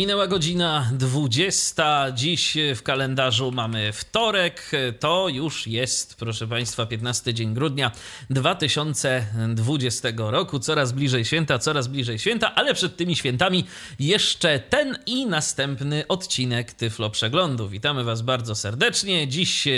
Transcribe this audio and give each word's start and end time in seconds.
Minęła 0.00 0.26
godzina 0.26 0.90
20. 0.92 2.12
Dziś 2.12 2.56
w 2.76 2.82
kalendarzu 2.82 3.52
mamy 3.52 3.92
wtorek. 3.92 4.70
To 5.00 5.28
już 5.28 5.66
jest, 5.66 6.16
proszę 6.16 6.46
Państwa, 6.46 6.86
15 6.86 7.34
dzień 7.34 7.54
grudnia 7.54 7.92
2020 8.30 10.08
roku. 10.16 10.58
Coraz 10.58 10.92
bliżej 10.92 11.24
święta, 11.24 11.58
coraz 11.58 11.88
bliżej 11.88 12.18
święta, 12.18 12.54
ale 12.54 12.74
przed 12.74 12.96
tymi 12.96 13.16
świętami 13.16 13.64
jeszcze 13.98 14.58
ten 14.58 14.98
i 15.06 15.26
następny 15.26 16.06
odcinek 16.08 16.72
Tyflo 16.72 17.10
Przeglądu. 17.10 17.68
Witamy 17.68 18.04
Was 18.04 18.22
bardzo 18.22 18.54
serdecznie. 18.54 19.28
Dziś 19.28 19.68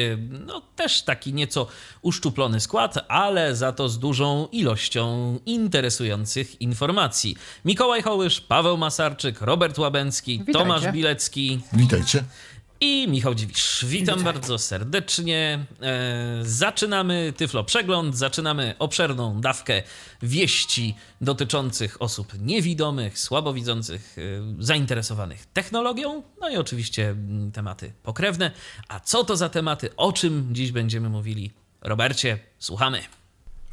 no, 0.46 0.62
też 0.76 1.02
taki 1.02 1.34
nieco 1.34 1.66
uszczuplony 2.02 2.60
skład, 2.60 3.04
ale 3.08 3.56
za 3.56 3.72
to 3.72 3.88
z 3.88 3.98
dużą 3.98 4.48
ilością 4.52 5.38
interesujących 5.46 6.60
informacji. 6.60 7.36
Mikołaj 7.64 8.02
Hołysz, 8.02 8.40
Paweł 8.40 8.76
Masarczyk, 8.76 9.40
Robert 9.40 9.78
Witajcie. 10.20 10.52
Tomasz 10.52 10.92
Bilecki 10.92 11.60
Witajcie. 11.72 12.24
i 12.80 13.08
Michał 13.08 13.34
Dziwisz. 13.34 13.84
Witam 13.88 14.22
bardzo 14.22 14.58
serdecznie. 14.58 15.64
E, 15.82 16.38
zaczynamy 16.42 17.32
Tyflo 17.36 17.64
Przegląd, 17.64 18.16
zaczynamy 18.16 18.74
obszerną 18.78 19.40
dawkę 19.40 19.82
wieści 20.22 20.94
dotyczących 21.20 22.02
osób 22.02 22.32
niewidomych, 22.40 23.18
słabowidzących, 23.18 24.16
e, 24.18 24.22
zainteresowanych 24.64 25.46
technologią, 25.46 26.22
no 26.40 26.50
i 26.50 26.56
oczywiście 26.56 27.10
mm, 27.10 27.52
tematy 27.52 27.92
pokrewne. 28.02 28.50
A 28.88 29.00
co 29.00 29.24
to 29.24 29.36
za 29.36 29.48
tematy, 29.48 29.96
o 29.96 30.12
czym 30.12 30.48
dziś 30.52 30.72
będziemy 30.72 31.08
mówili? 31.08 31.50
Robercie, 31.80 32.38
słuchamy. 32.58 33.02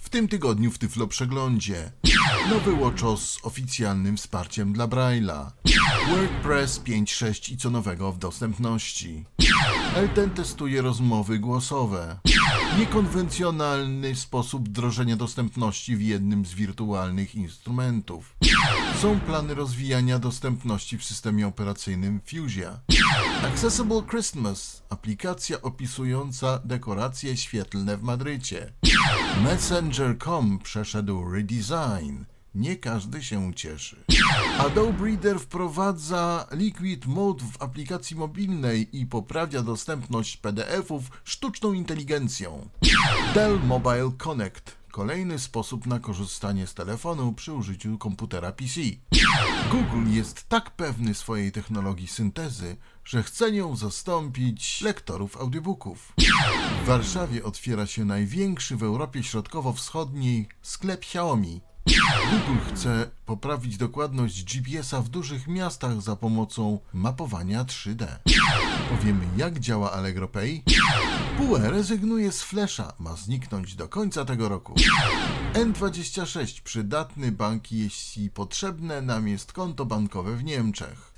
W 0.10 0.12
tym 0.12 0.28
tygodniu 0.28 0.72
w 0.72 0.78
Tyflo 0.78 1.08
Przeglądzie 1.08 1.92
nowy 2.50 2.76
WatchOS 2.76 3.32
z 3.32 3.46
oficjalnym 3.46 4.18
wsparciem 4.18 4.74
dla 4.74 4.88
Braille'a. 4.88 5.52
WordPress 6.10 6.80
5.6 6.80 7.54
i 7.54 7.58
co 7.58 7.70
nowego 7.70 8.12
w 8.12 8.18
dostępności. 8.18 9.26
Elten 9.96 10.30
testuje 10.30 10.82
rozmowy 10.82 11.40
głosowe. 11.40 12.20
Niekonwencjonalny 12.80 14.16
sposób 14.16 14.70
wdrożenia 14.70 15.16
dostępności 15.16 15.96
w 15.96 16.02
jednym 16.02 16.46
z 16.46 16.54
wirtualnych 16.54 17.36
instrumentów. 17.36 18.36
Są 19.02 19.20
plany 19.20 19.56
rozwijania 19.56 20.20
dostępności 20.20 20.98
w 20.98 21.04
systemie 21.04 21.48
operacyjnym 21.48 22.22
Fuchsia. 22.26 22.80
Accessible 23.44 24.02
Christmas, 24.10 24.84
aplikacja 24.90 25.62
opisująca 25.62 26.60
dekoracje 26.66 27.38
świetlne 27.38 27.98
w 27.98 28.04
Madrycie. 28.04 28.74
Messenger.com 30.00 30.60
przeszedł 30.60 31.32
redesign. 31.32 32.24
Nie 32.56 32.76
każdy 32.76 33.24
się 33.24 33.54
cieszy. 33.54 34.04
Adobe 34.58 35.06
Reader 35.06 35.40
wprowadza 35.40 36.48
Liquid 36.52 37.06
Mode 37.06 37.44
w 37.54 37.62
aplikacji 37.62 38.16
mobilnej 38.16 38.98
i 39.00 39.06
poprawia 39.06 39.64
dostępność 39.64 40.38
PDF-ów 40.38 41.04
sztuczną 41.24 41.74
inteligencją. 41.74 42.70
Dell 43.34 43.60
Mobile 43.64 44.12
Connect. 44.18 44.76
Kolejny 44.92 45.40
sposób 45.40 45.86
na 45.86 46.00
korzystanie 46.00 46.68
z 46.68 46.74
telefonu 46.74 47.34
przy 47.34 47.54
użyciu 47.54 47.98
komputera 47.98 48.52
PC. 48.52 48.82
Google 49.72 50.12
jest 50.12 50.50
tak 50.50 50.72
pewny 50.72 51.14
swojej 51.14 51.52
technologii 51.52 52.08
syntezy, 52.08 52.78
że 53.10 53.24
chce 53.24 53.52
nią 53.52 53.76
zastąpić 53.76 54.82
lektorów 54.82 55.38
audiobooków. 55.38 56.14
W 56.84 56.88
Warszawie 56.88 57.44
otwiera 57.44 57.86
się 57.86 58.06
największy 58.06 58.78
w 58.78 58.84
Europie 58.84 59.24
Środkowo-Wschodniej 59.24 60.48
sklep 60.62 61.02
Xiaomi. 61.02 61.62
Google 62.32 62.74
chce 62.74 63.10
poprawić 63.26 63.78
dokładność 63.78 64.44
GPS-a 64.44 65.02
w 65.02 65.10
dużych 65.10 65.48
miastach 65.48 66.02
za 66.02 66.16
pomocą 66.16 66.80
mapowania 66.94 67.64
3D. 67.64 68.08
Powiemy 68.90 69.26
jak 69.38 69.60
działa 69.60 69.92
Allegro 69.92 70.28
Pay? 70.28 70.62
PUE 71.38 71.58
rezygnuje 71.58 72.32
z 72.32 72.42
Flasha, 72.42 72.94
ma 73.00 73.16
zniknąć 73.16 73.76
do 73.76 73.88
końca 73.88 74.26
tego 74.26 74.50
roku. 74.50 74.76
N26 75.54 76.62
przydatny 76.62 77.32
bank, 77.32 77.72
jeśli 77.72 78.30
potrzebne 78.30 79.02
nam 79.02 79.28
jest 79.28 79.54
konto 79.54 79.86
bankowe 79.86 80.36
w 80.36 80.44
Niemczech. 80.44 81.09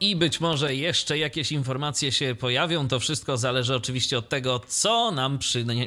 I 0.00 0.16
być 0.16 0.40
może 0.40 0.74
jeszcze 0.74 1.18
jakieś 1.18 1.52
informacje 1.52 2.12
się 2.12 2.34
pojawią. 2.34 2.88
To 2.88 3.00
wszystko 3.00 3.36
zależy 3.36 3.74
oczywiście 3.74 4.18
od 4.18 4.28
tego, 4.28 4.60
co 4.68 5.10
nam 5.10 5.38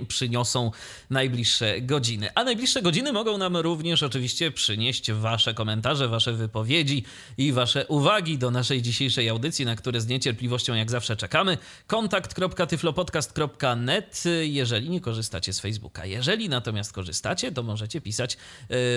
przyniosą 0.08 0.72
najbliższe 1.10 1.82
godziny. 1.82 2.30
A 2.36 2.44
najbliższe 2.44 2.82
godziny 2.82 3.14
mogą 3.14 3.38
nam 3.38 3.58
również 3.58 4.04
oczywiście 4.04 4.52
przynieść 4.52 5.12
Wasze 5.12 5.54
komentarze, 5.54 6.08
Wasze 6.08 6.34
wypowiedzi 6.34 7.04
i 7.38 7.52
Wasze 7.52 7.88
uwagi 7.88 8.38
do 8.38 8.52
naszej 8.52 8.82
dzisiejszej 8.82 9.30
audycji, 9.30 9.66
na 9.66 9.76
które 9.76 10.02
z 10.02 10.08
niecierpliwością 10.08 10.74
jak 10.74 10.92
zawsze 10.92 11.16
czekamy. 11.16 11.58
kontakt.tyflopodcast.net, 11.88 14.24
jeżeli 14.42 14.90
nie 14.90 15.02
korzystacie 15.02 15.54
z 15.54 15.60
Facebooka. 15.60 16.06
Jeżeli 16.06 16.50
natomiast 16.50 16.94
korzystacie, 16.94 17.52
to 17.52 17.64
możecie 17.64 18.02
pisać 18.02 18.34
e, 18.34 18.38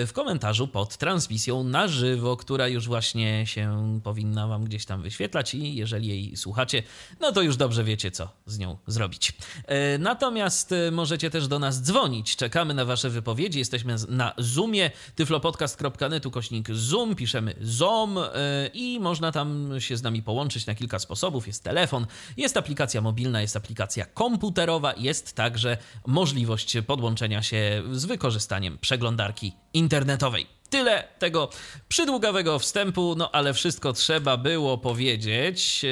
w 0.05 0.13
komentarzu 0.13 0.67
pod 0.67 0.97
transmisją 0.97 1.63
na 1.63 1.87
żywo, 1.87 2.37
która 2.37 2.67
już 2.67 2.87
właśnie 2.87 3.47
się 3.47 3.99
powinna 4.03 4.47
Wam 4.47 4.65
gdzieś 4.65 4.85
tam 4.85 5.04
wyświetlać 5.05 5.55
i 5.55 5.75
jeżeli 5.75 6.07
jej 6.07 6.37
słuchacie, 6.37 6.83
no 7.19 7.31
to 7.31 7.41
już 7.41 7.57
dobrze 7.57 7.83
wiecie, 7.83 8.11
co 8.11 8.29
z 8.45 8.59
nią 8.59 8.77
zrobić. 8.87 9.33
E, 9.65 9.97
Natomiast 9.97 10.71
e, 10.71 10.91
możecie 10.91 11.29
też 11.29 11.47
do 11.47 11.59
nas 11.59 11.81
dzwonić. 11.81 12.35
Czekamy 12.35 12.73
na 12.73 12.85
Wasze 12.85 13.09
wypowiedzi. 13.09 13.59
Jesteśmy 13.59 13.95
na 14.09 14.33
Zoomie, 14.37 14.91
tyflopodcast.net 15.15 16.25
ukośnik 16.25 16.71
Zoom, 16.71 17.15
piszemy 17.15 17.55
ZOM 17.61 18.17
e, 18.17 18.23
i 18.73 18.99
można 18.99 19.31
tam 19.31 19.71
się 19.79 19.97
z 19.97 20.03
nami 20.03 20.23
połączyć 20.23 20.65
na 20.65 20.75
kilka 20.75 20.99
sposobów. 20.99 21.47
Jest 21.47 21.63
telefon, 21.63 22.05
jest 22.37 22.57
aplikacja 22.57 23.01
mobilna, 23.01 23.41
jest 23.41 23.55
aplikacja 23.55 24.05
komputerowa, 24.05 24.93
jest 24.97 25.33
także 25.33 25.77
możliwość 26.07 26.77
podłączenia 26.87 27.43
się 27.43 27.83
z 27.91 28.05
wykorzystaniem 28.05 28.77
przeglądarki 28.77 29.53
internetowej. 29.73 30.54
Tyle 30.75 31.03
tego 31.19 31.49
przydługawego 31.87 32.59
wstępu, 32.59 33.15
no 33.17 33.31
ale 33.31 33.53
wszystko 33.53 33.93
trzeba 33.93 34.37
było 34.37 34.77
powiedzieć. 34.77 35.83
Yy, 35.83 35.89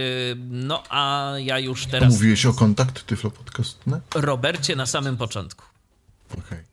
No 0.49 0.83
a 0.89 1.33
ja 1.37 1.59
już 1.59 1.85
teraz 1.85 2.13
mówiłeś 2.13 2.45
o 2.45 2.53
kontakt 2.53 3.05
Tyflo 3.05 3.31
Podcast, 3.31 3.87
nie? 3.87 3.99
Robercie 4.15 4.75
na 4.75 4.85
samym 4.85 5.17
początku. 5.17 5.65
Okej. 6.37 6.63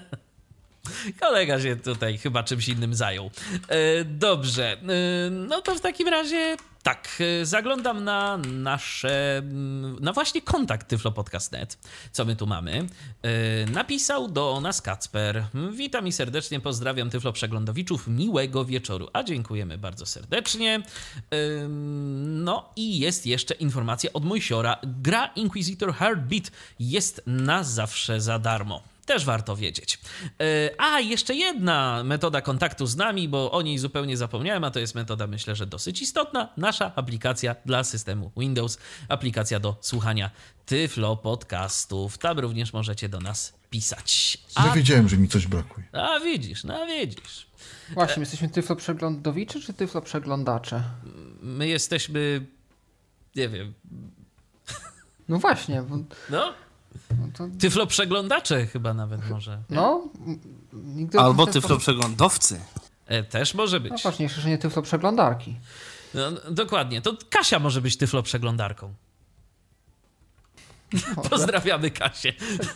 Kolega 1.20 1.60
się 1.60 1.76
tutaj 1.76 2.18
chyba 2.18 2.42
czymś 2.42 2.68
innym 2.68 2.94
zajął. 2.94 3.30
E, 3.68 4.04
Dobrze, 4.04 4.72
e, 4.72 5.30
no 5.30 5.62
to 5.62 5.74
w 5.74 5.80
takim 5.80 6.08
razie 6.08 6.56
tak, 6.86 7.18
e, 7.20 7.46
zaglądam 7.46 8.04
na 8.04 8.36
nasze, 8.36 9.38
mm, 9.38 9.96
na 10.00 10.12
właśnie 10.12 10.42
kontakt 10.42 10.88
tyflopodcast.net, 10.88 11.78
co 12.12 12.24
my 12.24 12.36
tu 12.36 12.46
mamy. 12.46 12.86
E, 13.22 13.70
Napisał 13.70 14.28
do 14.28 14.60
nas 14.60 14.82
Kacper. 14.82 15.44
Witam 15.72 16.06
i 16.06 16.12
serdecznie 16.12 16.60
pozdrawiam 16.60 17.10
Tyflo 17.10 17.32
Przeglądowiczów. 17.32 18.08
Miłego 18.08 18.64
wieczoru. 18.64 19.08
A 19.12 19.22
dziękujemy 19.22 19.78
bardzo 19.78 20.06
serdecznie. 20.06 20.82
Ym, 21.34 22.44
No 22.44 22.72
i 22.76 22.98
jest 22.98 23.26
jeszcze 23.26 23.54
informacja 23.54 24.12
od 24.12 24.24
Mojsiora. 24.24 24.76
Gra 24.82 25.26
Inquisitor 25.26 25.94
Heartbeat 25.94 26.50
jest 26.78 27.22
na 27.26 27.64
zawsze 27.64 28.20
za 28.20 28.38
darmo. 28.38 28.95
Też 29.06 29.24
warto 29.24 29.56
wiedzieć. 29.56 29.98
E, 30.40 30.70
A, 30.78 31.00
jeszcze 31.00 31.34
jedna 31.34 32.02
metoda 32.04 32.40
kontaktu 32.40 32.86
z 32.86 32.96
nami, 32.96 33.28
bo 33.28 33.52
o 33.52 33.62
niej 33.62 33.78
zupełnie 33.78 34.16
zapomniałem, 34.16 34.64
a 34.64 34.70
to 34.70 34.78
jest 34.80 34.94
metoda, 34.94 35.26
myślę, 35.26 35.56
że 35.56 35.66
dosyć 35.66 36.02
istotna. 36.02 36.48
Nasza 36.56 36.92
aplikacja 36.96 37.56
dla 37.66 37.84
systemu 37.84 38.32
Windows, 38.36 38.78
aplikacja 39.08 39.60
do 39.60 39.76
słuchania 39.80 40.30
Tyflo 40.66 41.16
podcastów. 41.16 42.18
Tam 42.18 42.38
również 42.38 42.72
możecie 42.72 43.08
do 43.08 43.20
nas 43.20 43.52
pisać. 43.70 44.38
Ja 44.56 44.70
A, 44.72 44.74
wiedziałem, 44.74 45.08
że 45.08 45.16
mi 45.16 45.28
coś 45.28 45.46
brakuje. 45.46 45.86
a 45.92 46.20
widzisz, 46.20 46.64
no 46.64 46.86
widzisz. 46.86 47.46
Właśnie, 47.90 48.16
my 48.16 48.22
jesteśmy 48.22 48.48
tyflo 48.48 48.76
przeglądowicze 48.76 49.60
czy 49.60 49.72
tyflo 49.74 50.00
przeglądacze? 50.02 50.82
My 51.42 51.68
jesteśmy, 51.68 52.46
nie 53.36 53.48
wiem, 53.48 53.74
No 55.28 55.38
właśnie, 55.38 55.82
bo, 55.82 55.96
no, 56.30 56.54
no 57.20 57.28
to, 57.34 57.48
Tyflo 57.58 57.86
przeglądacze 57.86 58.66
chyba 58.66 58.94
nawet 58.94 59.30
może. 59.30 59.62
no, 59.70 60.08
nigdy 60.72 61.18
Albo 61.20 61.46
tyflo 61.46 61.78
przeglądowcy. 61.78 62.60
E, 63.06 63.22
też 63.22 63.54
może 63.54 63.80
No 63.80 63.90
być. 63.90 64.02
ważniejsze, 64.02 64.40
że 64.40 64.48
nie 64.48 64.58
tyflo 64.58 64.82
przeglądarki. 64.82 65.56
No, 66.14 66.30
no, 66.30 66.40
dokładnie. 66.50 67.00
To 67.02 67.16
Kasia 67.30 67.58
może 67.58 67.80
być 67.80 67.96
tyflo 67.96 68.22
przeglądarką. 68.22 68.94
Pozdrawiamy 71.30 71.90
Kasię. 71.90 72.32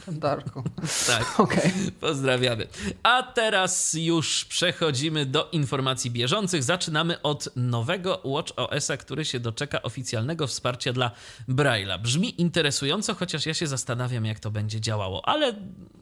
Darku. 0.08 0.62
Tak. 1.06 1.40
Okej. 1.40 1.72
Pozdrawiamy. 2.00 2.66
A 3.02 3.22
teraz 3.22 3.94
już 3.94 4.44
przechodzimy 4.44 5.26
do 5.26 5.48
informacji 5.52 6.10
bieżących. 6.10 6.62
Zaczynamy 6.62 7.22
od 7.22 7.48
nowego 7.56 8.20
Watch 8.24 8.52
OS-a, 8.56 8.96
który 8.96 9.24
się 9.24 9.40
doczeka 9.40 9.82
oficjalnego 9.82 10.46
wsparcia 10.46 10.92
dla 10.92 11.10
Braille'a. 11.48 11.98
Brzmi 11.98 12.40
interesująco, 12.40 13.14
chociaż 13.14 13.46
ja 13.46 13.54
się 13.54 13.66
zastanawiam, 13.66 14.24
jak 14.24 14.40
to 14.40 14.50
będzie 14.50 14.80
działało, 14.80 15.28
ale 15.28 15.54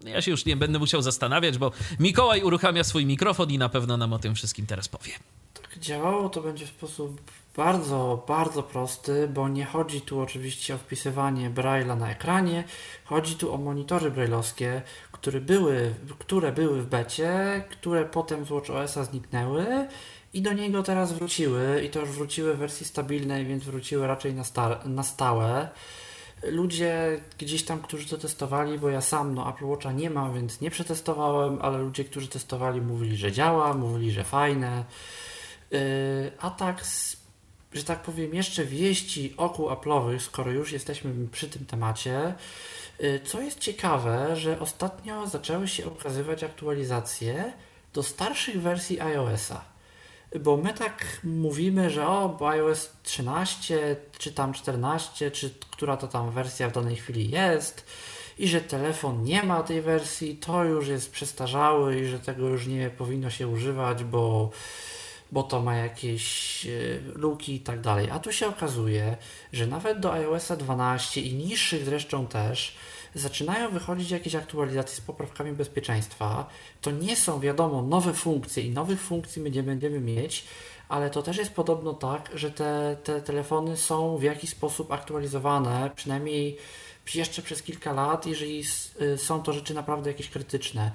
ja 0.05 0.22
się 0.22 0.31
już 0.31 0.44
nie 0.44 0.56
będę 0.56 0.78
musiał 0.78 1.02
zastanawiać, 1.02 1.58
bo 1.58 1.72
Mikołaj 2.00 2.43
uruchamia 2.43 2.84
swój 2.84 3.06
mikrofon 3.06 3.50
i 3.50 3.58
na 3.58 3.69
pewno 3.69 3.96
nam 3.96 4.12
o 4.12 4.19
tym 4.19 4.34
wszystkim 4.34 4.66
teraz 4.66 4.88
powie. 4.88 5.12
Działało 5.80 6.28
to 6.28 6.40
będzie 6.40 6.66
w 6.66 6.69
sposób 6.69 7.20
bardzo, 7.56 8.25
bardzo 8.28 8.62
prosty, 8.62 9.28
bo 9.28 9.48
nie 9.48 9.64
chodzi 9.64 10.00
tu 10.00 10.20
oczywiście 10.20 10.75
o 10.75 10.78
wpisywanie 10.78 11.50
Braille'a 11.50 11.98
na 11.98 12.10
ekranie, 12.10 12.64
chodzi 13.04 13.34
tu 13.34 13.54
o 13.54 13.56
monitory 13.56 14.10
braille'owskie, 14.10 14.80
które 15.12 15.40
były, 15.40 15.94
które 16.19 16.52
były 16.52 16.82
w 16.82 16.86
becie, 16.86 17.64
które 17.70 18.04
potem 18.04 18.44
z 18.44 18.48
WatchOS-a 18.48 19.04
zniknęły 19.04 19.66
i 20.34 20.42
do 20.42 20.52
niego 20.52 20.82
teraz 20.82 21.12
wróciły 21.12 21.82
i 21.86 21.90
to 21.90 22.00
już 22.00 22.08
wróciły 22.08 22.54
w 22.54 22.58
wersji 22.58 22.86
stabilnej, 22.86 23.46
więc 23.46 23.64
wróciły 23.64 24.06
raczej 24.06 24.34
na, 24.34 24.44
na 24.84 25.02
stałe. 25.02 25.69
Ludzie 26.42 27.20
gdzieś 27.38 27.64
tam, 27.64 27.81
którzy 27.81 28.08
to 28.08 28.19
testowali, 28.19 28.78
bo 28.78 28.88
ja 28.88 29.00
sam 29.00 29.34
no 29.34 29.50
Apple 29.50 29.64
Watcha 29.64 29.92
nie 29.92 30.10
mam, 30.10 30.34
więc 30.34 30.60
nie 30.60 30.70
przetestowałem, 30.70 31.58
ale 31.62 31.78
ludzie, 31.78 32.04
którzy 32.04 32.28
testowali 32.28 32.81
mówili, 32.81 33.16
że 33.16 33.32
działa, 33.32 33.74
mówili, 33.74 34.12
że 34.12 34.24
fajne. 34.24 34.84
Yy, 35.70 35.81
a 36.41 36.50
tak, 36.50 36.85
że 37.73 37.85
tak 37.85 38.03
powiem, 38.03 38.35
jeszcze 38.35 38.65
wieści 38.65 39.35
oku 39.37 39.69
Apple'owych, 39.69 40.19
skoro 40.19 40.50
już 40.50 40.73
jesteśmy 40.73 41.29
przy 41.32 41.49
tym 41.49 41.67
temacie. 41.67 42.35
Yy, 42.99 43.20
co 43.25 43.41
jest 43.41 43.59
ciekawe, 43.59 44.37
że 44.37 44.61
ostatnio 44.61 45.26
zaczęły 45.26 45.69
się 45.69 45.88
ukazywać 45.88 46.44
aktualizacje 46.44 47.53
do 47.93 48.03
starszych 48.03 48.62
wersji 48.62 49.00
iOS-a. 49.00 49.65
Bo 50.41 50.56
my 50.56 50.75
tak 50.75 51.20
mówimy, 51.25 51.91
że 51.91 52.06
o, 52.06 52.49
iOS 52.49 52.91
13, 53.03 53.97
czy 54.19 54.32
tam 54.32 54.53
14, 54.53 55.31
czy 55.31 55.50
która 55.70 55.97
to 55.97 56.09
tam 56.09 56.31
wersja 56.31 56.69
w 56.69 56.73
danej 56.73 56.97
chwili 56.97 57.31
jest, 57.31 57.87
i 58.38 58.49
że 58.49 58.61
telefon 58.61 59.25
nie 59.25 59.43
ma 59.43 59.62
tej 59.62 59.82
wersji, 59.82 60.37
to 60.37 60.65
już 60.65 60.88
jest 60.88 61.12
przestarzały 61.12 62.00
i 62.00 62.06
że 62.06 62.20
tego 62.20 62.49
już 62.49 62.67
nie 62.67 62.91
powinno 62.91 63.31
się 63.31 63.49
używać, 63.49 64.05
bo 64.05 64.50
bo 65.32 65.42
to 65.42 65.62
ma 65.62 65.76
jakieś 65.76 66.66
e, 66.66 66.70
luki 67.14 67.54
i 67.54 67.60
tak 67.60 67.80
dalej. 67.80 68.10
A 68.10 68.19
tu 68.19 68.32
się 68.32 68.46
okazuje, 68.46 69.16
że 69.52 69.66
nawet 69.66 70.00
do 70.00 70.12
iOS 70.12 70.52
12 70.58 71.20
i 71.20 71.34
niższych 71.34 71.84
zresztą 71.84 72.26
też 72.26 72.76
zaczynają 73.14 73.70
wychodzić 73.70 74.10
jakieś 74.10 74.34
aktualizacje 74.34 74.96
z 74.96 75.00
poprawkami 75.00 75.52
bezpieczeństwa. 75.52 76.46
To 76.80 76.90
nie 76.90 77.16
są, 77.16 77.40
wiadomo, 77.40 77.82
nowe 77.82 78.14
funkcje 78.14 78.62
i 78.62 78.70
nowych 78.70 79.00
funkcji 79.00 79.42
my 79.42 79.50
nie 79.50 79.62
będziemy 79.62 80.00
mieć, 80.00 80.44
ale 80.88 81.10
to 81.10 81.22
też 81.22 81.36
jest 81.36 81.54
podobno 81.54 81.94
tak, 81.94 82.31
że 82.34 82.50
te, 82.50 82.96
te 83.04 83.22
telefony 83.22 83.76
są 83.76 84.16
w 84.16 84.22
jakiś 84.22 84.50
sposób 84.50 84.92
aktualizowane, 84.92 85.90
przynajmniej 85.96 86.58
jeszcze 87.14 87.42
przez 87.42 87.62
kilka 87.62 87.92
lat, 87.92 88.26
jeżeli 88.26 88.64
y, 89.00 89.19
są 89.19 89.42
to 89.42 89.52
rzeczy 89.52 89.74
naprawdę 89.74 90.10
jakieś 90.10 90.28
krytyczne 90.28 90.92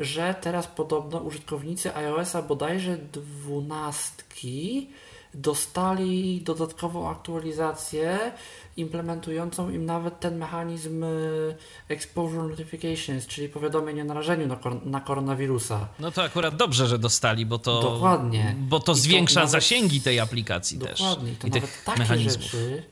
że 0.00 0.34
teraz 0.40 0.66
podobno 0.66 1.18
użytkownicy 1.18 1.94
iOS-a 1.96 2.42
bodajże 2.42 2.96
dwunastki 2.96 4.90
dostali 5.34 6.40
dodatkową 6.40 7.10
aktualizację 7.10 8.32
implementującą 8.76 9.70
im 9.70 9.86
nawet 9.86 10.20
ten 10.20 10.38
mechanizm 10.38 11.04
y, 11.04 11.56
exposure 11.88 12.42
notifications, 12.48 13.26
czyli 13.26 13.48
powiadomień 13.48 14.00
o 14.00 14.04
narażeniu 14.04 14.46
na, 14.46 14.56
kor 14.56 14.86
na 14.86 15.00
koronawirusa. 15.00 15.88
No 15.98 16.10
to 16.10 16.22
akurat 16.22 16.56
dobrze, 16.56 16.86
że 16.86 16.98
dostali, 16.98 17.46
bo 17.46 17.58
to, 17.58 17.82
Dokładnie. 17.82 18.54
Bo 18.58 18.80
to 18.80 18.92
I 18.92 18.96
zwiększa 18.96 19.34
to 19.34 19.40
nawet, 19.40 19.50
zasięgi 19.50 20.00
tej 20.00 20.20
aplikacji 20.20 20.78
dokładnie, 20.78 21.30
też. 21.30 21.38
To 21.38 21.46
I 21.46 21.50
nawet 21.50 21.84
takie 21.84 21.98
mechanizmów. 21.98 22.44
rzeczy, 22.44 22.82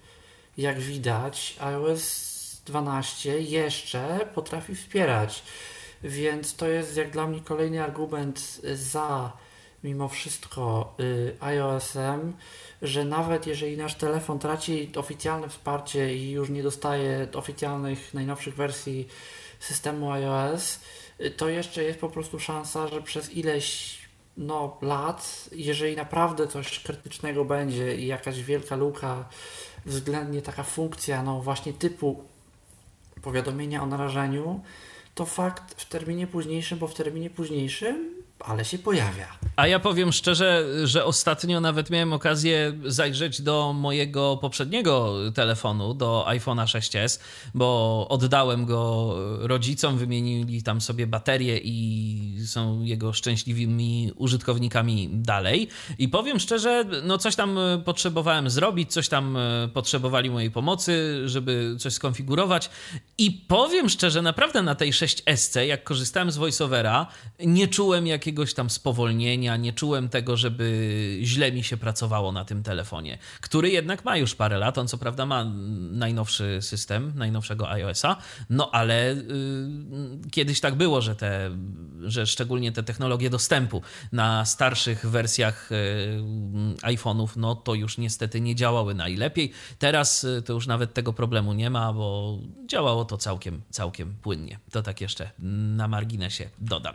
jak 0.59 0.81
widać, 0.81 1.57
iOS 1.61 2.29
12 2.67 3.41
jeszcze 3.41 4.29
potrafi 4.35 4.75
wspierać. 4.75 5.43
Więc 6.03 6.57
to 6.57 6.69
jest 6.69 6.97
jak 6.97 7.11
dla 7.11 7.27
mnie 7.27 7.41
kolejny 7.41 7.83
argument 7.85 8.61
za 8.75 9.33
mimo 9.85 10.09
wszystko 10.09 10.95
y, 11.01 11.37
iOS-em, 11.41 12.37
że 12.83 13.05
nawet 13.05 13.47
jeżeli 13.47 13.77
nasz 13.77 13.95
telefon 13.95 14.39
traci 14.39 14.93
oficjalne 14.97 15.49
wsparcie 15.49 16.15
i 16.15 16.31
już 16.31 16.51
nie 16.51 16.63
dostaje 16.63 17.29
oficjalnych, 17.35 18.15
najnowszych 18.15 18.55
wersji 18.55 19.09
systemu 19.61 20.11
iOS, 20.11 20.81
y, 21.21 21.31
to 21.31 21.49
jeszcze 21.49 21.85
jest 21.85 21.99
po 22.01 22.09
prostu 22.09 22.41
szansa, 22.41 22.89
że 22.89 23.03
przez 23.03 23.33
ileś 23.33 23.99
no, 24.37 24.79
lat, 24.83 25.49
jeżeli 25.53 25.97
naprawdę 25.97 26.49
coś 26.49 26.81
krytycznego 26.81 27.45
będzie 27.45 27.97
i 27.97 28.07
jakaś 28.07 28.43
wielka 28.43 28.77
luka, 28.77 29.29
względnie 29.87 30.43
taka 30.43 30.63
funkcja, 30.63 31.23
no 31.23 31.41
właśnie 31.41 31.73
typu 31.73 32.25
powiadomienia 33.23 33.83
o 33.83 33.87
narażeniu, 33.87 34.61
to 35.19 35.27
fakt 35.27 35.83
w 35.83 35.89
terminie 35.89 36.27
późniejszym, 36.27 36.79
bo 36.79 36.89
w 36.89 36.95
terminie 36.95 37.31
późniejszym, 37.31 38.18
ale 38.41 38.65
się 38.65 38.79
pojawia. 38.79 39.39
A 39.57 39.67
ja 39.67 39.79
powiem 39.79 40.13
szczerze, 40.13 40.65
że 40.85 41.05
ostatnio 41.05 41.61
nawet 41.61 41.91
miałem 41.91 42.13
okazję 42.13 42.73
zajrzeć 42.87 43.43
do 43.43 43.73
mojego 43.73 44.37
poprzedniego 44.37 45.15
telefonu, 45.35 45.95
do 45.95 46.25
iPhone'a 46.29 46.65
6s, 46.65 47.21
bo 47.55 48.07
oddałem 48.09 48.67
go 48.67 49.15
rodzicom, 49.39 49.99
wymienili 49.99 50.63
tam 50.63 50.81
sobie 50.81 51.07
baterię 51.07 51.59
i 51.59 52.47
są 52.47 52.83
jego 52.83 53.13
szczęśliwymi 53.13 54.13
użytkownikami 54.17 55.09
dalej. 55.13 55.69
I 55.99 56.09
powiem 56.09 56.41
szczerze, 56.41 56.85
no 57.03 57.19
coś 57.19 57.37
tam 57.37 57.59
potrzebowałem 57.85 58.51
zrobić, 58.51 58.93
coś 58.93 59.09
tam 59.09 59.39
potrzebowali 59.75 60.31
mojej 60.31 60.51
pomocy, 60.51 61.23
żeby 61.29 61.77
coś 61.79 61.93
skonfigurować. 61.93 62.71
I 63.19 63.31
powiem 63.31 63.89
szczerze, 63.89 64.23
naprawdę 64.23 64.63
na 64.63 64.75
tej 64.75 64.93
6s, 64.93 65.61
jak 65.61 65.85
korzystałem 65.85 66.31
z 66.31 66.37
VoiceOvera, 66.37 67.07
nie 67.39 67.69
czułem 67.69 68.07
jakiegoś 68.29 68.55
tam 68.55 68.71
spowolnienia, 68.71 69.57
nie 69.57 69.73
czułem 69.73 70.09
tego, 70.09 70.37
żeby 70.37 71.19
źle 71.23 71.53
mi 71.53 71.65
się 71.65 71.77
pracowało 71.77 72.33
na 72.33 72.45
tym 72.45 72.63
telefonie, 72.63 73.19
który 73.41 73.71
jednak 73.71 74.05
ma 74.05 74.17
już 74.17 74.35
parę 74.35 74.59
lat. 74.59 74.79
On 74.79 74.89
co 74.89 74.99
prawda 74.99 75.27
ma 75.27 75.45
najnowszy 75.91 76.59
system, 76.63 77.13
najnowszego 77.17 77.71
iOS-a, 77.71 78.17
no 78.51 78.71
ale 78.71 79.13
y, 79.13 79.21
kiedyś 80.31 80.61
tak 80.61 80.75
było, 80.75 81.01
że, 81.01 81.17
te, 81.17 81.51
że 82.03 82.27
szczególnie 82.27 82.73
te 82.73 82.83
technologie 82.83 83.31
dostępu 83.31 83.83
na 84.13 84.45
starszych 84.45 85.07
wersjach 85.07 85.73
y, 85.73 85.77
iPhone'ów, 86.83 87.29
no 87.37 87.55
to 87.55 87.75
już 87.75 87.99
niestety 87.99 88.41
nie 88.41 88.55
działały 88.55 88.95
najlepiej. 88.95 89.53
Teraz 89.79 90.25
y, 90.25 90.43
to 90.43 90.53
już 90.53 90.67
nawet 90.67 90.95
tego 90.95 91.13
problemu 91.13 91.53
nie 91.53 91.71
ma, 91.71 91.93
bo 91.93 92.39
działało 92.67 93.05
to 93.05 93.17
całkiem, 93.17 93.63
całkiem 93.71 94.15
płynnie. 94.23 94.59
To 94.71 94.83
tak 94.83 95.01
jeszcze 95.01 95.31
na 95.77 95.89
marginesie 95.89 96.51
dodam. 96.59 96.95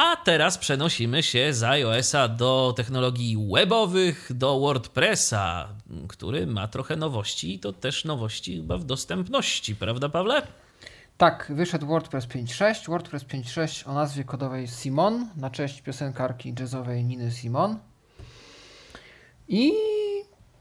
A 0.00 0.16
teraz 0.16 0.58
przenosimy 0.58 1.22
się 1.22 1.52
z 1.52 1.62
iOS-a 1.62 2.28
do 2.28 2.74
technologii 2.76 3.36
webowych, 3.54 4.30
do 4.34 4.60
WordPressa, 4.60 5.68
który 6.08 6.46
ma 6.46 6.68
trochę 6.68 6.96
nowości 6.96 7.54
i 7.54 7.58
to 7.58 7.72
też 7.72 8.04
nowości 8.04 8.56
chyba 8.56 8.78
w 8.78 8.84
dostępności, 8.84 9.76
prawda 9.76 10.08
Pawle? 10.08 10.42
Tak, 11.16 11.52
wyszedł 11.54 11.86
WordPress 11.86 12.26
5.6. 12.26 12.90
WordPress 12.90 13.24
5.6 13.24 13.88
o 13.90 13.94
nazwie 13.94 14.24
kodowej 14.24 14.68
Simon, 14.68 15.28
na 15.36 15.50
cześć 15.50 15.82
piosenkarki 15.82 16.54
jazzowej 16.60 17.04
Niny 17.04 17.32
Simon. 17.32 17.78
I 19.48 19.72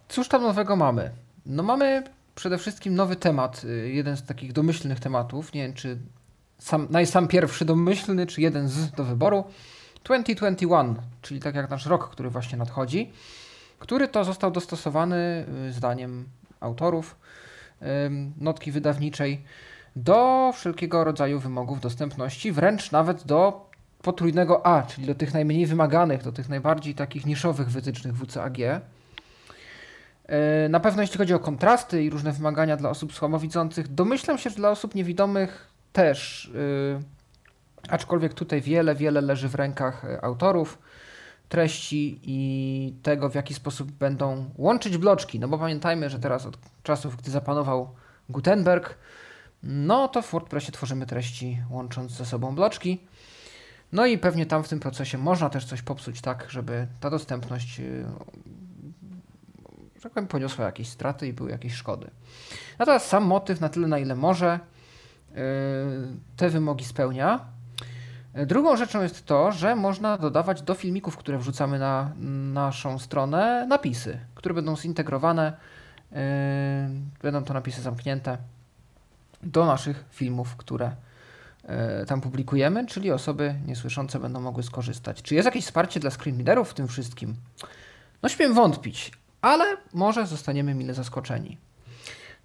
cóż 0.09 0.27
tam 0.27 0.41
nowego 0.41 0.75
mamy? 0.75 1.11
No 1.45 1.63
mamy 1.63 2.03
przede 2.35 2.57
wszystkim 2.57 2.95
nowy 2.95 3.15
temat, 3.15 3.61
jeden 3.85 4.17
z 4.17 4.23
takich 4.23 4.53
domyślnych 4.53 4.99
tematów. 4.99 5.53
Nie 5.53 5.61
wiem, 5.61 5.73
czy 5.73 5.97
sam, 6.57 6.87
najsam 6.89 7.27
pierwszy 7.27 7.65
domyślny, 7.65 8.27
czy 8.27 8.41
jeden 8.41 8.67
z 8.67 8.91
do 8.91 9.03
wyboru. 9.03 9.43
2021, 10.03 10.95
czyli 11.21 11.39
tak 11.39 11.55
jak 11.55 11.69
nasz 11.69 11.85
rok, 11.85 12.09
który 12.09 12.29
właśnie 12.29 12.57
nadchodzi, 12.57 13.11
który 13.79 14.07
to 14.07 14.23
został 14.23 14.51
dostosowany 14.51 15.45
zdaniem 15.71 16.25
autorów 16.59 17.15
notki 18.37 18.71
wydawniczej 18.71 19.43
do 19.95 20.51
wszelkiego 20.55 21.03
rodzaju 21.03 21.39
wymogów 21.39 21.81
dostępności, 21.81 22.51
wręcz 22.51 22.91
nawet 22.91 23.25
do 23.25 23.69
potrójnego 24.01 24.65
A, 24.65 24.83
czyli 24.83 25.07
do 25.07 25.15
tych 25.15 25.33
najmniej 25.33 25.65
wymaganych, 25.65 26.23
do 26.23 26.31
tych 26.31 26.49
najbardziej 26.49 26.95
takich 26.95 27.25
niszowych 27.25 27.69
wytycznych 27.69 28.15
WCAG. 28.15 28.57
Na 30.69 30.79
pewno 30.79 31.01
jeśli 31.01 31.17
chodzi 31.17 31.33
o 31.33 31.39
kontrasty 31.39 32.03
i 32.03 32.09
różne 32.09 32.31
wymagania 32.31 32.77
dla 32.77 32.89
osób 32.89 33.13
słabowidzących, 33.13 33.87
domyślam 33.87 34.37
się, 34.37 34.49
że 34.49 34.55
dla 34.55 34.69
osób 34.69 34.95
niewidomych 34.95 35.67
też, 35.97 36.51
yy, 36.53 37.01
aczkolwiek 37.89 38.33
tutaj 38.33 38.61
wiele, 38.61 38.95
wiele 38.95 39.21
leży 39.21 39.49
w 39.49 39.55
rękach 39.55 40.05
autorów 40.21 40.79
treści 41.49 42.19
i 42.23 42.93
tego, 43.03 43.29
w 43.29 43.35
jaki 43.35 43.53
sposób 43.53 43.91
będą 43.91 44.49
łączyć 44.57 44.97
bloczki. 44.97 45.39
No 45.39 45.47
bo 45.47 45.57
pamiętajmy, 45.57 46.09
że 46.09 46.19
teraz 46.19 46.45
od 46.45 46.57
czasów, 46.83 47.17
gdy 47.17 47.31
zapanował 47.31 47.89
Gutenberg, 48.29 48.97
no 49.63 50.07
to 50.07 50.21
w 50.21 50.31
WordPressie 50.31 50.71
tworzymy 50.71 51.05
treści 51.05 51.61
łącząc 51.69 52.11
ze 52.11 52.25
sobą 52.25 52.55
bloczki. 52.55 53.03
No 53.91 54.05
i 54.05 54.17
pewnie 54.17 54.45
tam 54.45 54.63
w 54.63 54.69
tym 54.69 54.79
procesie 54.79 55.17
można 55.17 55.49
też 55.49 55.65
coś 55.65 55.81
popsuć 55.81 56.21
tak, 56.21 56.45
żeby 56.49 56.87
ta 56.99 57.09
dostępność 57.09 57.79
y, 57.79 58.05
że 59.95 60.01
tak 60.01 60.13
powiem, 60.13 60.27
poniosła 60.27 60.65
jakieś 60.65 60.87
straty 60.87 61.27
i 61.27 61.33
były 61.33 61.51
jakieś 61.51 61.73
szkody. 61.73 62.11
Natomiast 62.79 63.07
sam 63.07 63.23
motyw 63.23 63.61
na 63.61 63.69
tyle, 63.69 63.87
na 63.87 63.99
ile 63.99 64.15
może, 64.15 64.55
y, 64.55 64.76
te 66.37 66.49
wymogi 66.49 66.85
spełnia. 66.85 67.39
Drugą 68.45 68.77
rzeczą 68.77 69.01
jest 69.01 69.25
to, 69.25 69.51
że 69.51 69.75
można 69.75 70.17
dodawać 70.17 70.61
do 70.61 70.73
filmików, 70.73 71.17
które 71.17 71.37
wrzucamy 71.37 71.79
na 71.79 72.11
naszą 72.53 72.99
stronę, 72.99 73.65
napisy, 73.69 74.19
które 74.35 74.55
będą 74.55 74.75
zintegrowane, 74.75 75.53
y, 76.11 76.15
będą 77.21 77.43
to 77.43 77.53
napisy 77.53 77.81
zamknięte 77.81 78.37
do 79.43 79.65
naszych 79.65 80.05
filmów, 80.09 80.55
które 80.55 80.91
y, 82.01 82.05
tam 82.05 82.21
publikujemy, 82.21 82.85
czyli 82.85 83.11
osoby 83.11 83.55
niesłyszące 83.65 84.19
będą 84.19 84.41
mogły 84.41 84.63
skorzystać. 84.63 85.21
Czy 85.21 85.35
jest 85.35 85.45
jakieś 85.45 85.65
wsparcie 85.65 85.99
dla 85.99 86.11
screenreaderów 86.11 86.69
w 86.69 86.73
tym 86.73 86.87
wszystkim? 86.87 87.35
No 88.23 88.29
śmiem 88.29 88.53
wątpić, 88.53 89.11
ale 89.41 89.77
może 89.93 90.27
zostaniemy 90.27 90.73
mile 90.73 90.93
zaskoczeni. 90.93 91.57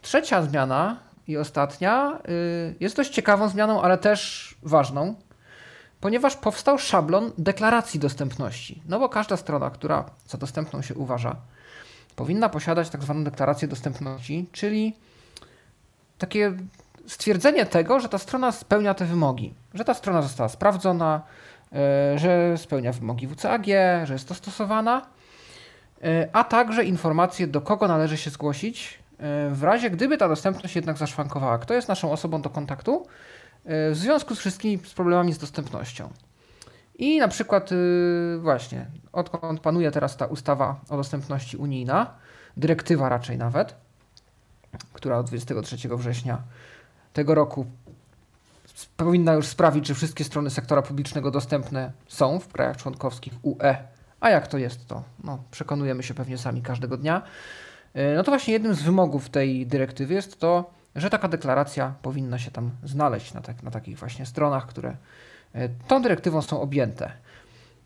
Trzecia 0.03 0.43
zmiana 0.43 0.97
i 1.33 1.37
ostatnia 1.37 2.19
y, 2.29 2.75
jest 2.81 2.97
dość 2.97 3.11
ciekawą 3.11 3.49
zmianą, 3.49 3.83
ale 3.83 3.99
też 3.99 4.55
ważną, 4.62 5.15
ponieważ 6.01 6.37
powstał 6.37 6.79
szablon 6.79 7.33
deklaracji 7.39 8.01
dostępności. 8.01 8.83
No 8.89 8.99
bo 8.99 9.09
każda 9.09 9.37
strona, 9.37 9.71
która 9.71 10.05
za 10.29 10.39
dostępną 10.39 10.83
się 10.83 10.95
uważa, 10.95 11.37
powinna 12.17 12.49
posiadać 12.49 12.91
tak 12.91 13.03
zwaną 13.03 13.25
deklarację 13.25 13.69
dostępności, 13.69 14.47
czyli 14.53 14.97
takie 16.19 16.53
stwierdzenie 17.07 17.67
tego, 17.67 18.01
że 18.01 18.09
ta 18.09 18.19
strona 18.19 18.53
spełnia 18.53 18.95
te 18.95 19.05
wymogi, 19.05 19.55
że 19.75 19.85
ta 19.85 19.95
strona 19.95 20.23
została 20.23 20.49
sprawdzona, 20.49 21.23
y, 22.15 22.19
że 22.19 22.59
spełnia 22.59 22.93
wymogi 22.93 23.29
WCAG, 23.29 23.67
że 24.05 24.12
jest 24.12 24.29
dostosowana 24.29 25.03
E, 26.05 26.29
a 26.33 26.45
także 26.45 26.85
informacje, 26.85 27.47
do 27.47 27.61
kogo 27.61 27.89
należy 27.89 28.17
się 28.17 28.31
zgłosić 28.31 28.99
w 29.50 29.62
razie, 29.62 29.91
gdyby 29.91 30.19
ta 30.19 30.29
dostępność 30.29 30.76
jednak 30.76 30.99
zaszwankowała. 30.99 31.59
Kto 31.59 31.75
jest 31.75 31.88
naszą 31.88 32.12
osobą 32.12 32.43
do 32.43 32.50
kontaktu 32.50 33.07
e, 33.64 33.91
w 33.91 33.97
związku 33.97 34.35
z 34.35 34.38
wszystkimi 34.38 34.79
problemami 34.79 35.33
z 35.33 35.38
dostępnością. 35.38 36.11
I 36.99 37.19
na 37.19 37.29
przykład 37.29 37.71
właśnie, 38.41 38.87
odkąd 39.12 39.61
panuje 39.61 39.91
teraz 39.91 40.17
ta 40.17 40.26
ustawa 40.26 40.81
o 40.88 40.97
dostępności 40.97 41.57
unijna, 41.57 42.14
dyrektywa 42.57 43.09
raczej 43.09 43.38
nawet, 43.38 43.75
która 44.93 45.19
od 45.19 45.26
23 45.26 45.76
września 45.97 46.38
tego 47.12 47.35
roku 47.35 47.67
powinna 48.97 49.33
już 49.33 49.47
sprawić, 49.47 49.87
że 49.87 49.95
wszystkie 49.95 50.25
strony 50.25 50.50
sektora 50.50 50.83
publicznego 50.83 51.31
dostępne 51.31 51.93
są 52.09 52.41
w 52.41 52.49
krajach 52.49 52.76
członkowskich 52.76 53.33
UE 53.43 53.93
a 54.23 54.31
jak 54.31 54.47
to 54.47 54.59
jest, 54.59 54.87
to 54.87 55.02
no, 55.25 55.38
przekonujemy 55.50 56.02
się 56.02 56.14
pewnie 56.14 56.38
sami 56.38 56.62
każdego 56.62 56.97
dnia. 56.97 57.23
E, 57.95 58.15
no 58.15 58.23
to 58.23 58.31
właśnie 58.31 58.53
jednym 58.53 58.75
z 58.75 58.83
wymogów 58.83 59.31
tej 59.31 59.67
dyrektywy 59.67 60.15
jest 60.15 60.41
to, 60.41 60.71
że 60.97 61.11
taka 61.11 61.29
deklaracja 61.29 61.95
powinna 62.03 62.39
się 62.39 62.51
tam 62.51 62.71
znaleźć 62.85 63.35
na, 63.35 63.41
tak, 63.41 63.63
na 63.63 63.71
takich 63.71 63.99
właśnie 63.99 64.27
stronach, 64.27 64.67
które 64.67 64.97
e, 65.55 65.69
tą 65.89 66.03
dyrektywą 66.03 66.43
są 66.43 66.61
objęte. 66.61 67.13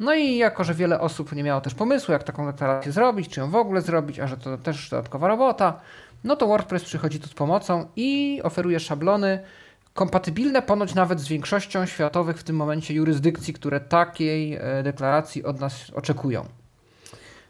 No 0.00 0.14
i 0.14 0.36
jako, 0.36 0.64
że 0.64 0.74
wiele 0.74 1.00
osób 1.00 1.32
nie 1.32 1.42
miało 1.42 1.60
też 1.60 1.74
pomysłu, 1.74 2.12
jak 2.12 2.22
taką 2.22 2.46
deklarację 2.46 2.92
zrobić, 2.92 3.28
czy 3.28 3.40
ją 3.40 3.50
w 3.50 3.54
ogóle 3.54 3.82
zrobić, 3.82 4.20
a 4.20 4.26
że 4.26 4.36
to 4.36 4.58
też 4.58 4.90
dodatkowa 4.90 5.28
robota, 5.28 5.80
no 6.24 6.36
to 6.36 6.46
WordPress 6.46 6.84
przychodzi 6.84 7.20
tu 7.20 7.28
z 7.28 7.34
pomocą 7.34 7.86
i 7.96 8.40
oferuje 8.44 8.80
szablony, 8.80 9.38
kompatybilne 9.94 10.62
ponoć 10.62 10.94
nawet 10.94 11.20
z 11.20 11.28
większością 11.28 11.86
światowych 11.86 12.38
w 12.38 12.42
tym 12.42 12.56
momencie 12.56 12.94
jurysdykcji, 12.94 13.54
które 13.54 13.80
takiej 13.80 14.54
e, 14.54 14.82
deklaracji 14.82 15.44
od 15.44 15.60
nas 15.60 15.90
oczekują. 15.94 16.46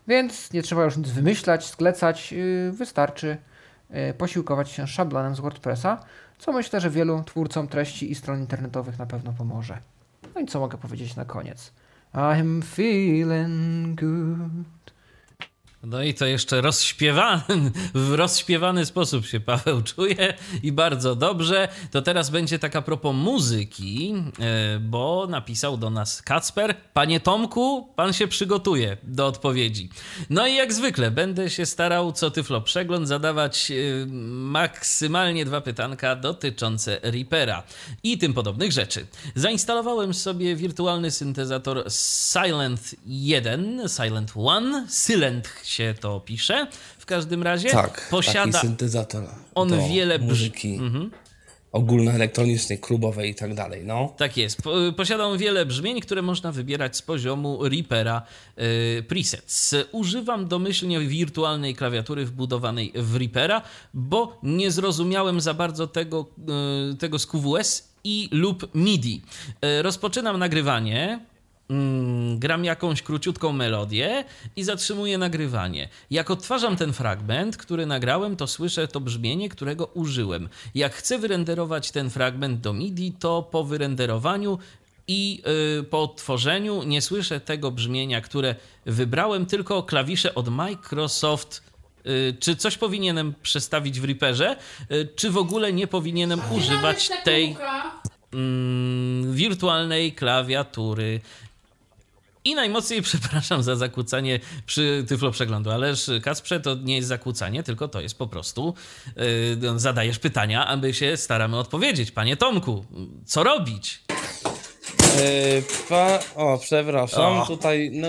Więc 0.08 0.52
nie 0.52 0.62
trzeba 0.62 0.84
już 0.84 0.96
nic 0.96 1.08
wymyślać, 1.08 1.66
sklecać, 1.66 2.32
y, 2.32 2.72
wystarczy 2.72 3.36
e, 3.90 4.14
posiłkować 4.14 4.70
się 4.70 4.86
szablonem 4.86 5.34
z 5.34 5.40
WordPressa, 5.40 6.00
co 6.38 6.52
myślę, 6.52 6.80
że 6.80 6.90
wielu 6.90 7.22
twórcom 7.24 7.68
treści 7.68 8.10
i 8.10 8.14
stron 8.14 8.40
internetowych 8.40 8.98
na 8.98 9.06
pewno 9.06 9.32
pomoże. 9.32 9.78
No 10.34 10.40
i 10.40 10.46
co 10.46 10.60
mogę 10.60 10.78
powiedzieć 10.78 11.16
na 11.16 11.24
koniec? 11.24 11.72
I'm 12.14 12.62
feeling 12.62 14.00
good. 14.00 14.95
No 15.88 16.02
i 16.02 16.14
to 16.14 16.26
jeszcze 16.26 16.60
rozśpiewany, 16.60 17.72
w 17.94 18.12
rozśpiewany 18.12 18.86
sposób 18.86 19.26
się 19.26 19.40
Paweł 19.40 19.82
czuje 19.82 20.34
i 20.62 20.72
bardzo 20.72 21.16
dobrze. 21.16 21.68
To 21.90 22.02
teraz 22.02 22.30
będzie 22.30 22.58
taka 22.58 22.82
propos 22.82 23.16
muzyki, 23.16 24.14
e, 24.40 24.78
bo 24.78 25.26
napisał 25.30 25.76
do 25.76 25.90
nas 25.90 26.22
Kacper. 26.22 26.74
Panie 26.92 27.20
Tomku, 27.20 27.88
pan 27.96 28.12
się 28.12 28.28
przygotuje 28.28 28.96
do 29.02 29.26
odpowiedzi. 29.26 29.88
No 30.30 30.46
i 30.46 30.54
jak 30.54 30.72
zwykle 30.72 31.10
będę 31.10 31.50
się 31.50 31.66
starał 31.66 32.12
co 32.12 32.30
tyflo 32.30 32.60
przegląd 32.60 33.08
zadawać 33.08 33.70
e, 33.70 33.74
maksymalnie 34.30 35.44
dwa 35.44 35.60
pytanka 35.60 36.16
dotyczące 36.16 36.98
Reapera 37.02 37.62
i 38.02 38.18
tym 38.18 38.34
podobnych 38.34 38.72
rzeczy. 38.72 39.06
Zainstalowałem 39.34 40.14
sobie 40.14 40.56
wirtualny 40.56 41.10
syntezator 41.10 41.84
Silent 42.32 42.94
1, 43.06 43.82
Silent 43.88 44.32
1, 44.36 44.86
Silent 44.90 45.48
się 45.76 45.94
to 46.00 46.20
pisze. 46.20 46.66
W 46.98 47.06
każdym 47.06 47.42
razie 47.42 47.70
tak, 47.70 48.08
posiada 48.10 48.52
taki 48.52 48.66
syntezator 48.66 49.24
on 49.54 49.88
wiele 49.88 50.18
muzyki. 50.18 50.74
Mhm 50.74 51.10
ogólnoelektronicznej, 51.76 52.78
klubowej 52.78 53.30
i 53.30 53.34
tak 53.34 53.54
dalej. 53.54 53.84
No. 53.84 54.14
Tak 54.16 54.36
jest. 54.36 54.62
Posiada 54.96 55.24
on 55.24 55.38
wiele 55.38 55.66
brzmień, 55.66 56.00
które 56.00 56.22
można 56.22 56.52
wybierać 56.52 56.96
z 56.96 57.02
poziomu 57.02 57.68
Reapera 57.68 58.22
yy, 58.56 59.02
presets. 59.02 59.74
Używam 59.92 60.48
domyślnie 60.48 61.00
wirtualnej 61.00 61.74
klawiatury 61.74 62.26
wbudowanej 62.26 62.92
w 62.94 63.16
Reapera, 63.16 63.62
bo 63.94 64.38
nie 64.42 64.70
zrozumiałem 64.70 65.40
za 65.40 65.54
bardzo 65.54 65.86
tego, 65.86 66.26
yy, 66.90 66.96
tego 66.96 67.18
z 67.18 67.26
QWS 67.26 67.88
i 68.04 68.28
lub 68.32 68.74
MIDI. 68.74 69.22
Yy, 69.62 69.82
rozpoczynam 69.82 70.38
nagrywanie 70.38 71.20
mm, 71.70 72.38
gram 72.38 72.64
jakąś 72.64 73.02
króciutką 73.02 73.52
melodię 73.52 74.24
i 74.56 74.64
zatrzymuję 74.64 75.18
nagrywanie. 75.18 75.88
Jak 76.10 76.30
odtwarzam 76.30 76.76
ten 76.76 76.92
fragment, 76.92 77.56
który 77.56 77.86
nagrałem, 77.86 78.36
to 78.36 78.46
słyszę 78.46 78.88
to 78.88 79.00
brzmienie, 79.00 79.48
którego 79.48 79.86
użyłem. 79.86 80.48
Jak 80.74 80.94
chcę 80.94 81.18
wyrenderować 81.18 81.90
ten 81.90 82.10
fragment 82.10 82.60
do 82.60 82.72
MIDI, 82.72 83.12
to 83.12 83.42
po 83.42 83.64
wyrenderowaniu 83.64 84.58
i 85.08 85.42
yy, 85.76 85.82
po 85.82 86.02
odtworzeniu 86.02 86.82
nie 86.82 87.02
słyszę 87.02 87.40
tego 87.40 87.70
brzmienia, 87.70 88.20
które 88.20 88.54
wybrałem, 88.86 89.46
tylko 89.46 89.82
klawisze 89.82 90.34
od 90.34 90.48
Microsoft. 90.48 91.62
Y, 92.06 92.36
czy 92.40 92.56
coś 92.56 92.78
powinienem 92.78 93.34
przestawić 93.42 94.00
w 94.00 94.04
Reaperze, 94.04 94.56
y, 94.92 95.08
czy 95.16 95.30
w 95.30 95.36
ogóle 95.36 95.72
nie 95.72 95.86
powinienem 95.86 96.40
używać 96.50 97.08
tej 97.24 97.56
mm, 98.32 99.34
wirtualnej 99.34 100.12
klawiatury. 100.12 101.20
I 102.46 102.54
najmocniej 102.54 103.02
przepraszam 103.10 103.62
za 103.62 103.76
zakłócanie 103.76 104.40
przy 104.66 105.04
Tyflo 105.08 105.30
Przeglądu, 105.30 105.70
ależ 105.70 106.10
Kacprze 106.22 106.60
to 106.60 106.74
nie 106.74 106.96
jest 106.96 107.08
zakłócanie, 107.08 107.62
tylko 107.62 107.88
to 107.88 108.00
jest 108.00 108.18
po 108.18 108.26
prostu 108.26 108.74
yy, 109.16 109.78
zadajesz 109.78 110.18
pytania, 110.18 110.66
aby 110.66 110.94
się 110.94 111.16
staramy 111.16 111.58
odpowiedzieć. 111.58 112.10
Panie 112.10 112.36
Tomku, 112.36 112.84
co 113.26 113.44
robić? 113.44 114.00
Yy, 115.00 115.62
pa... 115.88 116.18
O, 116.34 116.58
przepraszam, 116.58 117.38
o. 117.38 117.46
tutaj 117.46 117.90
no, 117.92 118.08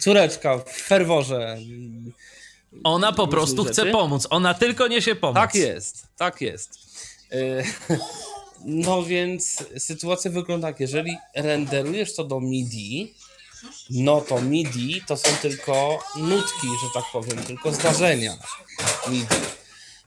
córeczka 0.00 0.58
w 0.58 0.70
ferworze. 0.70 1.58
Ona 2.84 3.12
po 3.12 3.28
prostu 3.28 3.64
chce 3.64 3.86
pomóc, 3.86 4.26
ona 4.30 4.54
tylko 4.54 4.88
niesie 4.88 5.14
pomoc. 5.14 5.34
Tak 5.34 5.54
jest, 5.54 6.06
tak 6.16 6.40
jest. 6.40 6.78
Yy, 7.30 7.64
no 8.64 9.02
więc 9.02 9.64
sytuacja 9.78 10.30
wygląda 10.30 10.68
tak, 10.68 10.80
jeżeli 10.80 11.16
renderujesz 11.34 12.14
to 12.14 12.24
do 12.24 12.40
MIDI, 12.40 13.14
no 13.90 14.20
to 14.20 14.42
MIDI 14.42 15.02
to 15.08 15.16
są 15.16 15.30
tylko 15.42 15.98
nutki, 16.16 16.66
że 16.66 16.88
tak 16.94 17.04
powiem, 17.12 17.44
tylko 17.44 17.72
zdarzenia 17.72 18.38
MIDI. 19.08 19.36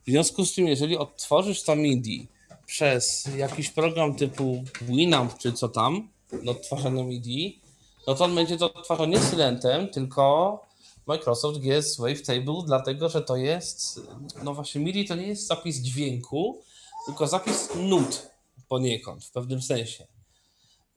W 0.08 0.10
związku 0.10 0.46
z 0.46 0.54
tym, 0.54 0.68
jeżeli 0.68 0.98
odtworzysz 0.98 1.64
to 1.64 1.76
MIDI 1.76 2.28
przez 2.66 3.30
jakiś 3.38 3.70
program 3.70 4.16
typu 4.16 4.64
Winamp 4.82 5.38
czy 5.38 5.54
co 5.54 5.70
tam, 5.70 6.10
do 6.44 6.52
odtwarzania 6.52 7.04
MIDI, 7.04 7.62
no 8.08 8.16
to 8.16 8.26
on 8.26 8.36
będzie 8.36 8.58
to 8.58 8.74
odtwarzał 8.74 9.06
nie 9.06 9.20
Silentem, 9.20 9.90
tylko 9.90 10.60
Microsoft 11.08 11.60
GS 11.60 11.98
Wavetable, 11.98 12.64
dlatego 12.66 13.10
że 13.10 13.22
to 13.22 13.36
jest, 13.36 14.02
no 14.44 14.54
właśnie 14.54 14.82
MIDI 14.82 15.06
to 15.06 15.16
nie 15.16 15.28
jest 15.28 15.48
zapis 15.48 15.78
dźwięku, 15.78 16.62
tylko 17.06 17.28
zapis 17.28 17.70
nut 17.76 18.28
poniekąd, 18.68 19.26
w 19.26 19.32
pewnym 19.32 19.62
sensie. 19.62 20.08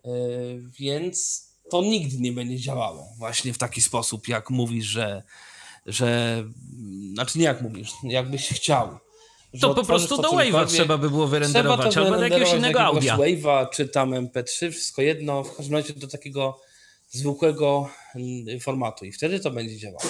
Yy, 0.04 0.62
więc 0.78 1.47
to 1.70 1.82
nigdy 1.82 2.16
nie 2.20 2.32
będzie 2.32 2.58
działało 2.58 3.08
właśnie 3.16 3.52
w 3.52 3.58
taki 3.58 3.80
sposób, 3.80 4.28
jak 4.28 4.50
mówisz, 4.50 4.84
że, 4.84 5.22
że 5.86 6.44
znaczy 7.12 7.38
nie 7.38 7.44
jak 7.44 7.62
mówisz, 7.62 7.90
jakbyś 8.02 8.48
chciał, 8.48 8.98
To 9.60 9.74
po 9.74 9.84
prostu 9.84 10.16
to 10.16 10.22
do 10.22 10.30
Wave'a 10.30 10.66
trzeba 10.66 10.98
by 10.98 11.10
było 11.10 11.26
wyrenderować, 11.26 11.90
Trzeba 11.90 11.92
to 11.92 12.00
albo 12.00 12.16
do 12.16 12.24
jakiegoś 12.24 12.54
innego 12.54 12.80
audia. 12.80 13.16
Wave'a, 13.16 13.70
czy 13.70 13.88
tam 13.88 14.10
MP3, 14.10 14.70
wszystko 14.70 15.02
jedno, 15.02 15.44
w 15.44 15.56
każdym 15.56 15.76
razie 15.76 15.92
do 15.92 16.08
takiego 16.08 16.60
zwykłego 17.08 17.88
mm, 18.14 18.60
formatu 18.60 19.04
i 19.04 19.12
wtedy 19.12 19.40
to 19.40 19.50
będzie 19.50 19.76
działało. 19.76 20.00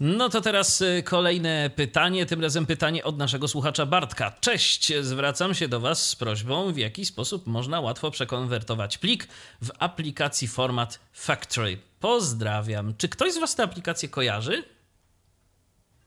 No 0.00 0.28
to 0.28 0.40
teraz 0.40 0.80
y, 0.80 1.02
kolejne 1.02 1.70
pytanie, 1.76 2.26
tym 2.26 2.42
razem 2.42 2.66
pytanie 2.66 3.04
od 3.04 3.18
naszego 3.18 3.48
słuchacza 3.48 3.86
Bartka. 3.86 4.32
Cześć, 4.40 4.92
zwracam 5.00 5.54
się 5.54 5.68
do 5.68 5.80
Was 5.80 6.08
z 6.08 6.16
prośbą, 6.16 6.72
w 6.72 6.76
jaki 6.76 7.04
sposób 7.04 7.46
można 7.46 7.80
łatwo 7.80 8.10
przekonwertować 8.10 8.98
plik 8.98 9.28
w 9.62 9.70
aplikacji 9.78 10.48
format 10.48 11.00
Factory. 11.12 11.78
Pozdrawiam. 12.00 12.94
Czy 12.98 13.08
ktoś 13.08 13.32
z 13.32 13.38
Was 13.38 13.54
tę 13.54 13.62
aplikację 13.62 14.08
kojarzy? 14.08 14.64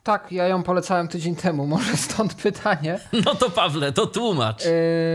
Tak, 0.03 0.31
ja 0.31 0.47
ją 0.47 0.63
polecałem 0.63 1.07
tydzień 1.07 1.35
temu, 1.35 1.67
może 1.77 1.97
stąd 1.97 2.33
pytanie. 2.33 2.99
No 3.25 3.35
to 3.35 3.49
Pawle, 3.49 3.91
to 3.91 4.07
tłumacz. 4.07 4.65
Yy, 4.65 4.71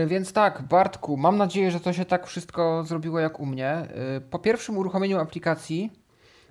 więc 0.07 0.33
tak, 0.33 0.61
Bartku, 0.61 1.17
mam 1.17 1.37
nadzieję, 1.37 1.71
że 1.71 1.79
to 1.79 1.93
się 1.93 2.05
tak 2.05 2.27
wszystko 2.27 2.83
zrobiło 2.83 3.19
jak 3.19 3.39
u 3.39 3.45
mnie. 3.45 3.87
Yy, 4.13 4.21
po 4.21 4.39
pierwszym 4.39 4.77
uruchomieniu 4.77 5.19
aplikacji 5.19 6.04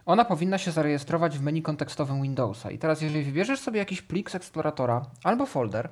ona 0.07 0.25
powinna 0.25 0.59
się 0.59 0.71
zarejestrować 0.71 1.39
w 1.39 1.43
menu 1.43 1.63
kontekstowym 1.63 2.23
Windowsa. 2.23 2.71
I 2.71 2.79
teraz, 2.79 3.03
jeżeli 3.03 3.25
wybierzesz 3.25 3.61
sobie 3.61 3.79
jakiś 3.79 4.03
plik 4.03 4.31
z 4.31 4.35
eksploratora 4.35 5.07
albo 5.25 5.47
folder 5.47 5.89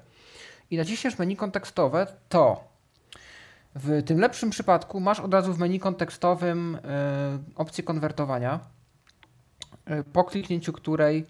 i 0.70 0.76
naciśniesz 0.76 1.18
menu 1.18 1.36
kontekstowe, 1.36 2.06
to 2.28 2.72
w 3.74 4.02
tym 4.02 4.20
lepszym 4.20 4.50
przypadku 4.50 5.00
masz 5.00 5.20
od 5.20 5.34
razu 5.34 5.52
w 5.52 5.58
menu 5.58 5.80
kontekstowym 5.80 6.78
yy, 6.82 7.54
opcję 7.54 7.84
konwertowania, 7.84 8.60
yy, 9.88 10.04
po 10.04 10.24
kliknięciu 10.24 10.72
której 10.72 11.26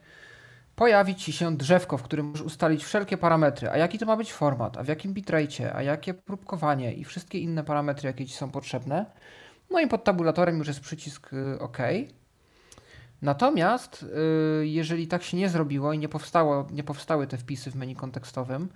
pojawi 0.77 1.15
Ci 1.15 1.33
się 1.33 1.57
drzewko, 1.57 1.99
w 1.99 2.03
którym 2.03 2.27
możesz 2.27 2.47
ustalić 2.47 2.85
wszelkie 2.85 3.17
parametry, 3.17 3.71
a 3.71 3.77
jaki 3.77 3.99
to 3.99 4.07
ma 4.07 4.17
być 4.17 4.33
format, 4.33 4.77
a 4.77 4.83
w 4.83 4.89
jakim 4.89 5.15
bitrate, 5.15 5.75
a 5.75 5.83
jakie 5.83 6.15
próbkowanie 6.15 6.93
i 6.93 7.05
wszystkie 7.05 7.39
inne 7.39 7.65
parametry, 7.65 8.07
jakie 8.07 8.27
Ci 8.27 8.35
są 8.35 8.51
potrzebne. 8.51 9.07
No 9.71 9.81
i 9.81 9.87
pod 9.89 10.05
tabulatorem 10.05 10.59
już 10.59 10.69
jest 10.69 10.81
przycisk 10.81 11.33
y, 11.33 11.59
OK. 11.61 11.79
Natomiast 13.23 14.02
y, 14.62 14.67
jeżeli 14.67 15.07
tak 15.07 15.23
się 15.23 15.37
nie 15.37 15.49
zrobiło 15.49 15.93
i 15.93 15.99
nie, 15.99 16.09
powstało, 16.09 16.67
nie 16.71 16.85
powstały 16.85 17.26
te 17.26 17.37
wpisy 17.37 17.71
w 17.71 17.75
menu 17.75 17.95
kontekstowym, 17.95 18.69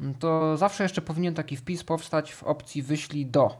mm, 0.00 0.14
to 0.14 0.56
zawsze 0.56 0.82
jeszcze 0.82 1.02
powinien 1.02 1.34
taki 1.34 1.56
wpis 1.56 1.84
powstać 1.84 2.32
w 2.32 2.42
opcji 2.42 2.82
wyślij 2.82 3.26
do. 3.26 3.56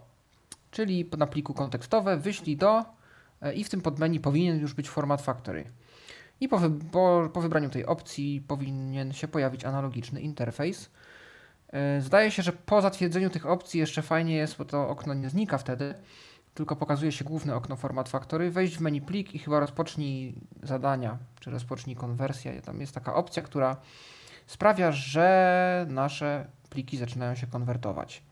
Czyli 0.71 1.11
na 1.19 1.27
pliku 1.27 1.55
kontekstowe 1.55 2.17
wyślij 2.17 2.57
do 2.57 2.85
y, 3.47 3.53
i 3.55 3.65
w 3.65 3.69
tym 3.69 3.81
podmenu 3.81 4.21
powinien 4.21 4.61
już 4.61 4.75
być 4.75 4.89
format 4.89 5.23
factory. 5.23 5.65
I 6.41 6.49
po, 6.49 6.61
po, 7.33 7.41
wybraniu 7.41 7.71
tej 7.71 7.87
opcji 7.87 8.45
powinien 8.49 9.13
się 9.13 9.29
pojawić 9.29 9.65
analogiczny 9.65 10.21
interfejs. 10.21 10.91
Yy, 11.73 11.79
zdaje 12.01 12.31
się, 12.31 12.43
że 12.43 12.53
po 12.53 12.83
zatwierdzeniu 12.83 13.31
tych 13.31 13.47
opcji 13.47 13.81
jeszcze 13.81 14.03
fajnie 14.03 14.35
jest, 14.35 14.57
bo 14.57 14.65
to 14.65 14.89
okno 14.89 15.15
nie 15.15 15.31
znika 15.31 15.59
wtedy, 15.59 15.95
tylko 16.55 16.77
pokazuje 16.77 17.13
się 17.13 17.25
główne 17.25 17.55
okno 17.55 17.77
Format 17.77 18.09
Factory. 18.09 18.51
Wejść 18.51 18.77
w 18.77 18.81
menu 18.81 19.01
plik 19.01 19.35
i 19.35 19.39
chyba 19.39 19.61
rozpocznij 19.61 20.35
zadania, 20.63 21.19
czy 21.41 21.51
rozpocznij 21.51 21.97
konwersję. 21.97 22.63
Tam 22.63 22.81
jest 22.81 22.95
taka 22.95 23.15
opcja, 23.15 23.43
która 23.43 23.77
sprawia, 24.47 24.93
że 24.93 25.87
nasze 25.89 26.47
pliki 26.71 26.97
zaczynają 26.97 27.35
się 27.35 27.47
konwertować. 27.47 28.23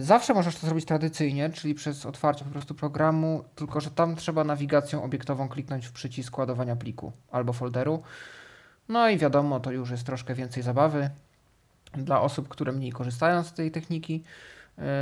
Zawsze 0.00 0.34
możesz 0.34 0.56
to 0.56 0.66
zrobić 0.66 0.84
tradycyjnie, 0.84 1.50
czyli 1.50 1.74
przez 1.74 2.06
otwarcie 2.06 2.44
po 2.44 2.50
prostu 2.50 2.74
programu, 2.74 3.44
tylko 3.54 3.80
że 3.80 3.90
tam 3.90 4.16
trzeba 4.16 4.44
nawigacją 4.44 5.02
obiektową 5.02 5.48
kliknąć 5.48 5.86
w 5.86 5.92
przycisk 5.92 6.38
ładowania 6.38 6.76
pliku 6.76 7.12
albo 7.30 7.52
folderu. 7.52 8.02
No 8.88 9.08
i 9.08 9.18
wiadomo, 9.18 9.60
to 9.60 9.70
już 9.72 9.90
jest 9.90 10.04
troszkę 10.04 10.34
więcej 10.34 10.62
zabawy 10.62 11.10
dla 11.92 12.20
osób, 12.20 12.48
które 12.48 12.72
mniej 12.72 12.92
korzystają 12.92 13.42
z 13.44 13.52
tej 13.52 13.70
techniki. 13.70 14.24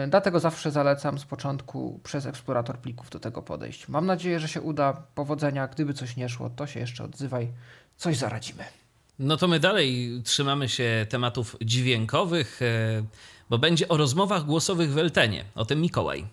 Dlatego 0.08 0.40
zawsze 0.40 0.70
zalecam 0.70 1.18
z 1.18 1.24
początku 1.24 2.00
przez 2.04 2.26
eksplorator 2.26 2.78
plików 2.78 3.10
do 3.10 3.20
tego 3.20 3.42
podejść. 3.42 3.88
Mam 3.88 4.06
nadzieję, 4.06 4.40
że 4.40 4.48
się 4.48 4.60
uda. 4.60 5.02
Powodzenia. 5.14 5.68
Gdyby 5.68 5.94
coś 5.94 6.16
nie 6.16 6.28
szło, 6.28 6.50
to 6.50 6.66
się 6.66 6.80
jeszcze 6.80 7.04
odzywaj. 7.04 7.48
Coś 7.96 8.16
zaradzimy. 8.16 8.64
No 9.18 9.36
to 9.36 9.48
my 9.48 9.60
dalej 9.60 10.20
trzymamy 10.24 10.68
się 10.68 11.06
tematów 11.08 11.56
dźwiękowych 11.60 12.60
bo 13.50 13.58
będzie 13.58 13.88
o 13.88 13.96
rozmowach 13.96 14.44
głosowych 14.44 14.92
w 14.92 14.98
Eltenie. 14.98 15.44
O 15.54 15.64
tym 15.64 15.80
Mikołaj. 15.80 16.26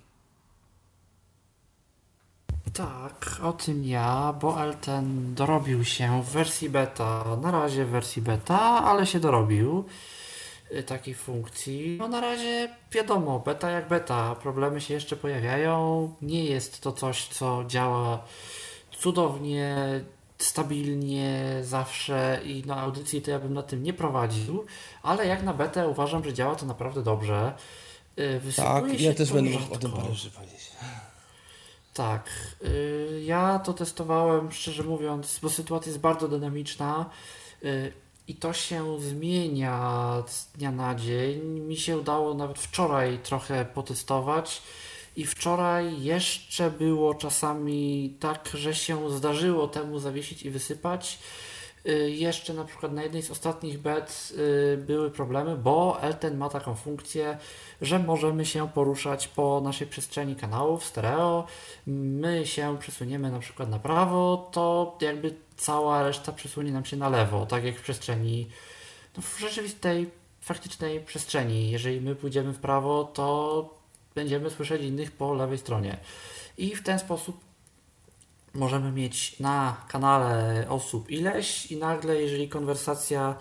Tak, 2.73 3.39
o 3.43 3.53
tym 3.53 3.83
ja, 3.83 4.33
bo 4.41 4.63
Elten 4.63 5.35
dorobił 5.35 5.85
się 5.85 6.23
w 6.23 6.29
wersji 6.29 6.69
beta, 6.69 7.23
na 7.41 7.51
razie 7.51 7.85
w 7.85 7.89
wersji 7.89 8.21
beta, 8.21 8.59
ale 8.59 9.05
się 9.05 9.19
dorobił 9.19 9.85
takiej 10.85 11.13
funkcji. 11.13 11.97
No 11.99 12.07
na 12.07 12.21
razie 12.21 12.69
wiadomo, 12.91 13.39
beta 13.39 13.69
jak 13.69 13.87
beta, 13.87 14.35
problemy 14.35 14.81
się 14.81 14.93
jeszcze 14.93 15.15
pojawiają. 15.15 16.13
Nie 16.21 16.45
jest 16.45 16.81
to 16.81 16.91
coś, 16.91 17.27
co 17.27 17.63
działa 17.67 18.23
cudownie, 18.99 19.75
stabilnie 20.37 21.59
zawsze 21.61 22.39
i 22.45 22.63
na 22.65 22.81
audycji 22.81 23.21
to 23.21 23.31
ja 23.31 23.39
bym 23.39 23.53
na 23.53 23.63
tym 23.63 23.83
nie 23.83 23.93
prowadził, 23.93 24.65
ale 25.03 25.27
jak 25.27 25.43
na 25.43 25.53
betę 25.53 25.87
uważam, 25.87 26.23
że 26.23 26.33
działa 26.33 26.55
to 26.55 26.65
naprawdę 26.65 27.03
dobrze. 27.03 27.53
Wysługuje 28.39 28.91
tak, 28.91 29.01
ja 29.01 29.13
też 29.13 29.33
będę 29.33 29.51
mógł 29.51 29.73
o 29.73 29.77
tym 29.77 29.91
parę 29.91 30.03
powiedzieć. 30.35 30.71
Tak, 31.93 32.29
ja 33.23 33.59
to 33.59 33.73
testowałem, 33.73 34.51
szczerze 34.51 34.83
mówiąc, 34.83 35.39
bo 35.41 35.49
sytuacja 35.49 35.89
jest 35.89 36.01
bardzo 36.01 36.27
dynamiczna 36.27 37.09
i 38.27 38.35
to 38.35 38.53
się 38.53 38.99
zmienia 38.99 40.23
z 40.27 40.47
dnia 40.51 40.71
na 40.71 40.95
dzień. 40.95 41.41
Mi 41.59 41.77
się 41.77 41.97
udało 41.97 42.33
nawet 42.33 42.59
wczoraj 42.59 43.19
trochę 43.19 43.65
potestować 43.65 44.61
i 45.15 45.25
wczoraj 45.25 46.03
jeszcze 46.03 46.71
było 46.71 47.15
czasami 47.15 48.15
tak, 48.19 48.49
że 48.53 48.75
się 48.75 49.09
zdarzyło 49.11 49.67
temu 49.67 49.99
zawiesić 49.99 50.43
i 50.43 50.49
wysypać. 50.49 51.19
Y, 51.87 52.11
jeszcze 52.11 52.53
na 52.53 52.65
przykład 52.65 52.93
na 52.93 53.03
jednej 53.03 53.21
z 53.21 53.31
ostatnich 53.31 53.79
bet 53.79 54.33
y, 54.37 54.77
były 54.77 55.11
problemy, 55.11 55.57
bo 55.57 56.01
Elten 56.01 56.37
ma 56.37 56.49
taką 56.49 56.75
funkcję, 56.75 57.37
że 57.81 57.99
możemy 57.99 58.45
się 58.45 58.69
poruszać 58.69 59.27
po 59.27 59.61
naszej 59.61 59.87
przestrzeni 59.87 60.35
kanałów 60.35 60.85
stereo. 60.85 61.47
My 61.87 62.45
się 62.45 62.77
przesuniemy 62.79 63.31
na 63.31 63.39
przykład 63.39 63.69
na 63.69 63.79
prawo, 63.79 64.49
to 64.51 64.97
jakby 65.01 65.35
cała 65.57 66.03
reszta 66.03 66.31
przesunie 66.31 66.71
nam 66.71 66.85
się 66.85 66.97
na 66.97 67.09
lewo, 67.09 67.45
tak 67.45 67.63
jak 67.63 67.75
w 67.75 67.81
przestrzeni, 67.81 68.49
no 69.17 69.23
w 69.23 69.39
rzeczywistej, 69.39 70.09
faktycznej 70.41 70.99
przestrzeni. 71.01 71.71
Jeżeli 71.71 72.01
my 72.01 72.15
pójdziemy 72.15 72.53
w 72.53 72.59
prawo, 72.59 73.03
to 73.03 73.69
będziemy 74.15 74.49
słyszeć 74.49 74.81
innych 74.81 75.11
po 75.11 75.33
lewej 75.33 75.57
stronie. 75.57 75.97
I 76.57 76.75
w 76.75 76.83
ten 76.83 76.99
sposób 76.99 77.39
możemy 78.53 78.91
mieć 78.91 79.39
na 79.39 79.77
kanale 79.87 80.65
osób 80.69 81.11
ileś 81.11 81.71
i 81.71 81.77
nagle, 81.77 82.21
jeżeli 82.21 82.49
konwersacja 82.49 83.35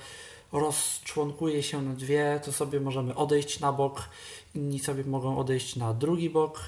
rozczłonkuje 0.53 1.63
się 1.63 1.83
na 1.83 1.95
dwie, 1.95 2.41
to 2.45 2.53
sobie 2.53 2.81
możemy 2.81 3.15
odejść 3.15 3.61
na 3.61 3.73
bok, 3.73 4.09
inni 4.55 4.79
sobie 4.79 5.05
mogą 5.05 5.39
odejść 5.39 5.77
na 5.77 5.95
drugi 5.95 6.31
bok 6.31 6.61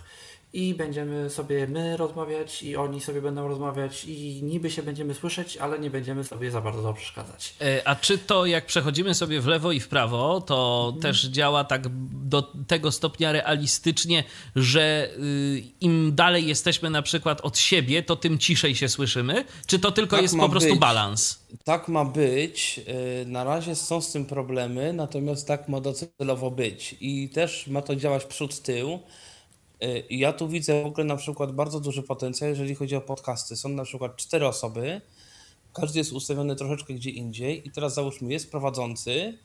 i 0.56 0.74
będziemy 0.74 1.30
sobie 1.30 1.66
my 1.66 1.96
rozmawiać 1.96 2.62
i 2.62 2.76
oni 2.76 3.00
sobie 3.00 3.22
będą 3.22 3.48
rozmawiać 3.48 4.04
i 4.04 4.40
niby 4.42 4.70
się 4.70 4.82
będziemy 4.82 5.14
słyszeć, 5.14 5.56
ale 5.56 5.78
nie 5.78 5.90
będziemy 5.90 6.24
sobie 6.24 6.50
za 6.50 6.60
bardzo 6.60 6.92
przeszkadzać. 6.92 7.54
A 7.84 7.96
czy 7.96 8.18
to 8.18 8.46
jak 8.46 8.66
przechodzimy 8.66 9.14
sobie 9.14 9.40
w 9.40 9.46
lewo 9.46 9.72
i 9.72 9.80
w 9.80 9.88
prawo, 9.88 10.40
to 10.40 10.84
mhm. 10.94 11.02
też 11.02 11.24
działa 11.24 11.64
tak 11.64 11.82
do 12.12 12.42
tego 12.66 12.92
stopnia 12.92 13.32
realistycznie, 13.32 14.24
że 14.56 15.10
y, 15.18 15.62
im 15.80 16.14
dalej 16.14 16.46
jesteśmy 16.46 16.90
na 16.90 17.02
przykład 17.02 17.40
od 17.40 17.58
siebie, 17.58 18.02
to 18.02 18.16
tym 18.16 18.38
ciszej 18.38 18.74
się 18.74 18.88
słyszymy? 18.88 19.44
Czy 19.66 19.78
to 19.78 19.92
tylko 19.92 20.16
tak 20.16 20.22
jest 20.22 20.36
po 20.36 20.48
prostu 20.48 20.70
być. 20.70 20.78
balans? 20.78 21.38
Tak 21.64 21.88
ma 21.88 22.04
być. 22.04 22.80
Y, 23.22 23.26
na 23.26 23.44
razie 23.44 23.74
są 23.74 24.00
z 24.00 24.12
tym 24.12 24.26
problemy, 24.26 24.92
natomiast 24.92 25.48
tak 25.48 25.68
ma 25.68 25.80
docelowo 25.80 26.50
być. 26.50 26.96
I 27.00 27.28
też 27.28 27.66
ma 27.66 27.82
to 27.82 27.96
działać 27.96 28.24
przód-tył. 28.24 28.94
Y, 28.94 29.00
ja 30.10 30.32
tu 30.32 30.48
widzę 30.48 30.82
w 30.82 30.86
ogóle 30.86 31.04
na 31.04 31.16
przykład 31.16 31.52
bardzo 31.52 31.80
duży 31.80 32.02
potencjał, 32.02 32.50
jeżeli 32.50 32.74
chodzi 32.74 32.96
o 32.96 33.00
podcasty. 33.00 33.56
Są 33.56 33.68
na 33.68 33.84
przykład 33.84 34.16
cztery 34.16 34.46
osoby, 34.46 35.00
każdy 35.72 35.98
jest 35.98 36.12
ustawiony 36.12 36.56
troszeczkę 36.56 36.94
gdzie 36.94 37.10
indziej. 37.10 37.68
I 37.68 37.70
teraz 37.70 37.94
załóżmy 37.94 38.32
jest 38.32 38.50
prowadzący 38.50 39.38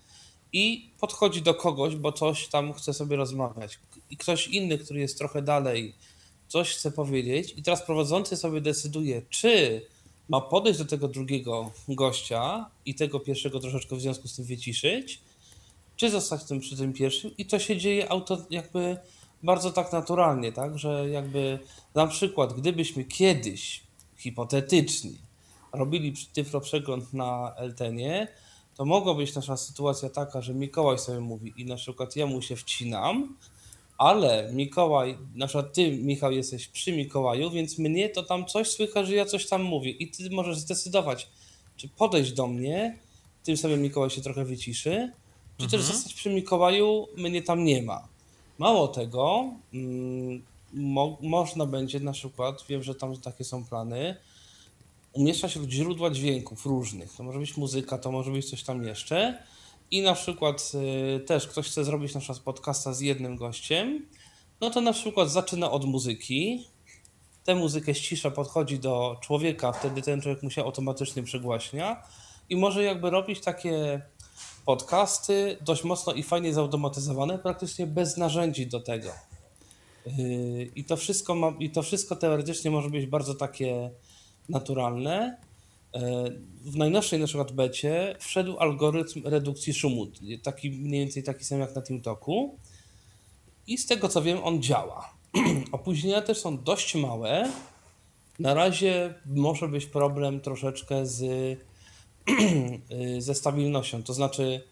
i 0.54 0.90
podchodzi 1.00 1.42
do 1.42 1.54
kogoś, 1.54 1.96
bo 1.96 2.12
coś 2.12 2.48
tam 2.48 2.74
chce 2.74 2.94
sobie 2.94 3.16
rozmawiać. 3.16 3.80
I 4.10 4.18
ktoś 4.18 4.48
inny, 4.48 4.78
który 4.78 5.00
jest 5.00 5.18
trochę 5.18 5.42
dalej, 5.42 5.96
coś 6.48 6.76
chce 6.76 6.92
powiedzieć. 6.92 7.54
I 7.58 7.64
teraz 7.64 7.82
prowadzący 7.82 8.38
sobie 8.38 8.62
decyduje, 8.62 9.22
czy 9.30 9.82
ma 10.30 10.42
podejść 10.42 10.80
do 10.80 10.86
tego 10.86 11.08
drugiego 11.08 11.72
gościa 11.88 12.70
i 12.86 12.96
tego 12.96 13.20
pierwszego 13.20 13.60
troszeczkę 13.60 13.96
w 13.96 14.02
związku 14.02 14.28
z 14.28 14.36
tym 14.36 14.46
wyciszyć, 14.46 15.22
czy 15.96 16.10
zostać 16.10 16.44
tym 16.44 16.60
przy 16.60 16.78
tym 16.78 16.94
pierwszym. 16.94 17.38
I 17.38 17.46
to 17.46 17.60
się 17.60 17.78
dzieje 17.78 18.12
auto 18.12 18.46
jakby 18.50 18.98
bardzo 19.44 19.72
tak 19.72 19.92
naturalnie, 19.92 20.52
tak, 20.52 20.80
że 20.80 21.10
jakby 21.10 21.60
na 21.96 22.08
przykład 22.08 22.54
gdybyśmy 22.54 23.04
kiedyś 23.04 23.84
hipotetycznie 24.18 25.12
robili 25.74 26.14
tyflo 26.34 26.62
przegląd 26.62 27.14
na 27.14 27.54
Eltenie, 27.56 28.28
to 28.76 28.86
mogła 28.86 29.14
być 29.14 29.36
nasza 29.36 29.58
sytuacja 29.58 30.10
taka, 30.10 30.42
że 30.42 30.54
Mikołaj 30.54 30.98
sobie 30.98 31.20
mówi 31.20 31.54
i 31.58 31.66
na 31.66 31.76
przykład 31.76 32.16
ja 32.16 32.26
mu 32.26 32.42
się 32.42 32.56
wcinam, 32.56 33.38
ale 33.98 34.50
Mikołaj, 34.54 35.18
na 35.36 35.48
przykład 35.48 35.74
ty, 35.74 35.92
Michał, 35.92 36.32
jesteś 36.32 36.68
przy 36.68 36.92
Mikołaju, 36.92 37.52
więc 37.52 37.80
mnie 37.80 38.10
to 38.10 38.24
tam 38.24 38.46
coś 38.46 38.68
słychać, 38.68 39.08
że 39.08 39.16
ja 39.16 39.26
coś 39.26 39.50
tam 39.50 39.64
mówię 39.64 39.92
i 39.92 40.12
ty 40.12 40.30
możesz 40.30 40.58
zdecydować, 40.58 41.30
czy 41.78 41.90
podejść 41.90 42.32
do 42.32 42.48
mnie, 42.48 43.00
tym 43.44 43.58
sobie 43.58 43.78
Mikołaj 43.78 44.10
się 44.10 44.22
trochę 44.22 44.46
wyciszy, 44.46 45.12
czy 45.58 45.68
też 45.68 45.82
zostać 45.82 46.14
przy 46.14 46.30
Mikołaju, 46.30 47.08
mnie 47.18 47.42
tam 47.42 47.64
nie 47.64 47.82
ma. 47.82 48.11
Mało 48.62 48.88
tego, 48.88 49.54
mm, 49.74 50.42
mo 50.74 51.18
można 51.22 51.66
będzie 51.66 52.00
na 52.00 52.12
przykład, 52.12 52.66
wiem, 52.70 52.84
że 52.84 52.96
tam 52.96 53.18
takie 53.18 53.44
są 53.44 53.66
plany, 53.66 54.16
umieszczać 55.14 55.54
źródła 55.54 56.10
dźwięków 56.10 56.66
różnych. 56.66 57.16
To 57.16 57.24
może 57.24 57.40
być 57.40 57.58
muzyka, 57.58 57.98
to 57.98 58.12
może 58.12 58.32
być 58.32 58.50
coś 58.50 58.64
tam 58.64 58.84
jeszcze. 58.84 59.44
I 59.92 60.02
na 60.02 60.14
przykład 60.14 60.72
y, 61.16 61.20
też 61.20 61.48
ktoś 61.48 61.68
chce 61.68 61.84
zrobić 61.84 62.14
na 62.14 62.20
przykład 62.20 62.40
podcasta 62.40 62.94
z 62.94 63.02
jednym 63.02 63.36
gościem, 63.36 64.06
no 64.62 64.70
to 64.70 64.82
na 64.82 64.94
przykład 64.94 65.32
zaczyna 65.32 65.72
od 65.72 65.86
muzyki, 65.86 66.68
tę 67.44 67.56
muzykę 67.56 67.96
ścisza, 67.96 68.32
podchodzi 68.32 68.80
do 68.80 69.18
człowieka, 69.22 69.72
wtedy 69.72 70.02
ten 70.02 70.22
człowiek 70.22 70.44
mu 70.44 70.50
się 70.50 70.64
automatycznie 70.64 71.24
przegłaśnia 71.24 72.04
i 72.50 72.56
może 72.56 72.84
jakby 72.84 73.10
robić 73.10 73.42
takie 73.42 74.02
podcasty 74.66 75.58
dość 75.62 75.84
mocno 75.84 76.14
i 76.14 76.24
fajnie 76.24 76.54
zautomatyzowane, 76.54 77.40
praktycznie 77.40 77.88
bez 77.88 78.18
narzędzi 78.18 78.68
do 78.68 78.80
tego. 78.80 79.10
Yy, 80.06 80.72
I 80.76 80.84
to 80.84 80.98
wszystko, 80.98 81.36
ma, 81.36 81.54
i 81.60 81.70
to 81.70 81.84
wszystko 81.84 82.16
teoretycznie 82.16 82.72
może 82.72 82.90
być 82.90 83.06
bardzo 83.06 83.36
takie 83.36 83.92
naturalne. 84.50 85.38
Yy, 85.94 86.02
W 86.62 86.76
najnowszej 86.78 87.20
na 87.20 87.28
przykład 87.28 87.52
becie 87.52 88.16
wszedł 88.20 88.60
algorytm 88.60 89.22
redukcji 89.26 89.74
szumu, 89.74 90.08
taki 90.44 90.72
mniej 90.72 91.00
więcej 91.00 91.24
taki 91.24 91.46
sam 91.46 91.60
jak 91.60 91.76
na 91.76 91.82
TeamTalku. 91.82 92.58
I 93.68 93.78
z 93.78 93.86
tego 93.86 94.10
co 94.10 94.22
wiem, 94.22 94.44
on 94.44 94.64
działa. 94.64 95.14
Opóźnienia 95.72 96.22
też 96.22 96.38
są 96.38 96.64
dość 96.64 96.96
małe. 96.96 97.50
Na 98.40 98.54
razie 98.54 99.14
może 99.26 99.68
być 99.68 99.86
problem 99.86 100.42
troszeczkę 100.42 101.06
z, 101.06 101.24
ze 103.20 103.36
stabilnością. 103.36 104.04
To 104.04 104.14
znaczy, 104.14 104.64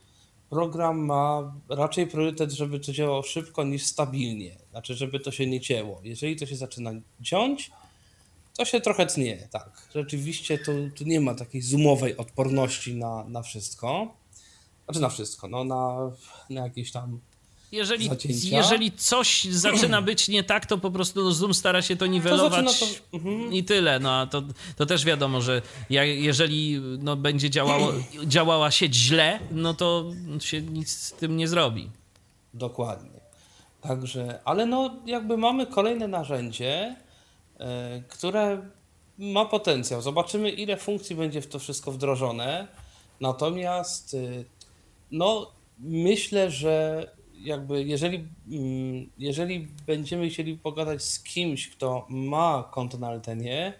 program 0.50 1.00
ma 1.00 1.54
raczej 1.70 2.08
priorytet, 2.08 2.52
żeby 2.52 2.80
to 2.80 2.94
działało 2.94 3.24
szybko 3.24 3.64
niż 3.64 3.86
stabilnie. 3.86 4.58
Znaczy, 4.72 4.96
żeby 4.96 5.20
to 5.20 5.32
się 5.32 5.48
nie 5.48 5.62
cięło. 5.62 6.02
Jeżeli 6.04 6.36
to 6.36 6.46
się 6.46 6.56
zaczyna 6.56 6.92
ciąć, 7.24 7.72
to 8.58 8.66
się 8.66 8.82
trochę 8.82 9.06
tnie. 9.06 9.48
Tak, 9.52 9.90
rzeczywiście 9.96 10.58
tu, 10.58 10.72
tu 10.96 11.04
nie 11.04 11.22
ma 11.22 11.36
takiej 11.36 11.62
zoomowej 11.62 12.18
odporności 12.18 12.96
na, 12.96 13.24
na 13.24 13.42
wszystko. 13.42 14.14
Znaczy 14.86 15.02
na 15.02 15.10
wszystko, 15.10 15.48
no 15.48 15.64
na, 15.64 16.12
na 16.50 16.62
jakieś 16.62 16.92
tam 16.92 17.20
Jeżeli, 17.72 18.10
Zacięcia? 18.10 18.58
jeżeli 18.58 18.92
coś 18.92 19.44
zaczyna 19.44 20.02
być 20.12 20.28
nie 20.28 20.44
tak, 20.44 20.66
to 20.66 20.78
po 20.78 20.92
prostu 20.92 21.32
Zoom 21.32 21.54
stara 21.54 21.82
się 21.82 21.96
to 21.96 22.06
niwelować 22.06 22.72
zaczyna 22.72 22.92
to- 23.12 23.18
mhm. 23.18 23.54
i 23.54 23.64
tyle. 23.64 24.00
No, 24.00 24.28
to, 24.28 24.44
to 24.76 24.86
też 24.86 25.06
wiadomo, 25.06 25.42
że 25.42 25.62
ja, 25.90 26.04
jeżeli 26.04 26.82
no, 27.00 27.16
będzie 27.16 27.50
działało, 27.50 27.94
działała 28.26 28.72
sieć 28.72 28.96
źle, 28.96 29.40
no 29.52 29.74
to 29.74 30.12
się 30.40 30.62
nic 30.62 30.90
z 30.92 31.12
tym 31.14 31.38
nie 31.38 31.48
zrobi. 31.48 31.90
Dokładnie. 32.54 33.20
Także, 33.82 34.40
ale 34.46 34.66
no 34.66 34.96
jakby 35.06 35.38
mamy 35.38 35.68
kolejne 35.68 36.08
narzędzie, 36.08 36.96
e, 37.60 38.02
które 38.10 38.62
ma 39.20 39.46
potencjał. 39.46 40.02
Zobaczymy, 40.02 40.50
ile 40.50 40.78
funkcji 40.78 41.16
będzie 41.16 41.42
w 41.42 41.48
to 41.48 41.60
wszystko 41.60 41.92
wdrożone. 41.92 42.68
Natomiast, 43.22 44.14
y, 44.14 44.46
no 45.12 45.52
myślę, 45.80 46.52
że 46.52 47.06
jakby 47.44 47.84
jeżeli, 47.84 48.28
mm, 48.52 49.10
jeżeli 49.18 49.68
będziemy 49.88 50.30
chcieli 50.30 50.58
pogadać 50.58 51.04
z 51.04 51.24
kimś, 51.24 51.70
kto 51.70 52.06
ma 52.10 52.70
konto 52.72 52.98
na 52.98 53.08
Altenie, 53.08 53.74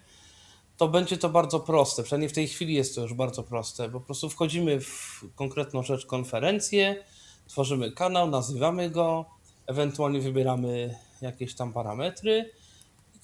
to 0.76 0.88
będzie 0.88 1.18
to 1.18 1.28
bardzo 1.28 1.60
proste. 1.60 2.02
Przynajmniej 2.02 2.28
w 2.28 2.32
tej 2.32 2.48
chwili 2.48 2.74
jest 2.74 2.94
to 2.94 3.00
już 3.00 3.14
bardzo 3.14 3.42
proste. 3.42 3.88
Po 3.88 4.00
prostu 4.00 4.30
wchodzimy 4.30 4.80
w 4.80 5.24
konkretną 5.34 5.82
rzecz, 5.82 6.06
konferencję, 6.06 7.04
tworzymy 7.46 7.92
kanał, 7.92 8.30
nazywamy 8.30 8.90
go, 8.90 9.24
ewentualnie 9.66 10.20
wybieramy 10.20 10.98
jakieś 11.20 11.54
tam 11.54 11.72
parametry. 11.72 12.50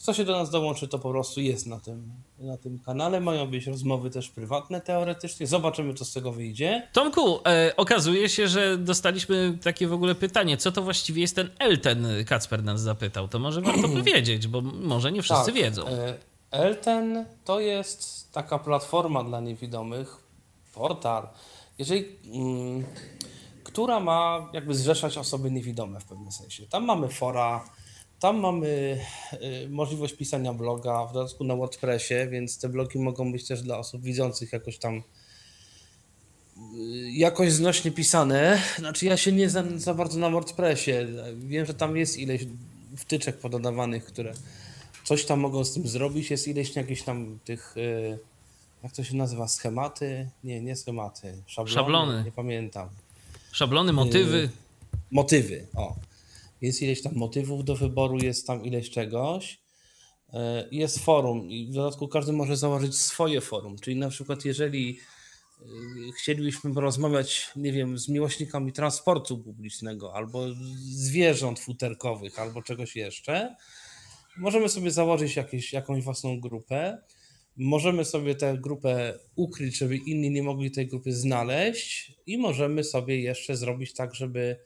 Kto 0.03 0.15
się 0.15 0.25
do 0.25 0.33
nas 0.39 0.51
dołączy, 0.51 0.89
to 0.89 0.99
po 0.99 1.11
prostu 1.11 1.41
jest 1.41 1.67
na 1.67 1.81
tym, 1.81 2.13
na 2.39 2.57
tym 2.57 2.79
kanale. 2.79 3.21
Mają 3.21 3.47
być 3.47 3.67
rozmowy 3.67 4.11
też 4.11 4.29
prywatne 4.29 4.81
teoretycznie. 4.81 5.47
Zobaczymy, 5.47 5.95
co 5.95 6.05
z 6.05 6.13
tego 6.13 6.33
wyjdzie. 6.33 6.89
Tomku, 6.93 7.39
e, 7.47 7.73
okazuje 7.77 8.29
się, 8.29 8.49
że 8.49 8.79
dostaliśmy 8.79 9.59
takie 9.63 9.89
w 9.89 9.93
ogóle 9.93 10.15
pytanie, 10.15 10.57
co 10.57 10.73
to 10.73 10.83
właściwie 10.83 11.21
jest 11.23 11.37
ten 11.37 11.51
Elten, 11.59 12.07
Kacper 12.27 12.65
nas 12.65 12.81
zapytał. 12.81 13.29
To 13.29 13.39
może 13.39 13.61
warto 13.61 13.89
powiedzieć, 13.99 14.47
bo 14.47 14.61
może 14.63 15.13
nie 15.13 15.23
wszyscy 15.23 15.45
Tak, 15.47 15.55
wiedzą. 15.55 15.87
e, 15.87 16.15
Elten 16.51 17.25
to 17.45 17.61
jest 17.61 18.33
taka 18.33 18.59
platforma 18.59 19.25
dla 19.25 19.41
niewidomych, 19.41 20.17
portal, 20.75 21.29
jeżeli, 21.79 22.05
mm, 22.35 22.85
która 23.65 24.01
ma 24.01 24.51
jakby 24.53 24.75
zrzeszać 24.75 25.19
osoby 25.19 25.51
niewidome 25.51 26.01
w 26.01 26.05
pewnym 26.05 26.33
sensie. 26.33 26.67
Tam 26.67 26.85
mamy 26.85 27.09
fora, 27.09 27.65
tam 28.21 28.41
mamy 28.41 29.01
y, 29.33 29.69
możliwość 29.69 30.15
pisania 30.15 30.53
bloga, 30.53 31.07
w 31.07 31.13
dodatku 31.13 31.45
na 31.45 31.57
WordPressie, 31.57 32.15
więc 32.31 32.59
te 32.59 32.69
blogi 32.69 32.99
mogą 32.99 33.33
być 33.33 33.47
też 33.47 33.63
dla 33.63 33.79
osób 33.79 34.03
widzących 34.03 34.53
jakoś 34.53 34.79
tam 34.79 35.03
y, 36.57 37.11
jakoś 37.11 37.53
znośnie 37.53 37.91
pisane. 37.91 38.63
Znaczy 38.79 39.07
ja 39.07 39.17
się 39.17 39.33
nie 39.33 39.51
znam 39.51 39.79
za 39.81 39.95
bardzo 39.95 40.19
na 40.19 40.31
WordPressie. 40.31 40.93
Wiem, 41.37 41.67
że 41.67 41.75
tam 41.75 41.97
jest 41.97 42.19
ileś 42.19 42.47
wtyczek 42.97 43.39
pododawanych, 43.39 44.05
które 44.05 44.33
coś 45.05 45.25
tam 45.25 45.41
mogą 45.41 45.65
z 45.65 45.75
tym 45.75 45.89
zrobić. 45.89 46.31
Jest 46.31 46.49
ileś 46.49 46.77
jakichś 46.77 47.03
tam 47.03 47.39
tych, 47.45 47.77
y, 47.77 48.19
jak 48.83 48.93
to 48.93 49.05
się 49.05 49.17
nazywa, 49.17 49.49
schematy? 49.49 50.31
Nie, 50.45 50.61
nie 50.61 50.77
schematy. 50.77 51.35
Szablony? 51.47 51.75
Szablony. 51.75 52.25
Nie 52.25 52.33
pamiętam. 52.33 52.89
Szablony, 53.53 53.93
motywy. 53.93 54.51
Motywy, 55.11 55.67
o. 55.75 55.97
Jest 56.67 56.83
ileś 56.83 57.03
tam 57.03 57.13
motywów 57.15 57.65
do 57.65 57.77
wyboru, 57.77 58.19
jest 58.19 58.47
tam 58.47 58.65
ileś 58.65 58.91
czegoś. 58.91 59.61
E, 60.33 60.69
Jest 60.71 60.99
forum 60.99 61.51
i 61.51 61.67
w 61.67 61.75
dodatku 61.75 62.09
każdy 62.09 62.33
może 62.33 62.57
założyć 62.57 62.97
swoje 62.97 63.41
forum. 63.41 63.77
Czyli 63.79 63.97
na 63.97 64.09
przykład 64.09 64.45
jeżeli 64.45 64.99
y, 65.61 65.65
chcielibyśmy 66.19 66.75
porozmawiać, 66.75 67.51
nie 67.57 67.73
wiem, 67.73 67.99
z 67.99 68.09
miłośnikami 68.09 68.73
transportu 68.73 69.39
publicznego 69.39 70.15
albo 70.15 70.47
zwierząt 70.83 71.61
futerkowych 71.61 72.39
albo 72.39 72.63
czegoś 72.63 72.97
jeszcze, 72.97 73.57
możemy 74.37 74.69
sobie 74.69 74.91
założyć 74.91 75.37
jakieś, 75.37 75.73
jakąś 75.73 76.05
własną 76.05 76.41
grupę. 76.41 76.99
Możemy 77.57 78.05
sobie 78.05 78.35
tę 78.35 78.59
grupę 78.61 79.19
ukryć, 79.37 79.79
żeby 79.79 79.97
inni 79.97 80.31
nie 80.31 80.43
mogli 80.43 80.71
tej 80.71 80.87
grupy 80.87 81.13
znaleźć, 81.13 82.13
i 82.27 82.39
możemy 82.39 82.85
sobie 82.85 83.21
jeszcze 83.21 83.57
zrobić 83.57 83.95
tak, 83.95 84.15
żeby 84.15 84.57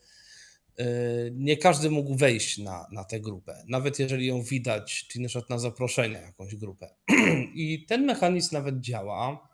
nie 1.32 1.56
każdy 1.56 1.90
mógł 1.90 2.14
wejść 2.14 2.58
na, 2.58 2.86
na 2.92 3.04
tę 3.04 3.20
grupę, 3.20 3.64
nawet 3.68 3.98
jeżeli 3.98 4.26
ją 4.26 4.42
widać, 4.42 5.06
czyli 5.08 5.22
na 5.22 5.28
przykład 5.28 5.50
na 5.50 5.58
zaproszenie 5.58 6.18
jakąś 6.18 6.56
grupę. 6.56 6.94
I 7.54 7.86
ten 7.88 8.04
mechanizm 8.04 8.54
nawet 8.54 8.80
działa. 8.80 9.48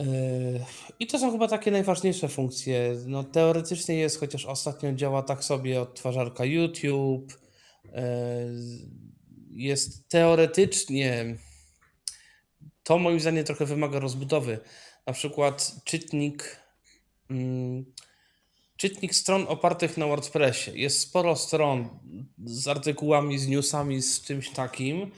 Y, 0.00 0.04
I 0.98 1.06
to 1.06 1.18
są 1.18 1.32
chyba 1.32 1.48
takie 1.48 1.70
najważniejsze 1.70 2.28
funkcje. 2.28 2.96
No, 3.06 3.24
teoretycznie 3.24 3.94
jest, 3.94 4.20
chociaż 4.20 4.44
ostatnio 4.46 4.92
działa 4.92 5.22
tak 5.22 5.44
sobie 5.44 5.80
odtwarzarka 5.80 6.44
YouTube. 6.44 7.32
y, 7.32 7.90
Jest 9.50 10.08
teoretycznie, 10.08 11.36
to 12.82 12.98
moim 12.98 13.20
zdaniem 13.20 13.44
trochę 13.44 13.66
wymaga 13.66 13.98
rozbudowy. 13.98 14.58
Na 15.06 15.12
przykład 15.12 15.74
czytnik, 15.84 16.60
mm, 17.30 17.84
czytnik 18.76 19.14
stron 19.14 19.46
opartych 19.48 19.96
na 19.96 20.06
WordPressie. 20.06 20.70
Jest 20.74 21.00
sporo 21.00 21.36
stron 21.36 21.88
z 22.44 22.68
artykułami, 22.68 23.38
z 23.38 23.48
newsami, 23.48 24.02
z 24.02 24.22
czymś 24.22 24.50
takim, 24.50 25.10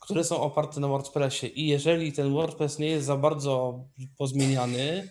które 0.00 0.24
są 0.24 0.40
oparte 0.40 0.80
na 0.80 0.88
WordPressie. 0.88 1.60
I 1.60 1.66
jeżeli 1.66 2.12
ten 2.12 2.32
WordPress 2.32 2.78
nie 2.78 2.86
jest 2.86 3.06
za 3.06 3.16
bardzo 3.16 3.84
pozmieniany, 4.18 5.10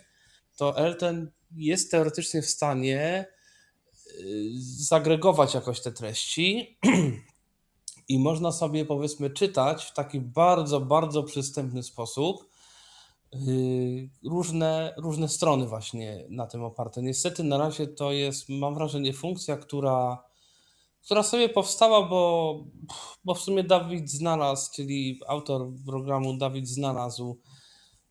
to 0.58 0.78
Elten 0.78 1.32
jest 1.56 1.92
teoretycznie 1.92 2.42
w 2.42 2.46
stanie 2.46 3.26
y, 4.08 4.50
zagregować 4.78 5.54
jakoś 5.54 5.82
te 5.82 5.92
treści 5.92 6.78
i 8.08 8.20
można 8.20 8.52
sobie 8.52 8.86
powiedzmy 8.86 9.30
czytać 9.30 9.86
w 9.86 9.94
taki 9.94 10.20
bardzo, 10.20 10.80
bardzo 10.80 11.24
przystępny 11.24 11.84
sposób 11.84 12.51
różne, 14.24 14.94
różne 14.98 15.28
strony 15.28 15.68
właśnie 15.68 16.26
na 16.30 16.48
tym 16.48 16.64
oparte. 16.64 17.02
Niestety 17.02 17.44
na 17.44 17.58
razie 17.58 17.88
to 17.88 18.12
jest, 18.12 18.50
mam 18.50 18.76
wrażenie, 18.76 19.14
funkcja, 19.14 19.58
która, 19.58 20.24
która 21.06 21.24
sobie 21.24 21.50
powstała, 21.50 22.10
bo, 22.10 22.64
bo 23.26 23.34
w 23.34 23.42
sumie 23.42 23.64
Dawid 23.64 24.10
znalazł, 24.10 24.72
czyli 24.76 25.20
autor 25.28 25.72
programu 25.86 26.38
Dawid 26.38 26.68
znalazł 26.68 27.40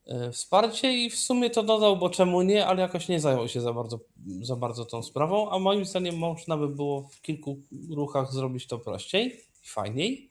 e, 0.06 0.32
wsparcie 0.32 0.92
i 0.92 1.10
w 1.10 1.18
sumie 1.18 1.50
to 1.50 1.62
dodał, 1.62 1.96
bo 1.96 2.10
czemu 2.10 2.42
nie, 2.42 2.66
ale 2.66 2.82
jakoś 2.82 3.08
nie 3.08 3.20
zajął 3.20 3.48
się 3.48 3.60
za 3.60 3.72
bardzo, 3.72 4.00
za 4.42 4.56
bardzo 4.56 4.84
tą 4.84 5.02
sprawą, 5.02 5.50
a 5.50 5.58
moim 5.58 5.84
zdaniem 5.84 6.18
można 6.18 6.56
by 6.56 6.68
było 6.68 7.08
w 7.08 7.20
kilku 7.20 7.62
ruchach 7.90 8.32
zrobić 8.32 8.66
to 8.66 8.78
prościej 8.78 9.40
i 9.64 9.68
fajniej, 9.68 10.30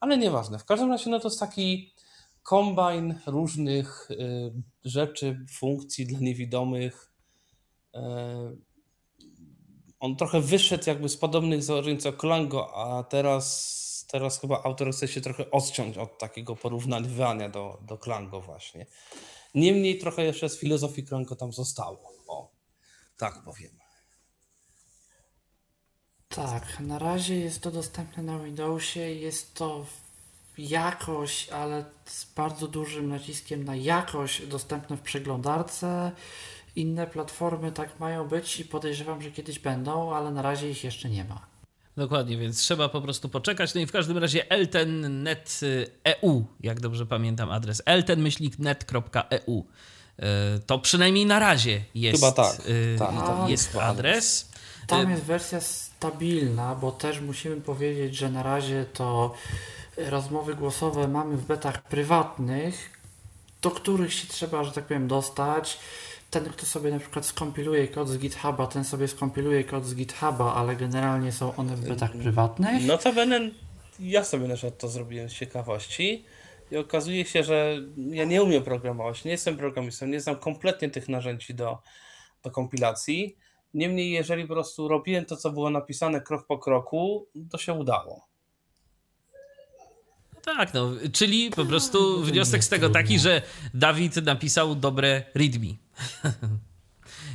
ale 0.00 0.18
nieważne. 0.18 0.58
W 0.58 0.64
każdym 0.64 0.90
razie 0.90 1.10
no 1.10 1.20
to 1.20 1.28
jest 1.28 1.40
taki 1.40 1.94
kombajn 2.44 3.18
różnych 3.26 4.10
y, 4.10 4.52
rzeczy, 4.84 5.46
funkcji 5.50 6.06
dla 6.06 6.18
niewidomych. 6.18 7.12
E, 7.94 8.56
on 10.00 10.16
trochę 10.16 10.40
wyszedł 10.40 10.84
jakby 10.86 11.08
z 11.08 11.16
podobnych 11.16 11.62
założeń 11.62 11.98
co 11.98 12.12
Klango, 12.12 12.76
a 12.76 13.04
teraz, 13.04 14.06
teraz 14.10 14.40
chyba 14.40 14.62
autor 14.62 14.92
chce 14.92 15.08
się 15.08 15.20
trochę 15.20 15.50
odciąć 15.50 15.98
od 15.98 16.18
takiego 16.18 16.56
porównywania 16.56 17.48
do, 17.48 17.78
do 17.82 17.98
Klango 17.98 18.40
właśnie. 18.40 18.86
Niemniej 19.54 19.98
trochę 19.98 20.24
jeszcze 20.24 20.48
z 20.48 20.58
filozofii 20.58 21.04
Klango 21.04 21.36
tam 21.36 21.52
zostało. 21.52 22.12
O, 22.28 22.50
tak 23.16 23.42
powiem. 23.44 23.78
Tak, 26.28 26.80
na 26.80 26.98
razie 26.98 27.36
jest 27.36 27.60
to 27.60 27.70
dostępne 27.70 28.22
na 28.22 28.38
Windowsie. 28.38 29.00
Jest 29.00 29.54
to 29.54 29.86
jakość, 30.58 31.48
ale 31.48 31.84
z 32.04 32.24
bardzo 32.24 32.68
dużym 32.68 33.08
naciskiem 33.08 33.64
na 33.64 33.76
jakość 33.76 34.46
dostępne 34.46 34.96
w 34.96 35.00
przeglądarce. 35.00 36.12
Inne 36.76 37.06
platformy 37.06 37.72
tak 37.72 38.00
mają 38.00 38.28
być 38.28 38.60
i 38.60 38.64
podejrzewam, 38.64 39.22
że 39.22 39.30
kiedyś 39.30 39.58
będą, 39.58 40.14
ale 40.14 40.30
na 40.30 40.42
razie 40.42 40.70
ich 40.70 40.84
jeszcze 40.84 41.10
nie 41.10 41.24
ma. 41.24 41.46
Dokładnie, 41.96 42.36
więc 42.36 42.58
trzeba 42.58 42.88
po 42.88 43.00
prostu 43.00 43.28
poczekać. 43.28 43.74
No 43.74 43.80
i 43.80 43.86
w 43.86 43.92
każdym 43.92 44.18
razie 44.18 44.50
elten.net.eu, 44.50 46.44
jak 46.60 46.80
dobrze 46.80 47.06
pamiętam 47.06 47.50
adres, 47.50 47.82
elten-net.eu. 47.86 49.64
E, 50.18 50.58
to 50.66 50.78
przynajmniej 50.78 51.26
na 51.26 51.38
razie 51.38 51.84
jest, 51.94 52.16
Chyba 52.16 52.32
tak, 52.32 52.54
e, 52.54 52.98
tak, 52.98 53.14
tak. 53.26 53.48
jest 53.48 53.76
adres. 53.76 54.48
Tam 54.86 55.10
jest 55.10 55.22
wersja 55.22 55.60
stabilna, 55.60 56.74
bo 56.74 56.92
też 56.92 57.20
musimy 57.20 57.56
powiedzieć, 57.56 58.16
że 58.16 58.30
na 58.30 58.42
razie 58.42 58.84
to 58.92 59.34
rozmowy 59.96 60.54
głosowe 60.54 61.08
mamy 61.08 61.36
w 61.36 61.46
betach 61.46 61.82
prywatnych, 61.82 63.00
do 63.62 63.70
których 63.70 64.12
się 64.12 64.28
trzeba, 64.28 64.64
że 64.64 64.72
tak 64.72 64.84
powiem, 64.84 65.08
dostać. 65.08 65.78
Ten, 66.30 66.44
kto 66.44 66.66
sobie 66.66 66.90
na 66.90 66.98
przykład 66.98 67.26
skompiluje 67.26 67.88
kod 67.88 68.08
z 68.08 68.18
GitHuba, 68.18 68.66
ten 68.66 68.84
sobie 68.84 69.08
skompiluje 69.08 69.64
kod 69.64 69.86
z 69.86 69.94
GitHuba, 69.94 70.54
ale 70.54 70.76
generalnie 70.76 71.32
są 71.32 71.56
one 71.56 71.76
w 71.76 71.88
betach 71.88 72.12
prywatnych. 72.12 72.86
Notabene 72.86 73.50
ja 74.00 74.24
sobie 74.24 74.48
na 74.48 74.54
przykład 74.54 74.78
to 74.78 74.88
zrobiłem 74.88 75.30
z 75.30 75.32
ciekawości 75.32 76.24
i 76.70 76.76
okazuje 76.76 77.24
się, 77.24 77.44
że 77.44 77.76
ja 77.96 78.24
nie 78.24 78.42
umiem 78.42 78.62
programować, 78.62 79.24
nie 79.24 79.30
jestem 79.30 79.56
programistą, 79.56 80.06
nie 80.06 80.20
znam 80.20 80.36
kompletnie 80.36 80.90
tych 80.90 81.08
narzędzi 81.08 81.54
do, 81.54 81.78
do 82.42 82.50
kompilacji. 82.50 83.36
Niemniej, 83.74 84.10
jeżeli 84.10 84.42
po 84.46 84.54
prostu 84.54 84.88
robiłem 84.88 85.24
to, 85.24 85.36
co 85.36 85.50
było 85.50 85.70
napisane 85.70 86.20
krok 86.20 86.46
po 86.46 86.58
kroku, 86.58 87.28
to 87.50 87.58
się 87.58 87.72
udało. 87.72 88.33
Tak, 90.44 90.74
no, 90.74 90.90
czyli 91.12 91.50
po 91.50 91.64
prostu 91.64 92.22
wniosek 92.22 92.64
z 92.64 92.68
tego 92.68 92.90
taki, 92.90 93.18
że 93.18 93.42
Dawid 93.74 94.16
napisał 94.16 94.74
dobre 94.74 95.22
readme. 95.34 95.68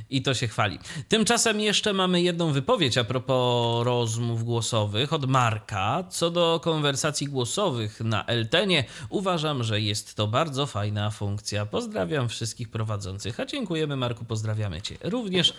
I 0.09 0.21
to 0.21 0.33
się 0.33 0.47
chwali. 0.47 0.79
Tymczasem 1.07 1.59
jeszcze 1.59 1.93
mamy 1.93 2.21
jedną 2.21 2.51
wypowiedź 2.51 2.97
a 2.97 3.03
propos 3.03 3.85
rozmów 3.85 4.43
głosowych 4.43 5.13
od 5.13 5.29
Marka. 5.29 6.03
Co 6.09 6.31
do 6.31 6.59
konwersacji 6.63 7.27
głosowych 7.27 8.01
na 8.01 8.25
Eltenie, 8.25 8.83
uważam, 9.09 9.63
że 9.63 9.81
jest 9.81 10.15
to 10.15 10.27
bardzo 10.27 10.65
fajna 10.65 11.11
funkcja. 11.11 11.65
Pozdrawiam 11.65 12.29
wszystkich 12.29 12.69
prowadzących. 12.69 13.39
A 13.39 13.45
dziękujemy 13.45 13.95
Marku, 13.95 14.25
pozdrawiamy 14.25 14.81
Cię 14.81 14.97
również. 15.03 15.53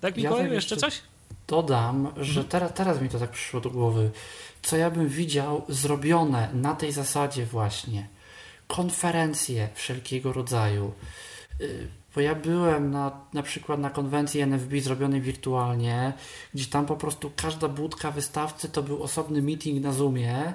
Tak, 0.00 0.16
Ja 0.16 0.22
Mikołaju, 0.22 0.46
tak 0.46 0.54
jeszcze 0.54 0.74
jeszcze- 0.74 0.90
coś? 0.90 1.02
Dodam, 1.46 2.12
że 2.16 2.44
teraz, 2.44 2.72
teraz 2.74 3.00
mi 3.00 3.08
to 3.08 3.18
tak 3.18 3.30
przyszło 3.30 3.60
do 3.60 3.70
głowy. 3.70 4.10
Co 4.62 4.76
ja 4.76 4.90
bym 4.90 5.08
widział 5.08 5.62
zrobione 5.68 6.48
na 6.54 6.74
tej 6.74 6.92
zasadzie 6.92 7.46
właśnie. 7.46 8.08
Konferencje 8.66 9.68
wszelkiego 9.74 10.32
rodzaju. 10.32 10.92
Y, 11.60 11.88
Bo 12.14 12.20
ja 12.20 12.34
byłem 12.34 12.90
na, 12.90 13.20
na 13.32 13.42
przykład 13.42 13.80
na 13.80 13.90
konwencji 13.90 14.40
NFB 14.40 14.80
zrobionej 14.80 15.20
wirtualnie, 15.20 16.12
gdzie 16.54 16.66
tam 16.66 16.86
po 16.86 16.96
prostu 16.96 17.30
każda 17.36 17.68
budka 17.68 18.10
wystawcy 18.10 18.68
to 18.68 18.82
był 18.82 19.02
osobny 19.02 19.42
meeting 19.42 19.84
na 19.84 19.92
Zoomie. 19.92 20.52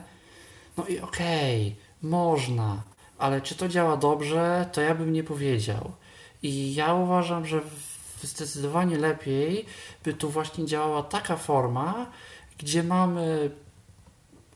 No 0.78 0.86
i 0.88 1.00
okej, 1.00 1.76
można, 2.02 2.84
ale 3.18 3.42
czy 3.42 3.56
to 3.56 3.68
działa 3.68 3.98
dobrze, 3.98 4.70
to 4.74 4.82
ja 4.82 4.96
bym 4.96 5.14
nie 5.14 5.24
powiedział. 5.24 5.92
I 6.44 6.74
ja 6.76 6.94
uważam, 6.94 7.46
że 7.46 7.62
w- 7.62 7.92
zdecydowanie 8.28 8.98
lepiej 8.98 9.66
by 10.04 10.14
tu 10.14 10.30
właśnie 10.30 10.66
działała 10.66 11.04
taka 11.04 11.38
forma, 11.38 12.06
gdzie 12.58 12.84
mamy 12.84 13.52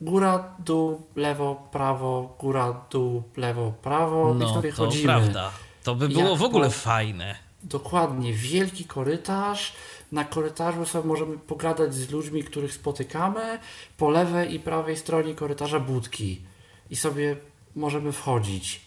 góra, 0.02 0.56
dół, 0.60 1.02
lewo, 1.16 1.68
prawo, 1.72 2.36
góra, 2.40 2.82
dół, 2.92 3.24
lewo, 3.38 3.74
prawo 3.82 4.34
i 4.34 4.38
No, 4.38 4.54
sobie 4.54 4.70
to 4.74 4.76
chodzimy. 4.86 5.04
prawda. 5.04 5.52
To 5.84 5.96
by 5.96 6.10
było 6.10 6.30
Jak 6.30 6.38
w 6.40 6.44
ogóle 6.44 6.66
po- 6.68 6.74
fajne. 6.74 7.36
Dokładnie, 7.64 8.34
wielki 8.34 8.86
korytarz. 8.86 9.74
Na 10.12 10.24
korytarzu 10.24 10.86
sobie 10.86 11.08
możemy 11.08 11.38
pogadać 11.38 11.94
z 11.94 12.12
ludźmi, 12.12 12.44
których 12.44 12.74
spotykamy. 12.74 13.60
Po 13.98 14.10
lewej 14.10 14.54
i 14.54 14.60
prawej 14.60 14.98
stronie 14.98 15.34
korytarza 15.36 15.80
budki. 15.80 16.42
I 16.90 16.96
sobie 16.96 17.36
możemy 17.76 18.12
wchodzić. 18.12 18.82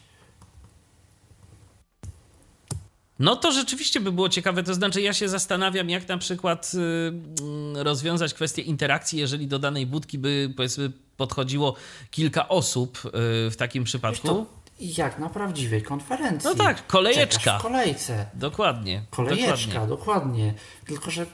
No 3.20 3.36
to 3.36 3.52
rzeczywiście 3.52 4.00
by 4.00 4.12
było 4.12 4.28
ciekawe. 4.28 4.62
To 4.62 4.74
znaczy, 4.74 5.02
ja 5.02 5.12
się 5.12 5.28
zastanawiam, 5.28 5.90
jak 5.90 6.08
na 6.08 6.18
przykład 6.18 6.72
y, 6.74 6.78
mm, 6.78 7.76
rozwiązać 7.76 8.34
kwestię 8.34 8.62
interakcji, 8.62 9.18
jeżeli 9.18 9.46
do 9.46 9.58
danej 9.58 9.86
budki 9.86 10.18
by 10.18 10.52
powiedzmy 10.56 10.92
podchodziło 11.16 11.74
kilka 12.10 12.48
osób 12.48 13.02
y, 13.06 13.10
w 13.50 13.54
takim 13.58 13.84
przypadku. 13.84 14.46
jak 14.80 15.18
na 15.18 15.28
prawdziwej 15.28 15.82
konferencji. 15.82 16.50
No 16.50 16.56
tak, 16.56 16.86
kolejeczka. 16.86 17.38
Czekasz 17.38 17.60
w 17.60 17.62
kolejce. 17.62 18.26
Dokładnie. 18.34 19.02
Kolejeczka, 19.10 19.86
dokładnie. 19.86 19.88
dokładnie. 19.88 20.54
Tylko, 20.86 21.10
że 21.10 21.26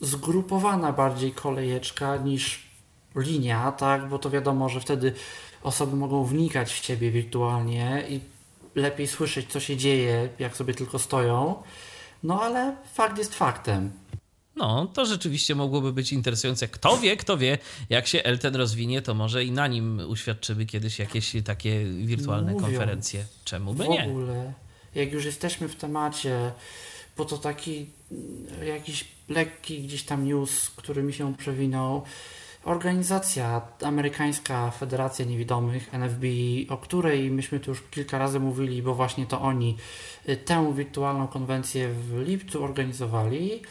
zgrupowana 0.00 0.92
bardziej 0.92 1.32
kolejeczka 1.32 2.16
niż 2.16 2.62
linia, 3.16 3.72
tak? 3.72 4.08
Bo 4.08 4.18
to 4.18 4.30
wiadomo, 4.30 4.68
że 4.68 4.80
wtedy 4.80 5.12
osoby 5.62 5.96
mogą 5.96 6.24
wnikać 6.24 6.72
w 6.72 6.80
ciebie 6.80 7.10
wirtualnie 7.10 8.04
i 8.08 8.20
lepiej 8.74 9.06
słyszeć, 9.06 9.52
co 9.52 9.60
się 9.60 9.76
dzieje, 9.76 10.28
jak 10.38 10.56
sobie 10.56 10.74
tylko 10.74 10.98
stoją. 10.98 11.62
No 12.22 12.42
ale 12.42 12.76
fakt 12.94 13.18
jest 13.18 13.34
faktem. 13.34 13.92
No, 14.56 14.86
to 14.86 15.06
rzeczywiście 15.06 15.54
mogłoby 15.54 15.92
być 15.92 16.12
interesujące. 16.12 16.68
Kto 16.68 16.96
wie, 16.96 17.16
kto 17.16 17.38
wie, 17.38 17.58
jak 17.90 18.06
się 18.06 18.22
Elten 18.22 18.56
rozwinie, 18.56 19.02
to 19.02 19.14
może 19.14 19.44
i 19.44 19.52
na 19.52 19.66
nim 19.66 20.00
uświadczymy 20.08 20.66
kiedyś 20.66 20.98
jakieś 20.98 21.32
takie 21.44 21.84
wirtualne 21.84 22.52
Mówią. 22.52 22.64
konferencje. 22.66 23.24
Czemu 23.44 23.74
by 23.74 23.84
w 23.84 23.88
nie? 23.88 24.04
ogóle, 24.04 24.52
jak 24.94 25.12
już 25.12 25.24
jesteśmy 25.24 25.68
w 25.68 25.76
temacie, 25.76 26.52
bo 27.16 27.24
to 27.24 27.38
taki 27.38 27.86
jakiś 28.66 29.04
lekki 29.28 29.82
gdzieś 29.82 30.02
tam 30.02 30.24
news, 30.24 30.70
który 30.70 31.02
mi 31.02 31.12
się 31.12 31.36
przewinął. 31.36 32.02
Organizacja 32.64 33.62
amerykańska 33.82 34.70
Federacja 34.70 35.24
Niewidomych, 35.24 35.94
NFB, 35.94 36.24
o 36.68 36.76
której 36.76 37.30
myśmy 37.30 37.60
tu 37.60 37.70
już 37.70 37.82
kilka 37.90 38.18
razy 38.18 38.40
mówili, 38.40 38.82
bo 38.82 38.94
właśnie 38.94 39.26
to 39.26 39.40
oni 39.40 39.76
y, 40.28 40.36
tę 40.36 40.74
wirtualną 40.74 41.28
konwencję 41.28 41.88
w 41.88 42.18
lipcu 42.26 42.64
organizowali. 42.64 43.62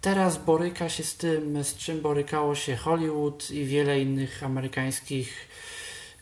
Teraz 0.00 0.44
boryka 0.44 0.88
się 0.88 1.04
z 1.04 1.16
tym, 1.16 1.64
z 1.64 1.76
czym 1.76 2.00
borykało 2.00 2.54
się 2.54 2.76
Hollywood 2.76 3.50
i 3.50 3.64
wiele 3.64 4.00
innych 4.00 4.42
amerykańskich 4.42 5.48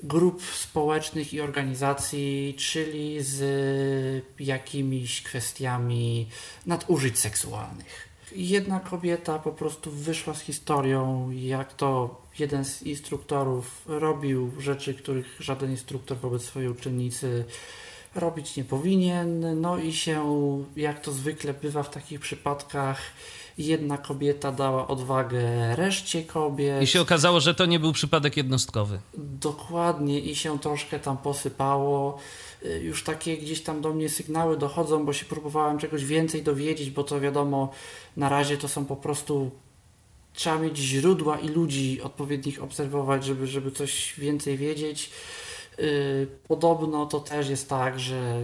grup 0.02 0.42
społecznych 0.42 1.34
i 1.34 1.40
organizacji, 1.40 2.54
czyli 2.58 3.22
z 3.22 4.24
jakimiś 4.38 5.22
kwestiami 5.22 6.28
nadużyć 6.66 7.18
seksualnych. 7.18 8.07
Jedna 8.38 8.80
kobieta 8.80 9.38
po 9.38 9.52
prostu 9.52 9.90
wyszła 9.90 10.34
z 10.34 10.40
historią, 10.40 11.30
jak 11.30 11.74
to 11.74 12.20
jeden 12.38 12.64
z 12.64 12.82
instruktorów 12.82 13.84
robił 13.86 14.52
rzeczy, 14.58 14.94
których 14.94 15.36
żaden 15.40 15.70
instruktor 15.70 16.18
wobec 16.18 16.42
swojej 16.42 16.68
uczennicy 16.68 17.44
robić 18.14 18.56
nie 18.56 18.64
powinien. 18.64 19.60
No 19.60 19.78
i 19.78 19.92
się, 19.92 20.24
jak 20.76 21.00
to 21.00 21.12
zwykle 21.12 21.54
bywa 21.54 21.82
w 21.82 21.90
takich 21.90 22.20
przypadkach, 22.20 23.00
jedna 23.58 23.98
kobieta 23.98 24.52
dała 24.52 24.88
odwagę 24.88 25.76
reszcie 25.76 26.22
kobiet. 26.22 26.82
I 26.82 26.86
się 26.86 27.00
okazało, 27.00 27.40
że 27.40 27.54
to 27.54 27.66
nie 27.66 27.80
był 27.80 27.92
przypadek 27.92 28.36
jednostkowy. 28.36 29.00
Dokładnie 29.18 30.20
i 30.20 30.36
się 30.36 30.58
troszkę 30.58 30.98
tam 30.98 31.16
posypało. 31.16 32.18
Y, 32.64 32.80
Już 32.82 33.04
takie 33.04 33.38
gdzieś 33.38 33.60
tam 33.62 33.80
do 33.80 33.92
mnie 33.94 34.08
sygnały 34.08 34.56
dochodzą, 34.56 35.04
bo 35.04 35.12
się 35.12 35.24
próbowałem 35.24 35.78
czegoś 35.78 36.04
więcej 36.04 36.42
dowiedzieć, 36.42 36.90
bo 36.90 37.04
to 37.04 37.20
wiadomo, 37.20 37.72
na 38.16 38.28
razie 38.28 38.56
to 38.56 38.68
są 38.68 38.84
po 38.84 38.96
prostu. 38.96 39.50
Trzeba 40.34 40.58
mieć 40.58 40.78
źródła 40.78 41.38
i 41.38 41.48
ludzi 41.48 42.02
odpowiednich 42.02 42.62
obserwować, 42.62 43.24
żeby, 43.24 43.46
żeby 43.46 43.70
coś 43.70 44.14
więcej 44.18 44.56
wiedzieć. 44.56 45.10
Y, 45.78 46.26
Podobno 46.48 47.06
to 47.06 47.20
też 47.20 47.48
jest 47.48 47.68
tak, 47.68 48.00
że 48.00 48.42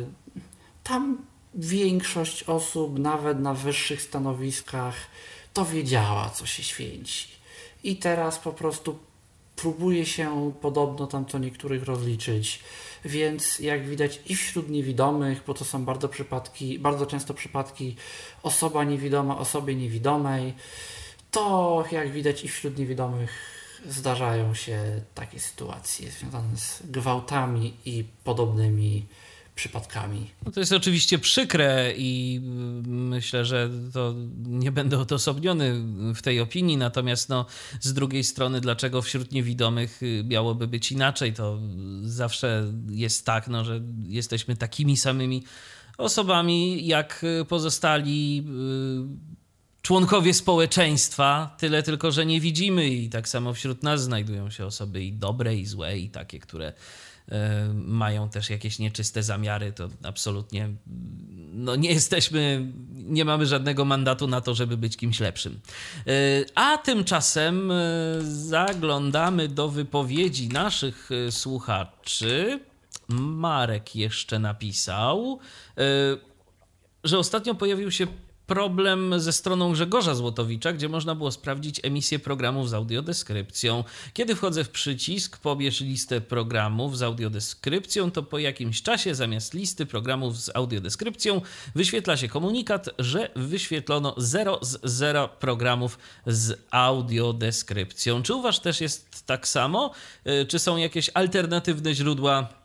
tam 0.84 1.18
większość 1.54 2.42
osób, 2.42 2.98
nawet 2.98 3.40
na 3.40 3.54
wyższych 3.54 4.02
stanowiskach, 4.02 4.94
to 5.52 5.64
wiedziała, 5.64 6.30
co 6.30 6.46
się 6.46 6.62
święci. 6.62 7.28
I 7.84 7.96
teraz 7.96 8.38
po 8.38 8.52
prostu 8.52 8.98
próbuje 9.56 10.06
się 10.06 10.52
podobno 10.60 11.06
tam 11.06 11.26
co 11.26 11.38
niektórych 11.38 11.84
rozliczyć. 11.84 12.60
Więc 13.04 13.58
jak 13.58 13.88
widać 13.88 14.20
i 14.26 14.36
wśród 14.36 14.68
niewidomych, 14.68 15.42
bo 15.46 15.54
to 15.54 15.64
są 15.64 15.84
bardzo 15.84 16.08
przypadki, 16.08 16.78
bardzo 16.78 17.06
często 17.06 17.34
przypadki 17.34 17.96
osoba 18.42 18.84
niewidoma 18.84 19.38
osobie 19.38 19.74
niewidomej, 19.74 20.54
to 21.30 21.84
jak 21.92 22.12
widać 22.12 22.44
i 22.44 22.48
wśród 22.48 22.78
niewidomych 22.78 23.30
zdarzają 23.86 24.54
się 24.54 25.00
takie 25.14 25.40
sytuacje 25.40 26.10
związane 26.10 26.56
z 26.56 26.82
gwałtami 26.84 27.76
i 27.84 28.04
podobnymi 28.24 29.06
przypadkami. 29.54 30.30
No 30.46 30.52
to 30.52 30.60
jest 30.60 30.72
oczywiście 30.72 31.18
przykre 31.18 31.92
i 31.96 32.40
mm, 32.42 33.08
myślę, 33.08 33.44
że 33.44 33.70
to 33.92 34.14
nie 34.46 34.72
będę 34.72 34.98
odosobniony 34.98 35.82
w 36.14 36.22
tej 36.22 36.40
opinii, 36.40 36.76
natomiast 36.76 37.28
no, 37.28 37.46
z 37.80 37.92
drugiej 37.92 38.24
strony, 38.24 38.60
dlaczego 38.60 39.02
wśród 39.02 39.32
niewidomych 39.32 40.02
y, 40.02 40.24
miałoby 40.26 40.68
być 40.68 40.92
inaczej? 40.92 41.32
To 41.32 41.58
zawsze 42.02 42.72
jest 42.88 43.26
tak, 43.26 43.48
no, 43.48 43.64
że 43.64 43.80
jesteśmy 44.06 44.56
takimi 44.56 44.96
samymi 44.96 45.44
osobami 45.98 46.86
jak 46.86 47.24
pozostali 47.48 48.44
y, 49.30 49.44
członkowie 49.82 50.34
społeczeństwa, 50.34 51.56
tyle 51.58 51.82
tylko, 51.82 52.12
że 52.12 52.26
nie 52.26 52.40
widzimy 52.40 52.88
i 52.88 53.08
tak 53.10 53.28
samo 53.28 53.54
wśród 53.54 53.82
nas 53.82 54.02
znajdują 54.02 54.50
się 54.50 54.66
osoby 54.66 55.04
i 55.04 55.12
dobre, 55.12 55.56
i 55.56 55.66
złe, 55.66 55.98
i 55.98 56.10
takie, 56.10 56.38
które 56.38 56.72
mają 57.74 58.28
też 58.28 58.50
jakieś 58.50 58.78
nieczyste 58.78 59.22
zamiary, 59.22 59.72
to 59.72 59.88
absolutnie 60.02 60.68
no 61.54 61.76
nie 61.76 61.90
jesteśmy, 61.90 62.72
nie 62.94 63.24
mamy 63.24 63.46
żadnego 63.46 63.84
mandatu 63.84 64.26
na 64.26 64.40
to, 64.40 64.54
żeby 64.54 64.76
być 64.76 64.96
kimś 64.96 65.20
lepszym. 65.20 65.60
E, 66.06 66.10
a 66.54 66.78
tymczasem 66.78 67.70
e, 67.70 67.74
zaglądamy 68.22 69.48
do 69.48 69.68
wypowiedzi 69.68 70.48
naszych 70.48 71.10
słuchaczy. 71.30 72.60
Marek 73.08 73.96
jeszcze 73.96 74.38
napisał, 74.38 75.38
że 77.04 77.18
ostatnio 77.18 77.54
pojawił 77.54 77.90
się 77.90 78.06
problem 78.46 79.20
ze 79.20 79.32
stroną 79.32 79.72
Grzegorza 79.72 80.14
Złotowicza, 80.14 80.72
gdzie 80.72 80.88
można 80.88 81.14
było 81.14 81.30
sprawdzić 81.30 81.80
emisję 81.82 82.18
programów 82.18 82.68
z 82.68 82.74
audiodeskrypcją. 82.74 83.84
Kiedy 84.12 84.36
wchodzę 84.36 84.64
w 84.64 84.70
przycisk 84.70 85.38
pobierz 85.38 85.80
listę 85.80 86.20
programów 86.20 86.98
z 86.98 87.02
audiodeskrypcją, 87.02 88.10
to 88.10 88.22
po 88.22 88.38
jakimś 88.38 88.82
czasie 88.82 89.14
zamiast 89.14 89.54
listy 89.54 89.86
programów 89.86 90.36
z 90.36 90.56
audiodeskrypcją 90.56 91.40
wyświetla 91.74 92.16
się 92.16 92.28
komunikat, 92.28 92.90
że 92.98 93.30
wyświetlono 93.36 94.14
0 94.16 94.58
z 94.62 94.80
0 94.84 95.28
programów 95.28 95.98
z 96.26 96.60
audiodeskrypcją. 96.70 98.22
Czy 98.22 98.34
u 98.34 98.42
Was 98.42 98.60
też 98.60 98.80
jest 98.80 99.26
tak 99.26 99.48
samo? 99.48 99.90
Y, 100.26 100.46
czy 100.46 100.58
są 100.58 100.76
jakieś 100.76 101.10
alternatywne 101.14 101.94
źródła 101.94 102.63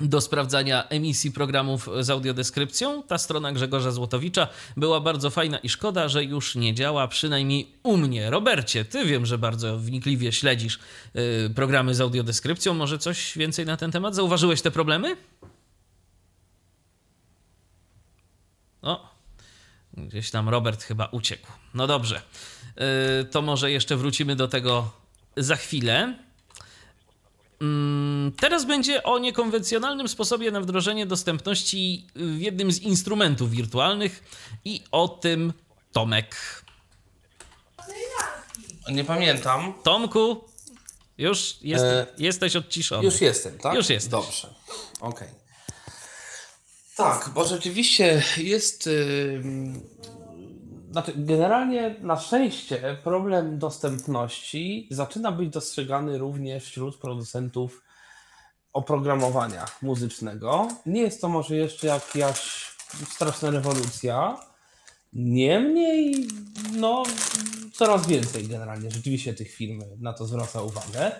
do 0.00 0.20
sprawdzania 0.20 0.88
emisji 0.88 1.32
programów 1.32 1.88
z 2.00 2.10
audiodeskrypcją. 2.10 3.02
Ta 3.02 3.18
strona 3.18 3.52
Grzegorza 3.52 3.90
Złotowicza 3.90 4.48
była 4.76 5.00
bardzo 5.00 5.30
fajna 5.30 5.58
i 5.58 5.68
szkoda, 5.68 6.08
że 6.08 6.24
już 6.24 6.54
nie 6.54 6.74
działa, 6.74 7.08
przynajmniej 7.08 7.72
u 7.82 7.96
mnie. 7.96 8.30
Robercie, 8.30 8.84
ty 8.84 9.04
wiem, 9.04 9.26
że 9.26 9.38
bardzo 9.38 9.78
wnikliwie 9.78 10.32
śledzisz 10.32 10.78
y, 11.46 11.50
programy 11.54 11.94
z 11.94 12.00
audiodeskrypcją. 12.00 12.74
Może 12.74 12.98
coś 12.98 13.38
więcej 13.38 13.66
na 13.66 13.76
ten 13.76 13.90
temat? 13.90 14.14
Zauważyłeś 14.14 14.62
te 14.62 14.70
problemy? 14.70 15.16
O, 18.82 19.10
gdzieś 19.94 20.30
tam 20.30 20.48
Robert 20.48 20.82
chyba 20.82 21.06
uciekł. 21.06 21.46
No 21.74 21.86
dobrze, 21.86 22.22
y, 23.20 23.24
to 23.24 23.42
może 23.42 23.70
jeszcze 23.70 23.96
wrócimy 23.96 24.36
do 24.36 24.48
tego 24.48 24.90
za 25.36 25.56
chwilę. 25.56 26.14
Mm, 27.60 28.32
teraz 28.32 28.64
będzie 28.64 29.02
o 29.02 29.18
niekonwencjonalnym 29.18 30.08
sposobie 30.08 30.50
na 30.50 30.60
wdrożenie 30.60 31.06
dostępności 31.06 32.06
w 32.14 32.40
jednym 32.40 32.72
z 32.72 32.80
instrumentów 32.80 33.50
wirtualnych 33.50 34.24
i 34.64 34.84
o 34.90 35.08
tym 35.08 35.52
Tomek. 35.92 36.36
Nie 38.90 39.04
pamiętam. 39.04 39.74
Tomku, 39.82 40.44
już 41.18 41.56
jest, 41.62 41.84
e, 41.84 42.06
jesteś 42.18 42.56
odciszony. 42.56 43.04
Już 43.04 43.20
jestem, 43.20 43.58
tak? 43.58 43.74
Już 43.74 43.88
jest. 43.88 44.10
Dobrze. 44.10 44.54
Okej. 45.00 45.28
Okay. 45.28 45.28
Tak, 46.96 47.30
bo 47.34 47.44
rzeczywiście 47.44 48.22
jest. 48.36 48.88
Znaczy, 50.90 51.12
generalnie 51.16 51.96
na 52.00 52.16
szczęście 52.16 52.96
problem 53.04 53.58
dostępności 53.58 54.88
zaczyna 54.90 55.32
być 55.32 55.50
dostrzegany 55.50 56.18
również 56.18 56.64
wśród 56.64 56.96
producentów 56.96 57.82
oprogramowania 58.72 59.66
muzycznego. 59.82 60.68
Nie 60.86 61.00
jest 61.00 61.20
to 61.20 61.28
może 61.28 61.56
jeszcze 61.56 61.86
jakaś 61.86 62.70
straszna 63.08 63.50
rewolucja. 63.50 64.38
Niemniej, 65.12 66.28
no, 66.72 67.02
coraz 67.72 68.06
więcej 68.06 68.48
generalnie 68.48 68.90
rzeczywiście 68.90 69.34
tych 69.34 69.50
firm 69.54 69.82
na 70.00 70.12
to 70.12 70.26
zwraca 70.26 70.62
uwagę. 70.62 71.12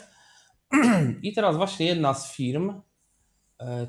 I 1.23 1.33
teraz 1.33 1.57
właśnie 1.57 1.87
jedna 1.87 2.15
z 2.15 2.33
firm, 2.33 2.81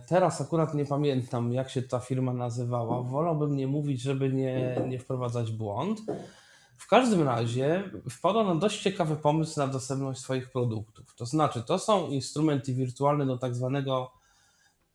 teraz 0.08 0.42
akurat 0.42 0.74
nie 0.74 0.86
pamiętam 0.86 1.54
jak 1.54 1.70
się 1.70 1.82
ta 1.82 2.00
firma 2.00 2.34
nazywała, 2.34 3.02
wolałbym 3.02 3.56
nie 3.56 3.68
mówić, 3.68 4.02
żeby 4.02 4.34
nie, 4.34 4.82
nie 4.88 5.00
wprowadzać 5.00 5.52
błąd, 5.52 6.02
w 6.82 6.88
każdym 6.88 7.24
razie 7.24 7.84
wpadła 8.10 8.44
na 8.44 8.56
dość 8.56 8.82
ciekawy 8.82 9.16
pomysł 9.16 9.60
na 9.60 9.68
dostępność 9.68 10.22
swoich 10.22 10.52
produktów. 10.52 11.16
To 11.16 11.26
znaczy, 11.26 11.64
to 11.64 11.80
są 11.80 12.08
instrumenty 12.08 12.74
wirtualne 12.74 13.26
do 13.26 13.38
tak 13.38 13.56
zwanego 13.56 14.12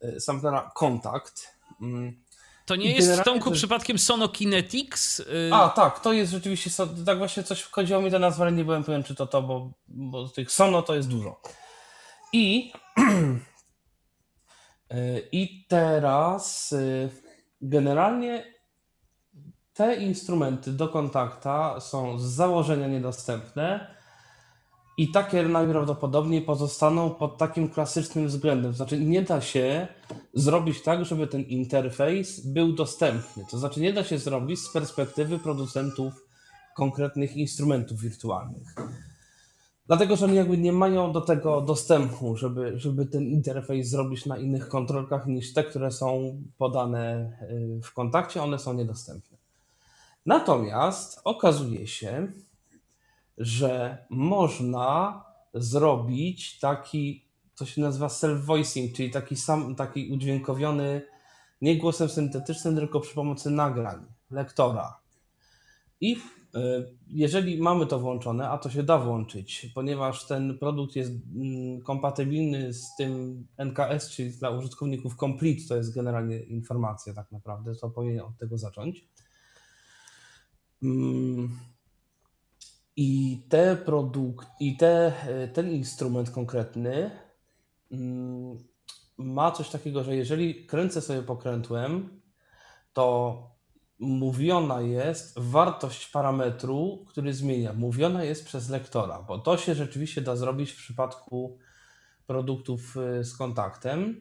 e, 0.01 0.21
samplera 0.21 0.71
Contact. 0.75 1.49
Mm. 1.81 2.17
To 2.67 2.77
nie 2.77 2.93
jest 2.93 3.21
w 3.21 3.25
Tomku 3.25 3.51
to... 3.51 3.57
przypadkiem 3.57 3.99
Sonokinetics? 3.99 5.23
A, 5.53 5.69
tak, 5.69 6.01
to 6.01 6.12
jest 6.12 6.33
rzeczywiście, 6.33 6.71
tak 7.07 7.19
właśnie 7.19 7.43
coś 7.43 7.62
chodziło 7.62 8.01
mi 8.03 8.11
to 8.11 8.19
nazwa, 8.19 8.45
ale 8.45 8.53
nie 8.53 8.65
byłem 8.65 8.85
pewien, 8.85 9.03
czy 9.03 9.15
to 9.15 9.27
to, 9.27 9.43
bo, 9.43 9.71
bo 9.89 10.29
tych 10.29 10.53
Sono 10.53 10.83
to 10.83 10.95
jest 10.95 11.09
dużo. 11.09 11.41
I, 12.33 12.73
e, 12.99 13.03
i 15.33 15.66
teraz 15.68 16.72
y, 16.72 17.09
generalnie 17.62 18.44
te 19.75 19.96
instrumenty 19.96 20.72
do 20.72 20.88
kontakta 20.88 21.81
są 21.81 22.18
z 22.18 22.22
założenia 22.22 22.88
niedostępne 22.88 23.96
i 24.99 25.11
takie 25.11 25.42
najprawdopodobniej 25.42 26.42
pozostaną 26.42 27.11
pod 27.11 27.38
takim 27.38 27.68
klasycznym 27.68 28.27
względem. 28.27 28.72
Znaczy, 28.72 29.01
nie 29.01 29.22
da 29.22 29.40
się 29.40 29.88
zrobić 30.35 30.83
tak, 30.83 31.05
żeby 31.05 31.27
ten 31.27 31.42
interfejs 31.42 32.46
był 32.46 32.72
dostępny. 32.72 33.44
To 33.51 33.59
znaczy, 33.59 33.81
nie 33.81 33.92
da 33.92 34.05
się 34.05 34.18
zrobić 34.18 34.61
z 34.61 34.72
perspektywy 34.72 35.38
producentów 35.38 36.14
konkretnych 36.77 37.37
instrumentów 37.37 38.01
wirtualnych. 38.01 38.75
Dlatego, 39.87 40.16
że 40.16 40.25
oni 40.25 40.37
jakby 40.37 40.59
nie 40.59 40.72
mają 40.72 41.12
do 41.12 41.20
tego 41.20 41.61
dostępu, 41.61 42.37
żeby, 42.37 42.79
żeby 42.79 43.07
ten 43.07 43.22
interfejs 43.22 43.88
zrobić 43.88 44.27
na 44.27 44.38
innych 44.38 44.68
kontrolkach 44.68 45.27
niż 45.27 45.53
te, 45.53 45.64
które 45.64 45.90
są 45.90 46.42
podane 46.59 47.33
y, 47.51 47.81
w 47.83 47.92
kontakcie, 47.92 48.42
one 48.42 48.59
są 48.59 48.75
niedostępne. 48.75 49.38
Natomiast 50.27 51.20
okazuje 51.25 51.87
się, 51.87 52.33
że 53.38 53.99
można 54.11 55.25
zrobić 55.55 56.59
taki, 56.59 57.25
co 57.55 57.66
się 57.66 57.81
nazywa 57.81 58.07
self-voicing, 58.07 58.92
czyli 58.92 59.11
taki 59.11 59.37
sam, 59.37 59.75
taki 59.75 60.12
udźwiękowiony 60.12 61.03
nie 61.62 61.77
głosem 61.79 62.09
syntetycznym, 62.09 62.77
tylko 62.77 63.01
przy 63.01 63.14
pomocy 63.14 63.51
nagrań, 63.51 64.07
lektora. 64.31 64.99
I 66.01 66.16
jeżeli 67.07 67.59
mamy 67.59 67.87
to 67.87 67.98
włączone, 67.98 68.48
a 68.48 68.59
to 68.59 68.71
się 68.71 68.83
da 68.83 68.98
włączyć, 68.98 69.71
ponieważ 69.75 70.27
ten 70.27 70.59
produkt 70.59 70.96
jest 70.96 71.13
mm, 71.37 71.81
kompatybilny 71.81 72.75
z 72.75 72.96
tym 72.98 73.46
NKS, 73.59 74.11
czyli 74.11 74.31
dla 74.31 74.50
użytkowników 74.50 75.17
Complete, 75.17 75.69
to 75.69 75.77
jest 75.77 75.94
generalnie 75.94 76.40
informacja 76.40 77.15
tak 77.15 77.33
naprawdę, 77.33 77.75
to 77.75 77.90
powinien 77.90 78.21
od 78.21 78.38
tego 78.38 78.59
zacząć 78.59 79.09
Mm. 80.83 81.59
I 82.96 83.42
te 83.48 83.77
produkt, 83.77 84.48
i 84.61 84.77
te, 84.77 85.13
ten 85.52 85.71
instrument 85.71 86.31
konkretny 86.31 87.11
mm, 87.92 88.59
ma 89.19 89.50
coś 89.50 89.71
takiego, 89.71 90.04
że 90.04 90.17
jeżeli 90.17 90.67
kręcę 90.67 91.00
sobie 91.00 91.23
pokrętłem, 91.23 92.21
to 92.92 93.56
mówiona 93.99 94.81
jest 94.81 95.38
wartość 95.38 96.09
parametru, 96.09 97.05
który 97.09 97.35
zmienia. 97.35 97.73
Mówiona 97.73 98.25
jest 98.25 98.44
przez 98.44 98.69
lektora, 98.69 99.23
bo 99.23 99.38
to 99.38 99.59
się 99.59 99.75
rzeczywiście 99.75 100.21
da 100.21 100.37
zrobić 100.37 100.71
w 100.71 100.77
przypadku 100.77 101.59
produktów 102.27 102.97
y, 102.97 103.25
z 103.25 103.37
kontaktem. 103.37 104.21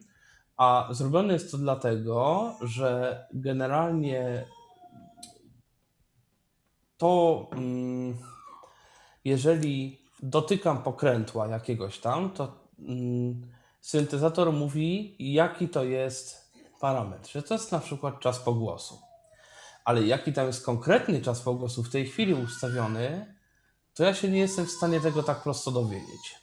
A 0.56 0.88
zrobione 0.90 1.32
jest 1.32 1.50
to 1.50 1.58
dlatego, 1.58 2.52
że 2.60 3.20
generalnie 3.34 4.44
to 6.96 7.46
mm, 7.52 8.16
jeżeli 9.24 10.00
dotykam 10.22 10.82
pokrętła 10.82 11.46
jakiegoś 11.46 11.98
tam, 11.98 12.30
to 12.30 12.52
mm, 12.78 13.50
syntezator 13.80 14.52
mówi, 14.52 15.16
jaki 15.18 15.68
to 15.68 15.84
jest 15.84 16.52
parametr, 16.80 17.30
że 17.30 17.42
to 17.42 17.54
jest 17.54 17.72
na 17.72 17.78
przykład 17.78 18.20
czas 18.20 18.38
pogłosu. 18.38 19.05
Ale 19.86 20.06
jaki 20.06 20.32
tam 20.32 20.46
jest 20.46 20.64
konkretny 20.64 21.20
czas 21.20 21.40
pogłosu 21.40 21.82
w 21.82 21.90
tej 21.90 22.06
chwili 22.06 22.34
ustawiony, 22.34 23.34
to 23.94 24.04
ja 24.04 24.14
się 24.14 24.28
nie 24.28 24.38
jestem 24.38 24.66
w 24.66 24.70
stanie 24.70 25.00
tego 25.00 25.22
tak 25.22 25.42
prosto 25.42 25.70
dowiedzieć. 25.70 26.34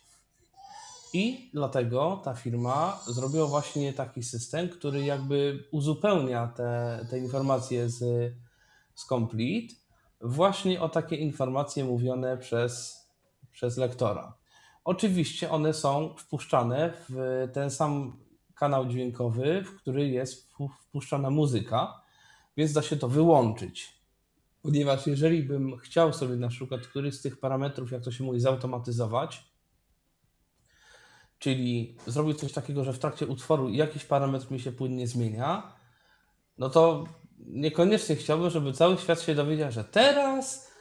I 1.13 1.49
dlatego 1.53 2.21
ta 2.23 2.33
firma 2.33 2.99
zrobiła 3.07 3.47
właśnie 3.47 3.93
taki 3.93 4.23
system, 4.23 4.69
który 4.69 5.05
jakby 5.05 5.63
uzupełnia 5.71 6.47
te, 6.47 6.99
te 7.09 7.19
informacje 7.19 7.89
z, 7.89 7.99
z 8.95 9.05
Complete 9.05 9.75
właśnie 10.21 10.81
o 10.81 10.89
takie 10.89 11.15
informacje 11.15 11.83
mówione 11.83 12.37
przez, 12.37 12.97
przez 13.51 13.77
lektora. 13.77 14.37
Oczywiście 14.83 15.51
one 15.51 15.73
są 15.73 16.15
wpuszczane 16.17 16.93
w 17.09 17.47
ten 17.53 17.71
sam 17.71 18.17
kanał 18.55 18.85
dźwiękowy, 18.85 19.63
w 19.63 19.75
który 19.75 20.09
jest 20.09 20.53
wpuszczana 20.87 21.29
muzyka, 21.29 22.02
więc 22.57 22.73
da 22.73 22.81
się 22.81 22.97
to 22.97 23.07
wyłączyć. 23.07 24.03
Ponieważ 24.61 25.07
jeżeli 25.07 25.43
bym 25.43 25.77
chciał 25.77 26.13
sobie 26.13 26.35
na 26.35 26.47
przykład 26.47 26.87
któryś 26.87 27.15
z 27.15 27.21
tych 27.21 27.39
parametrów, 27.39 27.91
jak 27.91 28.03
to 28.03 28.11
się 28.11 28.23
mówi, 28.23 28.39
zautomatyzować, 28.39 29.53
czyli 31.39 31.97
zrobić 32.07 32.39
coś 32.39 32.51
takiego, 32.51 32.83
że 32.83 32.93
w 32.93 32.99
trakcie 32.99 33.27
utworu 33.27 33.69
jakiś 33.69 34.05
parametr 34.05 34.51
mi 34.51 34.59
się 34.59 34.71
płynnie 34.71 35.07
zmienia, 35.07 35.73
no 36.57 36.69
to 36.69 37.07
niekoniecznie 37.39 38.15
chciałbym, 38.15 38.49
żeby 38.49 38.73
cały 38.73 38.97
świat 38.97 39.21
się 39.21 39.35
dowiedział, 39.35 39.71
że 39.71 39.83
teraz 39.83 40.73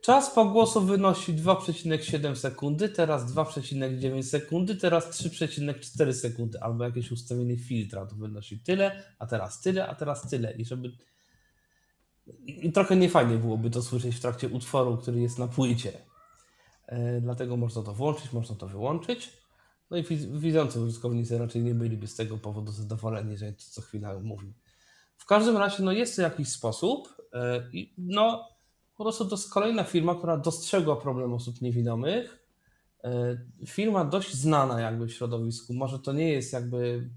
czas 0.00 0.30
pogłosu 0.30 0.80
wynosi 0.80 1.34
2,7 1.34 2.36
sekundy, 2.36 2.88
teraz 2.88 3.34
2,9 3.34 4.22
sekundy, 4.22 4.76
teraz 4.76 5.22
3,4 5.22 6.12
sekundy, 6.12 6.60
albo 6.60 6.84
jakieś 6.84 7.10
ustawienie 7.10 7.56
filtra 7.56 8.06
to 8.06 8.16
wynosi 8.16 8.60
tyle, 8.60 9.02
a 9.18 9.26
teraz 9.26 9.60
tyle, 9.60 9.88
a 9.88 9.94
teraz 9.94 10.28
tyle. 10.28 10.52
I 10.52 10.64
żeby. 10.64 10.92
I 12.46 12.72
trochę 12.72 12.96
niefajnie 12.96 13.36
byłoby 13.36 13.70
to 13.70 13.82
słyszeć 13.82 14.16
w 14.16 14.20
trakcie 14.20 14.48
utworu, 14.48 14.96
który 14.96 15.20
jest 15.20 15.38
na 15.38 15.48
płycie. 15.48 15.92
Yy, 16.92 17.20
dlatego 17.20 17.56
można 17.56 17.82
to 17.82 17.94
włączyć, 17.94 18.32
można 18.32 18.56
to 18.56 18.68
wyłączyć. 18.68 19.32
No 19.90 19.96
i 19.96 20.04
widzący 20.32 20.80
użytkownicy 20.80 21.38
raczej 21.38 21.62
nie 21.62 21.74
byliby 21.74 22.06
z 22.06 22.16
tego 22.16 22.38
powodu 22.38 22.72
zadowoleni, 22.72 23.36
że 23.36 23.52
to 23.52 23.62
co 23.70 23.82
chwila 23.82 24.18
mówi. 24.20 24.52
W 25.16 25.26
każdym 25.26 25.56
razie 25.56 25.82
no 25.82 25.92
jest 25.92 26.16
to 26.16 26.22
jakiś 26.22 26.48
sposób 26.48 27.16
e, 27.32 27.70
i 27.72 27.94
no 27.98 28.48
po 28.96 29.04
prostu 29.04 29.24
to 29.24 29.36
jest 29.36 29.52
kolejna 29.52 29.84
firma, 29.84 30.14
która 30.14 30.36
dostrzegła 30.36 30.96
problem 30.96 31.32
osób 31.32 31.60
niewidomych. 31.60 32.46
E, 33.04 33.38
firma 33.66 34.04
dość 34.04 34.34
znana 34.34 34.80
jakby 34.80 35.06
w 35.06 35.12
środowisku. 35.12 35.74
Może 35.74 35.98
to 35.98 36.12
nie 36.12 36.28
jest 36.28 36.52
jakby 36.52 37.10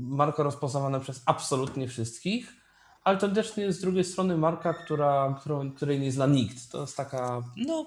marka 0.00 0.42
rozpoznawana 0.42 1.00
przez 1.00 1.22
absolutnie 1.26 1.88
wszystkich, 1.88 2.63
ale 3.04 3.18
to 3.18 3.28
też 3.28 3.56
jest 3.56 3.78
z 3.78 3.82
drugiej 3.82 4.04
strony 4.04 4.36
marka, 4.36 4.74
która, 4.74 5.36
którą, 5.40 5.72
której 5.72 6.00
nie 6.00 6.12
zna 6.12 6.26
nikt. 6.26 6.70
To 6.70 6.80
jest 6.80 6.96
taka, 6.96 7.42
no, 7.56 7.86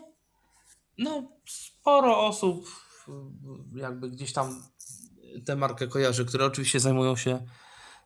no 0.97 1.23
sporo 1.45 2.25
osób 2.27 2.67
jakby 3.75 4.09
gdzieś 4.09 4.33
tam 4.33 4.63
tę 5.45 5.55
markę 5.55 5.87
kojarzy, 5.87 6.25
które 6.25 6.45
oczywiście 6.45 6.79
zajmują 6.79 7.15
się 7.15 7.39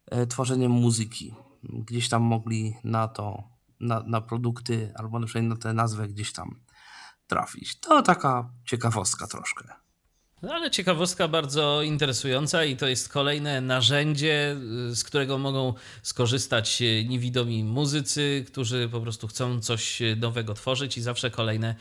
E, 0.05 0.27
tworzeniem 0.27 0.71
muzyki. 0.71 1.35
Gdzieś 1.63 2.09
tam 2.09 2.21
mogli 2.21 2.77
na 2.83 3.07
to, 3.07 3.43
na, 3.79 4.03
na 4.03 4.21
produkty 4.21 4.93
albo 4.95 5.19
na 5.19 5.25
przykład 5.25 5.45
na 5.45 5.55
tę 5.55 5.73
nazwę 5.73 6.07
gdzieś 6.07 6.33
tam 6.33 6.59
trafić. 7.27 7.79
To 7.79 8.01
taka 8.01 8.49
ciekawostka 8.65 9.27
troszkę. 9.27 9.73
No 10.41 10.53
ale 10.53 10.71
ciekawostka 10.71 11.27
bardzo 11.27 11.81
interesująca 11.81 12.65
i 12.65 12.75
to 12.77 12.87
jest 12.87 13.09
kolejne 13.09 13.61
narzędzie, 13.61 14.57
y, 14.91 14.95
z 14.95 15.03
którego 15.03 15.37
mogą 15.37 15.73
skorzystać 16.03 16.81
y, 16.81 17.05
niewidomi 17.09 17.63
muzycy, 17.63 18.45
którzy 18.47 18.89
po 18.91 19.01
prostu 19.01 19.27
chcą 19.27 19.61
coś 19.61 20.01
nowego 20.17 20.53
tworzyć 20.53 20.97
i 20.97 21.01
zawsze 21.01 21.31
kolejne 21.31 21.75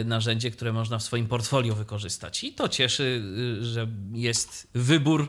y, 0.00 0.04
narzędzie, 0.04 0.50
które 0.50 0.72
można 0.72 0.98
w 0.98 1.02
swoim 1.02 1.26
portfolio 1.26 1.74
wykorzystać. 1.74 2.44
I 2.44 2.52
to 2.52 2.68
cieszy, 2.68 3.22
że 3.60 3.86
jest 4.12 4.68
wybór 4.74 5.28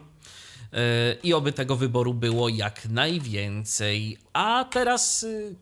i 1.23 1.33
oby 1.33 1.51
tego 1.51 1.75
wyboru 1.75 2.13
było 2.13 2.49
jak 2.49 2.85
najwięcej. 2.89 4.17
A 4.33 4.65
teraz 4.71 5.23
y, 5.23 5.55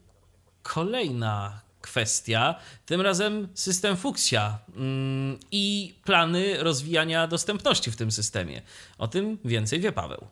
kolejna 0.63 1.62
kwestia, 1.93 2.55
tym 2.85 3.01
razem 3.01 3.47
system 3.53 3.97
Fuchsia 3.97 4.59
mm, 4.75 5.37
i 5.51 5.95
plany 6.03 6.63
rozwijania 6.63 7.27
dostępności 7.27 7.91
w 7.91 7.95
tym 7.95 8.11
systemie. 8.11 8.61
O 8.97 9.07
tym 9.07 9.37
więcej 9.45 9.79
wie 9.79 9.91
Paweł. 9.91 10.27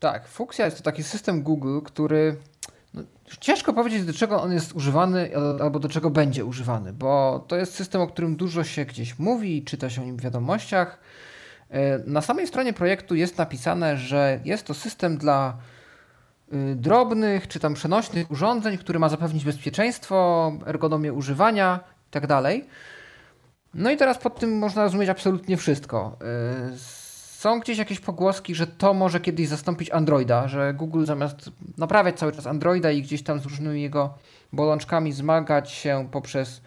Tak, 0.00 0.28
Fuchsia 0.28 0.64
jest 0.64 0.76
to 0.76 0.82
taki 0.82 1.02
system 1.02 1.42
Google, 1.42 1.80
który 1.84 2.36
no, 2.94 3.02
ciężko 3.40 3.72
powiedzieć, 3.72 4.04
do 4.04 4.12
czego 4.12 4.42
on 4.42 4.52
jest 4.52 4.72
używany 4.72 5.30
albo 5.60 5.78
do 5.78 5.88
czego 5.88 6.10
będzie 6.10 6.44
używany, 6.44 6.92
bo 6.92 7.44
to 7.48 7.56
jest 7.56 7.74
system, 7.74 8.00
o 8.00 8.06
którym 8.06 8.36
dużo 8.36 8.64
się 8.64 8.84
gdzieś 8.84 9.18
mówi, 9.18 9.64
czyta 9.64 9.90
się 9.90 10.02
o 10.02 10.04
nim 10.04 10.16
w 10.16 10.20
wiadomościach. 10.20 10.98
E, 11.70 11.98
na 11.98 12.20
samej 12.20 12.46
stronie 12.46 12.72
projektu 12.72 13.14
jest 13.14 13.38
napisane, 13.38 13.96
że 13.96 14.40
jest 14.44 14.66
to 14.66 14.74
system 14.74 15.18
dla 15.18 15.56
drobnych 16.76 17.48
czy 17.48 17.60
tam 17.60 17.74
przenośnych 17.74 18.30
urządzeń, 18.30 18.78
który 18.78 18.98
ma 18.98 19.08
zapewnić 19.08 19.44
bezpieczeństwo, 19.44 20.52
ergonomię 20.66 21.12
używania 21.12 21.80
itd. 22.14 22.26
Tak 22.42 22.54
no 23.74 23.90
i 23.90 23.96
teraz 23.96 24.18
pod 24.18 24.38
tym 24.38 24.58
można 24.58 24.82
rozumieć 24.82 25.08
absolutnie 25.08 25.56
wszystko. 25.56 26.16
E, 26.20 26.78
są 27.46 27.60
gdzieś 27.60 27.78
jakieś 27.78 28.00
pogłoski, 28.00 28.54
że 28.54 28.66
to 28.66 28.94
może 28.94 29.20
kiedyś 29.20 29.48
zastąpić 29.48 29.90
Androida, 29.90 30.48
że 30.48 30.74
Google 30.74 31.04
zamiast 31.04 31.50
naprawiać 31.78 32.18
cały 32.18 32.32
czas 32.32 32.46
Androida 32.46 32.90
i 32.90 33.02
gdzieś 33.02 33.22
tam 33.22 33.40
z 33.40 33.44
różnymi 33.44 33.82
jego 33.82 34.14
bolączkami 34.52 35.12
zmagać 35.12 35.70
się 35.70 36.08
poprzez 36.12 36.60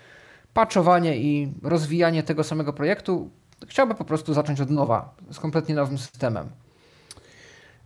patchowanie 0.53 1.17
i 1.17 1.53
rozwijanie 1.63 2.23
tego 2.23 2.43
samego 2.43 2.73
projektu, 2.73 3.30
chciałby 3.67 3.95
po 3.95 4.05
prostu 4.05 4.34
zacząć 4.34 4.61
od 4.61 4.69
nowa, 4.69 5.13
z 5.32 5.39
kompletnie 5.39 5.75
nowym 5.75 5.97
systemem. 5.97 6.49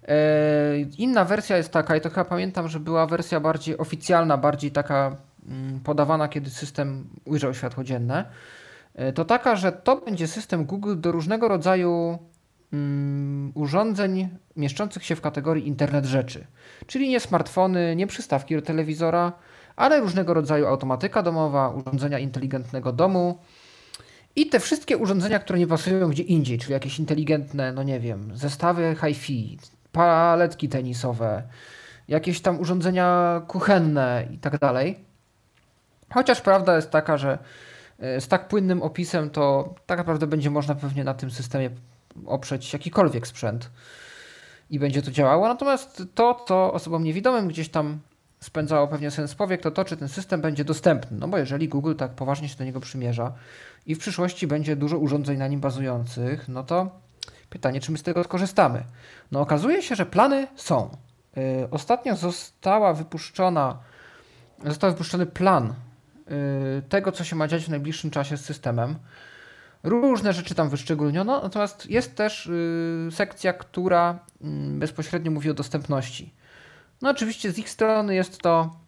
E, 0.08 0.80
inna 0.98 1.26
wersja 1.26 1.58
jest 1.58 1.72
taka, 1.72 1.96
i 1.96 2.02
to 2.02 2.10
chyba 2.10 2.26
pamiętam, 2.26 2.68
że 2.68 2.80
była 2.80 3.08
wersja 3.08 3.40
bardziej 3.40 3.78
oficjalna, 3.78 4.38
bardziej 4.38 4.72
taka 4.72 5.16
mm, 5.48 5.80
podawana, 5.80 6.28
kiedy 6.28 6.50
system 6.50 7.10
ujrzał 7.26 7.54
światło 7.54 7.84
dzienne. 7.84 8.26
E, 8.96 9.14
to 9.14 9.26
taka, 9.26 9.56
że 9.56 9.72
to 9.72 9.96
będzie 9.96 10.28
system 10.28 10.66
Google 10.66 10.96
do 10.98 11.12
różnego 11.12 11.48
rodzaju 11.48 12.20
mm, 12.74 13.52
urządzeń 13.56 14.30
mieszczących 14.56 15.06
się 15.06 15.16
w 15.16 15.22
kategorii 15.22 15.68
Internet 15.68 16.06
Rzeczy. 16.06 16.48
Czyli 16.88 17.10
nie 17.10 17.20
smartfony, 17.20 17.96
nie 17.96 18.08
przystawki 18.08 18.56
do 18.56 18.62
telewizora, 18.62 19.34
ale 19.76 20.00
różnego 20.00 20.34
rodzaju 20.34 20.68
automatyka 20.68 21.24
domowa, 21.24 21.70
urządzenia 21.70 22.20
inteligentnego 22.20 22.94
domu, 22.94 23.40
i 24.36 24.48
te 24.48 24.60
wszystkie 24.60 24.98
urządzenia, 24.98 25.40
które 25.40 25.60
nie 25.60 25.68
pasują 25.68 26.10
gdzie 26.10 26.24
indziej, 26.24 26.58
czyli 26.58 26.74
jakieś 26.74 27.00
inteligentne, 27.00 27.74
no 27.74 27.84
nie 27.84 28.00
wiem, 28.00 28.32
zestawy 28.36 28.96
hi-fi, 29.02 29.58
paletki 29.94 30.70
tenisowe, 30.70 31.44
jakieś 32.08 32.42
tam 32.42 32.60
urządzenia 32.60 33.42
kuchenne 33.48 34.28
i 34.32 34.38
tak 34.38 34.60
dalej. 34.60 35.00
Chociaż 36.14 36.42
prawda 36.42 36.76
jest 36.76 36.92
taka, 36.92 37.18
że 37.18 37.38
e, 38.00 38.22
z 38.22 38.28
tak 38.28 38.48
płynnym 38.48 38.82
opisem 38.82 39.30
to 39.30 39.76
tak 39.86 39.98
naprawdę 39.98 40.28
będzie 40.28 40.50
można 40.50 40.76
pewnie 40.76 41.04
na 41.04 41.14
tym 41.14 41.32
systemie 41.32 41.70
oprzeć 42.26 42.74
jakikolwiek 42.74 43.28
sprzęt 43.28 43.70
i 44.70 44.80
będzie 44.80 45.02
to 45.02 45.12
działało. 45.12 45.48
Natomiast 45.48 46.04
to, 46.16 46.46
co 46.48 46.74
osobom 46.74 47.04
niewidomym 47.04 47.48
gdzieś 47.48 47.70
tam 47.70 48.00
spędzało 48.40 48.88
pewnie 48.88 49.12
sens 49.12 49.36
powiek, 49.36 49.62
to 49.62 49.72
to, 49.72 49.86
czy 49.86 49.98
ten 49.98 50.10
system 50.10 50.42
będzie 50.42 50.66
dostępny. 50.66 51.18
No 51.20 51.28
bo 51.28 51.38
jeżeli 51.38 51.70
Google 51.70 51.96
tak 51.96 52.12
poważnie 52.12 52.50
się 52.50 52.58
do 52.58 52.64
niego 52.64 52.80
przymierza 52.80 53.34
i 53.86 53.96
w 53.96 54.00
przyszłości 54.00 54.48
będzie 54.48 54.76
dużo 54.76 54.98
urządzeń 54.98 55.38
na 55.38 55.48
nim 55.48 55.60
bazujących, 55.60 56.48
no 56.48 56.64
to 56.64 57.03
pytanie, 57.54 57.82
czy 57.82 57.92
my 57.92 57.98
z 57.98 58.04
tego 58.04 58.24
skorzystamy. 58.24 58.84
No 59.32 59.42
okazuje 59.42 59.82
się, 59.82 59.96
że 59.96 60.06
plany 60.06 60.48
są. 60.56 60.98
Yy, 61.36 61.68
ostatnio 61.72 62.16
została 62.16 62.94
wypuszczona, 62.94 63.78
został 64.66 64.92
wypuszczony 64.92 65.26
plan 65.26 65.74
yy, 66.28 66.82
tego, 66.90 67.12
co 67.12 67.24
się 67.24 67.36
ma 67.36 67.48
dziać 67.48 67.66
w 67.66 67.70
najbliższym 67.70 68.12
czasie 68.12 68.38
z 68.38 68.46
systemem. 68.46 68.96
Różne 69.84 70.34
rzeczy 70.34 70.56
tam 70.56 70.70
wyszczególniono, 70.70 71.42
natomiast 71.42 71.90
jest 71.90 72.16
też 72.16 72.46
yy, 72.46 73.12
sekcja, 73.12 73.54
która 73.54 74.20
mm, 74.42 74.80
bezpośrednio 74.80 75.32
mówi 75.32 75.50
o 75.50 75.54
dostępności. 75.54 76.34
No 77.02 77.10
oczywiście 77.10 77.52
z 77.52 77.58
ich 77.58 77.70
strony 77.70 78.16
jest 78.16 78.38
to 78.38 78.83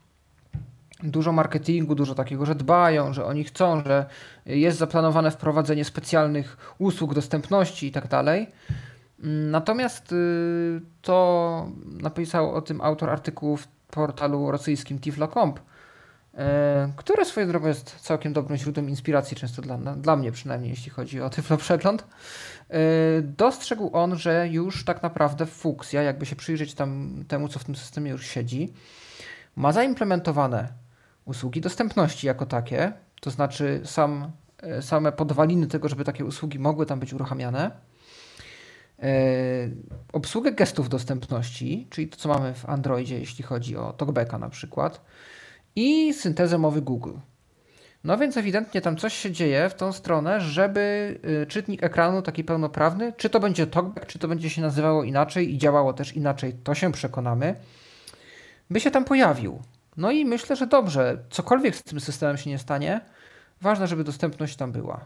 dużo 1.03 1.31
marketingu, 1.31 1.95
dużo 1.95 2.15
takiego, 2.15 2.45
że 2.45 2.55
dbają, 2.55 3.13
że 3.13 3.25
oni 3.25 3.43
chcą, 3.43 3.83
że 3.83 4.05
jest 4.45 4.77
zaplanowane 4.77 5.31
wprowadzenie 5.31 5.85
specjalnych 5.85 6.75
usług 6.77 7.13
dostępności 7.13 7.87
i 7.87 7.91
tak 7.91 8.07
dalej. 8.07 8.47
Natomiast 9.51 10.11
y, 10.11 10.81
to 11.01 11.67
napisał 11.85 12.55
o 12.55 12.61
tym 12.61 12.81
autor 12.81 13.09
artykułu 13.09 13.57
w 13.57 13.67
portalu 13.67 14.51
rosyjskim 14.51 14.99
Tiflo.comp, 14.99 15.59
y, 15.59 15.61
które 16.95 17.25
swoją 17.25 17.47
drogą 17.47 17.67
jest 17.67 17.95
całkiem 17.99 18.33
dobrym 18.33 18.57
źródłem 18.57 18.89
inspiracji, 18.89 19.37
często 19.37 19.61
dla, 19.61 19.77
dla 19.77 20.15
mnie 20.15 20.31
przynajmniej, 20.31 20.69
jeśli 20.69 20.91
chodzi 20.91 21.21
o 21.21 21.29
Tiflo 21.29 21.57
Przegląd. 21.57 22.01
Y, 22.01 23.21
dostrzegł 23.21 23.89
on, 23.93 24.17
że 24.17 24.47
już 24.47 24.85
tak 24.85 25.03
naprawdę 25.03 25.45
Fuchsia, 25.45 26.01
jakby 26.01 26.25
się 26.25 26.35
przyjrzeć 26.35 26.73
tam 26.73 27.23
temu, 27.27 27.47
co 27.47 27.59
w 27.59 27.63
tym 27.63 27.75
systemie 27.75 28.11
już 28.11 28.27
siedzi, 28.27 28.73
ma 29.55 29.71
zaimplementowane 29.71 30.84
usługi 31.25 31.61
dostępności 31.61 32.27
jako 32.27 32.45
takie, 32.45 32.93
to 33.21 33.31
znaczy 33.31 33.81
sam, 33.83 34.31
same 34.81 35.11
podwaliny 35.11 35.67
tego, 35.67 35.89
żeby 35.89 36.03
takie 36.03 36.25
usługi 36.25 36.59
mogły 36.59 36.85
tam 36.85 36.99
być 36.99 37.13
uruchamiane 37.13 37.71
E, 39.03 39.07
obsługę 40.13 40.51
gestów 40.51 40.89
dostępności, 40.89 41.87
czyli 41.89 42.07
to, 42.07 42.17
co 42.17 42.29
mamy 42.29 42.53
w 42.53 42.69
Androidzie, 42.69 43.19
jeśli 43.19 43.43
chodzi 43.43 43.77
o 43.77 43.93
TalkBacka 43.93 44.37
na 44.37 44.49
przykład, 44.49 45.01
i 45.75 46.13
syntezę 46.13 46.57
mowy 46.57 46.81
Google. 46.81 47.13
No 48.03 48.17
więc 48.17 48.37
ewidentnie 48.37 48.81
tam 48.81 48.97
coś 48.97 49.13
się 49.13 49.31
dzieje 49.31 49.69
w 49.69 49.73
tą 49.73 49.91
stronę, 49.91 50.41
żeby 50.41 51.15
y, 51.43 51.47
czytnik 51.47 51.83
ekranu 51.83 52.21
taki 52.21 52.43
pełnoprawny, 52.43 53.13
czy 53.17 53.29
to 53.29 53.39
będzie 53.39 53.67
TalkBack, 53.67 54.05
czy 54.05 54.19
to 54.19 54.27
będzie 54.27 54.49
się 54.49 54.61
nazywało 54.61 55.03
inaczej 55.03 55.53
i 55.53 55.57
działało 55.57 55.93
też 55.93 56.13
inaczej, 56.13 56.53
to 56.63 56.75
się 56.75 56.91
przekonamy, 56.91 57.55
by 58.69 58.79
się 58.79 58.91
tam 58.91 59.05
pojawił. 59.05 59.59
No 59.97 60.11
i 60.11 60.25
myślę, 60.25 60.55
że 60.55 60.67
dobrze, 60.67 61.17
cokolwiek 61.29 61.75
z 61.75 61.83
tym 61.83 61.99
systemem 61.99 62.37
się 62.37 62.49
nie 62.49 62.59
stanie, 62.59 63.01
ważne, 63.61 63.87
żeby 63.87 64.03
dostępność 64.03 64.55
tam 64.55 64.71
była. 64.71 65.05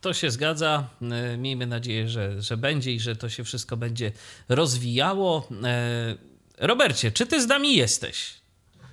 To 0.00 0.12
się 0.12 0.30
zgadza. 0.30 0.88
E, 1.02 1.36
miejmy 1.36 1.66
nadzieję, 1.66 2.08
że, 2.08 2.42
że 2.42 2.56
będzie 2.56 2.92
i 2.92 3.00
że 3.00 3.16
to 3.16 3.28
się 3.28 3.44
wszystko 3.44 3.76
będzie 3.76 4.12
rozwijało. 4.48 5.48
E, 5.64 6.14
Robercie, 6.58 7.12
czy 7.12 7.26
ty 7.26 7.42
z 7.42 7.46
nami 7.46 7.76
jesteś? 7.76 8.40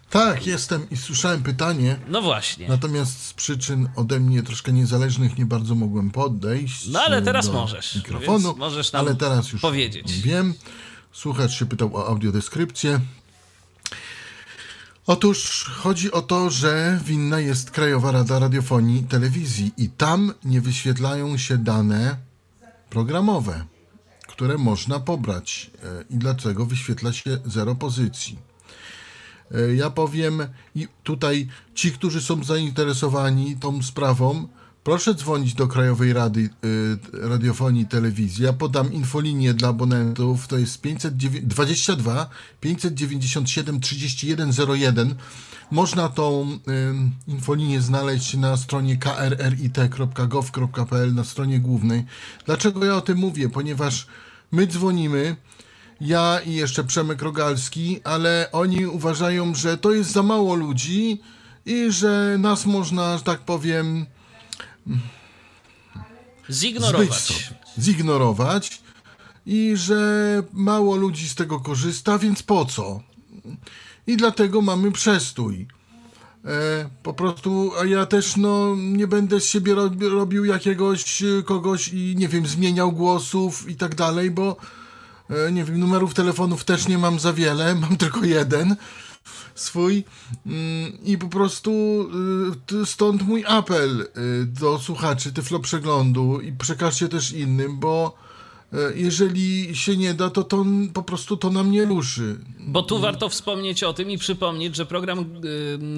Tak, 0.10 0.48
jestem 0.48 0.90
i 0.90 0.98
słyszałem 0.98 1.44
pytanie. 1.44 2.00
No 2.08 2.22
właśnie. 2.22 2.68
Natomiast 2.68 3.26
z 3.26 3.34
przyczyn 3.34 3.90
ode 3.96 4.20
mnie 4.20 4.44
troszkę 4.44 4.74
niezależnych 4.74 5.38
nie 5.38 5.46
bardzo 5.46 5.76
mogłem 5.76 6.12
podejść. 6.12 6.88
No 6.88 7.02
ale 7.02 7.22
teraz 7.22 7.50
możesz. 7.50 7.96
Mikrofonu, 7.96 8.56
możesz 8.58 8.92
nam 8.92 9.06
ale 9.06 9.16
teraz 9.16 9.52
już 9.52 9.62
powiedzieć. 9.62 10.22
Wiem. 10.22 10.54
Słuchacz 11.12 11.52
się 11.52 11.66
pytał 11.66 11.96
o 11.96 12.08
audiodeskrypcję. 12.08 13.00
Otóż 15.08 15.64
chodzi 15.64 16.12
o 16.12 16.22
to, 16.22 16.50
że 16.50 17.00
winna 17.04 17.40
jest 17.40 17.72
Krajowa 17.72 18.12
Rada 18.12 18.40
Radiofonii 18.40 19.02
i 19.02 19.04
Telewizji 19.04 19.72
i 19.78 19.90
tam 19.90 20.34
nie 20.44 20.62
wyświetlają 20.62 21.38
się 21.38 21.58
dane 21.58 22.18
programowe, 22.90 23.66
które 24.28 24.58
można 24.58 25.00
pobrać. 25.00 25.72
E, 25.84 26.04
I 26.10 26.18
dlaczego 26.18 26.66
wyświetla 26.66 27.14
się 27.14 27.38
zero 27.46 27.76
pozycji? 27.76 28.40
E, 29.52 29.76
ja 29.76 29.90
powiem, 29.90 30.48
i 30.76 30.88
tutaj 31.04 31.48
ci, 31.76 31.92
którzy 31.92 32.22
są 32.22 32.44
zainteresowani 32.44 33.58
tą 33.58 33.84
sprawą, 33.84 34.48
Proszę 34.88 35.14
dzwonić 35.14 35.54
do 35.54 35.68
Krajowej 35.68 36.14
Rady 36.14 36.40
y, 36.40 36.50
Radiofonii 37.14 37.82
i 37.82 37.86
Telewizji. 37.86 38.46
Ja 38.46 38.54
podam 38.54 38.94
infolinię 38.94 39.54
dla 39.54 39.70
abonentów. 39.70 40.48
To 40.48 40.58
jest 40.58 40.82
522 40.82 42.30
597 42.62 43.80
3101. 43.80 45.16
Można 45.72 46.10
tą 46.10 46.52
y, 46.52 46.58
infolinię 47.28 47.82
znaleźć 47.82 48.34
na 48.34 48.58
stronie 48.58 48.98
krrit.gov.pl, 48.98 50.34
na 51.14 51.24
stronie 51.24 51.60
głównej. 51.60 52.06
Dlaczego 52.46 52.86
ja 52.86 52.96
o 52.96 53.02
tym 53.02 53.18
mówię? 53.18 53.50
Ponieważ 53.50 54.08
my 54.52 54.68
dzwonimy, 54.68 55.36
ja 56.02 56.40
i 56.46 56.54
jeszcze 56.54 56.84
Przemek 56.84 57.22
Rogalski, 57.22 58.00
ale 58.04 58.50
oni 58.52 58.86
uważają, 58.86 59.56
że 59.56 59.78
to 59.78 59.92
jest 59.92 60.12
za 60.12 60.24
mało 60.24 60.56
ludzi 60.56 61.22
i 61.66 61.92
że 61.92 62.38
nas 62.40 62.66
można, 62.66 63.18
że 63.18 63.24
tak 63.24 63.40
powiem, 63.40 64.06
Zignorować. 66.50 67.54
Zignorować 67.80 68.82
i 69.46 69.74
że 69.76 70.44
mało 70.54 70.96
ludzi 70.96 71.30
z 71.30 71.36
tego 71.36 71.60
korzysta, 71.60 72.18
więc 72.18 72.44
po 72.44 72.66
co? 72.66 73.02
I 74.08 74.18
dlatego 74.18 74.62
mamy 74.62 74.92
przestój. 74.92 75.68
E, 76.46 76.90
po 77.04 77.14
prostu, 77.14 77.72
a 77.82 77.86
ja 77.86 78.06
też 78.06 78.38
no, 78.38 78.76
nie 78.76 79.08
będę 79.08 79.40
z 79.40 79.46
siebie 79.46 79.76
robił 80.00 80.46
jakiegoś 80.46 81.24
kogoś 81.46 81.88
i 81.88 82.16
nie 82.18 82.28
wiem, 82.28 82.48
zmieniał 82.48 82.92
głosów 82.92 83.70
i 83.70 83.76
tak 83.76 83.96
dalej, 83.96 84.32
bo 84.32 84.58
e, 85.30 85.52
nie 85.52 85.64
wiem, 85.64 85.80
numerów 85.80 86.14
telefonów 86.14 86.64
też 86.64 86.88
nie 86.88 86.98
mam 86.98 87.20
za 87.20 87.34
wiele, 87.34 87.76
mam 87.90 87.98
tylko 87.98 88.26
jeden 88.26 88.76
swój 89.56 90.04
mm, 90.46 90.98
i 91.04 91.18
po 91.18 91.28
prostu 91.28 91.72
y, 92.72 92.86
stąd 92.86 93.22
mój 93.22 93.44
apel 93.48 94.02
y, 94.02 94.46
do 94.46 94.80
słuchaczy 94.80 95.34
Tyflo 95.34 95.60
Przeglądu 95.60 96.42
i 96.42 96.52
przekażcie 96.52 97.10
też 97.10 97.32
innym, 97.32 97.80
bo 97.80 98.27
jeżeli 98.96 99.76
się 99.76 99.98
nie 99.98 100.14
da, 100.14 100.30
to, 100.30 100.44
to 100.44 100.66
po 100.94 101.04
prostu 101.04 101.38
to 101.38 101.50
nam 101.50 101.72
nie 101.72 101.86
ruszy. 101.86 102.38
Bo 102.60 102.84
tu 102.84 103.00
warto 103.00 103.30
wspomnieć 103.30 103.84
o 103.84 103.94
tym 103.94 104.12
i 104.12 104.18
przypomnieć, 104.18 104.76
że 104.76 104.86
program, 104.86 105.20
y, 105.20 105.26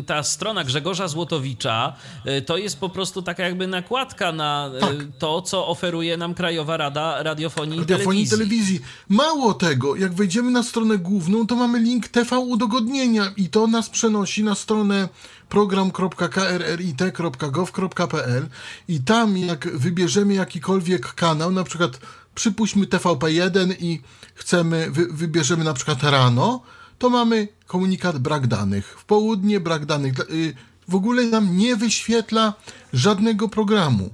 ta 0.03 0.23
strona 0.23 0.63
Grzegorza 0.63 1.07
Złotowicza 1.07 1.95
y, 2.27 2.41
to 2.41 2.57
jest 2.57 2.79
po 2.79 2.89
prostu 2.89 3.21
taka 3.21 3.43
jakby 3.43 3.67
nakładka 3.67 4.31
na 4.31 4.71
y, 4.77 4.79
tak. 4.79 4.95
to, 5.19 5.41
co 5.41 5.67
oferuje 5.67 6.17
nam 6.17 6.33
Krajowa 6.33 6.77
Rada 6.77 7.23
Radiofonii, 7.23 7.79
Radiofonii 7.79 8.23
i 8.23 8.27
Telewizji. 8.27 8.59
telewizji. 8.59 8.79
Mało 9.09 9.53
tego, 9.53 9.95
jak 9.95 10.13
wejdziemy 10.13 10.51
na 10.51 10.63
stronę 10.63 10.97
główną, 10.97 11.47
to 11.47 11.55
mamy 11.55 11.79
link 11.79 12.07
TV 12.07 12.39
udogodnienia 12.39 13.31
i 13.37 13.49
to 13.49 13.67
nas 13.67 13.89
przenosi 13.89 14.43
na 14.43 14.55
stronę 14.55 15.09
program.krrit.gov.pl 15.49 18.47
i 18.87 18.99
tam 18.99 19.37
jak 19.37 19.77
wybierzemy 19.77 20.33
jakikolwiek 20.33 21.13
kanał, 21.13 21.51
na 21.51 21.63
przykład 21.63 21.99
przypuśćmy 22.39 22.85
TVP1 22.85 23.75
i 23.79 24.01
chcemy, 24.35 24.91
wy, 24.91 25.07
wybierzemy 25.11 25.63
na 25.63 25.73
przykład 25.73 26.03
rano, 26.03 26.61
to 26.97 27.09
mamy 27.09 27.47
komunikat 27.67 28.17
brak 28.17 28.47
danych. 28.47 28.99
W 28.99 29.05
południe 29.05 29.59
brak 29.59 29.85
danych. 29.85 30.19
Y, 30.19 30.53
w 30.87 30.95
ogóle 30.95 31.25
nam 31.25 31.57
nie 31.57 31.75
wyświetla 31.75 32.53
żadnego 32.93 33.49
programu 33.49 34.09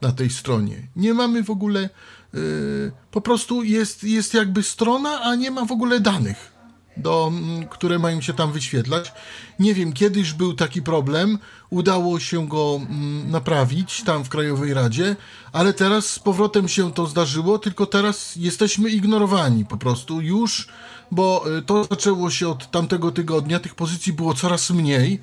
na 0.00 0.12
tej 0.12 0.30
stronie. 0.30 0.88
Nie 0.96 1.14
mamy 1.14 1.44
w 1.44 1.50
ogóle, 1.50 1.90
yy, 2.34 2.92
po 3.10 3.20
prostu 3.20 3.62
jest, 3.62 4.04
jest 4.04 4.34
jakby 4.34 4.62
strona, 4.62 5.20
a 5.20 5.34
nie 5.34 5.50
ma 5.50 5.64
w 5.64 5.72
ogóle 5.72 6.00
danych 6.00 6.57
do, 6.98 7.32
które 7.70 7.98
mają 7.98 8.20
się 8.20 8.32
tam 8.32 8.52
wyświetlać. 8.52 9.12
Nie 9.58 9.74
wiem, 9.74 9.92
kiedyś 9.92 10.32
był 10.32 10.54
taki 10.54 10.82
problem, 10.82 11.38
udało 11.70 12.20
się 12.20 12.48
go 12.48 12.80
naprawić 13.26 14.02
tam 14.02 14.24
w 14.24 14.28
Krajowej 14.28 14.74
Radzie, 14.74 15.16
ale 15.52 15.72
teraz 15.72 16.10
z 16.10 16.18
powrotem 16.18 16.68
się 16.68 16.92
to 16.92 17.06
zdarzyło, 17.06 17.58
tylko 17.58 17.86
teraz 17.86 18.36
jesteśmy 18.36 18.90
ignorowani 18.90 19.64
po 19.64 19.76
prostu 19.76 20.20
już, 20.20 20.68
bo 21.10 21.44
y, 21.58 21.62
to 21.62 21.84
zaczęło 21.84 22.30
się 22.30 22.48
od 22.48 22.70
tamtego 22.70 23.10
tygodnia, 23.10 23.60
tych 23.60 23.74
pozycji 23.74 24.12
było 24.12 24.34
coraz 24.34 24.70
mniej 24.70 25.20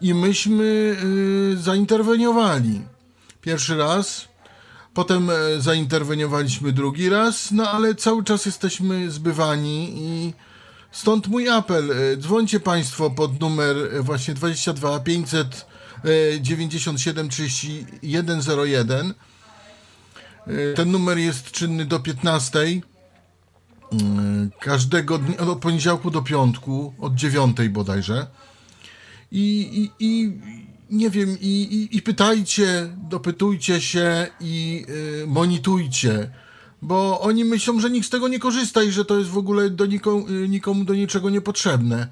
i 0.00 0.14
myśmy 0.14 0.96
y, 1.54 1.56
zainterweniowali. 1.56 2.80
Pierwszy 3.40 3.76
raz, 3.76 4.28
potem 4.94 5.30
y, 5.30 5.60
zainterweniowaliśmy 5.60 6.72
drugi 6.72 7.08
raz, 7.08 7.50
no 7.52 7.70
ale 7.70 7.94
cały 7.94 8.24
czas 8.24 8.46
jesteśmy 8.46 9.10
zbywani 9.10 9.92
i 9.96 10.32
Stąd 10.92 11.28
mój 11.28 11.48
apel. 11.48 11.90
E, 11.90 12.16
dzwońcie 12.16 12.60
Państwo 12.60 13.10
pod 13.10 13.40
numer 13.40 13.76
e, 13.76 14.02
właśnie 14.02 14.34
22 14.34 15.00
597 15.00 17.28
3101. 17.28 19.14
Ten 20.74 20.90
numer 20.90 21.18
jest 21.18 21.50
czynny 21.50 21.84
do 21.84 22.00
15. 22.00 22.58
E, 22.58 22.80
każdego 24.60 25.18
dnia, 25.18 25.38
od 25.38 25.58
poniedziałku 25.58 26.10
do 26.10 26.22
piątku, 26.22 26.94
od 26.98 27.14
9 27.14 27.56
bodajże. 27.68 28.26
I, 29.32 29.90
i, 29.98 30.06
i 30.06 30.32
nie 30.90 31.10
wiem, 31.10 31.36
i, 31.40 31.46
i, 31.46 31.96
i 31.96 32.02
pytajcie, 32.02 32.88
dopytujcie 32.96 33.80
się 33.80 34.26
i 34.40 34.86
y, 35.22 35.26
monitujcie 35.26 36.30
bo 36.82 37.20
oni 37.20 37.44
myślą, 37.44 37.80
że 37.80 37.90
nikt 37.90 38.06
z 38.06 38.10
tego 38.10 38.28
nie 38.28 38.38
korzysta 38.38 38.82
i 38.82 38.90
że 38.90 39.04
to 39.04 39.18
jest 39.18 39.30
w 39.30 39.38
ogóle 39.38 39.70
do 39.70 39.86
nikomu, 39.86 40.28
y, 40.28 40.48
nikomu 40.48 40.84
do 40.84 40.94
niczego 40.94 41.30
niepotrzebne. 41.30 42.08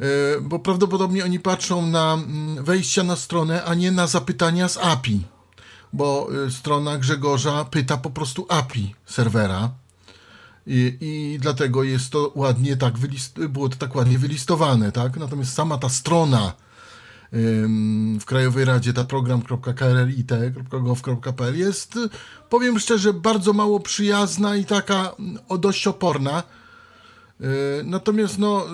Y, 0.00 0.04
bo 0.40 0.58
prawdopodobnie 0.58 1.24
oni 1.24 1.40
patrzą 1.40 1.86
na 1.86 2.14
mm, 2.14 2.64
wejścia 2.64 3.02
na 3.02 3.16
stronę, 3.16 3.64
a 3.64 3.74
nie 3.74 3.92
na 3.92 4.06
zapytania 4.06 4.68
z 4.68 4.76
API. 4.76 5.22
Bo 5.92 6.28
y, 6.46 6.50
strona 6.50 6.98
Grzegorza 6.98 7.64
pyta 7.64 7.96
po 7.96 8.10
prostu 8.10 8.46
API 8.48 8.94
serwera. 9.06 9.70
I, 10.66 10.98
i 11.00 11.38
dlatego 11.40 11.82
jest 11.82 12.10
to 12.10 12.32
ładnie 12.34 12.76
tak 12.76 12.98
wylist, 12.98 13.46
było 13.46 13.68
to 13.68 13.76
tak 13.76 13.94
ładnie 13.94 14.18
wylistowane, 14.18 14.92
tak? 14.92 15.16
Natomiast 15.16 15.52
sama 15.52 15.78
ta 15.78 15.88
strona 15.88 16.52
w 18.20 18.24
Krajowej 18.24 18.64
Radzie, 18.64 18.92
ta 18.92 19.04
program.krlit.gov.pl 19.04 21.58
jest, 21.58 21.98
powiem 22.50 22.78
szczerze, 22.78 23.12
bardzo 23.12 23.52
mało 23.52 23.80
przyjazna 23.80 24.56
i 24.56 24.64
taka 24.64 25.14
mm, 25.18 25.38
o, 25.48 25.58
dość 25.58 25.86
oporna. 25.86 26.42
Y, 27.40 27.44
Natomiast 27.84 28.38
no, 28.38 28.66
y, 28.66 28.68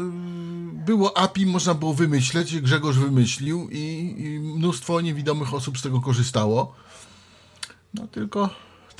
było 0.86 1.18
API, 1.18 1.46
można 1.46 1.74
było 1.74 1.94
wymyśleć, 1.94 2.60
Grzegorz 2.60 2.98
wymyślił 2.98 3.68
i, 3.70 4.14
i 4.18 4.40
mnóstwo 4.40 5.00
niewidomych 5.00 5.54
osób 5.54 5.78
z 5.78 5.82
tego 5.82 6.00
korzystało. 6.00 6.74
No 7.94 8.06
tylko, 8.06 8.50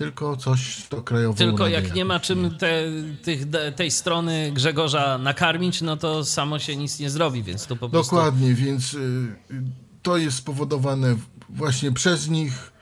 tylko 0.01 0.37
coś 0.37 0.87
to 0.89 1.03
krajowo. 1.03 1.39
Tylko 1.39 1.69
jak 1.69 1.95
nie 1.95 2.05
ma 2.05 2.21
czym 2.21 2.57
te, 2.59 2.83
tych, 3.23 3.41
tej 3.77 3.91
strony 3.91 4.53
Grzegorza 4.53 5.19
nakarmić, 5.19 5.83
no 5.83 5.97
to 5.97 6.25
samo 6.25 6.59
się 6.59 6.77
nic 6.77 6.99
nie 7.01 7.11
zrobi, 7.11 7.43
więc 7.43 7.67
tu 7.67 7.77
po 7.77 7.89
prostu... 7.89 8.17
Dokładnie, 8.17 8.55
więc 8.55 8.95
y, 8.95 9.37
to 10.03 10.17
jest 10.17 10.37
spowodowane 10.37 11.17
właśnie 11.49 11.93
przez 11.93 12.29
nich. 12.29 12.73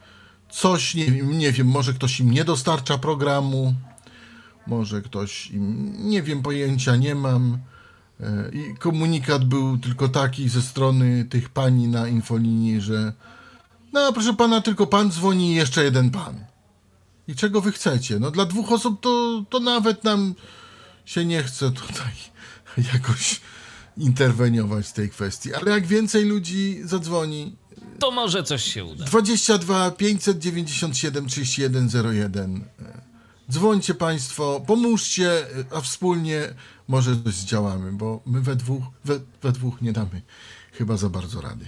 Coś, 0.49 0.95
nie, 0.95 1.05
wiem- 1.05 1.37
nie 1.37 1.51
wiem, 1.51 1.67
może 1.67 1.93
ktoś 1.93 2.19
im 2.19 2.31
nie 2.31 2.45
dostarcza 2.45 2.97
programu, 2.97 3.73
może 4.67 5.01
ktoś 5.01 5.51
im, 5.51 5.93
nie 6.09 6.23
wiem, 6.23 6.41
pojęcia 6.41 6.95
nie 6.95 7.15
mam. 7.15 7.57
Y, 8.19 8.25
I 8.53 8.77
komunikat 8.77 9.45
był 9.45 9.77
tylko 9.77 10.07
taki 10.09 10.49
ze 10.49 10.61
strony 10.61 11.25
tych 11.25 11.49
pani 11.49 11.87
na 11.87 12.07
infolinii, 12.07 12.81
że 12.81 13.13
no 13.93 14.13
proszę 14.13 14.33
pana, 14.33 14.61
tylko 14.61 14.87
pan 14.87 15.11
dzwoni 15.11 15.51
i 15.51 15.55
jeszcze 15.55 15.83
jeden 15.83 16.09
pan. 16.11 16.49
I 17.29 17.35
czego 17.35 17.61
wy 17.61 17.71
chcecie? 17.71 18.19
No 18.19 18.31
dla 18.31 18.45
dwóch 18.45 18.71
osób 18.71 19.01
to, 19.01 19.43
to 19.49 19.59
nawet 19.59 20.03
nam 20.03 20.35
się 21.05 21.25
nie 21.25 21.43
chce 21.43 21.71
tutaj 21.71 22.11
jakoś 22.93 23.41
interweniować 23.97 24.87
w 24.87 24.93
tej 24.93 25.09
kwestii. 25.09 25.53
Ale 25.53 25.71
jak 25.71 25.87
więcej 25.87 26.25
ludzi 26.25 26.79
zadzwoni, 26.83 27.55
To 27.99 28.11
może 28.11 28.43
coś 28.43 28.63
się 28.63 28.85
uda. 28.85 29.05
22 29.05 29.91
597 29.91 31.27
3101. 31.27 32.65
Dzwońcie 33.51 33.93
Państwo, 33.93 34.63
pomóżcie, 34.67 35.45
a 35.75 35.81
wspólnie 35.81 36.53
może 36.87 37.23
coś 37.23 37.33
zdziałamy, 37.33 37.91
bo 37.91 38.21
my 38.25 38.41
we 38.41 38.55
dwóch, 38.55 38.83
we, 39.05 39.19
we 39.41 39.51
dwóch 39.51 39.81
nie 39.81 39.93
damy 39.93 40.21
chyba 40.71 40.97
za 40.97 41.09
bardzo 41.09 41.41
rady. 41.41 41.67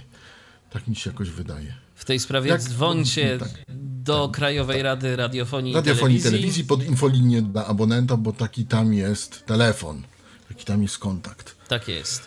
Tak 0.70 0.88
mi 0.88 0.96
się 0.96 1.10
jakoś 1.10 1.30
wydaje. 1.30 1.74
W 2.02 2.04
tej 2.04 2.18
sprawie 2.20 2.50
Jak- 2.50 2.60
dzwońcie 2.62 3.38
tak. 3.38 3.48
do 3.78 4.28
Krajowej 4.28 4.82
Rady 4.82 5.16
Radiofonii 5.16 5.74
Radiofonii 5.74 6.16
i 6.18 6.20
Telewizji. 6.20 6.40
telewizji 6.40 6.64
pod 6.64 6.84
infolinię 6.84 7.42
dla 7.42 7.66
abonenta, 7.66 8.16
bo 8.16 8.32
taki 8.32 8.66
tam 8.66 8.92
jest 8.94 9.46
telefon, 9.46 10.02
taki 10.48 10.64
tam 10.64 10.82
jest 10.82 10.98
kontakt. 10.98 11.56
Tak 11.68 11.88
jest. 11.88 12.22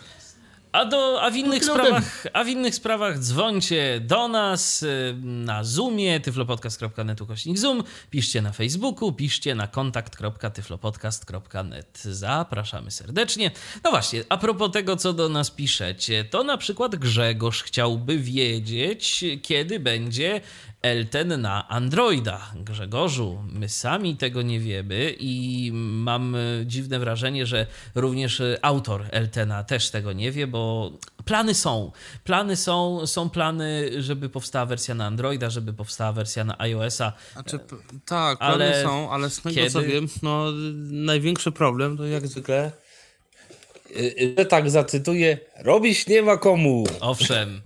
A, 0.76 0.84
do, 0.84 1.22
a, 1.22 1.30
w 1.30 1.36
innych 1.36 1.64
sprawach, 1.64 2.26
a 2.32 2.44
w 2.44 2.48
innych 2.48 2.74
sprawach 2.74 3.18
dzwońcie 3.18 4.00
do 4.00 4.28
nas 4.28 4.82
y, 4.82 5.16
na 5.22 5.64
Zoomie, 5.64 6.20
tyflopodcast.net 6.20 7.20
ukośnik 7.20 7.58
Zoom, 7.58 7.82
piszcie 8.10 8.42
na 8.42 8.52
Facebooku, 8.52 9.12
piszcie 9.12 9.54
na 9.54 9.66
kontakt.tyflopodcast.net. 9.66 12.02
Zapraszamy 12.02 12.90
serdecznie. 12.90 13.50
No 13.84 13.90
właśnie, 13.90 14.24
a 14.28 14.36
propos 14.36 14.72
tego, 14.72 14.96
co 14.96 15.12
do 15.12 15.28
nas 15.28 15.50
piszecie, 15.50 16.24
to 16.24 16.44
na 16.44 16.56
przykład 16.56 16.96
Grzegorz 16.96 17.62
chciałby 17.62 18.18
wiedzieć, 18.18 19.24
kiedy 19.42 19.80
będzie 19.80 20.40
Elten 20.86 21.40
na 21.40 21.68
Androida. 21.68 22.52
Grzegorzu, 22.54 23.42
my 23.52 23.68
sami 23.68 24.16
tego 24.16 24.42
nie 24.42 24.60
wiemy 24.60 25.14
i 25.18 25.70
mam 25.74 26.36
dziwne 26.64 26.98
wrażenie, 26.98 27.46
że 27.46 27.66
również 27.94 28.40
y, 28.40 28.58
autor 28.62 29.04
Eltena 29.10 29.64
też 29.64 29.90
tego 29.90 30.12
nie 30.12 30.32
wie, 30.32 30.46
bo 30.46 30.92
plany 31.24 31.54
są. 31.54 31.92
Plany 32.24 32.56
są, 32.56 33.06
są 33.06 33.30
plany, 33.30 33.90
żeby 34.02 34.28
powstała 34.28 34.66
wersja 34.66 34.94
na 34.94 35.06
Androida, 35.06 35.50
żeby 35.50 35.72
powstała 35.72 36.12
wersja 36.12 36.44
na 36.44 36.58
iOS-a. 36.58 37.12
Znaczy, 37.32 37.58
tak, 38.06 38.38
Ale 38.40 38.56
plany 38.56 38.82
są, 38.82 39.10
ale 39.10 39.30
z 39.30 39.42
tego 39.42 39.70
co 39.70 39.80
kiedy? 39.80 39.92
wiem, 39.92 40.08
no 40.22 40.44
największy 40.90 41.52
problem 41.52 41.96
to 41.96 42.06
jak 42.06 42.26
zwykle, 42.26 42.72
y, 43.90 44.00
y, 44.00 44.34
że 44.38 44.44
tak 44.46 44.70
zacytuję, 44.70 45.38
robić 45.58 46.06
nie 46.06 46.22
ma 46.22 46.36
komu. 46.36 46.84
Owszem, 47.00 47.60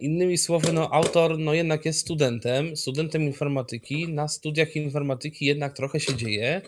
Innymi 0.00 0.38
słowy, 0.38 0.72
no 0.72 0.90
autor 0.92 1.38
no 1.38 1.54
jednak 1.54 1.84
jest 1.84 2.00
studentem, 2.00 2.76
studentem 2.76 3.22
informatyki. 3.22 4.08
Na 4.08 4.28
studiach 4.28 4.76
informatyki 4.76 5.46
jednak 5.46 5.76
trochę 5.76 6.00
się 6.00 6.14
dzieje. 6.14 6.62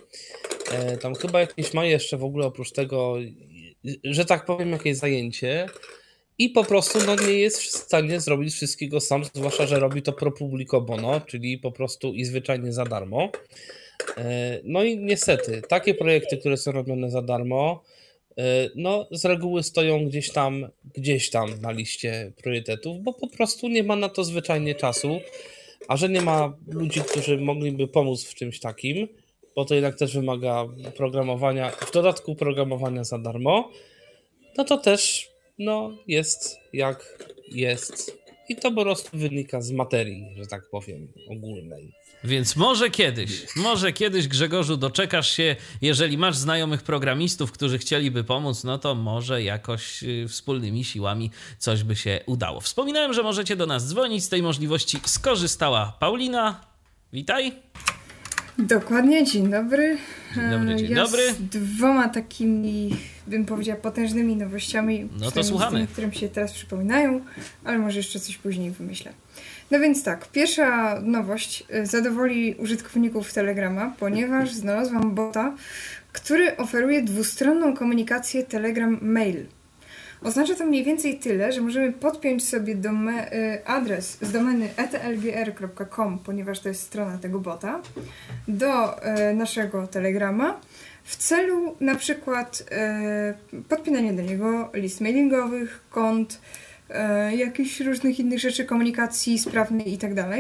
E, 0.73 0.97
Tam 0.97 1.15
chyba 1.15 1.41
jakieś 1.41 1.75
ma 1.75 1.85
jeszcze 1.85 2.17
w 2.17 2.25
ogóle 2.25 2.47
oprócz 2.47 2.73
tego, 2.73 3.17
że 4.05 4.25
tak 4.25 4.45
powiem, 4.45 4.73
jakieś 4.73 4.97
zajęcie. 4.97 5.67
I 6.39 6.51
po 6.51 6.65
prostu 6.65 6.99
no, 7.07 7.17
nie 7.17 7.33
jest 7.39 7.63
w 7.63 7.67
stanie 7.67 8.21
zrobić 8.21 8.55
wszystkiego 8.55 9.01
sam, 9.01 9.25
zwłaszcza, 9.25 9.67
że 9.67 9.79
robi 9.81 10.03
to 10.03 10.13
pro 10.13 10.33
publico 10.33 10.81
bono, 10.81 11.21
czyli 11.21 11.59
po 11.59 11.73
prostu 11.73 12.15
i 12.15 12.25
zwyczajnie 12.25 12.73
za 12.73 12.85
darmo. 12.85 13.31
E, 14.17 14.61
No 14.65 14.85
i 14.85 14.99
niestety, 14.99 15.63
takie 15.69 15.95
projekty, 15.95 16.37
które 16.37 16.57
są 16.57 16.73
robione 16.73 17.11
za 17.11 17.23
darmo, 17.23 17.83
e, 17.85 17.98
no 18.75 19.07
z 19.11 19.25
reguły 19.25 19.63
stoją 19.63 20.07
gdzieś 20.07 20.31
tam, 20.31 20.69
gdzieś 20.95 21.31
tam 21.31 21.61
na 21.61 21.71
liście 21.71 22.33
priorytetów, 22.37 23.03
bo 23.03 23.13
po 23.13 23.29
prostu 23.29 23.69
nie 23.69 23.83
ma 23.83 23.97
na 23.97 24.09
to 24.09 24.25
zwyczajnie 24.25 24.75
czasu, 24.75 25.21
a 25.89 25.97
że 25.97 26.09
nie 26.09 26.21
ma 26.21 26.57
ludzi, 26.67 27.01
którzy 27.01 27.39
mogliby 27.39 27.89
pomóc 27.89 28.25
w 28.25 28.35
czymś 28.35 28.61
takim, 28.61 29.09
bo 29.57 29.65
to 29.65 29.75
jednak 29.75 29.99
też 29.99 30.15
wymaga 30.15 30.67
programowania, 30.97 31.71
w 31.71 31.93
dodatku 31.93 32.35
programowania 32.35 33.05
za 33.05 33.19
darmo, 33.19 33.71
no 34.57 34.65
to 34.65 34.79
też 34.79 35.31
no, 35.59 35.99
jest 36.07 36.59
jak 36.73 37.25
jest. 37.53 38.19
I 38.49 38.57
to 38.57 38.73
po 38.73 38.83
prostu 38.83 39.19
wynika 39.19 39.61
z 39.61 39.71
materii, 39.71 40.27
że 40.37 40.47
tak 40.47 40.71
powiem, 40.71 41.09
ogólnej. 41.31 41.93
Więc 42.25 42.57
może 42.57 42.91
kiedyś, 42.91 43.47
może 43.57 43.93
kiedyś 43.93 44.29
Grzegorzu 44.29 44.77
doczekasz 44.77 45.31
się, 45.31 45.57
jeżeli 45.83 46.19
masz 46.19 46.37
znajomych 46.37 46.83
programistów, 46.83 47.53
którzy 47.53 47.79
chcieliby 47.79 48.25
pomóc, 48.25 48.65
no 48.65 48.79
to 48.79 48.95
może 48.95 49.43
jakoś 49.43 50.03
y, 50.03 50.29
wspólnymi 50.29 50.85
siłami 50.85 51.31
coś 51.59 51.83
by 51.83 51.97
się 51.97 52.21
udało. 52.27 52.61
Wspominałem, 52.61 53.13
że 53.13 53.23
możecie 53.23 53.57
do 53.57 53.67
nas 53.67 53.89
dzwonić, 53.89 54.25
z 54.25 54.29
tej 54.29 54.43
możliwości 54.43 55.01
skorzystała 55.07 55.97
Paulina. 56.01 56.61
Witaj. 57.13 57.53
Dokładnie, 58.59 59.25
dzień 59.25 59.51
dobry. 59.51 59.99
Dzień 60.35 60.51
dobry, 60.51 60.73
E, 60.73 60.77
dzień 60.77 60.91
ja 60.91 61.05
dobry. 61.05 61.33
Z 61.33 61.37
dwoma 61.43 62.09
takimi, 62.09 62.97
bym 63.27 63.45
powiedziała, 63.47 63.81
potężnymi 63.81 64.37
nowościami. 64.37 65.09
No 65.21 65.31
to 65.31 65.45
słuchamy. 65.45 65.79
Tymi, 65.79 65.89
które 65.89 66.07
mi 66.07 66.15
się 66.15 66.29
teraz 66.29 66.53
przypominają, 66.53 67.21
ale 67.65 67.79
może 67.79 67.99
jeszcze 67.99 68.21
coś 68.21 68.37
później 68.37 68.71
wymyślę. 68.71 69.13
No 69.71 69.81
więc 69.81 70.05
tak, 70.05 70.29
pierwsza 70.29 71.01
nowość 71.01 71.65
e, 71.71 71.87
zadowoli 71.87 72.55
użytkowników 72.55 73.33
Telegrama, 73.33 73.95
ponieważ 73.99 74.53
znalazłam 74.53 75.15
bota, 75.15 75.55
który 76.13 76.57
oferuje 76.57 77.03
dwustronną 77.03 77.77
komunikację 77.77 78.43
Telegram 78.43 78.99
Mail. 79.03 79.47
Oznacza 80.23 80.55
to 80.55 80.67
mniej 80.67 80.85
więcej 80.85 81.19
tyle, 81.19 81.53
że 81.53 81.61
możemy 81.61 81.93
podpiąć 81.93 82.49
sobie 82.49 82.75
dome- 82.75 83.33
y, 83.33 83.67
adres 83.67 84.19
z 84.21 84.33
domeny 84.33 84.69
etlgr.com, 84.77 86.19
ponieważ 86.19 86.61
to 86.61 86.69
jest 86.69 86.83
strona 86.83 87.19
tego 87.19 87.41
bota, 87.41 87.81
do 88.49 89.03
y, 89.31 89.35
naszego 89.35 89.87
telegrama 89.87 90.61
w 91.05 91.17
celu 91.17 91.77
na 91.81 91.95
przykład 91.95 92.65
y, 93.53 93.63
podpinania 93.63 94.13
do 94.13 94.23
niego 94.23 94.71
list 94.75 95.01
mailingowych, 95.01 95.81
kont, 95.91 96.41
y, 96.91 97.37
jakichś 97.37 97.81
różnych 97.81 98.21
innych 98.21 98.41
rzeczy, 98.41 98.65
komunikacji 98.65 99.39
sprawnej 99.39 99.91
itd. 99.91 100.39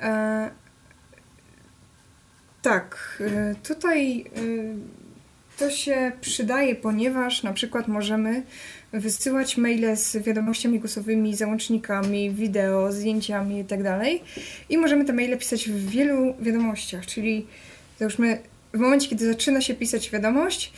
E, 0.00 0.50
tak, 2.62 3.18
y, 3.20 3.54
tutaj 3.68 4.20
y, 4.20 4.74
to 5.58 5.70
się 5.70 6.12
przydaje, 6.20 6.74
ponieważ 6.74 7.42
na 7.42 7.52
przykład 7.52 7.88
możemy 7.88 8.42
wysyłać 8.92 9.56
maile 9.56 9.96
z 9.96 10.16
wiadomościami 10.16 10.78
głosowymi, 10.78 11.36
załącznikami, 11.36 12.30
wideo, 12.30 12.92
zdjęciami 12.92 13.58
itd. 13.58 14.00
I 14.68 14.78
możemy 14.78 15.04
te 15.04 15.12
maile 15.12 15.38
pisać 15.38 15.68
w 15.68 15.90
wielu 15.90 16.34
wiadomościach, 16.40 17.06
czyli 17.06 17.46
załóżmy 17.98 18.38
w 18.72 18.78
momencie, 18.78 19.08
kiedy 19.08 19.26
zaczyna 19.26 19.60
się 19.60 19.74
pisać 19.74 20.10
wiadomość, 20.10 20.72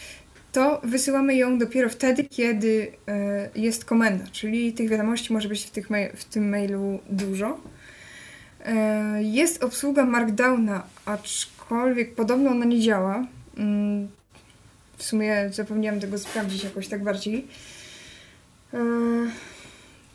to 0.53 0.81
wysyłamy 0.85 1.35
ją 1.37 1.59
dopiero 1.59 1.89
wtedy, 1.89 2.25
kiedy 2.25 2.93
e, 3.09 3.51
jest 3.55 3.85
komenda, 3.85 4.25
czyli 4.33 4.73
tych 4.73 4.89
wiadomości 4.89 5.33
może 5.33 5.49
być 5.49 5.65
w, 5.65 5.71
tych 5.71 5.89
w 6.17 6.25
tym 6.25 6.49
mailu 6.49 6.99
dużo. 7.11 7.61
E, 8.65 9.23
Jest 9.23 9.65
obsługa 9.65 10.05
Markdowna, 10.05 10.83
aczkolwiek 11.05 12.15
podobno 12.15 12.51
ona 12.51 12.65
nie 12.65 12.81
działa. 12.81 13.27
Mm, 13.57 14.09
W 14.97 15.03
sumie 15.03 15.51
zapomniałam 15.53 16.01
tego 16.01 16.19
sprawdzić 16.19 16.65
jakoś 16.65 16.89
tak 16.89 17.05
bardziej. 17.05 17.47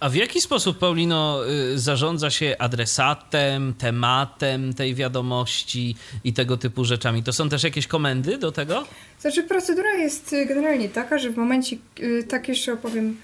A 0.06 0.10
w 0.10 0.16
jaki 0.16 0.42
sposób, 0.42 0.80
Paulino, 0.80 1.42
y, 1.74 1.80
zarządza 1.80 2.30
się 2.30 2.56
adresatem, 2.60 3.74
tematem 3.74 4.74
tej 4.74 4.96
wiadomości 4.96 5.96
i 6.24 6.34
tego 6.34 6.58
typu 6.58 6.86
rzeczami? 6.86 7.24
To 7.24 7.34
są 7.34 7.50
też 7.50 7.64
jakieś 7.64 7.88
komendy 7.88 8.38
do 8.38 8.52
tego? 8.52 8.88
Znaczy 9.20 9.44
procedura 9.44 9.94
jest 9.94 10.34
y, 10.34 10.46
generalnie 10.46 10.90
taka, 10.90 11.18
że 11.18 11.30
w 11.30 11.38
momencie, 11.38 11.78
y, 12.00 12.24
tak 12.24 12.48
jeszcze 12.48 12.74
opowiem 12.74 13.18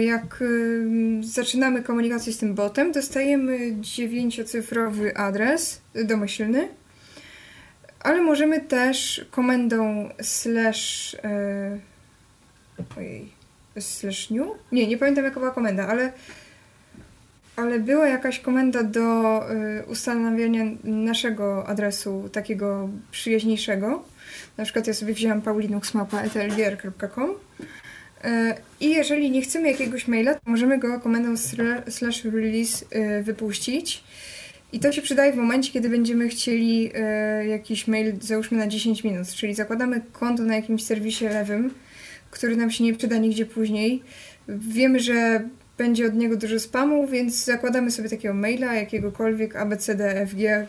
jak 0.00 0.44
zaczynamy 1.20 1.82
komunikację 1.82 2.32
z 2.32 2.38
tym 2.38 2.54
botem, 2.54 2.92
dostajemy 2.92 3.76
dziewięciocyfrowy 3.80 5.16
adres 5.16 5.80
domyślny, 6.04 6.68
ale 8.00 8.22
możemy 8.22 8.60
też 8.60 9.24
komendą 9.30 10.08
slash. 10.20 11.16
Ojej, 12.96 13.41
slash 13.78 14.30
new? 14.30 14.46
Nie, 14.72 14.86
nie 14.86 14.98
pamiętam 14.98 15.24
jaka 15.24 15.40
była 15.40 15.52
komenda, 15.52 15.88
ale. 15.88 16.12
Ale 17.56 17.80
była 17.80 18.08
jakaś 18.08 18.40
komenda 18.40 18.82
do 18.82 19.40
y, 19.50 19.84
ustanawiania 19.86 20.64
naszego 20.84 21.66
adresu, 21.66 22.28
takiego 22.32 22.88
przyjaźniejszego. 23.10 24.04
Na 24.56 24.64
przykład 24.64 24.86
ja 24.86 24.94
sobie 24.94 25.14
wzięłam 25.14 25.42
paulinuxmapa.etlgr.com 25.42 27.34
i 28.80 28.90
jeżeli 28.90 29.30
nie 29.30 29.42
chcemy 29.42 29.70
jakiegoś 29.70 30.08
maila, 30.08 30.34
to 30.34 30.40
możemy 30.46 30.78
go 30.78 31.00
komendą 31.00 31.36
slash 31.88 32.24
release 32.24 32.82
y, 32.82 33.22
wypuścić. 33.22 34.04
I 34.72 34.80
to 34.80 34.92
się 34.92 35.02
przydaje 35.02 35.32
w 35.32 35.36
momencie, 35.36 35.72
kiedy 35.72 35.88
będziemy 35.88 36.28
chcieli 36.28 36.92
y, 37.42 37.46
jakiś 37.46 37.88
mail, 37.88 38.14
załóżmy 38.20 38.58
na 38.58 38.66
10 38.66 39.04
minut, 39.04 39.28
czyli 39.28 39.54
zakładamy 39.54 40.00
konto 40.12 40.42
na 40.42 40.56
jakimś 40.56 40.84
serwisie 40.84 41.24
lewym, 41.24 41.74
który 42.32 42.56
nam 42.56 42.70
się 42.70 42.84
nie 42.84 42.94
przyda 42.94 43.16
nigdzie 43.16 43.46
później. 43.46 44.02
Wiemy, 44.48 45.00
że 45.00 45.48
będzie 45.78 46.06
od 46.06 46.14
niego 46.14 46.36
dużo 46.36 46.60
spamu, 46.60 47.06
więc 47.06 47.44
zakładamy 47.44 47.90
sobie 47.90 48.08
takiego 48.08 48.34
maila, 48.34 48.74
jakiegokolwiek 48.74 49.56
abcdfg 49.56 50.66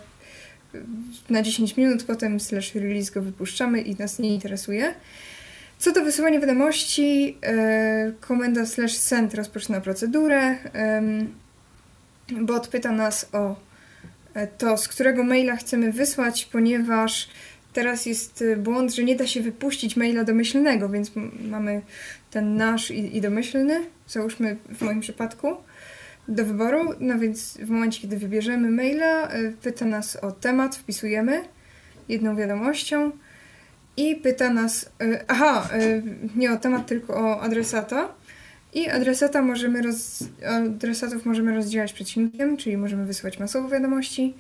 y, 0.76 0.84
na 1.30 1.42
10 1.42 1.78
minut, 1.78 2.04
potem 2.04 2.40
slash 2.40 2.76
release 2.76 3.12
go 3.12 3.22
wypuszczamy 3.22 3.82
i 3.82 3.96
nas 3.96 4.20
nie 4.20 4.34
interesuje. 4.34 4.94
Co 5.78 5.92
do 5.92 6.04
wysyłania 6.04 6.40
wiadomości, 6.40 7.38
e, 7.42 8.12
komenda 8.20 8.66
slash 8.66 8.98
send 8.98 9.34
rozpoczyna 9.34 9.82
procedurę. 9.82 10.58
Bot 12.42 12.68
pyta 12.68 12.92
nas 12.92 13.30
o 13.32 13.56
e, 14.34 14.48
to, 14.48 14.78
z 14.78 14.88
którego 14.88 15.24
maila 15.24 15.56
chcemy 15.56 15.92
wysłać, 15.92 16.46
ponieważ 16.46 17.30
teraz 17.74 18.06
jest 18.06 18.42
e, 18.42 18.56
błąd, 18.56 18.94
że 18.94 19.04
nie 19.04 19.16
da 19.16 19.28
się 19.28 19.42
wypuścić 19.42 19.98
maila 19.98 20.24
domyślnego, 20.24 20.90
więc 20.90 21.12
mamy 21.50 21.82
ten 22.32 22.56
nasz 22.56 22.92
i, 22.92 23.18
i 23.18 23.22
domyślny, 23.22 23.86
załóżmy 24.08 24.58
w 24.70 24.82
moim 24.82 25.00
przypadku, 25.00 25.48
do 26.28 26.46
wyboru. 26.46 26.94
No 27.00 27.20
więc 27.20 27.58
w 27.58 27.70
momencie, 27.70 28.02
kiedy 28.02 28.18
wybierzemy 28.18 28.72
maila, 28.72 29.30
pyta 29.62 29.86
nas 29.86 30.16
o 30.16 30.32
temat, 30.32 30.76
wpisujemy 30.76 31.44
jedną 32.10 32.36
wiadomością 32.36 33.12
i 33.98 34.16
pyta 34.16 34.50
nas, 34.50 34.92
y, 35.04 35.20
aha, 35.28 35.70
y, 35.82 36.04
nie 36.36 36.52
o 36.52 36.58
temat, 36.58 36.88
tylko 36.88 37.14
o 37.16 37.42
adresata. 37.42 38.10
I 38.74 38.90
adresata 38.90 39.42
możemy 39.42 39.82
roz, 39.82 40.24
adresatów 40.48 41.26
możemy 41.26 41.56
rozdzielać 41.56 41.94
przeciwnikiem, 41.94 42.58
czyli 42.58 42.78
możemy 42.78 43.06
wysłać 43.06 43.40
masowo 43.40 43.70
wiadomości. 43.70 44.34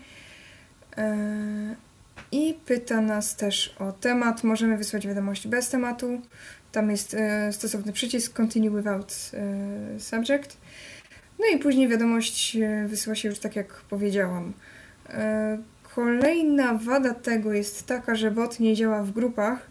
I 2.33 2.53
pyta 2.65 3.01
nas 3.01 3.35
też 3.35 3.75
o 3.79 3.91
temat. 3.91 4.43
Możemy 4.43 4.77
wysłać 4.77 5.07
wiadomość 5.07 5.47
bez 5.47 5.69
tematu. 5.69 6.21
Tam 6.71 6.91
jest 6.91 7.15
stosowny 7.51 7.93
przycisk 7.93 8.33
Continue 8.33 8.77
without 8.77 9.31
subject. 9.97 10.57
No 11.39 11.45
i 11.55 11.59
później 11.59 11.87
wiadomość 11.87 12.57
wysyła 12.87 13.15
się 13.15 13.29
już 13.29 13.39
tak, 13.39 13.55
jak 13.55 13.73
powiedziałam. 13.73 14.53
Kolejna 15.95 16.73
wada 16.73 17.13
tego 17.13 17.53
jest 17.53 17.85
taka, 17.85 18.15
że 18.15 18.31
bot 18.31 18.59
nie 18.59 18.75
działa 18.75 19.03
w 19.03 19.11
grupach. 19.11 19.67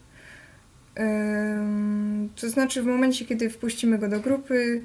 To 2.41 2.49
znaczy, 2.49 2.83
w 2.83 2.87
momencie, 2.87 3.25
kiedy 3.25 3.51
wpuścimy 3.51 3.99
go 3.99 4.09
do 4.09 4.21
grupy 4.21 4.83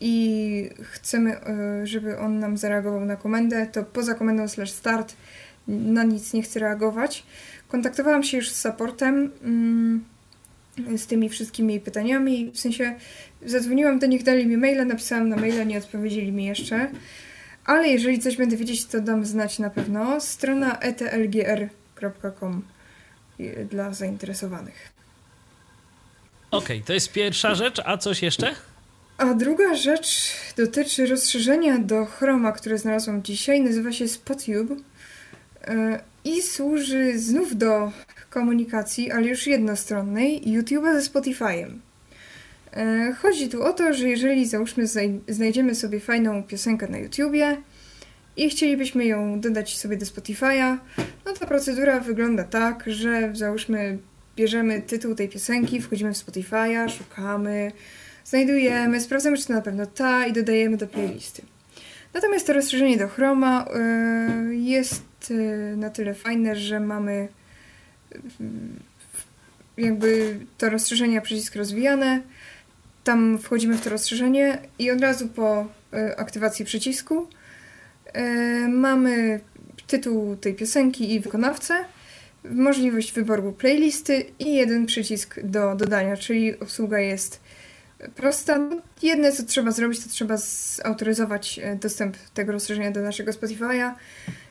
i 0.00 0.70
chcemy, 0.80 1.40
e, 1.40 1.86
żeby 1.86 2.18
on 2.18 2.38
nam 2.38 2.56
zareagował 2.56 3.04
na 3.04 3.16
komendę, 3.16 3.66
to 3.66 3.84
poza 3.84 4.14
komendą 4.14 4.48
slash 4.48 4.70
start 4.70 5.16
na 5.68 6.02
nic 6.02 6.32
nie 6.32 6.42
chce 6.42 6.60
reagować. 6.60 7.24
Kontaktowałam 7.68 8.22
się 8.22 8.36
już 8.36 8.50
z 8.50 8.60
supportem 8.60 9.30
mm, 9.42 10.04
z 10.96 11.06
tymi 11.06 11.28
wszystkimi 11.28 11.80
pytaniami. 11.80 12.50
W 12.54 12.60
sensie 12.60 12.94
zadzwoniłam 13.46 13.98
do 13.98 14.06
nich, 14.06 14.22
dali 14.22 14.46
mi 14.46 14.56
maila, 14.56 14.84
napisałam 14.84 15.28
na 15.28 15.36
maila, 15.36 15.64
nie 15.64 15.78
odpowiedzieli 15.78 16.32
mi 16.32 16.44
jeszcze. 16.44 16.90
Ale 17.64 17.88
jeżeli 17.88 18.18
coś 18.18 18.36
będę 18.36 18.56
wiedzieć, 18.56 18.86
to 18.86 19.00
dam 19.00 19.24
znać 19.26 19.58
na 19.58 19.70
pewno. 19.70 20.20
Strona 20.20 20.78
etlgr.com 20.78 22.62
dla 23.70 23.92
zainteresowanych. 23.92 24.92
Okej, 26.50 26.76
okay, 26.76 26.86
to 26.86 26.92
jest 26.92 27.12
pierwsza 27.12 27.54
rzecz, 27.54 27.80
a 27.84 27.96
coś 27.96 28.22
jeszcze? 28.22 28.54
A 29.18 29.34
druga 29.34 29.74
rzecz 29.74 30.32
dotyczy 30.56 31.06
rozszerzenia 31.06 31.78
do 31.78 32.04
Chroma, 32.04 32.52
które 32.52 32.78
znalazłam 32.78 33.22
dzisiaj. 33.22 33.60
Nazywa 33.60 33.92
się 33.92 34.08
Spotube 34.08 34.74
e, 34.74 34.76
i 36.24 36.42
służy 36.42 37.18
znów 37.18 37.56
do 37.56 37.92
komunikacji, 38.30 39.10
ale 39.10 39.26
już 39.26 39.46
jednostronnej, 39.46 40.42
YouTube'a 40.42 41.00
ze 41.00 41.10
Spotify'em. 41.10 41.68
E, 42.72 43.12
chodzi 43.12 43.48
tu 43.48 43.62
o 43.62 43.72
to, 43.72 43.94
że 43.94 44.08
jeżeli 44.08 44.46
załóżmy 44.46 44.84
znajdziemy 45.28 45.74
sobie 45.74 46.00
fajną 46.00 46.42
piosenkę 46.42 46.88
na 46.88 46.98
YouTubie 46.98 47.56
i 48.36 48.50
chcielibyśmy 48.50 49.04
ją 49.04 49.40
dodać 49.40 49.78
sobie 49.78 49.96
do 49.96 50.06
Spotify'a, 50.06 50.76
no 51.26 51.32
to 51.32 51.46
procedura 51.46 52.00
wygląda 52.00 52.44
tak, 52.44 52.84
że 52.86 53.30
załóżmy 53.34 53.98
bierzemy 54.36 54.82
tytuł 54.82 55.14
tej 55.14 55.28
piosenki, 55.28 55.80
wchodzimy 55.80 56.14
w 56.14 56.16
Spotify'a, 56.16 56.88
szukamy, 56.88 57.72
znajdujemy, 58.24 59.00
sprawdzamy 59.00 59.38
czy 59.38 59.46
to 59.46 59.52
na 59.52 59.60
pewno 59.60 59.86
ta 59.86 60.26
i 60.26 60.32
dodajemy 60.32 60.76
do 60.76 60.86
playlisty. 60.86 61.42
Natomiast 62.14 62.46
to 62.46 62.52
rozszerzenie 62.52 62.96
do 62.96 63.08
Chroma 63.08 63.66
y, 64.50 64.54
jest 64.54 65.07
y, 65.30 65.74
na 65.76 65.90
tyle 65.90 66.14
fajne, 66.14 66.56
że 66.56 66.80
mamy 66.80 67.28
y, 68.12 68.18
jakby 69.76 70.40
to 70.58 70.70
rozszerzenie 70.70 71.20
przycisk 71.20 71.56
rozwijane, 71.56 72.22
tam 73.04 73.38
wchodzimy 73.38 73.76
w 73.76 73.80
to 73.80 73.90
rozszerzenie 73.90 74.58
i 74.78 74.90
od 74.90 75.00
razu 75.00 75.28
po 75.28 75.66
e, 75.92 76.20
aktywacji 76.20 76.64
przycisku 76.64 77.28
mamy 78.68 79.40
tytuł 79.86 80.36
tej 80.36 80.54
piosenki 80.54 81.14
i 81.14 81.20
wykonawcę, 81.20 81.74
możliwość 82.44 83.12
wyboru 83.12 83.52
playlisty 83.52 84.24
i 84.38 84.54
jeden 84.54 84.86
przycisk 84.86 85.40
do 85.44 85.74
dodania, 85.74 86.16
czyli 86.16 86.60
obsługa 86.60 86.98
jest 86.98 87.40
prosta. 88.14 88.58
No, 88.58 88.76
jedne 89.02 89.32
co 89.32 89.42
trzeba 89.42 89.70
zrobić, 89.70 90.04
to 90.04 90.10
trzeba 90.10 90.36
zautoryzować 90.36 91.60
dostęp 91.80 92.16
tego 92.34 92.52
rozszerzenia 92.52 92.90
do 92.90 93.02
naszego 93.02 93.32
Spotify'a 93.32 93.94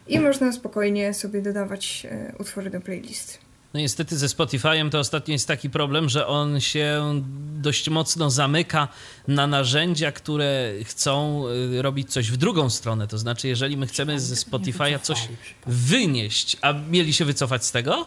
i 0.09 0.19
można 0.19 0.51
spokojnie 0.51 1.13
sobie 1.13 1.41
dodawać 1.41 2.07
utwory 2.39 2.69
do 2.69 2.81
playlisty. 2.81 3.37
No 3.73 3.79
niestety 3.79 4.17
ze 4.17 4.27
Spotify'em 4.27 4.89
to 4.89 4.99
ostatnio 4.99 5.31
jest 5.31 5.47
taki 5.47 5.69
problem, 5.69 6.09
że 6.09 6.27
on 6.27 6.59
się 6.59 7.21
dość 7.61 7.89
mocno 7.89 8.29
zamyka 8.29 8.87
na 9.27 9.47
narzędzia, 9.47 10.11
które 10.11 10.71
chcą 10.83 11.43
y, 11.47 11.81
robić 11.81 12.11
coś 12.11 12.31
w 12.31 12.37
drugą 12.37 12.69
stronę. 12.69 13.07
To 13.07 13.17
znaczy, 13.17 13.47
jeżeli 13.47 13.77
my 13.77 13.87
chcemy 13.87 14.19
ze 14.19 14.35
Spotify'a 14.35 14.99
coś 14.99 15.27
wynieść, 15.65 16.57
a 16.61 16.73
mieli 16.73 17.13
się 17.13 17.25
wycofać 17.25 17.65
z 17.65 17.71
tego, 17.71 18.05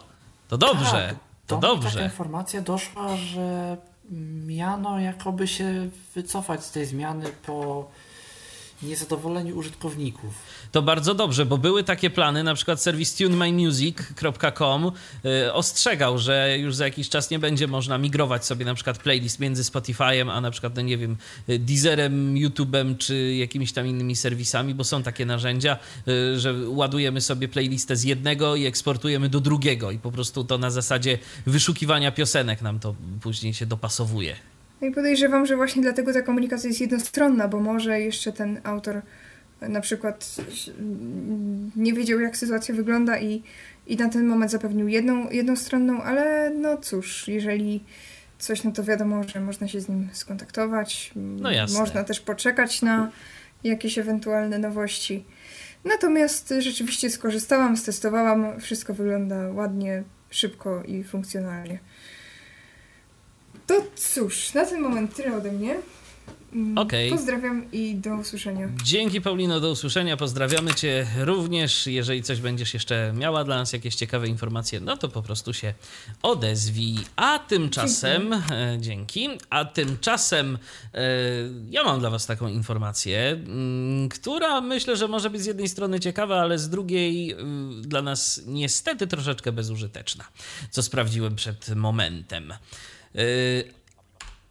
to 0.48 0.58
dobrze. 0.58 1.08
Tak, 1.08 1.16
to 1.46 1.56
dobrze. 1.56 1.90
Taka 1.90 2.04
informacja 2.04 2.60
doszła, 2.60 3.16
że 3.16 3.76
miano 4.46 5.00
jakoby 5.00 5.48
się 5.48 5.90
wycofać 6.14 6.64
z 6.64 6.70
tej 6.70 6.86
zmiany 6.86 7.24
po 7.46 7.90
niezadowoleniu 8.82 9.56
użytkowników. 9.56 10.34
To 10.72 10.82
bardzo 10.82 11.14
dobrze, 11.14 11.46
bo 11.46 11.58
były 11.58 11.84
takie 11.84 12.10
plany, 12.10 12.42
na 12.42 12.54
przykład 12.54 12.82
serwis 12.82 13.14
tunemymusic.com 13.14 14.92
yy, 15.24 15.52
ostrzegał, 15.52 16.18
że 16.18 16.58
już 16.58 16.74
za 16.74 16.84
jakiś 16.84 17.08
czas 17.08 17.30
nie 17.30 17.38
będzie 17.38 17.66
można 17.66 17.98
migrować 17.98 18.46
sobie 18.46 18.64
na 18.64 18.74
przykład 18.74 18.98
playlist 18.98 19.40
między 19.40 19.62
Spotify'em, 19.62 20.30
a 20.30 20.40
na 20.40 20.50
przykład, 20.50 20.76
no 20.76 20.82
nie 20.82 20.98
wiem, 20.98 21.16
Deezerem, 21.48 22.34
YouTube'em 22.34 22.96
czy 22.96 23.34
jakimiś 23.34 23.72
tam 23.72 23.86
innymi 23.86 24.16
serwisami, 24.16 24.74
bo 24.74 24.84
są 24.84 25.02
takie 25.02 25.26
narzędzia, 25.26 25.76
yy, 26.06 26.40
że 26.40 26.54
ładujemy 26.68 27.20
sobie 27.20 27.48
playlistę 27.48 27.96
z 27.96 28.04
jednego 28.04 28.56
i 28.56 28.66
eksportujemy 28.66 29.28
do 29.28 29.40
drugiego 29.40 29.90
i 29.90 29.98
po 29.98 30.12
prostu 30.12 30.44
to 30.44 30.58
na 30.58 30.70
zasadzie 30.70 31.18
wyszukiwania 31.46 32.12
piosenek 32.12 32.62
nam 32.62 32.80
to 32.80 32.94
później 33.20 33.54
się 33.54 33.66
dopasowuje. 33.66 34.49
No 34.80 34.88
i 34.88 34.92
podejrzewam, 34.92 35.46
że 35.46 35.56
właśnie 35.56 35.82
dlatego 35.82 36.12
ta 36.12 36.22
komunikacja 36.22 36.68
jest 36.68 36.80
jednostronna, 36.80 37.48
bo 37.48 37.60
może 37.60 38.00
jeszcze 38.00 38.32
ten 38.32 38.60
autor 38.64 39.02
na 39.60 39.80
przykład 39.80 40.36
nie 41.76 41.92
wiedział, 41.92 42.20
jak 42.20 42.36
sytuacja 42.36 42.74
wygląda 42.74 43.18
i, 43.18 43.42
i 43.86 43.96
na 43.96 44.08
ten 44.08 44.26
moment 44.26 44.50
zapewnił 44.50 44.88
jedną, 44.88 45.30
jednostronną, 45.30 46.02
ale 46.02 46.50
no 46.50 46.76
cóż, 46.76 47.28
jeżeli 47.28 47.84
coś, 48.38 48.64
no 48.64 48.72
to 48.72 48.84
wiadomo, 48.84 49.22
że 49.24 49.40
można 49.40 49.68
się 49.68 49.80
z 49.80 49.88
nim 49.88 50.08
skontaktować. 50.12 51.12
No 51.16 51.50
jasne. 51.50 51.78
Można 51.78 52.04
też 52.04 52.20
poczekać 52.20 52.82
na 52.82 53.10
jakieś 53.64 53.98
ewentualne 53.98 54.58
nowości. 54.58 55.24
Natomiast 55.84 56.54
rzeczywiście 56.58 57.10
skorzystałam, 57.10 57.76
stestowałam, 57.76 58.60
wszystko 58.60 58.94
wygląda 58.94 59.48
ładnie, 59.52 60.02
szybko 60.30 60.82
i 60.82 61.04
funkcjonalnie. 61.04 61.78
To 63.70 63.82
cóż, 63.96 64.54
na 64.54 64.66
ten 64.66 64.80
moment 64.80 65.14
tyle 65.14 65.36
ode 65.36 65.52
mnie. 65.52 65.76
Mm, 66.52 66.78
Okej. 66.78 67.10
Pozdrawiam 67.10 67.72
i 67.72 67.94
do 67.94 68.14
usłyszenia. 68.14 68.68
Dzięki 68.84 69.20
Paulino, 69.20 69.60
do 69.60 69.70
usłyszenia. 69.70 70.16
Pozdrawiamy 70.16 70.74
Cię 70.74 71.06
również. 71.18 71.86
Jeżeli 71.86 72.22
coś 72.22 72.40
będziesz 72.40 72.74
jeszcze 72.74 73.12
miała 73.16 73.44
dla 73.44 73.56
nas, 73.56 73.72
jakieś 73.72 73.94
ciekawe 73.94 74.28
informacje, 74.28 74.80
no 74.80 74.96
to 74.96 75.08
po 75.08 75.22
prostu 75.22 75.52
się 75.52 75.74
odezwij. 76.22 76.98
A 77.16 77.38
tymczasem, 77.38 78.32
e, 78.32 78.40
dzięki, 78.80 79.28
a 79.50 79.64
tymczasem 79.64 80.58
e, 80.94 81.00
ja 81.70 81.84
mam 81.84 82.00
dla 82.00 82.10
Was 82.10 82.26
taką 82.26 82.48
informację, 82.48 83.30
mm, 83.30 84.08
która 84.08 84.60
myślę, 84.60 84.96
że 84.96 85.08
może 85.08 85.30
być 85.30 85.42
z 85.42 85.46
jednej 85.46 85.68
strony 85.68 86.00
ciekawa, 86.00 86.40
ale 86.40 86.58
z 86.58 86.68
drugiej 86.68 87.32
y, 87.32 87.36
dla 87.82 88.02
nas 88.02 88.42
niestety 88.46 89.06
troszeczkę 89.06 89.52
bezużyteczna, 89.52 90.24
co 90.70 90.82
sprawdziłem 90.82 91.36
przed 91.36 91.68
momentem. 91.68 92.52
Y, 93.16 93.72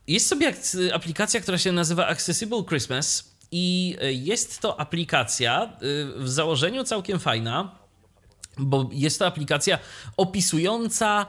jest 0.07 0.27
sobie 0.27 0.53
aplikacja, 0.93 1.41
która 1.41 1.57
się 1.57 1.71
nazywa 1.71 2.07
Accessible 2.07 2.63
Christmas 2.63 3.35
i 3.51 3.97
y, 4.03 4.13
jest 4.13 4.59
to 4.59 4.79
aplikacja 4.79 5.77
y, 5.83 6.23
w 6.23 6.29
założeniu 6.29 6.83
całkiem 6.83 7.19
fajna, 7.19 7.79
bo 8.61 8.89
jest 8.93 9.19
to 9.19 9.27
aplikacja 9.27 9.79
opisująca 10.17 11.25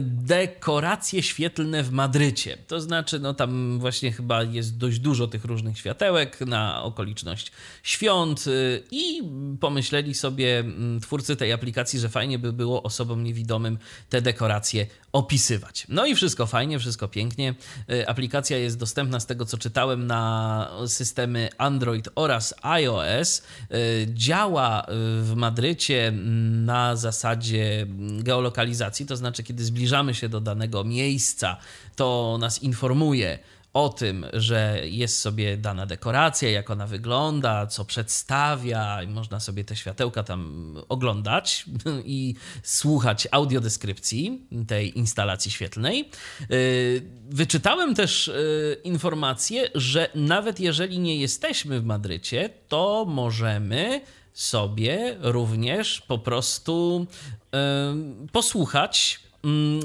dekoracje 0.00 1.22
świetlne 1.22 1.82
w 1.82 1.90
Madrycie. 1.92 2.58
To 2.66 2.80
znaczy, 2.80 3.18
no 3.18 3.34
tam 3.34 3.78
właśnie 3.78 4.12
chyba 4.12 4.42
jest 4.42 4.78
dość 4.78 4.98
dużo 4.98 5.28
tych 5.28 5.44
różnych 5.44 5.78
światełek 5.78 6.40
na 6.40 6.82
okoliczność 6.82 7.52
świąt 7.82 8.44
i 8.90 9.22
pomyśleli 9.60 10.14
sobie 10.14 10.58
mm, 10.58 11.00
twórcy 11.00 11.36
tej 11.36 11.52
aplikacji, 11.52 12.00
że 12.00 12.08
fajnie 12.08 12.38
by 12.38 12.52
było 12.52 12.82
osobom 12.82 13.24
niewidomym 13.24 13.78
te 14.08 14.22
dekoracje 14.22 14.86
opisywać. 15.14 15.86
No 15.88 16.06
i 16.06 16.14
wszystko 16.14 16.46
fajnie, 16.46 16.78
wszystko 16.78 17.08
pięknie. 17.08 17.54
Y, 17.90 18.08
Aplikacja 18.08 18.58
jest 18.58 18.78
dostępna 18.78 19.20
z 19.20 19.26
tego, 19.26 19.46
co 19.46 19.58
czytałem, 19.58 20.06
na 20.06 20.70
systemy 20.86 21.48
Android 21.58 22.08
oraz 22.14 22.54
iOS. 22.62 23.42
Y, 23.70 24.06
Działa 24.14 24.82
y, 24.82 24.84
w 25.22 25.32
Madrycie 25.36 26.12
na 26.52 26.96
zasadzie 26.96 27.86
geolokalizacji, 28.18 29.06
to 29.06 29.16
znaczy, 29.16 29.42
kiedy 29.42 29.64
zbliżamy 29.64 30.14
się 30.14 30.28
do 30.28 30.40
danego 30.40 30.84
miejsca, 30.84 31.56
to 31.96 32.36
nas 32.40 32.62
informuje 32.62 33.38
o 33.74 33.88
tym, 33.88 34.26
że 34.32 34.80
jest 34.84 35.20
sobie 35.20 35.56
dana 35.56 35.86
dekoracja, 35.86 36.50
jak 36.50 36.70
ona 36.70 36.86
wygląda, 36.86 37.66
co 37.66 37.84
przedstawia, 37.84 39.02
i 39.02 39.06
można 39.06 39.40
sobie 39.40 39.64
te 39.64 39.76
światełka 39.76 40.22
tam 40.22 40.74
oglądać 40.88 41.64
i 42.04 42.34
słuchać 42.62 43.28
audiodeskrypcji 43.30 44.46
tej 44.68 44.98
instalacji 44.98 45.50
świetlnej. 45.50 46.10
Yy, 46.50 47.02
Wyczytałem 47.30 47.94
też 47.94 48.26
yy, 48.26 48.80
informację, 48.84 49.70
że 49.74 50.08
nawet 50.14 50.60
jeżeli 50.60 50.98
nie 50.98 51.16
jesteśmy 51.16 51.80
w 51.80 51.84
Madrycie, 51.84 52.50
to 52.68 53.04
możemy 53.08 54.00
sobie 54.32 55.16
również 55.20 56.00
po 56.00 56.18
prostu 56.18 57.06
yy, 57.52 58.28
posłuchać 58.32 59.20
mm, 59.44 59.80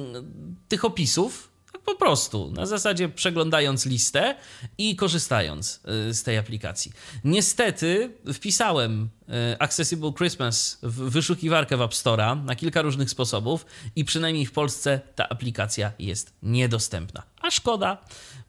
tych 0.67 0.85
opisów 0.85 1.48
po 1.85 1.95
prostu, 1.95 2.51
na 2.51 2.65
zasadzie 2.65 3.09
przeglądając 3.09 3.85
listę 3.85 4.35
i 4.77 4.95
korzystając 4.95 5.81
y, 6.09 6.13
z 6.13 6.23
tej 6.23 6.37
aplikacji. 6.37 6.91
Niestety 7.23 8.11
wpisałem 8.33 9.09
y, 9.53 9.59
Accessible 9.59 10.13
Christmas 10.13 10.79
w 10.83 11.09
wyszukiwarkę 11.09 11.77
w 11.77 11.81
App 11.81 11.91
Store'a 11.91 12.43
na 12.45 12.55
kilka 12.55 12.81
różnych 12.81 13.09
sposobów 13.09 13.65
i 13.95 14.05
przynajmniej 14.05 14.45
w 14.45 14.51
Polsce 14.51 15.01
ta 15.15 15.29
aplikacja 15.29 15.91
jest 15.99 16.33
niedostępna. 16.43 17.23
A 17.41 17.51
szkoda, 17.51 17.97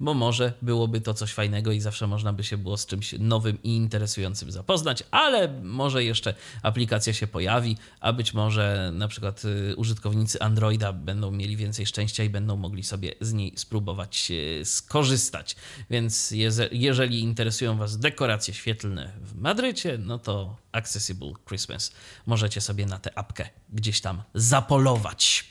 bo 0.00 0.14
może 0.14 0.52
byłoby 0.62 1.00
to 1.00 1.14
coś 1.14 1.32
fajnego 1.32 1.72
i 1.72 1.80
zawsze 1.80 2.06
można 2.06 2.32
by 2.32 2.44
się 2.44 2.58
było 2.58 2.76
z 2.76 2.86
czymś 2.86 3.14
nowym 3.18 3.62
i 3.62 3.76
interesującym 3.76 4.52
zapoznać, 4.52 5.04
ale 5.10 5.48
może 5.62 6.04
jeszcze 6.04 6.34
aplikacja 6.62 7.12
się 7.12 7.26
pojawi, 7.26 7.76
a 8.00 8.12
być 8.12 8.34
może 8.34 8.90
na 8.94 9.08
przykład 9.08 9.44
y, 9.44 9.76
użytkownicy 9.76 10.40
Androida 10.40 10.92
będą 10.92 11.30
mieli 11.30 11.56
więcej 11.56 11.86
szczęścia 11.86 12.24
i 12.24 12.30
będą 12.30 12.56
mogli 12.56 12.82
sobie 12.82 13.14
z 13.20 13.32
niej 13.32 13.52
spróbować 13.56 14.32
skorzystać. 14.64 15.56
Więc 15.90 16.34
jeżeli 16.72 17.20
interesują 17.20 17.76
Was 17.76 17.98
dekoracje 17.98 18.54
świetlne 18.54 19.12
w 19.22 19.40
Madrycie, 19.40 19.98
no 19.98 20.18
to 20.18 20.56
Accessible 20.72 21.32
Christmas 21.48 21.92
możecie 22.26 22.60
sobie 22.60 22.86
na 22.86 22.98
tę 22.98 23.18
apkę 23.18 23.48
gdzieś 23.72 24.00
tam 24.00 24.22
zapolować. 24.34 25.44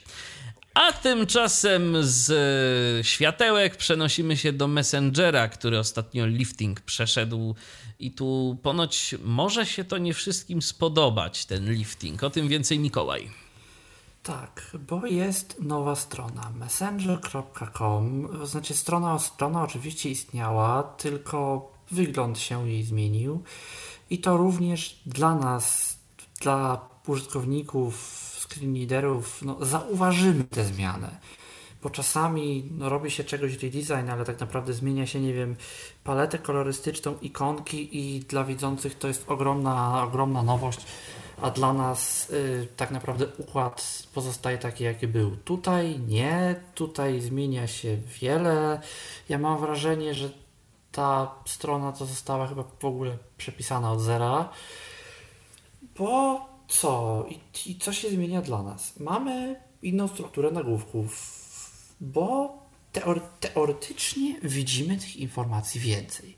A 0.74 0.92
tymczasem 0.92 1.96
z 2.00 2.30
e, 2.30 3.04
światełek 3.04 3.76
przenosimy 3.76 4.36
się 4.36 4.52
do 4.52 4.68
Messengera, 4.68 5.48
który 5.48 5.78
ostatnio 5.78 6.26
lifting 6.26 6.80
przeszedł 6.80 7.54
i 7.98 8.10
tu 8.10 8.58
ponoć 8.62 9.14
może 9.24 9.66
się 9.66 9.84
to 9.84 9.98
nie 9.98 10.14
wszystkim 10.14 10.62
spodobać, 10.62 11.46
ten 11.46 11.72
lifting. 11.72 12.24
O 12.24 12.30
tym 12.30 12.48
więcej 12.48 12.78
Mikołaj. 12.78 13.30
Tak, 14.22 14.76
bo 14.88 15.06
jest 15.06 15.60
nowa 15.60 15.96
strona 15.96 16.50
messenger.com. 16.50 18.28
Znaczy, 18.46 18.74
strona, 18.74 19.18
strona 19.18 19.62
oczywiście 19.62 20.10
istniała, 20.10 20.82
tylko 20.82 21.70
wygląd 21.90 22.38
się 22.38 22.68
jej 22.68 22.82
zmienił. 22.84 23.42
I 24.10 24.18
to 24.18 24.36
również 24.36 25.00
dla 25.06 25.34
nas, 25.34 25.96
dla 26.40 26.88
użytkowników, 27.06 28.19
screenreaderów, 28.50 29.42
no, 29.42 29.64
zauważymy 29.64 30.44
tę 30.44 30.64
zmianę. 30.64 31.20
Bo 31.82 31.90
czasami 31.90 32.68
no, 32.78 32.88
robi 32.88 33.10
się 33.10 33.24
czegoś 33.24 33.62
redesign, 33.62 34.10
ale 34.10 34.24
tak 34.24 34.40
naprawdę 34.40 34.72
zmienia 34.72 35.06
się, 35.06 35.20
nie 35.20 35.34
wiem, 35.34 35.56
paletę 36.04 36.38
kolorystyczną, 36.38 37.14
ikonki 37.22 37.98
i 37.98 38.20
dla 38.20 38.44
widzących 38.44 38.98
to 38.98 39.08
jest 39.08 39.30
ogromna, 39.30 40.02
ogromna 40.04 40.42
nowość 40.42 40.86
a 41.42 41.50
dla 41.50 41.72
nas 41.72 42.30
y, 42.30 42.68
tak 42.76 42.90
naprawdę 42.90 43.26
układ 43.38 44.06
pozostaje 44.14 44.58
taki, 44.58 44.84
jaki 44.84 45.08
był. 45.08 45.36
Tutaj 45.36 45.98
nie, 45.98 46.60
tutaj 46.74 47.20
zmienia 47.20 47.66
się 47.66 47.96
wiele. 48.20 48.80
Ja 49.28 49.38
mam 49.38 49.60
wrażenie, 49.60 50.14
że 50.14 50.30
ta 50.92 51.34
strona 51.44 51.92
to 51.92 52.06
została 52.06 52.46
chyba 52.46 52.64
w 52.80 52.84
ogóle 52.84 53.18
przepisana 53.36 53.92
od 53.92 54.00
zera. 54.00 54.48
Bo 55.98 56.40
co? 56.70 57.24
I, 57.28 57.70
I 57.70 57.78
co 57.78 57.92
się 57.92 58.10
zmienia 58.10 58.42
dla 58.42 58.62
nas? 58.62 59.00
Mamy 59.00 59.60
inną 59.82 60.08
strukturę 60.08 60.50
nagłówków, 60.50 61.38
bo 62.00 62.58
teore- 62.92 63.20
teoretycznie 63.40 64.40
widzimy 64.42 64.96
tych 64.96 65.16
informacji 65.16 65.80
więcej. 65.80 66.36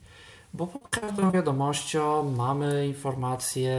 Bo 0.55 0.66
pod 0.66 0.89
każdą 0.89 1.30
wiadomością 1.30 2.30
mamy 2.30 2.87
informację, 2.87 3.76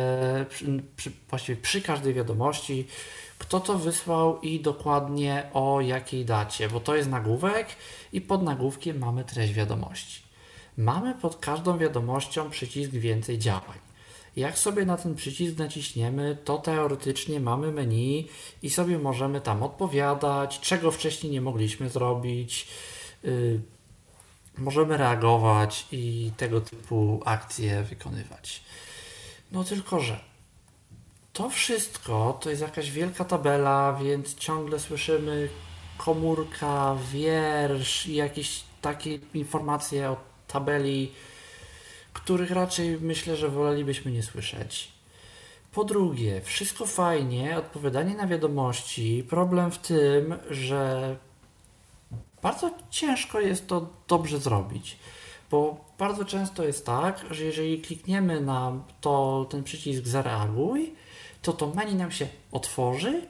przy, 0.49 0.83
przy, 0.95 1.11
właściwie 1.29 1.61
przy 1.61 1.81
każdej 1.81 2.13
wiadomości, 2.13 2.87
kto 3.37 3.59
to 3.59 3.77
wysłał 3.77 4.41
i 4.41 4.59
dokładnie 4.59 5.49
o 5.53 5.81
jakiej 5.81 6.25
dacie, 6.25 6.69
bo 6.69 6.79
to 6.79 6.95
jest 6.95 7.09
nagłówek 7.09 7.67
i 8.13 8.21
pod 8.21 8.43
nagłówkiem 8.43 8.99
mamy 8.99 9.23
treść 9.23 9.53
wiadomości. 9.53 10.23
Mamy 10.77 11.15
pod 11.15 11.35
każdą 11.35 11.77
wiadomością 11.77 12.49
przycisk 12.49 12.91
więcej 12.91 13.39
działań. 13.39 13.82
Jak 14.35 14.59
sobie 14.59 14.85
na 14.85 14.97
ten 14.97 15.15
przycisk 15.15 15.57
naciśniemy, 15.57 16.37
to 16.45 16.57
teoretycznie 16.57 17.39
mamy 17.39 17.71
menu 17.71 18.29
i 18.61 18.69
sobie 18.69 18.99
możemy 18.99 19.41
tam 19.41 19.63
odpowiadać, 19.63 20.59
czego 20.59 20.91
wcześniej 20.91 21.31
nie 21.31 21.41
mogliśmy 21.41 21.89
zrobić. 21.89 22.67
Yy, 23.23 23.59
możemy 24.57 24.97
reagować 24.97 25.87
i 25.91 26.31
tego 26.37 26.61
typu 26.61 27.21
akcje 27.25 27.83
wykonywać. 27.83 28.63
No 29.51 29.63
tylko, 29.63 29.99
że 29.99 30.19
to 31.33 31.49
wszystko 31.49 32.37
to 32.41 32.49
jest 32.49 32.61
jakaś 32.61 32.91
wielka 32.91 33.25
tabela, 33.25 33.99
więc 34.03 34.35
ciągle 34.35 34.79
słyszymy 34.79 35.49
komórka, 35.97 36.97
wiersz 37.11 38.05
i 38.05 38.15
jakieś 38.15 38.63
takie 38.81 39.19
informacje 39.33 40.09
o 40.09 40.17
tabeli, 40.47 41.11
których 42.13 42.51
raczej 42.51 42.97
myślę, 43.01 43.35
że 43.35 43.49
wolelibyśmy 43.49 44.11
nie 44.11 44.23
słyszeć. 44.23 44.91
Po 45.71 45.83
drugie, 45.83 46.41
wszystko 46.41 46.85
fajnie, 46.85 47.57
odpowiadanie 47.57 48.15
na 48.15 48.27
wiadomości. 48.27 49.25
Problem 49.29 49.71
w 49.71 49.77
tym, 49.77 50.35
że 50.49 51.15
bardzo 52.41 52.71
ciężko 52.89 53.39
jest 53.39 53.67
to 53.67 53.89
dobrze 54.07 54.39
zrobić, 54.39 54.97
bo 55.51 55.85
bardzo 55.97 56.25
często 56.25 56.63
jest 56.63 56.85
tak, 56.85 57.25
że 57.31 57.43
jeżeli 57.43 57.81
klikniemy 57.81 58.41
na 58.41 58.71
to, 59.01 59.47
ten 59.49 59.63
przycisk 59.63 60.05
zareaguj, 60.05 60.93
to 61.41 61.53
to 61.53 61.67
menu 61.67 61.95
nam 61.95 62.11
się 62.11 62.27
otworzy 62.51 63.27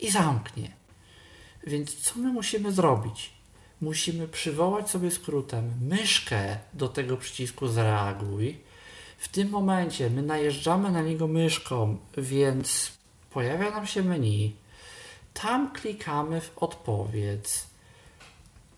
i 0.00 0.10
zamknie. 0.10 0.70
Więc 1.66 1.94
co 1.94 2.18
my 2.18 2.32
musimy 2.32 2.72
zrobić? 2.72 3.35
Musimy 3.80 4.28
przywołać 4.28 4.90
sobie 4.90 5.10
skrótem 5.10 5.72
myszkę 5.80 6.58
do 6.74 6.88
tego 6.88 7.16
przycisku 7.16 7.68
zareaguj. 7.68 8.58
W 9.18 9.28
tym 9.28 9.50
momencie 9.50 10.10
my 10.10 10.22
najeżdżamy 10.22 10.90
na 10.90 11.02
niego 11.02 11.26
myszką, 11.26 11.96
więc 12.16 12.92
pojawia 13.30 13.70
nam 13.70 13.86
się 13.86 14.02
menu. 14.02 14.56
Tam 15.34 15.72
klikamy 15.72 16.40
w 16.40 16.58
odpowiedź 16.58 17.48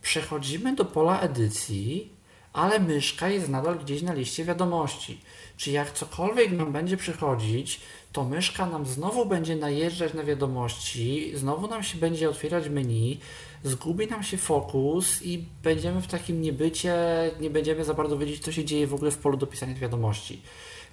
przechodzimy 0.02 0.74
do 0.74 0.84
pola 0.84 1.20
edycji, 1.20 2.12
ale 2.52 2.80
myszka 2.80 3.28
jest 3.28 3.48
nadal 3.48 3.78
gdzieś 3.78 4.02
na 4.02 4.14
liście 4.14 4.44
wiadomości. 4.44 5.20
Czy 5.56 5.70
jak 5.70 5.92
cokolwiek 5.92 6.52
nam 6.52 6.72
będzie 6.72 6.96
przychodzić, 6.96 7.80
to 8.12 8.24
myszka 8.24 8.66
nam 8.66 8.86
znowu 8.86 9.26
będzie 9.26 9.56
najeżdżać 9.56 10.14
na 10.14 10.24
wiadomości, 10.24 11.32
znowu 11.34 11.68
nam 11.68 11.82
się 11.82 11.98
będzie 11.98 12.30
otwierać 12.30 12.68
menu, 12.68 13.20
zgubi 13.64 14.06
nam 14.06 14.22
się 14.22 14.36
fokus 14.36 15.22
i 15.22 15.44
będziemy 15.62 16.02
w 16.02 16.06
takim 16.06 16.42
niebycie, 16.42 16.94
nie 17.40 17.50
będziemy 17.50 17.84
za 17.84 17.94
bardzo 17.94 18.18
wiedzieć, 18.18 18.44
co 18.44 18.52
się 18.52 18.64
dzieje 18.64 18.86
w 18.86 18.94
ogóle 18.94 19.10
w 19.10 19.18
polu 19.18 19.36
do 19.36 19.46
pisania 19.46 19.74
wiadomości. 19.74 20.42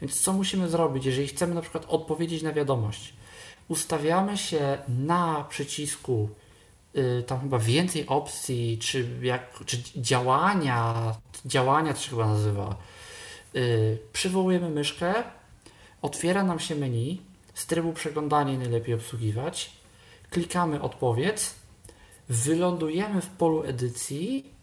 Więc 0.01 0.21
co 0.21 0.33
musimy 0.33 0.69
zrobić, 0.69 1.05
jeżeli 1.05 1.27
chcemy 1.27 1.55
na 1.55 1.61
przykład 1.61 1.85
odpowiedzieć 1.87 2.43
na 2.43 2.53
wiadomość? 2.53 3.13
Ustawiamy 3.67 4.37
się 4.37 4.77
na 4.87 5.45
przycisku 5.49 6.29
y, 6.95 7.23
tam 7.27 7.39
chyba 7.39 7.59
więcej 7.59 8.07
opcji, 8.07 8.77
czy, 8.81 9.07
jak, 9.21 9.65
czy 9.65 9.77
działania, 9.95 11.13
działania 11.45 11.93
to 11.93 11.99
się 11.99 12.09
chyba 12.09 12.27
nazywa. 12.27 12.75
Y, 13.55 13.97
przywołujemy 14.13 14.69
myszkę, 14.69 15.13
otwiera 16.01 16.43
nam 16.43 16.59
się 16.59 16.75
menu, 16.75 17.21
z 17.53 17.65
trybu 17.65 17.93
przeglądania 17.93 18.57
najlepiej 18.57 18.95
obsługiwać, 18.95 19.71
klikamy 20.29 20.81
odpowiedz, 20.81 21.55
wylądujemy 22.29 23.21
w 23.21 23.29
polu 23.29 23.63
edycji 23.63 24.55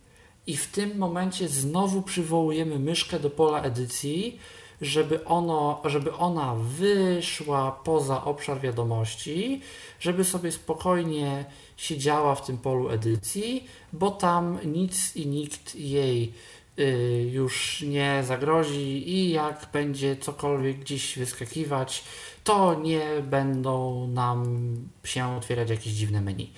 i 0.46 0.56
w 0.56 0.66
tym 0.66 0.98
momencie 0.98 1.48
znowu 1.48 2.02
przywołujemy 2.02 2.78
myszkę 2.78 3.20
do 3.20 3.30
pola 3.30 3.62
edycji, 3.62 4.38
żeby, 4.80 5.24
ono, 5.24 5.82
żeby 5.84 6.12
ona 6.12 6.54
wyszła 6.54 7.72
poza 7.84 8.24
obszar 8.24 8.60
wiadomości, 8.60 9.60
żeby 10.00 10.24
sobie 10.24 10.52
spokojnie 10.52 11.44
siedziała 11.76 12.34
w 12.34 12.46
tym 12.46 12.58
polu 12.58 12.88
edycji, 12.88 13.66
bo 13.92 14.10
tam 14.10 14.58
nic 14.64 15.16
i 15.16 15.26
nikt 15.26 15.74
jej 15.74 16.32
y, 16.78 17.30
już 17.32 17.82
nie 17.82 18.22
zagrozi 18.26 19.10
i 19.10 19.30
jak 19.30 19.68
będzie 19.72 20.16
cokolwiek 20.16 20.78
gdzieś 20.78 21.18
wyskakiwać, 21.18 22.04
to 22.44 22.74
nie 22.74 23.06
będą 23.22 24.06
nam 24.06 24.76
się 25.04 25.36
otwierać 25.36 25.70
jakieś 25.70 25.92
dziwne 25.92 26.20
menu. 26.20 26.52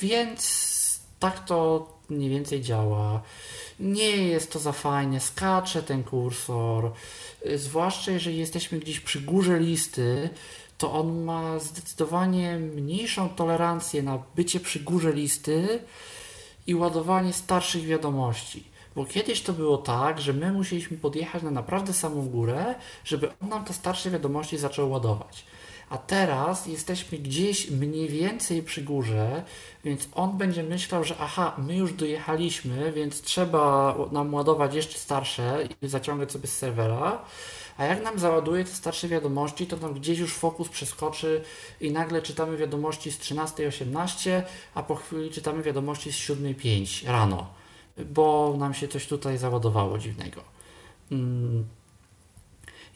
Więc 0.00 1.00
tak 1.18 1.44
to 1.44 1.86
mniej 2.08 2.30
więcej 2.30 2.60
działa. 2.60 3.22
Nie 3.80 4.16
jest 4.16 4.52
to 4.52 4.58
za 4.58 4.72
fajne, 4.72 5.20
skacze 5.20 5.82
ten 5.82 6.04
kursor. 6.04 6.92
Zwłaszcza 7.56 8.10
jeżeli 8.10 8.38
jesteśmy 8.38 8.78
gdzieś 8.78 9.00
przy 9.00 9.20
górze 9.20 9.58
listy, 9.58 10.30
to 10.78 10.92
on 10.92 11.24
ma 11.24 11.58
zdecydowanie 11.58 12.58
mniejszą 12.58 13.28
tolerancję 13.28 14.02
na 14.02 14.22
bycie 14.36 14.60
przy 14.60 14.80
górze 14.80 15.12
listy 15.12 15.82
i 16.66 16.74
ładowanie 16.74 17.32
starszych 17.32 17.86
wiadomości. 17.86 18.64
Bo 18.96 19.04
kiedyś 19.04 19.42
to 19.42 19.52
było 19.52 19.78
tak, 19.78 20.20
że 20.20 20.32
my 20.32 20.52
musieliśmy 20.52 20.96
podjechać 20.96 21.42
na 21.42 21.50
naprawdę 21.50 21.92
samą 21.92 22.28
górę, 22.28 22.74
żeby 23.04 23.28
on 23.42 23.48
nam 23.48 23.64
te 23.64 23.72
starsze 23.72 24.10
wiadomości 24.10 24.58
zaczął 24.58 24.90
ładować. 24.90 25.44
A 25.90 25.98
teraz 25.98 26.66
jesteśmy 26.66 27.18
gdzieś 27.18 27.70
mniej 27.70 28.08
więcej 28.08 28.62
przy 28.62 28.82
górze, 28.82 29.42
więc 29.84 30.08
on 30.14 30.38
będzie 30.38 30.62
myślał, 30.62 31.04
że 31.04 31.16
aha, 31.20 31.56
my 31.58 31.76
już 31.76 31.92
dojechaliśmy, 31.92 32.92
więc 32.92 33.22
trzeba 33.22 33.94
nam 34.12 34.34
ładować 34.34 34.74
jeszcze 34.74 34.98
starsze 34.98 35.68
i 35.82 35.88
zaciągać 35.88 36.32
sobie 36.32 36.48
z 36.48 36.56
serwera. 36.56 37.22
A 37.78 37.84
jak 37.84 38.04
nam 38.04 38.18
załaduje 38.18 38.64
te 38.64 38.70
starsze 38.70 39.08
wiadomości, 39.08 39.66
to 39.66 39.76
nam 39.76 39.94
gdzieś 39.94 40.18
już 40.18 40.34
fokus 40.34 40.68
przeskoczy 40.68 41.44
i 41.80 41.90
nagle 41.90 42.22
czytamy 42.22 42.56
wiadomości 42.56 43.12
z 43.12 43.18
13.18, 43.18 44.42
a 44.74 44.82
po 44.82 44.94
chwili 44.94 45.30
czytamy 45.30 45.62
wiadomości 45.62 46.12
z 46.12 46.16
7.05 46.16 47.06
rano, 47.06 47.46
bo 48.06 48.56
nam 48.58 48.74
się 48.74 48.88
coś 48.88 49.06
tutaj 49.06 49.38
załadowało 49.38 49.98
dziwnego. 49.98 50.40
Hmm. 51.08 51.64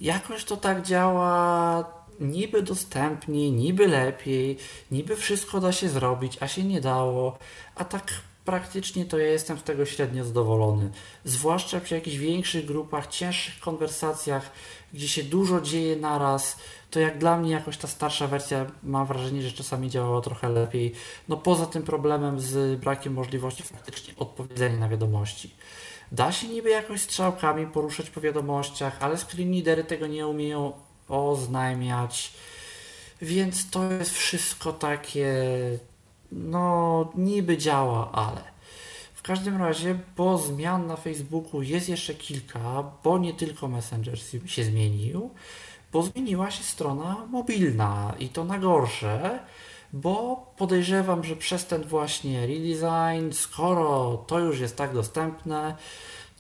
Jakoś 0.01 0.45
to 0.45 0.57
tak 0.57 0.83
działa 0.83 2.04
niby 2.21 2.63
dostępniej, 2.63 3.53
niby 3.53 3.89
lepiej, 3.89 4.59
niby 4.91 5.17
wszystko 5.17 5.61
da 5.61 5.73
się 5.73 5.89
zrobić, 5.89 6.39
a 6.41 6.49
się 6.49 6.65
nie 6.65 6.81
dało, 6.81 7.39
a 7.75 7.85
tak 7.85 8.13
praktycznie 8.45 9.05
to 9.05 9.19
ja 9.19 9.27
jestem 9.27 9.59
z 9.59 9.63
tego 9.63 9.87
średnio 9.87 10.25
zadowolony. 10.25 10.91
Zwłaszcza 11.25 11.81
przy 11.81 11.95
jakichś 11.95 12.17
większych 12.17 12.67
grupach, 12.67 13.07
cięższych 13.07 13.61
konwersacjach, 13.61 14.51
gdzie 14.93 15.09
się 15.09 15.23
dużo 15.23 15.61
dzieje 15.61 15.97
naraz, 15.97 16.59
to 16.91 17.01
jak 17.01 17.19
dla 17.19 17.37
mnie 17.37 17.51
jakoś 17.51 17.77
ta 17.77 17.89
starsza 17.89 18.27
wersja 18.27 18.67
mam 18.83 19.07
wrażenie, 19.07 19.43
że 19.43 19.53
czasami 19.53 19.91
działała 19.91 20.21
trochę 20.21 20.49
lepiej. 20.49 20.93
No 21.29 21.37
poza 21.37 21.67
tym 21.67 21.83
problemem 21.83 22.41
z 22.41 22.81
brakiem 22.81 23.13
możliwości 23.13 23.63
faktycznie 23.63 24.15
odpowiedzenia 24.17 24.79
na 24.79 24.89
wiadomości. 24.89 25.55
Da 26.13 26.33
się 26.33 26.49
niby 26.49 26.71
jakoś 26.71 27.01
strzałkami 27.01 27.67
poruszać 27.67 28.11
po 28.11 28.21
wiadomościach, 28.21 28.97
ale 29.01 29.17
screen 29.17 29.85
tego 29.89 30.07
nie 30.07 30.27
umieją 30.27 30.73
oznajmiać. 31.09 32.33
Więc 33.23 33.71
to 33.71 33.93
jest 33.93 34.11
wszystko 34.11 34.73
takie, 34.73 35.35
no 36.33 37.13
niby 37.15 37.59
działa, 37.59 38.13
ale. 38.13 38.55
W 39.15 39.23
każdym 39.23 39.57
razie, 39.57 39.99
bo 40.17 40.39
zmian 40.39 40.87
na 40.87 40.97
Facebooku 40.97 41.63
jest 41.63 41.89
jeszcze 41.89 42.15
kilka, 42.15 42.85
bo 43.05 43.19
nie 43.19 43.35
tylko 43.35 43.69
Messenger 43.69 44.19
się 44.47 44.65
zmienił, 44.65 45.31
bo 45.93 46.03
zmieniła 46.03 46.51
się 46.51 46.65
strona 46.65 47.27
mobilna 47.31 48.15
i 48.19 48.29
to 48.29 48.45
na 48.45 48.59
gorsze, 48.59 49.39
bo 49.93 50.47
podejrzewam, 50.57 51.25
że 51.25 51.37
przez 51.37 51.67
ten 51.67 51.83
właśnie 51.83 52.47
redesign, 52.47 53.33
skoro 53.33 54.17
to 54.27 54.39
już 54.39 54.61
jest 54.61 54.77
tak 54.77 54.95
dostępne, 54.95 55.77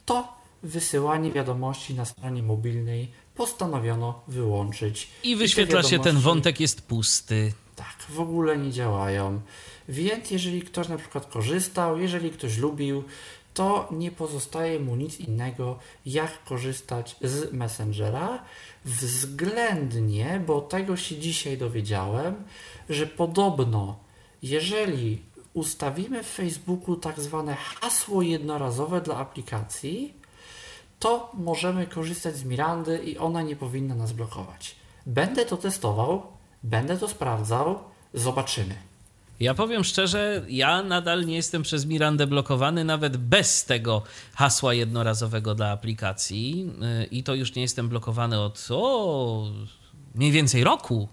to 0.07 0.29
wysyłanie 0.63 1.33
wiadomości 1.33 1.95
na 1.95 2.05
stronie 2.05 2.43
mobilnej 2.43 3.13
postanowiono 3.37 4.23
wyłączyć. 4.29 5.09
I 5.23 5.37
wyświetla 5.37 5.81
I 5.81 5.85
się 5.85 5.99
ten 5.99 6.19
wątek 6.19 6.61
jest 6.61 6.83
pusty. 6.83 7.53
Tak, 7.77 7.97
w 8.09 8.21
ogóle 8.21 8.59
nie 8.59 8.73
działają. 8.73 9.41
Więc 9.89 10.31
jeżeli 10.31 10.63
ktoś 10.63 10.89
na 10.89 10.97
przykład 10.97 11.27
korzystał, 11.27 11.99
jeżeli 11.99 12.31
ktoś 12.31 12.59
lubił, 12.59 13.05
to 13.55 13.89
nie 13.93 14.11
pozostaje 14.11 14.81
mu 14.81 14.97
nic 14.97 15.21
innego, 15.21 15.79
jak 16.07 16.45
korzystać 16.45 17.17
z 17.23 17.53
Messengera. 17.53 18.45
Względnie, 18.85 20.43
bo 20.47 20.61
tego 20.61 20.97
się 20.97 21.19
dzisiaj 21.19 21.59
dowiedziałem, 21.59 22.35
że 22.89 23.07
podobno, 23.07 23.99
jeżeli 24.43 25.23
ustawimy 25.53 26.23
w 26.23 26.27
Facebooku 26.27 26.97
tak 26.97 27.21
zwane 27.21 27.55
hasło 27.55 28.23
jednorazowe 28.23 29.01
dla 29.01 29.17
aplikacji, 29.17 30.15
to 31.05 31.31
możemy 31.35 31.87
korzystać 31.87 32.37
z 32.37 32.45
Mirandy 32.45 32.99
i 32.99 33.19
ona 33.19 33.43
nie 33.43 33.57
powinna 33.57 33.95
nas 33.95 34.13
blokować. 34.13 34.77
Będę 35.07 35.45
to 35.45 35.57
testował, 35.57 36.23
będę 36.63 36.99
to 36.99 37.09
sprawdzał, 37.09 37.79
zobaczymy. 38.15 38.75
Ja 39.41 39.55
powiem 39.55 39.85
szczerze, 39.85 40.45
ja 40.49 40.83
nadal 40.83 41.27
nie 41.27 41.37
jestem 41.37 41.63
przez 41.63 41.87
Mirandę 41.87 42.27
blokowany, 42.27 42.85
nawet 42.85 43.17
bez 43.17 43.65
tego 43.65 44.03
hasła 44.35 44.75
jednorazowego 44.75 45.55
dla 45.55 45.71
aplikacji. 45.71 46.71
Y, 47.03 47.05
I 47.05 47.23
to 47.23 47.35
już 47.35 47.55
nie 47.55 47.63
jestem 47.63 47.89
blokowany 47.89 48.41
od 48.41 48.69
o, 48.71 49.51
mniej 50.15 50.33
więcej 50.33 50.65
roku. 50.65 51.09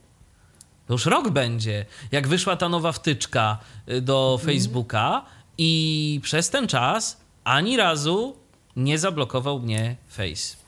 To 0.88 0.94
już 0.94 1.06
rok 1.06 1.30
będzie, 1.30 1.86
jak 2.12 2.28
wyszła 2.28 2.56
ta 2.56 2.70
nowa 2.70 2.92
wtyczka 2.92 3.58
y, 3.90 4.02
do 4.02 4.38
mhm. 4.40 4.54
Facebooka, 4.54 5.26
i 5.58 6.20
przez 6.24 6.50
ten 6.50 6.68
czas 6.68 7.22
ani 7.44 7.78
razu 7.78 8.41
nie 8.76 9.00
zablokował 9.00 9.60
mnie 9.60 9.96
Face. 10.08 10.62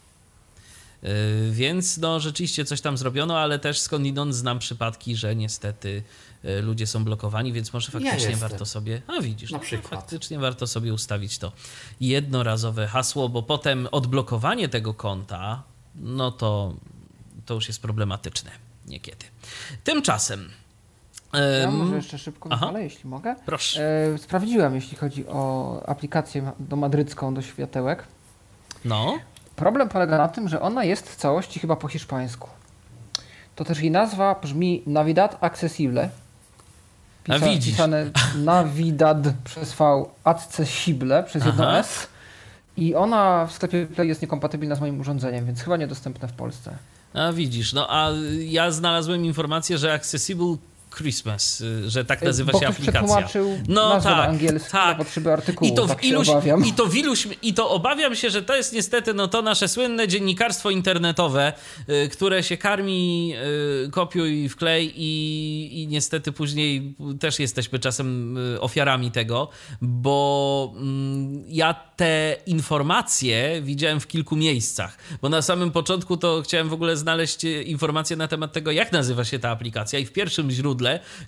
Yy, 1.04 1.10
więc 1.52 1.98
no 1.98 2.20
rzeczywiście 2.20 2.66
coś 2.66 2.82
tam 2.82 2.98
zrobiono, 2.98 3.40
ale 3.40 3.60
też 3.60 3.80
skądinąd 3.80 4.36
znam 4.36 4.60
przypadki, 4.60 5.16
że 5.16 5.36
niestety 5.36 6.04
yy, 6.44 6.62
ludzie 6.62 6.88
są 6.88 7.04
blokowani, 7.04 7.54
więc 7.54 7.74
może 7.74 7.92
faktycznie 7.92 8.32
ja 8.32 8.38
warto 8.38 8.66
sobie. 8.66 9.02
A 9.08 9.22
widzisz, 9.22 9.52
na 9.52 9.58
no, 9.58 9.64
przykład. 9.64 10.02
faktycznie 10.02 10.40
warto 10.40 10.68
sobie 10.68 10.94
ustawić 10.94 11.38
to 11.38 11.52
jednorazowe 12.02 12.88
hasło, 12.88 13.30
bo 13.30 13.44
potem 13.44 13.88
odblokowanie 13.92 14.70
tego 14.70 14.94
konta, 14.94 15.64
no 15.96 16.32
to, 16.32 16.76
to 17.46 17.54
już 17.54 17.68
jest 17.68 17.82
problematyczne 17.82 18.52
niekiedy. 18.86 19.26
Tymczasem. 19.84 20.50
Ja 21.62 21.72
może 21.72 21.96
jeszcze 21.96 22.18
szybko, 22.18 22.50
ale 22.62 22.84
jeśli 22.84 23.10
mogę. 23.10 23.36
Proszę. 23.46 23.82
E, 24.14 24.18
sprawdziłem, 24.18 24.76
jeśli 24.76 24.98
chodzi 24.98 25.28
o 25.28 25.82
aplikację 25.86 26.52
do 26.60 26.76
madrycką 26.76 27.34
do 27.34 27.42
światełek. 27.42 28.04
No. 28.86 29.18
Problem 29.56 29.90
polega 29.90 30.18
na 30.18 30.28
tym, 30.28 30.50
że 30.50 30.62
ona 30.62 30.84
jest 30.84 31.10
w 31.10 31.16
całości 31.16 31.60
chyba 31.60 31.76
po 31.76 31.88
hiszpańsku. 31.88 32.50
To 33.56 33.64
też 33.64 33.80
jej 33.80 33.92
nazwa 33.92 34.36
brzmi 34.42 34.84
Navidad 34.88 35.44
Accessible. 35.44 36.10
Pisa, 37.24 37.36
A 37.36 37.40
widzisz. 37.40 37.74
Pisane 37.74 38.06
Navidad 38.44 39.18
przez 39.44 39.74
V, 39.74 40.06
Accessible 40.24 41.24
przez 41.24 41.46
jedno 41.46 41.78
S. 41.78 42.08
I 42.78 42.96
ona 42.96 43.46
w 43.46 43.52
sklepie 43.52 43.86
Play 43.86 44.08
jest 44.08 44.22
niekompatybilna 44.22 44.76
z 44.76 44.80
moim 44.80 45.00
urządzeniem, 45.00 45.46
więc 45.46 45.62
chyba 45.62 45.78
niedostępna 45.78 46.28
w 46.28 46.34
Polsce. 46.34 46.78
A 47.14 47.32
widzisz, 47.32 47.74
no 47.74 47.88
a 47.90 48.10
ja 48.40 48.72
znalazłem 48.72 49.26
informację, 49.26 49.78
że 49.78 49.94
Accessible 49.94 50.56
Christmas, 50.96 51.62
y, 51.62 51.90
że 51.90 52.06
tak 52.06 52.22
nazywa 52.22 52.52
Bo 52.52 52.60
się 52.60 52.68
aplikacja. 52.68 53.28
No 53.68 54.02
tak, 54.02 54.30
angielski 54.30 54.72
tak. 54.72 55.00
artykułu, 55.34 55.72
I 55.72 55.76
to, 55.76 55.86
w 55.86 55.90
tak 55.90 56.04
iluś. 56.04 56.28
I 56.66 56.74
to 56.74 56.86
w 56.86 56.96
iluś, 56.96 57.28
i 57.42 57.54
to 57.54 57.70
obawiam 57.70 58.16
się, 58.16 58.30
że 58.30 58.42
to 58.42 58.56
jest 58.56 58.74
niestety 58.74 59.14
no 59.14 59.28
to 59.28 59.42
nasze 59.42 59.68
słynne 59.68 60.08
dziennikarstwo 60.08 60.70
internetowe, 60.70 61.54
y, 61.90 62.10
które 62.10 62.44
się 62.44 62.58
karmi 62.58 63.34
y, 63.86 63.92
kopiuj 63.92 64.50
wklej 64.50 64.94
i, 64.96 65.82
i 65.82 65.88
niestety 65.88 66.32
później 66.32 66.96
też 67.20 67.40
jesteśmy 67.40 67.80
czasem 67.80 68.38
y, 68.38 68.62
ofiarami 68.62 69.12
tego, 69.12 69.50
bo 69.82 70.74
mm, 70.76 71.44
ja 71.48 71.74
te 71.74 72.38
informacje 72.46 73.62
widziałem 73.62 74.00
w 74.00 74.08
kilku 74.08 74.36
miejscach, 74.36 74.98
bo 75.22 75.30
na 75.30 75.42
samym 75.42 75.72
początku 75.72 76.18
to 76.18 76.42
chciałem 76.42 76.70
w 76.70 76.74
ogóle 76.74 76.98
znaleźć 76.98 77.44
informacje 77.44 78.16
na 78.18 78.28
temat 78.28 78.54
tego, 78.54 78.72
jak 78.72 78.92
nazywa 78.92 79.26
się 79.26 79.40
ta 79.40 79.50
aplikacja 79.50 80.00
i 80.00 80.06
w 80.06 80.12
pierwszym 80.12 80.52
źródle, 80.52 80.83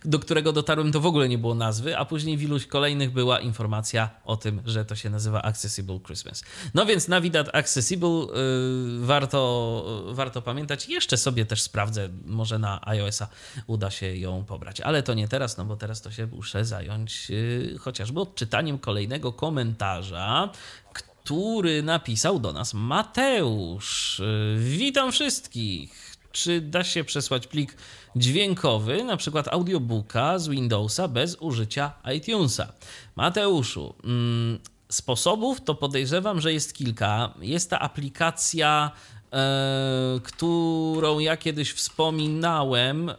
do 0.06 0.20
którego 0.20 0.54
dotarłem, 0.54 0.92
to 0.92 1.00
w 1.00 1.06
ogóle 1.06 1.30
nie 1.30 1.38
było 1.38 1.56
nazwy, 1.56 1.98
a 1.98 2.06
później 2.06 2.38
w 2.38 2.44
iluś 2.44 2.66
kolejnych 2.66 3.12
była 3.12 3.40
informacja 3.40 4.10
o 4.26 4.38
tym, 4.38 4.62
że 4.66 4.86
to 4.86 4.96
się 4.96 5.10
nazywa 5.10 5.42
Accessible 5.42 6.00
Christmas. 6.00 6.44
No 6.74 6.86
więc 6.86 7.08
Navidad 7.08 7.56
Accessible 7.56 8.10
yy, 8.10 9.06
warto, 9.06 9.86
warto 10.12 10.42
pamiętać. 10.42 10.90
Jeszcze 10.90 11.18
sobie 11.18 11.46
też 11.46 11.62
sprawdzę, 11.62 12.10
może 12.26 12.60
na 12.60 12.88
iOS-a 12.88 13.28
uda 13.68 13.92
się 13.92 14.16
ją 14.16 14.46
pobrać, 14.46 14.82
ale 14.82 15.04
to 15.04 15.14
nie 15.14 15.28
teraz, 15.28 15.58
no 15.58 15.66
bo 15.66 15.76
teraz 15.76 16.02
to 16.02 16.12
się 16.12 16.28
muszę 16.28 16.66
zająć 16.66 17.30
yy, 17.30 17.78
chociażby 17.80 18.20
odczytaniem 18.20 18.80
kolejnego 18.80 19.34
komentarza, 19.34 20.50
który 20.94 21.84
napisał 21.84 22.40
do 22.40 22.54
nas 22.54 22.74
Mateusz. 22.74 24.22
Yy, 24.56 24.60
Witam 24.60 25.12
wszystkich. 25.12 26.05
Czy 26.36 26.62
da 26.62 26.84
się 26.84 27.04
przesłać 27.04 27.48
plik 27.48 27.78
dźwiękowy, 28.16 29.04
na 29.04 29.18
przykład 29.18 29.48
audiobooka 29.48 30.40
z 30.40 30.48
Windowsa 30.48 31.08
bez 31.08 31.36
użycia 31.36 31.92
iTunesa? 32.16 32.74
Mateuszu, 33.16 33.96
mm, 34.04 34.60
sposobów 34.90 35.62
to 35.62 35.76
podejrzewam, 35.76 36.42
że 36.42 36.54
jest 36.54 36.74
kilka. 36.74 37.34
Jest 37.42 37.70
ta 37.70 37.80
aplikacja, 37.80 38.92
e, 39.34 40.20
którą 40.24 41.20
ja 41.20 41.38
kiedyś 41.38 41.74
wspominałem, 41.74 43.10
e, 43.10 43.16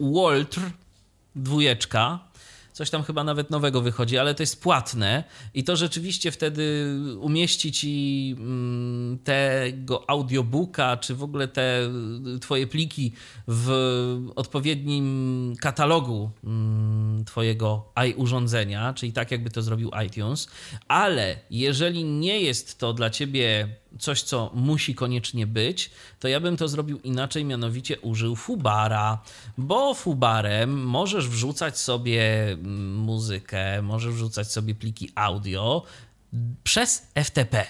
Waltr 0.00 0.60
dwójeczka. 1.34 2.18
Coś 2.80 2.90
tam 2.90 3.02
chyba 3.02 3.24
nawet 3.24 3.50
nowego 3.50 3.80
wychodzi, 3.80 4.18
ale 4.18 4.34
to 4.34 4.42
jest 4.42 4.62
płatne 4.62 5.24
i 5.54 5.64
to 5.64 5.76
rzeczywiście 5.76 6.30
wtedy 6.30 6.86
umieści 7.20 7.72
ci 7.72 8.34
mm, 8.38 9.18
tego 9.24 10.10
audiobooka, 10.10 10.96
czy 10.96 11.14
w 11.14 11.22
ogóle 11.22 11.48
te 11.48 11.90
twoje 12.40 12.66
pliki 12.66 13.12
w 13.48 13.70
odpowiednim 14.36 15.54
katalogu 15.60 16.30
mm, 16.44 17.24
twojego 17.24 17.92
i-urządzenia, 18.08 18.94
czyli 18.94 19.12
tak 19.12 19.30
jakby 19.30 19.50
to 19.50 19.62
zrobił 19.62 19.90
iTunes, 20.06 20.48
ale 20.88 21.36
jeżeli 21.50 22.04
nie 22.04 22.40
jest 22.40 22.78
to 22.78 22.92
dla 22.92 23.10
ciebie 23.10 23.68
coś, 23.98 24.22
co 24.22 24.50
musi 24.54 24.94
koniecznie 24.94 25.46
być, 25.46 25.90
to 26.20 26.28
ja 26.28 26.40
bym 26.40 26.56
to 26.56 26.68
zrobił 26.68 26.98
inaczej, 26.98 27.44
mianowicie 27.44 28.00
użył 28.00 28.36
Fubara, 28.36 29.18
bo 29.58 29.94
Fubarem 29.94 30.84
możesz 30.84 31.28
wrzucać 31.28 31.78
sobie 31.78 32.50
mm, 32.52 32.96
muzykę, 32.96 33.82
możesz 33.82 34.14
wrzucać 34.14 34.52
sobie 34.52 34.74
pliki 34.74 35.10
audio 35.14 35.82
przez 36.64 37.06
FTP. 37.24 37.66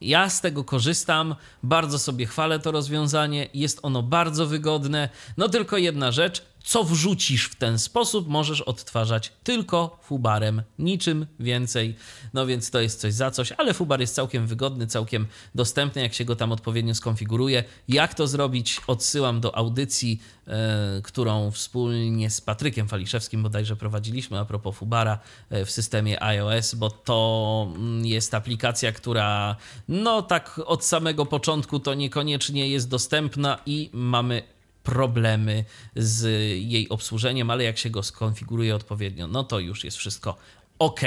Ja 0.00 0.30
z 0.30 0.40
tego 0.40 0.64
korzystam, 0.64 1.34
bardzo 1.62 1.98
sobie 1.98 2.26
chwalę 2.26 2.58
to 2.58 2.72
rozwiązanie, 2.72 3.48
jest 3.54 3.78
ono 3.82 4.02
bardzo 4.02 4.46
wygodne. 4.46 5.08
No 5.36 5.48
tylko 5.48 5.76
jedna 5.76 6.12
rzecz, 6.12 6.42
co 6.66 6.84
wrzucisz 6.84 7.44
w 7.46 7.56
ten 7.56 7.78
sposób, 7.78 8.28
możesz 8.28 8.60
odtwarzać 8.60 9.32
tylko 9.44 9.98
fubarem, 10.02 10.62
niczym 10.78 11.26
więcej. 11.40 11.96
No 12.34 12.46
więc 12.46 12.70
to 12.70 12.80
jest 12.80 13.00
coś 13.00 13.14
za 13.14 13.30
coś, 13.30 13.52
ale 13.52 13.74
fubar 13.74 14.00
jest 14.00 14.14
całkiem 14.14 14.46
wygodny, 14.46 14.86
całkiem 14.86 15.26
dostępny, 15.54 16.02
jak 16.02 16.14
się 16.14 16.24
go 16.24 16.36
tam 16.36 16.52
odpowiednio 16.52 16.94
skonfiguruje. 16.94 17.64
Jak 17.88 18.14
to 18.14 18.26
zrobić? 18.26 18.80
Odsyłam 18.86 19.40
do 19.40 19.56
audycji, 19.56 20.20
e, 20.46 21.00
którą 21.02 21.50
wspólnie 21.50 22.30
z 22.30 22.40
Patrykiem 22.40 22.88
Faliszewskim 22.88 23.42
bodajże 23.42 23.76
prowadziliśmy 23.76 24.38
a 24.38 24.44
propos 24.44 24.76
fubara 24.76 25.18
e, 25.50 25.64
w 25.64 25.70
systemie 25.70 26.22
iOS, 26.22 26.74
bo 26.74 26.90
to 26.90 27.72
mm, 27.76 28.06
jest 28.06 28.34
aplikacja, 28.34 28.92
która 28.92 29.56
no 29.88 30.22
tak 30.22 30.60
od 30.64 30.84
samego 30.84 31.26
początku 31.26 31.80
to 31.80 31.94
niekoniecznie 31.94 32.68
jest 32.68 32.88
dostępna 32.88 33.58
i 33.66 33.90
mamy 33.92 34.55
problemy 34.86 35.64
z 35.96 36.24
jej 36.70 36.88
obsłużeniem, 36.88 37.50
ale 37.50 37.64
jak 37.64 37.78
się 37.78 37.90
go 37.90 38.02
skonfiguruje 38.02 38.74
odpowiednio, 38.74 39.26
no 39.26 39.44
to 39.44 39.58
już 39.58 39.84
jest 39.84 39.96
wszystko 39.96 40.36
ok. 40.78 41.00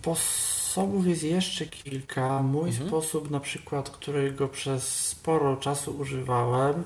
Sposobów 0.00 1.06
jest 1.06 1.22
jeszcze 1.22 1.66
kilka. 1.66 2.42
Mój 2.42 2.72
sposób, 2.72 3.30
na 3.30 3.40
przykład, 3.40 3.90
którego 3.90 4.48
przez 4.48 5.06
sporo 5.06 5.56
czasu 5.56 5.96
używałem, 5.96 6.84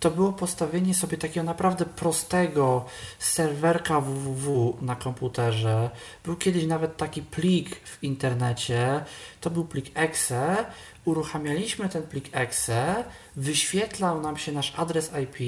to 0.00 0.10
było 0.10 0.32
postawienie 0.32 0.94
sobie 0.94 1.18
takiego 1.18 1.44
naprawdę 1.44 1.84
prostego 1.84 2.84
serwerka 3.18 4.00
www 4.00 4.76
na 4.80 4.96
komputerze. 4.96 5.90
Był 6.24 6.36
kiedyś 6.36 6.64
nawet 6.66 6.96
taki 6.96 7.22
plik 7.22 7.76
w 7.76 8.02
internecie. 8.02 9.04
To 9.40 9.50
był 9.50 9.64
plik 9.64 9.90
exe. 9.94 10.64
Uruchamialiśmy 11.04 11.88
ten 11.88 12.02
plik 12.02 12.28
exe, 12.32 13.04
wyświetlał 13.36 14.20
nam 14.20 14.36
się 14.36 14.52
nasz 14.52 14.72
adres 14.76 15.10
IP 15.22 15.40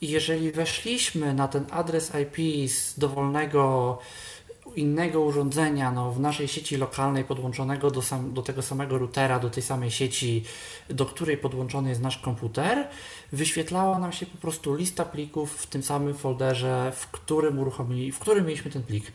i 0.00 0.08
jeżeli 0.08 0.52
weszliśmy 0.52 1.34
na 1.34 1.48
ten 1.48 1.66
adres 1.70 2.12
IP 2.22 2.70
z 2.70 2.98
dowolnego 2.98 3.98
innego 4.76 5.20
urządzenia 5.20 5.92
no, 5.92 6.12
w 6.12 6.20
naszej 6.20 6.48
sieci 6.48 6.76
lokalnej 6.76 7.24
podłączonego 7.24 7.90
do, 7.90 8.02
sam, 8.02 8.34
do 8.34 8.42
tego 8.42 8.62
samego 8.62 8.98
routera, 8.98 9.38
do 9.38 9.50
tej 9.50 9.62
samej 9.62 9.90
sieci, 9.90 10.44
do 10.90 11.06
której 11.06 11.36
podłączony 11.36 11.88
jest 11.88 12.00
nasz 12.00 12.18
komputer, 12.18 12.88
wyświetlała 13.32 13.98
nam 13.98 14.12
się 14.12 14.26
po 14.26 14.38
prostu 14.38 14.74
lista 14.74 15.04
plików 15.04 15.56
w 15.56 15.66
tym 15.66 15.82
samym 15.82 16.14
folderze, 16.14 16.92
w 16.96 17.06
którym, 17.06 17.58
uruchomili, 17.58 18.12
w 18.12 18.18
którym 18.18 18.46
mieliśmy 18.46 18.70
ten 18.70 18.82
plik. 18.82 19.12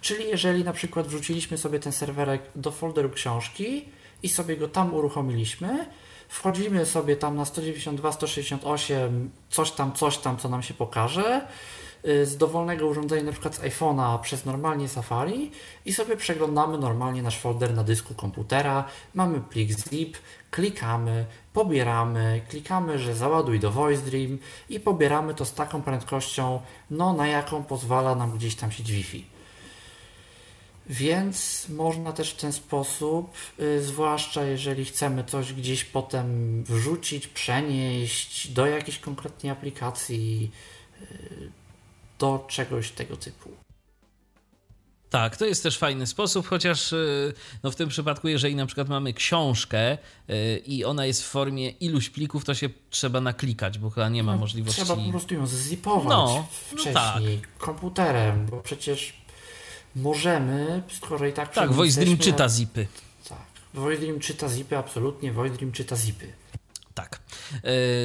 Czyli 0.00 0.28
jeżeli 0.28 0.64
na 0.64 0.72
przykład 0.72 1.06
wrzuciliśmy 1.06 1.58
sobie 1.58 1.78
ten 1.78 1.92
serwerek 1.92 2.42
do 2.56 2.70
folderu 2.70 3.10
książki 3.10 3.84
i 4.22 4.28
sobie 4.28 4.56
go 4.56 4.68
tam 4.68 4.94
uruchomiliśmy, 4.94 5.86
wchodzimy 6.30 6.86
sobie 6.86 7.16
tam 7.16 7.36
na 7.36 7.44
192, 7.44 8.12
168, 8.12 9.30
coś 9.50 9.70
tam, 9.70 9.92
coś 9.92 10.18
tam, 10.18 10.36
co 10.36 10.48
nam 10.48 10.62
się 10.62 10.74
pokaże, 10.74 11.46
z 12.04 12.36
dowolnego 12.36 12.86
urządzenia, 12.86 13.22
na 13.22 13.32
przykład 13.32 13.54
z 13.54 13.60
iPhone'a 13.60 14.20
przez 14.20 14.44
normalnie 14.44 14.88
Safari 14.88 15.50
i 15.84 15.92
sobie 15.92 16.16
przeglądamy 16.16 16.78
normalnie 16.78 17.22
nasz 17.22 17.38
folder 17.38 17.74
na 17.74 17.84
dysku 17.84 18.14
komputera. 18.14 18.84
Mamy 19.14 19.40
plik 19.40 19.70
zip, 19.70 20.18
klikamy, 20.50 21.26
pobieramy, 21.52 22.40
klikamy, 22.48 22.98
że 22.98 23.14
załaduj 23.14 23.60
do 23.60 23.70
VoiceDream 23.70 24.38
i 24.68 24.80
pobieramy 24.80 25.34
to 25.34 25.44
z 25.44 25.54
taką 25.54 25.82
prędkością, 25.82 26.60
no 26.90 27.12
na 27.12 27.26
jaką 27.26 27.64
pozwala 27.64 28.14
nam 28.14 28.32
gdzieś 28.32 28.54
tam 28.54 28.72
sieć 28.72 28.92
Wi-Fi. 28.92 29.24
Więc 30.90 31.68
można 31.68 32.12
też 32.12 32.30
w 32.30 32.36
ten 32.36 32.52
sposób, 32.52 33.32
y, 33.60 33.82
zwłaszcza 33.82 34.44
jeżeli 34.44 34.84
chcemy 34.84 35.24
coś 35.24 35.52
gdzieś 35.52 35.84
potem 35.84 36.64
wrzucić, 36.64 37.26
przenieść 37.26 38.48
do 38.48 38.66
jakiejś 38.66 38.98
konkretnej 38.98 39.52
aplikacji, 39.52 40.50
y, 41.02 41.50
do 42.18 42.44
czegoś 42.48 42.90
tego 42.90 43.16
typu. 43.16 43.50
Tak, 45.10 45.36
to 45.36 45.44
jest 45.44 45.62
też 45.62 45.78
fajny 45.78 46.06
sposób, 46.06 46.46
chociaż 46.46 46.92
y, 46.92 47.32
no 47.62 47.70
w 47.70 47.76
tym 47.76 47.88
przypadku, 47.88 48.28
jeżeli 48.28 48.56
na 48.56 48.66
przykład 48.66 48.88
mamy 48.88 49.12
książkę 49.12 49.98
y, 50.30 50.62
i 50.66 50.84
ona 50.84 51.06
jest 51.06 51.22
w 51.22 51.26
formie 51.26 51.70
iluś 51.70 52.10
plików, 52.10 52.44
to 52.44 52.54
się 52.54 52.68
trzeba 52.90 53.20
naklikać, 53.20 53.78
bo 53.78 53.90
chyba 53.90 54.08
nie 54.08 54.22
ma 54.22 54.36
możliwości. 54.36 54.82
Trzeba 54.84 55.02
po 55.02 55.10
prostu 55.10 55.34
ją 55.34 55.46
zzipować 55.46 56.08
No, 56.08 56.48
no 56.72 56.78
wcześniej 56.78 57.42
komputerem, 57.58 58.46
bo 58.46 58.60
przecież 58.60 59.19
możemy, 59.96 60.82
skoro 60.92 61.26
i 61.26 61.32
tak... 61.32 61.52
Tak, 61.52 61.72
VoiceDream 61.72 62.18
czyta 62.18 62.48
zipy. 62.48 62.86
Tak, 63.28 63.38
VoiceDream 63.74 64.20
czyta 64.20 64.48
zipy, 64.48 64.78
absolutnie, 64.78 65.32
VoiceDream 65.32 65.72
czyta 65.72 65.96
zipy. 65.96 66.32
Tak. 66.94 67.20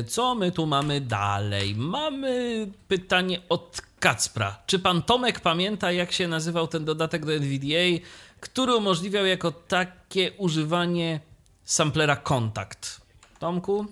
Co 0.08 0.36
my 0.36 0.52
tu 0.52 0.66
mamy 0.66 1.02
dalej? 1.02 1.76
Mamy 1.76 2.68
pytanie 2.88 3.42
od 3.50 3.82
Kacpra. 4.00 4.60
Czy 4.66 4.80
pan 4.80 5.02
Tomek 5.02 5.40
pamięta, 5.40 5.92
jak 5.92 6.12
się 6.12 6.28
nazywał 6.28 6.68
ten 6.68 6.86
dodatek 6.86 7.26
do 7.26 7.34
NVDA, 7.34 8.06
który 8.40 8.76
umożliwiał 8.76 9.26
jako 9.26 9.52
takie 9.52 10.32
używanie 10.32 11.20
samplera 11.64 12.16
kontakt? 12.16 13.02
Tomku? 13.40 13.86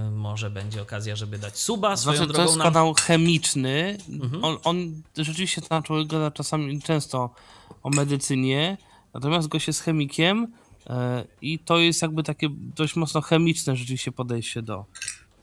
Yy, 0.06 0.12
Może 0.12 0.50
będzie 0.50 0.82
okazja, 0.82 1.16
żeby 1.16 1.38
dać 1.38 1.60
suba 1.60 1.98
swoją 1.98 2.18
Znaczy, 2.18 2.28
to 2.28 2.34
drogą 2.34 2.50
jest 2.50 2.58
nam. 2.58 2.68
kanał 2.68 2.94
chemiczny. 2.94 3.98
Mhm. 4.10 4.44
On, 4.44 4.58
on 4.64 5.02
rzeczywiście 5.18 5.62
tam 5.62 5.84
człowiek 5.84 6.08
gada 6.08 6.32
czasami 6.32 6.82
często 6.82 7.30
o 7.84 7.90
medycynie, 7.90 8.78
natomiast 9.14 9.48
gość 9.48 9.68
jest 9.68 9.82
chemikiem 9.82 10.48
e, 10.88 11.26
i 11.42 11.60
to 11.60 11.78
jest 11.78 12.02
jakby 12.02 12.24
takie 12.24 12.48
dość 12.52 12.96
mocno 12.96 13.22
chemiczne 13.22 13.76
rzeczywiście 13.76 14.12
podejście 14.12 14.62
do, 14.62 14.86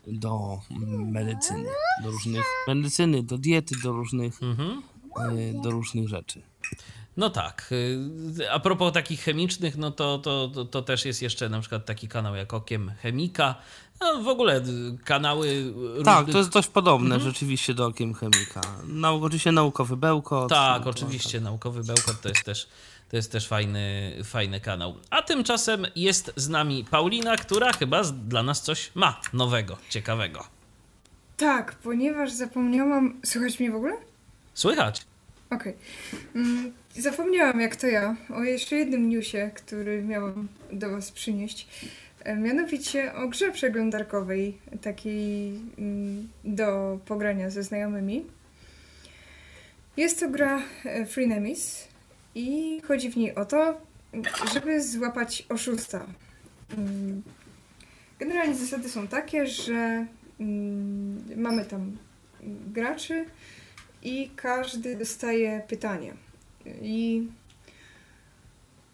do 0.07 0.61
medycyny. 1.07 1.69
Do 2.03 2.11
różnych 2.11 2.45
medycyny, 2.69 3.23
do 3.23 3.39
diety, 3.39 3.75
do 3.83 3.93
różnych, 3.93 4.43
Mhm. 4.43 4.83
e, 5.17 5.63
do 5.63 5.71
różnych 5.71 6.09
rzeczy. 6.09 6.43
No 7.17 7.31
tak. 7.31 7.69
y, 8.41 8.51
A 8.53 8.61
propos 8.61 8.93
takich 8.93 9.21
chemicznych, 9.21 9.77
no 9.77 9.91
to, 9.91 10.19
to, 10.19 10.49
to, 10.49 10.65
to 10.65 10.83
też 10.83 11.05
jest 11.05 11.23
jeszcze 11.23 11.49
na 11.49 11.61
przykład 11.61 11.85
taki 11.87 12.09
kanał 12.09 12.35
jak 12.37 12.55
Okiem 12.55 12.93
Chemika. 13.03 13.55
No 14.01 14.23
w 14.23 14.29
ogóle 14.29 14.57
y, 14.61 14.99
kanały 15.05 15.73
różnych... 15.73 16.05
Tak, 16.05 16.31
to 16.31 16.39
jest 16.39 16.51
dość 16.51 16.69
podobne 16.69 17.15
Mhm. 17.15 17.33
rzeczywiście 17.33 17.75
do 17.75 17.87
Okiem 17.87 18.15
Chemika. 18.15 18.61
Nau, 18.87 19.25
oczywiście 19.25 19.53
naukowy 19.53 19.97
bełkot. 19.97 20.49
Tak, 20.49 20.85
to- 20.85 20.91
oczywiście, 20.91 21.41
naukowy 21.41 21.85
bełkot 21.85 22.21
to 22.21 22.29
jest 22.29 22.45
też, 22.45 22.69
to 23.13 23.17
jest 23.17 23.33
też 23.33 23.49
fajny, 23.49 24.13
fajny 24.25 24.61
kanał. 24.61 24.95
A 25.11 25.23
tymczasem 25.23 25.87
jest 25.97 26.33
z 26.37 26.49
nami 26.49 26.85
Paulina, 26.91 27.37
która 27.37 27.73
chyba 27.73 28.03
dla 28.05 28.43
nas 28.43 28.63
coś 28.63 28.91
ma 28.95 29.21
nowego, 29.33 29.79
ciekawego. 29.89 30.47
Tak, 31.37 31.75
ponieważ 31.75 32.31
zapomniałam. 32.33 33.21
Słuchać 33.25 33.61
mnie 33.61 33.71
w 33.71 33.75
ogóle? 33.75 33.93
Słychać? 34.55 35.03
Okej. 35.51 35.75
Mm, 36.35 36.73
Zapomniałam, 36.99 37.61
jak 37.61 37.77
to 37.77 37.87
ja, 37.87 38.17
o 38.35 38.43
jeszcze 38.43 38.77
jednym 38.77 39.09
newsie, 39.09 39.51
który 39.55 40.03
miałam 40.03 40.49
do 40.73 40.91
Was 40.91 41.13
przynieść. 41.13 41.67
E, 42.25 42.37
Mianowicie 42.37 43.15
o 43.15 43.29
grze 43.29 43.53
przeglądarkowej, 43.53 44.59
takiej 44.83 45.61
mm, 45.79 46.29
do 46.45 46.99
pogrania 47.07 47.51
ze 47.51 47.63
znajomymi. 47.63 48.25
Jest 49.97 50.21
to 50.21 50.29
gra 50.29 50.63
e, 50.85 51.07
Freenemies 51.07 51.92
i 52.35 52.81
chodzi 52.85 53.11
w 53.11 53.17
niej 53.17 53.35
o 53.35 53.45
to, 53.45 53.81
żeby 54.55 54.83
złapać 54.83 55.47
oszusta. 55.49 56.07
Mm, 56.79 57.23
Generalnie 58.19 58.55
zasady 58.55 58.89
są 58.89 59.09
takie, 59.09 59.47
że 59.47 60.07
mm, 60.41 61.25
mamy 61.37 61.65
tam 61.65 61.97
graczy, 62.73 63.25
i 64.03 64.31
każdy 64.37 64.97
dostaje 64.97 65.63
pytanie. 65.69 66.15
I 66.83 67.27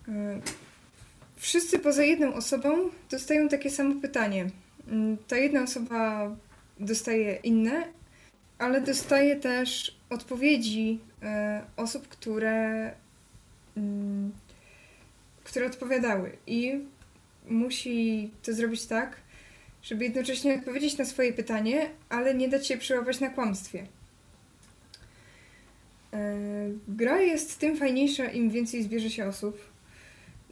e, 0.09 0.41
wszyscy 1.37 1.79
poza 1.79 2.03
jedną 2.03 2.35
osobą 2.35 2.91
dostają 3.11 3.49
takie 3.49 3.71
samo 3.71 4.01
pytanie. 4.01 4.47
Mm, 4.89 5.17
Ta 5.29 5.37
jedna 5.37 5.63
osoba 5.63 6.31
dostaje 6.81 7.35
inne, 7.35 7.85
ale 8.59 8.81
dostaje 8.81 9.37
też 9.37 9.97
odpowiedzi 10.11 10.99
e, 11.23 11.63
osób, 11.77 12.09
które, 12.09 12.93
które 15.45 15.67
odpowiadały. 15.67 16.37
I 16.47 16.81
musi 17.49 18.31
to 18.43 18.53
zrobić 18.53 18.87
tak, 18.87 19.17
żeby 19.83 20.05
jednocześnie 20.05 20.55
odpowiedzieć 20.55 20.99
na 20.99 21.05
swoje 21.05 21.33
pytanie, 21.33 21.91
ale 22.09 22.35
nie 22.35 22.49
dać 22.49 22.67
się 22.67 22.77
przełapać 22.77 23.21
na 23.21 23.31
kłamstwie. 23.31 23.87
E, 26.13 26.37
Gra 26.89 27.21
jest 27.21 27.59
tym 27.59 27.77
fajniejsza, 27.77 28.25
im 28.25 28.51
więcej 28.51 28.83
zbierze 28.83 29.11
się 29.11 29.27
osób. 29.27 29.61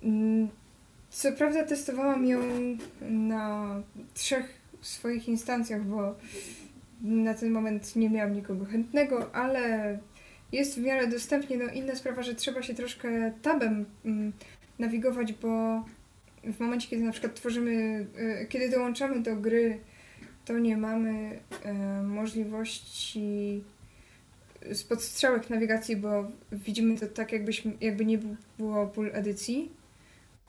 Mm, 0.02 0.48
Co 1.10 1.32
prawda 1.32 1.64
testowałam 1.64 2.26
ją 2.26 2.40
na 3.00 3.74
trzech 4.14 4.60
swoich 4.80 5.28
instancjach, 5.28 5.84
bo 5.84 6.14
na 7.02 7.34
ten 7.34 7.50
moment 7.50 7.96
nie 7.96 8.10
miałam 8.10 8.34
nikogo 8.34 8.64
chętnego, 8.64 9.34
ale 9.34 9.98
jest 10.56 10.74
w 10.74 10.82
miarę 10.82 11.06
dostępnie. 11.06 11.56
No 11.56 11.64
inna 11.72 11.94
sprawa, 11.94 12.22
że 12.22 12.34
trzeba 12.34 12.62
się 12.62 12.74
troszkę 12.74 13.32
tabem 13.42 13.84
mm, 14.04 14.32
nawigować, 14.78 15.32
bo 15.32 15.84
w 16.44 16.60
momencie, 16.60 16.88
kiedy 16.88 17.02
na 17.02 17.12
przykład 17.12 17.34
tworzymy, 17.34 18.06
e, 18.16 18.46
kiedy 18.46 18.70
dołączamy 18.70 19.20
do 19.20 19.36
gry, 19.36 19.78
to 20.44 20.58
nie 20.58 20.76
mamy 20.76 21.38
e, 21.64 22.02
możliwości 22.02 23.62
z 24.72 24.84
podstrzałek 24.84 25.50
nawigacji, 25.50 25.96
bo 25.96 26.30
widzimy 26.52 26.98
to 26.98 27.06
tak, 27.06 27.32
jakbyśmy, 27.32 27.72
jakby 27.80 28.04
nie 28.04 28.18
było 28.58 28.86
pól 28.86 29.10
edycji, 29.12 29.70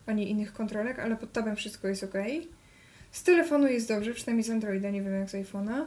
ani 0.05 0.31
innych 0.31 0.53
kontrolek, 0.53 0.99
ale 0.99 1.15
pod 1.15 1.31
tabem 1.31 1.55
wszystko 1.55 1.87
jest 1.87 2.03
ok. 2.03 2.13
Z 3.11 3.23
telefonu 3.23 3.67
jest 3.67 3.87
dobrze, 3.87 4.13
przynajmniej 4.13 4.43
z 4.43 4.49
Androida, 4.49 4.89
nie 4.89 5.01
wiem 5.01 5.13
jak 5.13 5.29
z 5.29 5.33
iPhone'a. 5.33 5.85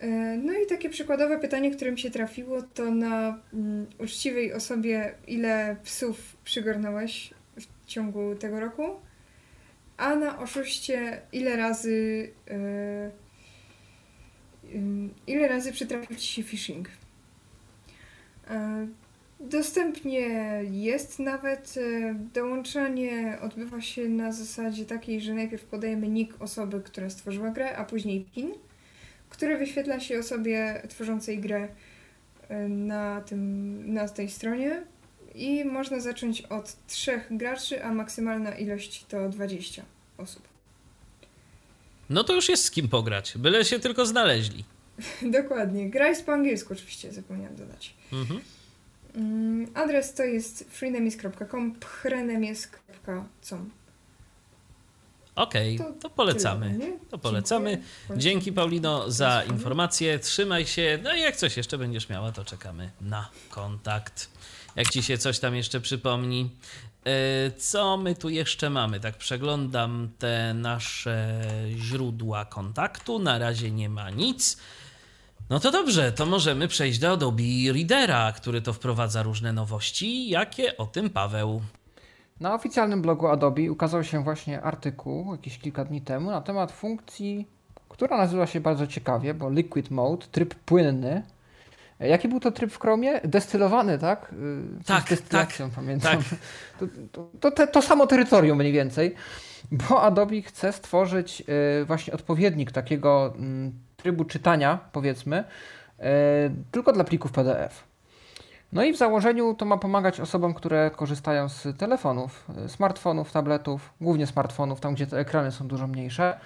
E, 0.00 0.36
No 0.36 0.52
i 0.52 0.66
takie 0.66 0.90
przykładowe 0.90 1.38
pytanie, 1.38 1.70
które 1.70 1.92
mi 1.92 1.98
się 1.98 2.10
trafiło, 2.10 2.62
to 2.62 2.90
na 2.90 3.38
mm, 3.54 3.86
uczciwej 3.98 4.52
osobie, 4.52 5.14
ile 5.26 5.76
psów 5.84 6.36
przygarnąłeś 6.44 7.34
w 7.56 7.86
ciągu 7.86 8.34
tego 8.34 8.60
roku, 8.60 8.82
a 9.96 10.14
na 10.16 10.38
oszuście, 10.38 11.22
ile 11.32 11.56
razy 11.56 12.30
e, 12.50 13.10
ym, 14.74 15.14
ile 15.26 15.48
razy 15.48 15.72
przytrafił 15.72 16.16
Ci 16.16 16.26
się 16.26 16.42
phishing. 16.42 16.88
E, 18.50 18.86
Dostępnie 19.40 20.20
jest 20.70 21.18
nawet. 21.18 21.74
Dołączanie 22.34 23.38
odbywa 23.42 23.80
się 23.80 24.08
na 24.08 24.32
zasadzie 24.32 24.84
takiej, 24.84 25.20
że 25.20 25.34
najpierw 25.34 25.64
podajemy 25.64 26.08
nick 26.08 26.42
osoby, 26.42 26.80
która 26.80 27.10
stworzyła 27.10 27.50
grę, 27.50 27.76
a 27.76 27.84
później 27.84 28.26
PIN, 28.34 28.52
który 29.30 29.58
wyświetla 29.58 30.00
się 30.00 30.18
osobie 30.18 30.82
tworzącej 30.88 31.38
grę 31.38 31.68
e, 32.48 32.68
na, 32.68 33.20
tym, 33.20 33.94
na 33.94 34.08
tej 34.08 34.30
stronie. 34.30 34.82
I 35.34 35.64
można 35.64 36.00
zacząć 36.00 36.42
od 36.42 36.86
trzech 36.86 37.36
graczy, 37.36 37.84
a 37.84 37.92
maksymalna 37.92 38.52
ilość 38.52 39.04
to 39.04 39.28
20 39.28 39.82
osób. 40.18 40.48
No 42.10 42.24
to 42.24 42.34
już 42.34 42.48
jest 42.48 42.64
z 42.64 42.70
kim 42.70 42.88
pograć, 42.88 43.38
byle 43.38 43.64
się 43.64 43.78
tylko 43.78 44.06
znaleźli. 44.06 44.64
Dokładnie. 45.40 45.90
Gra 45.90 46.08
jest 46.08 46.26
po 46.26 46.32
angielsku, 46.32 46.72
oczywiście, 46.72 47.12
zapomniałam 47.12 47.56
dodać. 47.56 47.94
Mhm. 48.12 48.40
Mm, 49.14 49.66
Adres 49.74 50.14
to 50.14 50.24
jest 50.24 50.64
freenemies.com, 50.70 51.74
pchrenemies.com. 51.74 53.70
Okej, 55.40 55.78
To 55.78 55.92
to 56.02 56.10
polecamy. 56.10 56.70
Tyle? 56.78 56.98
To 57.10 57.18
polecamy. 57.18 57.70
Dziękuję. 57.70 58.18
Dzięki 58.20 58.52
Paulino 58.52 59.10
za 59.10 59.42
informację. 59.42 60.18
Trzymaj 60.18 60.66
się. 60.66 60.98
No 61.02 61.14
i 61.14 61.20
jak 61.20 61.36
coś 61.36 61.56
jeszcze 61.56 61.78
będziesz 61.78 62.08
miała, 62.08 62.32
to 62.32 62.44
czekamy 62.44 62.90
na 63.00 63.28
kontakt. 63.50 64.30
jak 64.76 64.88
ci 64.88 65.02
się 65.02 65.18
coś 65.18 65.38
tam 65.38 65.56
jeszcze 65.56 65.80
przypomni. 65.80 66.50
E, 67.06 67.50
co 67.50 67.96
my 67.96 68.14
tu 68.14 68.28
jeszcze 68.28 68.70
mamy? 68.70 69.00
Tak 69.00 69.16
przeglądam 69.16 70.10
te 70.18 70.54
nasze 70.54 71.40
źródła 71.76 72.44
kontaktu. 72.44 73.18
Na 73.18 73.38
razie 73.38 73.70
nie 73.70 73.88
ma 73.88 74.10
nic. 74.10 74.56
No 75.50 75.60
to 75.60 75.70
dobrze, 75.70 76.12
to 76.12 76.26
możemy 76.26 76.68
przejść 76.68 76.98
do 76.98 77.12
Adobe 77.12 77.42
Readera, 77.74 78.32
który 78.32 78.62
to 78.62 78.72
wprowadza 78.72 79.22
różne 79.22 79.52
nowości. 79.52 80.28
Jakie 80.28 80.76
o 80.76 80.86
tym 80.86 81.10
Paweł? 81.10 81.62
Na 82.40 82.54
oficjalnym 82.54 83.02
blogu 83.02 83.28
Adobe 83.28 83.72
ukazał 83.72 84.04
się 84.04 84.24
właśnie 84.24 84.62
artykuł 84.62 85.32
jakieś 85.32 85.58
kilka 85.58 85.84
dni 85.84 86.00
temu 86.00 86.30
na 86.30 86.40
temat 86.40 86.72
funkcji, 86.72 87.48
która 87.88 88.16
nazywa 88.16 88.46
się 88.46 88.60
bardzo 88.60 88.86
ciekawie, 88.86 89.34
bo 89.34 89.50
Liquid 89.50 89.90
Mode, 89.90 90.26
tryb 90.26 90.54
płynny. 90.54 91.22
Jaki 92.00 92.28
był 92.28 92.40
to 92.40 92.50
tryb 92.50 92.72
w 92.72 92.78
Chromie? 92.78 93.20
Destylowany, 93.24 93.98
tak? 93.98 94.34
Coś 94.84 95.04
tak, 95.06 95.20
tak, 95.28 95.48
pamiętam. 95.76 96.16
Tak. 96.16 96.24
To, 96.78 96.86
to, 97.40 97.50
to, 97.50 97.66
to, 97.66 97.82
samo 97.82 98.06
terytorium 98.06 98.58
mniej 98.58 98.72
więcej, 98.72 99.14
bo 99.72 100.02
Adobe 100.02 100.42
chce 100.42 100.72
stworzyć 100.72 101.42
y, 101.80 101.84
właśnie 101.84 102.14
odpowiednik 102.14 102.72
takiego 102.72 103.34
mm, 103.36 103.72
trybu 103.96 104.24
czytania, 104.24 104.78
powiedzmy, 104.92 105.44
y, 105.98 106.04
tylko 106.70 106.92
dla 106.92 107.04
plików 107.04 107.32
PDF. 107.32 107.89
No 108.72 108.84
i 108.84 108.92
w 108.92 108.96
założeniu 108.96 109.54
to 109.54 109.64
ma 109.64 109.76
pomagać 109.76 110.20
osobom, 110.20 110.54
które 110.54 110.90
korzystają 110.90 111.48
z 111.48 111.78
telefonów, 111.78 112.46
y, 112.64 112.68
smartfonów, 112.68 113.32
tabletów, 113.32 113.94
głównie 114.00 114.26
smartfonów, 114.26 114.80
tam 114.80 114.94
gdzie 114.94 115.06
te 115.06 115.18
ekrany 115.18 115.52
są 115.52 115.68
dużo 115.68 115.86
mniejsze, 115.86 116.40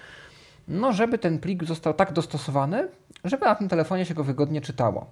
no 0.67 0.93
żeby 0.93 1.17
ten 1.17 1.39
plik 1.39 1.63
został 1.63 1.93
tak 1.93 2.13
dostosowany, 2.13 2.87
żeby 3.23 3.45
na 3.45 3.55
tym 3.55 3.69
telefonie 3.69 4.05
się 4.05 4.13
go 4.13 4.23
wygodnie 4.23 4.61
czytało. 4.61 5.05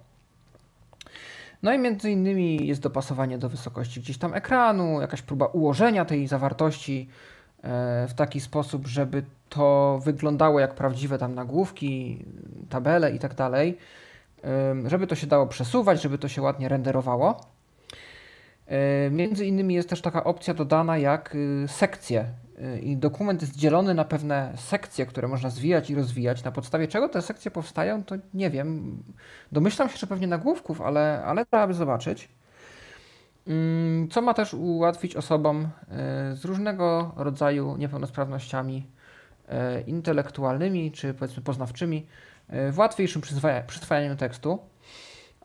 No 1.62 1.72
i 1.72 1.78
między 1.78 2.10
innymi 2.10 2.66
jest 2.66 2.80
dopasowanie 2.80 3.38
do 3.38 3.48
wysokości 3.48 4.00
gdzieś 4.00 4.18
tam 4.18 4.34
ekranu, 4.34 5.00
jakaś 5.00 5.22
próba 5.22 5.46
ułożenia 5.46 6.04
tej 6.04 6.26
zawartości 6.26 7.08
e, 7.62 8.06
w 8.08 8.14
taki 8.14 8.40
sposób, 8.40 8.86
żeby 8.86 9.24
to 9.48 9.98
wyglądało 10.04 10.60
jak 10.60 10.74
prawdziwe 10.74 11.18
tam 11.18 11.34
nagłówki, 11.34 12.24
tabele 12.68 13.12
i 13.12 13.18
tak 13.18 13.34
dalej 13.34 13.78
żeby 14.86 15.06
to 15.06 15.14
się 15.14 15.26
dało 15.26 15.46
przesuwać, 15.46 16.02
żeby 16.02 16.18
to 16.18 16.28
się 16.28 16.42
ładnie 16.42 16.68
renderowało. 16.68 17.40
Między 19.10 19.46
innymi 19.46 19.74
jest 19.74 19.88
też 19.88 20.00
taka 20.00 20.24
opcja 20.24 20.54
dodana 20.54 20.98
jak 20.98 21.34
y, 21.34 21.64
sekcje 21.68 22.26
y, 22.76 22.78
i 22.78 22.96
dokument 22.96 23.40
jest 23.40 23.56
dzielony 23.56 23.94
na 23.94 24.04
pewne 24.04 24.52
sekcje, 24.56 25.06
które 25.06 25.28
można 25.28 25.50
zwijać 25.50 25.90
i 25.90 25.94
rozwijać. 25.94 26.44
Na 26.44 26.52
podstawie 26.52 26.88
czego 26.88 27.08
te 27.08 27.22
sekcje 27.22 27.50
powstają, 27.50 28.04
to 28.04 28.14
nie 28.34 28.50
wiem. 28.50 28.96
Domyślam 29.52 29.88
się, 29.88 29.98
że 29.98 30.06
pewnie 30.06 30.26
nagłówków, 30.26 30.80
ale, 30.80 31.22
ale 31.24 31.46
trzeba 31.46 31.66
by 31.66 31.74
zobaczyć. 31.74 32.28
Co 34.10 34.22
ma 34.22 34.34
też 34.34 34.54
ułatwić 34.54 35.16
osobom 35.16 35.62
y, 35.62 36.36
z 36.36 36.44
różnego 36.44 37.12
rodzaju 37.16 37.76
niepełnosprawnościami 37.76 38.86
intelektualnymi 39.86 40.92
czy 40.92 41.14
powiedzmy 41.14 41.42
poznawczymi 41.42 42.06
E, 42.06 42.33
w 42.48 42.78
łatwiejszym 42.78 43.22
przyswajaniu 43.66 44.16
tekstu. 44.16 44.58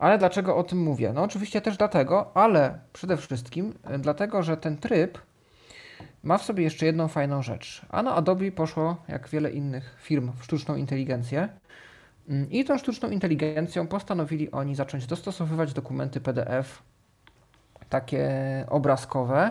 Ale 0.00 0.18
dlaczego 0.18 0.56
o 0.56 0.62
tym 0.62 0.82
mówię? 0.82 1.12
No 1.14 1.22
oczywiście 1.22 1.60
też 1.60 1.76
dlatego, 1.76 2.30
ale 2.36 2.78
przede 2.92 3.16
wszystkim 3.16 3.74
e, 3.84 3.98
dlatego, 3.98 4.42
że 4.42 4.56
ten 4.56 4.76
tryb 4.76 5.18
ma 6.22 6.38
w 6.38 6.42
sobie 6.42 6.64
jeszcze 6.64 6.86
jedną 6.86 7.08
fajną 7.08 7.42
rzecz. 7.42 7.82
A 7.88 8.02
na 8.02 8.14
Adobe 8.14 8.52
poszło, 8.52 8.96
jak 9.08 9.28
wiele 9.28 9.50
innych 9.50 9.96
firm, 10.02 10.32
w 10.38 10.44
sztuczną 10.44 10.76
inteligencję. 10.76 11.48
Mm, 12.28 12.50
I 12.50 12.64
tą 12.64 12.78
sztuczną 12.78 13.10
inteligencją 13.10 13.86
postanowili 13.86 14.50
oni 14.50 14.74
zacząć 14.74 15.06
dostosowywać 15.06 15.72
dokumenty 15.72 16.20
PDF, 16.20 16.82
takie 17.88 18.30
obrazkowe, 18.68 19.50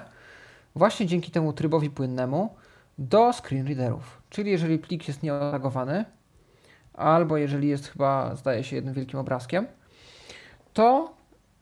właśnie 0.76 1.06
dzięki 1.06 1.32
temu 1.32 1.54
trybowi 1.54 1.90
płynnemu, 1.90 2.56
do 2.98 3.34
screen 3.34 3.68
readerów. 3.68 4.22
Czyli 4.30 4.52
jeżeli 4.52 4.80
plik 4.80 5.08
jest 5.08 5.24
nieotagowany, 5.24 6.06
albo 7.00 7.38
jeżeli 7.38 7.68
jest 7.68 7.88
chyba, 7.88 8.36
zdaje 8.36 8.64
się, 8.64 8.76
jednym 8.76 8.94
wielkim 8.94 9.20
obrazkiem, 9.20 9.68
to 10.74 11.14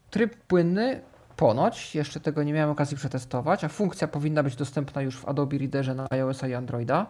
tryb 0.09 0.35
płynny 0.35 1.01
ponoć, 1.35 1.95
jeszcze 1.95 2.19
tego 2.19 2.43
nie 2.43 2.53
miałem 2.53 2.69
okazji 2.69 2.97
przetestować, 2.97 3.63
a 3.63 3.67
funkcja 3.67 4.07
powinna 4.07 4.43
być 4.43 4.55
dostępna 4.55 5.01
już 5.01 5.17
w 5.17 5.25
Adobe 5.25 5.57
Readerze 5.57 5.95
na 5.95 6.07
iOS 6.09 6.43
i 6.43 6.53
Androida, 6.53 7.05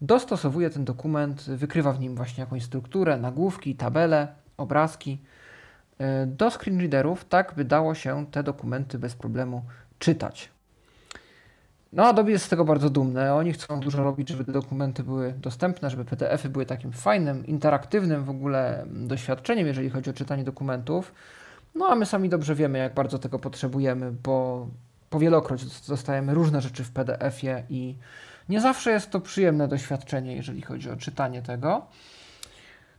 dostosowuje 0.00 0.70
ten 0.70 0.84
dokument, 0.84 1.42
wykrywa 1.42 1.92
w 1.92 2.00
nim 2.00 2.14
właśnie 2.16 2.40
jakąś 2.40 2.64
strukturę, 2.64 3.16
nagłówki, 3.16 3.74
tabele, 3.74 4.28
obrazki 4.56 5.18
e, 5.98 6.26
do 6.26 6.50
screenreaderów, 6.50 7.24
tak 7.24 7.54
by 7.56 7.64
dało 7.64 7.94
się 7.94 8.26
te 8.26 8.42
dokumenty 8.42 8.98
bez 8.98 9.14
problemu 9.14 9.64
czytać. 9.98 10.50
No, 11.92 12.06
Adobe 12.06 12.30
jest 12.30 12.44
z 12.44 12.48
tego 12.48 12.64
bardzo 12.64 12.90
dumne. 12.90 13.34
Oni 13.34 13.52
chcą 13.52 13.80
dużo 13.80 14.04
robić, 14.04 14.28
żeby 14.28 14.44
te 14.44 14.52
dokumenty 14.52 15.02
były 15.02 15.32
dostępne, 15.32 15.90
żeby 15.90 16.04
PDFy 16.04 16.48
były 16.48 16.66
takim 16.66 16.92
fajnym, 16.92 17.46
interaktywnym 17.46 18.24
w 18.24 18.30
ogóle 18.30 18.84
doświadczeniem, 18.86 19.66
jeżeli 19.66 19.90
chodzi 19.90 20.10
o 20.10 20.12
czytanie 20.12 20.44
dokumentów. 20.44 21.14
No, 21.74 21.88
a 21.88 21.94
my 21.94 22.06
sami 22.06 22.28
dobrze 22.28 22.54
wiemy, 22.54 22.78
jak 22.78 22.94
bardzo 22.94 23.18
tego 23.18 23.38
potrzebujemy, 23.38 24.12
bo 24.12 24.66
powielokroć 25.10 25.86
dostajemy 25.88 26.34
różne 26.34 26.60
rzeczy 26.60 26.84
w 26.84 26.90
PDF-ie 26.90 27.64
i 27.70 27.96
nie 28.48 28.60
zawsze 28.60 28.90
jest 28.90 29.10
to 29.10 29.20
przyjemne 29.20 29.68
doświadczenie, 29.68 30.36
jeżeli 30.36 30.62
chodzi 30.62 30.90
o 30.90 30.96
czytanie 30.96 31.42
tego. 31.42 31.86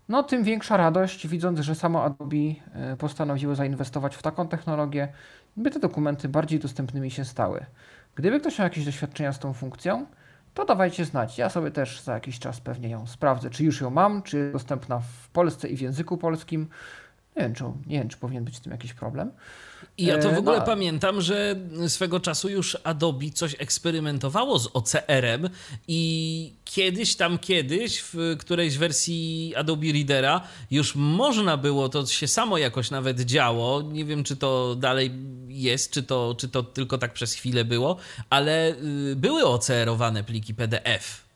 No, 0.09 0.23
tym 0.23 0.43
większa 0.43 0.77
radość, 0.77 1.27
widząc, 1.27 1.59
że 1.59 1.75
samo 1.75 2.03
Adobe 2.03 2.37
e, 2.73 2.97
postanowiło 2.97 3.55
zainwestować 3.55 4.15
w 4.15 4.21
taką 4.21 4.47
technologię, 4.47 5.07
by 5.57 5.71
te 5.71 5.79
dokumenty 5.79 6.29
bardziej 6.29 6.59
dostępnymi 6.59 7.11
się 7.11 7.25
stały. 7.25 7.65
Gdyby 8.15 8.39
ktoś 8.39 8.59
miał 8.59 8.65
jakieś 8.65 8.85
doświadczenia 8.85 9.33
z 9.33 9.39
tą 9.39 9.53
funkcją, 9.53 10.05
to 10.53 10.65
dawajcie 10.65 11.05
znać. 11.05 11.37
Ja 11.37 11.49
sobie 11.49 11.71
też 11.71 12.01
za 12.01 12.13
jakiś 12.13 12.39
czas 12.39 12.59
pewnie 12.61 12.89
ją 12.89 13.07
sprawdzę, 13.07 13.49
czy 13.49 13.63
już 13.63 13.81
ją 13.81 13.89
mam, 13.89 14.23
czy 14.23 14.51
dostępna 14.51 14.99
w 14.99 15.29
Polsce 15.29 15.67
i 15.67 15.77
w 15.77 15.81
języku 15.81 16.17
polskim. 16.17 16.67
Nie 17.35 17.43
wiem, 17.43 17.55
czy, 17.55 17.63
nie 17.63 17.99
wiem, 17.99 18.09
czy 18.09 18.17
powinien 18.17 18.43
być 18.43 18.55
z 18.55 18.61
tym 18.61 18.71
jakiś 18.71 18.93
problem. 18.93 19.31
I 19.97 20.05
ja 20.05 20.17
to 20.17 20.29
w 20.29 20.33
e, 20.33 20.37
ogóle 20.37 20.57
no. 20.59 20.65
pamiętam, 20.65 21.21
że 21.21 21.55
swego 21.87 22.19
czasu 22.19 22.49
już 22.49 22.77
Adobe 22.83 23.29
coś 23.33 23.55
eksperymentowało 23.59 24.59
z 24.59 24.69
OCR-em 24.73 25.49
i 25.87 26.53
kiedyś 26.65 27.15
tam 27.15 27.39
kiedyś 27.39 28.03
w 28.13 28.35
którejś 28.39 28.77
wersji 28.77 29.53
Adobe 29.55 29.91
Readera 29.93 30.41
już 30.71 30.95
można 30.95 31.57
było, 31.57 31.89
to 31.89 32.05
się 32.05 32.27
samo 32.27 32.57
jakoś 32.57 32.91
nawet 32.91 33.21
działo. 33.21 33.81
Nie 33.81 34.05
wiem, 34.05 34.23
czy 34.23 34.35
to 34.35 34.75
dalej 34.75 35.11
jest, 35.47 35.91
czy 35.91 36.03
to, 36.03 36.35
czy 36.37 36.49
to 36.49 36.63
tylko 36.63 36.97
tak 36.97 37.13
przez 37.13 37.33
chwilę 37.33 37.65
było, 37.65 37.97
ale 38.29 38.75
y, 39.11 39.15
były 39.15 39.45
OCR-owane 39.45 40.23
pliki 40.23 40.53
PDF 40.53 41.30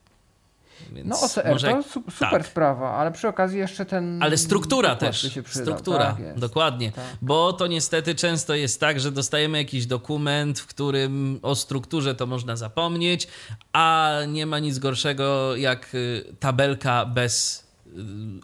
więc 0.92 1.08
no 1.08 1.22
OCR 1.22 1.50
może... 1.50 1.68
to 1.68 1.84
super 2.12 2.30
tak. 2.32 2.48
sprawa, 2.48 2.92
ale 2.92 3.12
przy 3.12 3.28
okazji 3.28 3.60
jeszcze 3.60 3.86
ten... 3.86 4.24
Ale 4.24 4.38
struktura 4.38 4.96
też, 4.96 5.40
struktura, 5.46 6.18
tak, 6.18 6.40
dokładnie. 6.40 6.92
Tak. 6.92 7.04
Bo 7.22 7.54
to 7.54 7.68
niestety 7.68 8.16
często 8.16 8.56
jest 8.56 8.80
tak, 8.80 9.00
że 9.00 9.12
dostajemy 9.12 9.58
jakiś 9.58 9.86
dokument, 9.86 10.60
w 10.60 10.68
którym 10.68 11.40
o 11.42 11.56
strukturze 11.56 12.16
to 12.16 12.28
można 12.28 12.56
zapomnieć, 12.56 13.28
a 13.74 14.12
nie 14.28 14.46
ma 14.46 14.60
nic 14.60 14.80
gorszego 14.80 15.56
jak 15.56 15.96
y, 15.96 16.26
tabelka 16.40 17.06
bez 17.06 17.64
y, 17.88 17.92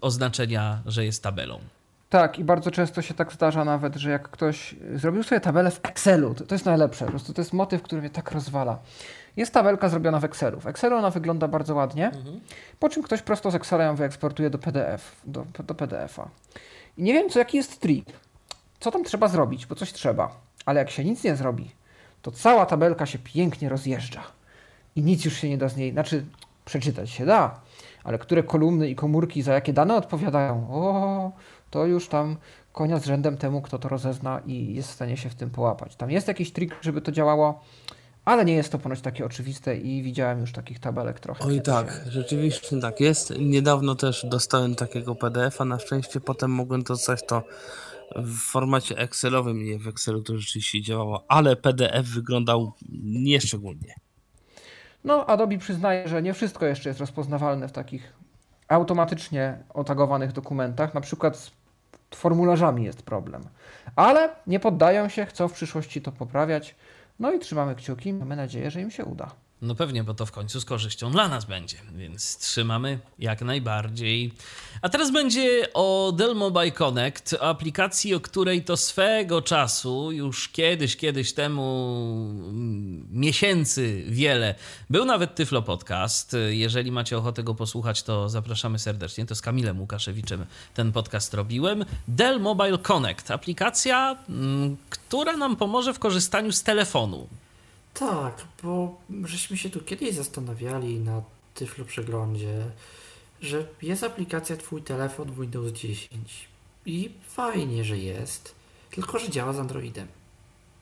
oznaczenia, 0.02 0.82
że 0.86 1.06
jest 1.06 1.24
tabelą. 1.24 1.60
Tak, 2.12 2.40
i 2.40 2.44
bardzo 2.44 2.72
często 2.72 3.02
się 3.02 3.14
tak 3.14 3.34
zdarza 3.34 3.66
nawet, 3.66 3.96
że 3.96 4.10
jak 4.10 4.30
ktoś 4.30 4.76
zrobił 4.96 5.24
sobie 5.24 5.42
tabelę 5.42 5.72
w 5.72 5.80
Excelu, 5.84 6.36
to, 6.36 6.46
to 6.46 6.56
jest 6.56 6.66
najlepsze, 6.66 7.06
po 7.06 7.12
prostu 7.12 7.34
to 7.34 7.42
jest 7.42 7.54
motyw, 7.54 7.82
który 7.82 8.02
mnie 8.02 8.10
tak 8.10 8.32
rozwala. 8.32 8.80
Jest 9.38 9.54
tabelka 9.54 9.90
zrobiona 9.90 10.20
w 10.20 10.26
Excelu. 10.26 10.60
W 10.60 10.68
Excelu 10.68 10.96
ona 10.96 11.10
wygląda 11.10 11.48
bardzo 11.48 11.76
ładnie, 11.76 12.06
mhm. 12.08 12.40
po 12.80 12.90
czym 12.90 13.04
ktoś 13.04 13.22
prosto 13.22 13.52
z 13.52 13.56
Excela 13.56 13.84
ją 13.84 13.96
wyeksportuje 13.96 14.50
do 14.50 14.58
PDF, 14.58 15.22
do, 15.26 15.46
do 15.64 15.76
PDF-a. 15.76 16.28
I 16.98 17.04
nie 17.04 17.14
wiem, 17.14 17.30
co 17.30 17.40
jaki 17.40 17.58
jest 17.58 17.80
trik. 17.80 18.06
Co 18.80 18.92
tam 18.92 19.04
trzeba 19.04 19.28
zrobić, 19.28 19.66
bo 19.66 19.76
coś 19.76 19.94
trzeba. 19.94 20.36
Ale 20.66 20.80
jak 20.80 20.90
się 20.90 21.04
nic 21.04 21.24
nie 21.24 21.36
zrobi, 21.36 21.72
to 22.22 22.32
cała 22.32 22.66
tabelka 22.66 23.06
się 23.06 23.20
pięknie 23.20 23.70
rozjeżdża. 23.70 24.24
I 24.96 25.02
nic 25.02 25.26
już 25.26 25.34
się 25.34 25.50
nie 25.50 25.58
da 25.58 25.70
z 25.70 25.78
niej, 25.78 25.92
znaczy 25.92 26.26
przeczytać 26.66 27.10
się 27.10 27.26
da, 27.26 27.60
ale 28.04 28.18
które 28.18 28.44
kolumny 28.44 28.90
i 28.90 28.96
komórki 28.96 29.42
za 29.42 29.54
jakie 29.54 29.74
dane 29.74 29.96
odpowiadają, 29.96 30.68
o, 30.72 31.32
to 31.70 31.86
już 31.86 32.08
tam 32.08 32.38
konia 32.74 33.00
z 33.00 33.06
rzędem 33.06 33.38
temu, 33.38 33.62
kto 33.62 33.80
to 33.80 33.90
rozezna 33.90 34.42
i 34.46 34.74
jest 34.74 34.90
w 34.90 34.94
stanie 34.94 35.18
się 35.18 35.30
w 35.30 35.36
tym 35.36 35.50
połapać. 35.50 35.96
Tam 35.96 36.12
jest 36.12 36.28
jakiś 36.28 36.52
trik, 36.52 36.76
żeby 36.82 37.02
to 37.02 37.12
działało 37.12 37.64
ale 38.26 38.46
nie 38.46 38.54
jest 38.54 38.72
to 38.72 38.80
ponoć 38.80 39.02
takie 39.02 39.26
oczywiste 39.26 39.78
i 39.78 40.04
widziałem 40.04 40.40
już 40.40 40.52
takich 40.52 40.80
tabelek 40.80 41.20
trochę. 41.20 41.46
Oj 41.46 41.62
tak, 41.62 42.02
rzeczywiście 42.10 42.80
tak 42.80 43.00
jest. 43.00 43.34
Niedawno 43.40 43.96
też 43.96 44.26
dostałem 44.26 44.76
takiego 44.76 45.16
PDF-a, 45.16 45.66
na 45.66 45.80
szczęście 45.80 46.22
potem 46.22 46.52
mogłem 46.52 46.84
dostać 46.84 47.20
to 47.28 47.44
w 48.16 48.38
formacie 48.38 48.98
Excelowym, 48.98 49.66
nie 49.66 49.80
w 49.80 49.88
Excelu 49.88 50.22
to 50.22 50.38
rzeczywiście 50.38 50.82
działało, 50.82 51.26
ale 51.28 51.56
PDF 51.56 52.06
wyglądał 52.08 52.74
nieszczególnie. 53.04 53.96
No, 55.04 55.26
Adobe 55.26 55.58
przyznaje, 55.58 56.08
że 56.08 56.22
nie 56.22 56.34
wszystko 56.34 56.66
jeszcze 56.66 56.90
jest 56.90 57.00
rozpoznawalne 57.00 57.68
w 57.68 57.72
takich 57.72 58.14
automatycznie 58.68 59.58
otagowanych 59.74 60.32
dokumentach. 60.32 60.94
Na 60.94 61.02
przykład 61.02 61.52
formularzami 62.16 62.84
jest 62.84 63.04
problem. 63.04 63.42
Ale 63.96 64.30
nie 64.48 64.60
poddają 64.60 65.10
się, 65.10 65.26
chcą 65.26 65.48
w 65.48 65.54
przyszłości 65.54 66.02
to 66.02 66.12
poprawiać. 66.12 66.76
No 67.22 67.32
i 67.32 67.40
trzymamy 67.40 67.76
kciuki, 67.76 68.14
mamy 68.14 68.36
nadzieję, 68.36 68.72
że 68.72 68.82
im 68.82 68.92
się 68.92 69.06
uda. 69.06 69.32
No 69.62 69.76
pewnie, 69.76 70.04
bo 70.04 70.14
to 70.14 70.26
w 70.26 70.32
końcu 70.32 70.62
z 70.62 70.66
korzyścią 70.66 71.12
dla 71.12 71.28
nas 71.28 71.46
będzie, 71.46 71.78
więc 71.96 72.38
trzymamy 72.38 73.00
jak 73.20 73.42
najbardziej. 73.42 74.34
A 74.82 74.90
teraz 74.90 75.12
będzie 75.12 75.74
o 75.74 76.14
Dell 76.18 76.36
Mobile 76.36 76.72
Connect, 76.72 77.36
aplikacji, 77.42 78.16
o 78.16 78.20
której 78.20 78.64
to 78.64 78.78
swego 78.78 79.42
czasu, 79.42 80.12
już 80.12 80.50
kiedyś, 80.50 80.98
kiedyś 80.98 81.34
temu, 81.34 81.64
mm, 82.50 83.08
miesięcy 83.12 84.04
wiele, 84.08 84.56
był 84.90 85.06
nawet 85.06 85.36
Tyflo 85.36 85.62
Podcast. 85.62 86.36
Jeżeli 86.50 86.92
macie 86.92 87.18
ochotę 87.18 87.44
go 87.44 87.56
posłuchać, 87.56 88.04
to 88.04 88.30
zapraszamy 88.30 88.80
serdecznie. 88.80 89.26
To 89.26 89.36
z 89.36 89.42
Kamilem 89.42 89.80
Łukaszewiczem 89.80 90.46
ten 90.74 90.92
podcast 90.92 91.34
robiłem. 91.34 91.86
Dell 92.08 92.40
Mobile 92.40 92.78
Connect, 92.78 93.32
aplikacja, 93.32 94.18
mm, 94.30 94.78
która 94.90 95.38
nam 95.38 95.56
pomoże 95.56 95.94
w 95.94 96.00
korzystaniu 96.00 96.52
z 96.52 96.64
telefonu. 96.64 97.28
Tak, 97.94 98.46
bo 98.64 99.02
żeśmy 99.24 99.58
się 99.58 99.70
tu 99.70 99.82
kiedyś 99.82 100.16
zastanawiali 100.16 101.00
na 101.00 101.22
Tyflo 101.54 101.86
Przeglądzie, 101.86 102.66
że 103.42 103.68
jest 103.82 104.04
aplikacja 104.04 104.58
Twój 104.58 104.82
telefon 104.82 105.32
Windows 105.42 105.72
10 105.72 106.48
i 106.86 107.12
fajnie, 107.28 107.84
że 107.84 107.98
jest, 107.98 108.56
tylko 108.92 109.20
że 109.20 109.30
działa 109.30 109.54
z 109.54 109.60
Androidem. 109.60 110.08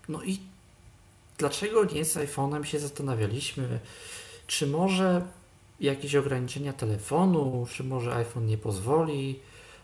No 0.10 0.23
i 0.23 0.40
dlaczego 1.38 1.86
nie 1.86 2.06
z 2.06 2.15
iPhone'em 2.15 2.64
się 2.64 2.80
zastanawialiśmy, 2.80 3.80
czy 4.48 4.68
może 4.68 5.22
jakieś 5.80 6.15
ograniczenia 6.15 6.73
telefonu, 6.73 7.68
czy 7.72 7.84
może 7.84 8.15
iPhone 8.15 8.45
nie 8.45 8.57
pozwoli. 8.57 9.40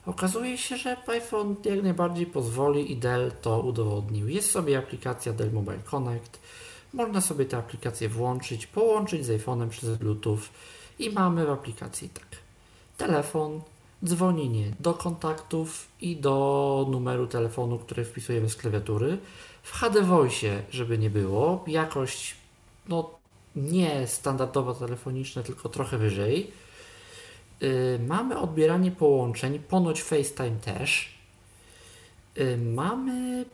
Okazuje 0.05 0.57
się, 0.57 0.77
że 0.77 0.97
iPhone 1.07 1.55
jak 1.65 1.83
najbardziej 1.83 2.25
pozwoli 2.25 2.91
i 2.91 2.97
Dell 2.97 3.31
to 3.41 3.59
udowodnił. 3.59 4.27
Jest 4.27 4.51
sobie 4.51 4.77
aplikacja 4.77 5.33
Dell 5.33 5.51
Mobile 5.51 5.79
Connect, 5.91 6.39
można 6.95 7.21
sobie 7.21 7.45
tę 7.45 7.57
aplikację 7.57 8.09
włączyć, 8.09 8.67
połączyć 8.67 9.25
z 9.25 9.29
iPhone'em 9.29 9.69
przez 9.69 9.97
Bluetooth 9.97 10.39
i 10.99 11.09
mamy 11.09 11.45
w 11.45 11.49
aplikacji 11.49 12.09
tak. 12.09 12.27
Telefon, 12.97 13.61
dzwonienie 14.05 14.71
do 14.79 14.93
kontaktów 14.93 15.87
i 16.01 16.15
do 16.15 16.87
numeru 16.91 17.27
telefonu, 17.27 17.79
który 17.79 18.05
wpisujemy 18.05 18.49
z 18.49 18.55
klawiatury. 18.55 19.17
W 19.63 19.71
HD 19.71 20.01
Voice, 20.01 20.63
żeby 20.69 20.97
nie 20.97 21.09
było, 21.09 21.63
jakość 21.67 22.35
no 22.87 23.09
nie 23.55 24.07
standardowo 24.07 24.73
telefoniczne, 24.73 25.43
tylko 25.43 25.69
trochę 25.69 25.97
wyżej. 25.97 26.51
Yy, 27.61 27.99
mamy 28.07 28.39
odbieranie 28.39 28.91
połączeń, 28.91 29.59
ponoć 29.59 30.01
FaceTime 30.01 30.59
też. 30.59 31.15
Yy, 32.35 32.57
mamy 32.57 33.45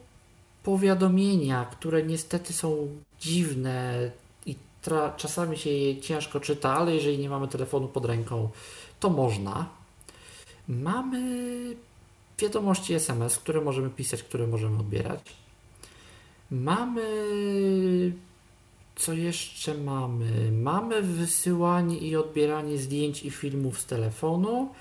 powiadomienia, 0.64 1.66
które 1.66 2.04
niestety 2.04 2.54
są 2.54 2.88
dziwne 3.22 4.12
i 4.46 4.56
czasami 5.18 5.58
się 5.58 5.70
je 5.70 6.02
ciężko 6.02 6.40
czyta, 6.40 6.74
ale 6.74 6.96
jeżeli 6.96 7.20
nie 7.20 7.30
mamy 7.30 7.48
telefonu 7.48 7.88
pod 7.88 8.06
ręką, 8.06 8.50
to 9.00 9.10
można. 9.10 9.70
Mamy 10.68 11.22
wiadomości 12.40 12.94
SMS, 12.94 13.40
które 13.40 13.62
możemy 13.62 13.90
pisać, 13.90 14.24
które 14.24 14.48
możemy 14.48 14.80
odbierać. 14.80 15.34
Mamy. 16.52 17.04
Co 18.96 19.14
jeszcze 19.14 19.74
mamy? 19.74 20.52
Mamy 20.52 21.02
wysyłanie 21.02 21.98
i 21.98 22.16
odbieranie 22.16 22.78
zdjęć 22.78 23.24
i 23.24 23.32
filmów 23.32 23.80
z 23.80 23.86
telefonu. 23.86 24.74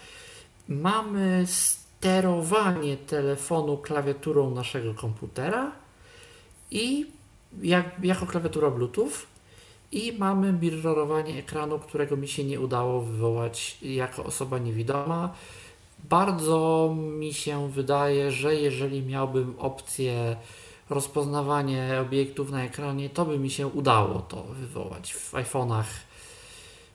Mamy 0.69 1.45
sterowanie 1.47 2.97
telefonu 2.97 3.79
klawiaturą 3.79 4.51
naszego 4.51 4.95
komputera 4.95 5.73
i 6.71 7.07
jak, 7.63 8.05
jako 8.05 8.27
klawiatura 8.27 8.71
Bluetooth 8.71 9.13
i 9.93 10.13
mamy 10.13 10.53
mirrorowanie 10.53 11.39
ekranu, 11.39 11.79
którego 11.79 12.17
mi 12.17 12.29
się 12.29 12.45
nie 12.45 12.61
udało 12.61 13.01
wywołać 13.01 13.79
jako 13.83 14.25
osoba 14.25 14.59
niewidoma. 14.59 15.35
Bardzo 16.05 16.95
mi 16.97 17.35
się 17.35 17.71
wydaje, 17.71 18.33
że 18.33 18.55
jeżeli 18.55 19.03
miałbym 19.03 19.55
opcję 19.59 20.37
rozpoznawanie 20.91 21.99
obiektów 22.01 22.51
na 22.51 22.65
ekranie, 22.65 23.11
to 23.11 23.25
by 23.25 23.39
mi 23.39 23.51
się 23.51 23.67
udało 23.67 24.21
to 24.21 24.43
wywołać 24.43 25.13
w 25.15 25.33
iPhone'ach 25.33 25.85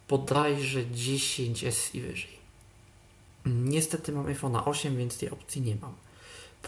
bodajże 0.10 0.86
10S 0.86 1.96
i 1.96 2.02
wyżej. 2.02 2.36
Niestety 3.46 4.12
mam 4.12 4.26
iPhone'a 4.26 4.62
8, 4.66 4.98
więc 4.98 5.18
tej 5.18 5.30
opcji 5.30 5.62
nie 5.62 5.76
mam. 5.76 5.94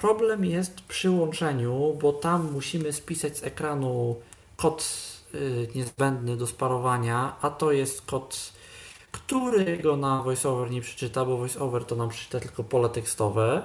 Problem 0.01 0.45
jest 0.45 0.81
przy 0.81 1.11
łączeniu, 1.11 1.97
bo 2.01 2.13
tam 2.13 2.51
musimy 2.51 2.93
spisać 2.93 3.37
z 3.37 3.43
ekranu 3.43 4.15
kod 4.57 4.91
y, 5.35 5.67
niezbędny 5.75 6.37
do 6.37 6.47
sparowania, 6.47 7.35
a 7.41 7.49
to 7.49 7.71
jest 7.71 8.01
kod, 8.01 8.53
którego 9.11 9.97
na 9.97 10.23
VoiceOver 10.23 10.71
nie 10.71 10.81
przeczyta, 10.81 11.25
bo 11.25 11.37
VoiceOver 11.37 11.85
to 11.85 11.95
nam 11.95 12.09
przeczyta 12.09 12.39
tylko 12.39 12.63
pole 12.63 12.89
tekstowe. 12.89 13.63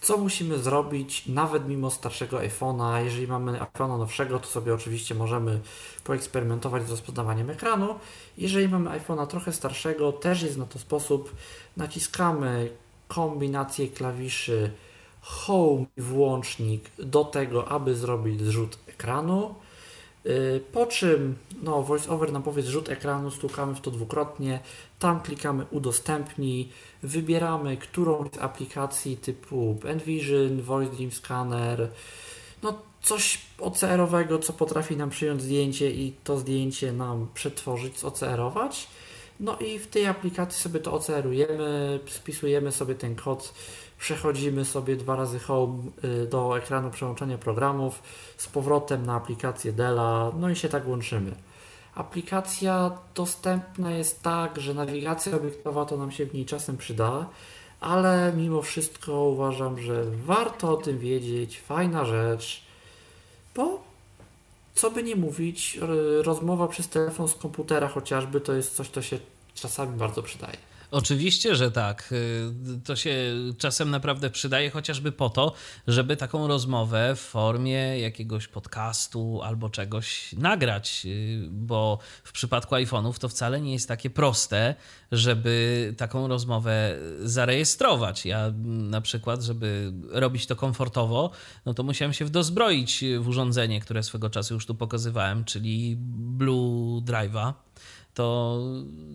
Co 0.00 0.16
musimy 0.18 0.58
zrobić, 0.58 1.26
nawet 1.26 1.68
mimo 1.68 1.90
starszego 1.90 2.38
iPhone'a? 2.38 3.04
Jeżeli 3.04 3.26
mamy 3.26 3.58
iPhone'a 3.58 3.98
nowszego, 3.98 4.38
to 4.38 4.46
sobie 4.46 4.74
oczywiście 4.74 5.14
możemy 5.14 5.60
poeksperymentować 6.04 6.86
z 6.86 6.90
rozpoznawaniem 6.90 7.50
ekranu. 7.50 7.94
Jeżeli 8.38 8.68
mamy 8.68 8.90
iPhone'a 8.90 9.26
trochę 9.26 9.52
starszego, 9.52 10.12
też 10.12 10.42
jest 10.42 10.58
na 10.58 10.66
to 10.66 10.78
sposób. 10.78 11.34
Naciskamy 11.76 12.70
kombinację 13.08 13.88
klawiszy 13.88 14.70
Home 15.24 15.84
i 15.96 16.02
włącznik 16.02 16.90
do 16.98 17.24
tego, 17.24 17.68
aby 17.68 17.94
zrobić 17.94 18.42
zrzut 18.42 18.78
ekranu. 18.86 19.54
Y, 20.26 20.60
po 20.72 20.86
czym 20.86 21.36
no, 21.62 21.82
VoiceOver 21.82 22.32
nam 22.32 22.42
powie 22.42 22.62
zrzut 22.62 22.88
ekranu, 22.88 23.30
stukamy 23.30 23.74
w 23.74 23.80
to 23.80 23.90
dwukrotnie, 23.90 24.60
tam 24.98 25.20
klikamy 25.20 25.66
udostępnij, 25.70 26.68
wybieramy 27.02 27.76
którąś 27.76 28.30
z 28.32 28.38
aplikacji 28.38 29.16
typu 29.16 29.78
Envision, 29.84 30.62
Voice 30.62 30.96
Dream 30.96 31.12
Scanner, 31.12 31.90
no 32.62 32.78
coś 33.02 33.40
OCR-owego, 33.58 34.38
co 34.38 34.52
potrafi 34.52 34.96
nam 34.96 35.10
przyjąć 35.10 35.42
zdjęcie 35.42 35.90
i 35.90 36.12
to 36.24 36.38
zdjęcie 36.38 36.92
nam 36.92 37.28
przetworzyć, 37.34 38.04
OCR-ować. 38.04 38.86
No 39.40 39.58
i 39.58 39.78
w 39.78 39.86
tej 39.86 40.06
aplikacji 40.06 40.62
sobie 40.62 40.80
to 40.80 40.92
OCR-ujemy, 40.92 42.00
spisujemy 42.06 42.72
sobie 42.72 42.94
ten 42.94 43.16
kod 43.16 43.54
przechodzimy 44.04 44.64
sobie 44.64 44.96
dwa 44.96 45.16
razy 45.16 45.38
home 45.38 45.78
y, 46.04 46.26
do 46.26 46.58
ekranu 46.58 46.90
przełączania 46.90 47.38
programów, 47.38 48.02
z 48.36 48.46
powrotem 48.48 49.06
na 49.06 49.14
aplikację 49.14 49.72
Della, 49.72 50.32
no 50.40 50.50
i 50.50 50.56
się 50.56 50.68
tak 50.68 50.88
łączymy. 50.88 51.34
Aplikacja 51.94 52.90
dostępna 53.14 53.90
jest 53.90 54.22
tak, 54.22 54.60
że 54.60 54.74
nawigacja 54.74 55.36
obiektowa 55.36 55.84
to 55.84 55.96
nam 55.96 56.12
się 56.12 56.26
w 56.26 56.34
niej 56.34 56.46
czasem 56.46 56.76
przyda, 56.76 57.26
ale 57.80 58.32
mimo 58.36 58.62
wszystko 58.62 59.24
uważam, 59.24 59.80
że 59.80 60.04
warto 60.04 60.70
o 60.70 60.76
tym 60.76 60.98
wiedzieć, 60.98 61.60
fajna 61.60 62.04
rzecz, 62.04 62.62
bo 63.54 63.82
co 64.74 64.90
by 64.90 65.02
nie 65.02 65.16
mówić, 65.16 65.78
rozmowa 66.22 66.68
przez 66.68 66.88
telefon 66.88 67.28
z 67.28 67.34
komputera 67.34 67.88
chociażby 67.88 68.40
to 68.40 68.52
jest 68.52 68.76
coś, 68.76 68.88
co 68.88 69.02
się 69.02 69.18
czasami 69.54 69.98
bardzo 69.98 70.22
przydaje. 70.22 70.73
Oczywiście, 70.94 71.56
że 71.56 71.70
tak. 71.70 72.12
Y, 72.12 72.80
to 72.84 72.96
się 72.96 73.34
czasem 73.58 73.90
naprawdę 73.90 74.30
przydaje 74.30 74.70
chociażby 74.70 75.12
po 75.12 75.30
to, 75.30 75.52
żeby 75.86 76.16
taką 76.16 76.48
rozmowę 76.48 77.16
w 77.16 77.20
formie 77.20 78.00
jakiegoś 78.00 78.48
podcastu 78.48 79.40
albo 79.42 79.70
czegoś 79.70 80.32
nagrać, 80.32 81.02
y, 81.04 81.48
bo 81.50 81.98
w 82.24 82.32
przypadku 82.32 82.74
iPhone'ów 82.74 83.18
to 83.18 83.28
wcale 83.28 83.60
nie 83.60 83.72
jest 83.72 83.88
takie 83.88 84.10
proste, 84.10 84.74
żeby 85.12 85.94
taką 85.96 86.28
rozmowę 86.28 86.98
zarejestrować. 87.20 88.26
Ja 88.26 88.52
na 88.64 89.00
przykład, 89.00 89.42
żeby 89.42 89.92
robić 90.10 90.46
to 90.46 90.56
komfortowo, 90.56 91.30
no 91.66 91.74
to 91.74 91.82
musiałem 91.82 92.12
się 92.12 92.24
wdozbroić 92.24 93.04
w 93.20 93.28
urządzenie, 93.28 93.80
które 93.80 94.02
swego 94.02 94.30
czasu 94.30 94.54
już 94.54 94.66
tu 94.66 94.74
pokazywałem, 94.74 95.44
czyli 95.44 95.96
Blue 95.98 97.00
Drive'a 97.00 97.52
to, 98.14 98.58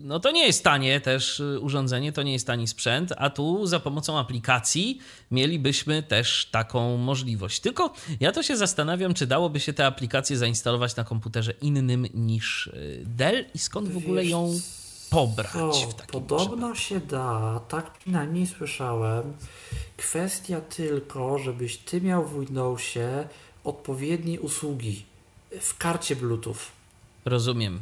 no 0.02 0.20
to 0.20 0.30
nie 0.30 0.46
jest 0.46 0.64
tanie 0.64 1.00
też 1.00 1.40
y, 1.40 1.60
urządzenie, 1.60 2.12
to 2.12 2.22
nie 2.22 2.32
jest 2.32 2.46
tani 2.46 2.68
sprzęt, 2.68 3.12
a 3.16 3.30
tu 3.30 3.66
za 3.66 3.80
pomocą 3.80 4.18
aplikacji 4.18 4.98
mielibyśmy 5.30 6.02
też 6.02 6.48
taką 6.50 6.96
możliwość. 6.96 7.60
Tylko 7.60 7.94
ja 8.20 8.32
to 8.32 8.42
się 8.42 8.56
zastanawiam, 8.56 9.14
czy 9.14 9.26
dałoby 9.26 9.60
się 9.60 9.72
tę 9.72 9.86
aplikację 9.86 10.36
zainstalować 10.36 10.96
na 10.96 11.04
komputerze 11.04 11.52
innym 11.62 12.06
niż 12.14 12.66
y, 12.66 13.02
Dell 13.06 13.44
i 13.54 13.58
skąd 13.58 13.88
w 13.88 13.96
ogóle 13.96 14.24
ją 14.24 14.60
pobrać 15.10 15.86
w 15.90 15.94
takim 15.94 16.20
Podobno 16.20 16.74
się 16.74 17.00
da, 17.00 17.60
tak 17.68 17.98
przynajmniej 17.98 18.46
słyszałem. 18.46 19.32
Kwestia 19.96 20.60
tylko, 20.60 21.38
żebyś 21.38 21.76
ty 21.78 22.00
miał 22.00 22.28
w 22.28 22.40
Windowsie 22.40 23.28
odpowiednie 23.64 24.40
usługi 24.40 25.04
w 25.60 25.78
karcie 25.78 26.16
Bluetooth. 26.16 26.56
Rozumiem. 27.24 27.80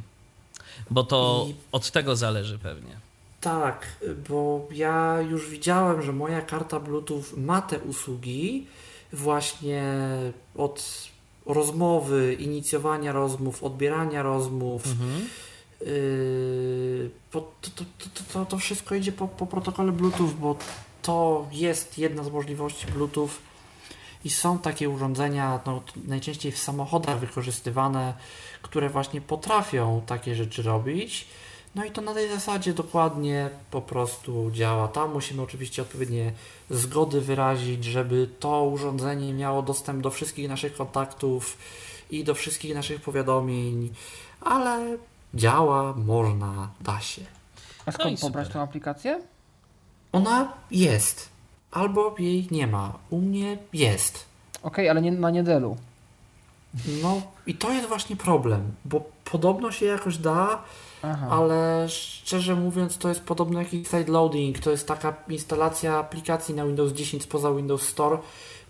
Bo 0.90 1.04
to 1.04 1.46
I... 1.48 1.54
od 1.72 1.90
tego 1.90 2.16
zależy 2.16 2.58
pewnie. 2.58 2.96
tak, 3.40 3.86
bo 4.28 4.66
ja 4.70 5.20
już 5.20 5.50
widziałem, 5.50 6.02
że 6.02 6.12
moja 6.12 6.42
karta 6.42 6.80
Bluetooth 6.80 7.24
ma 7.36 7.62
te 7.62 7.78
usługi 7.78 8.66
właśnie 9.12 9.82
od 10.56 11.08
rozmowy, 11.46 12.34
inicjowania 12.34 13.12
rozmów, 13.12 13.64
odbierania 13.64 14.22
rozmów. 14.22 14.82
Yy, 15.80 17.10
to, 17.30 17.52
to, 17.60 17.70
to, 17.98 18.22
to, 18.32 18.44
to 18.44 18.58
wszystko 18.58 18.94
idzie 18.94 19.12
po, 19.12 19.28
po 19.28 19.46
protokole 19.46 19.92
Bluetooth, 19.92 20.30
bo 20.40 20.56
to 21.02 21.46
jest 21.52 21.98
jedna 21.98 22.24
z 22.24 22.30
możliwości 22.30 22.86
Bluetooth 22.86 23.28
i 24.28 24.30
są 24.30 24.58
takie 24.58 24.88
urządzenia, 24.88 25.60
no, 25.66 25.82
najczęściej 26.06 26.52
w 26.52 26.58
samochodach 26.58 27.18
wykorzystywane, 27.18 28.14
które 28.62 28.88
właśnie 28.90 29.20
potrafią 29.20 30.02
takie 30.06 30.34
rzeczy 30.34 30.62
robić. 30.62 31.26
No 31.74 31.84
i 31.84 31.90
to 31.90 32.00
na 32.00 32.14
tej 32.14 32.28
zasadzie 32.28 32.74
dokładnie 32.74 33.50
po 33.70 33.80
prostu 33.82 34.50
działa. 34.50 34.88
Tam 34.88 35.12
musimy 35.12 35.42
oczywiście 35.42 35.82
odpowiednie 35.82 36.32
zgody 36.70 37.20
wyrazić, 37.20 37.84
żeby 37.84 38.28
to 38.40 38.64
urządzenie 38.64 39.34
miało 39.34 39.62
dostęp 39.62 40.02
do 40.02 40.10
wszystkich 40.10 40.48
naszych 40.48 40.74
kontaktów 40.76 41.58
i 42.10 42.24
do 42.24 42.34
wszystkich 42.34 42.74
naszych 42.74 43.00
powiadomień, 43.00 43.94
ale 44.40 44.96
działa, 45.34 45.94
można, 45.96 46.70
da 46.80 47.00
się. 47.00 47.22
A 47.86 47.90
No 47.90 47.90
i 47.90 47.94
skąd 47.94 48.18
super. 48.18 48.32
pobrać 48.32 48.48
tą 48.48 48.60
aplikację? 48.60 49.20
Ona 50.12 50.52
jest, 50.70 51.28
albo 51.70 52.14
jej 52.18 52.48
nie 52.50 52.66
ma. 52.66 52.98
U 53.10 53.18
mnie 53.18 53.58
jest. 53.72 54.24
Okej, 54.62 54.88
ale 54.88 55.02
nie 55.02 55.12
na 55.12 55.30
niedelu. 55.30 55.76
No 57.02 57.22
i 57.46 57.54
to 57.54 57.72
jest 57.72 57.88
właśnie 57.88 58.16
problem, 58.16 58.72
bo 58.84 59.04
podobno 59.24 59.72
się 59.72 59.86
jakoś 59.86 60.18
da, 60.18 60.62
Aha. 61.02 61.28
ale 61.30 61.86
szczerze 61.88 62.54
mówiąc 62.54 62.98
to 62.98 63.08
jest 63.08 63.20
podobno 63.20 63.58
jakiś 63.58 63.88
sideloading, 63.88 64.58
to 64.58 64.70
jest 64.70 64.88
taka 64.88 65.14
instalacja 65.28 65.98
aplikacji 65.98 66.54
na 66.54 66.66
Windows 66.66 66.92
10 66.92 67.22
spoza 67.22 67.54
Windows 67.54 67.82
Store. 67.82 68.18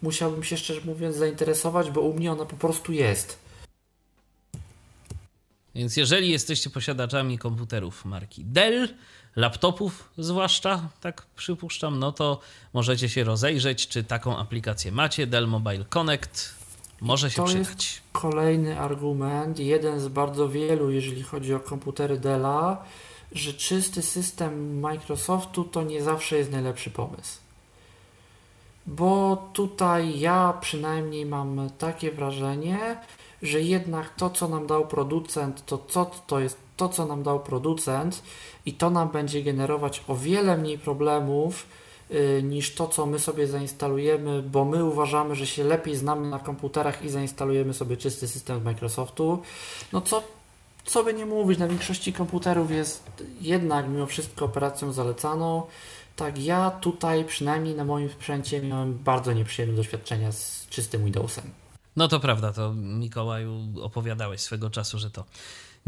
Musiałbym 0.03 0.45
się 0.45 0.57
szczerze 0.57 0.81
mówiąc 0.85 1.17
zainteresować, 1.17 1.91
bo 1.91 2.01
u 2.01 2.15
mnie 2.15 2.33
ona 2.33 2.45
po 2.45 2.57
prostu 2.57 2.93
jest. 2.93 3.39
Więc 5.75 5.97
jeżeli 5.97 6.31
jesteście 6.31 6.71
posiadaczami 6.71 7.39
komputerów 7.39 8.05
marki 8.05 8.45
Dell, 8.45 8.89
laptopów 9.37 10.09
zwłaszcza, 10.19 10.89
tak 11.01 11.27
przypuszczam, 11.37 11.99
no 11.99 12.13
to 12.13 12.41
możecie 12.73 13.09
się 13.09 13.25
rozejrzeć, 13.25 13.89
czy 13.89 14.05
taką 14.05 14.39
aplikację 14.39 14.93
macie. 14.93 15.27
Dell 15.27 15.49
Mobile 15.49 15.85
Connect 15.85 16.55
może 17.01 17.31
się 17.31 17.37
to 17.37 17.45
przydać. 17.45 18.03
Kolejny 18.13 18.81
argument, 18.81 19.59
jeden 19.59 20.01
z 20.01 20.09
bardzo 20.09 20.49
wielu, 20.49 20.91
jeżeli 20.91 21.23
chodzi 21.23 21.55
o 21.55 21.61
komputery 21.61 22.19
Della, 22.19 22.85
że 23.33 23.53
czysty 23.53 24.03
system 24.03 24.81
Microsoftu 24.81 25.65
to 25.65 25.83
nie 25.83 26.03
zawsze 26.03 26.37
jest 26.37 26.53
najlepszy 26.53 26.91
pomysł. 26.91 27.39
Bo 28.87 29.49
tutaj 29.53 30.21
ja 30.21 30.55
przynajmniej 30.61 31.27
mam 31.27 31.71
takie 31.79 32.13
wrażenie, 32.13 32.97
że 33.43 33.61
jednak 33.61 34.15
to, 34.15 34.31
co 34.31 34.49
nam 34.49 34.67
dał 34.67 34.87
producent, 34.87 35.67
to 35.67 35.85
co 35.89 36.11
to 36.27 36.41
jest 36.41 36.68
to, 36.79 36.89
co 36.89 37.07
nam 37.07 37.23
dał 37.23 37.41
producent 37.41 38.23
i 38.67 38.73
to 38.73 38.91
nam 38.91 39.09
będzie 39.09 39.43
generować 39.43 40.05
o 40.09 40.17
wiele 40.17 40.57
mniej 40.57 40.79
problemów 40.79 41.67
y, 42.11 42.43
niż 42.43 42.75
to, 42.75 42.89
co 42.89 43.07
my 43.07 43.19
sobie 43.19 43.47
zainstalujemy, 43.47 44.43
bo 44.43 44.65
my 44.65 44.85
uważamy, 44.85 45.35
że 45.35 45.47
się 45.47 45.65
lepiej 45.65 45.97
znamy 45.97 46.29
na 46.29 46.39
komputerach 46.39 47.05
i 47.05 47.09
zainstalujemy 47.09 47.75
sobie 47.75 47.97
czysty 47.97 48.29
system 48.29 48.61
z 48.61 48.65
Microsoftu. 48.65 49.43
No 49.93 50.01
co, 50.01 50.23
co 50.85 51.05
by 51.05 51.15
nie 51.15 51.27
mówić, 51.27 51.59
na 51.59 51.69
większości 51.69 52.13
komputerów 52.13 52.71
jest 52.71 53.05
jednak 53.41 53.89
mimo 53.89 54.07
wszystko 54.07 54.45
operacją 54.45 54.93
zalecaną. 54.93 55.63
Tak, 56.17 56.39
ja 56.39 56.71
tutaj 56.71 57.25
przynajmniej 57.25 57.75
na 57.75 57.85
moim 57.85 58.11
sprzęcie 58.11 58.63
miałem 58.63 58.99
bardzo 58.99 59.33
nieprzyjemne 59.33 59.77
doświadczenia 59.77 60.33
z 60.33 60.67
czystym 60.71 61.05
Windowsem. 61.05 61.51
No 61.97 62.09
to 62.09 62.21
prawda, 62.21 62.53
to 62.53 62.73
Mikołaju 62.75 63.69
opowiadałeś 63.83 64.41
swego 64.41 64.71
czasu, 64.71 64.99
że 64.99 65.11
to 65.11 65.25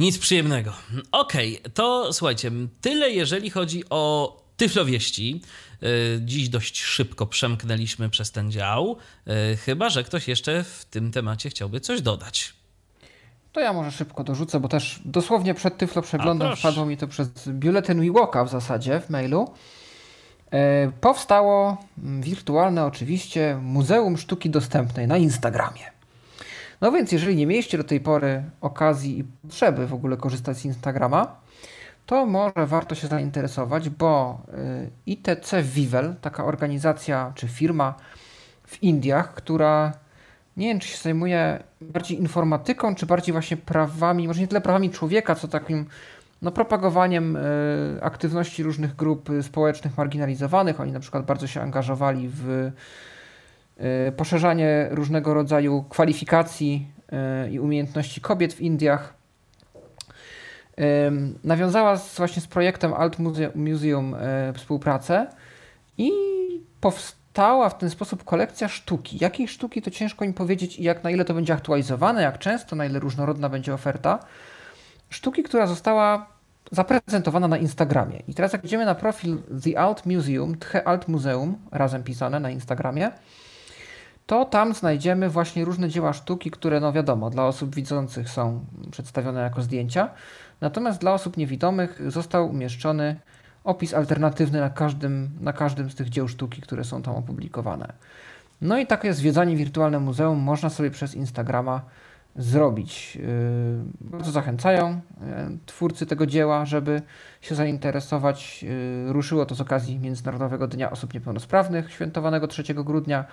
nic 0.00 0.18
przyjemnego. 0.18 0.72
Okej, 1.12 1.60
to 1.74 2.12
słuchajcie, 2.12 2.50
tyle 2.80 3.10
jeżeli 3.10 3.50
chodzi 3.50 3.84
o 3.90 4.36
tyflowieści. 4.56 5.42
Yy, 5.82 5.88
Dziś 6.20 6.48
dość 6.48 6.82
szybko 6.82 7.26
przemknęliśmy 7.26 8.10
przez 8.10 8.32
ten 8.32 8.50
dział, 8.50 8.96
yy, 9.26 9.56
chyba 9.56 9.90
że 9.90 10.04
ktoś 10.04 10.28
jeszcze 10.28 10.64
w 10.64 10.84
tym 10.84 11.12
temacie 11.12 11.50
chciałby 11.50 11.80
coś 11.80 12.02
dodać. 12.02 12.54
To 13.52 13.60
ja 13.60 13.72
może 13.72 13.90
szybko 13.90 14.24
dorzucę, 14.24 14.60
bo 14.60 14.68
też 14.68 15.00
dosłownie 15.04 15.54
przed 15.54 15.78
Tyflo 15.78 16.02
przeglądem 16.02 16.56
wpadło 16.56 16.86
mi 16.86 16.96
to 16.96 17.08
przez 17.08 17.48
biuletyn 17.48 18.00
WeWalka 18.00 18.44
w 18.44 18.50
zasadzie 18.50 19.00
w 19.00 19.10
mailu. 19.10 19.54
E, 20.50 20.92
powstało 21.00 21.76
mm, 21.98 22.22
wirtualne 22.22 22.84
oczywiście 22.84 23.58
Muzeum 23.62 24.18
Sztuki 24.18 24.50
Dostępnej 24.50 25.06
na 25.06 25.16
Instagramie. 25.16 25.99
No 26.80 26.92
więc 26.92 27.12
jeżeli 27.12 27.36
nie 27.36 27.46
mieliście 27.46 27.78
do 27.78 27.84
tej 27.84 28.00
pory 28.00 28.42
okazji 28.60 29.18
i 29.18 29.24
potrzeby 29.24 29.86
w 29.86 29.94
ogóle 29.94 30.16
korzystać 30.16 30.56
z 30.56 30.64
Instagrama, 30.64 31.40
to 32.06 32.26
może 32.26 32.66
warto 32.66 32.94
się 32.94 33.06
zainteresować, 33.06 33.90
bo 33.90 34.42
y, 34.48 34.90
ITC 35.06 35.62
Vivel, 35.62 36.14
taka 36.20 36.44
organizacja 36.44 37.32
czy 37.34 37.48
firma 37.48 37.94
w 38.66 38.82
Indiach, 38.82 39.34
która 39.34 39.92
nie 40.56 40.66
wiem, 40.66 40.80
czy 40.80 40.88
się 40.88 40.98
zajmuje 40.98 41.62
bardziej 41.80 42.18
informatyką, 42.18 42.94
czy 42.94 43.06
bardziej 43.06 43.32
właśnie 43.32 43.56
prawami, 43.56 44.28
może 44.28 44.40
nie 44.40 44.48
tyle 44.48 44.60
prawami 44.60 44.90
człowieka, 44.90 45.34
co 45.34 45.48
takim 45.48 45.86
no, 46.42 46.50
propagowaniem 46.50 47.36
y, 47.36 47.40
aktywności 48.02 48.62
różnych 48.62 48.96
grup 48.96 49.30
y, 49.30 49.42
społecznych 49.42 49.96
marginalizowanych. 49.96 50.80
Oni 50.80 50.92
na 50.92 51.00
przykład 51.00 51.24
bardzo 51.24 51.46
się 51.46 51.60
angażowali 51.60 52.30
w 52.32 52.70
poszerzanie 54.16 54.88
różnego 54.90 55.34
rodzaju 55.34 55.84
kwalifikacji 55.88 56.86
y, 57.46 57.50
i 57.50 57.60
umiejętności 57.60 58.20
kobiet 58.20 58.52
w 58.52 58.60
Indiach. 58.60 59.14
Ym, 61.06 61.38
Nawiązała 61.44 61.96
z, 61.96 62.16
właśnie 62.16 62.42
z 62.42 62.46
projektem 62.46 62.94
Alt 62.94 63.18
Muse- 63.18 63.56
Museum 63.56 64.16
współpracę 64.54 65.26
i 65.98 66.10
powstała 66.80 67.68
w 67.68 67.78
ten 67.78 67.90
sposób 67.90 68.24
kolekcja 68.24 68.68
sztuki. 68.68 69.18
Jakiej 69.20 69.48
sztuki 69.48 69.82
to 69.82 69.90
ciężko 69.90 70.24
im 70.24 70.32
powiedzieć 70.34 70.78
i 70.78 70.82
jak 70.82 71.04
na 71.04 71.10
ile 71.10 71.24
to 71.24 71.34
będzie 71.34 71.52
aktualizowane, 71.52 72.22
jak 72.22 72.38
często, 72.38 72.76
na 72.76 72.84
ile 72.86 72.98
różnorodna 72.98 73.48
będzie 73.48 73.74
oferta. 73.74 74.18
Sztuki, 75.10 75.42
która 75.42 75.66
została 75.66 76.26
zaprezentowana 76.72 77.48
na 77.48 77.56
Instagramie. 77.58 78.22
I 78.28 78.34
teraz 78.34 78.52
jak 78.52 78.64
idziemy 78.64 78.84
na 78.84 78.94
profil 78.94 79.38
The 79.64 79.78
Alt 79.78 80.06
Museum, 80.06 80.56
The 80.58 80.88
Alt 80.88 81.08
Museum, 81.08 81.56
razem 81.72 82.02
pisane 82.02 82.40
na 82.40 82.50
Instagramie, 82.50 83.10
to 84.30 84.44
tam 84.44 84.74
znajdziemy 84.74 85.28
właśnie 85.28 85.64
różne 85.64 85.88
dzieła 85.88 86.12
sztuki, 86.12 86.50
które 86.50 86.80
no 86.80 86.92
wiadomo, 86.92 87.30
dla 87.30 87.46
osób 87.46 87.74
widzących 87.74 88.28
są 88.28 88.64
przedstawione 88.90 89.40
jako 89.40 89.62
zdjęcia, 89.62 90.10
natomiast 90.60 91.00
dla 91.00 91.12
osób 91.12 91.36
niewidomych 91.36 92.10
został 92.10 92.50
umieszczony 92.50 93.16
opis 93.64 93.94
alternatywny 93.94 94.60
na 94.60 94.70
każdym, 94.70 95.30
na 95.40 95.52
każdym 95.52 95.90
z 95.90 95.94
tych 95.94 96.08
dzieł 96.08 96.28
sztuki, 96.28 96.62
które 96.62 96.84
są 96.84 97.02
tam 97.02 97.14
opublikowane. 97.14 97.92
No 98.60 98.78
i 98.78 98.86
takie 98.86 99.14
zwiedzanie 99.14 99.56
wirtualne 99.56 100.00
muzeum 100.00 100.38
można 100.38 100.70
sobie 100.70 100.90
przez 100.90 101.14
Instagrama 101.14 101.82
zrobić. 102.36 103.16
Yy, 103.16 103.24
Bardzo 104.00 104.30
zachęcają 104.30 104.90
yy, 104.90 105.58
twórcy 105.66 106.06
tego 106.06 106.26
dzieła, 106.26 106.64
żeby 106.64 107.02
się 107.40 107.54
zainteresować. 107.54 108.62
Yy, 108.62 109.12
Ruszyło 109.12 109.46
to 109.46 109.54
z 109.54 109.60
okazji 109.60 109.98
Międzynarodowego 109.98 110.68
Dnia 110.68 110.90
Osób 110.90 111.14
Niepełnosprawnych, 111.14 111.92
świętowanego 111.92 112.48
3 112.48 112.74
grudnia. 112.74 113.24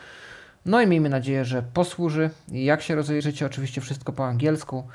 No 0.66 0.82
i 0.82 0.88
miejmy 0.88 1.10
nadzieję, 1.10 1.46
że 1.46 1.64
posłuży. 1.74 2.30
Jak 2.52 2.82
się 2.82 2.96
rozejrzycie, 2.96 3.46
oczywiście 3.46 3.82
wszystko 3.82 4.14
po 4.14 4.26
angielsku, 4.26 4.88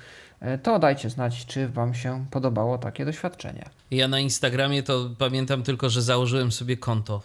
yy, 0.43 0.59
to 0.59 0.79
dajcie 0.79 1.11
znać, 1.11 1.47
czy 1.47 1.69
Wam 1.69 1.95
się 1.95 2.27
podobało 2.31 2.79
takie 2.79 3.05
doświadczenie. 3.05 3.65
Ja 3.91 4.09
na 4.09 4.21
Instagramie 4.21 4.83
to 4.83 5.11
pamiętam 5.19 5.63
tylko, 5.63 5.91
że 5.91 6.03
założyłem 6.03 6.53
sobie 6.53 6.77
konto. 6.77 7.23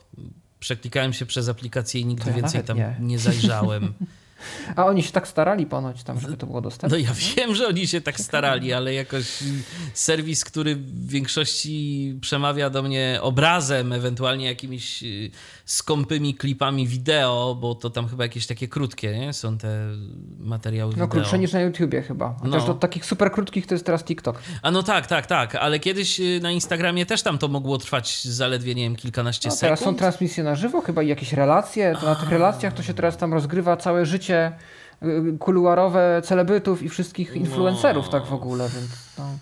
Przeklikałem 0.60 1.14
się 1.14 1.26
przez 1.26 1.50
aplikację 1.50 2.02
i 2.02 2.06
nigdy 2.06 2.30
ja 2.30 2.36
więcej 2.36 2.64
tam 2.64 2.78
nie. 2.78 2.96
nie 3.00 3.20
zajrzałem. 3.20 3.94
A 4.76 4.86
oni 4.86 5.04
się 5.04 5.12
tak 5.12 5.28
starali 5.28 5.66
ponoć 5.66 6.04
tam, 6.04 6.20
żeby 6.20 6.38
to 6.38 6.46
było 6.46 6.58
No 6.58 6.62
dostępne. 6.62 7.00
ja 7.00 7.10
wiem, 7.36 7.56
że 7.56 7.68
oni 7.68 7.88
się 7.88 8.02
tak 8.02 8.20
starali, 8.20 8.74
ale 8.74 8.94
jakoś 8.94 9.26
serwis, 9.94 10.46
który 10.46 10.76
w 10.76 11.08
większości 11.08 12.16
przemawia 12.22 12.70
do 12.70 12.84
mnie 12.84 13.20
obrazem, 13.22 13.94
ewentualnie 13.94 14.46
jakimiś 14.46 15.04
y, 15.04 15.32
skąpymi 15.66 16.36
klipami 16.36 16.88
wideo, 16.88 17.58
bo 17.62 17.76
to 17.76 17.90
tam 17.90 18.08
chyba 18.08 18.24
jakieś 18.24 18.48
takie 18.48 18.68
krótkie 18.68 19.20
nie? 19.20 19.34
są 19.34 19.58
te 19.58 19.80
materiały 20.40 20.90
No 20.92 20.96
wideo. 20.96 21.08
krótsze 21.08 21.40
niż 21.40 21.54
na 21.54 21.62
YouTubie 21.62 22.02
chyba. 22.02 22.36
Chociaż 22.42 22.62
No. 22.62 22.68
do 22.68 22.74
takich 22.74 23.06
super 23.06 23.32
krótkich 23.32 23.68
to 23.68 23.76
jest 23.76 23.86
teraz 23.86 24.04
TikTok. 24.04 24.42
A 24.62 24.72
no 24.72 24.84
tak, 24.84 25.08
tak, 25.08 25.26
tak, 25.26 25.56
ale 25.56 25.80
kiedyś 25.80 26.20
y, 26.20 26.40
na 26.44 26.52
Instagramie 26.52 27.06
też 27.06 27.22
tam 27.24 27.38
to 27.38 27.48
mogło 27.48 27.78
trwać 27.78 28.24
zaledwie, 28.26 28.76
nie 28.76 28.84
wiem, 28.84 28.96
kilkanaście 28.96 29.50
No, 29.50 29.56
teraz 29.56 29.80
są 29.80 29.84
sekund. 29.84 29.98
transmisje 30.00 30.44
na 30.44 30.56
żywo, 30.56 30.82
chyba 30.82 31.04
i 31.04 31.08
jakieś 31.08 31.34
relacje. 31.34 31.96
To 32.02 32.06
na 32.06 32.16
tych 32.16 32.30
relacjach 32.30 32.74
to 32.74 32.84
się 32.84 32.94
teraz 32.94 33.18
tam 33.18 33.34
rozgrywa 33.34 33.78
całe 33.78 34.06
życie 34.06 34.27
y, 34.30 35.38
kuluarowe 35.40 36.22
celebrytów 36.26 36.84
i 36.84 36.90
wszystkich 36.90 37.36
influencerów 37.36 38.10
tak 38.10 38.26
w 38.26 38.34
ogóle, 38.34 38.70
więc 38.70 38.90
no. 39.18 39.38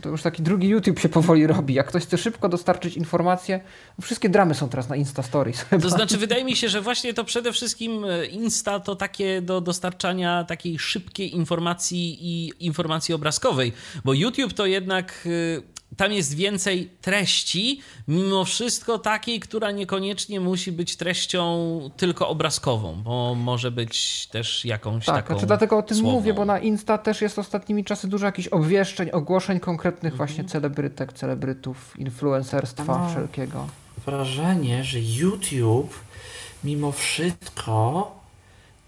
To 0.00 0.08
już 0.08 0.22
taki 0.22 0.42
drugi 0.42 0.68
YouTube 0.68 0.98
się 0.98 1.08
powoli 1.08 1.46
robi. 1.46 1.74
Jak 1.74 1.86
ktoś 1.86 2.02
chce 2.02 2.18
szybko 2.18 2.48
dostarczyć 2.48 2.96
informacje, 2.96 3.60
wszystkie 4.02 4.28
dramy 4.28 4.54
są 4.54 4.68
teraz 4.68 4.88
na 4.88 4.96
Insta 4.96 5.22
Stories. 5.22 5.66
To 5.82 5.90
znaczy, 5.90 6.18
wydaje 6.18 6.44
mi 6.44 6.56
się, 6.56 6.68
że 6.68 6.80
właśnie 6.80 7.14
to 7.14 7.24
przede 7.24 7.52
wszystkim 7.52 8.04
e, 8.04 8.26
Insta 8.26 8.80
to 8.80 8.96
takie 8.96 9.42
do 9.42 9.60
dostarczania 9.60 10.44
takiej 10.44 10.78
szybkiej 10.78 11.34
informacji 11.34 12.18
i 12.20 12.52
informacji 12.66 13.14
obrazkowej, 13.14 13.72
bo 14.04 14.12
YouTube 14.12 14.52
to 14.52 14.66
jednak 14.66 15.28
e, 15.58 15.73
tam 15.96 16.12
jest 16.12 16.34
więcej 16.34 16.90
treści, 17.00 17.80
mimo 18.08 18.44
wszystko 18.44 18.98
takiej, 18.98 19.40
która 19.40 19.70
niekoniecznie 19.70 20.40
musi 20.40 20.72
być 20.72 20.96
treścią 20.96 21.90
tylko 21.96 22.28
obrazkową, 22.28 23.02
bo 23.02 23.34
może 23.34 23.70
być 23.70 24.26
też 24.26 24.64
jakąś 24.64 25.06
tak, 25.06 25.16
taką. 25.16 25.34
Znaczy 25.34 25.46
dlatego 25.46 25.78
o 25.78 25.82
tym 25.82 25.96
słowną. 25.96 26.12
mówię, 26.18 26.34
bo 26.34 26.44
na 26.44 26.58
Insta 26.58 26.98
też 26.98 27.20
jest 27.20 27.38
ostatnimi 27.38 27.84
czasy 27.84 28.08
dużo 28.08 28.26
jakichś 28.26 28.48
obwieszczeń, 28.48 29.10
ogłoszeń 29.10 29.60
konkretnych 29.60 30.12
mhm. 30.12 30.16
właśnie 30.16 30.44
celebrytek, 30.44 31.12
celebrytów, 31.12 31.94
influencerstwa 31.98 32.98
no, 32.98 33.10
wszelkiego. 33.10 33.68
Wrażenie, 34.06 34.84
że 34.84 34.98
YouTube 35.00 35.94
mimo 36.64 36.92
wszystko 36.92 38.12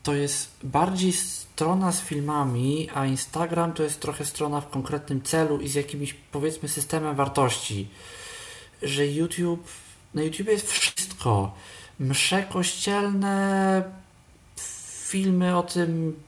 to 0.02 0.14
jest 0.14 0.50
bardziej 0.62 1.12
strona 1.56 1.92
z 1.92 2.00
filmami, 2.00 2.88
a 2.94 3.06
Instagram 3.06 3.72
to 3.72 3.82
jest 3.82 4.00
trochę 4.00 4.24
strona 4.24 4.60
w 4.60 4.70
konkretnym 4.70 5.22
celu 5.22 5.60
i 5.60 5.68
z 5.68 5.74
jakimś 5.74 6.14
powiedzmy 6.14 6.68
systemem 6.68 7.16
wartości. 7.16 7.88
Że 8.82 9.06
YouTube, 9.06 9.68
na 10.14 10.22
YouTube 10.22 10.48
jest 10.48 10.72
wszystko. 10.72 11.54
Msze 12.00 12.42
kościelne, 12.42 13.82
filmy 15.08 15.56
o 15.56 15.62
tym, 15.62 16.20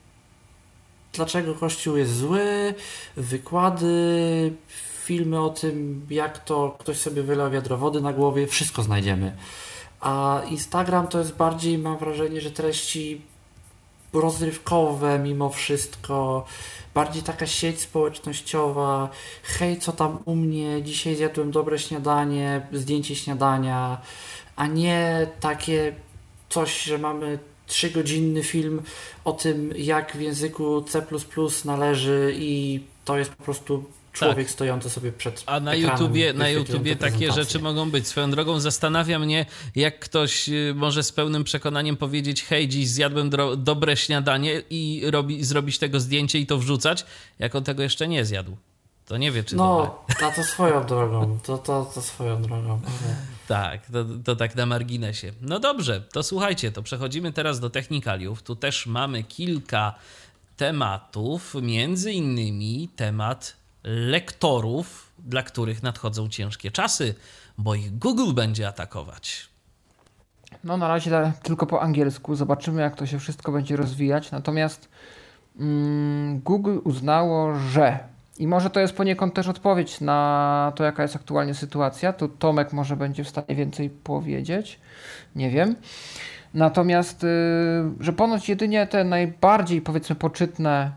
dlaczego 1.13 1.55
Kościół 1.55 1.97
jest 1.97 2.17
zły, 2.17 2.75
wykłady, 3.17 4.53
filmy 5.05 5.41
o 5.41 5.51
tym, 5.51 6.07
jak 6.11 6.45
to 6.45 6.77
ktoś 6.79 6.99
sobie 6.99 7.23
wylał 7.23 7.51
wiadro 7.51 7.77
wody 7.77 8.01
na 8.01 8.13
głowie, 8.13 8.47
wszystko 8.47 8.83
znajdziemy. 8.83 9.37
A 10.01 10.43
Instagram 10.51 11.09
to 11.09 11.19
jest 11.19 11.37
bardziej, 11.37 11.79
mam 11.79 11.99
wrażenie, 11.99 12.41
że 12.41 12.51
treści 12.51 13.21
rozrywkowe 14.12 15.18
mimo 15.18 15.51
wszystko, 15.51 16.44
bardziej 16.94 17.22
taka 17.22 17.47
sieć 17.47 17.80
społecznościowa, 17.80 19.09
hej 19.43 19.78
co 19.78 19.93
tam 19.93 20.18
u 20.24 20.35
mnie, 20.35 20.82
dzisiaj 20.82 21.16
zjadłem 21.16 21.51
dobre 21.51 21.78
śniadanie, 21.78 22.66
zdjęcie 22.72 23.16
śniadania, 23.16 24.01
a 24.56 24.66
nie 24.66 25.26
takie 25.40 25.94
coś, 26.48 26.82
że 26.82 26.98
mamy 26.98 27.39
trzygodzinny 27.66 28.43
film 28.43 28.82
o 29.24 29.32
tym, 29.32 29.72
jak 29.76 30.16
w 30.16 30.20
języku 30.20 30.82
C++ 30.82 31.02
należy 31.64 32.35
i 32.36 32.80
to 33.05 33.18
jest 33.18 33.30
po 33.30 33.44
prostu 33.44 33.85
człowiek 34.19 34.47
tak. 34.47 34.51
stojący 34.51 34.90
sobie 34.90 35.12
przed 35.12 35.43
A 35.47 35.61
na 35.61 35.74
YouTubie, 35.74 36.32
na 36.32 36.49
YouTubie 36.49 36.97
takie 36.97 37.32
rzeczy 37.32 37.59
mogą 37.59 37.90
być. 37.90 38.07
Swoją 38.07 38.31
drogą 38.31 38.61
zastanawia 38.61 39.19
mnie, 39.19 39.47
jak 39.77 39.99
ktoś 39.99 40.49
y, 40.49 40.73
może 40.77 41.03
z 41.03 41.12
pełnym 41.12 41.45
przekonaniem 41.45 41.97
powiedzieć 41.97 42.45
hej, 42.45 42.69
dziś 42.69 42.89
zjadłem 42.89 43.31
dobre 43.57 43.97
śniadanie 43.97 44.62
i 44.70 45.03
robi, 45.11 45.45
zrobić 45.45 45.78
tego 45.78 46.01
zdjęcie 46.01 46.39
i 46.39 46.47
to 46.47 46.59
wrzucać, 46.59 47.05
jak 47.39 47.55
on 47.55 47.65
tego 47.65 47.82
jeszcze 47.82 48.09
nie 48.09 48.24
zjadł. 48.24 48.57
To 49.07 49.16
nie 49.16 49.32
wie, 49.32 49.45
czy 49.45 49.57
No, 49.57 50.05
a 50.23 50.31
to 50.31 50.45
swoją 50.45 50.86
drogą. 50.86 51.39
To, 51.43 51.59
to, 51.59 51.90
to 51.95 52.03
swoją 52.03 52.43
drogą. 52.43 52.81
Tak, 53.49 53.86
to, 53.86 54.05
to 54.24 54.36
tak 54.36 54.57
na 54.57 54.66
marginesie. 54.66 55.32
No 55.40 55.59
dobrze, 55.59 56.01
to 56.01 56.23
słuchajcie, 56.23 56.73
to 56.73 56.82
przechodzimy 56.82 57.32
teraz 57.32 57.61
do 57.61 57.70
technikaliów. 57.70 58.43
Tu 58.43 58.57
też 58.57 58.86
mamy 58.86 59.23
kilka 59.23 59.95
tematów, 60.57 61.55
między 61.62 62.12
innymi 62.12 62.89
temat 62.97 63.57
lektorów, 63.85 65.13
dla 65.19 65.43
których 65.43 65.83
nadchodzą 65.83 66.29
ciężkie 66.29 66.71
czasy, 66.71 67.15
bo 67.59 67.75
ich 67.75 67.99
Google 67.99 68.33
będzie 68.35 68.69
atakować. 68.69 69.49
No 70.65 70.77
na 70.77 70.89
razie 70.89 71.33
tylko 71.43 71.67
po 71.67 71.83
angielsku. 71.83 72.35
Zobaczymy, 72.35 72.83
jak 72.83 72.97
to 72.97 73.07
się 73.07 73.19
wszystko 73.19 73.53
będzie 73.53 73.77
rozwijać. 73.77 74.31
Natomiast 74.31 74.89
mm, 75.61 76.41
Google 76.41 76.79
uznało, 76.85 77.55
że 77.55 77.99
i 78.39 78.47
może 78.47 78.71
to 78.71 78.81
jest 78.81 78.97
poniekąd 78.97 79.35
też 79.35 79.49
odpowiedź 79.49 80.01
na 80.01 80.73
to, 80.77 80.85
jaka 80.85 81.03
jest 81.03 81.17
aktualnie 81.17 81.55
sytuacja. 81.55 82.13
Tu 82.13 82.29
Tomek 82.29 82.73
może 82.73 82.97
będzie 82.97 83.25
w 83.25 83.29
stanie 83.29 83.55
więcej 83.55 83.91
powiedzieć. 83.91 84.81
Nie 85.37 85.51
wiem. 85.51 85.77
Natomiast, 86.55 87.25
y, 87.25 87.27
że 88.01 88.13
ponoć 88.13 88.49
jedynie 88.49 88.87
te 88.87 89.05
najbardziej, 89.05 89.83
powiedzmy, 89.83 90.17
poczytne 90.17 90.93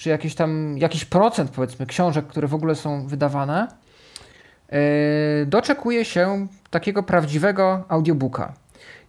czy 0.00 0.08
jakiś 0.08 0.34
tam, 0.34 0.78
jakiś 0.78 1.04
procent 1.04 1.50
powiedzmy 1.50 1.86
książek, 1.86 2.26
które 2.26 2.48
w 2.48 2.54
ogóle 2.54 2.74
są 2.74 3.06
wydawane, 3.06 3.68
yy, 4.72 4.78
doczekuje 5.46 6.04
się 6.04 6.46
takiego 6.70 7.02
prawdziwego 7.02 7.84
audiobooka. 7.88 8.52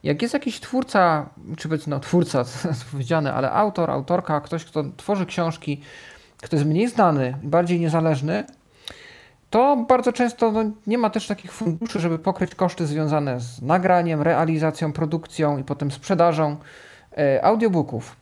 Jak 0.03 0.21
jest 0.21 0.33
jakiś 0.33 0.59
twórca, 0.59 1.29
czy 1.57 1.67
powiedzmy 1.67 1.91
no, 1.95 1.99
twórca, 1.99 2.45
powiedziane, 2.91 3.33
ale 3.33 3.51
autor, 3.51 3.91
autorka, 3.91 4.41
ktoś, 4.41 4.65
kto 4.65 4.83
tworzy 4.97 5.25
książki, 5.25 5.81
kto 6.41 6.55
jest 6.55 6.67
mniej 6.67 6.87
znany 6.87 7.37
bardziej 7.43 7.79
niezależny, 7.79 8.43
to 9.49 9.85
bardzo 9.89 10.13
często 10.13 10.51
no, 10.51 10.63
nie 10.87 10.97
ma 10.97 11.09
też 11.09 11.27
takich 11.27 11.51
funduszy, 11.51 11.99
żeby 11.99 12.19
pokryć 12.19 12.55
koszty 12.55 12.87
związane 12.87 13.39
z 13.39 13.61
nagraniem, 13.61 14.21
realizacją, 14.21 14.93
produkcją 14.93 15.57
i 15.57 15.63
potem 15.63 15.91
sprzedażą 15.91 16.57
e, 17.17 17.45
audiobooków. 17.45 18.20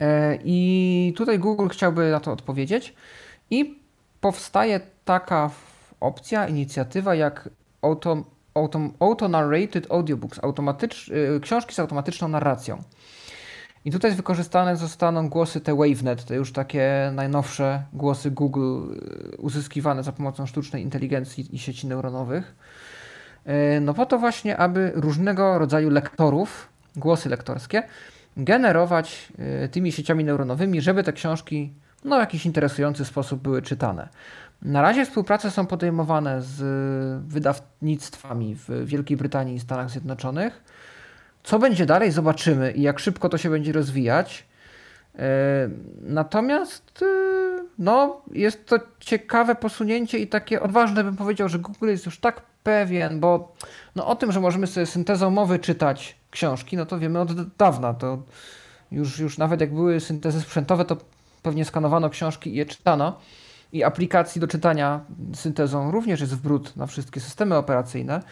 E, 0.00 0.38
I 0.44 1.14
tutaj 1.16 1.38
Google 1.38 1.68
chciałby 1.68 2.10
na 2.10 2.20
to 2.20 2.32
odpowiedzieć 2.32 2.94
i 3.50 3.78
powstaje 4.20 4.80
taka 5.04 5.50
opcja, 6.00 6.48
inicjatywa 6.48 7.14
jak 7.14 7.48
auto, 7.82 8.24
auto, 8.54 8.80
auto-narrated 9.00 9.86
audiobooks, 9.90 10.44
automatycz, 10.44 11.10
e, 11.36 11.40
książki 11.40 11.74
z 11.74 11.78
automatyczną 11.78 12.28
narracją. 12.28 12.82
I 13.84 13.90
tutaj 13.90 14.12
wykorzystane 14.12 14.76
zostaną 14.76 15.28
głosy 15.28 15.60
te 15.60 15.74
WaveNet, 15.74 16.24
te 16.24 16.34
już 16.34 16.52
takie 16.52 17.12
najnowsze 17.14 17.82
głosy 17.92 18.30
Google 18.30 18.60
e, 18.62 19.36
uzyskiwane 19.36 20.02
za 20.02 20.12
pomocą 20.12 20.46
sztucznej 20.46 20.82
inteligencji 20.82 21.54
i 21.54 21.58
sieci 21.58 21.86
neuronowych. 21.86 22.54
No 23.80 23.94
po 23.94 24.06
to 24.06 24.18
właśnie, 24.18 24.56
aby 24.56 24.92
różnego 24.94 25.58
rodzaju 25.58 25.90
lektorów, 25.90 26.68
głosy 26.96 27.28
lektorskie, 27.28 27.82
generować 28.36 29.32
y, 29.64 29.68
tymi 29.68 29.92
sieciami 29.92 30.24
neuronowymi, 30.24 30.80
żeby 30.80 31.02
te 31.02 31.12
książki 31.12 31.72
no, 32.04 32.16
w 32.16 32.20
jakiś 32.20 32.46
interesujący 32.46 33.04
sposób 33.04 33.42
były 33.42 33.62
czytane. 33.62 34.08
Na 34.62 34.82
razie 34.82 35.06
współprace 35.06 35.50
są 35.50 35.66
podejmowane 35.66 36.42
z 36.42 36.62
wydawnictwami 37.26 38.54
w 38.54 38.86
Wielkiej 38.86 39.16
Brytanii 39.16 39.56
i 39.56 39.60
Stanach 39.60 39.90
Zjednoczonych. 39.90 40.62
Co 41.42 41.58
będzie 41.58 41.86
dalej, 41.86 42.10
zobaczymy 42.10 42.72
i 42.72 42.82
jak 42.82 42.98
szybko 42.98 43.28
to 43.28 43.38
się 43.38 43.50
będzie 43.50 43.72
rozwijać. 43.72 44.46
Y, 45.14 45.18
natomiast 46.02 47.02
y, 47.02 47.06
no, 47.78 48.22
jest 48.32 48.66
to 48.66 48.78
ciekawe 49.00 49.54
posunięcie 49.54 50.18
i 50.18 50.26
takie 50.26 50.60
odważne, 50.60 51.04
bym 51.04 51.16
powiedział, 51.16 51.48
że 51.48 51.58
Google 51.58 51.88
jest 51.88 52.06
już 52.06 52.18
tak 52.18 52.42
pewien, 52.62 53.20
bo 53.20 53.54
no, 53.96 54.06
o 54.06 54.16
tym, 54.16 54.32
że 54.32 54.40
możemy 54.40 54.66
sobie 54.66 54.86
syntezą 54.86 55.30
mowy 55.30 55.58
czytać 55.58 56.21
książki, 56.32 56.76
no 56.76 56.86
to 56.86 56.98
wiemy 56.98 57.20
od 57.20 57.56
dawna. 57.56 57.94
To 57.94 58.22
już, 58.90 59.18
już 59.18 59.38
nawet 59.38 59.60
jak 59.60 59.74
były 59.74 60.00
syntezy 60.00 60.40
sprzętowe, 60.40 60.84
to 60.84 60.96
pewnie 61.42 61.64
skanowano 61.64 62.10
książki 62.10 62.50
i 62.50 62.54
je 62.54 62.66
czytano. 62.66 63.18
I 63.72 63.84
aplikacji 63.84 64.40
do 64.40 64.46
czytania 64.46 65.00
syntezą 65.34 65.90
również 65.90 66.20
jest 66.20 66.34
w 66.34 66.76
na 66.76 66.86
wszystkie 66.86 67.20
systemy 67.20 67.56
operacyjne. 67.56 68.22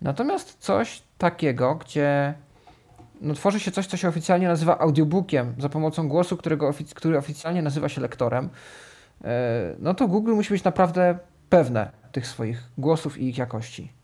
Natomiast 0.00 0.56
coś 0.58 1.02
takiego, 1.18 1.74
gdzie 1.74 2.34
no, 3.20 3.34
tworzy 3.34 3.60
się 3.60 3.70
coś, 3.70 3.86
co 3.86 3.96
się 3.96 4.08
oficjalnie 4.08 4.48
nazywa 4.48 4.78
audiobookiem 4.78 5.54
za 5.58 5.68
pomocą 5.68 6.08
głosu, 6.08 6.36
którego 6.36 6.68
ofic 6.68 6.94
który 6.94 7.18
oficjalnie 7.18 7.62
nazywa 7.62 7.88
się 7.88 8.00
lektorem, 8.00 8.48
e, 9.24 9.74
no 9.78 9.94
to 9.94 10.08
Google 10.08 10.32
musi 10.32 10.54
być 10.54 10.64
naprawdę 10.64 11.18
pewne 11.50 11.90
tych 12.12 12.26
swoich 12.26 12.62
głosów 12.78 13.18
i 13.18 13.28
ich 13.28 13.38
jakości. 13.38 13.99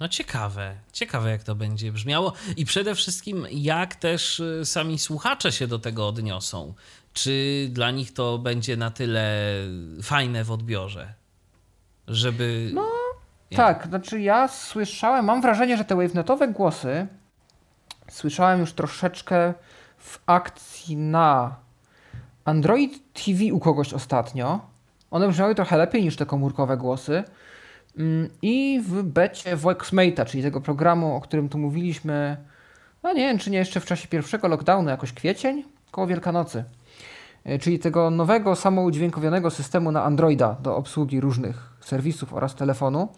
No 0.00 0.08
ciekawe, 0.08 0.74
ciekawe 0.92 1.30
jak 1.30 1.42
to 1.42 1.54
będzie 1.54 1.92
brzmiało 1.92 2.32
i 2.56 2.64
przede 2.64 2.94
wszystkim 2.94 3.46
jak 3.50 3.94
też 3.94 4.40
y, 4.40 4.64
sami 4.64 4.98
słuchacze 4.98 5.52
się 5.52 5.66
do 5.66 5.78
tego 5.78 6.08
odniosą. 6.08 6.74
Czy 7.12 7.66
dla 7.72 7.90
nich 7.90 8.14
to 8.14 8.38
będzie 8.38 8.76
na 8.76 8.90
tyle 8.90 9.44
fajne 10.02 10.44
w 10.44 10.50
odbiorze, 10.50 11.14
żeby... 12.08 12.70
No 12.74 12.88
tak, 13.56 13.86
znaczy 13.86 14.20
ja 14.20 14.48
słyszałem, 14.48 15.24
mam 15.24 15.42
wrażenie, 15.42 15.76
że 15.76 15.84
te 15.84 15.96
wavenetowe 15.96 16.48
głosy 16.48 17.06
słyszałem 18.10 18.60
już 18.60 18.72
troszeczkę 18.72 19.54
w 19.98 20.18
akcji 20.26 20.96
na 20.96 21.56
Android 22.44 23.12
TV 23.12 23.44
u 23.52 23.60
kogoś 23.60 23.94
ostatnio. 23.94 24.60
One 25.10 25.28
brzmiały 25.28 25.54
trochę 25.54 25.76
lepiej 25.76 26.02
niż 26.02 26.16
te 26.16 26.26
komórkowe 26.26 26.76
głosy. 26.76 27.24
Mm, 27.98 28.30
I 28.42 28.80
w 28.84 29.02
becie 29.02 29.56
Voxmate'a, 29.56 30.26
czyli 30.26 30.42
tego 30.42 30.60
programu, 30.60 31.16
o 31.16 31.20
którym 31.20 31.48
tu 31.48 31.58
mówiliśmy, 31.58 32.36
no 33.02 33.12
nie 33.12 33.20
wiem, 33.20 33.38
czy 33.38 33.50
nie 33.50 33.58
jeszcze 33.58 33.80
w 33.80 33.84
czasie 33.84 34.08
pierwszego 34.08 34.48
lockdownu, 34.48 34.90
jakoś 34.90 35.12
kwiecień, 35.12 35.64
koło 35.90 36.06
Wielkanocy. 36.06 36.64
e, 37.44 37.58
czyli 37.58 37.78
tego 37.78 38.10
nowego 38.10 38.56
samoudźwiękowionego 38.56 39.50
systemu 39.50 39.92
na 39.92 40.04
Androida 40.04 40.56
do 40.62 40.76
obsługi 40.76 41.20
różnych 41.20 41.72
serwisów 41.80 42.34
oraz 42.34 42.54
telefonu. 42.54 43.08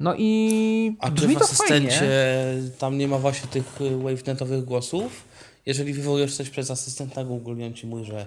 No 0.00 0.14
i 0.18 0.96
A 1.00 1.10
czy 1.10 1.28
w 1.28 1.42
asystencie 1.42 1.90
fajnie. 1.90 2.70
tam 2.78 2.98
nie 2.98 3.08
ma 3.08 3.18
właśnie 3.18 3.48
tych 3.48 3.80
y, 3.80 3.96
wavenetowych 3.96 4.64
głosów? 4.64 5.24
Jeżeli 5.66 5.92
wywołujesz 5.92 6.36
coś 6.36 6.50
przez 6.50 6.70
asystenta 6.70 7.24
Google 7.24 7.56
i 7.58 7.64
on 7.64 7.74
ci 7.74 7.86
mówi, 7.86 8.04
że 8.04 8.26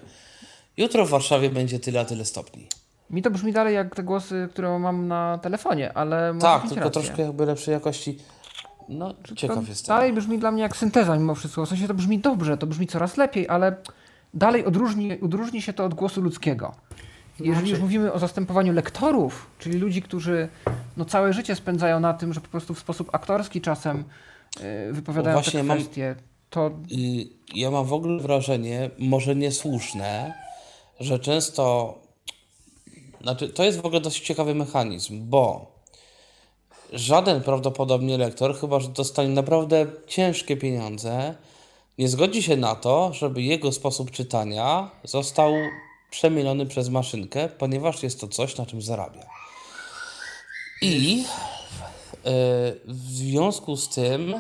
jutro 0.78 1.06
w 1.06 1.10
Warszawie 1.10 1.50
będzie 1.50 1.80
tyle, 1.80 2.00
a 2.00 2.06
tyle 2.06 2.26
stopni. 2.26 2.68
Mi 3.10 3.22
to 3.22 3.32
brzmi 3.32 3.54
dalej 3.54 3.76
jak 3.76 3.96
te 3.96 4.04
głosy, 4.04 4.48
które 4.52 4.80
mam 4.80 5.08
na 5.08 5.38
telefonie, 5.42 5.94
ale 5.98 6.34
może 6.34 6.46
tak, 6.46 6.62
tylko 6.62 6.76
rację. 6.76 6.92
troszkę 7.02 7.22
jakby 7.22 7.46
lepszej 7.46 7.72
jakości. 7.74 8.18
No, 8.90 9.14
ciekaw 9.36 9.58
to 9.58 9.70
jestem. 9.70 9.96
dalej 9.96 10.14
brzmi 10.14 10.40
dla 10.40 10.52
mnie 10.52 10.62
jak 10.62 10.78
synteza 10.78 11.16
mimo 11.18 11.36
wszystko. 11.36 11.66
W 11.66 11.70
sensie 11.70 11.88
to 11.88 11.94
brzmi 11.94 12.20
dobrze, 12.20 12.58
to 12.58 12.68
brzmi 12.68 12.88
coraz 12.88 13.18
lepiej, 13.18 13.50
ale 13.50 13.76
dalej 14.34 14.66
odróżni, 14.66 15.22
odróżni 15.22 15.62
się 15.62 15.74
to 15.74 15.86
od 15.86 15.94
głosu 15.94 16.22
ludzkiego. 16.22 16.76
Jeżeli 17.40 17.60
już 17.60 17.70
Znaczy- 17.70 17.82
mówimy 17.82 18.14
o 18.14 18.20
zastępowaniu 18.20 18.74
lektorów, 18.74 19.48
czyli 19.60 19.78
ludzi, 19.80 20.02
którzy 20.02 20.48
no, 20.98 21.06
całe 21.06 21.34
życie 21.34 21.56
spędzają 21.56 22.00
na 22.00 22.14
tym, 22.14 22.34
że 22.34 22.42
po 22.42 22.48
prostu 22.48 22.74
w 22.74 22.80
sposób 22.80 23.16
aktorski 23.16 23.62
czasem 23.62 24.04
yy, 24.88 24.94
wypowiadają 24.94 25.36
właśnie 25.36 25.60
te 25.60 25.64
mam- 25.64 25.78
kwestie, 25.78 26.16
to 26.50 26.72
Y, 26.92 27.28
Ja 27.56 27.72
mam 27.72 27.86
w 27.86 27.94
ogóle 27.94 28.20
wrażenie, 28.20 28.90
może 29.00 29.36
niesłuszne, 29.36 30.34
że 31.00 31.20
często. 31.20 31.98
Znaczy, 33.24 33.50
to 33.50 33.64
jest 33.64 33.82
w 33.82 33.86
ogóle 33.86 34.02
dość 34.02 34.20
ciekawy 34.20 34.56
mechanizm, 34.56 35.30
bo 35.30 35.66
żaden 36.94 37.41
prawdopodobnie 37.41 38.18
lektor, 38.18 38.60
chyba 38.60 38.80
że 38.80 38.88
dostanie 38.88 39.30
naprawdę 39.30 39.86
ciężkie 40.08 40.58
pieniądze, 40.58 41.36
nie 41.98 42.10
zgodzi 42.10 42.44
się 42.44 42.58
na 42.58 42.76
to, 42.76 43.14
żeby 43.14 43.41
jego 43.41 43.72
sposób 43.72 44.12
czytania 44.12 44.91
został 45.04 45.54
przemielony 46.10 46.66
przez 46.66 46.90
maszynkę, 46.90 47.50
ponieważ 47.50 48.04
jest 48.04 48.22
to 48.22 48.28
coś, 48.28 48.58
na 48.58 48.66
czym 48.66 48.82
zarabia. 48.82 49.26
I 50.82 51.24
e, 51.24 52.32
w 52.86 53.10
związku 53.10 53.78
z 53.78 53.90
tym 53.90 54.34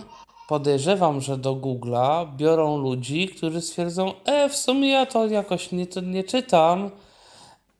podejrzewam, 0.47 1.21
że 1.21 1.37
do 1.37 1.55
Google'a 1.55 2.35
biorą 2.35 2.77
ludzi, 2.77 3.27
którzy 3.27 3.61
stwierdzą, 3.61 4.13
e, 4.25 4.49
w 4.49 4.55
sumie 4.55 4.89
ja 4.89 5.05
to 5.05 5.27
jakoś 5.27 5.71
nie, 5.71 5.87
to 5.87 6.01
nie 6.01 6.23
czytam, 6.23 6.91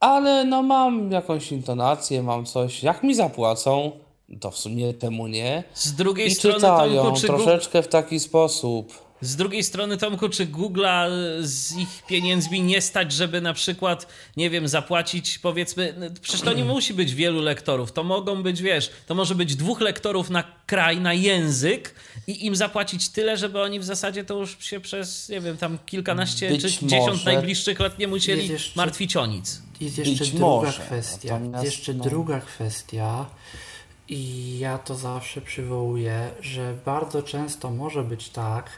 ale 0.04 0.44
no 0.44 0.62
mam 0.62 1.10
jakąś 1.10 1.52
intonację, 1.52 2.22
mam 2.22 2.44
coś, 2.44 2.82
jak 2.82 3.02
mi 3.02 3.14
zapłacą, 3.14 3.90
to 4.40 4.50
w 4.50 4.58
sumie 4.58 4.94
temu 4.94 5.26
nie. 5.26 5.64
Z 5.74 5.92
drugiej 5.92 6.26
I 6.26 6.34
strony, 6.34 6.54
czytają 6.54 7.02
Tomku, 7.02 7.20
czy 7.20 7.26
troszeczkę 7.26 7.82
w 7.82 7.88
taki 7.88 8.20
sposób. 8.20 9.03
Z 9.24 9.36
drugiej 9.36 9.62
strony, 9.64 9.96
Tomku, 9.96 10.28
czy 10.28 10.46
Google'a 10.46 11.06
z 11.40 11.76
ich 11.76 12.02
pieniędzmi 12.08 12.62
nie 12.62 12.80
stać, 12.80 13.12
żeby 13.12 13.40
na 13.40 13.54
przykład, 13.54 14.06
nie 14.36 14.50
wiem, 14.50 14.68
zapłacić 14.68 15.38
powiedzmy, 15.38 15.94
no, 15.98 16.06
przecież 16.22 16.40
to 16.40 16.52
nie 16.52 16.64
musi 16.74 16.94
być 16.94 17.14
wielu 17.14 17.40
lektorów, 17.42 17.92
to 17.92 18.04
mogą 18.04 18.42
być, 18.42 18.62
wiesz, 18.62 18.90
to 19.06 19.14
może 19.14 19.34
być 19.34 19.56
dwóch 19.56 19.80
lektorów 19.80 20.30
na 20.30 20.44
kraj, 20.66 21.00
na 21.00 21.12
język 21.14 21.94
i 22.26 22.46
im 22.46 22.56
zapłacić 22.56 23.08
tyle, 23.08 23.36
żeby 23.36 23.60
oni 23.62 23.80
w 23.80 23.84
zasadzie 23.84 24.24
to 24.24 24.34
już 24.38 24.56
się 24.64 24.80
przez, 24.80 25.28
nie 25.28 25.40
wiem, 25.40 25.56
tam 25.56 25.78
kilkanaście 25.86 26.48
Być 26.50 26.62
czy 26.62 26.86
dziesiąt 26.86 27.08
może. 27.10 27.32
najbliższych 27.32 27.80
lat 27.80 27.98
nie 27.98 28.08
musieli 28.08 28.48
jeszcze- 28.48 28.72
martwić 28.76 29.16
o 29.16 29.26
nic. 29.26 29.62
Jest 29.80 29.98
jeszcze 29.98 30.24
Być 30.24 30.30
druga 30.32 30.46
może, 30.46 30.82
kwestia. 30.82 31.32
natomiast, 31.38 31.64
Jest 31.64 31.76
jeszcze 31.76 31.94
no- 31.94 32.04
druga 32.04 32.40
kwestia. 32.40 33.26
I 34.08 34.58
ja 34.58 34.78
to 34.78 34.94
zawsze 34.94 35.40
przywołuję, 35.40 36.30
że 36.40 36.74
bardzo 36.84 37.22
często 37.22 37.70
może 37.70 38.02
być 38.02 38.28
tak, 38.28 38.70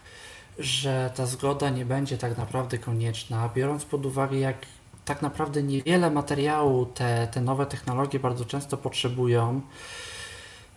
że 0.58 1.10
ta 1.14 1.26
zgoda 1.26 1.70
nie 1.70 1.84
będzie 1.84 2.18
tak 2.18 2.38
naprawdę 2.38 2.78
konieczna, 2.78 3.50
biorąc 3.54 3.84
pod 3.84 4.06
uwagę, 4.06 4.38
jak 4.38 4.56
tak 5.04 5.22
naprawdę 5.22 5.62
niewiele 5.62 6.10
materiału 6.10 6.86
te, 6.86 7.28
te 7.32 7.40
nowe 7.40 7.66
technologie 7.66 8.18
bardzo 8.18 8.44
często 8.44 8.76
potrzebują. 8.76 9.60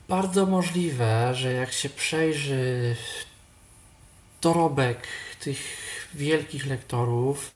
Bardzo 0.09 0.45
możliwe, 0.45 1.35
że 1.35 1.53
jak 1.53 1.71
się 1.71 1.89
przejrzy 1.89 2.95
dorobek 4.41 5.07
tych 5.39 5.59
wielkich 6.13 6.65
lektorów, 6.65 7.55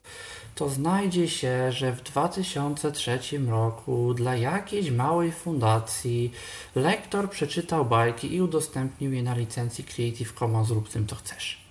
to 0.54 0.68
znajdzie 0.68 1.28
się, 1.28 1.72
że 1.72 1.92
w 1.92 2.02
2003 2.02 3.18
roku 3.48 4.14
dla 4.14 4.36
jakiejś 4.36 4.90
małej 4.90 5.32
fundacji 5.32 6.32
lektor 6.74 7.30
przeczytał 7.30 7.84
bajki 7.84 8.34
i 8.34 8.42
udostępnił 8.42 9.12
je 9.12 9.22
na 9.22 9.34
licencji 9.36 9.84
Creative 9.84 10.32
Commons 10.32 10.70
rób 10.70 10.88
z 10.88 10.92
tym 10.92 11.06
to 11.06 11.16
chcesz. 11.16 11.63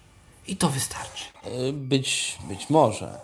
I 0.48 0.56
to 0.57 0.70
wystarczy. 0.70 1.24
Y, 1.70 1.74
Być, 1.74 2.38
być 2.48 2.70
może. 2.70 3.20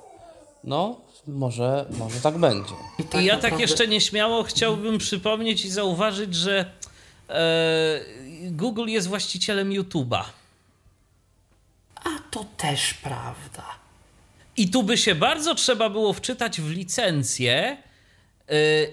No, 0.64 1.02
może, 1.28 1.86
może 1.98 2.22
tak 2.22 2.38
będzie. 2.38 2.74
I, 3.00 3.18
I 3.18 3.26
ja 3.26 3.34
tak 3.34 3.44
naprawdę- 3.44 3.62
jeszcze 3.62 3.88
nieśmiało 3.88 4.44
chciałbym 4.44 4.98
przypomnieć 4.98 5.66
i 5.66 5.70
zauważyć, 5.70 6.36
że 6.36 6.72
e, 7.30 8.00
Google 8.52 8.88
jest 8.88 9.08
właścicielem 9.08 9.70
YouTube'a. 9.70 10.24
A 11.96 12.10
to 12.32 12.46
też 12.58 12.94
prawda. 12.94 13.66
I 14.58 14.70
tu 14.70 14.84
by 14.84 14.98
się 14.98 15.16
bardzo 15.16 15.56
trzeba 15.56 15.90
było 15.90 16.14
wczytać 16.14 16.62
w 16.62 16.70
licencję 16.70 17.78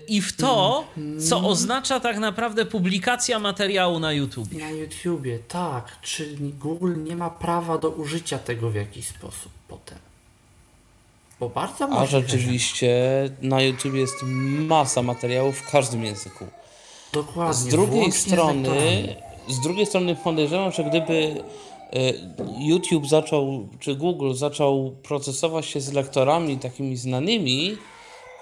i 0.08 0.22
w 0.22 0.36
to, 0.36 0.84
co 1.28 1.40
oznacza 1.40 2.00
tak 2.00 2.18
naprawdę 2.18 2.66
publikacja 2.66 3.38
materiału 3.38 3.98
na 3.98 4.12
YouTube. 4.12 4.52
Na 4.52 4.70
YouTubie, 4.70 5.38
tak. 5.48 6.00
Czy 6.02 6.36
Google 6.40 6.94
nie 7.04 7.16
ma 7.16 7.30
prawa 7.30 7.78
do 7.78 7.90
użycia 7.90 8.38
tego 8.38 8.70
w 8.70 8.74
jakiś 8.74 9.06
sposób 9.06 9.52
potem? 9.68 9.98
Bo 11.40 11.48
bardzo 11.48 11.88
A 11.88 12.06
rzeczywiście 12.06 12.90
na 13.42 13.62
YouTube 13.62 13.94
jest 13.94 14.14
masa 14.68 15.02
materiałów 15.02 15.58
w 15.58 15.70
każdym 15.70 16.04
języku. 16.04 16.46
Dokładnie. 17.12 17.54
Z 17.54 17.66
drugiej 17.66 18.12
strony, 18.12 19.16
z 19.48 19.60
drugiej 19.60 19.86
strony 19.86 20.16
podejrzewam, 20.16 20.72
że 20.72 20.84
gdyby 20.84 21.14
e, 21.14 22.12
YouTube 22.58 23.08
zaczął, 23.08 23.68
czy 23.80 23.94
Google 23.94 24.34
zaczął 24.34 24.96
procesować 25.02 25.66
się 25.66 25.80
z 25.80 25.92
lektorami 25.92 26.58
takimi 26.58 26.96
znanymi, 26.96 27.76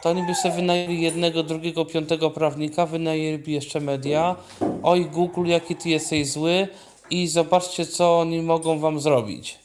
to 0.05 0.11
oni 0.11 0.23
by 0.23 0.35
sobie 0.35 0.55
wynajęli 0.55 1.01
jednego, 1.01 1.43
drugiego, 1.43 1.85
piątego 1.85 2.31
prawnika, 2.31 2.87
wynajęli 2.87 3.53
jeszcze 3.53 3.81
media. 3.81 4.37
Oj, 4.83 5.07
Google, 5.07 5.47
jaki 5.47 5.77
ty 5.77 5.89
jesteś 5.89 6.31
zły 6.31 6.69
i 7.11 7.29
zobaczcie, 7.29 7.87
co 7.87 8.21
oni 8.21 8.43
mogą 8.43 8.79
wam 8.79 9.01
zrobić. 9.01 9.59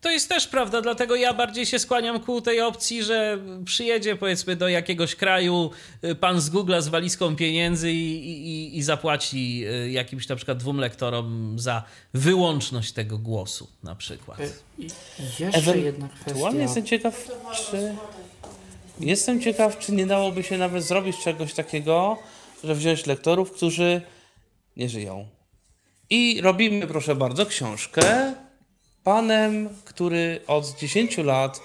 To 0.00 0.10
jest 0.10 0.28
też 0.28 0.46
prawda, 0.46 0.82
dlatego 0.82 1.16
ja 1.16 1.34
bardziej 1.34 1.66
się 1.66 1.78
skłaniam 1.78 2.20
ku 2.20 2.40
tej 2.40 2.60
opcji, 2.60 3.02
że 3.02 3.38
przyjedzie 3.64 4.16
powiedzmy 4.16 4.56
do 4.56 4.68
jakiegoś 4.68 5.14
kraju 5.14 5.70
y, 6.04 6.14
pan 6.14 6.40
z 6.40 6.50
Google'a 6.50 6.82
z 6.82 6.88
walizką 6.88 7.36
pieniędzy 7.36 7.92
i, 7.92 8.26
i, 8.28 8.78
i 8.78 8.82
zapłaci 8.82 9.64
y, 9.66 9.90
jakimś 9.90 10.28
na 10.28 10.36
przykład 10.36 10.58
dwóm 10.58 10.78
lektorom 10.78 11.58
za 11.58 11.82
wyłączność 12.14 12.92
tego 12.92 13.18
głosu 13.18 13.68
na 13.82 13.94
przykład. 13.94 14.40
Y, 14.40 14.52
I 14.78 14.88
jeszcze 15.38 15.78
jedna 15.78 16.08
Ewentualnie 16.26 16.58
kwestia. 16.58 16.62
jestem 16.62 16.84
ciekaw, 16.86 17.28
czy... 17.70 17.94
Jestem 19.00 19.40
ciekaw, 19.40 19.78
czy 19.78 19.92
nie 19.92 20.06
dałoby 20.06 20.42
się 20.42 20.58
nawet 20.58 20.84
zrobić 20.84 21.16
czegoś 21.18 21.54
takiego, 21.54 22.18
że 22.64 22.74
wziąć 22.74 23.06
lektorów, 23.06 23.52
którzy 23.52 24.02
nie 24.76 24.88
żyją. 24.88 25.26
I 26.10 26.40
robimy, 26.40 26.86
proszę 26.86 27.16
bardzo, 27.16 27.46
książkę 27.46 28.34
panem, 29.04 29.68
który 29.84 30.40
od 30.46 30.78
10 30.78 31.18
lat 31.18 31.60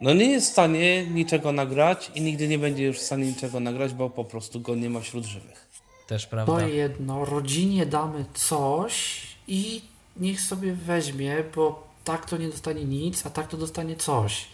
no 0.00 0.14
nie 0.14 0.30
jest 0.30 0.48
w 0.48 0.52
stanie 0.52 1.06
niczego 1.06 1.52
nagrać 1.52 2.10
i 2.14 2.20
nigdy 2.20 2.48
nie 2.48 2.58
będzie 2.58 2.84
już 2.84 2.98
w 2.98 3.02
stanie 3.02 3.26
niczego 3.26 3.60
nagrać, 3.60 3.94
bo 3.94 4.10
po 4.10 4.24
prostu 4.24 4.60
go 4.60 4.74
nie 4.74 4.90
ma 4.90 5.00
wśród 5.00 5.24
żywych. 5.24 5.68
Też 6.06 6.24
To 6.24 6.30
prawda. 6.30 6.66
jedno, 6.66 7.24
rodzinie 7.24 7.86
damy 7.86 8.24
coś 8.34 9.22
i 9.48 9.82
niech 10.16 10.40
sobie 10.40 10.72
weźmie, 10.72 11.36
bo 11.54 11.88
tak 12.04 12.30
to 12.30 12.36
nie 12.36 12.48
dostanie 12.48 12.84
nic, 12.84 13.26
a 13.26 13.30
tak 13.30 13.48
to 13.48 13.56
dostanie 13.56 13.96
coś. 13.96 14.46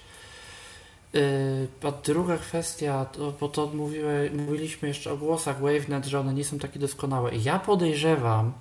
Yy, 1.12 1.68
a 1.88 1.92
druga 1.92 2.38
kwestia, 2.38 3.04
to, 3.04 3.32
bo 3.40 3.48
to 3.48 3.66
mówiły, 3.66 4.30
mówiliśmy 4.34 4.88
jeszcze 4.88 5.12
o 5.12 5.16
głosach 5.16 5.60
WaveNet, 5.60 6.06
że 6.06 6.20
one 6.20 6.34
nie 6.34 6.44
są 6.44 6.58
takie 6.58 6.78
doskonałe. 6.78 7.36
Ja 7.36 7.58
podejrzewam, 7.58 8.52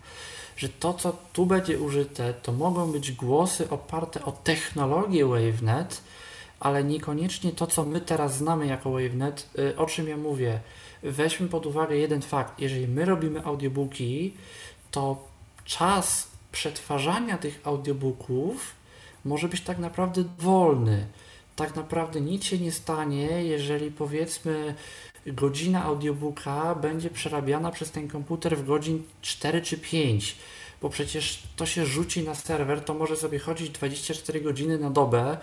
że 0.58 0.70
to, 0.70 0.94
co 0.94 1.18
tu 1.34 1.46
będzie 1.46 1.80
użyte, 1.80 2.34
to 2.34 2.52
mogą 2.52 2.92
być 2.92 3.12
głosy 3.12 3.70
oparte 3.70 4.26
o 4.26 4.32
technologię 4.32 5.26
WaveNet, 5.26 6.02
ale 6.60 6.84
niekoniecznie 6.84 7.52
to, 7.52 7.68
co 7.68 7.86
my 7.86 8.02
teraz 8.02 8.38
znamy 8.38 8.68
jako 8.68 8.92
WaveNet. 8.92 9.50
Yy, 9.58 9.78
o 9.78 9.86
czym 9.86 10.08
ja 10.08 10.18
mówię? 10.18 10.60
Weźmy 11.04 11.48
pod 11.48 11.66
uwagę 11.66 11.98
jeden 11.98 12.22
fakt. 12.22 12.60
Jeżeli 12.60 12.88
my 12.88 13.06
robimy 13.06 13.46
audiobooki, 13.46 14.34
to 14.92 15.28
czas 15.66 16.28
przetwarzania 16.52 17.38
tych 17.38 17.62
audiobooków 17.64 18.76
może 19.26 19.48
być 19.48 19.62
tak 19.62 19.80
naprawdę 19.80 20.24
wolny. 20.40 21.08
Tak 21.60 21.76
naprawdę 21.76 22.22
nic 22.22 22.44
się 22.44 22.58
nie 22.58 22.72
stanie, 22.72 23.44
jeżeli 23.44 23.92
powiedzmy 23.92 24.76
godzina 25.28 25.84
audiobooka 25.84 26.76
będzie 26.76 27.10
przerabiana 27.10 27.72
przez 27.72 27.92
ten 27.92 28.08
komputer 28.08 28.58
w 28.58 28.66
godzin 28.66 29.04
4 29.22 29.62
czy 29.62 29.78
5, 29.78 30.36
bo 30.82 30.90
przecież 30.90 31.44
to 31.56 31.66
się 31.66 31.86
rzuci 31.86 32.24
na 32.24 32.36
serwer, 32.36 32.82
to 32.82 32.94
może 32.94 33.18
sobie 33.18 33.40
chodzić 33.40 33.70
24 33.70 34.42
godziny 34.42 34.78
na 34.78 34.90
dobę, 34.90 35.38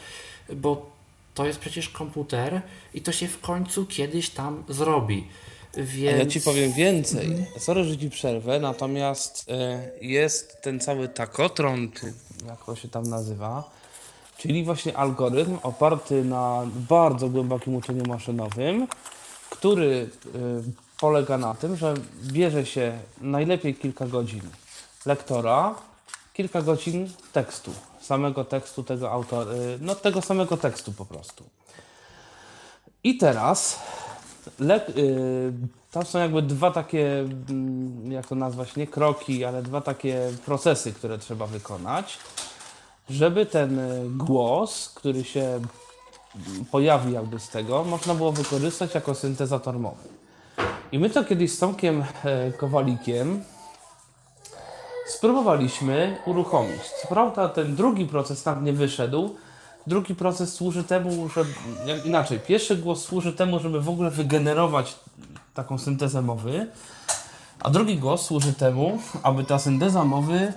bo 0.53 0.91
to 1.35 1.47
jest 1.47 1.59
przecież 1.59 1.89
komputer 1.89 2.61
i 2.95 3.01
to 3.01 3.13
się 3.13 3.29
w 3.29 3.41
końcu 3.41 3.87
kiedyś 3.87 4.31
tam 4.31 4.65
zrobi. 4.69 5.29
Więc... 5.77 6.19
Ja 6.19 6.27
ci 6.27 6.41
powiem 6.41 6.73
więcej. 6.73 7.47
Sorry, 7.59 7.85
że 7.85 7.99
ci 7.99 8.11
przerwę, 8.11 8.61
natomiast 8.61 9.47
e, 9.49 9.91
jest 10.01 10.63
ten 10.63 10.81
cały 10.81 11.09
takotron, 11.09 11.91
jak 12.47 12.65
to 12.65 12.77
się 12.77 12.89
tam 12.89 13.03
nazywa, 13.03 13.76
czyli 14.39 14.65
właśnie 14.65 14.97
algorytm 14.97 15.59
oparty 15.63 16.25
na 16.25 16.63
bardzo 16.89 17.29
głębokim 17.29 17.75
uczeniu 17.75 18.07
maszynowym, 18.07 18.87
który 19.51 20.11
e, 20.27 20.29
polega 21.01 21.39
na 21.39 21.55
tym, 21.55 21.77
że 21.77 21.95
bierze 22.23 22.67
się 22.67 22.99
najlepiej 23.21 23.75
kilka 23.75 24.07
godzin 24.07 24.43
lektora, 25.07 25.75
kilka 26.33 26.63
godzin 26.63 27.11
tekstu, 27.33 27.73
samego 28.01 28.45
tekstu 28.45 28.83
tego 28.83 29.11
autora, 29.11 29.51
no 29.81 29.95
tego 29.95 30.23
samego 30.23 30.57
tekstu 30.57 30.93
po 30.93 31.05
prostu. 31.05 31.45
I 33.05 33.17
teraz 33.17 33.79
le, 34.59 34.89
y, 34.89 35.53
tam 35.91 36.05
są 36.05 36.19
jakby 36.19 36.43
dwa 36.43 36.71
takie, 36.71 37.19
mm, 37.21 38.13
jak 38.13 38.27
to 38.27 38.35
nazwać, 38.35 38.77
nie 38.77 38.87
kroki, 38.87 39.45
ale 39.45 39.63
dwa 39.63 39.81
takie 39.81 40.33
procesy, 40.45 40.93
które 40.93 41.19
trzeba 41.19 41.47
wykonać, 41.47 42.19
żeby 43.11 43.47
ten 43.47 43.79
y, 43.79 44.05
głos, 44.11 44.89
który 44.95 45.25
się 45.25 45.61
pojawi 46.71 47.13
jakby 47.13 47.41
z 47.41 47.49
tego, 47.49 47.85
można 47.85 48.15
było 48.15 48.33
wykorzystać 48.33 48.95
jako 48.95 49.15
syntezator 49.15 49.79
mowy. 49.79 50.09
I 50.93 50.99
my 50.99 51.11
to 51.11 51.25
kiedyś 51.25 51.53
z 51.53 51.59
Tomkiem 51.59 52.05
e, 52.25 52.53
Kowalikiem 52.53 53.45
spróbowaliśmy 55.07 56.17
uruchomić. 56.27 56.83
Co 57.03 57.09
prawda 57.09 57.49
ten 57.49 57.77
drugi 57.77 58.07
proces 58.07 58.43
tam 58.43 58.65
nie 58.65 58.73
wyszedł. 58.73 59.37
Drugi 59.87 60.15
proces 60.15 60.55
służy 60.55 60.85
temu, 60.85 61.29
że 61.29 61.45
inaczej, 62.05 62.41
pierwszy 62.41 62.77
głos 62.77 63.05
służy 63.05 63.33
temu, 63.33 63.61
żeby 63.61 63.81
w 63.81 63.89
ogóle 63.89 64.11
wygenerować 64.11 64.97
taką 65.55 65.79
syntezę 65.79 66.23
mowy, 66.23 66.67
a 67.61 67.71
drugi 67.71 67.99
głos 67.99 68.27
służy 68.27 68.53
temu, 68.53 68.99
aby 69.23 69.45
ta 69.45 69.59
synteza 69.59 70.05
mowy 70.05 70.53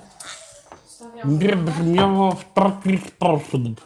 brzmiała 1.57 2.31
w 2.31 2.53
taki 2.53 2.97
sposób. 2.97 3.81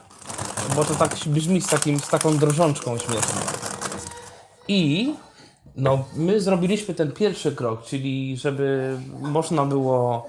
Bo 0.76 0.86
to 0.86 0.96
tak 0.96 1.16
brzmi 1.28 1.62
z, 1.62 1.68
takim, 1.68 2.00
z 2.00 2.08
taką 2.08 2.38
drżączką 2.38 2.98
śmieszną. 2.98 3.42
I 4.68 5.14
no, 5.76 6.06
my 6.16 6.42
zrobiliśmy 6.42 6.94
ten 6.94 7.12
pierwszy 7.12 7.56
krok, 7.56 7.84
czyli 7.84 8.38
żeby 8.38 8.98
można 9.22 9.66
było 9.66 10.28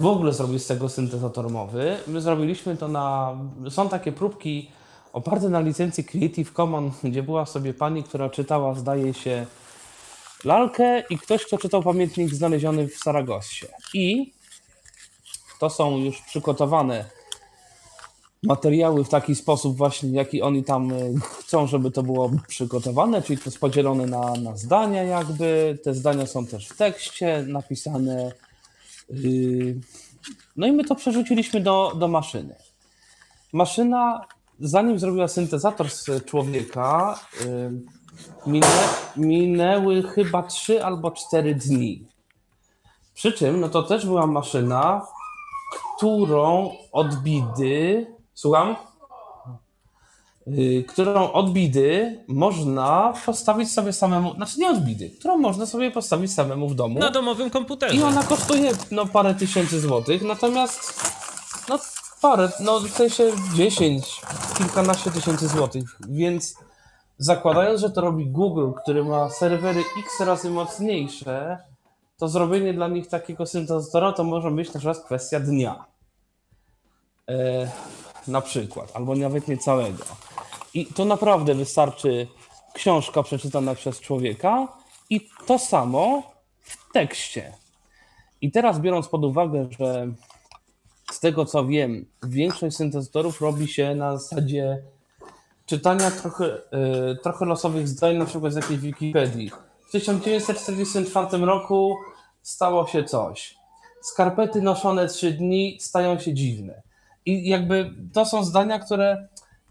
w 0.00 0.06
ogóle 0.06 0.32
zrobić 0.32 0.62
z 0.62 0.66
tego 0.66 0.88
syntezator 0.88 1.50
mowy. 1.50 1.96
My 2.06 2.20
zrobiliśmy 2.20 2.76
to 2.76 2.88
na. 2.88 3.36
Są 3.70 3.88
takie 3.88 4.12
próbki 4.12 4.70
oparte 5.12 5.48
na 5.48 5.60
licencji 5.60 6.04
Creative 6.04 6.52
Commons, 6.52 6.94
gdzie 7.04 7.22
była 7.22 7.46
sobie 7.46 7.74
pani, 7.74 8.02
która 8.02 8.30
czytała, 8.30 8.74
zdaje 8.74 9.14
się, 9.14 9.46
lalkę 10.44 11.02
i 11.10 11.18
ktoś, 11.18 11.46
kto 11.46 11.58
czytał 11.58 11.82
pamiętnik 11.82 12.34
znaleziony 12.34 12.88
w 12.88 12.96
Saragossie. 12.96 13.66
I 13.94 14.32
to 15.62 15.70
są 15.70 15.96
już 15.96 16.20
przygotowane 16.20 17.04
materiały 18.42 19.04
w 19.04 19.08
taki 19.08 19.34
sposób 19.34 19.76
właśnie, 19.76 20.10
jaki 20.10 20.42
oni 20.42 20.64
tam 20.64 20.92
e, 20.92 20.96
chcą, 21.38 21.66
żeby 21.66 21.90
to 21.90 22.02
było 22.02 22.30
przygotowane, 22.48 23.22
czyli 23.22 23.38
to 23.38 23.44
jest 23.44 23.58
podzielone 23.58 24.06
na, 24.06 24.32
na 24.32 24.56
zdania 24.56 25.02
jakby, 25.02 25.78
te 25.84 25.94
zdania 25.94 26.26
są 26.26 26.46
też 26.46 26.68
w 26.68 26.76
tekście 26.76 27.44
napisane. 27.48 28.32
Yy, 29.10 29.80
no 30.56 30.66
i 30.66 30.72
my 30.72 30.84
to 30.84 30.94
przerzuciliśmy 30.94 31.60
do, 31.60 31.92
do 31.98 32.08
maszyny. 32.08 32.54
Maszyna, 33.52 34.26
zanim 34.60 34.98
zrobiła 34.98 35.28
syntezator 35.28 35.90
z 35.90 36.24
człowieka, 36.24 37.18
yy, 37.40 37.80
minę, 38.46 38.88
minęły 39.16 40.02
chyba 40.02 40.42
3 40.42 40.84
albo 40.84 41.10
4 41.10 41.54
dni. 41.54 42.06
Przy 43.14 43.32
czym, 43.32 43.60
no 43.60 43.68
to 43.68 43.82
też 43.82 44.06
była 44.06 44.26
maszyna, 44.26 45.06
którą 46.02 46.70
odbidy 46.92 48.06
Słucham? 48.34 48.76
Yy, 50.46 50.82
którą 50.82 51.32
od 51.32 51.52
bidy 51.52 52.24
można 52.28 53.14
postawić 53.26 53.72
sobie 53.72 53.92
samemu, 53.92 54.34
znaczy 54.34 54.60
nie 54.60 54.70
od 54.70 54.78
bidy, 54.78 55.10
którą 55.10 55.36
można 55.36 55.66
sobie 55.66 55.90
postawić 55.90 56.32
samemu 56.32 56.68
w 56.68 56.74
domu. 56.74 56.98
Na 56.98 57.10
domowym 57.10 57.50
komputerze. 57.50 57.94
I 57.94 58.02
ona 58.02 58.22
kosztuje 58.22 58.72
no 58.90 59.06
parę 59.06 59.34
tysięcy 59.34 59.80
złotych, 59.80 60.22
natomiast 60.22 61.00
no 61.68 61.78
parę, 62.22 62.48
no 62.60 62.80
w 62.80 62.90
sensie 62.90 63.32
10, 63.54 64.20
kilkanaście 64.58 65.10
tysięcy 65.10 65.48
złotych, 65.48 65.98
więc 66.08 66.54
zakładając, 67.18 67.80
że 67.80 67.90
to 67.90 68.00
robi 68.00 68.26
Google, 68.26 68.70
który 68.82 69.04
ma 69.04 69.30
serwery 69.30 69.80
x 69.98 70.20
razy 70.20 70.50
mocniejsze, 70.50 71.58
to 72.18 72.28
zrobienie 72.28 72.74
dla 72.74 72.88
nich 72.88 73.08
takiego 73.08 73.46
syntezatora 73.46 74.12
to 74.12 74.24
może 74.24 74.50
być 74.50 74.74
na 74.74 74.80
przykład 74.80 75.04
kwestia 75.04 75.40
dnia. 75.40 75.91
E, 77.32 77.70
na 78.28 78.40
przykład, 78.40 78.90
albo 78.94 79.14
nawet 79.14 79.48
nie 79.48 79.58
całego. 79.58 80.04
I 80.74 80.86
to 80.86 81.04
naprawdę 81.04 81.54
wystarczy 81.54 82.26
książka 82.74 83.22
przeczytana 83.22 83.74
przez 83.74 84.00
człowieka 84.00 84.68
i 85.10 85.28
to 85.46 85.58
samo 85.58 86.22
w 86.60 86.92
tekście. 86.92 87.52
I 88.40 88.50
teraz 88.50 88.80
biorąc 88.80 89.08
pod 89.08 89.24
uwagę, 89.24 89.68
że 89.78 90.06
z 91.12 91.20
tego 91.20 91.44
co 91.44 91.66
wiem, 91.66 92.06
większość 92.22 92.76
syntezatorów 92.76 93.40
robi 93.40 93.68
się 93.68 93.94
na 93.94 94.18
zasadzie 94.18 94.82
czytania 95.66 96.10
trochę, 96.10 96.44
yy, 96.44 97.18
trochę 97.22 97.44
losowych 97.44 97.88
zdań, 97.88 98.16
na 98.16 98.24
przykład 98.24 98.52
z 98.52 98.56
jakiejś 98.56 98.80
Wikipedii. 98.80 99.50
W 99.88 99.90
1944 99.92 101.46
roku 101.46 101.96
stało 102.42 102.86
się 102.86 103.04
coś. 103.04 103.54
Skarpety 104.02 104.62
noszone 104.62 105.08
trzy 105.08 105.30
dni 105.30 105.78
stają 105.80 106.18
się 106.18 106.34
dziwne. 106.34 106.82
I 107.26 107.48
jakby 107.48 107.90
to 108.12 108.26
są 108.26 108.44
zdania, 108.44 108.78
które 108.78 109.28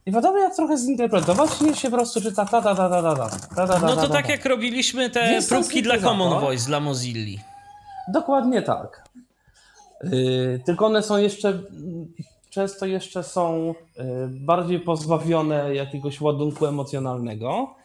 nie 0.08 0.14
wiadomo 0.14 0.38
jak 0.38 0.56
trochę 0.56 0.78
zinterpretować, 0.78 1.62
nie 1.62 1.76
się 1.76 1.90
po 1.90 1.98
prostu 1.98 2.22
czyta 2.22 2.46
ta 2.46 2.62
ta 2.62 2.76
ta 2.76 2.90
ta 2.90 3.02
ta 3.02 3.30
ta 3.56 3.68
ta 3.68 3.80
No 3.80 3.96
to 3.96 4.08
tak 4.08 4.30
jak 4.30 4.46
robiliśmy 4.46 5.10
te 5.10 5.40
próbki 5.50 5.84
dla 5.84 5.98
Common 5.98 6.42
Voice, 6.42 6.68
dla 6.68 6.80
Mozilli. 6.80 7.40
Dokładnie 8.14 8.62
tak. 8.62 9.04
Yy, 10.04 10.62
tylko 10.66 10.86
one 10.86 11.04
są 11.04 11.18
jeszcze, 11.18 11.64
często 12.50 12.86
jeszcze 12.86 13.24
są 13.24 13.74
yy, 13.98 14.04
bardziej 14.30 14.80
pozbawione 14.80 15.76
jakiegoś 15.76 16.22
ładunku 16.22 16.66
emocjonalnego. 16.66 17.76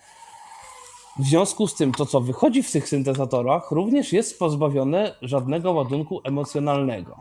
W 1.18 1.24
związku 1.24 1.66
z 1.66 1.74
tym, 1.74 1.92
to 1.92 2.06
co 2.06 2.20
wychodzi 2.20 2.62
w 2.62 2.72
tych 2.72 2.88
syntezatorach, 2.88 3.70
również 3.70 4.12
jest 4.12 4.38
pozbawione 4.38 5.14
żadnego 5.22 5.72
ładunku 5.72 6.20
emocjonalnego. 6.24 7.16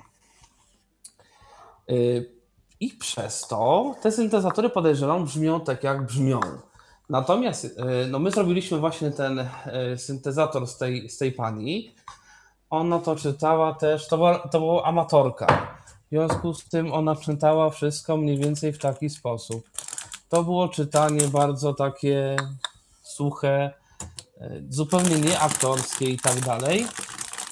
I 2.79 2.89
przez 2.89 3.47
to 3.47 3.95
te 4.01 4.11
syntezatory 4.11 4.69
podejrzewam 4.69 5.25
brzmią 5.25 5.59
tak, 5.61 5.83
jak 5.83 6.05
brzmią. 6.05 6.39
Natomiast 7.09 7.65
e, 7.65 8.07
no 8.07 8.19
my 8.19 8.31
zrobiliśmy 8.31 8.77
właśnie 8.77 9.11
ten 9.11 9.39
e, 9.39 9.97
syntezator 9.97 10.67
z 10.67 10.77
tej, 10.77 11.09
z 11.09 11.17
tej 11.17 11.31
pani. 11.31 11.95
Ona 12.69 12.99
to 12.99 13.15
czytała 13.15 13.73
też, 13.73 14.07
to 14.07 14.17
była, 14.17 14.39
to 14.39 14.59
była 14.59 14.83
amatorka. 14.83 15.77
W 16.05 16.09
związku 16.09 16.53
z 16.53 16.69
tym 16.69 16.93
ona 16.93 17.15
czytała 17.15 17.69
wszystko 17.69 18.17
mniej 18.17 18.37
więcej 18.37 18.73
w 18.73 18.79
taki 18.79 19.09
sposób. 19.09 19.69
To 20.29 20.43
było 20.43 20.67
czytanie 20.67 21.27
bardzo 21.27 21.73
takie 21.73 22.35
suche, 23.03 23.73
e, 24.37 24.51
zupełnie 24.69 25.15
nieaktorskie 25.15 26.05
i 26.05 26.17
tak 26.17 26.39
dalej. 26.39 26.87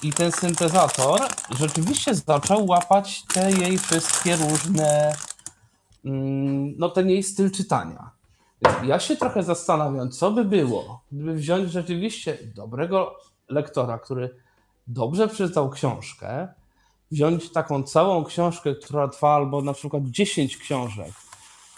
I 0.04 0.12
ten 0.12 0.32
syntezator 0.32 1.20
rzeczywiście 1.58 2.14
zaczął 2.14 2.66
łapać 2.66 3.22
te 3.34 3.52
jej 3.52 3.78
wszystkie 3.78 4.36
różne, 4.36 5.12
mm, 6.04 6.74
no 6.78 6.88
ten 6.88 7.10
jej 7.10 7.22
styl 7.22 7.50
czytania. 7.50 8.10
Ja 8.82 8.98
się 8.98 9.16
trochę 9.16 9.42
zastanawiam, 9.42 10.10
co 10.10 10.30
by 10.30 10.44
było, 10.44 11.02
gdyby 11.12 11.34
wziąć 11.34 11.70
rzeczywiście 11.70 12.38
dobrego 12.54 13.16
lektora, 13.48 13.98
który 13.98 14.36
dobrze 14.86 15.28
przeczytał 15.28 15.70
książkę, 15.70 16.48
wziąć 17.10 17.52
taką 17.52 17.82
całą 17.82 18.24
książkę, 18.24 18.74
która 18.74 19.08
trwa 19.08 19.34
albo 19.34 19.62
na 19.62 19.72
przykład 19.72 20.02
10 20.04 20.56
książek, 20.56 21.12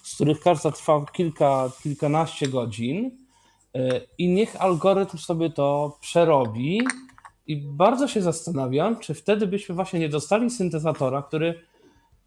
z 0.03 0.15
których 0.15 0.41
każda 0.41 0.71
trwa 0.71 1.05
kilka, 1.13 1.71
kilkanaście 1.83 2.49
godzin 2.49 3.11
e, 3.75 4.01
i 4.19 4.29
niech 4.29 4.63
algorytm 4.63 5.19
sobie 5.19 5.51
to 5.51 5.99
przerobi 6.01 6.81
i 7.47 7.57
bardzo 7.57 8.09
się 8.09 8.23
zastanawiam, 8.23 8.99
czy 8.99 9.15
wtedy 9.15 9.47
byśmy 9.47 9.75
właśnie 9.75 10.01
nie 10.01 10.09
dostali 10.09 10.51
syntezatora, 10.51 11.23
który 11.23 11.63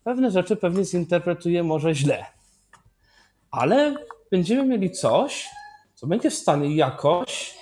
pewne 0.04 0.32
rzeczy 0.32 0.56
pewnie 0.56 0.86
zinterpretuje 0.86 1.64
może 1.64 1.96
źle. 1.96 2.26
Ale 3.52 3.96
będziemy 4.32 4.66
mieli 4.66 4.91
coś, 4.91 5.50
co 5.96 6.08
będzie 6.08 6.30
w 6.30 6.36
stanie 6.36 6.76
jakoś 6.76 7.54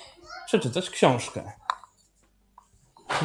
przeczytać 0.47 0.89
książkę. 0.89 1.51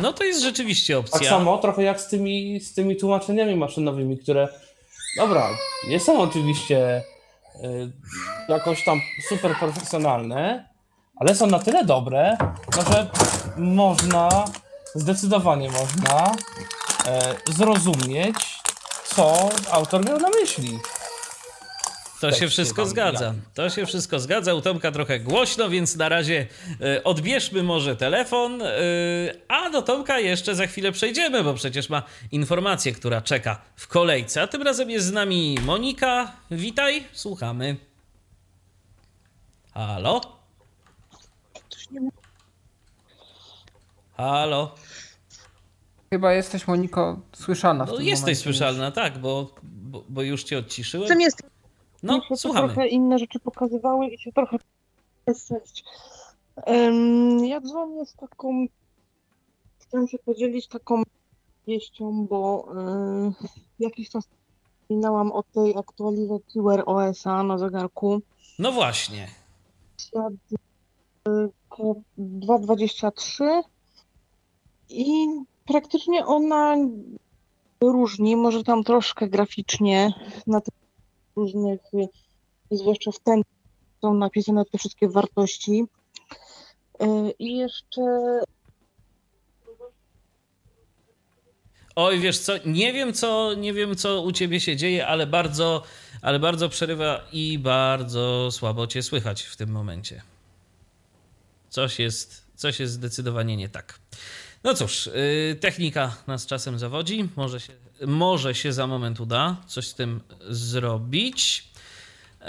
No 0.02 0.12
to 0.12 0.24
jest 0.24 0.42
rzeczywiście 0.42 0.98
opcja. 0.98 1.18
Tak 1.18 1.28
samo 1.28 1.58
trochę 1.58 1.82
jak 1.82 2.00
z 2.00 2.08
tymi, 2.08 2.60
z 2.60 2.74
tymi 2.74 2.96
tłumaczeniami 2.96 3.56
maszynowymi, 3.56 4.18
które 4.18 4.48
dobra, 5.16 5.48
nie 5.88 6.00
są 6.00 6.20
oczywiście 6.20 7.02
y, 7.64 7.92
jakoś 8.48 8.84
tam 8.84 9.00
super 9.28 9.56
profesjonalne, 9.58 10.71
ale 11.16 11.34
są 11.34 11.46
na 11.46 11.58
tyle 11.58 11.84
dobre, 11.84 12.36
no, 12.76 12.82
że 12.92 13.10
można, 13.56 14.44
zdecydowanie 14.94 15.70
można 15.70 16.32
e, 17.06 17.34
zrozumieć, 17.52 18.36
co 19.04 19.48
autor 19.70 20.04
miał 20.06 20.18
na 20.18 20.28
myśli. 20.28 20.78
To 22.20 22.32
się 22.32 22.48
wszystko 22.48 22.86
zgadza. 22.86 23.34
To 23.54 23.70
się 23.70 23.86
wszystko 23.86 24.20
zgadza. 24.20 24.54
U 24.54 24.60
Tomka 24.60 24.92
trochę 24.92 25.20
głośno, 25.20 25.68
więc 25.68 25.96
na 25.96 26.08
razie 26.08 26.46
e, 26.80 27.04
odbierzmy 27.04 27.62
może 27.62 27.96
telefon, 27.96 28.62
e, 28.62 28.68
a 29.48 29.70
do 29.70 29.82
Tomka 29.82 30.18
jeszcze 30.18 30.54
za 30.54 30.66
chwilę 30.66 30.92
przejdziemy, 30.92 31.44
bo 31.44 31.54
przecież 31.54 31.88
ma 31.88 32.02
informację, 32.32 32.92
która 32.92 33.20
czeka 33.20 33.60
w 33.76 33.88
kolejce. 33.88 34.42
A 34.42 34.46
tym 34.46 34.62
razem 34.62 34.90
jest 34.90 35.06
z 35.06 35.12
nami 35.12 35.58
Monika. 35.62 36.32
Witaj, 36.50 37.04
słuchamy. 37.12 37.76
Halo? 39.74 40.41
Halo? 44.16 44.74
Chyba 46.10 46.32
jesteś, 46.32 46.68
Moniko, 46.68 47.20
słyszana 47.32 47.84
w 47.84 47.88
No 47.88 47.96
tym 47.96 48.06
jesteś 48.06 48.20
momencie 48.20 48.42
słyszalna, 48.42 48.90
tak, 48.90 49.18
bo, 49.18 49.54
bo, 49.62 50.04
bo 50.08 50.22
już 50.22 50.44
cię 50.44 50.58
odciszyłem. 50.58 51.08
Czym 51.08 51.20
jest? 51.20 51.42
No, 52.02 52.18
mi 52.18 52.24
się 52.24 52.36
słuchamy. 52.36 52.68
trochę 52.68 52.88
inne 52.88 53.18
rzeczy 53.18 53.38
pokazywały 53.38 54.06
i 54.06 54.18
się 54.18 54.32
trochę. 54.32 54.56
Um, 56.66 57.44
ja 57.44 57.60
dzwonię 57.60 58.06
z 58.06 58.14
taką. 58.14 58.66
Chciałam 59.78 60.08
się 60.08 60.18
podzielić 60.18 60.68
taką 60.68 61.02
wieścią, 61.66 62.26
bo 62.26 62.68
y, 63.80 63.84
jakiś 63.84 64.10
czas 64.10 64.28
wspominałam 64.82 65.32
o 65.32 65.42
tej 65.42 65.76
aktualizacji 65.76 66.62
Wear 66.62 66.82
OS-a 66.86 67.42
na 67.42 67.58
zegarku. 67.58 68.20
No 68.58 68.72
właśnie. 68.72 69.28
Świat 70.00 70.32
2.23 71.26 73.62
i 74.88 75.26
praktycznie 75.66 76.26
ona 76.26 76.76
różni, 77.80 78.36
może 78.36 78.62
tam 78.62 78.84
troszkę 78.84 79.28
graficznie 79.28 80.12
na 80.46 80.60
tych 80.60 80.74
różnych, 81.36 81.80
zwłaszcza 82.70 83.12
w 83.12 83.18
ten 83.18 83.42
są 84.00 84.14
napisane 84.14 84.64
te 84.64 84.78
wszystkie 84.78 85.08
wartości. 85.08 85.84
Y, 87.02 87.34
I 87.38 87.56
jeszcze 87.56 88.02
Oj, 91.96 92.20
wiesz 92.20 92.38
co, 92.38 92.52
nie 92.66 92.92
wiem 92.92 93.12
co, 93.12 93.54
nie 93.54 93.72
wiem 93.72 93.96
co 93.96 94.22
u 94.22 94.32
ciebie 94.32 94.60
się 94.60 94.76
dzieje, 94.76 95.06
ale 95.06 95.26
bardzo, 95.26 95.82
ale 96.22 96.38
bardzo 96.38 96.68
przerywa 96.68 97.20
i 97.32 97.58
bardzo 97.58 98.48
słabo 98.50 98.86
cię 98.86 99.02
słychać 99.02 99.42
w 99.42 99.56
tym 99.56 99.70
momencie. 99.70 100.22
Coś 101.72 101.98
jest, 101.98 102.46
coś 102.54 102.80
jest 102.80 102.92
zdecydowanie 102.92 103.56
nie 103.56 103.68
tak. 103.68 103.98
No 104.64 104.74
cóż, 104.74 105.06
yy, 105.06 105.56
technika 105.60 106.16
nas 106.26 106.46
czasem 106.46 106.78
zawodzi. 106.78 107.28
Może 107.36 107.60
się, 107.60 107.72
może 108.06 108.54
się 108.54 108.72
za 108.72 108.86
moment 108.86 109.20
uda 109.20 109.56
coś 109.66 109.86
z 109.86 109.94
tym 109.94 110.20
zrobić. 110.48 111.64
Yy, 112.40 112.46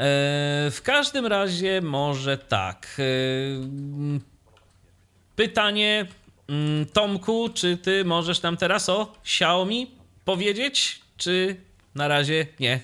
w 0.72 0.80
każdym 0.84 1.26
razie, 1.26 1.82
może 1.82 2.38
tak. 2.38 2.96
Yy, 2.98 4.20
pytanie, 5.36 6.08
mm, 6.48 6.86
Tomku, 6.86 7.50
czy 7.54 7.78
ty 7.78 8.06
możesz 8.06 8.42
nam 8.42 8.58
teraz 8.58 8.90
o 8.90 9.14
Xiaomi 9.22 9.92
powiedzieć, 10.26 11.02
czy 11.18 11.56
na 11.96 12.08
razie 12.08 12.48
nie? 12.60 12.80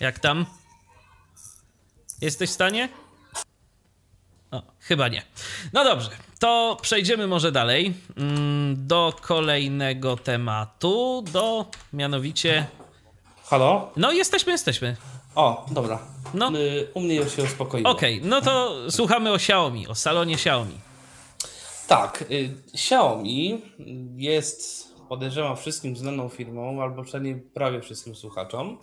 Jak 0.00 0.18
tam? 0.18 0.46
Jesteś 2.20 2.50
w 2.50 2.52
stanie? 2.52 2.88
O, 4.50 4.62
chyba 4.80 5.08
nie. 5.08 5.22
No 5.72 5.84
dobrze, 5.84 6.10
to 6.38 6.76
przejdziemy 6.82 7.26
może 7.26 7.52
dalej 7.52 7.94
mm, 8.16 8.86
do 8.86 9.14
kolejnego 9.20 10.16
tematu, 10.16 11.24
do 11.32 11.66
mianowicie... 11.92 12.66
Halo? 13.44 13.90
No 13.96 14.12
jesteśmy, 14.12 14.52
jesteśmy. 14.52 14.96
O, 15.34 15.66
dobra. 15.70 15.98
No. 16.34 16.52
Y, 16.58 16.88
U 16.94 17.00
mnie 17.00 17.14
już 17.14 17.36
się 17.36 17.42
uspokoiło. 17.42 17.90
Okej, 17.90 18.20
no 18.24 18.40
to 18.40 18.76
słuchamy 18.90 19.30
o 19.30 19.34
Xiaomi, 19.34 19.88
o 19.88 19.94
salonie 19.94 20.34
Xiaomi. 20.34 20.78
Tak, 21.86 22.24
y, 22.30 22.54
Xiaomi 22.74 23.62
jest, 24.16 24.88
podejrzewam, 25.08 25.56
wszystkim 25.56 25.96
znaną 25.96 26.28
firmą, 26.28 26.82
albo 26.82 27.02
przynajmniej 27.02 27.34
prawie 27.36 27.80
wszystkim 27.80 28.14
słuchaczom. 28.14 28.78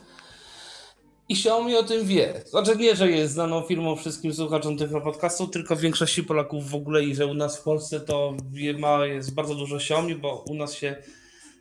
I 1.30 1.34
Xiaomi 1.34 1.76
o 1.76 1.84
tym 1.84 2.08
wie. 2.08 2.42
Znaczy 2.46 2.76
nie, 2.76 2.96
że 2.96 3.12
jest 3.12 3.34
znaną 3.34 3.62
firmą 3.62 3.96
wszystkim 3.96 4.34
słuchaczom 4.34 4.78
tego 4.78 5.02
podcastu, 5.02 5.48
tylko 5.48 5.76
większości 5.76 6.24
Polaków 6.24 6.70
w 6.70 6.76
ogóle 6.76 7.04
i 7.04 7.16
że 7.16 7.26
u 7.26 7.34
nas 7.34 7.60
w 7.60 7.64
Polsce 7.64 8.00
to 8.00 8.38
ma, 8.80 9.06
jest 9.06 9.34
bardzo 9.34 9.56
dużo 9.56 9.76
Xiaomi, 9.76 10.16
bo 10.16 10.44
u 10.50 10.54
nas 10.54 10.74
się 10.74 10.96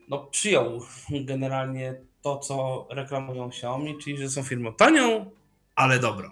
no, 0.09 0.18
przyjął 0.26 0.80
generalnie 1.10 2.01
to, 2.22 2.38
co 2.38 2.86
reklamują 2.90 3.48
Xiaomi, 3.48 3.98
czyli 4.05 4.18
że 4.18 4.28
są 4.28 4.43
firmą 4.43 4.72
tanią, 4.72 5.30
ale 5.74 5.98
dobrą. 5.98 6.30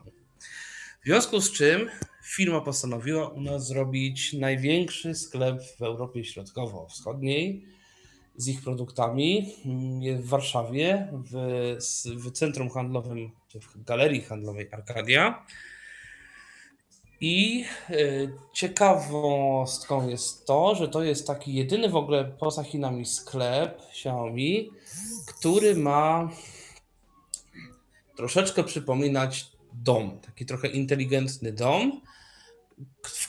W 1.03 1.07
związku 1.07 1.41
z 1.41 1.53
czym 1.53 1.91
firma 2.25 2.61
postanowiła 2.61 3.29
u 3.29 3.41
nas 3.41 3.67
zrobić 3.67 4.33
największy 4.33 5.15
sklep 5.15 5.63
w 5.79 5.83
Europie 5.83 6.25
Środkowo-Wschodniej 6.25 7.74
z 8.37 8.49
ich 8.49 8.63
produktami. 8.63 9.55
Mm, 9.65 10.23
w 10.23 10.29
Warszawie, 10.29 11.09
w, 11.13 11.77
w 12.17 12.33
centrum 12.33 12.71
handlowym, 12.71 13.31
w 13.61 13.85
galerii 13.85 14.23
handlowej 14.23 14.69
Arkadia. 14.73 15.47
I 17.21 17.65
y, 17.91 18.33
ciekawostką 18.53 20.09
jest 20.09 20.47
to, 20.47 20.75
że 20.75 20.89
to 20.89 21.03
jest 21.03 21.27
taki 21.27 21.55
jedyny 21.55 21.89
w 21.89 21.97
ogóle 21.97 22.25
poza 22.25 22.63
Chinami 22.65 23.07
sklep 23.07 23.81
Xiaomi, 23.91 24.71
który 25.27 25.77
ma 25.77 26.31
troszeczkę 28.17 28.65
przypominać 28.65 29.47
dom, 29.73 30.21
taki 30.21 30.47
trochę 30.47 30.69
inteligentny 30.69 31.53
dom, 31.53 32.01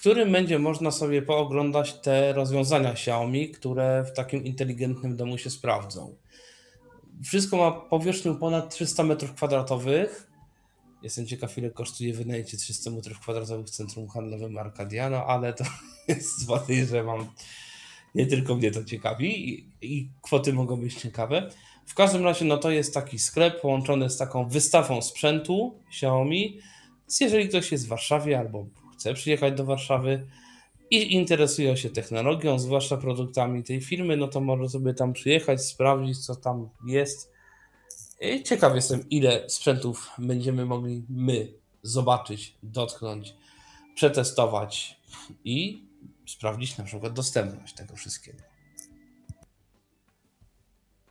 którym 0.05 0.31
będzie 0.31 0.59
można 0.59 0.91
sobie 0.91 1.21
pooglądać 1.21 1.93
te 1.93 2.33
rozwiązania 2.33 2.91
Xiaomi, 2.91 3.49
które 3.49 4.03
w 4.03 4.13
takim 4.13 4.43
inteligentnym 4.43 5.15
domu 5.15 5.37
się 5.37 5.49
sprawdzą. 5.49 6.15
Wszystko 7.23 7.57
ma 7.57 7.71
powierzchnię 7.71 8.35
ponad 8.35 8.73
300 8.73 9.03
m2. 9.03 10.05
Jestem 11.03 11.25
ciekaw, 11.25 11.57
ile 11.57 11.71
kosztuje 11.71 12.13
wynajęcie 12.13 12.57
300 12.57 12.91
m2 12.91 13.63
w 13.63 13.69
centrum 13.69 14.07
handlowym 14.07 14.57
Arkadia, 14.57 15.09
no 15.09 15.25
ale 15.25 15.53
to 15.53 15.63
jest 16.07 16.47
podejrzewam, 16.47 17.27
nie 18.15 18.25
tylko 18.25 18.55
mnie 18.55 18.71
to 18.71 18.83
ciekawi 18.83 19.49
i, 19.49 19.67
i 19.81 20.09
kwoty 20.21 20.53
mogą 20.53 20.77
być 20.77 20.95
ciekawe. 20.95 21.49
W 21.85 21.93
każdym 21.93 22.23
razie, 22.23 22.45
no 22.45 22.57
to 22.57 22.71
jest 22.71 22.93
taki 22.93 23.19
sklep 23.19 23.61
połączony 23.61 24.09
z 24.09 24.17
taką 24.17 24.49
wystawą 24.49 25.01
sprzętu 25.01 25.79
Xiaomi. 25.87 26.59
Więc 27.01 27.19
jeżeli 27.19 27.49
ktoś 27.49 27.71
jest 27.71 27.85
w 27.85 27.89
Warszawie 27.89 28.39
albo 28.39 28.65
chce 29.05 29.13
przyjechać 29.13 29.53
do 29.53 29.65
Warszawy 29.65 30.27
i 30.91 31.13
interesuje 31.13 31.77
się 31.77 31.89
technologią, 31.89 32.59
zwłaszcza 32.59 32.97
produktami 32.97 33.63
tej 33.63 33.81
firmy, 33.81 34.17
no 34.17 34.27
to 34.27 34.41
może 34.41 34.69
sobie 34.69 34.93
tam 34.93 35.13
przyjechać, 35.13 35.65
sprawdzić, 35.65 36.25
co 36.25 36.35
tam 36.35 36.69
jest. 36.87 37.31
I 38.21 38.43
ciekaw 38.43 38.75
jestem, 38.75 39.09
ile 39.09 39.49
sprzętów 39.49 40.09
będziemy 40.17 40.65
mogli 40.65 41.03
my 41.09 41.53
zobaczyć, 41.83 42.57
dotknąć, 42.63 43.35
przetestować 43.95 44.99
i 45.43 45.83
sprawdzić 46.27 46.77
na 46.77 46.83
przykład 46.83 47.13
dostępność 47.13 47.73
tego 47.73 47.95
wszystkiego. 47.95 48.43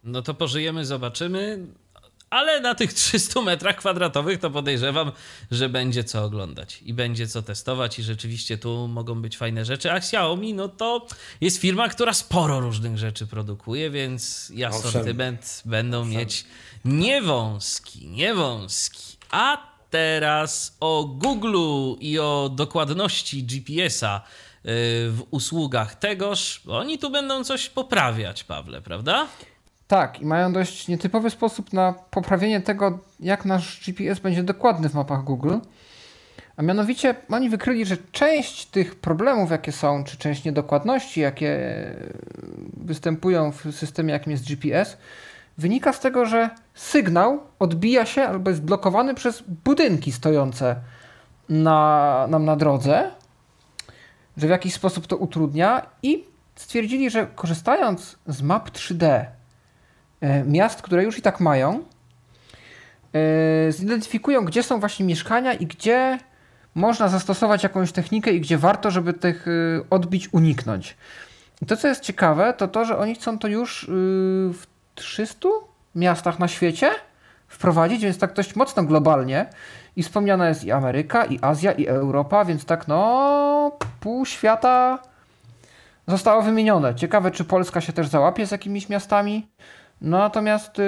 No 0.05 0.23
to 0.23 0.35
pożyjemy, 0.35 0.85
zobaczymy. 0.85 1.67
Ale 2.35 2.61
na 2.61 2.75
tych 2.75 2.93
300 2.93 3.41
metrach 3.41 3.77
kwadratowych 3.77 4.39
to 4.39 4.51
podejrzewam, 4.51 5.13
że 5.51 5.69
będzie 5.69 6.05
co 6.05 6.25
oglądać 6.25 6.81
i 6.83 6.95
będzie 6.95 7.29
co 7.29 7.43
testować 7.43 7.99
i 7.99 8.03
rzeczywiście 8.03 8.59
tu 8.59 8.89
mogą 8.89 9.23
być 9.23 9.37
fajne 9.37 9.65
rzeczy. 9.65 9.93
A 9.93 9.97
Xiaomi, 9.97 10.55
no 10.55 10.69
to 10.69 11.07
jest 11.41 11.61
firma, 11.61 11.89
która 11.89 12.13
sporo 12.13 12.61
różnych 12.61 12.99
rzeczy 12.99 13.27
produkuje, 13.27 13.91
więc 13.91 14.51
i 14.51 14.65
Owszem. 14.65 14.81
asortyment 14.81 15.63
będą 15.65 16.05
mieć 16.05 16.45
niewąski, 16.85 18.09
niewąski. 18.09 19.17
A 19.31 19.59
teraz 19.91 20.77
o 20.81 21.05
Google 21.05 21.57
i 22.01 22.19
o 22.19 22.51
dokładności 22.55 23.45
GPS-a 23.45 24.19
y, 24.19 24.23
w 25.11 25.23
usługach 25.31 25.95
tegoż. 25.95 26.61
Oni 26.69 26.99
tu 26.99 27.11
będą 27.11 27.45
coś 27.45 27.69
poprawiać, 27.69 28.45
Pawle, 28.45 28.83
prawda? 28.83 29.29
Tak, 29.95 30.21
i 30.21 30.27
mają 30.27 30.53
dość 30.53 30.89
nietypowy 30.89 31.31
sposób 31.31 31.73
na 31.73 31.95
poprawienie 32.11 32.61
tego, 32.61 32.99
jak 33.21 33.45
nasz 33.45 33.81
GPS 33.87 34.19
będzie 34.19 34.43
dokładny 34.43 34.89
w 34.89 34.95
mapach 34.95 35.25
Google. 35.25 35.55
A 36.57 36.63
mianowicie 36.63 37.15
oni 37.31 37.51
wykryli, 37.51 37.87
że 37.87 37.97
część 38.13 38.67
tych 38.67 38.95
problemów, 38.95 39.51
jakie 39.51 39.73
są, 39.73 40.05
czy 40.05 40.17
część 40.17 40.45
niedokładności, 40.45 41.21
jakie 41.21 41.59
występują 42.77 43.53
w 43.53 43.73
systemie, 43.73 44.13
jakim 44.13 44.31
jest 44.31 44.49
GPS, 44.49 44.97
wynika 45.59 45.93
z 45.93 46.01
tego, 46.01 46.27
że 46.27 46.51
sygnał 46.75 47.41
odbija 47.59 48.07
się 48.07 48.23
albo 48.23 48.51
jest 48.51 48.63
blokowany 48.63 49.15
przez 49.15 49.43
budynki 49.65 50.13
stojące 50.13 50.77
na, 51.49 52.27
nam 52.31 52.45
na 52.45 52.57
drodze, 52.57 53.11
że 54.37 54.47
w 54.47 54.51
jakiś 54.51 54.75
sposób 54.75 55.07
to 55.07 55.17
utrudnia 55.17 55.87
i 56.03 56.25
stwierdzili, 56.57 57.11
że 57.11 57.27
korzystając 57.35 58.19
z 58.27 58.43
map 58.43 58.71
3D 58.71 59.05
e, 59.05 59.44
miast, 60.47 60.83
które 60.83 61.05
już 61.05 61.19
i 61.19 61.23
tak 61.23 61.41
mają, 61.41 61.85
e, 63.15 63.73
zidentyfikują, 63.73 64.45
gdzie 64.45 64.63
są 64.63 64.81
właśnie 64.81 65.07
mieszkania 65.07 65.53
i 65.53 65.67
gdzie 65.67 66.19
można 66.75 67.09
zastosować 67.09 67.63
jakąś 67.63 67.93
technikę 67.93 68.33
i 68.33 68.41
gdzie 68.41 68.59
warto, 68.59 68.91
żeby 68.91 69.13
tych 69.13 69.47
e, 69.49 69.51
odbić 69.91 70.33
uniknąć. 70.33 70.97
I 71.63 71.67
to, 71.67 71.77
co 71.77 71.89
jest 71.89 72.01
ciekawe, 72.01 72.55
to 72.59 72.69
to, 72.69 72.85
że 72.85 72.99
oni 72.99 73.15
chcą 73.15 73.39
to 73.39 73.49
już 73.49 73.87
w 73.89 74.63
300 74.95 75.49
miastach 75.95 76.39
na 76.39 76.49
świecie 76.49 76.91
wprowadzić, 77.49 78.03
więc 78.03 78.19
tak 78.19 78.33
dość 78.33 78.57
mocno 78.57 78.83
globalnie. 78.83 79.47
I 79.97 80.03
wspomniana 80.03 80.49
jest 80.49 80.65
i 80.65 80.73
Ameryka, 80.73 81.25
i 81.25 81.39
Azja, 81.43 81.73
i 81.73 81.87
Europa, 81.87 82.45
więc 82.45 82.65
tak 82.65 82.89
no 82.89 83.79
pół 84.01 84.27
świata 84.27 84.99
zostało 86.09 86.43
wymienione. 86.43 86.95
Ciekawe, 86.95 87.31
czy 87.31 87.45
Polska 87.45 87.81
się 87.81 87.93
też 87.93 88.09
załapie 88.09 88.47
z 88.47 88.51
jakimiś 88.51 88.89
miastami. 88.89 89.49
No, 90.05 90.19
natomiast 90.19 90.79
y, 90.79 90.83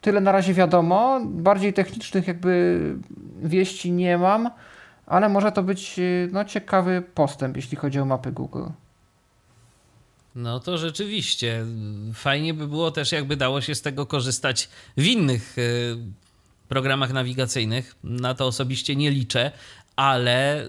tyle 0.00 0.20
na 0.20 0.32
razie 0.32 0.54
wiadomo. 0.54 1.20
Bardziej 1.24 1.72
technicznych 1.72 2.28
jakby 2.28 2.80
wieści 3.42 3.92
nie 3.92 4.18
mam, 4.18 4.50
ale 5.06 5.28
może 5.28 5.52
to 5.52 5.62
być 5.62 5.98
y, 5.98 6.28
no, 6.32 6.44
ciekawy 6.44 7.02
postęp, 7.14 7.56
jeśli 7.56 7.76
chodzi 7.76 8.00
o 8.00 8.04
mapy 8.04 8.32
Google. 8.32 8.64
No 10.34 10.60
to 10.60 10.78
rzeczywiście. 10.78 11.64
Fajnie 12.14 12.54
by 12.54 12.68
było 12.68 12.90
też, 12.90 13.12
jakby 13.12 13.36
dało 13.36 13.60
się 13.60 13.74
z 13.74 13.82
tego 13.82 14.06
korzystać 14.06 14.68
w 14.96 15.04
innych 15.04 15.58
y, 15.58 15.96
programach 16.68 17.12
nawigacyjnych. 17.12 17.96
Na 18.04 18.34
to 18.34 18.46
osobiście 18.46 18.96
nie 18.96 19.10
liczę, 19.10 19.52
ale 19.96 20.66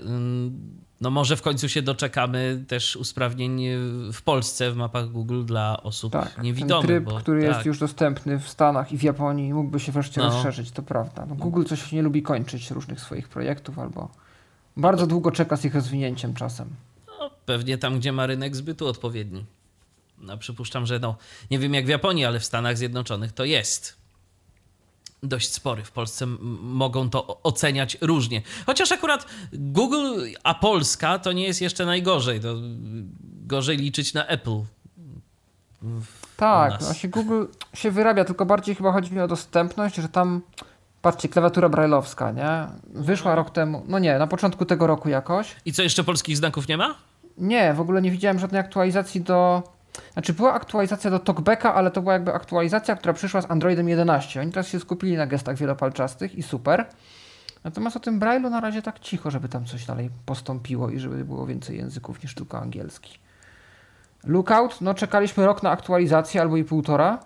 no 1.01 1.09
może 1.09 1.37
w 1.37 1.41
końcu 1.41 1.69
się 1.69 1.81
doczekamy 1.81 2.63
też 2.67 2.95
usprawnień 2.95 3.61
w 4.13 4.21
Polsce 4.21 4.71
w 4.71 4.75
mapach 4.75 5.09
Google 5.09 5.45
dla 5.45 5.83
osób 5.83 6.13
tak, 6.13 6.43
niewidomych. 6.43 6.87
Ten 6.87 6.87
tryb, 6.87 7.03
bo, 7.03 7.19
który 7.19 7.41
tak. 7.41 7.55
jest 7.55 7.65
już 7.65 7.79
dostępny 7.79 8.39
w 8.39 8.49
Stanach 8.49 8.91
i 8.91 8.97
w 8.97 9.03
Japonii, 9.03 9.53
mógłby 9.53 9.79
się 9.79 9.91
wreszcie 9.91 10.21
no. 10.21 10.27
rozszerzyć, 10.27 10.71
to 10.71 10.83
prawda. 10.83 11.25
No, 11.25 11.35
Google 11.35 11.63
coś 11.63 11.91
nie 11.91 12.01
lubi 12.01 12.21
kończyć 12.21 12.71
różnych 12.71 13.01
swoich 13.01 13.29
projektów 13.29 13.79
albo 13.79 14.09
bardzo 14.77 15.07
długo 15.07 15.31
czeka 15.31 15.57
z 15.57 15.65
ich 15.65 15.75
rozwinięciem 15.75 16.33
czasem. 16.33 16.69
No, 17.07 17.29
pewnie 17.45 17.77
tam, 17.77 17.99
gdzie 17.99 18.11
ma 18.11 18.25
rynek 18.25 18.55
zbytu 18.55 18.87
odpowiedni. 18.87 19.45
No, 20.17 20.37
przypuszczam, 20.37 20.85
że 20.85 20.99
no, 20.99 21.17
nie 21.51 21.59
wiem 21.59 21.73
jak 21.73 21.85
w 21.85 21.89
Japonii, 21.89 22.25
ale 22.25 22.39
w 22.39 22.45
Stanach 22.45 22.77
Zjednoczonych 22.77 23.31
to 23.31 23.45
jest 23.45 24.04
dość 25.27 25.53
spory. 25.53 25.83
W 25.83 25.91
Polsce 25.91 26.25
mogą 26.61 27.09
to 27.09 27.43
oceniać 27.43 27.97
różnie. 28.01 28.41
Chociaż 28.65 28.91
akurat 28.91 29.25
Google, 29.53 30.21
a 30.43 30.53
Polska 30.53 31.19
to 31.19 31.31
nie 31.31 31.43
jest 31.43 31.61
jeszcze 31.61 31.85
najgorzej. 31.85 32.39
To 32.39 32.55
gorzej 33.47 33.77
liczyć 33.77 34.13
na 34.13 34.27
Apple. 34.27 34.61
Tak, 36.37 36.83
właśnie 36.83 37.09
Google 37.09 37.45
się 37.73 37.91
wyrabia, 37.91 38.25
tylko 38.25 38.45
bardziej 38.45 38.75
chyba 38.75 38.91
chodzi 38.91 39.13
mi 39.13 39.21
o 39.21 39.27
dostępność, 39.27 39.95
że 39.95 40.09
tam 40.09 40.41
patrzcie, 41.01 41.29
klawiatura 41.29 41.69
brajlowska, 41.69 42.31
nie? 42.31 42.67
Wyszła 42.93 43.35
rok 43.35 43.49
temu, 43.49 43.83
no 43.87 43.99
nie, 43.99 44.19
na 44.19 44.27
początku 44.27 44.65
tego 44.65 44.87
roku 44.87 45.09
jakoś. 45.09 45.55
I 45.65 45.73
co, 45.73 45.83
jeszcze 45.83 46.03
polskich 46.03 46.37
znaków 46.37 46.67
nie 46.67 46.77
ma? 46.77 46.95
Nie, 47.37 47.73
w 47.73 47.79
ogóle 47.79 48.01
nie 48.01 48.11
widziałem 48.11 48.39
żadnej 48.39 48.61
aktualizacji 48.61 49.21
do 49.21 49.63
znaczy 50.13 50.33
była 50.33 50.53
aktualizacja 50.53 51.11
do 51.11 51.19
TalkBacka, 51.19 51.73
ale 51.73 51.91
to 51.91 52.01
była 52.01 52.13
jakby 52.13 52.33
aktualizacja, 52.33 52.95
która 52.95 53.13
przyszła 53.13 53.41
z 53.41 53.51
Androidem 53.51 53.89
11. 53.89 54.41
Oni 54.41 54.51
teraz 54.51 54.67
się 54.67 54.79
skupili 54.79 55.17
na 55.17 55.27
gestach 55.27 55.57
wielopalczastych 55.57 56.35
i 56.35 56.43
super. 56.43 56.85
Natomiast 57.63 57.95
o 57.95 57.99
tym 57.99 58.19
Braille'u 58.19 58.49
na 58.49 58.61
razie 58.61 58.81
tak 58.81 58.99
cicho, 58.99 59.31
żeby 59.31 59.49
tam 59.49 59.65
coś 59.65 59.85
dalej 59.85 60.09
postąpiło 60.25 60.89
i 60.89 60.99
żeby 60.99 61.25
było 61.25 61.45
więcej 61.47 61.77
języków 61.77 62.23
niż 62.23 62.35
tylko 62.35 62.59
angielski. 62.59 63.19
Lookout, 64.23 64.81
no 64.81 64.93
czekaliśmy 64.93 65.45
rok 65.45 65.63
na 65.63 65.71
aktualizację 65.71 66.41
albo 66.41 66.57
i 66.57 66.63
półtora 66.63 67.19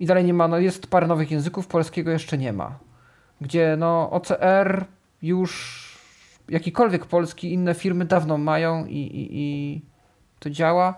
i 0.00 0.06
dalej 0.06 0.24
nie 0.24 0.34
ma, 0.34 0.48
no 0.48 0.58
jest 0.58 0.86
parę 0.86 1.06
nowych 1.06 1.30
języków, 1.30 1.66
polskiego 1.66 2.10
jeszcze 2.10 2.38
nie 2.38 2.52
ma. 2.52 2.78
Gdzie 3.40 3.76
no 3.78 4.10
OCR 4.10 4.84
już 5.22 5.84
jakikolwiek 6.48 7.06
polski 7.06 7.52
inne 7.52 7.74
firmy 7.74 8.04
dawno 8.04 8.38
mają 8.38 8.86
i, 8.86 8.98
i, 8.98 9.28
i 9.32 9.82
to 10.38 10.50
działa. 10.50 10.94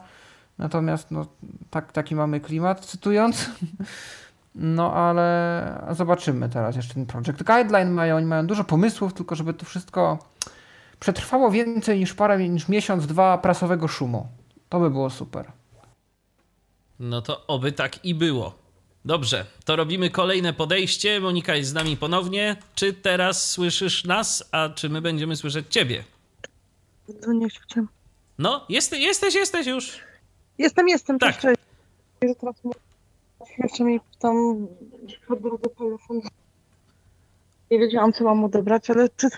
Natomiast 0.58 1.10
no, 1.10 1.26
tak, 1.70 1.92
taki 1.92 2.14
mamy 2.14 2.40
klimat, 2.40 2.86
cytując. 2.86 3.50
No 4.58 4.92
ale 4.92 5.86
zobaczymy 5.90 6.48
teraz 6.48 6.76
jeszcze 6.76 6.94
ten 6.94 7.06
Project 7.06 7.42
Guideline 7.42 7.90
mają, 7.90 8.16
oni 8.16 8.26
mają 8.26 8.46
dużo 8.46 8.64
pomysłów, 8.64 9.14
tylko 9.14 9.34
żeby 9.34 9.54
to 9.54 9.66
wszystko 9.66 10.18
przetrwało 11.00 11.50
więcej 11.50 11.98
niż 11.98 12.14
parę, 12.14 12.48
niż 12.48 12.68
miesiąc, 12.68 13.06
dwa 13.06 13.38
prasowego 13.38 13.88
szumu. 13.88 14.26
To 14.68 14.80
by 14.80 14.90
było 14.90 15.10
super. 15.10 15.52
No 17.00 17.22
to 17.22 17.46
oby 17.46 17.72
tak 17.72 18.04
i 18.04 18.14
było. 18.14 18.54
Dobrze, 19.04 19.46
to 19.64 19.76
robimy 19.76 20.10
kolejne 20.10 20.52
podejście. 20.52 21.20
Monika 21.20 21.54
jest 21.54 21.70
z 21.70 21.74
nami 21.74 21.96
ponownie. 21.96 22.56
Czy 22.74 22.92
teraz 22.92 23.50
słyszysz 23.50 24.04
nas, 24.04 24.48
a 24.52 24.68
czy 24.68 24.88
my 24.88 25.00
będziemy 25.00 25.36
słyszeć 25.36 25.66
ciebie? 25.70 26.04
No 27.26 27.32
nie 27.32 27.48
chciałem. 27.50 27.88
No, 28.38 28.66
jesteś, 28.68 29.00
jesteś, 29.00 29.34
jesteś 29.34 29.66
już. 29.66 30.05
Jestem, 30.58 30.88
jestem. 30.88 31.18
Tak. 31.18 31.38
Cześć. 31.40 31.60
Teraz 32.20 32.56
jeszcze 33.58 33.84
mi 33.84 34.00
tam 34.18 34.66
po 35.28 35.36
drodze 35.36 35.68
telefon. 35.78 36.20
Nie 37.70 37.78
wiedziałam, 37.78 38.12
co 38.12 38.24
mam 38.24 38.44
odebrać, 38.44 38.90
ale 38.90 39.08
czy 39.16 39.28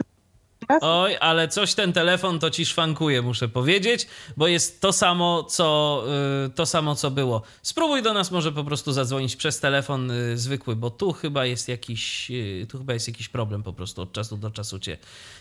Oj, 0.81 1.16
ale 1.20 1.49
coś 1.49 1.74
ten 1.74 1.93
telefon 1.93 2.39
to 2.39 2.51
ci 2.51 2.66
szwankuje, 2.66 3.23
muszę 3.23 3.49
powiedzieć, 3.49 4.07
bo 4.36 4.47
jest 4.47 4.81
to 4.81 4.93
samo, 4.93 5.43
co, 5.43 6.03
yy, 6.43 6.51
to 6.51 6.66
samo, 6.66 6.95
co 6.95 7.11
było. 7.11 7.43
Spróbuj 7.62 8.03
do 8.03 8.12
nas 8.12 8.31
może 8.31 8.53
po 8.53 8.65
prostu 8.65 8.93
zadzwonić 8.93 9.36
przez 9.36 9.61
telefon 9.61 10.09
yy, 10.09 10.39
zwykły, 10.39 10.77
bo 10.77 10.90
tu 10.90 11.12
chyba 11.12 11.47
jest 11.47 11.69
jakiś, 11.69 12.31
yy, 12.31 12.66
tu 12.66 12.78
chyba 12.78 12.93
jest 12.93 13.09
jakiś 13.09 13.28
problem 13.28 13.62
po 13.62 13.73
prostu 13.73 14.03
od 14.03 14.12
czasu 14.12 14.36
do 14.36 14.51
czasu 14.51 14.78
cię 14.78 14.99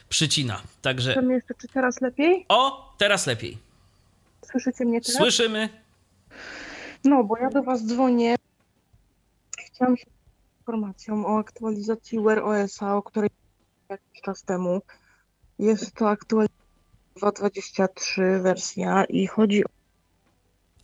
przycina. 0.09 0.61
Także. 0.81 1.23
Czy 1.61 1.67
teraz 1.67 2.01
lepiej? 2.01 2.45
O, 2.49 2.93
teraz 2.97 3.27
lepiej. 3.27 3.66
Słyszycie 4.51 4.85
mnie 4.85 5.01
teraz? 5.01 5.17
Słyszymy. 5.17 5.69
No, 7.03 7.23
bo 7.23 7.37
ja 7.37 7.49
do 7.49 7.63
Was 7.63 7.85
dzwonię. 7.85 8.35
Chciałam 9.57 9.97
się 9.97 10.05
informacją 10.59 11.25
o 11.25 11.39
aktualizacji 11.39 12.19
Wear 12.19 12.39
OS-a, 12.39 12.95
o 12.95 13.03
której 13.03 13.29
jakiś 13.89 14.21
czas 14.21 14.43
temu. 14.43 14.81
Jest 15.59 15.93
to 15.93 16.09
aktualizacja 16.09 16.57
2.23 17.21 18.41
wersja 18.41 19.05
i 19.05 19.27
chodzi 19.27 19.65
o 19.65 19.67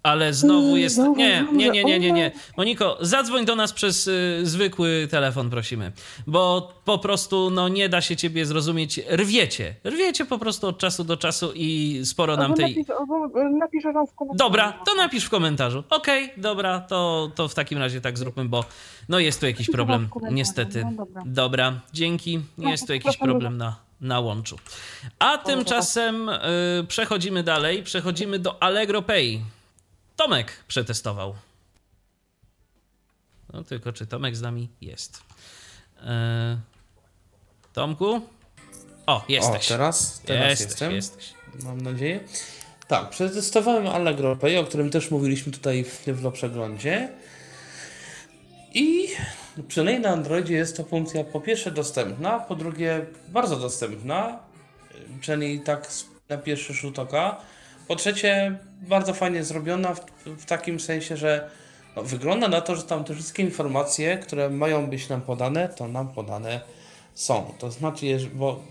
ale 0.03 0.33
znowu 0.33 0.77
jest. 0.77 0.97
Nie, 0.97 1.45
nie, 1.51 1.69
nie, 1.69 1.83
nie, 1.83 1.99
nie, 1.99 2.11
nie. 2.11 2.31
Moniko, 2.57 2.97
zadzwoń 3.01 3.45
do 3.45 3.55
nas 3.55 3.73
przez 3.73 4.07
y, 4.07 4.39
zwykły 4.43 5.07
telefon, 5.11 5.49
prosimy. 5.49 5.91
Bo 6.27 6.73
po 6.85 6.97
prostu 6.97 7.49
no, 7.49 7.69
nie 7.69 7.89
da 7.89 8.01
się 8.01 8.15
ciebie 8.15 8.45
zrozumieć. 8.45 8.99
Rwiecie. 9.09 9.75
Rwiecie 9.83 10.25
po 10.25 10.37
prostu 10.39 10.67
od 10.67 10.77
czasu 10.77 11.03
do 11.03 11.17
czasu 11.17 11.51
i 11.55 12.01
sporo 12.05 12.37
nam 12.37 12.53
tej. 12.53 12.75
Napisz, 12.75 12.95
napiszę 13.59 13.93
wam 13.93 14.07
w 14.07 14.13
komentarzu. 14.15 14.37
Dobra, 14.37 14.73
to 14.85 14.95
napisz 14.95 15.25
w 15.25 15.29
komentarzu. 15.29 15.83
Okej, 15.89 16.23
okay, 16.23 16.41
dobra, 16.41 16.79
to, 16.79 17.31
to 17.35 17.47
w 17.47 17.55
takim 17.55 17.77
razie 17.77 18.01
tak 18.01 18.17
zróbmy, 18.17 18.45
bo 18.45 18.65
no 19.09 19.19
jest 19.19 19.39
tu 19.39 19.45
jakiś 19.45 19.69
problem. 19.69 20.09
Niestety. 20.31 20.85
No, 20.85 20.91
dobra. 21.05 21.23
dobra, 21.25 21.79
dzięki. 21.93 22.39
Jest 22.57 22.87
tu 22.87 22.93
jakiś 22.93 23.17
problem 23.17 23.57
na 23.57 23.75
na 24.01 24.19
łączu. 24.19 24.57
A 25.19 25.37
tymczasem 25.37 26.29
y, 26.29 26.39
przechodzimy 26.87 27.43
dalej, 27.43 27.83
przechodzimy 27.83 28.39
do 28.39 28.63
Allegro 28.63 29.01
Pay. 29.01 29.41
Tomek 30.15 30.63
przetestował. 30.67 31.35
No 33.53 33.63
tylko 33.63 33.93
czy 33.93 34.07
Tomek 34.07 34.35
z 34.35 34.41
nami 34.41 34.69
jest? 34.81 35.23
Eee, 36.05 36.57
Tomku? 37.73 38.21
O, 39.07 39.25
jesteś. 39.29 39.65
O, 39.65 39.69
teraz? 39.69 40.21
Teraz 40.25 40.49
jesteś, 40.49 40.69
jestem. 40.69 40.91
Jesteś. 40.91 41.33
Mam 41.63 41.81
nadzieję. 41.81 42.19
Tak, 42.87 43.09
przetestowałem 43.09 43.87
Allegro 43.87 44.35
Pay, 44.35 44.59
o 44.59 44.63
którym 44.63 44.89
też 44.89 45.11
mówiliśmy 45.11 45.51
tutaj 45.51 45.83
w 45.83 45.97
Tyflo 45.97 46.31
Przeglądzie. 46.31 47.09
I 48.73 49.07
przynajmniej 49.67 50.03
na 50.03 50.09
Androidzie 50.09 50.53
jest 50.53 50.77
to 50.77 50.83
funkcja 50.83 51.23
po 51.23 51.41
pierwsze 51.41 51.71
dostępna, 51.71 52.39
po 52.39 52.55
drugie 52.55 53.05
bardzo 53.27 53.55
dostępna, 53.55 54.39
przynajmniej 55.21 55.59
tak 55.59 55.87
na 56.29 56.37
pierwszy 56.37 56.73
rzut 56.73 56.99
oka. 56.99 57.41
Po 57.87 57.95
trzecie, 57.95 58.59
bardzo 58.81 59.13
fajnie 59.13 59.43
zrobiona 59.43 59.93
w, 59.93 60.05
w 60.25 60.45
takim 60.45 60.79
sensie, 60.79 61.17
że 61.17 61.49
no, 61.95 62.03
wygląda 62.03 62.47
na 62.47 62.61
to, 62.61 62.75
że 62.75 62.83
tam 62.83 63.03
te 63.03 63.13
wszystkie 63.13 63.43
informacje, 63.43 64.17
które 64.17 64.49
mają 64.49 64.87
być 64.87 65.09
nam 65.09 65.21
podane, 65.21 65.69
to 65.69 65.87
nam 65.87 66.07
podane 66.07 66.61
są. 67.13 67.53
To 67.59 67.71
znaczy, 67.71 68.29
bo 68.33 68.63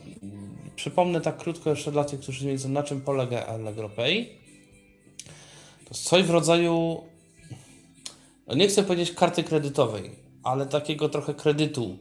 przypomnę 0.77 1.21
tak 1.21 1.37
krótko 1.37 1.71
jeszcze 1.71 1.93
dla 1.93 2.05
tych, 2.05 2.21
którzy 2.21 2.47
nie 2.47 2.53
wiedzą, 2.53 2.69
na 2.69 2.83
czym 2.83 3.01
polega 3.01 3.47
Allegro 3.47 3.89
Pay. 3.89 4.27
To 5.85 5.89
jest 5.91 6.05
coś 6.05 6.23
w 6.23 6.31
rodzaju 6.31 7.03
no 8.47 8.55
nie 8.55 8.69
chcę 8.69 8.83
powiedzieć 8.83 9.13
karty 9.13 9.45
kredytowej, 9.45 10.11
ale 10.43 10.67
takiego 10.67 11.09
trochę 11.09 11.35
kredytu, 11.35 11.97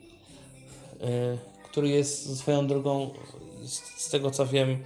yy, 0.99 1.07
który 1.63 1.89
jest 1.89 2.37
swoją 2.39 2.67
drogą, 2.67 3.13
z, 3.63 3.79
z 3.79 4.09
tego 4.09 4.31
co 4.31 4.45
wiem, 4.45 4.83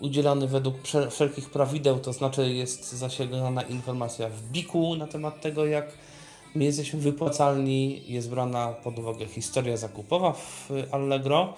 udzielany 0.00 0.48
według 0.48 0.76
wszelkich 1.10 1.50
prawideł, 1.50 1.98
to 1.98 2.12
znaczy 2.12 2.54
jest 2.54 2.92
zasięgana 2.92 3.62
informacja 3.62 4.28
w 4.28 4.42
biku 4.42 4.96
na 4.96 5.06
temat 5.06 5.40
tego, 5.40 5.66
jak 5.66 5.92
my 6.54 6.64
jesteśmy 6.64 7.00
wypłacalni, 7.00 8.02
jest 8.06 8.30
brana 8.30 8.68
pod 8.68 8.98
uwagę 8.98 9.26
historia 9.26 9.76
zakupowa 9.76 10.32
w 10.32 10.70
Allegro, 10.90 11.54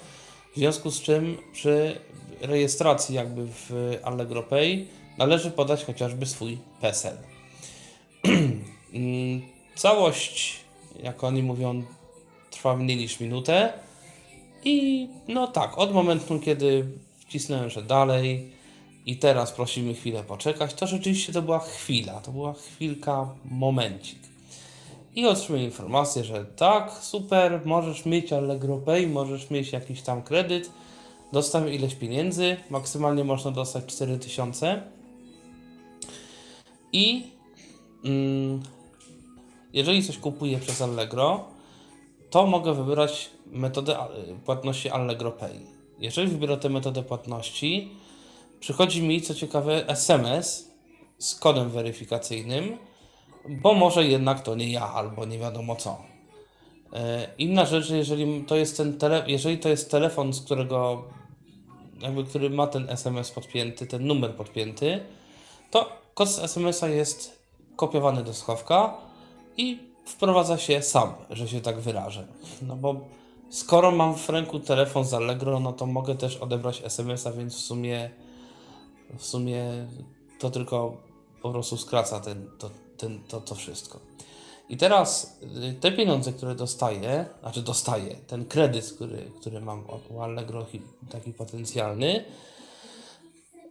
w 0.55 0.57
związku 0.57 0.91
z 0.91 1.01
czym 1.01 1.37
przy 1.53 2.01
rejestracji 2.41 3.15
jakby 3.15 3.47
w 3.47 3.99
Allegro 4.03 4.43
Pay 4.43 4.87
należy 5.19 5.51
podać 5.51 5.85
chociażby 5.85 6.27
swój 6.27 6.59
PESEL. 6.81 7.17
Całość, 9.77 10.57
jak 11.03 11.25
oni 11.25 11.43
mówią, 11.43 11.83
trwa 12.51 12.77
mniej 12.77 12.97
niż 12.97 13.21
minutę 13.21 13.73
i 14.65 15.09
no 15.29 15.47
tak, 15.47 15.79
od 15.79 15.93
momentu, 15.93 16.41
kiedy 16.41 16.87
wcisnąłem, 17.31 17.71
że 17.71 17.83
dalej. 17.83 18.51
I 19.07 19.17
teraz 19.17 19.53
prosimy 19.53 19.95
chwilę 19.95 20.23
poczekać, 20.23 20.75
to 20.75 20.87
rzeczywiście 20.87 21.33
to 21.33 21.43
była 21.43 21.59
chwila, 21.59 22.21
to 22.21 22.33
była 22.33 22.53
chwilka, 22.53 23.29
momencik. 23.45 24.19
I 25.17 25.27
otrzymuję 25.27 25.65
informację, 25.65 26.25
że 26.25 26.45
tak, 26.45 26.93
super, 27.01 27.61
możesz 27.65 28.07
mieć 28.07 28.33
Allegro 28.33 28.79
Pay, 28.79 29.07
możesz 29.07 29.51
mieć 29.51 29.73
jakiś 29.73 30.03
tam 30.03 30.23
kredyt, 30.23 30.71
dostaw 31.33 31.73
ileś 31.73 31.95
pieniędzy, 31.95 32.57
maksymalnie 32.71 33.25
można 33.25 33.51
dostać 33.51 33.87
4000 33.87 34.83
i 36.93 37.27
mm, 38.05 38.63
jeżeli 39.73 40.03
coś 40.03 40.19
kupuję 40.19 40.59
przez 40.59 40.83
Allegro, 40.83 41.45
to 42.31 42.47
mogę 42.47 42.75
wybrać 42.75 43.31
metodę 43.47 43.97
płatności 44.45 44.91
Allegro 44.91 45.33
Pay. 45.33 45.80
Jeżeli 46.01 46.29
wybiorę 46.29 46.57
tę 46.57 46.69
metodę 46.69 47.03
płatności, 47.03 47.91
przychodzi 48.61 49.03
mi, 49.03 49.23
co 49.23 49.35
ciekawe, 49.35 49.89
SMS 49.89 50.71
z 51.19 51.35
kodem 51.35 51.71
weryfikacyjnym, 51.71 52.79
bo 53.49 53.75
może 53.75 54.05
jednak 54.05 54.41
to 54.41 54.55
nie 54.55 54.73
ja, 54.73 54.93
albo 54.93 55.25
nie 55.25 55.39
wiadomo 55.39 55.77
co. 55.77 55.99
E, 56.93 57.29
inna 57.39 57.67
rzecz, 57.67 57.91
jeżeli 57.91 58.45
to 58.45 58.57
jest 58.57 58.77
ten 58.77 58.99
tele, 58.99 59.25
jeżeli 59.27 59.59
to 59.59 59.69
jest 59.69 59.91
telefon, 59.91 60.33
z 60.33 60.43
którego 60.43 61.05
jakby, 62.01 62.25
który 62.25 62.51
ma 62.51 62.67
ten 62.67 62.91
SMS 62.91 63.31
podpięty, 63.31 63.87
ten 63.87 64.07
numer 64.07 64.35
podpięty, 64.35 65.01
to 65.71 65.93
kod 66.15 66.29
z 66.29 66.39
SMS-a 66.39 66.89
jest 66.89 67.41
kopiowany 67.77 68.25
do 68.25 68.35
schowka 68.35 68.95
i 69.57 69.79
wprowadza 70.05 70.59
się 70.59 70.83
sam, 70.83 71.13
że 71.31 71.49
się 71.49 71.61
tak 71.61 71.81
wyrażę. 71.81 72.27
No 72.63 72.77
bo 72.77 73.01
skoro 73.51 73.91
mam 73.91 74.15
w 74.15 74.29
ręku 74.29 74.61
telefon 74.61 75.05
z 75.05 75.15
Allegro, 75.15 75.61
no 75.61 75.73
to 75.73 75.87
mogę 75.87 76.15
też 76.15 76.37
odebrać 76.37 76.83
SMS-a, 76.85 77.33
więc 77.33 77.57
w 77.57 77.61
sumie 77.61 78.11
w 79.19 79.27
sumie 79.27 79.87
to 80.39 80.51
tylko 80.51 80.97
po 81.43 81.51
prostu 81.51 81.77
skraca 81.77 82.21
ten, 82.21 82.51
to, 82.59 82.71
ten, 82.97 83.21
to, 83.29 83.41
to 83.41 83.55
wszystko. 83.55 84.01
I 84.69 84.77
teraz 84.77 85.39
y, 85.71 85.75
te 85.81 85.93
pieniądze, 85.93 86.33
które 86.33 86.55
dostaję, 86.55 87.27
znaczy 87.41 87.63
dostaję, 87.63 88.17
ten 88.27 88.45
kredyt, 88.45 88.93
który, 88.93 89.31
który 89.41 89.61
mam 89.61 89.85
u 90.11 90.21
Allegro, 90.21 90.67
taki 91.11 91.33
potencjalny, 91.33 92.25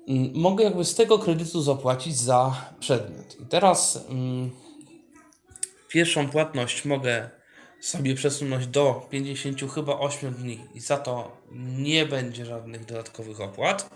mm, 0.07 0.31
mogę 0.35 0.63
jakby 0.63 0.85
z 0.85 0.95
tego 0.95 1.19
kredytu 1.19 1.61
zapłacić 1.61 2.17
za 2.17 2.69
przedmiot. 2.79 3.39
I 3.41 3.45
teraz 3.45 4.05
mm, 4.09 4.51
pierwszą 5.87 6.29
płatność 6.29 6.85
mogę 6.85 7.29
sobie 7.81 8.15
przesunąć 8.15 8.67
do 8.67 9.07
50 9.09 9.71
chyba 9.73 9.99
8 9.99 10.33
dni 10.33 10.59
i 10.73 10.79
za 10.79 10.97
to 10.97 11.37
nie 11.77 12.05
będzie 12.05 12.45
żadnych 12.45 12.85
dodatkowych 12.85 13.41
opłat. 13.41 13.89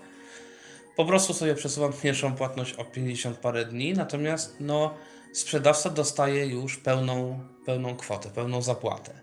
Po 0.96 1.06
prostu 1.06 1.34
sobie 1.34 1.56
przesuwam 1.56 1.94
pierwszą 1.94 2.36
płatność 2.36 2.74
o 2.74 2.86
50 2.86 3.38
parę 3.38 3.66
dni, 3.66 3.94
natomiast 3.94 4.56
no 4.60 4.94
sprzedawca 5.34 5.90
dostaje 5.90 6.46
już 6.46 6.78
pełną, 6.78 7.40
pełną 7.66 7.96
kwotę, 7.96 8.30
pełną 8.30 8.62
zapłatę. 8.62 9.22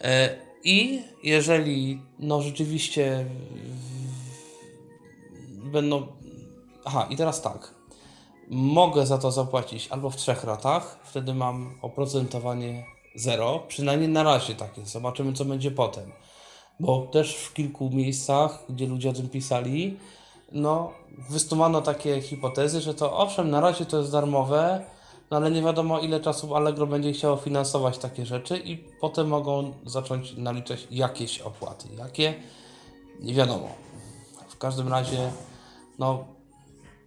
E, 0.00 0.36
I 0.64 1.02
jeżeli 1.22 2.02
no 2.18 2.42
rzeczywiście 2.42 3.24
będą. 5.72 6.06
Aha, 6.84 7.06
i 7.10 7.16
teraz 7.16 7.42
tak. 7.42 7.74
Mogę 8.50 9.06
za 9.06 9.18
to 9.18 9.30
zapłacić 9.30 9.88
albo 9.88 10.10
w 10.10 10.16
trzech 10.16 10.44
ratach, 10.44 10.98
wtedy 11.04 11.34
mam 11.34 11.78
oprocentowanie 11.82 12.84
zero, 13.14 13.58
przynajmniej 13.68 14.08
na 14.08 14.22
razie 14.22 14.54
tak 14.54 14.78
jest. 14.78 14.92
Zobaczymy, 14.92 15.32
co 15.32 15.44
będzie 15.44 15.70
potem. 15.70 16.12
Bo 16.80 17.06
też 17.06 17.36
w 17.36 17.54
kilku 17.54 17.90
miejscach, 17.90 18.64
gdzie 18.68 18.86
ludzie 18.86 19.10
o 19.10 19.12
tym 19.12 19.28
pisali, 19.28 19.96
no, 20.52 20.92
wystumano 21.30 21.82
takie 21.82 22.22
hipotezy, 22.22 22.80
że 22.80 22.94
to 22.94 23.18
owszem, 23.18 23.50
na 23.50 23.60
razie 23.60 23.86
to 23.86 23.98
jest 23.98 24.12
darmowe, 24.12 24.84
no 25.30 25.36
ale 25.36 25.50
nie 25.50 25.62
wiadomo 25.62 25.98
ile 25.98 26.20
czasu 26.20 26.56
Allegro 26.56 26.86
będzie 26.86 27.12
chciało 27.12 27.36
finansować 27.36 27.98
takie 27.98 28.26
rzeczy 28.26 28.58
i 28.58 28.78
potem 29.00 29.28
mogą 29.28 29.72
zacząć 29.86 30.36
naliczać 30.36 30.86
jakieś 30.90 31.40
opłaty. 31.40 31.88
Jakie? 31.98 32.34
Nie 33.20 33.34
wiadomo. 33.34 33.68
W 34.48 34.58
każdym 34.58 34.88
razie, 34.88 35.32
no, 35.98 36.24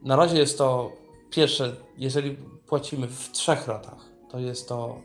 na 0.02 0.16
razie 0.16 0.38
jest 0.38 0.58
to 0.58 0.92
pierwsze, 1.30 1.76
jeżeli 1.98 2.38
płacimy 2.68 3.08
w 3.08 3.32
trzech 3.32 3.68
ratach, 3.68 4.10
to 4.32 4.40
jest 4.40 4.70
to 4.70 4.98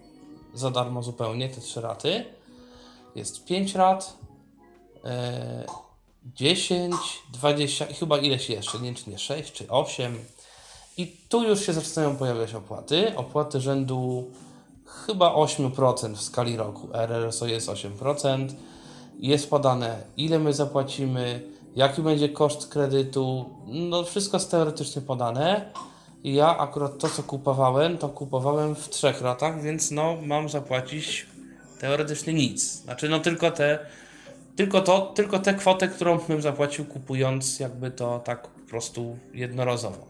za 0.54 0.70
darmo 0.70 1.02
zupełnie, 1.02 1.48
te 1.48 1.60
trzy 1.60 1.80
raty. 1.80 2.24
Jest 3.14 3.44
pięć 3.44 3.74
rat, 3.74 4.16
e, 5.04 5.66
10, 6.34 6.96
20 7.32 7.86
chyba 7.86 8.18
ileś 8.18 8.50
jeszcze, 8.50 8.78
nie 8.78 8.94
czy 8.94 9.10
nie 9.10 9.18
6 9.18 9.52
czy 9.52 9.70
8 9.70 10.18
i 10.96 11.16
tu 11.28 11.42
już 11.42 11.66
się 11.66 11.72
zaczynają 11.72 12.16
pojawiać 12.16 12.54
opłaty. 12.54 13.16
Opłaty 13.16 13.60
rzędu 13.60 14.30
chyba 14.84 15.34
8% 15.34 16.16
w 16.16 16.22
skali 16.22 16.56
roku. 16.56 16.88
RRSO 16.92 17.46
jest 17.46 17.68
8%. 17.68 18.48
Jest 19.18 19.50
podane, 19.50 20.02
ile 20.16 20.38
my 20.38 20.52
zapłacimy, 20.52 21.42
jaki 21.76 22.02
będzie 22.02 22.28
koszt 22.28 22.68
kredytu. 22.68 23.44
No, 23.66 24.04
wszystko 24.04 24.36
jest 24.36 24.50
teoretycznie 24.50 25.02
podane. 25.02 25.72
Ja 26.24 26.58
akurat 26.58 26.98
to, 26.98 27.08
co 27.08 27.22
kupowałem, 27.22 27.98
to 27.98 28.08
kupowałem 28.08 28.74
w 28.74 28.88
trzech 28.88 29.20
latach, 29.20 29.62
więc 29.62 29.90
no, 29.90 30.16
mam 30.22 30.48
zapłacić 30.48 31.26
teoretycznie 31.80 32.34
nic. 32.34 32.62
Znaczy, 32.62 33.08
no 33.08 33.20
tylko 33.20 33.50
te, 33.50 33.78
tylko 34.56 34.80
to, 34.80 35.12
tylko 35.14 35.38
tę 35.38 35.54
kwotę, 35.54 35.88
którą 35.88 36.18
bym 36.18 36.42
zapłacił 36.42 36.84
kupując 36.84 37.60
jakby 37.60 37.90
to 37.90 38.20
tak 38.24 38.48
po 38.48 38.70
prostu 38.70 39.16
jednorazowo. 39.34 40.06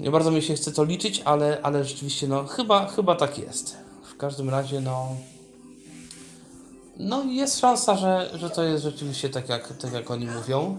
Nie 0.00 0.10
bardzo 0.10 0.30
mi 0.30 0.42
się 0.42 0.54
chce 0.54 0.72
to 0.72 0.84
liczyć, 0.84 1.22
ale, 1.24 1.58
ale 1.62 1.84
rzeczywiście, 1.84 2.28
no 2.28 2.44
chyba, 2.44 2.86
chyba 2.86 3.14
tak 3.14 3.38
jest. 3.38 3.76
W 4.02 4.16
każdym 4.16 4.50
razie, 4.50 4.80
no. 4.80 5.16
No 6.96 7.24
jest 7.24 7.60
szansa, 7.60 7.96
że, 7.96 8.30
że 8.34 8.50
to 8.50 8.62
jest 8.62 8.84
rzeczywiście 8.84 9.28
tak 9.28 9.48
jak, 9.48 9.76
tak 9.76 9.92
jak 9.92 10.10
oni 10.10 10.26
mówią. 10.26 10.78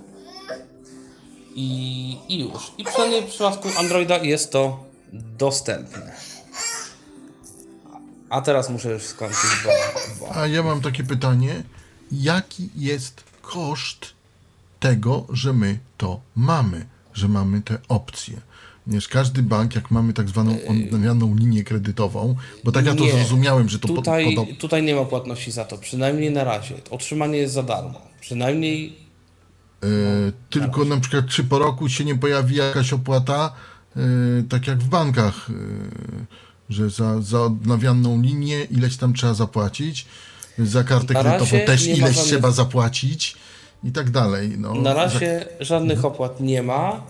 I, 1.56 2.18
I 2.30 2.40
już. 2.40 2.72
I 2.78 2.84
przynajmniej 2.84 3.22
w 3.22 3.26
przypadku 3.26 3.70
Androida 3.78 4.18
jest 4.18 4.52
to 4.52 4.84
dostępne. 5.14 6.16
A 8.30 8.42
teraz 8.42 8.70
muszę 8.70 8.92
już 8.92 9.04
skończyć, 9.04 9.50
bo, 9.64 9.70
bo... 10.20 10.36
A 10.36 10.48
ja 10.48 10.64
mam 10.64 10.82
takie 10.82 11.04
pytanie. 11.04 11.64
Jaki 12.12 12.70
jest 12.76 13.24
koszt 13.42 14.14
tego, 14.80 15.28
że 15.30 15.54
my 15.54 15.80
to 15.98 16.22
mamy, 16.36 16.86
że 17.14 17.28
mamy 17.28 17.62
te 17.62 17.78
opcje? 17.88 18.42
Wiesz, 18.88 19.08
każdy 19.08 19.44
bank, 19.44 19.76
jak 19.76 19.92
mamy 19.92 20.14
tak 20.14 20.30
zwaną 20.30 20.58
odnawianą 20.68 21.36
linię 21.36 21.64
kredytową, 21.64 22.36
bo 22.64 22.72
tak 22.72 22.86
ja 22.86 22.96
to 22.96 23.04
nie, 23.04 23.12
zrozumiałem, 23.12 23.70
że 23.70 23.80
to 23.80 23.88
tutaj, 23.88 24.36
po, 24.36 24.46
tutaj 24.60 24.84
nie 24.84 24.96
ma 24.96 25.06
płatności 25.06 25.52
za 25.52 25.66
to, 25.66 25.78
przynajmniej 25.78 26.32
na 26.32 26.44
razie. 26.44 26.76
Otrzymanie 26.90 27.38
jest 27.38 27.54
za 27.54 27.64
darmo. 27.64 28.02
Przynajmniej. 28.22 29.11
E, 29.84 29.88
tylko 30.50 30.86
na, 30.86 31.00
przykład, 31.00 31.26
czy 31.26 31.44
po 31.44 31.60
roku 31.60 31.90
się 31.90 32.06
nie 32.06 32.16
pojawi 32.16 32.56
jakaś 32.56 32.94
opłata, 32.94 33.54
e, 33.96 34.00
tak 34.50 34.68
jak 34.68 34.78
w 34.78 34.90
bankach, 34.90 35.50
e, 35.50 35.54
że 36.70 36.90
za, 36.90 37.22
za 37.22 37.42
odnawianą 37.42 38.22
linię 38.22 38.64
ileś 38.64 38.98
tam 38.98 39.14
trzeba 39.14 39.34
zapłacić, 39.34 40.06
za 40.60 40.84
kartę 40.84 41.14
kredytową 41.14 41.60
też 41.66 41.88
ileś 41.88 42.00
żadnych... 42.00 42.26
trzeba 42.26 42.52
zapłacić 42.52 43.36
i 43.84 43.92
tak 43.92 44.10
dalej. 44.10 44.54
No, 44.58 44.74
na 44.74 44.94
razie 44.94 45.46
za... 45.60 45.66
żadnych 45.66 46.06
opłat 46.06 46.40
nie 46.40 46.64
ma 46.64 47.02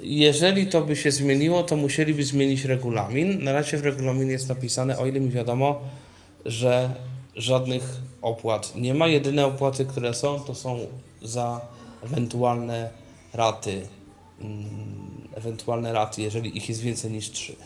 jeżeli 0.00 0.66
to 0.66 0.82
by 0.82 0.96
się 0.96 1.10
zmieniło, 1.10 1.62
to 1.62 1.76
musieliby 1.76 2.24
zmienić 2.24 2.64
regulamin. 2.64 3.44
Na 3.44 3.52
razie 3.52 3.78
w 3.78 3.84
regulaminie 3.84 4.32
jest 4.32 4.48
napisane, 4.48 4.98
o 4.98 5.06
ile 5.06 5.20
mi 5.20 5.30
wiadomo, 5.30 5.80
że 6.44 6.90
żadnych 7.36 7.82
opłat 8.22 8.72
nie 8.76 8.94
ma. 8.94 9.06
Jedyne 9.06 9.46
opłaty, 9.46 9.84
które 9.84 10.14
są, 10.14 10.40
to 10.40 10.54
są 10.54 10.78
za 11.22 11.60
ewentualne 12.02 12.90
raty, 13.32 13.88
mm, 14.40 15.28
ewentualne 15.34 15.92
raty, 15.92 16.22
jeżeli 16.22 16.56
ich 16.56 16.68
jest 16.68 16.80
więcej 16.80 17.10
niż 17.12 17.30
3. 17.30 17.56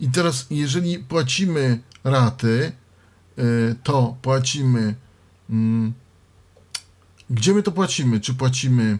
I 0.00 0.08
teraz, 0.10 0.46
jeżeli 0.50 0.98
płacimy 0.98 1.80
raty, 2.04 2.72
y, 3.38 3.74
to 3.82 4.16
płacimy. 4.22 4.94
mm, 5.50 5.92
Gdzie 7.30 7.54
my 7.54 7.62
to 7.62 7.72
płacimy? 7.72 8.20
Czy 8.20 8.34
płacimy 8.34 8.82
y, 8.82 8.98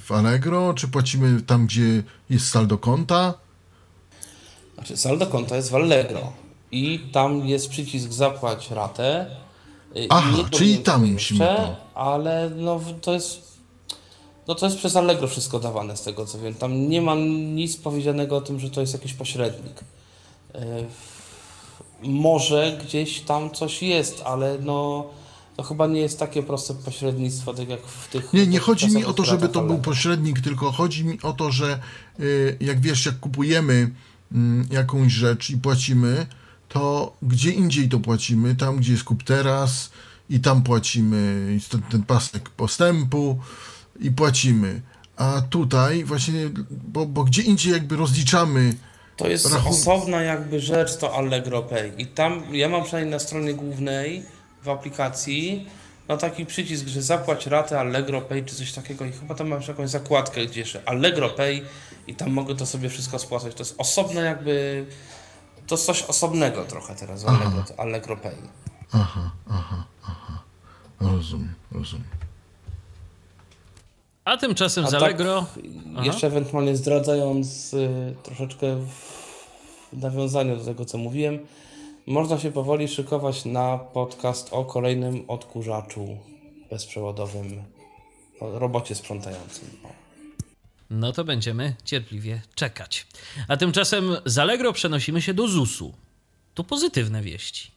w 0.00 0.12
Allegro, 0.12 0.74
czy 0.74 0.88
płacimy 0.88 1.42
tam, 1.42 1.66
gdzie 1.66 2.02
jest 2.30 2.48
saldo 2.48 2.78
konta? 2.78 3.34
Znaczy, 4.74 4.96
saldo 4.96 5.26
konta 5.26 5.56
jest 5.56 5.70
w 5.70 5.74
Allegro 5.74 6.32
i 6.72 6.98
tam 7.12 7.46
jest 7.46 7.68
przycisk 7.68 8.12
zapłać 8.12 8.70
ratę. 8.70 9.26
Y, 9.96 10.06
Aha, 10.08 10.36
nie 10.36 10.44
czyli 10.50 10.78
tam 10.78 11.12
musimy 11.12 11.44
jeszcze, 11.44 11.62
to. 11.62 11.76
Ale 12.00 12.50
no 12.56 12.80
to 13.00 13.12
jest. 13.12 13.54
No 14.48 14.54
to 14.54 14.66
jest 14.66 14.78
przez 14.78 14.96
Allegro 14.96 15.28
wszystko 15.28 15.60
dawane 15.60 15.96
z 15.96 16.02
tego 16.02 16.26
co 16.26 16.38
wiem. 16.38 16.54
Tam 16.54 16.88
nie 16.88 17.02
ma 17.02 17.14
nic 17.54 17.76
powiedzianego 17.76 18.36
o 18.36 18.40
tym, 18.40 18.60
że 18.60 18.70
to 18.70 18.80
jest 18.80 18.92
jakiś 18.92 19.12
pośrednik. 19.12 19.80
Y, 20.54 20.58
Może 22.02 22.78
gdzieś 22.84 23.20
tam 23.20 23.50
coś 23.50 23.82
jest, 23.82 24.22
ale 24.24 24.58
no 24.58 25.06
to 25.56 25.62
chyba 25.62 25.86
nie 25.86 26.00
jest 26.00 26.18
takie 26.18 26.42
proste 26.42 26.74
pośrednictwo, 26.74 27.54
tak 27.54 27.68
jak 27.68 27.86
w 27.86 28.08
tych. 28.08 28.32
Nie, 28.32 28.46
nie 28.46 28.58
chodzi 28.58 28.90
mi 28.90 29.04
o 29.04 29.12
to, 29.12 29.24
żeby 29.24 29.48
to 29.48 29.62
był 29.62 29.78
pośrednik, 29.78 30.40
tylko 30.40 30.72
chodzi 30.72 31.04
mi 31.04 31.22
o 31.22 31.32
to, 31.32 31.50
że 31.50 31.78
y, 32.20 32.56
jak 32.60 32.80
wiesz, 32.80 33.06
jak 33.06 33.20
kupujemy 33.20 33.90
mm, 34.32 34.68
jakąś 34.70 35.12
rzecz 35.12 35.50
i 35.50 35.56
płacimy, 35.56 36.26
to 36.74 37.16
gdzie 37.22 37.50
indziej 37.50 37.88
to 37.88 37.98
płacimy, 38.00 38.54
tam 38.54 38.76
gdzie 38.76 38.92
jest 38.92 39.04
kup 39.04 39.22
teraz 39.22 39.90
i 40.30 40.40
tam 40.40 40.62
płacimy 40.62 41.58
ten, 41.70 41.82
ten 41.82 42.02
pasek 42.02 42.50
postępu 42.50 43.38
i 44.00 44.10
płacimy. 44.10 44.80
A 45.16 45.42
tutaj 45.50 46.04
właśnie, 46.04 46.50
bo, 46.70 47.06
bo 47.06 47.24
gdzie 47.24 47.42
indziej 47.42 47.72
jakby 47.72 47.96
rozliczamy 47.96 48.74
To 49.16 49.28
jest 49.28 49.46
Rachun- 49.46 49.68
osobna 49.68 50.22
jakby 50.22 50.60
rzecz, 50.60 50.96
to 50.96 51.14
Allegro 51.16 51.62
Pay. 51.62 51.92
I 51.98 52.06
tam, 52.06 52.42
ja 52.52 52.68
mam 52.68 52.84
przynajmniej 52.84 53.12
na 53.12 53.18
stronie 53.18 53.54
głównej 53.54 54.22
w 54.62 54.68
aplikacji, 54.68 55.66
no 56.08 56.16
taki 56.16 56.46
przycisk, 56.46 56.86
że 56.86 57.02
zapłać 57.02 57.46
ratę 57.46 57.80
Allegro 57.80 58.20
Pay 58.20 58.42
czy 58.44 58.54
coś 58.54 58.72
takiego 58.72 59.04
i 59.04 59.12
chyba 59.12 59.34
tam 59.34 59.48
masz 59.48 59.68
jakąś 59.68 59.90
zakładkę, 59.90 60.46
gdzie 60.46 60.60
jeszcze 60.60 60.88
Allegro 60.88 61.28
Pay 61.30 61.62
i 62.06 62.14
tam 62.14 62.30
mogę 62.32 62.54
to 62.54 62.66
sobie 62.66 62.88
wszystko 62.88 63.18
spłacać. 63.18 63.54
To 63.54 63.60
jest 63.60 63.74
osobne 63.78 64.20
jakby, 64.20 64.86
to 65.66 65.76
coś 65.76 66.02
osobnego 66.02 66.64
trochę 66.64 66.94
teraz 66.94 67.24
w 67.24 67.28
Allegro, 67.28 67.64
to 67.68 67.80
Allegro 67.80 68.16
Pay. 68.16 68.36
Aha, 68.92 69.30
aha, 69.50 69.84
aha. 70.02 70.42
Rozumiem, 71.00 71.54
rozumiem. 71.72 72.06
A 74.24 74.36
tymczasem 74.36 74.84
A 74.84 74.88
z 74.88 74.90
tak, 74.90 75.02
Allegro... 75.02 75.46
Aha. 75.94 76.04
Jeszcze 76.04 76.26
ewentualnie 76.26 76.76
zdradzając 76.76 77.74
y, 77.74 78.14
troszeczkę 78.22 78.76
w, 78.76 78.88
w 79.92 80.02
nawiązaniu 80.02 80.56
do 80.56 80.64
tego, 80.64 80.84
co 80.84 80.98
mówiłem, 80.98 81.38
można 82.06 82.38
się 82.38 82.52
powoli 82.52 82.88
szykować 82.88 83.44
na 83.44 83.78
podcast 83.78 84.48
o 84.52 84.64
kolejnym 84.64 85.24
odkurzaczu 85.28 86.18
bezprzewodowym, 86.70 87.62
o 88.40 88.58
robocie 88.58 88.94
sprzątającym. 88.94 89.68
No 90.90 91.12
to 91.12 91.24
będziemy 91.24 91.74
cierpliwie 91.84 92.40
czekać. 92.54 93.06
A 93.48 93.56
tymczasem 93.56 94.16
z 94.24 94.38
Allegro 94.38 94.72
przenosimy 94.72 95.22
się 95.22 95.34
do 95.34 95.48
ZUS-u. 95.48 95.94
Tu 96.54 96.64
pozytywne 96.64 97.22
wieści. 97.22 97.70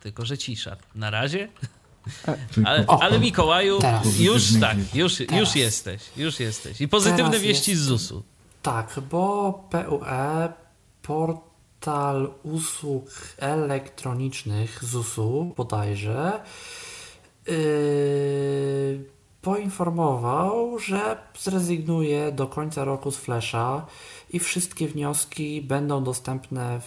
Tylko, 0.00 0.24
że 0.26 0.38
cisza. 0.38 0.76
Na 0.94 1.10
razie. 1.10 1.48
Ale, 2.64 2.84
ale 2.86 3.18
Mikołaju, 3.20 3.78
teraz. 3.78 4.18
już 4.18 4.60
tak, 4.60 4.76
już, 4.94 5.20
już 5.20 5.54
jesteś, 5.56 6.02
już 6.16 6.40
jesteś. 6.40 6.80
I 6.80 6.88
pozytywne 6.88 7.24
Teraz 7.30 7.42
wieści 7.42 7.64
z 7.64 7.68
jest- 7.78 7.82
ZUS-u. 7.82 8.22
Tak, 8.62 9.00
bo 9.10 9.52
PUE, 9.70 10.52
portal 11.02 12.34
usług 12.42 13.10
elektronicznych 13.36 14.84
ZUS-u 14.84 15.54
bodajże, 15.56 16.40
yy, 17.46 19.04
poinformował, 19.48 20.78
że 20.78 21.16
zrezygnuje 21.38 22.32
do 22.32 22.46
końca 22.46 22.84
roku 22.84 23.10
z 23.10 23.16
Flasha 23.16 23.86
i 24.30 24.38
wszystkie 24.38 24.88
wnioski 24.88 25.62
będą 25.62 26.04
dostępne 26.04 26.80
w 26.80 26.84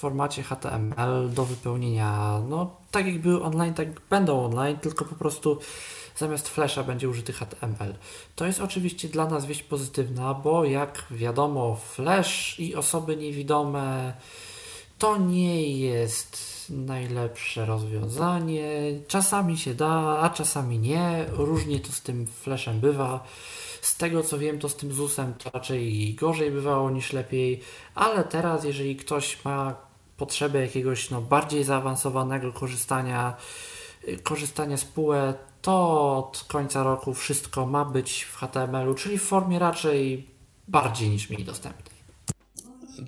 formacie 0.00 0.42
HTML 0.42 1.30
do 1.30 1.44
wypełnienia. 1.44 2.40
No, 2.48 2.76
tak 2.90 3.06
jak 3.06 3.18
były 3.20 3.42
online, 3.42 3.74
tak 3.74 4.00
będą 4.10 4.44
online, 4.44 4.76
tylko 4.76 5.04
po 5.04 5.14
prostu 5.14 5.58
zamiast 6.16 6.48
Flasha 6.48 6.82
będzie 6.82 7.08
użyty 7.08 7.32
HTML. 7.32 7.94
To 8.36 8.46
jest 8.46 8.60
oczywiście 8.60 9.08
dla 9.08 9.26
nas 9.26 9.46
wieść 9.46 9.62
pozytywna, 9.62 10.34
bo 10.34 10.64
jak 10.64 11.04
wiadomo, 11.10 11.76
Flash 11.76 12.60
i 12.60 12.74
osoby 12.74 13.16
niewidome 13.16 14.14
to 14.98 15.16
nie 15.16 15.78
jest 15.78 16.53
najlepsze 16.70 17.66
rozwiązanie. 17.66 18.70
Czasami 19.08 19.58
się 19.58 19.74
da, 19.74 20.18
a 20.20 20.30
czasami 20.30 20.78
nie. 20.78 21.26
Różnie 21.32 21.80
to 21.80 21.92
z 21.92 22.02
tym 22.02 22.26
Flashem 22.26 22.80
bywa. 22.80 23.24
Z 23.80 23.96
tego 23.96 24.22
co 24.22 24.38
wiem, 24.38 24.58
to 24.58 24.68
z 24.68 24.76
tym 24.76 24.92
ZUS-em 24.92 25.34
to 25.34 25.50
raczej 25.50 26.14
gorzej 26.14 26.50
bywało 26.50 26.90
niż 26.90 27.12
lepiej, 27.12 27.60
ale 27.94 28.24
teraz, 28.24 28.64
jeżeli 28.64 28.96
ktoś 28.96 29.44
ma 29.44 29.74
potrzebę 30.16 30.60
jakiegoś 30.60 31.10
no, 31.10 31.20
bardziej 31.20 31.64
zaawansowanego 31.64 32.52
korzystania, 32.52 33.36
korzystania 34.22 34.76
z 34.76 34.84
PUE, 34.84 35.34
to 35.62 36.16
od 36.18 36.44
końca 36.48 36.82
roku 36.82 37.14
wszystko 37.14 37.66
ma 37.66 37.84
być 37.84 38.22
w 38.22 38.36
HTML-u, 38.36 38.94
czyli 38.94 39.18
w 39.18 39.22
formie 39.22 39.58
raczej 39.58 40.26
bardziej 40.68 41.10
niż 41.10 41.30
mniej 41.30 41.44
dostępnej. 41.44 41.93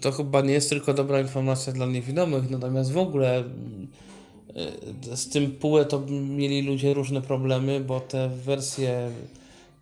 To 0.01 0.13
chyba 0.13 0.41
nie 0.41 0.53
jest 0.53 0.71
tylko 0.71 0.95
dobra 0.95 1.21
informacja 1.21 1.73
dla 1.73 1.87
niewidomych, 1.87 2.51
natomiast 2.51 2.93
w 2.93 2.99
ogóle 2.99 3.45
y, 5.11 5.17
z 5.17 5.29
tym 5.29 5.51
PUE 5.51 5.85
to 5.85 6.01
mieli 6.11 6.63
ludzie 6.63 6.95
różne 6.95 7.23
problemy, 7.23 7.81
bo 7.81 8.01
te 8.01 8.29
wersje, 8.29 9.11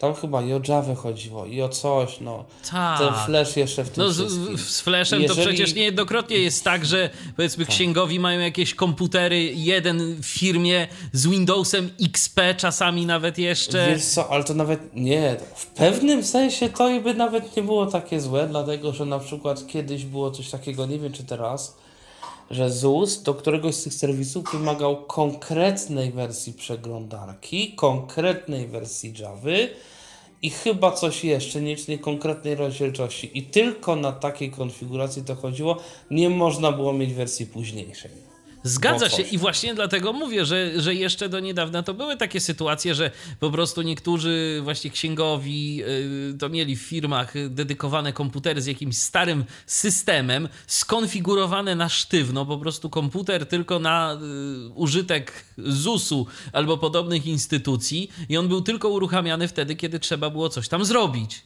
tam 0.05 0.15
chyba 0.15 0.43
i 0.43 0.53
o 0.53 0.61
Java 0.69 0.95
chodziło, 0.95 1.47
i 1.47 1.63
o 1.63 1.69
coś, 1.69 2.21
no. 2.21 2.45
Tak. 2.71 2.99
Ten 2.99 3.15
Flash 3.27 3.57
jeszcze 3.57 3.85
w 3.85 3.91
tym 3.91 4.05
No 4.05 4.11
z, 4.11 4.17
z 4.61 4.81
Flashem 4.81 5.19
to 5.19 5.23
Jeżeli- 5.27 5.47
przecież 5.47 5.75
niejednokrotnie 5.75 6.39
jest 6.39 6.65
tak, 6.65 6.85
że 6.87 7.11
powiedzmy 7.37 7.67
księgowi 7.67 8.21
mają 8.21 8.41
jakieś 8.41 8.75
komputery, 8.75 9.43
jeden 9.55 10.15
w 10.23 10.27
firmie 10.27 10.89
z 11.13 11.27
Windowsem 11.27 11.91
XP, 12.03 12.41
czasami 12.57 13.07
nawet 13.07 13.39
jeszcze. 13.39 13.89
Wiesz 13.89 14.05
co, 14.05 14.31
ale 14.31 14.45
to 14.45 14.55
nawet 14.55 14.81
nie, 14.95 15.37
w 15.55 15.67
pewnym 15.67 16.25
sensie 16.25 16.69
to 16.69 16.89
i 16.89 17.01
by 17.01 17.15
nawet 17.15 17.57
nie 17.57 17.63
było 17.63 17.87
takie 17.87 18.21
złe, 18.21 18.47
dlatego 18.47 18.93
że 18.93 19.07
na 19.07 19.19
przykład 19.19 19.67
kiedyś 19.67 20.05
było 20.05 20.31
coś 20.31 20.51
takiego, 20.51 20.87
nie 20.87 20.99
wiem 20.99 21.13
czy 21.13 21.25
teraz, 21.25 21.77
że 22.51 22.71
ZUS 22.71 23.23
do 23.23 23.35
któregoś 23.35 23.75
z 23.75 23.83
tych 23.85 23.95
serwisów 23.95 24.45
wymagał 24.53 24.97
konkretnej 24.97 26.13
wersji 26.13 26.53
przeglądarki, 26.53 27.73
konkretnej 27.73 28.67
wersji 28.67 29.15
Javy 29.19 29.69
i 30.45 30.51
chyba 30.51 30.93
coś 30.93 31.25
jeszcze, 31.25 31.61
niecznie 31.61 31.99
konkretnej 31.99 32.55
rozdzielczości. 32.55 33.39
I 33.39 33.43
tylko 33.43 33.97
na 33.97 34.13
takiej 34.13 34.51
konfiguracji 34.51 35.25
to 35.25 35.35
chodziło, 35.35 35.77
nie 36.11 36.31
można 36.31 36.73
było 36.73 36.93
mieć 36.93 37.15
wersji 37.15 37.47
późniejszej. 37.47 38.11
Zgadza 38.65 39.11
się. 39.11 39.23
I 39.23 39.39
właśnie 39.39 39.75
dlatego 39.75 40.13
mówię, 40.13 40.45
że, 40.45 40.81
że 40.81 40.95
jeszcze 40.95 41.29
do 41.29 41.41
niedawna 41.41 41.83
to 41.83 41.95
były 41.95 42.17
takie 42.17 42.41
sytuacje, 42.41 42.95
że 42.95 43.11
po 43.41 43.51
prostu 43.51 43.83
niektórzy 43.83 44.61
właśnie 44.63 44.91
księgowi 44.91 45.83
y, 46.35 46.39
to 46.39 46.49
mieli 46.49 46.77
w 46.77 46.81
firmach 46.81 47.33
dedykowane 47.49 48.13
komputery 48.13 48.63
z 48.63 48.67
jakimś 48.67 48.99
starym 48.99 49.45
systemem, 49.67 50.49
skonfigurowane 50.67 51.77
na 51.77 51.89
sztywno, 51.89 52.47
po 52.47 52.59
prostu 52.59 52.91
komputer 52.91 53.47
tylko 53.47 53.79
na 53.79 54.19
y, 54.69 54.69
użytek 54.75 55.45
ZUS-u 55.59 56.27
albo 56.53 56.79
podobnych 56.79 57.27
instytucji 57.27 58.11
i 58.29 58.37
on 58.37 58.49
był 58.49 58.63
tylko 58.63 58.89
uruchamiany 58.89 59.49
wtedy, 59.49 59.77
kiedy 59.77 59.99
trzeba 59.99 60.31
było 60.31 60.49
coś 60.49 60.69
tam 60.69 60.85
zrobić. 60.85 61.43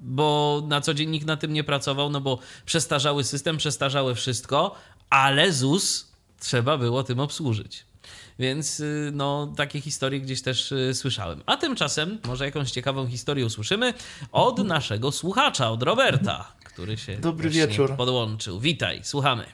Bo 0.00 0.62
na 0.68 0.80
co 0.80 0.94
dzień 0.94 1.10
nikt 1.10 1.26
na 1.26 1.36
tym 1.36 1.52
nie 1.52 1.64
pracował, 1.64 2.10
no 2.10 2.20
bo 2.20 2.38
przestarzały 2.64 3.24
system, 3.24 3.56
przestarzałe 3.56 4.14
wszystko, 4.14 4.74
ale 5.10 5.52
ZUS 5.52 6.15
trzeba 6.40 6.78
było 6.78 7.02
tym 7.02 7.20
obsłużyć. 7.20 7.84
Więc 8.38 8.80
y, 8.80 9.10
no, 9.14 9.52
takie 9.56 9.80
historie 9.80 10.20
gdzieś 10.20 10.42
też 10.42 10.72
y, 10.72 10.94
słyszałem. 10.94 11.42
A 11.46 11.56
tymczasem 11.56 12.18
może 12.26 12.44
jakąś 12.44 12.70
ciekawą 12.70 13.06
historię 13.06 13.46
usłyszymy 13.46 13.94
od 14.32 14.58
naszego 14.64 15.12
słuchacza, 15.12 15.70
od 15.70 15.82
Roberta, 15.82 16.52
który 16.64 16.96
się 16.96 17.16
Dobry 17.16 17.50
wieczór. 17.50 17.96
podłączył. 17.96 18.60
Witaj, 18.60 19.00
słuchamy. 19.04 19.44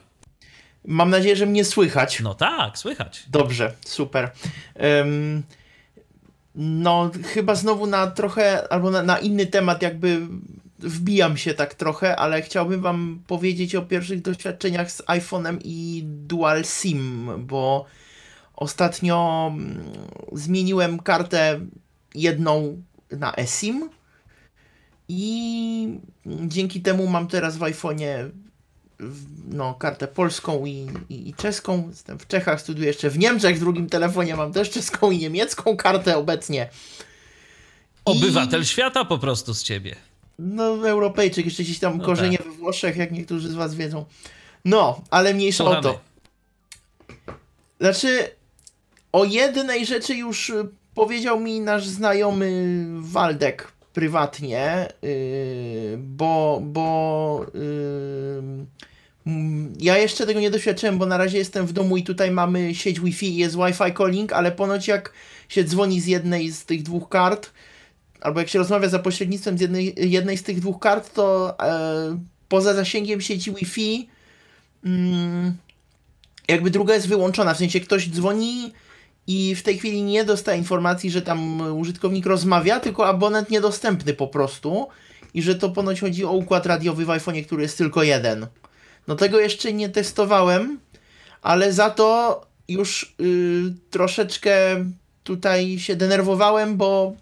Mam 0.84 1.10
nadzieję, 1.10 1.36
że 1.36 1.46
mnie 1.46 1.64
słychać. 1.64 2.20
No 2.20 2.34
tak, 2.34 2.78
słychać. 2.78 3.24
Dobrze, 3.28 3.74
super. 3.86 4.30
Em, 4.74 5.42
no, 6.54 7.10
chyba 7.24 7.54
znowu 7.54 7.86
na 7.86 8.06
trochę, 8.06 8.72
albo 8.72 8.90
na, 8.90 9.02
na 9.02 9.18
inny 9.18 9.46
temat, 9.46 9.82
jakby 9.82 10.20
wbijam 10.82 11.36
się 11.36 11.54
tak 11.54 11.74
trochę, 11.74 12.16
ale 12.16 12.42
chciałbym 12.42 12.80
Wam 12.80 13.22
powiedzieć 13.26 13.74
o 13.74 13.82
pierwszych 13.82 14.22
doświadczeniach 14.22 14.92
z 14.92 15.02
iPhone'em 15.02 15.58
i 15.64 16.02
Dual 16.04 16.64
SIM, 16.64 17.30
bo 17.38 17.84
ostatnio 18.56 19.50
mm, 19.54 19.84
zmieniłem 20.32 20.98
kartę 20.98 21.60
jedną 22.14 22.82
na 23.10 23.36
eSIM 23.36 23.90
i 25.08 26.00
dzięki 26.26 26.80
temu 26.80 27.06
mam 27.06 27.28
teraz 27.28 27.56
w 27.56 27.60
iPhone'ie 27.60 28.30
no, 29.48 29.74
kartę 29.74 30.08
polską 30.08 30.66
i, 30.66 30.88
i, 31.08 31.28
i, 31.28 31.34
czeską. 31.34 31.88
Jestem 31.88 32.18
w 32.18 32.26
Czechach, 32.26 32.60
studiuję 32.60 32.88
jeszcze 32.88 33.10
w 33.10 33.18
Niemczech. 33.18 33.56
W 33.56 33.60
drugim 33.60 33.88
telefonie 33.88 34.36
mam 34.36 34.52
też 34.52 34.70
czeską 34.70 35.10
i 35.10 35.18
niemiecką 35.18 35.76
kartę 35.76 36.16
obecnie. 36.16 36.68
Obywatel 38.04 38.62
I... 38.62 38.66
świata 38.66 39.04
po 39.04 39.18
prostu 39.18 39.54
z 39.54 39.62
ciebie. 39.62 39.96
No, 40.38 40.88
Europejczyk, 40.88 41.44
jeszcze 41.44 41.62
gdzieś 41.62 41.78
tam 41.78 41.98
no 41.98 42.04
korzenie 42.04 42.38
tak. 42.38 42.46
we 42.46 42.52
Włoszech, 42.52 42.96
jak 42.96 43.12
niektórzy 43.12 43.48
z 43.48 43.54
was 43.54 43.74
wiedzą. 43.74 44.04
No, 44.64 45.00
ale 45.10 45.34
mniejsza 45.34 45.64
Słuchamy. 45.64 45.88
o 45.88 45.92
to. 45.92 46.00
Znaczy, 47.80 48.28
o 49.12 49.24
jednej 49.24 49.86
rzeczy 49.86 50.14
już 50.14 50.52
powiedział 50.94 51.40
mi 51.40 51.60
nasz 51.60 51.86
znajomy 51.86 52.84
Waldek 52.98 53.72
prywatnie, 53.92 54.88
yy, 55.02 55.98
bo, 55.98 56.60
bo 56.64 57.46
yy, 57.54 58.66
ja 59.80 59.98
jeszcze 59.98 60.26
tego 60.26 60.40
nie 60.40 60.50
doświadczyłem, 60.50 60.98
bo 60.98 61.06
na 61.06 61.16
razie 61.16 61.38
jestem 61.38 61.66
w 61.66 61.72
domu 61.72 61.96
i 61.96 62.02
tutaj 62.02 62.30
mamy 62.30 62.74
sieć 62.74 63.00
Wi-Fi 63.00 63.26
i 63.26 63.36
jest 63.36 63.56
Wi-Fi 63.56 63.94
calling, 63.96 64.32
ale 64.32 64.52
ponoć 64.52 64.88
jak 64.88 65.12
się 65.48 65.64
dzwoni 65.64 66.00
z 66.00 66.06
jednej 66.06 66.50
z 66.50 66.64
tych 66.64 66.82
dwóch 66.82 67.08
kart, 67.08 67.50
albo 68.22 68.40
jak 68.40 68.48
się 68.48 68.58
rozmawia 68.58 68.88
za 68.88 68.98
pośrednictwem 68.98 69.58
z 69.58 69.60
jednej, 69.60 69.94
jednej 69.96 70.38
z 70.38 70.42
tych 70.42 70.60
dwóch 70.60 70.80
kart, 70.80 71.14
to 71.14 71.56
e, 71.62 72.18
poza 72.48 72.74
zasięgiem 72.74 73.20
sieci 73.20 73.52
Wi-Fi 73.52 74.08
mm, 74.84 75.56
jakby 76.48 76.70
druga 76.70 76.94
jest 76.94 77.08
wyłączona, 77.08 77.54
w 77.54 77.58
sensie 77.58 77.80
ktoś 77.80 78.08
dzwoni 78.08 78.72
i 79.26 79.54
w 79.54 79.62
tej 79.62 79.78
chwili 79.78 80.02
nie 80.02 80.24
dostaje 80.24 80.58
informacji, 80.58 81.10
że 81.10 81.22
tam 81.22 81.60
użytkownik 81.78 82.26
rozmawia, 82.26 82.80
tylko 82.80 83.06
abonent 83.06 83.50
niedostępny 83.50 84.14
po 84.14 84.28
prostu 84.28 84.88
i 85.34 85.42
że 85.42 85.54
to 85.54 85.70
ponoć 85.70 86.00
chodzi 86.00 86.24
o 86.24 86.32
układ 86.32 86.66
radiowy 86.66 87.04
w 87.04 87.10
iPhone, 87.10 87.44
który 87.44 87.62
jest 87.62 87.78
tylko 87.78 88.02
jeden. 88.02 88.46
No 89.08 89.16
tego 89.16 89.40
jeszcze 89.40 89.72
nie 89.72 89.88
testowałem, 89.88 90.78
ale 91.42 91.72
za 91.72 91.90
to 91.90 92.40
już 92.68 93.14
yy, 93.18 93.74
troszeczkę 93.90 94.84
tutaj 95.24 95.78
się 95.78 95.96
denerwowałem, 95.96 96.76
bo 96.76 97.16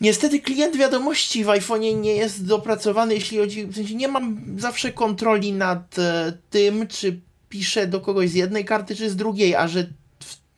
niestety 0.00 0.40
klient 0.40 0.76
wiadomości 0.76 1.44
w 1.44 1.46
iPhone'ie 1.46 2.00
nie 2.00 2.12
jest 2.12 2.46
dopracowany, 2.46 3.14
jeśli 3.14 3.38
chodzi, 3.38 3.66
w 3.66 3.74
sensie 3.74 3.94
nie 3.94 4.08
mam 4.08 4.44
zawsze 4.58 4.92
kontroli 4.92 5.52
nad 5.52 5.98
e, 5.98 6.32
tym, 6.50 6.86
czy 6.86 7.20
piszę 7.48 7.86
do 7.86 8.00
kogoś 8.00 8.30
z 8.30 8.34
jednej 8.34 8.64
karty, 8.64 8.96
czy 8.96 9.10
z 9.10 9.16
drugiej, 9.16 9.54
a 9.54 9.68
że 9.68 9.86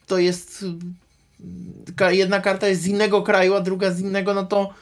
to 0.07 0.19
jest 0.19 0.65
jedna 2.11 2.41
karta 2.41 2.69
jest 2.69 2.83
z 2.83 2.87
innego 2.87 3.23
kraju, 3.23 3.55
a 3.55 3.61
druga 3.61 3.91
z 3.91 4.01
innego, 4.01 4.35
no 4.35 4.47
to 4.47 4.75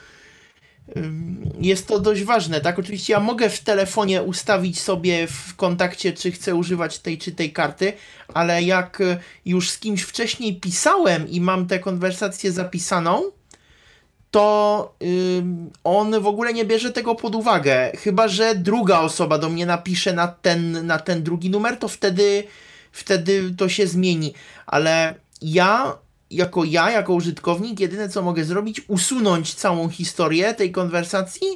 jest 1.60 1.86
to 1.86 2.00
dość 2.00 2.24
ważne, 2.24 2.60
tak? 2.60 2.78
Oczywiście 2.78 3.12
ja 3.12 3.20
mogę 3.20 3.50
w 3.50 3.60
telefonie 3.60 4.22
ustawić 4.22 4.80
sobie 4.80 5.26
w 5.26 5.56
kontakcie, 5.56 6.12
czy 6.12 6.32
chcę 6.32 6.54
używać 6.54 6.98
tej 6.98 7.18
czy 7.18 7.32
tej 7.32 7.52
karty, 7.52 7.92
ale 8.34 8.62
jak 8.62 9.02
już 9.44 9.70
z 9.70 9.78
kimś 9.78 10.02
wcześniej 10.02 10.60
pisałem 10.60 11.28
i 11.28 11.40
mam 11.40 11.66
tę 11.66 11.78
konwersację 11.78 12.52
zapisaną, 12.52 13.22
to 14.36 14.94
on 15.84 16.20
w 16.20 16.26
ogóle 16.26 16.52
nie 16.52 16.64
bierze 16.64 16.92
tego 16.92 17.14
pod 17.14 17.34
uwagę. 17.34 17.92
Chyba, 17.98 18.28
że 18.28 18.54
druga 18.54 19.00
osoba 19.00 19.38
do 19.38 19.48
mnie 19.48 19.66
napisze 19.66 20.12
na 20.12 20.28
ten, 20.28 20.86
na 20.86 20.98
ten 20.98 21.22
drugi 21.22 21.50
numer, 21.50 21.78
to 21.78 21.88
wtedy 21.88 22.44
wtedy 22.92 23.54
to 23.56 23.68
się 23.68 23.86
zmieni. 23.86 24.34
Ale 24.66 25.14
ja, 25.42 25.98
jako 26.30 26.64
ja, 26.64 26.90
jako 26.90 27.14
użytkownik, 27.14 27.80
jedyne 27.80 28.08
co 28.08 28.22
mogę 28.22 28.44
zrobić, 28.44 28.82
usunąć 28.88 29.54
całą 29.54 29.88
historię 29.88 30.54
tej 30.54 30.72
konwersacji 30.72 31.46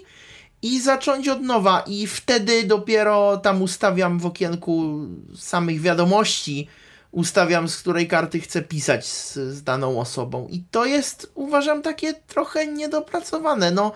i 0.62 0.81
zacząć 0.81 1.28
od 1.28 1.40
nowa. 1.40 1.81
I 1.86 2.07
wtedy 2.07 2.65
dopiero 2.65 3.36
tam 3.36 3.62
ustawiam 3.62 4.19
w 4.19 4.27
okienku 4.27 5.07
samych 5.36 5.81
wiadomości, 5.81 6.69
ustawiam 7.12 7.69
z 7.69 7.77
której 7.77 8.09
karty 8.09 8.41
chcę 8.41 8.62
pisać 8.62 9.07
z, 9.07 9.35
z 9.35 9.62
daną 9.62 10.01
osobą. 10.01 10.49
I 10.51 10.65
to 10.70 10.85
jest, 10.85 11.32
uważam, 11.35 11.82
takie 11.82 12.15
trochę 12.15 12.66
niedopracowane. 12.66 13.70
No, 13.70 13.93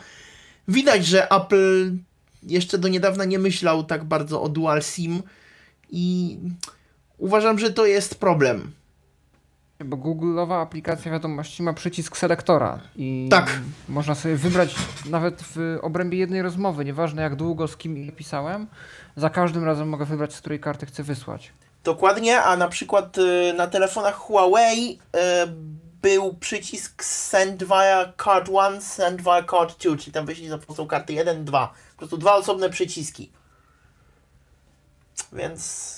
widać, 0.69 1.07
że 1.07 1.31
Apple 1.31 1.93
jeszcze 2.43 2.79
do 2.79 2.89
niedawna 2.89 3.25
nie 3.25 3.39
myślał 3.39 3.85
tak 3.85 4.05
bardzo 4.05 4.43
o 4.43 4.49
dual 4.49 4.83
SIM 4.83 5.23
i 5.91 6.39
uważam, 7.19 7.59
że 7.59 7.73
to 7.73 7.87
jest 7.87 8.15
problem. 8.15 8.73
Bo 9.85 9.97
Google'owa 9.97 10.63
aplikacja 10.63 11.13
wiadomości 11.13 11.63
ma 11.63 11.73
przycisk 11.73 12.17
selektora 12.17 12.81
i 12.97 13.29
tak. 13.31 13.61
można 13.89 14.15
sobie 14.15 14.37
wybrać 14.37 14.75
nawet 15.11 15.43
w 15.43 15.79
obrębie 15.83 16.19
jednej 16.19 16.43
rozmowy, 16.43 16.85
nieważne 16.85 17.23
jak 17.23 17.37
długo 17.37 17.69
z 17.69 17.77
kim 17.77 18.13
pisałem, 18.13 18.67
za 19.17 19.31
każdym 19.31 19.65
razem 19.65 19.89
mogę 19.89 20.05
wybrać, 20.05 20.35
z 20.35 20.41
której 20.41 20.61
karty 20.61 20.87
chcę 20.87 21.03
wysłać. 21.03 21.53
Dokładnie, 21.85 22.43
a 22.43 22.57
na 22.57 22.69
przykład 22.69 23.19
y, 23.19 23.55
na 23.57 23.67
telefonach 23.67 24.15
Huawei 24.15 24.93
y, 24.93 25.19
był 26.03 26.35
przycisk 26.35 27.05
send 27.05 27.65
via 27.65 28.13
card 28.25 28.49
1, 28.49 28.83
send 28.83 29.23
via 29.23 29.43
card 29.43 29.83
2, 29.83 29.97
czyli 29.97 30.13
tam 30.13 30.27
wyślij 30.27 30.49
za 30.49 30.59
pomocą 30.59 30.87
karty 30.87 31.13
1, 31.13 31.45
2. 31.45 31.75
Po 31.93 31.99
prostu 31.99 32.17
dwa 32.17 32.35
osobne 32.35 32.71
przyciski. 32.71 33.31
Więc 35.33 35.95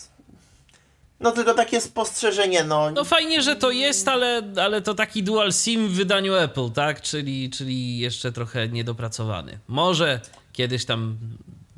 no 1.21 1.33
tylko 1.33 1.55
takie 1.55 1.81
spostrzeżenie, 1.81 2.65
no. 2.65 2.91
No 2.91 3.05
fajnie, 3.05 3.43
że 3.43 3.57
to 3.57 3.71
jest, 3.71 4.09
ale, 4.09 4.43
ale 4.63 4.83
to 4.83 4.95
taki 4.95 5.23
dual 5.23 5.53
SIM 5.53 5.89
w 5.89 5.93
wydaniu 5.93 6.35
Apple, 6.35 6.71
tak? 6.71 7.01
Czyli, 7.01 7.51
czyli 7.51 7.99
jeszcze 7.99 8.33
trochę 8.33 8.69
niedopracowany. 8.69 9.59
Może 9.69 10.21
kiedyś 10.53 10.85
tam 10.85 11.19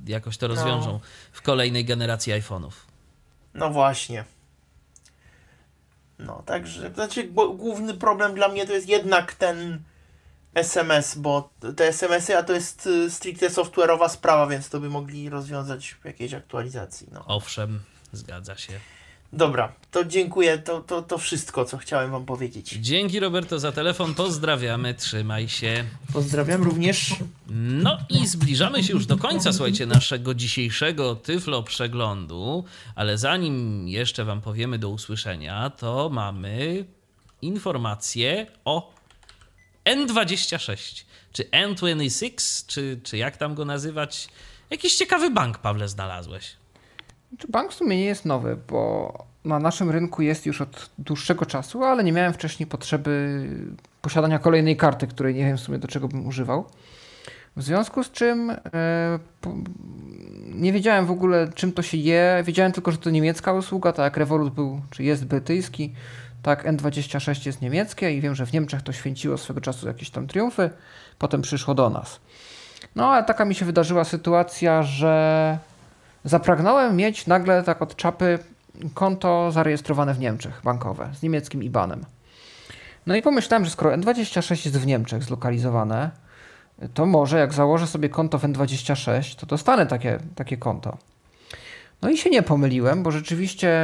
jakoś 0.06 0.36
to 0.36 0.48
rozwiążą 0.48 0.92
no. 0.92 1.00
w 1.32 1.42
kolejnej 1.42 1.84
generacji 1.84 2.32
iPhone'ów. 2.32 2.87
No 3.58 3.70
właśnie. 3.70 4.24
No, 6.18 6.42
także, 6.46 6.94
znaczy 6.94 7.24
główny 7.54 7.94
problem 7.94 8.34
dla 8.34 8.48
mnie 8.48 8.66
to 8.66 8.72
jest 8.72 8.88
jednak 8.88 9.34
ten 9.34 9.82
SMS, 10.54 11.14
bo 11.14 11.50
te 11.76 11.88
SMS-y, 11.88 12.38
a 12.38 12.42
to 12.42 12.52
jest 12.52 12.86
y, 12.86 13.10
stricte 13.10 13.48
software'owa 13.48 14.08
sprawa, 14.08 14.46
więc 14.46 14.68
to 14.68 14.80
by 14.80 14.90
mogli 14.90 15.28
rozwiązać 15.28 15.90
w 15.90 16.04
jakiejś 16.04 16.34
aktualizacji. 16.34 17.08
No. 17.12 17.24
Owszem, 17.26 17.80
zgadza 18.12 18.56
się. 18.56 18.72
Dobra, 19.32 19.72
to 19.90 20.04
dziękuję. 20.04 20.58
To, 20.58 20.80
to, 20.80 21.02
to 21.02 21.18
wszystko, 21.18 21.64
co 21.64 21.78
chciałem 21.78 22.10
Wam 22.10 22.26
powiedzieć. 22.26 22.68
Dzięki 22.68 23.20
Roberto 23.20 23.58
za 23.58 23.72
telefon. 23.72 24.14
Pozdrawiamy, 24.14 24.94
trzymaj 24.94 25.48
się. 25.48 25.84
Pozdrawiam 26.12 26.62
również. 26.62 27.14
No 27.56 27.98
i 28.08 28.26
zbliżamy 28.26 28.84
się 28.84 28.92
już 28.92 29.06
do 29.06 29.16
końca, 29.16 29.52
słuchajcie, 29.52 29.86
naszego 29.86 30.34
dzisiejszego 30.34 31.14
Tyflo 31.16 31.62
przeglądu. 31.62 32.64
Ale 32.94 33.18
zanim 33.18 33.88
jeszcze 33.88 34.24
Wam 34.24 34.40
powiemy 34.40 34.78
do 34.78 34.88
usłyszenia, 34.88 35.70
to 35.70 36.08
mamy 36.12 36.84
informację 37.42 38.46
o 38.64 38.94
N26 39.84 41.04
czy 41.32 41.44
N26, 41.44 42.66
czy, 42.66 43.00
czy 43.02 43.16
jak 43.16 43.36
tam 43.36 43.54
go 43.54 43.64
nazywać. 43.64 44.28
Jakiś 44.70 44.96
ciekawy 44.96 45.30
bank, 45.30 45.58
Pawle, 45.58 45.88
znalazłeś. 45.88 46.56
Bank 47.48 47.72
w 47.72 47.74
sumie 47.74 47.96
nie 47.96 48.04
jest 48.04 48.24
nowy, 48.24 48.56
bo 48.68 49.12
na 49.44 49.58
naszym 49.58 49.90
rynku 49.90 50.22
jest 50.22 50.46
już 50.46 50.60
od 50.60 50.90
dłuższego 50.98 51.46
czasu, 51.46 51.84
ale 51.84 52.04
nie 52.04 52.12
miałem 52.12 52.32
wcześniej 52.32 52.66
potrzeby 52.66 53.42
posiadania 54.02 54.38
kolejnej 54.38 54.76
karty, 54.76 55.06
której 55.06 55.34
nie 55.34 55.44
wiem 55.44 55.56
w 55.56 55.60
sumie 55.60 55.78
do 55.78 55.88
czego 55.88 56.08
bym 56.08 56.26
używał. 56.26 56.64
W 57.56 57.62
związku 57.62 58.04
z 58.04 58.10
czym 58.10 58.50
e, 58.50 58.58
nie 60.54 60.72
wiedziałem 60.72 61.06
w 61.06 61.10
ogóle 61.10 61.48
czym 61.54 61.72
to 61.72 61.82
się 61.82 61.96
je. 61.96 62.42
Wiedziałem 62.44 62.72
tylko, 62.72 62.92
że 62.92 62.98
to 62.98 63.10
niemiecka 63.10 63.52
usługa, 63.52 63.92
tak 63.92 64.04
jak 64.04 64.16
Revolut 64.16 64.54
był, 64.54 64.80
czy 64.90 65.02
jest 65.02 65.24
brytyjski, 65.24 65.92
tak 66.42 66.64
N26 66.64 67.46
jest 67.46 67.62
niemieckie 67.62 68.12
i 68.12 68.20
wiem, 68.20 68.34
że 68.34 68.46
w 68.46 68.52
Niemczech 68.52 68.82
to 68.82 68.92
święciło 68.92 69.38
swego 69.38 69.60
czasu 69.60 69.86
jakieś 69.86 70.10
tam 70.10 70.26
triumfy, 70.26 70.70
potem 71.18 71.42
przyszło 71.42 71.74
do 71.74 71.90
nas. 71.90 72.20
No 72.96 73.10
ale 73.10 73.24
taka 73.24 73.44
mi 73.44 73.54
się 73.54 73.64
wydarzyła 73.64 74.04
sytuacja, 74.04 74.82
że 74.82 75.58
zapragnąłem 76.24 76.96
mieć 76.96 77.26
nagle 77.26 77.62
tak 77.62 77.82
od 77.82 77.96
czapy 77.96 78.38
konto 78.94 79.52
zarejestrowane 79.52 80.14
w 80.14 80.18
Niemczech, 80.18 80.60
bankowe, 80.64 81.10
z 81.14 81.22
niemieckim 81.22 81.62
IBANem. 81.62 82.04
No 83.06 83.16
i 83.16 83.22
pomyślałem, 83.22 83.64
że 83.64 83.70
skoro 83.70 83.96
N26 83.96 84.50
jest 84.50 84.78
w 84.78 84.86
Niemczech 84.86 85.22
zlokalizowane, 85.22 86.10
to 86.94 87.06
może 87.06 87.38
jak 87.38 87.52
założę 87.52 87.86
sobie 87.86 88.08
konto 88.08 88.38
w 88.38 88.42
N26, 88.42 89.36
to 89.40 89.46
dostanę 89.46 89.86
takie, 89.86 90.18
takie 90.34 90.56
konto. 90.56 90.96
No 92.02 92.10
i 92.10 92.18
się 92.18 92.30
nie 92.30 92.42
pomyliłem, 92.42 93.02
bo 93.02 93.10
rzeczywiście 93.10 93.80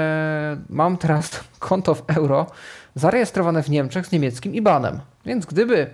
mam 0.69 0.97
teraz 0.97 1.41
konto 1.59 1.95
w 1.95 2.03
euro 2.17 2.47
zarejestrowane 2.95 3.63
w 3.63 3.71
Niemczech 3.71 4.07
z 4.07 4.13
niemieckim 4.13 4.55
IBANem. 4.55 5.01
Więc 5.27 5.47
gdyby 5.47 5.91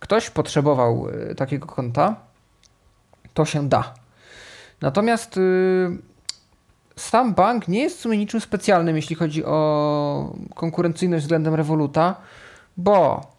ktoś 0.00 0.30
potrzebował 0.30 1.08
y, 1.30 1.34
takiego 1.34 1.66
konta, 1.66 2.16
to 3.34 3.44
się 3.44 3.68
da. 3.68 3.94
Natomiast 4.82 5.36
y, 5.36 5.98
sam 6.96 7.34
bank 7.34 7.68
nie 7.68 7.80
jest 7.80 7.98
w 7.98 8.00
sumie 8.00 8.18
niczym 8.18 8.40
specjalnym, 8.40 8.96
jeśli 8.96 9.16
chodzi 9.16 9.44
o 9.44 10.36
konkurencyjność 10.54 11.24
względem 11.24 11.54
Revoluta, 11.54 12.16
bo 12.76 13.32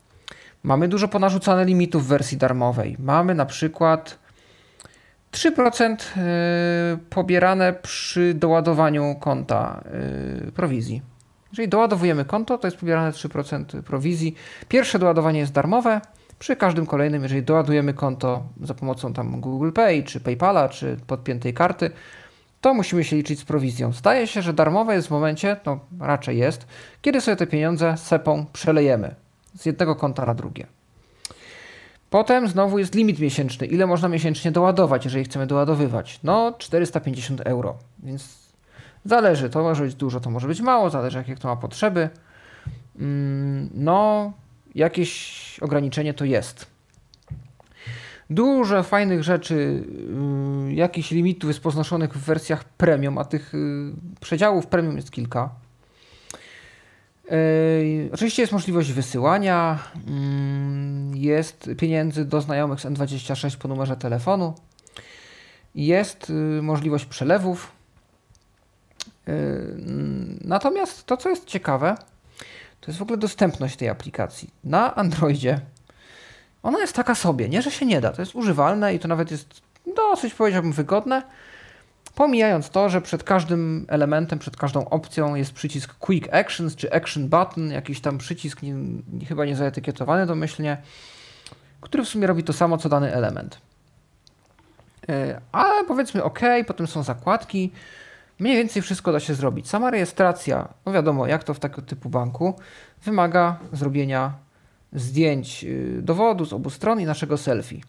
Mamy 0.64 0.88
dużo 0.88 1.07
ponarzucane 1.07 1.65
limitów 1.65 2.06
w 2.06 2.07
wersji 2.07 2.38
darmowej. 2.38 2.95
Mamy 2.99 3.36
na 3.36 3.45
przykład 3.45 4.20
3% 5.32 5.95
y, 5.95 6.98
pobierane 7.10 7.74
przy 7.74 8.34
doładowaniu 8.34 9.15
konta 9.20 9.84
y, 10.48 10.52
prowizji. 10.52 11.02
Jeżeli 11.52 11.68
doładowujemy 11.68 12.26
konto, 12.26 12.57
to 12.57 12.68
jest 12.68 12.78
pobierane 12.78 13.11
3% 13.11 13.82
prowizji. 13.82 14.36
Pierwsze 14.68 14.99
doładowanie 14.99 15.40
jest 15.40 15.52
darmowe. 15.52 16.02
Przy 16.40 16.56
każdym 16.56 16.86
kolejnym, 16.86 17.24
jeżeli 17.24 17.44
doładujemy 17.44 17.94
konto 17.94 18.44
za 18.62 18.74
pomocą 18.74 19.14
tam 19.14 19.42
Google 19.42 19.72
Pay, 19.72 20.04
czy 20.04 20.20
PayPala, 20.20 20.70
czy 20.70 20.98
podpiętej 21.08 21.54
karty, 21.54 21.92
to 22.62 22.74
musimy 22.74 23.04
się 23.04 23.16
liczyć 23.16 23.40
z 23.40 23.46
prowizją. 23.46 23.92
Zdaje 23.92 24.28
się, 24.28 24.42
że 24.42 24.54
darmowe 24.54 24.96
jest 24.96 25.08
w 25.08 25.12
momencie, 25.12 25.58
no 25.66 25.80
raczej 26.00 26.38
jest, 26.38 26.68
kiedy 27.02 27.22
sobie 27.22 27.36
te 27.36 27.48
pieniądze 27.48 27.98
sepą 27.98 28.46
przelejemy 28.54 29.16
z 29.56 29.66
jednego 29.66 29.96
konta 29.96 30.26
na 30.26 30.34
drugie. 30.34 30.68
Potem 32.10 32.48
znowu 32.48 32.80
jest 32.80 32.96
limit 32.96 33.20
miesięczny. 33.20 33.68
Ile 33.68 33.88
można 33.88 34.10
miesięcznie 34.10 34.52
doładować, 34.52 35.06
jeżeli 35.06 35.24
chcemy 35.26 35.48
doładowywać? 35.48 36.20
No 36.24 36.54
450 36.58 37.42
euro, 37.42 37.78
więc 38.04 38.54
zależy. 39.06 39.50
To 39.50 39.64
może 39.64 39.84
być 39.84 39.96
dużo, 39.96 40.20
to 40.20 40.30
może 40.30 40.48
być 40.48 40.62
mało, 40.62 40.90
zależy 40.90 41.18
jakie 41.18 41.36
kto 41.36 41.48
ma 41.48 41.56
potrzeby. 41.56 42.10
Mm, 43.00 43.70
no, 43.74 44.32
jakieś 44.76 45.60
ograniczenie 45.62 46.14
to 46.14 46.26
jest. 46.26 46.74
Dużo 48.30 48.84
fajnych 48.84 49.24
rzeczy, 49.24 49.84
yy, 50.66 50.74
jakichś 50.74 51.12
limitów 51.12 51.48
jest 51.48 51.60
poznaczonych 51.60 52.14
w 52.14 52.26
wersjach 52.26 52.64
premium, 52.64 53.18
a 53.18 53.26
tych 53.26 53.54
yy, 53.54 53.94
przedziałów 54.22 54.68
premium 54.68 54.95
jest 54.95 55.12
kilka. 55.12 55.50
Yy, 57.32 58.10
oczywiście 58.14 58.41
jest 58.44 58.54
możliwość 58.54 58.91
wysyłania, 58.91 59.80
yy, 61.12 61.20
jest 61.20 61.70
pieniędzy 61.78 62.26
do 62.26 62.41
znajomych 62.41 62.80
z 62.80 62.86
N26 62.86 63.58
po 63.58 63.68
numerze 63.68 63.98
telefonu, 63.98 64.54
jest 65.76 66.32
możliwość 66.62 67.06
przelewów. 67.06 67.72
Natomiast 70.41 71.06
to, 71.06 71.18
co 71.18 71.30
jest 71.30 71.45
ciekawe, 71.45 71.95
to 72.84 72.92
jest 72.92 73.00
w 73.00 73.02
ogóle 73.02 73.18
dostępność 73.18 73.76
tej 73.76 73.90
aplikacji. 73.90 74.50
Na 74.64 74.96
Androidzie 74.96 75.60
ona 76.64 76.80
jest 76.80 76.96
taka 76.96 77.16
sobie, 77.16 77.50
nie, 77.50 77.62
że 77.62 77.72
się 77.72 77.86
nie 77.86 78.02
da. 78.02 78.12
To 78.12 78.22
jest 78.22 78.36
używalne 78.36 78.96
i 78.96 79.00
to 79.00 79.08
nawet 79.08 79.32
jest 79.32 79.62
dosyć, 79.96 80.34
powiedziałbym, 80.34 80.72
wygodne. 80.72 81.24
Pomijając 82.16 82.70
to, 82.70 82.90
że 82.90 83.02
przed 83.02 83.24
każdym 83.24 83.86
elementem, 83.90 84.40
przed 84.40 84.58
każdą 84.58 84.90
opcją 84.90 85.36
jest 85.36 85.54
przycisk 85.54 85.94
Quick 85.94 86.34
Actions 86.34 86.76
czy 86.76 86.94
Action 86.94 87.30
Button, 87.30 87.72
jakiś 87.72 88.02
tam 88.02 88.18
przycisk 88.18 88.62
nie, 88.62 88.76
chyba 89.28 89.46
nie 89.46 89.56
zaetykietowany 89.56 90.26
domyślnie, 90.26 90.78
który 91.82 92.06
w 92.06 92.08
sumie 92.08 92.28
robi 92.28 92.44
to 92.44 92.54
samo 92.54 92.78
co 92.78 92.90
dany 92.90 93.14
element. 93.14 93.58
E, 95.10 95.42
ale 95.52 95.84
powiedzmy 95.86 96.24
OK, 96.24 96.40
potem 96.68 96.88
są 96.88 97.04
zakładki. 97.04 97.72
Mniej 98.44 98.57
więcej 98.57 98.82
wszystko 98.82 99.11
da 99.11 99.20
się 99.20 99.34
zrobić. 99.34 99.70
Sama 99.70 99.91
rejestracja, 99.91 100.74
no 100.86 100.91
wiadomo, 100.91 101.28
jak 101.28 101.44
to 101.44 101.53
w 101.53 101.60
takiego 101.60 101.82
typu 101.82 102.10
banku, 102.10 102.53
wymaga 103.03 103.60
zrobienia 103.74 104.34
zdjęć 104.94 105.64
y, 105.64 105.99
dowodu 106.02 106.45
z 106.45 106.53
obu 106.53 106.70
stron 106.70 106.99
i 106.99 107.06
naszego 107.06 107.38
selfie. 107.38 107.82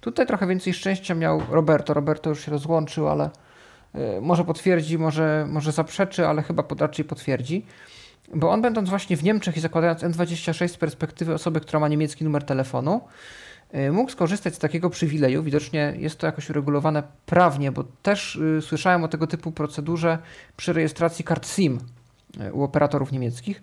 Tutaj 0.00 0.26
trochę 0.26 0.46
więcej 0.46 0.74
szczęścia 0.74 1.14
miał 1.14 1.42
Roberto. 1.50 1.94
Roberto 1.94 2.30
już 2.30 2.44
się 2.44 2.50
rozłączył, 2.50 3.08
ale 3.08 3.30
y, 3.94 4.20
może 4.20 4.44
potwierdzi, 4.44 4.98
może, 4.98 5.46
może 5.48 5.72
zaprzeczy, 5.72 6.26
ale 6.26 6.42
chyba 6.42 6.64
raczej 6.78 7.04
potwierdzi. 7.04 7.66
Bo 8.34 8.50
on 8.50 8.62
będąc 8.62 8.88
właśnie 8.88 9.16
w 9.16 9.22
Niemczech 9.22 9.56
i 9.56 9.60
zakładając 9.60 10.02
N26 10.02 10.68
z 10.68 10.76
perspektywy 10.76 11.34
osoby, 11.34 11.60
która 11.60 11.80
ma 11.80 11.88
niemiecki 11.88 12.24
numer 12.24 12.42
telefonu, 12.44 13.00
mógł 13.92 14.10
skorzystać 14.10 14.54
z 14.54 14.58
takiego 14.58 14.90
przywileju. 14.90 15.42
Widocznie 15.42 15.94
jest 15.98 16.18
to 16.18 16.26
jakoś 16.26 16.50
uregulowane 16.50 17.02
prawnie, 17.26 17.72
bo 17.72 17.84
też 17.84 18.40
słyszałem 18.60 19.04
o 19.04 19.08
tego 19.08 19.26
typu 19.26 19.52
procedurze 19.52 20.18
przy 20.56 20.72
rejestracji 20.72 21.24
kart 21.24 21.48
SIM 21.48 21.78
u 22.52 22.62
operatorów 22.62 23.12
niemieckich 23.12 23.62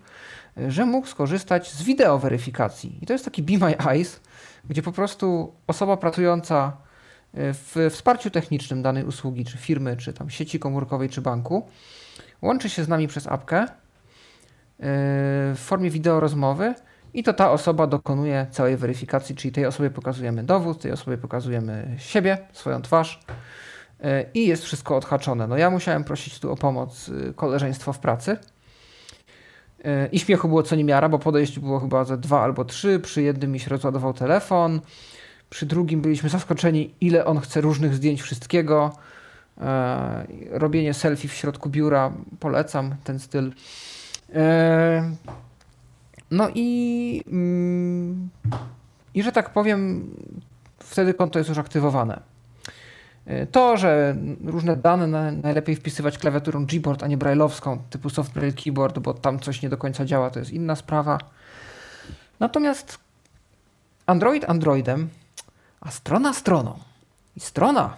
że 0.68 0.86
mógł 0.86 1.08
skorzystać 1.08 1.72
z 1.72 1.84
wideo 1.84 2.20
weryfikacji. 2.20 3.00
I 3.02 3.06
to 3.06 3.14
jest 3.14 3.26
taki 3.26 3.44
Be 3.44 3.66
My 3.66 3.78
Eyes, 3.78 4.20
gdzie 4.70 4.82
po 4.82 4.92
prostu 4.92 5.54
osoba 5.68 5.98
pracująca 5.98 6.78
e, 7.34 7.54
w 7.54 7.76
wsparciu 7.92 8.30
technicznym 8.30 8.82
danej 8.82 9.04
usługi, 9.04 9.46
czy 9.46 9.58
firmy, 9.58 9.98
czy 9.98 10.14
tam 10.14 10.30
sieci 10.30 10.60
komórkowej, 10.60 11.10
czy 11.10 11.22
banku, 11.22 11.68
łączy 12.42 12.70
się 12.70 12.84
z 12.84 12.88
nami 12.88 13.08
przez 13.08 13.28
apkę 13.28 13.58
e, 13.58 13.68
w 14.80 15.60
formie 15.60 15.90
wideo 15.90 16.20
rozmowy 16.20 16.74
i 17.19 17.23
to 17.23 17.34
ta 17.34 17.52
osoba 17.52 17.88
dokonuje 17.88 18.48
całej 18.52 18.77
weryfikacji, 18.77 19.35
czyli 19.35 19.52
tej 19.52 19.65
osobie 19.65 19.89
pokazujemy 19.89 20.44
dowód, 20.44 20.81
tej 20.81 20.91
osobie 20.91 21.18
pokazujemy 21.18 21.95
siebie, 21.98 22.38
swoją 22.53 22.81
twarz 22.81 23.19
e, 24.03 24.26
i 24.34 24.48
jest 24.48 24.64
wszystko 24.64 24.98
odhaczone. 24.98 25.48
No 25.48 25.57
ja 25.57 25.69
musiałem 25.69 26.03
prosić 26.03 26.39
tu 26.39 26.52
o 26.52 26.56
pomoc 26.56 27.11
koleżeństwo 27.35 27.94
w 27.94 27.99
pracy, 27.99 28.38
E, 29.85 30.07
I 30.11 30.19
śmiechu 30.19 30.48
było 30.48 30.64
co 30.64 30.76
niemiara, 30.76 31.10
bo 31.10 31.19
podejść 31.19 31.60
było 31.60 31.80
chyba 31.80 32.03
ze 32.03 32.18
dwa 32.18 32.41
albo 32.41 32.65
trzy. 32.65 32.99
Przy 32.99 33.22
jednym 33.22 33.52
mi 33.52 33.60
się 33.60 33.69
rozładował 33.69 34.14
telefon, 34.14 34.81
przy 35.49 35.65
drugim 35.65 36.02
byliśmy 36.02 36.30
zaskoczeni, 36.30 36.94
ile 37.02 37.26
on 37.26 37.39
chce 37.39 37.61
różnych 37.61 37.95
zdjęć 37.95 38.22
wszystkiego. 38.22 38.95
Robienie 40.49 40.94
selfie 40.94 41.27
w 41.27 41.34
środku 41.34 41.69
biura, 41.69 42.11
polecam 42.39 42.95
ten 43.03 43.19
styl. 43.19 43.52
E, 46.32 46.36
no 46.36 46.49
i, 46.56 47.24
mm, 47.28 48.30
i 49.14 49.24
że 49.24 49.32
tak 49.32 49.49
powiem, 49.49 50.10
wtedy 50.80 51.14
konto 51.14 51.40
jest 51.40 51.49
już 51.49 51.58
aktywowane. 51.58 52.20
To, 53.52 53.78
że 53.78 54.16
różne 54.45 54.76
dane 54.76 55.32
najlepiej 55.32 55.76
wpisywać 55.76 56.18
klawiaturą 56.18 56.66
Gboard, 56.66 57.04
a 57.04 57.08
nie 57.08 57.18
brailleowską, 57.18 57.78
typu 57.90 58.10
software 58.10 58.56
keyboard, 58.56 58.99
bo 58.99 59.14
tam 59.14 59.40
coś 59.40 59.62
nie 59.62 59.70
do 59.70 59.78
końca 59.78 60.06
działa, 60.06 60.30
to 60.30 60.40
jest 60.40 60.52
inna 60.52 60.76
sprawa. 60.76 61.18
Natomiast 62.40 62.99
Android 64.06 64.49
Androidem, 64.49 65.10
a 65.82 65.91
strona 65.91 66.34
stroną. 66.34 66.80
I 67.36 67.40
strona, 67.40 67.95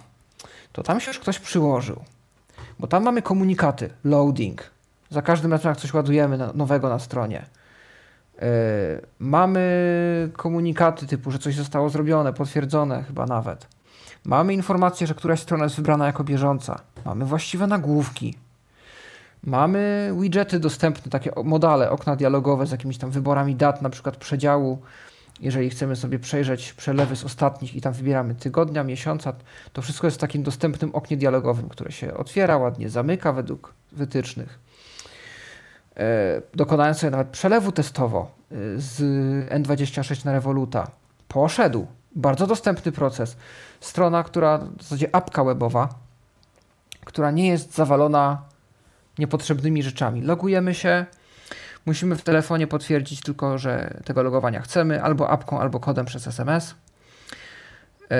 to 0.72 0.82
tam 0.82 1.00
się 1.00 1.10
już 1.10 1.18
ktoś 1.18 1.38
przyłożył. 1.38 2.04
Bo 2.78 2.86
tam 2.86 3.02
mamy 3.02 3.22
komunikaty, 3.22 3.90
loading. 4.04 4.70
Za 5.10 5.22
każdym 5.22 5.52
razem, 5.52 5.68
jak 5.68 5.78
coś 5.78 5.94
ładujemy 5.94 6.38
nowego 6.54 6.88
na 6.88 6.98
stronie. 6.98 7.46
Yy, 8.40 8.46
mamy 9.18 10.30
komunikaty 10.36 11.06
typu, 11.06 11.30
że 11.30 11.38
coś 11.38 11.54
zostało 11.54 11.90
zrobione, 11.90 12.32
potwierdzone 12.32 13.02
chyba 13.02 13.26
nawet 13.26 13.66
Mamy 14.24 14.54
informację, 14.54 15.06
że 15.06 15.14
któraś 15.14 15.40
strona 15.40 15.64
jest 15.64 15.76
wybrana 15.76 16.06
jako 16.06 16.24
bieżąca. 16.24 16.80
Mamy 17.04 17.24
właściwe 17.24 17.66
nagłówki. 17.66 18.34
Mamy 19.44 20.12
widgety 20.20 20.58
dostępne, 20.58 21.10
takie 21.10 21.30
modale, 21.44 21.90
okna 21.90 22.16
dialogowe 22.16 22.66
z 22.66 22.70
jakimiś 22.70 22.98
tam 22.98 23.10
wyborami 23.10 23.54
dat, 23.54 23.82
na 23.82 23.90
przykład 23.90 24.16
przedziału. 24.16 24.78
Jeżeli 25.40 25.70
chcemy 25.70 25.96
sobie 25.96 26.18
przejrzeć 26.18 26.72
przelewy 26.72 27.16
z 27.16 27.24
ostatnich 27.24 27.74
i 27.74 27.80
tam 27.80 27.92
wybieramy 27.92 28.34
tygodnia, 28.34 28.84
miesiąca, 28.84 29.32
to 29.72 29.82
wszystko 29.82 30.06
jest 30.06 30.16
w 30.16 30.20
takim 30.20 30.42
dostępnym 30.42 30.94
oknie 30.94 31.16
dialogowym, 31.16 31.68
które 31.68 31.92
się 31.92 32.14
otwiera, 32.14 32.58
ładnie 32.58 32.88
zamyka 32.88 33.32
według 33.32 33.74
wytycznych. 33.92 34.58
E, 36.00 36.42
dokonałem 36.54 36.94
sobie 36.94 37.10
nawet 37.10 37.28
przelewu 37.28 37.72
testowo 37.72 38.30
e, 38.50 38.54
z 38.76 39.00
N26 39.50 40.24
na 40.24 40.32
Revoluta. 40.32 40.90
Poszedł. 41.28 41.86
Bardzo 42.14 42.46
dostępny 42.46 42.92
proces 42.92 43.36
strona, 43.80 44.24
która 44.24 44.58
w 44.58 44.82
zasadzie 44.82 45.14
apka 45.14 45.44
webowa, 45.44 45.88
która 47.04 47.30
nie 47.30 47.48
jest 47.48 47.74
zawalona 47.74 48.42
niepotrzebnymi 49.18 49.82
rzeczami. 49.82 50.22
Logujemy 50.22 50.74
się, 50.74 51.06
musimy 51.86 52.16
w 52.16 52.22
telefonie 52.22 52.66
potwierdzić 52.66 53.20
tylko, 53.20 53.58
że 53.58 54.00
tego 54.04 54.22
logowania 54.22 54.60
chcemy, 54.60 55.02
albo 55.02 55.30
apką, 55.30 55.60
albo 55.60 55.80
kodem 55.80 56.06
przez 56.06 56.26
SMS. 56.26 56.74
Yy, 58.00 58.16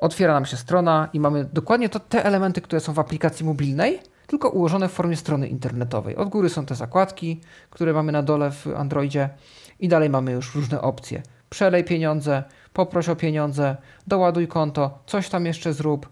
otwiera 0.00 0.32
nam 0.32 0.46
się 0.46 0.56
strona 0.56 1.08
i 1.12 1.20
mamy 1.20 1.44
dokładnie 1.52 1.88
to, 1.88 2.00
te 2.00 2.24
elementy, 2.24 2.60
które 2.60 2.80
są 2.80 2.92
w 2.92 2.98
aplikacji 2.98 3.46
mobilnej, 3.46 4.00
tylko 4.26 4.48
ułożone 4.48 4.88
w 4.88 4.92
formie 4.92 5.16
strony 5.16 5.48
internetowej. 5.48 6.16
Od 6.16 6.28
góry 6.28 6.48
są 6.48 6.66
te 6.66 6.74
zakładki, 6.74 7.40
które 7.70 7.92
mamy 7.92 8.12
na 8.12 8.22
dole 8.22 8.50
w 8.50 8.66
Androidzie 8.76 9.28
i 9.80 9.88
dalej 9.88 10.10
mamy 10.10 10.32
już 10.32 10.54
różne 10.54 10.80
opcje. 10.80 11.22
Przelej 11.50 11.84
pieniądze, 11.84 12.44
poproś 12.72 13.08
o 13.08 13.16
pieniądze, 13.16 13.76
doładuj 14.06 14.48
konto, 14.48 14.98
coś 15.06 15.28
tam 15.28 15.46
jeszcze 15.46 15.72
zrób 15.72 16.08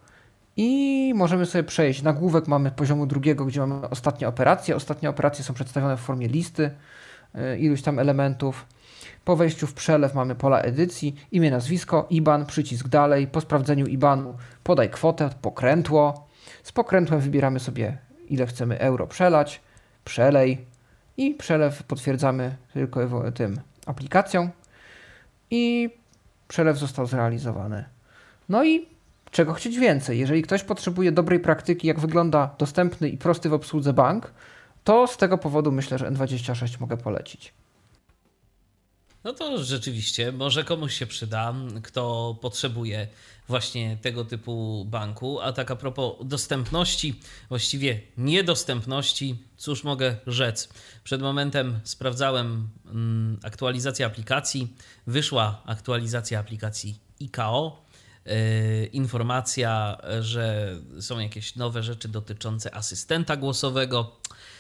i 0.57 1.13
możemy 1.17 1.47
sobie 1.47 1.65
przejść. 1.65 2.03
Nagłówek 2.03 2.49
mamy 2.49 2.71
poziomu 2.71 3.07
drugiego, 3.07 3.45
gdzie 3.45 3.61
mamy 3.61 3.89
ostatnie 3.89 4.29
operacje. 4.29 4.77
Ostatnie 4.77 5.11
operacje 5.11 5.45
są 5.45 5.55
przedstawione 5.55 5.97
w 5.97 6.01
formie 6.01 6.29
listy 6.29 6.71
y, 7.35 7.59
iluś 7.59 7.83
tam 7.83 7.99
elementów. 7.99 8.67
Po 9.25 9.37
wejściu 9.37 9.67
w 9.67 9.75
przelew 9.75 10.15
mamy 10.15 10.35
pola 10.35 10.61
edycji, 10.61 11.15
imię, 11.33 11.51
nazwisko, 11.51 12.07
IBAN, 12.11 12.47
przycisk 12.47 12.89
dalej. 12.89 13.27
Po 13.27 13.41
sprawdzeniu 13.41 13.87
IBANu 13.87 14.35
podaj 14.63 14.91
kwotę, 14.91 15.31
pokrętło. 15.43 16.32
Z 16.63 16.73
pokrętłem 16.73 17.21
wybieramy 17.21 17.61
sobie 17.61 17.99
ile 18.29 18.47
chcemy 18.47 18.79
euro 18.79 19.07
przelać, 19.07 19.61
przelej 20.05 20.67
i 21.17 21.35
przelew 21.35 21.83
potwierdzamy 21.83 22.57
tylko 22.73 23.31
tym 23.33 23.61
aplikacją 23.87 24.51
i 25.51 25.91
przelew 26.49 26.79
został 26.79 27.07
zrealizowany. 27.07 27.85
No 28.49 28.65
i 28.65 28.87
czego 29.31 29.53
chcieć 29.53 29.79
więcej? 29.79 30.19
Jeżeli 30.19 30.43
ktoś 30.43 30.63
potrzebuje 30.63 31.13
dobrej 31.13 31.41
praktyki, 31.41 31.87
jak 31.87 32.01
wygląda 32.01 32.55
dostępny 32.59 33.09
i 33.09 33.19
prosty 33.19 33.49
w 33.49 33.53
obsłudze 33.53 33.93
bank, 33.93 34.33
to 34.85 35.07
z 35.07 35.17
tego 35.17 35.39
powodu 35.39 35.73
myślę, 35.73 35.99
że 35.99 36.11
N26 36.11 36.81
mogę 36.81 36.97
polecić. 36.97 37.55
No 39.25 39.33
to 39.33 39.59
rzeczywiście, 39.59 40.33
może 40.33 40.65
komuś 40.65 40.95
się 40.95 41.07
przyda, 41.07 41.55
kto 41.83 42.37
potrzebuje 42.41 43.09
właśnie 43.49 43.97
tego 44.03 44.25
typu 44.25 44.85
banku. 44.85 45.41
A 45.41 45.53
tak 45.53 45.71
a 45.71 45.77
propos 45.77 46.15
dostępności, 46.25 47.21
właściwie 47.49 48.01
niedostępności, 48.17 49.37
cóż 49.57 49.85
mogę 49.85 50.17
rzec? 50.27 50.69
Przed 51.05 51.23
momentem 51.23 51.81
sprawdzałem 51.85 52.69
mm, 52.87 53.39
aktualizację 53.43 54.07
aplikacji. 54.07 54.77
Wyszła 55.07 55.63
aktualizacja 55.67 56.41
aplikacji 56.41 56.99
IKO. 57.21 57.83
Yy, 58.27 58.87
informacja, 58.87 59.99
że 60.21 60.77
są 61.01 61.19
jakieś 61.19 61.57
nowe 61.57 61.83
rzeczy 61.83 62.09
dotyczące 62.09 62.75
asystenta 62.75 63.37
głosowego. 63.37 64.17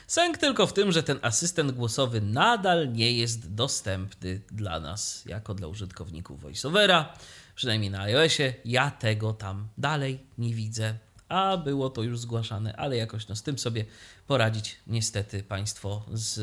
Sęk 0.07 0.39
tylko 0.39 0.67
w 0.67 0.73
tym, 0.73 0.93
że 0.93 1.03
ten 1.03 1.19
asystent 1.23 1.73
głosowy 1.73 2.21
nadal 2.21 2.93
nie 2.93 3.13
jest 3.13 3.55
dostępny 3.55 4.41
dla 4.51 4.81
nas, 4.81 5.25
jako 5.27 5.55
dla 5.55 5.69
użytkowników 5.69 6.41
VoiceOvera, 6.41 7.15
przynajmniej 7.63 7.91
na 7.91 8.01
iOSie. 8.01 8.55
Ja 8.65 8.91
tego 8.91 9.33
tam 9.33 9.69
dalej 9.79 10.21
nie 10.39 10.55
widzę, 10.55 10.95
a 11.29 11.57
było 11.57 11.91
to 11.91 12.03
już 12.03 12.19
zgłaszane, 12.19 12.77
ale 12.77 12.97
jakoś 12.97 13.29
no 13.29 13.37
z 13.37 13.43
tym 13.43 13.59
sobie 13.59 13.85
poradzić 14.27 14.77
niestety 14.87 15.43
Państwo 15.43 16.05
z 16.13 16.41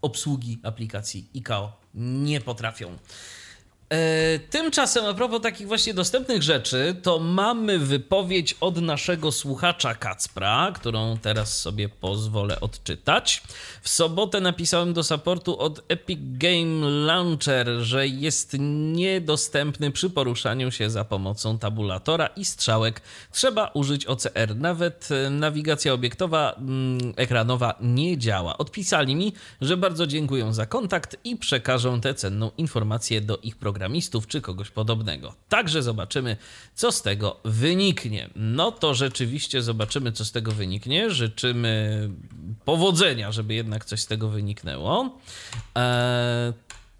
obsługi 0.00 0.60
aplikacji 0.62 1.28
ICAO 1.34 1.80
nie 1.94 2.40
potrafią. 2.40 2.98
E, 3.92 4.38
tymczasem, 4.38 5.06
a 5.06 5.14
propos 5.14 5.40
takich 5.40 5.66
właśnie 5.66 5.94
dostępnych 5.94 6.42
rzeczy, 6.42 6.96
to 7.02 7.18
mamy 7.18 7.78
wypowiedź 7.78 8.56
od 8.60 8.76
naszego 8.76 9.32
słuchacza 9.32 9.94
Kacpra, 9.94 10.72
którą 10.74 11.18
teraz 11.22 11.60
sobie 11.60 11.88
pozwolę 11.88 12.60
odczytać. 12.60 13.42
W 13.82 13.88
sobotę 13.88 14.40
napisałem 14.40 14.92
do 14.92 15.02
supportu 15.02 15.58
od 15.58 15.82
Epic 15.88 16.18
Game 16.22 16.90
Launcher, 16.90 17.68
że 17.80 18.06
jest 18.08 18.56
niedostępny 18.92 19.90
przy 19.90 20.10
poruszaniu 20.10 20.70
się 20.70 20.90
za 20.90 21.04
pomocą 21.04 21.58
tabulatora 21.58 22.26
i 22.26 22.44
strzałek. 22.44 23.00
Trzeba 23.32 23.70
użyć 23.74 24.06
OCR. 24.06 24.56
Nawet 24.56 25.08
nawigacja 25.30 25.92
obiektowa 25.92 26.52
mm, 26.52 27.12
ekranowa 27.16 27.74
nie 27.80 28.18
działa. 28.18 28.58
Odpisali 28.58 29.16
mi, 29.16 29.32
że 29.60 29.76
bardzo 29.76 30.06
dziękuję 30.06 30.52
za 30.54 30.66
kontakt 30.66 31.16
i 31.24 31.36
przekażą 31.36 32.00
tę 32.00 32.14
cenną 32.14 32.50
informację 32.58 33.20
do 33.20 33.38
ich 33.38 33.56
programu 33.56 33.81
programistów 33.82 34.26
czy 34.26 34.40
kogoś 34.40 34.70
podobnego. 34.70 35.34
Także 35.48 35.82
zobaczymy, 35.82 36.36
co 36.74 36.92
z 36.92 37.02
tego 37.02 37.40
wyniknie. 37.44 38.30
No 38.36 38.72
to 38.72 38.94
rzeczywiście 38.94 39.62
zobaczymy, 39.62 40.12
co 40.12 40.24
z 40.24 40.32
tego 40.32 40.52
wyniknie. 40.52 41.10
Życzymy 41.10 42.08
powodzenia, 42.64 43.32
żeby 43.32 43.54
jednak 43.54 43.84
coś 43.84 44.00
z 44.00 44.06
tego 44.06 44.28
wyniknęło. 44.28 45.18
Eee, 45.74 46.52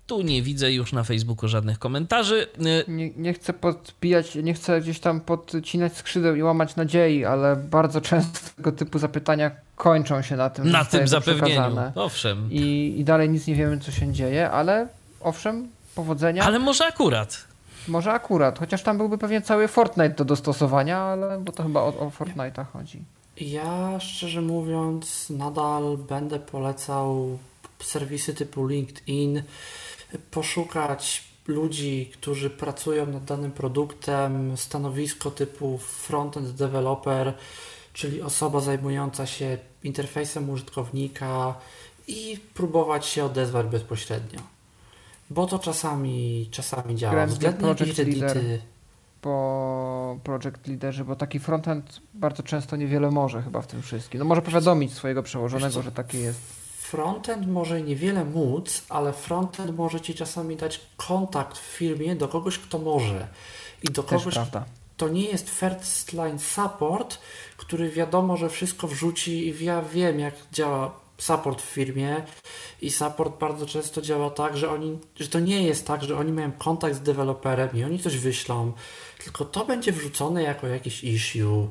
tu 0.07 0.23
nie 0.23 0.43
widzę 0.43 0.73
już 0.73 0.93
na 0.93 1.05
Facebooku 1.05 1.49
żadnych 1.49 1.79
komentarzy. 1.79 2.47
E, 2.59 2.91
nie, 2.93 3.11
nie, 3.11 3.35
chcę 3.35 3.53
podbijać, 3.53 4.35
nie 4.35 4.55
chcę 4.55 4.81
gdzieś 4.81 5.01
tam 5.01 5.21
podcinać 5.21 5.97
skrzydeł 5.97 6.35
i 6.35 6.43
łamać 6.43 6.77
nadziei, 6.77 7.25
ale 7.25 7.57
bardzo 7.57 8.01
często 8.01 8.39
tego 8.57 8.73
typu 8.73 8.99
zapytania 8.99 9.51
kończą 9.77 10.23
się 10.23 10.37
na 10.37 10.51
tym, 10.51 10.71
na 10.71 10.85
tym 10.85 11.09
zapewnieniu. 11.09 11.77
Owszem. 11.95 12.49
I, 12.51 12.95
I 12.99 13.05
dalej 13.05 13.29
nic 13.29 13.47
nie 13.47 13.55
wiemy, 13.55 13.79
co 13.79 13.93
się 13.93 14.13
dzieje, 14.13 14.51
ale 14.51 14.89
owszem, 15.21 15.69
powodzenia. 15.95 16.45
Ale 16.45 16.59
może 16.59 16.87
akurat. 16.87 17.45
Może 17.89 18.13
akurat, 18.13 18.59
chociaż 18.59 18.83
tam 18.83 18.99
byłby 18.99 19.19
pewnie 19.19 19.43
cały 19.43 19.69
Fortnite 19.69 20.15
do 20.15 20.25
dostosowania, 20.25 20.99
ale 20.99 21.39
bo 21.39 21.53
to 21.53 21.63
chyba 21.63 21.81
o, 21.81 21.87
o 21.87 22.11
Fortnite'a 22.19 22.65
chodzi. 22.73 23.05
Ja 23.41 24.01
szczerze 24.01 24.41
mówiąc 24.41 25.31
nadal 25.31 25.97
będę 26.09 26.39
polecał 26.39 27.39
serwisy 27.81 28.35
typu 28.35 28.67
LinkedIn, 28.67 29.43
poszukać 30.31 31.25
ludzi, 31.47 32.11
którzy 32.15 32.51
pracują 32.51 33.07
nad 33.07 33.25
danym 33.25 33.53
produktem, 33.53 34.57
stanowisko 34.57 35.31
typu 35.31 35.79
frontend 35.79 36.51
developer, 36.51 37.35
czyli 37.93 38.23
osoba 38.23 38.61
zajmująca 38.61 39.27
się 39.27 39.59
interfejsem 39.85 40.51
użytkownika 40.51 41.55
i 42.09 42.39
próbować 42.55 43.07
się 43.07 43.25
odezwać 43.25 43.67
bezpośrednio. 43.67 44.52
Bo 45.35 45.47
to 45.47 45.59
czasami, 45.59 46.49
czasami 46.51 46.97
działa. 46.97 47.27
Grałem 47.27 47.57
Project 47.57 47.99
Leader 47.99 48.39
po 49.23 50.19
Project 50.25 50.67
Leaderze, 50.67 51.05
bo 51.05 51.17
taki 51.17 51.39
frontend 51.39 52.01
bardzo 52.15 52.43
często 52.43 52.77
niewiele 52.77 53.11
może 53.11 53.43
chyba 53.43 53.63
w 53.63 53.67
tym 53.67 53.83
wszystkim. 53.83 54.19
No 54.19 54.25
może 54.25 54.43
powiadomić 54.43 54.93
swojego 54.93 55.23
przełożonego, 55.23 55.83
że 55.83 55.93
takie 55.93 56.19
jest. 56.19 56.41
Frontend 56.79 57.47
może 57.47 57.83
niewiele 57.83 58.25
móc, 58.25 58.83
ale 58.89 59.13
frontend 59.13 59.77
może 59.77 60.01
ci 60.01 60.15
czasami 60.15 60.57
dać 60.57 60.81
kontakt 60.97 61.59
w 61.59 61.63
firmie 61.63 62.17
do 62.17 62.29
kogoś, 62.29 62.59
kto 62.59 62.79
może. 62.79 63.29
I 63.83 63.87
do 63.89 64.03
Też 64.03 64.19
kogoś, 64.19 64.35
prawda. 64.35 64.65
to 64.97 65.09
nie 65.09 65.25
jest 65.25 65.51
first 65.51 66.13
line 66.13 66.39
support, 66.39 67.19
który 67.57 67.91
wiadomo, 67.91 68.37
że 68.37 68.49
wszystko 68.49 68.89
wrzuci 68.89 69.49
i 69.49 69.65
ja 69.65 69.83
wiem, 69.83 70.21
jak 70.21 70.35
działa 70.53 71.02
support 71.23 71.63
w 71.63 71.65
firmie 71.65 72.23
i 72.83 72.91
support 72.91 73.39
bardzo 73.39 73.67
często 73.67 74.03
działa 74.03 74.31
tak, 74.31 74.57
że 74.57 74.71
oni, 74.71 74.99
że 75.21 75.29
to 75.29 75.41
nie 75.41 75.63
jest 75.63 75.87
tak, 75.87 76.03
że 76.03 76.19
oni 76.19 76.33
mają 76.33 76.53
kontakt 76.53 76.97
z 76.97 77.01
deweloperem 77.01 77.69
i 77.75 77.85
oni 77.85 77.99
coś 77.99 78.17
wyślą, 78.17 78.73
tylko 79.25 79.45
to 79.45 79.65
będzie 79.65 79.93
wrzucone 79.93 80.43
jako 80.43 80.67
jakiś 80.67 81.05
issue 81.05 81.71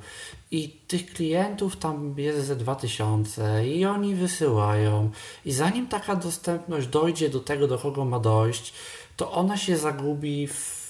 i 0.51 0.69
tych 0.69 1.13
klientów 1.13 1.77
tam 1.77 2.13
jest 2.17 2.45
ze 2.47 2.55
2000 2.55 3.67
i 3.67 3.85
oni 3.85 4.15
wysyłają. 4.15 5.11
I 5.45 5.51
zanim 5.51 5.87
taka 5.87 6.15
dostępność 6.15 6.87
dojdzie 6.87 7.29
do 7.29 7.39
tego, 7.39 7.67
do 7.67 7.77
kogo 7.77 8.05
ma 8.05 8.19
dojść, 8.19 8.73
to 9.17 9.31
ona 9.31 9.57
się 9.57 9.77
zagubi 9.77 10.47
w, 10.47 10.81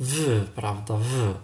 w 0.00 0.46
prawda, 0.54 0.96
w 0.96 1.34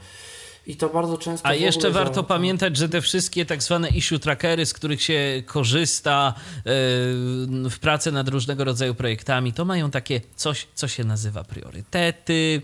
i 0.67 0.77
to 0.77 0.89
bardzo 0.89 1.19
często. 1.19 1.49
A 1.49 1.55
jeszcze 1.55 1.91
warto 1.91 2.23
pamiętać, 2.23 2.77
że 2.77 2.89
te 2.89 3.01
wszystkie 3.01 3.47
tak 3.47 3.63
zwane 3.63 3.89
issue 3.89 4.19
trackery, 4.19 4.67
z 4.67 4.73
których 4.73 5.03
się 5.03 5.43
korzysta 5.47 6.35
yy, 6.57 7.71
w 7.71 7.79
pracy 7.81 8.13
nad 8.13 8.29
różnego 8.29 8.65
rodzaju 8.65 8.95
projektami, 8.95 9.53
to 9.53 9.65
mają 9.65 9.91
takie 9.91 10.21
coś, 10.37 10.67
co 10.75 10.89
się 10.89 11.05
nazywa 11.05 11.45
priorytety. 11.45 12.63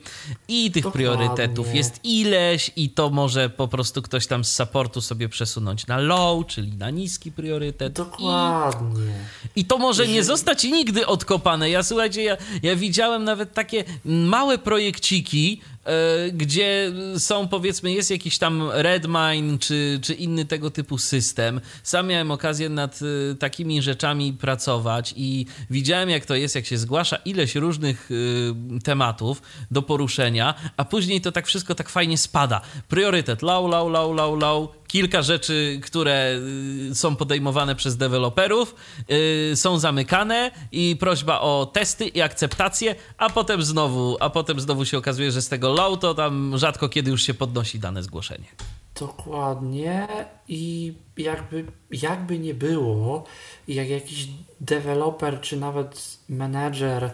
I 0.49 0.71
tych 0.71 0.83
Dokładnie. 0.83 1.07
priorytetów 1.07 1.75
jest 1.75 2.01
ileś, 2.05 2.71
i 2.77 2.91
to 2.91 3.11
może 3.11 3.51
po 3.51 3.69
prostu 3.69 4.03
ktoś 4.03 4.27
tam 4.27 4.45
z 4.45 4.57
supportu 4.57 5.01
sobie 5.01 5.29
przesunąć 5.29 5.87
na 5.87 5.99
low, 5.99 6.47
czyli 6.47 6.77
na 6.77 6.91
niski 6.91 7.33
priorytet. 7.33 7.93
Dokładnie. 7.93 9.13
I, 9.57 9.61
i 9.61 9.65
to 9.65 9.79
może 9.79 10.09
nie 10.09 10.25
zostać 10.25 10.65
nigdy 10.65 11.07
odkopane. 11.07 11.71
Ja 11.71 11.83
słuchajcie, 11.83 12.23
ja, 12.23 12.37
ja 12.63 12.77
widziałem 12.77 13.25
nawet 13.25 13.55
takie 13.55 13.85
małe 14.05 14.59
projekciki, 14.59 15.61
E, 15.61 15.70
gdzie 16.33 16.93
są 17.19 17.49
powiedzmy, 17.49 17.93
jest 17.93 18.11
jakiś 18.11 18.39
tam 18.39 18.71
Redmine 18.73 19.59
czy, 19.59 19.99
czy 20.03 20.15
inny 20.15 20.45
tego 20.45 20.71
typu 20.71 20.99
system. 20.99 21.61
Sam 21.83 22.07
miałem 22.07 22.31
okazję 22.31 22.69
nad 22.69 23.01
e, 23.03 23.35
takimi 23.35 23.83
rzeczami 23.83 24.33
pracować 24.33 25.15
i 25.17 25.47
widziałem 25.71 26.11
jak 26.11 26.27
to 26.27 26.35
jest, 26.35 26.55
jak 26.55 26.67
się 26.67 26.79
zgłasza 26.79 27.17
ileś 27.17 27.55
różnych 27.55 28.11
e, 28.11 28.81
tematów 28.81 29.43
do 29.71 29.83
poruszenia, 29.83 30.55
a 30.77 30.85
później 30.85 31.21
to 31.21 31.33
tak 31.33 31.47
wszystko 31.47 31.75
tak 31.75 31.89
fajnie 31.89 32.19
spada. 32.19 32.61
Priorytet 32.89 33.43
low, 33.43 33.71
low, 33.71 33.93
low, 33.93 34.17
low, 34.17 34.43
low, 34.43 34.80
kilka 34.91 35.23
rzeczy, 35.23 35.81
które 35.83 36.39
y, 36.91 36.95
są 36.95 37.17
podejmowane 37.17 37.75
przez 37.75 37.97
deweloperów, 37.97 38.75
yy, 39.09 39.57
są 39.57 39.79
zamykane 39.79 40.51
i 40.73 40.97
prośba 40.97 41.41
o 41.41 41.67
testy 41.67 42.07
i 42.07 42.21
akceptację, 42.21 42.95
a 43.19 43.31
potem 43.31 43.63
znowu, 43.63 44.17
a 44.21 44.31
potem 44.31 44.61
znowu 44.61 44.85
się 44.85 44.99
okazuje, 44.99 45.31
że 45.31 45.43
z 45.43 45.49
tego 45.49 45.73
low 45.73 45.99
to 45.99 46.15
tam 46.15 46.59
rzadko 46.59 46.89
kiedy 46.89 47.11
już 47.11 47.23
się 47.23 47.35
podnosi 47.35 47.79
dane 47.79 48.03
zgłoszenie. 48.03 48.47
Dokładnie 49.01 50.09
i 50.49 50.93
jakby, 51.17 51.65
jakby 51.91 52.39
nie 52.39 52.55
było, 52.55 53.25
jak 53.69 53.89
jakiś 53.89 54.29
deweloper 54.61 55.41
czy 55.41 55.57
nawet 55.57 56.19
menedżer 56.29 57.11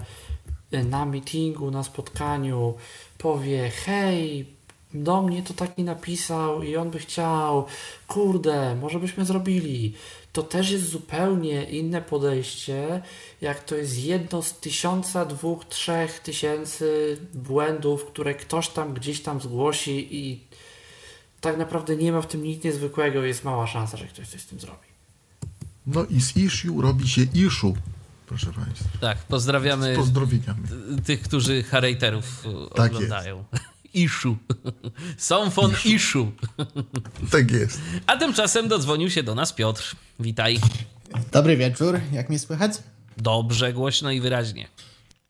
na 0.73 1.07
meetingu, 1.07 1.71
na 1.71 1.83
spotkaniu 1.83 2.75
powie, 3.19 3.71
hej, 3.71 4.56
do 5.03 5.23
mnie 5.23 5.43
to 5.43 5.55
taki 5.55 5.85
napisał 5.85 6.63
i 6.63 6.77
on 6.77 6.91
by 6.91 6.99
chciał, 6.99 7.67
kurde, 8.09 8.77
może 8.81 9.01
byśmy 9.01 9.25
zrobili. 9.25 9.95
To 10.33 10.43
też 10.43 10.71
jest 10.71 10.89
zupełnie 10.89 11.65
inne 11.65 12.03
podejście, 12.03 13.03
jak 13.41 13.65
to 13.65 13.75
jest 13.77 13.99
jedno 14.05 14.43
z 14.43 14.53
tysiąca, 14.61 15.25
dwóch, 15.25 15.65
trzech 15.65 16.19
tysięcy 16.21 17.17
błędów, 17.35 18.05
które 18.05 18.35
ktoś 18.35 18.69
tam 18.69 18.95
gdzieś 18.95 19.23
tam 19.23 19.41
zgłosi 19.41 20.09
i 20.17 20.41
tak 21.41 21.57
naprawdę 21.59 21.97
nie 21.97 22.13
ma 22.13 22.23
w 22.23 22.27
tym 22.27 22.43
nic 22.43 22.65
niezwykłego, 22.65 23.23
jest 23.23 23.45
mała 23.45 23.67
szansa, 23.67 23.97
że 23.97 24.07
ktoś 24.07 24.29
coś 24.29 24.41
z 24.41 24.47
tym 24.47 24.61
zrobi. 24.61 24.87
No 25.87 26.05
i 26.05 26.21
z 26.21 26.37
issue 26.37 26.81
robi 26.83 27.09
się 27.09 27.23
issue. 27.35 27.75
proszę 28.27 28.47
Państwa. 28.53 28.89
Tak, 29.01 29.19
pozdrawiamy 29.19 29.95
Z 29.95 29.97
pozdrowieniami. 29.97 30.61
tych, 31.05 31.23
którzy 31.23 31.63
Harejterów 31.63 32.45
Tak 32.75 32.93
oglądają. 32.95 33.45
Iszu. 33.97 34.37
Są 35.17 35.51
von 35.51 35.73
Iszu. 35.85 36.33
Tak 37.33 37.51
jest. 37.51 37.81
A 38.07 38.17
tymczasem 38.17 38.69
dodzwonił 38.69 39.11
się 39.11 39.23
do 39.23 39.35
nas 39.35 39.53
Piotr. 39.53 39.97
Witaj. 40.21 40.59
Dobry 41.33 41.57
wieczór, 41.57 42.01
jak 42.13 42.29
mnie 42.29 42.39
słychać? 42.39 42.73
Dobrze, 43.17 43.73
głośno 43.73 44.11
i 44.11 44.21
wyraźnie. 44.21 44.69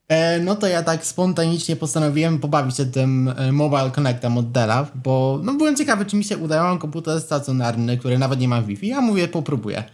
E, 0.08 0.40
no 0.40 0.56
to 0.56 0.66
ja 0.66 0.82
tak 0.82 1.06
spontanicznie 1.06 1.76
postanowiłem 1.76 2.38
pobawić 2.38 2.76
się 2.76 2.86
tym 2.86 3.34
e, 3.36 3.52
Mobile 3.52 3.90
Connectem 3.90 4.38
od 4.38 4.52
Della, 4.52 4.86
bo 4.94 5.40
no, 5.42 5.54
byłem 5.54 5.76
ciekawy, 5.76 6.06
czy 6.06 6.16
mi 6.16 6.24
się 6.24 6.38
udało. 6.38 6.68
Mam 6.68 6.78
komputer 6.78 7.20
stacjonarny, 7.20 7.98
który 7.98 8.18
nawet 8.18 8.40
nie 8.40 8.48
ma 8.48 8.62
Wi-Fi. 8.62 8.88
Ja 8.88 9.00
mówię, 9.00 9.28
popróbuję. 9.28 9.84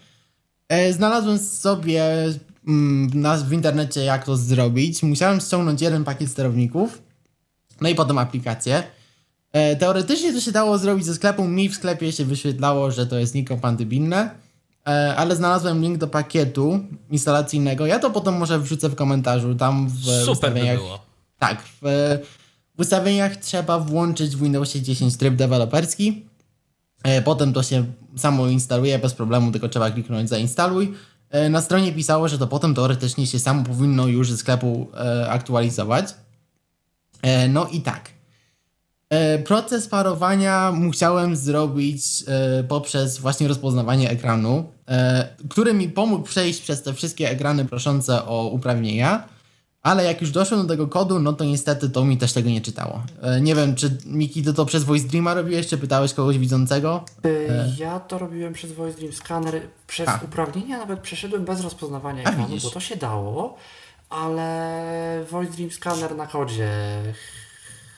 E, 0.68 0.92
znalazłem 0.92 1.39
sobie 1.39 2.05
mm, 2.68 3.10
na, 3.15 3.36
w 3.36 3.52
internecie, 3.52 4.05
jak 4.05 4.25
to 4.25 4.36
zrobić. 4.36 5.02
Musiałem 5.02 5.41
ściągnąć 5.41 5.83
jeden 5.83 6.05
pakiet 6.05 6.31
sterowników, 6.31 7.02
no 7.83 7.89
i 7.89 7.94
potem 7.94 8.19
aplikację. 8.19 8.83
E, 9.52 9.77
teoretycznie 9.77 10.33
to 10.33 10.41
się 10.41 10.52
dało 10.52 10.78
zrobić 10.78 11.07
ze 11.07 11.15
sklepu. 11.15 11.44
Mi 11.44 11.69
w 11.69 11.75
sklepie 11.75 12.12
się 12.12 12.25
wyświetlało, 12.25 12.91
że 12.91 13.07
to 13.07 13.19
jest 13.19 13.35
niekompatybilne. 13.35 14.31
E, 14.89 15.15
ale 15.17 15.36
znalazłem 15.36 15.83
link 15.83 15.99
do 15.99 16.09
pakietu 16.09 16.81
instalacyjnego. 17.11 17.86
Ja 17.86 17.99
to 17.99 18.11
potem 18.11 18.35
może 18.36 18.59
wrzucę 18.59 18.89
w 18.89 18.94
komentarzu. 18.94 19.55
Tam 19.55 19.89
w 19.89 20.05
Super 20.05 20.25
by 20.27 20.31
ustawieniach. 20.33 20.77
było. 20.77 20.99
Tak, 21.39 21.62
w, 21.83 22.19
w 22.77 22.81
ustawieniach 22.81 23.36
trzeba 23.36 23.78
włączyć 23.78 24.36
w 24.36 24.43
Windowsie 24.43 24.83
10 24.83 25.17
tryb 25.17 25.35
deweloperski. 25.36 26.27
E, 27.05 27.23
Potem 27.23 27.52
to 27.52 27.62
się 27.62 27.85
samo 28.17 28.47
instaluje 28.47 28.99
bez 28.99 29.15
problemu, 29.15 29.52
tylko 29.52 29.69
trzeba 29.69 29.91
kliknąć 29.91 30.28
zainstaluj. 30.28 30.94
Na 31.51 31.61
stronie 31.61 31.93
pisało, 31.93 32.28
że 32.28 32.39
to 32.39 32.47
potem 32.47 32.75
teoretycznie 32.75 33.27
się 33.27 33.39
samo 33.39 33.65
powinno 33.65 34.07
już 34.07 34.31
ze 34.31 34.36
sklepu 34.36 34.86
aktualizować. 35.28 36.15
E, 37.23 37.49
No 37.49 37.67
i 37.68 37.81
tak. 37.81 38.10
E, 39.10 39.39
Proces 39.39 39.89
parowania 39.89 40.73
musiałem 40.73 41.36
zrobić 41.36 42.05
e, 42.28 42.65
poprzez 42.65 43.18
właśnie 43.18 43.49
rozpoznawanie 43.49 44.10
ekranu, 44.10 44.65
który 45.51 45.75
mi 45.75 45.89
pomógł 45.89 46.23
przejść 46.25 46.60
przez 46.60 46.83
te 46.83 46.94
wszystkie 46.94 47.31
ekrany 47.31 47.65
proszące 47.65 48.25
o 48.26 48.47
uprawnienia, 48.49 49.28
ale 49.83 50.05
jak 50.05 50.20
już 50.20 50.31
doszłem 50.31 50.62
do 50.62 50.68
tego 50.68 50.89
kodu, 50.89 51.18
no 51.18 51.33
to 51.33 51.44
niestety 51.44 51.91
to 51.91 52.05
mi 52.05 52.17
też 52.18 52.33
tego 52.33 52.51
nie 52.51 52.60
czytało. 52.60 53.02
Nie 53.41 53.55
wiem, 53.55 53.75
czy 53.75 53.99
Miki, 54.07 54.42
ty 54.42 54.55
to 54.55 54.67
przez 54.67 54.84
Voice 54.84 55.09
Dreama 55.09 55.34
robiłeś, 55.34 55.67
czy 55.67 55.78
pytałeś 55.78 56.15
kogoś 56.15 56.39
widzącego? 56.39 57.05
Ja 57.78 58.01
to 58.01 58.18
robiłem 58.18 58.52
przez 58.52 58.73
Voice 58.73 58.99
Dream 58.99 59.12
Scanner. 59.12 59.60
Przez 59.86 60.09
A. 60.09 60.20
uprawnienia 60.25 60.78
nawet 60.78 61.01
przeszedłem 61.01 61.44
bez 61.44 61.60
rozpoznawania 61.60 62.23
A, 62.25 62.28
ekranu, 62.31 62.49
widzisz. 62.49 62.62
bo 62.65 62.70
to 62.70 62.81
się 62.81 62.97
dało, 62.97 63.57
ale 64.12 65.24
Voice 65.31 65.52
Dream 65.52 65.70
Scanner 65.70 66.16
na 66.16 66.26
kodzie. 66.26 66.70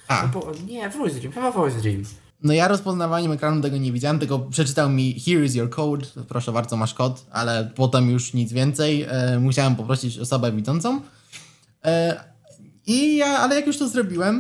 A. 0.09 0.27
Bo, 0.27 0.53
nie, 0.67 0.91
Voice 0.91 1.15
Dream, 1.15 1.33
chyba 1.33 1.51
Voice 1.51 1.81
Dream. 1.81 2.05
No 2.43 2.53
ja 2.53 2.69
rozpoznawaniem 2.69 3.33
ekranu 3.33 3.63
tego 3.63 3.77
nie 3.77 3.93
widziałem, 3.93 4.19
tylko 4.19 4.39
przeczytał 4.39 4.91
mi 4.91 5.21
here 5.21 5.45
is 5.45 5.55
your 5.55 5.71
code, 5.71 6.07
proszę 6.29 6.53
bardzo, 6.53 6.77
masz 6.77 6.95
kod, 6.95 7.27
ale 7.31 7.71
potem 7.75 8.11
już 8.11 8.35
nic 8.35 8.53
więcej. 8.53 9.03
E, 9.09 9.39
musiałem 9.41 9.77
poprosić 9.77 10.19
osobę 10.19 10.53
widzącą. 10.53 11.01
E, 11.85 12.25
I 12.87 13.17
ja, 13.17 13.27
ale 13.27 13.57
jak 13.57 13.67
już 13.67 13.79
to 13.79 13.89
zrobiłem, 13.89 14.39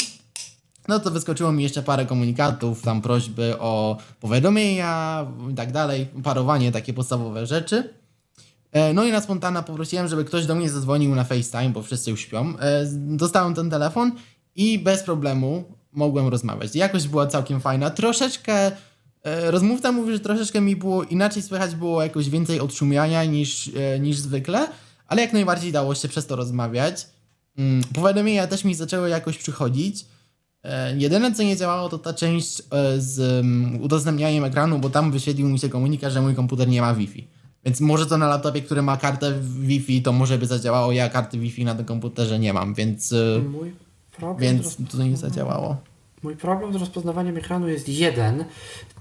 no 0.88 1.00
to 1.00 1.10
wyskoczyło 1.10 1.52
mi 1.52 1.62
jeszcze 1.62 1.82
parę 1.82 2.06
komunikatów, 2.06 2.82
tam 2.82 3.02
prośby 3.02 3.58
o 3.58 3.98
powiadomienia 4.20 5.26
i 5.50 5.54
tak 5.54 5.72
dalej, 5.72 6.08
parowanie, 6.22 6.72
takie 6.72 6.94
podstawowe 6.94 7.46
rzeczy. 7.46 7.94
E, 8.74 8.94
No 8.94 9.04
i 9.04 9.12
na 9.12 9.20
spontana 9.20 9.62
poprosiłem, 9.62 10.08
żeby 10.08 10.24
ktoś 10.24 10.46
do 10.46 10.54
mnie 10.54 10.70
zadzwonił 10.70 11.14
na 11.14 11.24
FaceTime, 11.24 11.70
bo 11.70 11.82
wszyscy 11.82 12.10
już 12.10 12.20
śpią. 12.20 12.54
E, 12.58 12.84
Dostałem 12.94 13.54
ten 13.54 13.70
telefon 13.70 14.12
i 14.56 14.78
bez 14.78 15.02
problemu 15.02 15.64
mogłem 15.92 16.28
rozmawiać. 16.28 16.76
Jakość 16.76 17.08
była 17.08 17.26
całkiem 17.26 17.60
fajna. 17.60 17.90
Troszeczkę 17.90 18.66
e, 19.22 19.50
rozmówca 19.50 19.92
mówi, 19.92 20.12
że 20.12 20.20
troszeczkę 20.20 20.60
mi 20.60 20.76
było 20.76 21.02
inaczej 21.02 21.42
słychać, 21.42 21.74
było 21.74 22.02
jakoś 22.02 22.30
więcej 22.30 22.60
odszumiania 22.60 23.24
niż, 23.24 23.70
niż 24.00 24.16
zwykle, 24.16 24.68
ale 25.08 25.22
jak 25.22 25.32
najbardziej 25.32 25.72
dało 25.72 25.94
się 25.94 26.08
przez 26.08 26.26
to 26.26 26.36
rozmawiać. 26.36 27.06
Mm, 27.58 27.84
Powiadomienia 27.94 28.46
też 28.46 28.64
mi 28.64 28.74
zaczęły 28.74 29.08
jakoś 29.08 29.38
przychodzić. 29.38 30.06
Jedyne 30.96 31.32
co 31.34 31.42
nie 31.42 31.56
działało 31.56 31.88
to 31.88 31.98
ta 31.98 32.14
część 32.14 32.62
z 32.98 33.18
um, 33.20 33.78
udostępnianiem 33.82 34.44
ekranu, 34.44 34.78
bo 34.78 34.90
tam 34.90 35.12
wyświetlił 35.12 35.48
mi 35.48 35.58
się 35.58 35.68
komunikat, 35.68 36.12
że 36.12 36.20
mój 36.22 36.34
komputer 36.34 36.68
nie 36.68 36.80
ma 36.80 36.94
Wi-Fi. 36.94 37.26
Więc 37.64 37.80
może 37.80 38.06
to 38.06 38.18
na 38.18 38.26
laptopie, 38.26 38.62
który 38.62 38.82
ma 38.82 38.96
kartę 38.96 39.32
Wi-Fi, 39.40 40.02
to 40.02 40.12
może 40.12 40.38
by 40.38 40.46
zadziałało. 40.46 40.92
Ja 40.92 41.08
karty 41.08 41.38
Wi-Fi 41.38 41.64
na 41.64 41.74
tym 41.74 41.84
komputerze 41.84 42.38
nie 42.38 42.52
mam, 42.52 42.74
więc, 42.74 43.12
e, 43.12 43.38
Mój 43.48 43.72
problem, 44.16 44.38
więc 44.56 44.76
to 44.90 45.02
nie 45.02 45.16
zadziałało. 45.16 45.76
mój 46.22 46.36
problem 46.36 46.72
z 46.72 46.76
rozpoznawaniem 46.76 47.36
ekranu 47.36 47.68
jest 47.68 47.88
jeden. 47.88 48.44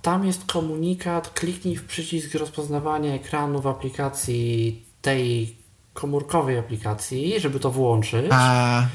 Tam 0.01 0.25
jest 0.25 0.45
komunikat, 0.45 1.30
kliknij 1.30 1.75
w 1.75 1.83
przycisk 1.85 2.35
rozpoznawania 2.35 3.14
ekranu 3.14 3.61
w 3.61 3.67
aplikacji 3.67 4.83
tej 5.01 5.56
komórkowej 5.93 6.58
aplikacji, 6.59 7.40
żeby 7.40 7.59
to 7.59 7.72
włączyć. 7.72 8.25
A 8.30 8.88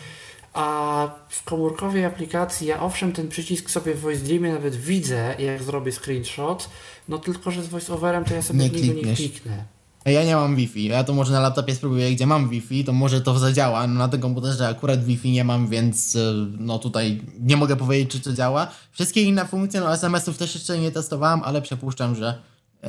A 0.58 1.08
w 1.28 1.44
komórkowej 1.44 2.04
aplikacji 2.04 2.66
ja 2.66 2.80
owszem 2.82 3.12
ten 3.12 3.28
przycisk 3.28 3.70
sobie 3.70 3.94
w 3.94 4.00
Voice 4.00 4.24
Dreamie 4.24 4.52
nawet 4.52 4.76
widzę, 4.76 5.34
jak 5.38 5.62
zrobię 5.62 5.92
screenshot, 5.92 6.68
no 7.08 7.18
tylko, 7.18 7.50
że 7.50 7.62
z 7.62 7.66
voiceoverem 7.66 8.24
to 8.24 8.34
ja 8.34 8.42
sobie 8.42 8.58
Nie 8.58 8.70
niego 8.70 9.08
nie 9.08 9.16
kliknę. 9.16 9.64
ja 10.04 10.24
nie 10.24 10.36
mam 10.36 10.56
Wi-Fi. 10.56 10.84
Ja 10.84 11.04
to 11.04 11.12
może 11.14 11.32
na 11.32 11.40
laptopie 11.40 11.74
spróbuję, 11.74 12.14
gdzie 12.14 12.26
mam 12.26 12.48
Wi-Fi, 12.48 12.84
to 12.84 12.92
może 12.92 13.20
to 13.20 13.38
zadziała. 13.38 13.86
No 13.86 13.94
na 13.94 14.08
tym 14.08 14.20
komputerze 14.20 14.68
akurat 14.68 15.04
Wi-Fi 15.04 15.30
nie 15.32 15.44
mam, 15.44 15.68
więc 15.68 16.16
e, 16.16 16.32
no 16.58 16.78
tutaj 16.78 17.20
nie 17.40 17.56
mogę 17.56 17.76
powiedzieć, 17.76 18.10
czy 18.10 18.20
to 18.20 18.32
działa. 18.32 18.68
Wszystkie 18.92 19.22
inne 19.22 19.46
funkcje, 19.46 19.80
no 19.80 19.94
SMS-ów 19.94 20.38
też 20.38 20.54
jeszcze 20.54 20.78
nie 20.78 20.90
testowałem, 20.90 21.40
ale 21.44 21.62
przypuszczam, 21.62 22.14
że 22.14 22.38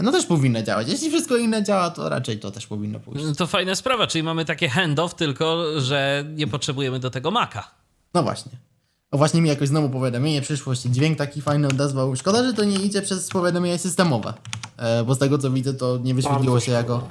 no 0.01 0.11
też 0.11 0.25
powinny 0.25 0.63
działać. 0.63 0.87
Jeśli 0.89 1.09
wszystko 1.09 1.37
inne 1.37 1.63
działa, 1.63 1.89
to 1.89 2.09
raczej 2.09 2.39
to 2.39 2.51
też 2.51 2.67
powinno 2.67 2.99
pójść. 2.99 3.25
To 3.37 3.47
fajna 3.47 3.75
sprawa, 3.75 4.07
czyli 4.07 4.23
mamy 4.23 4.45
takie 4.45 4.69
handoff, 4.69 5.15
tylko 5.15 5.63
że 5.81 6.25
nie 6.35 6.47
potrzebujemy 6.47 6.99
do 6.99 7.09
tego 7.09 7.31
Maca. 7.31 7.63
No 8.13 8.23
właśnie. 8.23 8.51
No 9.11 9.17
właśnie 9.17 9.41
mi 9.41 9.49
jakoś 9.49 9.67
znowu 9.67 9.89
powiadomienie 9.89 10.41
przyszło, 10.41 10.75
się 10.75 10.89
dźwięk 10.89 11.17
taki 11.17 11.41
fajny 11.41 11.67
odezwał. 11.67 12.15
Szkoda, 12.15 12.43
że 12.43 12.53
to 12.53 12.63
nie 12.63 12.75
idzie 12.75 13.01
przez 13.01 13.29
powiadomienia 13.29 13.77
systemowe. 13.77 14.33
E, 14.77 15.03
bo 15.03 15.15
z 15.15 15.17
tego 15.17 15.37
co 15.37 15.51
widzę, 15.51 15.73
to 15.73 15.97
nie 16.03 16.13
wyświetliło 16.13 16.59
się 16.59 16.71
jako 16.71 17.07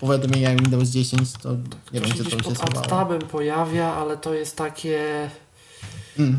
powiadomienia 0.00 0.50
Windows 0.56 0.88
10, 0.88 1.32
to 1.32 1.50
nie 1.92 2.00
To 2.00 2.06
wiem, 2.06 2.16
się 2.16 2.24
czy 2.24 2.24
to 2.24 2.30
się 2.30 2.36
pod 2.36 2.54
schowało. 2.58 2.86
tabem 2.86 3.20
pojawia, 3.20 3.94
ale 3.94 4.16
to 4.16 4.34
jest 4.34 4.56
takie... 4.56 5.30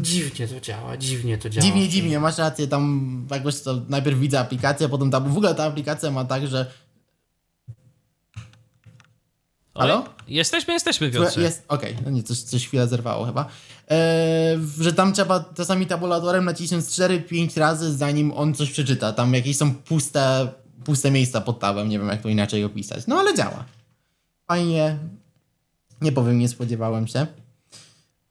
Dziwnie 0.01 0.47
to 0.47 0.59
działa, 0.59 0.97
dziwnie 0.97 1.37
to 1.37 1.49
działa. 1.49 1.65
Mm. 1.65 1.77
Dziwnie, 1.77 1.89
dziwnie, 1.89 2.19
masz 2.19 2.37
rację, 2.37 2.67
tam 2.67 3.27
jakoś 3.31 3.61
to 3.61 3.81
najpierw 3.89 4.19
widzę 4.19 4.39
aplikację, 4.39 4.89
potem 4.89 5.11
ta, 5.11 5.19
w 5.19 5.37
ogóle 5.37 5.55
ta 5.55 5.63
aplikacja 5.63 6.11
ma 6.11 6.25
tak, 6.25 6.47
że 6.47 6.71
Halo? 9.75 9.97
Oj, 9.97 10.05
Jesteśmy, 10.27 10.73
jesteśmy, 10.73 11.11
Piotrze. 11.11 11.41
jest, 11.41 11.65
okej, 11.67 11.95
no 12.05 12.11
nie, 12.11 12.23
coś, 12.23 12.39
coś 12.39 12.67
chwilę 12.67 12.87
zerwało 12.87 13.25
chyba, 13.25 13.45
e, 13.91 14.57
że 14.79 14.93
tam 14.93 15.13
trzeba 15.13 15.45
czasami 15.55 15.85
tabulatorem 15.87 16.45
nacisnąć 16.45 16.85
4-5 16.85 17.59
razy, 17.59 17.93
zanim 17.97 18.31
on 18.31 18.53
coś 18.53 18.71
przeczyta, 18.71 19.13
tam 19.13 19.33
jakieś 19.33 19.57
są 19.57 19.73
puste, 19.75 20.47
puste 20.83 21.11
miejsca 21.11 21.41
pod 21.41 21.59
tabem, 21.59 21.89
nie 21.89 21.99
wiem 21.99 22.07
jak 22.07 22.21
to 22.21 22.29
inaczej 22.29 22.63
opisać, 22.63 23.07
no 23.07 23.19
ale 23.19 23.35
działa. 23.35 23.65
Fajnie, 24.47 24.97
nie 26.01 26.11
powiem, 26.11 26.39
nie 26.39 26.47
spodziewałem 26.47 27.07
się. 27.07 27.27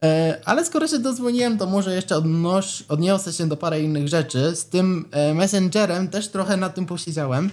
E, 0.05 0.41
Ale 0.45 0.65
skoro 0.65 0.89
się 0.89 0.99
dozwoniłem, 0.99 1.59
to 1.59 1.67
może 1.67 1.95
jeszcze 1.95 2.17
odnoś, 2.17 2.83
odniosę 2.89 3.33
się 3.33 3.49
do 3.49 3.57
parę 3.57 3.81
innych 3.81 4.09
rzeczy. 4.09 4.57
Z 4.57 4.67
tym 4.67 5.09
e, 5.11 5.35
Messengerem 5.35 6.09
też 6.09 6.29
trochę 6.29 6.57
na 6.57 6.69
tym 6.71 6.87
posiedziałem. 6.87 7.51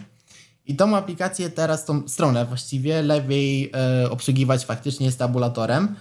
I 0.66 0.76
tą 0.76 0.98
aplikację 0.98 1.50
teraz, 1.50 1.86
tą 1.86 2.08
stronę 2.08 2.46
właściwie, 2.46 3.02
lepiej 3.02 3.72
e, 4.04 4.10
obsługiwać 4.10 4.66
faktycznie 4.66 5.12
z 5.12 5.18
tabulatorem. 5.18 5.96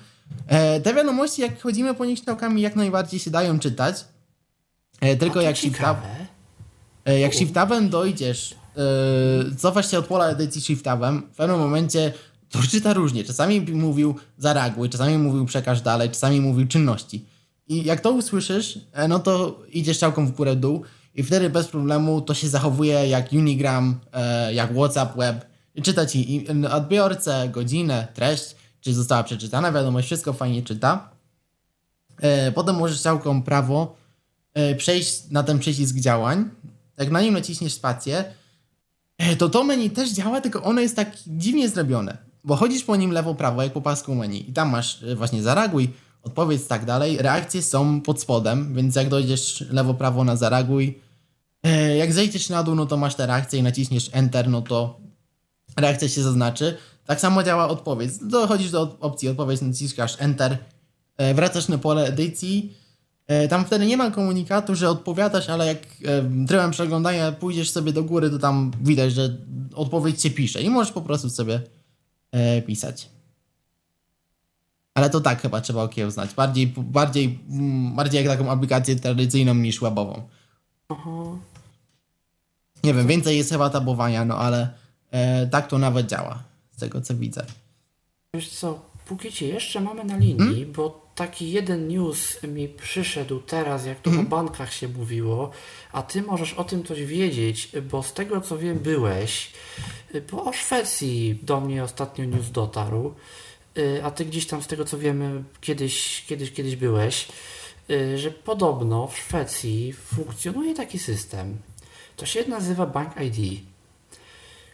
E, 0.49 0.81
te 0.81 0.95
wiadomości, 0.95 1.43
jak 1.43 1.63
chodzimy 1.63 1.95
po 1.95 2.05
nich 2.05 2.19
strzałkami, 2.19 2.63
jak 2.63 2.77
najbardziej 2.77 3.21
się 3.21 3.31
dają 3.31 3.59
czytać. 3.59 4.05
E, 5.01 5.17
tylko 5.17 5.41
jak 5.41 5.57
shift, 5.57 5.81
tab, 5.81 5.97
ciekawe. 5.97 6.27
e, 7.05 7.21
jak 7.21 7.35
shift 7.35 7.55
tabem 7.55 7.89
dojdziesz, 7.89 8.55
e, 8.77 9.57
cofasz 9.57 9.91
się 9.91 9.99
od 9.99 10.07
pola 10.07 10.27
edycji 10.27 10.61
shift 10.61 10.85
tabem, 10.85 11.23
w 11.33 11.37
pewnym 11.37 11.59
momencie 11.59 12.13
to 12.57 12.69
czyta 12.71 12.95
różnie. 12.95 13.25
Czasami 13.25 13.61
mówił 13.61 14.15
zareaguj, 14.39 14.91
czasami 14.91 15.19
mówił 15.19 15.47
przekaż 15.47 15.81
dalej, 15.81 16.11
czasami 16.11 16.41
mówił 16.41 16.67
czynności. 16.67 17.25
I 17.69 17.85
jak 17.85 18.01
to 18.01 18.13
usłyszysz, 18.13 18.79
e, 18.93 19.09
no 19.09 19.19
to 19.19 19.63
idziesz 19.73 19.97
strzałką 19.97 20.27
w 20.27 20.31
górę 20.31 20.57
dół 20.57 20.83
i 21.15 21.23
wtedy 21.23 21.51
bez 21.51 21.69
problemu 21.69 22.21
to 22.21 22.35
się 22.35 22.49
zachowuje 22.49 23.09
jak 23.09 23.33
Unigram, 23.33 24.01
e, 24.13 24.55
jak 24.55 24.75
WhatsApp 24.75 25.17
Web. 25.17 25.47
Czyta 25.83 26.07
ci 26.07 26.47
odbiorcę, 26.71 27.49
godzinę, 27.49 28.09
treść, 28.15 28.57
czy 28.81 28.95
została 28.95 29.25
przeczytana 29.25 29.73
wiadomość, 29.73 30.07
wszystko 30.07 30.33
fajnie 30.33 30.63
czyta. 30.63 31.11
E, 32.21 32.53
Potem 32.53 32.77
możesz 32.77 32.99
strzałką 32.99 33.43
prawo 33.43 33.97
przejść 34.79 35.31
na 35.31 35.43
ten 35.43 35.59
przycisk 35.59 35.97
działań. 35.97 36.51
Jak 36.99 37.11
na 37.11 37.21
nim 37.21 37.35
naciśniesz 37.35 37.73
spację, 37.75 38.25
to 39.39 39.49
to 39.49 39.65
menu 39.65 39.91
też 39.91 40.11
działa, 40.11 40.41
tylko 40.41 40.63
ono 40.63 40.81
jest 40.81 40.97
tak 40.97 41.09
dziwnie 41.27 41.69
zrobione. 41.69 42.26
Bo 42.47 42.57
chodzisz 42.57 42.85
po 42.85 42.97
nim 42.97 43.11
lewo-prawo, 43.11 43.63
jak 43.63 43.73
po 43.73 43.81
pasku 43.81 44.15
menu 44.15 44.51
i 44.51 44.53
tam 44.53 44.71
masz 44.71 45.03
y, 45.03 45.17
właśnie 45.17 45.43
zareaguj, 45.43 45.89
odpowiedz 46.23 46.67
tak 46.67 46.85
dalej, 46.85 47.19
reakcje 47.19 47.63
są 47.63 48.01
pod 48.01 48.21
spodem, 48.21 48.75
więc 48.75 48.97
jak 48.97 49.09
dojdziesz 49.09 49.65
lewo-prawo 49.71 50.25
na 50.25 50.37
zareaguj, 50.37 51.01
e, 51.63 51.97
jak 51.97 52.13
zejdziesz 52.13 52.49
na 52.49 52.63
dół, 52.63 52.75
no 52.75 52.87
to 52.87 52.97
masz 52.97 53.15
te 53.15 53.27
reakcje 53.27 53.59
i 53.59 53.63
naciśniesz 53.63 54.11
Enter, 54.13 54.49
no 54.49 54.63
to 54.63 55.01
reakcja 55.77 56.09
się 56.09 56.23
zaznaczy. 56.23 56.77
Tak 57.07 57.21
samo 57.21 57.43
działa 57.43 57.69
odpowiedź. 57.69 58.11
Dochodzisz 58.23 58.71
do 58.71 58.97
opcji 59.01 59.29
odpowiedź, 59.29 59.61
naciskasz 59.61 60.17
Enter, 60.19 60.59
e, 61.17 61.35
wracasz 61.35 61.69
na 61.69 61.79
pole 61.79 62.07
edycji, 62.07 62.73
e, 63.27 63.49
tam 63.49 63.65
wtedy 63.65 63.87
nie 63.87 63.97
ma 63.97 64.11
komunikatu, 64.11 64.75
że 64.75 64.91
odpowiadasz, 64.91 65.49
ale 65.49 65.67
jak 65.67 65.79
trybem 66.49 66.71
przeglądania 66.71 67.33
pójdziesz 67.33 67.71
sobie 67.71 67.93
do 67.93 68.05
góry, 68.05 68.31
to 68.31 68.39
tam 68.39 68.71
widać, 68.83 69.13
że 69.13 69.37
odpowiedź 69.75 70.23
się 70.23 70.31
pisze 70.31 70.63
i 70.63 70.71
możesz 70.71 70.93
po 70.93 71.03
prostu 71.03 71.31
sobie 71.31 71.61
pisać. 72.67 73.09
Ale 74.95 75.11
to 75.11 75.21
tak 75.21 75.43
chyba 75.43 75.61
trzeba 75.61 75.83
okiełznać. 75.83 76.35
Bardziej, 76.35 76.67
bardziej, 76.77 77.39
mm, 77.51 77.97
bardziej 77.97 78.25
jak 78.25 78.39
taką 78.39 78.51
aplikację 78.51 78.97
tradycyjną 78.97 79.55
niż 79.55 79.81
webową. 79.81 80.23
Aha. 80.89 81.11
Nie 82.85 82.95
wiem, 82.95 83.07
więcej 83.07 83.37
jest 83.37 83.51
chyba 83.51 83.71
tabowania, 83.71 84.25
no 84.25 84.39
ale 84.39 84.69
e, 85.11 85.47
tak 85.47 85.67
to 85.67 85.79
nawet 85.79 86.07
działa, 86.07 86.43
z 86.71 86.81
tego 86.81 87.01
co 87.01 87.15
widzę. 87.15 87.47
Wiesz 88.35 88.51
co, 88.51 88.81
póki 89.07 89.33
cię 89.33 89.49
jeszcze 89.49 89.81
mamy 89.81 90.05
na 90.05 90.17
linii, 90.17 90.39
hmm? 90.39 90.73
bo 90.73 91.06
taki 91.17 91.53
jeden 91.53 91.89
news 91.89 92.43
mi 92.43 92.69
przyszedł 92.69 93.41
teraz, 93.41 93.87
jak 93.87 94.01
tu 94.01 94.11
hmm? 94.11 94.27
o 94.27 94.31
bankach 94.31 94.73
się 94.73 94.89
mówiło, 94.89 95.51
a 95.93 96.03
ty 96.03 96.23
możesz 96.23 96.55
o 96.55 96.65
tym 96.65 96.85
coś 96.85 97.05
wiedzieć, 97.05 97.69
bo 97.91 98.03
z 98.03 98.13
tego 98.13 98.41
co 98.41 98.59
wiem 98.59 98.79
byłeś, 98.79 99.53
bo 100.31 100.45
o 100.45 100.53
Szwecji 100.53 101.39
do 101.43 101.61
mnie 101.61 101.85
ostatnio 101.85 102.25
news 102.25 102.51
dotarł, 102.51 103.15
Y, 103.79 104.05
a 104.05 104.11
ty 104.11 104.25
gdzieś 104.25 104.47
tam 104.47 104.63
z 104.63 104.67
tego 104.67 104.85
co 104.85 104.99
wiemy 104.99 105.45
kiedyś, 105.61 106.25
kiedyś, 106.27 106.53
kiedyś 106.53 106.77
byłeś, 106.77 107.29
y, 107.91 108.19
że 108.19 108.31
podobno 108.31 109.07
w 109.07 109.17
Szwecji 109.19 109.93
funkcjonuje 109.93 110.75
taki 110.75 110.99
system. 110.99 111.59
To 112.17 112.27
się 112.27 112.49
nazywa 112.49 112.87
Bank 112.87 113.13
ID, 113.21 113.61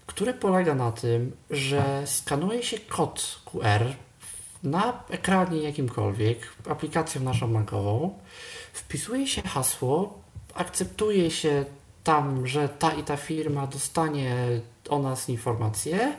który 0.07 0.35
polega 0.35 0.75
na 0.75 0.93
tym, 0.93 1.37
że 1.51 2.03
skanuje 2.07 2.63
się 2.63 2.79
kod 2.79 3.41
QR 3.45 3.85
na 4.63 5.05
ekranie 5.11 5.63
jakimkolwiek, 5.63 6.39
aplikacją 6.69 7.23
naszą 7.23 7.53
bankową, 7.53 8.19
wpisuje 8.73 9.27
się 9.27 9.43
hasło, 9.43 10.19
akceptuje 10.55 11.31
się 11.31 11.65
tam, 12.05 12.47
że 12.47 12.69
ta 12.69 12.93
i 12.93 13.03
ta 13.03 13.17
firma 13.17 13.67
dostanie 13.67 14.37
o 14.89 14.99
nas 14.99 15.29
informacje 15.29 16.17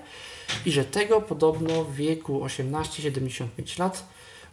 i 0.66 0.72
że 0.72 0.86
tego 0.86 1.22
podobno 1.22 1.84
w 1.84 1.96
wieku 1.96 2.46
18-75 2.46 3.80
lat 3.80 4.06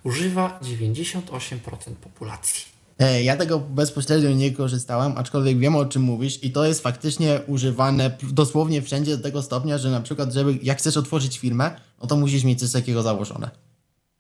używa 0.05 0.61
98% 0.63 1.95
populacji. 2.03 2.65
E, 2.99 3.23
ja 3.23 3.37
tego 3.37 3.59
bezpośrednio 3.59 4.31
nie 4.31 4.51
korzystałem, 4.51 5.13
aczkolwiek 5.17 5.59
wiem 5.59 5.77
o 5.77 5.87
czym 5.87 6.03
mówisz 6.03 6.45
i 6.45 6.53
to 6.53 6.65
jest 6.65 6.83
faktycznie 6.83 7.41
używane 7.47 8.17
dosłownie 8.23 8.83
wszędzie 8.83 9.17
do 9.17 9.23
tego 9.23 9.43
stopnia, 9.43 9.79
że 9.79 9.91
na 9.91 10.01
przykład, 10.01 10.33
żeby 10.33 10.59
jak 10.63 10.79
chcesz 10.79 10.97
otworzyć 10.97 11.39
firmę, 11.39 11.81
no 12.03 12.07
to 12.07 12.17
musisz 12.17 12.45
mieć 12.45 12.61
coś 12.61 12.73
takiego 12.73 13.03
założone. 13.03 13.51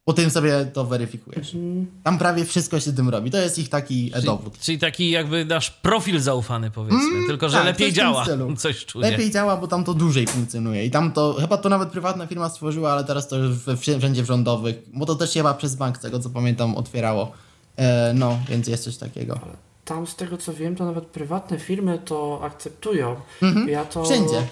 Po 0.04 0.12
tym 0.12 0.30
sobie 0.30 0.66
to 0.72 0.84
weryfikujesz. 0.84 1.54
Mhm. 1.54 1.86
Tam 2.02 2.18
prawie 2.18 2.44
wszystko 2.44 2.80
się 2.80 2.92
tym 2.92 3.08
robi. 3.08 3.30
To 3.30 3.38
jest 3.38 3.58
ich 3.58 3.68
taki 3.68 4.10
czyli, 4.10 4.24
dowód. 4.24 4.58
Czyli 4.58 4.78
taki 4.78 5.10
jakby 5.10 5.44
nasz 5.44 5.70
profil 5.70 6.20
zaufany 6.20 6.70
powiedzmy, 6.70 7.14
mm, 7.14 7.26
tylko 7.26 7.48
że 7.48 7.56
tak, 7.56 7.66
lepiej 7.66 7.92
działa. 7.92 8.26
Coś 8.56 8.86
czuję. 8.86 9.10
Lepiej 9.10 9.30
działa, 9.30 9.56
bo 9.56 9.68
tam 9.68 9.84
to 9.84 9.94
dłużej 9.94 10.26
funkcjonuje. 10.26 10.84
I 10.84 10.90
tam 10.90 11.12
to, 11.12 11.36
chyba 11.40 11.56
to 11.56 11.68
nawet 11.68 11.88
prywatna 11.88 12.26
firma 12.26 12.48
stworzyła, 12.48 12.92
ale 12.92 13.04
teraz 13.04 13.28
to 13.28 13.36
już 13.36 13.56
wszędzie 13.80 14.22
w 14.22 14.26
rządowych, 14.26 14.76
bo 14.92 15.06
to 15.06 15.14
też 15.14 15.32
chyba 15.32 15.54
przez 15.54 15.76
bank, 15.76 15.96
z 15.98 16.00
tego 16.00 16.20
co 16.20 16.30
pamiętam, 16.30 16.76
otwierało. 16.76 17.32
E, 17.76 18.12
no, 18.14 18.38
więc 18.48 18.68
jest 18.68 18.84
coś 18.84 18.96
takiego. 18.96 19.38
Tam 19.84 20.06
z 20.06 20.16
tego 20.16 20.36
co 20.36 20.54
wiem, 20.54 20.76
to 20.76 20.84
nawet 20.84 21.06
prywatne 21.06 21.58
firmy 21.58 21.98
to 22.04 22.40
akceptują. 22.42 23.16
Mhm, 23.42 23.68
ja 23.68 23.84
to... 23.84 24.04
Wszędzie. 24.04 24.46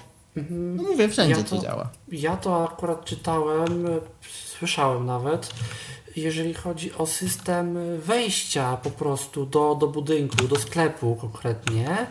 No 0.50 0.82
mówię, 0.82 1.08
wszędzie 1.08 1.34
ja 1.40 1.42
to, 1.42 1.56
to 1.56 1.62
działa. 1.62 1.90
Ja 2.12 2.36
to 2.36 2.70
akurat 2.72 3.04
czytałem 3.04 3.86
słyszałem 4.58 5.06
nawet, 5.06 5.54
jeżeli 6.16 6.54
chodzi 6.54 6.94
o 6.94 7.06
system 7.06 7.78
wejścia 7.98 8.76
po 8.76 8.90
prostu 8.90 9.46
do, 9.46 9.74
do 9.74 9.86
budynku, 9.86 10.48
do 10.48 10.56
sklepu 10.56 11.16
konkretnie, 11.20 12.06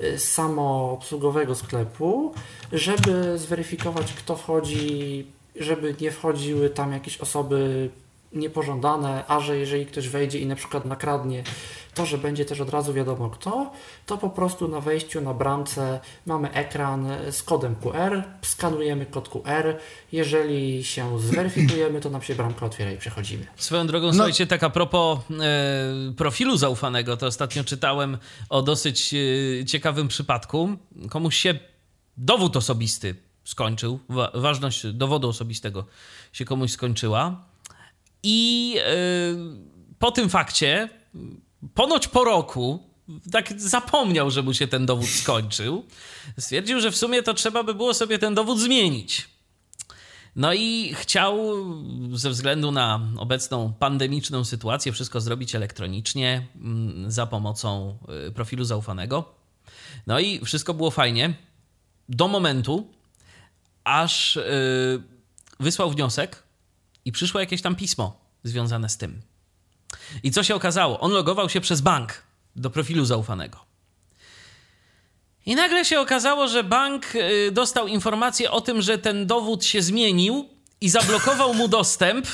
y, 0.00 0.18
samoobsługowego 0.18 1.54
sklepu, 1.54 2.34
żeby 2.72 3.38
zweryfikować, 3.38 4.12
kto 4.12 4.36
wchodzi, 4.36 5.26
żeby 5.56 5.94
nie 6.00 6.10
wchodziły 6.10 6.70
tam 6.70 6.92
jakieś 6.92 7.18
osoby 7.18 7.90
niepożądane, 8.36 9.24
a 9.28 9.40
że 9.40 9.58
jeżeli 9.58 9.86
ktoś 9.86 10.08
wejdzie 10.08 10.38
i 10.38 10.46
na 10.46 10.56
przykład 10.56 10.84
nakradnie 10.84 11.42
to, 11.96 12.06
że 12.06 12.18
będzie 12.18 12.44
też 12.44 12.60
od 12.60 12.70
razu 12.70 12.92
wiadomo 12.92 13.30
kto, 13.30 13.72
to 14.06 14.18
po 14.18 14.30
prostu 14.30 14.68
na 14.68 14.80
wejściu 14.80 15.20
na 15.20 15.34
bramce 15.34 16.00
mamy 16.26 16.52
ekran 16.52 17.08
z 17.30 17.42
kodem 17.42 17.76
QR, 17.76 18.22
skanujemy 18.42 19.06
kod 19.06 19.28
QR, 19.28 19.76
jeżeli 20.12 20.84
się 20.84 21.20
zweryfikujemy, 21.20 22.00
to 22.00 22.10
nam 22.10 22.22
się 22.22 22.34
bramka 22.34 22.66
otwiera 22.66 22.92
i 22.92 22.98
przechodzimy. 22.98 23.46
Swoją 23.56 23.86
drogą, 23.86 24.06
no. 24.06 24.12
słuchajcie, 24.12 24.46
tak 24.46 24.62
a 24.62 24.70
propos 24.70 25.18
e, 25.30 26.12
profilu 26.16 26.56
zaufanego, 26.56 27.16
to 27.16 27.26
ostatnio 27.26 27.64
czytałem 27.64 28.18
o 28.48 28.62
dosyć 28.62 29.14
e, 29.14 29.64
ciekawym 29.64 30.08
przypadku. 30.08 30.68
Komuś 31.10 31.36
się 31.36 31.58
dowód 32.16 32.56
osobisty 32.56 33.14
skończył, 33.44 34.00
wa 34.08 34.30
ważność 34.34 34.86
dowodu 34.86 35.28
osobistego 35.28 35.84
się 36.32 36.44
komuś 36.44 36.70
skończyła 36.70 37.44
i 38.28 38.74
e, 38.78 38.82
po 39.98 40.10
tym 40.10 40.28
fakcie 40.28 40.88
ponoć 41.74 42.08
po 42.08 42.24
roku 42.24 42.82
tak 43.32 43.60
zapomniał, 43.60 44.30
że 44.30 44.42
mu 44.42 44.54
się 44.54 44.66
ten 44.66 44.86
dowód 44.86 45.08
skończył. 45.08 45.84
Stwierdził, 46.38 46.80
że 46.80 46.90
w 46.90 46.96
sumie 46.96 47.22
to 47.22 47.34
trzeba 47.34 47.62
by 47.62 47.74
było 47.74 47.94
sobie 47.94 48.18
ten 48.18 48.34
dowód 48.34 48.60
zmienić. 48.60 49.28
No 50.36 50.54
i 50.54 50.94
chciał 50.94 51.38
ze 52.12 52.30
względu 52.30 52.72
na 52.72 53.00
obecną 53.16 53.72
pandemiczną 53.78 54.44
sytuację 54.44 54.92
wszystko 54.92 55.20
zrobić 55.20 55.54
elektronicznie 55.54 56.46
mm, 56.56 57.10
za 57.10 57.26
pomocą 57.26 57.98
y, 58.28 58.32
profilu 58.32 58.64
zaufanego. 58.64 59.34
No 60.06 60.20
i 60.20 60.44
wszystko 60.44 60.74
było 60.74 60.90
fajnie 60.90 61.34
do 62.08 62.28
momentu, 62.28 62.90
aż 63.84 64.36
yy, 64.36 65.02
wysłał 65.60 65.90
wniosek 65.90 66.45
i 67.06 67.12
przyszło 67.12 67.40
jakieś 67.40 67.62
tam 67.62 67.76
pismo 67.76 68.20
związane 68.44 68.88
z 68.88 68.96
tym. 68.96 69.20
I 70.22 70.30
co 70.30 70.42
się 70.42 70.54
okazało? 70.54 71.00
On 71.00 71.12
logował 71.12 71.48
się 71.48 71.60
przez 71.60 71.80
bank 71.80 72.22
do 72.56 72.70
profilu 72.70 73.04
zaufanego. 73.04 73.58
I 75.46 75.54
nagle 75.54 75.84
się 75.84 76.00
okazało, 76.00 76.48
że 76.48 76.64
bank 76.64 77.14
y, 77.14 77.50
dostał 77.52 77.86
informację 77.86 78.50
o 78.50 78.60
tym, 78.60 78.82
że 78.82 78.98
ten 78.98 79.26
dowód 79.26 79.64
się 79.64 79.82
zmienił 79.82 80.48
i 80.80 80.88
zablokował 80.88 81.54
mu 81.54 81.68
dostęp, 81.68 82.26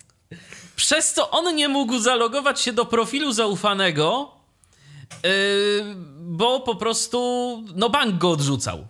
przez 0.76 1.12
co 1.12 1.30
on 1.30 1.56
nie 1.56 1.68
mógł 1.68 1.98
zalogować 1.98 2.60
się 2.60 2.72
do 2.72 2.84
profilu 2.84 3.32
zaufanego, 3.32 4.30
yy, 5.22 5.30
bo 6.20 6.60
po 6.60 6.74
prostu 6.74 7.18
no 7.74 7.90
bank 7.90 8.18
go 8.18 8.30
odrzucał. 8.30 8.86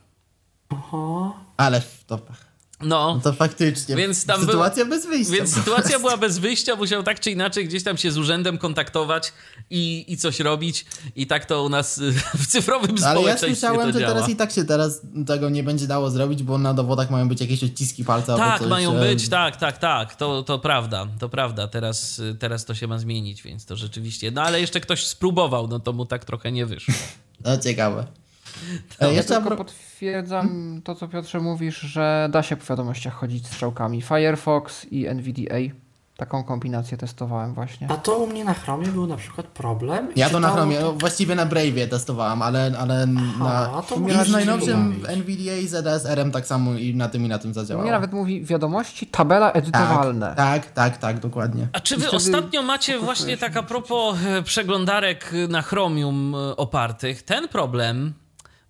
Aha. 0.68 1.32
Ale 1.56 1.80
w 1.80 2.04
topach. 2.04 2.49
No, 2.82 3.14
no 3.14 3.20
to 3.20 3.32
faktycznie. 3.32 3.96
Więc 3.96 4.26
tam 4.26 4.40
sytuacja 4.40 4.84
bez 4.84 5.06
wyjścia. 5.06 5.32
Więc 5.34 5.54
sytuacja 5.54 5.98
była 5.98 6.16
bez 6.16 6.38
wyjścia, 6.38 6.76
musiał 6.76 7.02
tak 7.02 7.20
czy 7.20 7.30
inaczej 7.30 7.68
gdzieś 7.68 7.82
tam 7.82 7.96
się 7.96 8.10
z 8.10 8.18
urzędem 8.18 8.58
kontaktować 8.58 9.32
i, 9.70 10.04
i 10.08 10.16
coś 10.16 10.40
robić. 10.40 10.86
I 11.16 11.26
tak 11.26 11.46
to 11.46 11.64
u 11.64 11.68
nas 11.68 12.00
w 12.34 12.46
cyfrowym 12.46 12.90
Ale 12.90 12.98
społeczeństwie 12.98 13.68
Ale 13.68 13.76
ja 13.76 13.82
słyszałem, 13.82 13.92
że 13.92 14.00
teraz 14.00 14.28
i 14.28 14.36
tak 14.36 14.52
się 14.52 14.64
teraz 14.64 15.00
tego 15.26 15.50
nie 15.50 15.62
będzie 15.62 15.86
dało 15.86 16.10
zrobić, 16.10 16.42
bo 16.42 16.58
na 16.58 16.74
dowodach 16.74 17.10
mają 17.10 17.28
być 17.28 17.40
jakieś 17.40 17.64
odciski 17.64 18.04
palca 18.04 18.36
Tak, 18.36 18.66
mają 18.66 18.92
być, 18.92 19.28
tak, 19.28 19.56
tak, 19.56 19.78
tak. 19.78 20.16
To, 20.16 20.42
to 20.42 20.58
prawda, 20.58 21.06
to 21.18 21.28
prawda. 21.28 21.68
Teraz, 21.68 22.22
teraz 22.38 22.64
to 22.64 22.74
się 22.74 22.86
ma 22.86 22.98
zmienić, 22.98 23.42
więc 23.42 23.66
to 23.66 23.76
rzeczywiście. 23.76 24.30
No 24.30 24.42
ale 24.42 24.60
jeszcze 24.60 24.80
ktoś 24.80 25.06
spróbował, 25.06 25.68
no 25.68 25.80
to 25.80 25.92
mu 25.92 26.06
tak 26.06 26.24
trochę 26.24 26.52
nie 26.52 26.66
wyszło. 26.66 26.94
No 27.44 27.58
ciekawe. 27.58 28.06
No, 29.00 29.10
ja 29.10 29.22
tylko 29.22 29.56
potwierdzam 29.56 30.80
to, 30.84 30.94
co 30.94 31.08
Piotrze 31.08 31.40
mówisz, 31.40 31.80
że 31.80 32.28
da 32.32 32.42
się 32.42 32.56
po 32.56 32.64
wiadomościach 32.64 33.14
chodzić 33.14 33.46
strzałkami. 33.46 34.02
Firefox 34.02 34.86
i 34.90 35.06
NVDA. 35.06 35.74
Taką 36.20 36.44
kombinację 36.44 36.96
testowałem 36.98 37.54
właśnie. 37.54 37.90
A 37.90 37.96
to 37.96 38.18
u 38.18 38.26
mnie 38.26 38.44
na 38.44 38.54
Chromie 38.54 38.86
był 38.86 39.06
na 39.06 39.16
przykład 39.16 39.46
problem. 39.46 40.08
Ja 40.16 40.30
to 40.30 40.40
na 40.40 40.50
Chromie, 40.50 40.78
to... 40.78 40.92
właściwie 40.92 41.34
na 41.34 41.46
Brave'ie 41.46 41.88
testowałem, 41.88 42.42
ale, 42.42 42.72
ale 42.78 43.06
Aha, 43.16 43.70
na... 43.74 43.82
To 43.82 43.96
I 43.96 44.26
z 44.26 44.30
najnowszym 44.30 45.04
NVDA 45.08 45.56
i 45.56 45.68
ZSR-em 45.68 46.30
tak 46.30 46.46
samo 46.46 46.74
i 46.74 46.94
na 46.94 47.08
tym 47.08 47.24
i 47.24 47.28
na 47.28 47.38
tym 47.38 47.54
zadziałało. 47.54 47.82
Mnie 47.82 47.92
nawet 47.92 48.12
mówi 48.12 48.44
wiadomości, 48.44 49.06
tabela 49.06 49.52
edytowalne. 49.52 50.34
Tak, 50.36 50.66
tak, 50.66 50.72
tak, 50.72 50.98
tak 50.98 51.18
dokładnie. 51.18 51.68
A 51.72 51.80
czy 51.80 51.96
wy 51.96 52.02
wtedy... 52.02 52.16
ostatnio 52.16 52.62
macie 52.62 52.98
właśnie 52.98 53.36
tak 53.36 53.56
a 53.56 53.62
propos 53.62 54.16
e, 54.26 54.42
przeglądarek 54.42 55.32
na 55.48 55.62
Chromium 55.62 56.34
e, 56.34 56.56
opartych, 56.56 57.22
ten 57.22 57.48
problem 57.48 58.14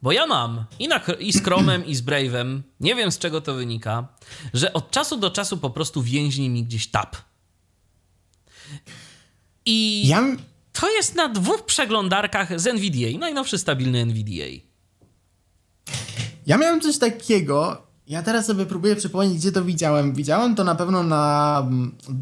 Bo 0.02 0.12
ja 0.12 0.26
mam 0.26 0.64
i, 0.78 0.88
na, 0.88 1.00
i 1.18 1.32
z 1.32 1.42
Chromem, 1.44 1.86
i 1.86 1.94
z 1.94 2.02
Brave'em, 2.02 2.60
nie 2.80 2.94
wiem 2.94 3.12
z 3.12 3.18
czego 3.18 3.40
to 3.40 3.54
wynika, 3.54 4.08
że 4.54 4.72
od 4.72 4.90
czasu 4.90 5.16
do 5.16 5.30
czasu 5.30 5.58
po 5.58 5.70
prostu 5.70 6.02
więźni 6.02 6.50
mi 6.50 6.64
gdzieś 6.64 6.90
tap. 6.90 7.16
I 9.66 10.08
Ja, 10.08 10.24
to 10.72 10.90
jest 10.90 11.14
na 11.14 11.28
dwóch 11.28 11.64
przeglądarkach 11.64 12.60
z 12.60 12.66
NVDA, 12.66 13.18
najnowszy 13.18 13.58
stabilny 13.58 13.98
NVDA. 13.98 14.62
ja 16.46 16.56
miałem 16.58 16.80
coś 16.80 16.98
takiego. 16.98 17.82
Ja 18.06 18.22
teraz 18.22 18.46
sobie 18.46 18.66
próbuję 18.66 18.96
przypomnieć, 18.96 19.38
gdzie 19.38 19.52
to 19.52 19.64
widziałem. 19.64 20.14
Widziałem 20.14 20.54
to 20.54 20.64
na 20.64 20.74
pewno 20.74 21.02
na, 21.02 21.66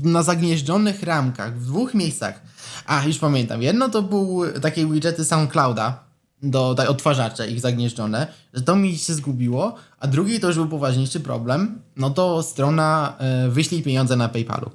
na 0.03 0.23
zagnieżdżonych 0.23 1.03
ramkach 1.03 1.59
w 1.59 1.65
dwóch 1.67 1.95
miejscach. 1.95 2.43
A, 2.87 3.05
już 3.05 3.19
pamiętam. 3.19 3.63
Jedno 3.63 3.89
to 3.89 4.03
był 4.03 4.43
takie 4.63 4.87
widgety 4.87 5.25
SoundClouda 5.25 6.08
do 6.42 6.75
tak, 6.75 6.91
odtwarzacze 6.91 7.50
ich 7.50 7.60
zagnieżdżone, 7.60 8.26
że 8.55 8.62
to 8.62 8.76
mi 8.76 8.97
się 8.97 9.15
zgubiło, 9.15 9.75
a 10.00 10.07
drugi 10.07 10.41
to 10.41 10.47
już 10.47 10.57
był 10.57 10.68
poważniejszy 10.68 11.20
problem, 11.20 11.83
no 11.97 12.10
to 12.10 12.42
strona 12.42 13.17
y, 13.47 13.50
wyślij 13.50 13.83
pieniądze 13.83 14.17
na 14.17 14.28
PayPalu. 14.28 14.70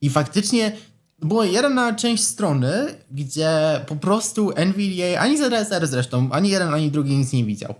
I 0.00 0.10
faktycznie 0.10 0.72
była 1.18 1.46
jedna 1.46 1.94
część 1.94 2.24
strony, 2.24 2.94
gdzie 3.10 3.80
po 3.86 3.96
prostu 3.96 4.52
NVDA, 4.56 5.20
ani 5.20 5.38
ZSR 5.38 5.86
zresztą, 5.86 6.28
ani 6.32 6.48
jeden, 6.48 6.74
ani 6.74 6.90
drugi 6.90 7.16
nic 7.16 7.32
nie 7.32 7.44
widział. 7.44 7.74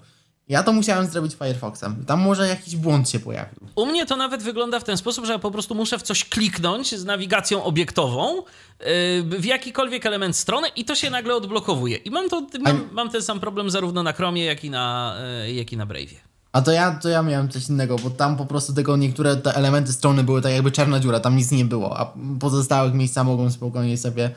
Ja 0.49 0.63
to 0.63 0.73
musiałem 0.73 1.07
zrobić 1.07 1.35
Firefoxem. 1.35 2.05
Tam 2.05 2.21
może 2.21 2.49
jakiś 2.49 2.77
błąd 2.77 3.11
się 3.11 3.21
pojawił. 3.21 3.61
U 3.75 3.87
mnie 3.87 4.07
to 4.07 4.17
nawet 4.17 4.43
wygląda 4.43 4.81
w 4.81 4.85
ten 4.85 4.97
sposób, 4.97 5.25
że 5.25 5.33
ja 5.33 5.39
po 5.39 5.51
prostu 5.51 5.75
muszę 5.75 5.99
w 5.99 6.03
coś 6.03 6.25
kliknąć 6.25 6.95
z 6.95 7.05
nawigacją 7.05 7.65
obiektową 7.65 8.37
yy, 8.37 9.41
w 9.41 9.45
jakikolwiek 9.45 10.07
element 10.07 10.37
strony 10.37 10.69
i 10.69 10.85
to 10.85 10.95
się 10.95 11.11
nagle 11.11 11.35
odblokowuje. 11.35 11.97
I 11.97 12.11
mam, 12.11 12.29
to, 12.29 12.47
mam, 12.61 12.89
mam 12.93 13.11
ten 13.11 13.23
sam 13.23 13.41
problem 13.41 13.71
zarówno 13.71 14.03
na 14.03 14.13
Chromie, 14.13 14.45
jak 14.45 14.65
i 14.65 14.71
na, 14.71 15.17
yy, 15.47 15.53
jak 15.53 15.73
i 15.73 15.77
na 15.77 15.87
Brave'ie. 15.87 16.17
A 16.53 16.63
to 16.63 16.73
ja, 16.73 16.99
to 17.03 17.09
ja 17.09 17.23
miałem 17.23 17.49
coś 17.49 17.69
innego, 17.69 17.97
bo 17.97 18.11
tam 18.11 18.37
po 18.37 18.47
prostu 18.47 18.73
tego 18.73 18.97
niektóre 18.97 19.37
te 19.37 19.55
elementy 19.55 19.93
strony 19.93 20.25
były 20.25 20.43
tak 20.43 20.53
jakby 20.53 20.71
czarna 20.73 21.01
dziura, 21.01 21.21
tam 21.21 21.37
nic 21.37 21.51
nie 21.51 21.65
było, 21.65 21.99
a 21.99 22.15
pozostałych 22.41 22.95
miejsca 22.95 23.25
mogą 23.25 23.51
spokojnie 23.51 23.99
sobie 23.99 24.31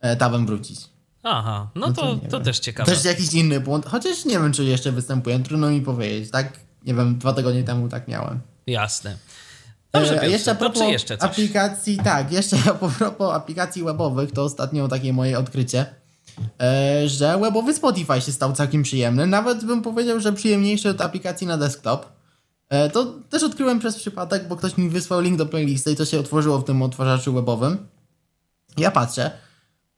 e, 0.00 0.16
tabem 0.16 0.46
wrócić. 0.46 0.93
Aha, 1.24 1.70
no, 1.74 1.86
No 1.86 1.92
to, 1.92 2.02
to 2.16 2.28
to, 2.28 2.40
też 2.40 2.58
ciekawe. 2.58 2.92
Też 2.92 3.04
jakiś 3.04 3.34
inny 3.34 3.60
błąd, 3.60 3.86
chociaż 3.86 4.24
nie 4.24 4.32
wiem, 4.38 4.52
czy 4.52 4.64
jeszcze 4.64 4.92
występuje, 4.92 5.38
trudno 5.38 5.70
mi 5.70 5.80
powiedzieć, 5.80 6.30
tak? 6.30 6.52
Nie 6.86 6.94
wiem, 6.94 7.18
dwa 7.18 7.32
tygodnie 7.32 7.64
temu 7.64 7.88
tak 7.88 8.08
miałem. 8.08 8.40
Jasne. 8.66 9.16
Dobrze, 9.92 10.22
E, 10.22 10.30
jeszcze 10.30 10.50
a 10.50 10.54
to 10.54 10.60
propos 10.60 10.82
czy 10.82 10.92
jeszcze 10.92 11.18
coś? 11.18 11.30
aplikacji, 11.30 11.98
tak, 12.04 12.32
jeszcze 12.32 12.56
a 12.70 12.74
propos 12.74 13.34
aplikacji 13.34 13.84
webowych, 13.84 14.32
to 14.32 14.42
ostatnio 14.44 14.88
takie 14.88 15.12
moje 15.12 15.38
odkrycie, 15.38 15.86
e, 16.62 17.08
że 17.08 17.38
webowy 17.38 17.74
Spotify 17.74 18.20
się 18.20 18.32
stał 18.32 18.52
całkiem 18.52 18.82
przyjemny, 18.82 19.26
nawet 19.26 19.64
bym 19.64 19.82
powiedział, 19.82 20.20
że 20.20 20.32
przyjemniejszy 20.32 20.90
od 20.90 21.00
aplikacji 21.00 21.46
na 21.46 21.56
desktop. 21.58 22.06
E, 22.68 22.90
to 22.90 23.04
też 23.30 23.42
odkryłem 23.42 23.78
przez 23.78 23.96
przypadek, 23.96 24.48
bo 24.48 24.56
ktoś 24.56 24.76
mi 24.76 24.88
wysłał 24.88 25.20
link 25.20 25.38
do 25.38 25.46
playlisty 25.46 25.92
i 25.92 25.96
to 25.96 26.04
się 26.04 26.20
otworzyło 26.20 26.58
w 26.58 26.64
tym 26.64 26.82
odtwarzaczu 26.82 27.34
webowym. 27.34 27.86
Ja 28.76 28.90
patrzę, 28.90 29.30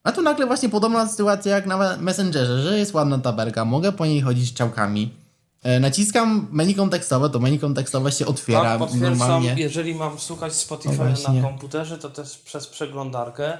a 0.07 0.13
tu 0.13 0.23
nagle 0.23 0.47
właśnie 0.47 0.69
podobna 0.69 1.09
sytuacja 1.09 1.55
jak 1.57 1.67
na 1.67 1.97
Messengerze, 1.97 2.63
że 2.63 2.79
jest 2.79 2.95
ładna 2.95 3.19
tabelka, 3.19 3.65
mogę 3.65 3.93
po 3.93 4.07
niej 4.07 4.21
chodzić 4.21 4.51
strzałkami. 4.51 5.15
E, 5.63 5.81
Naciskam 5.81 6.49
menu 6.51 6.75
kontekstowe, 6.75 7.31
to 7.31 7.39
menu 7.39 7.59
kontekstowe 7.59 8.13
się 8.13 8.27
otwiera 8.27 8.63
Tak, 8.63 8.79
potwierdzam, 8.79 9.11
normalnie. 9.19 9.55
jeżeli 9.59 9.95
mam 9.95 10.19
słuchać 10.19 10.53
No 10.71 10.77
Spotify'a 10.77 10.95
właśnie. 10.97 11.43
na 11.43 11.49
komputerze, 11.49 11.99
to 11.99 12.11
też 12.11 12.39
przez 12.39 12.67
przeglądarkę 12.67 13.59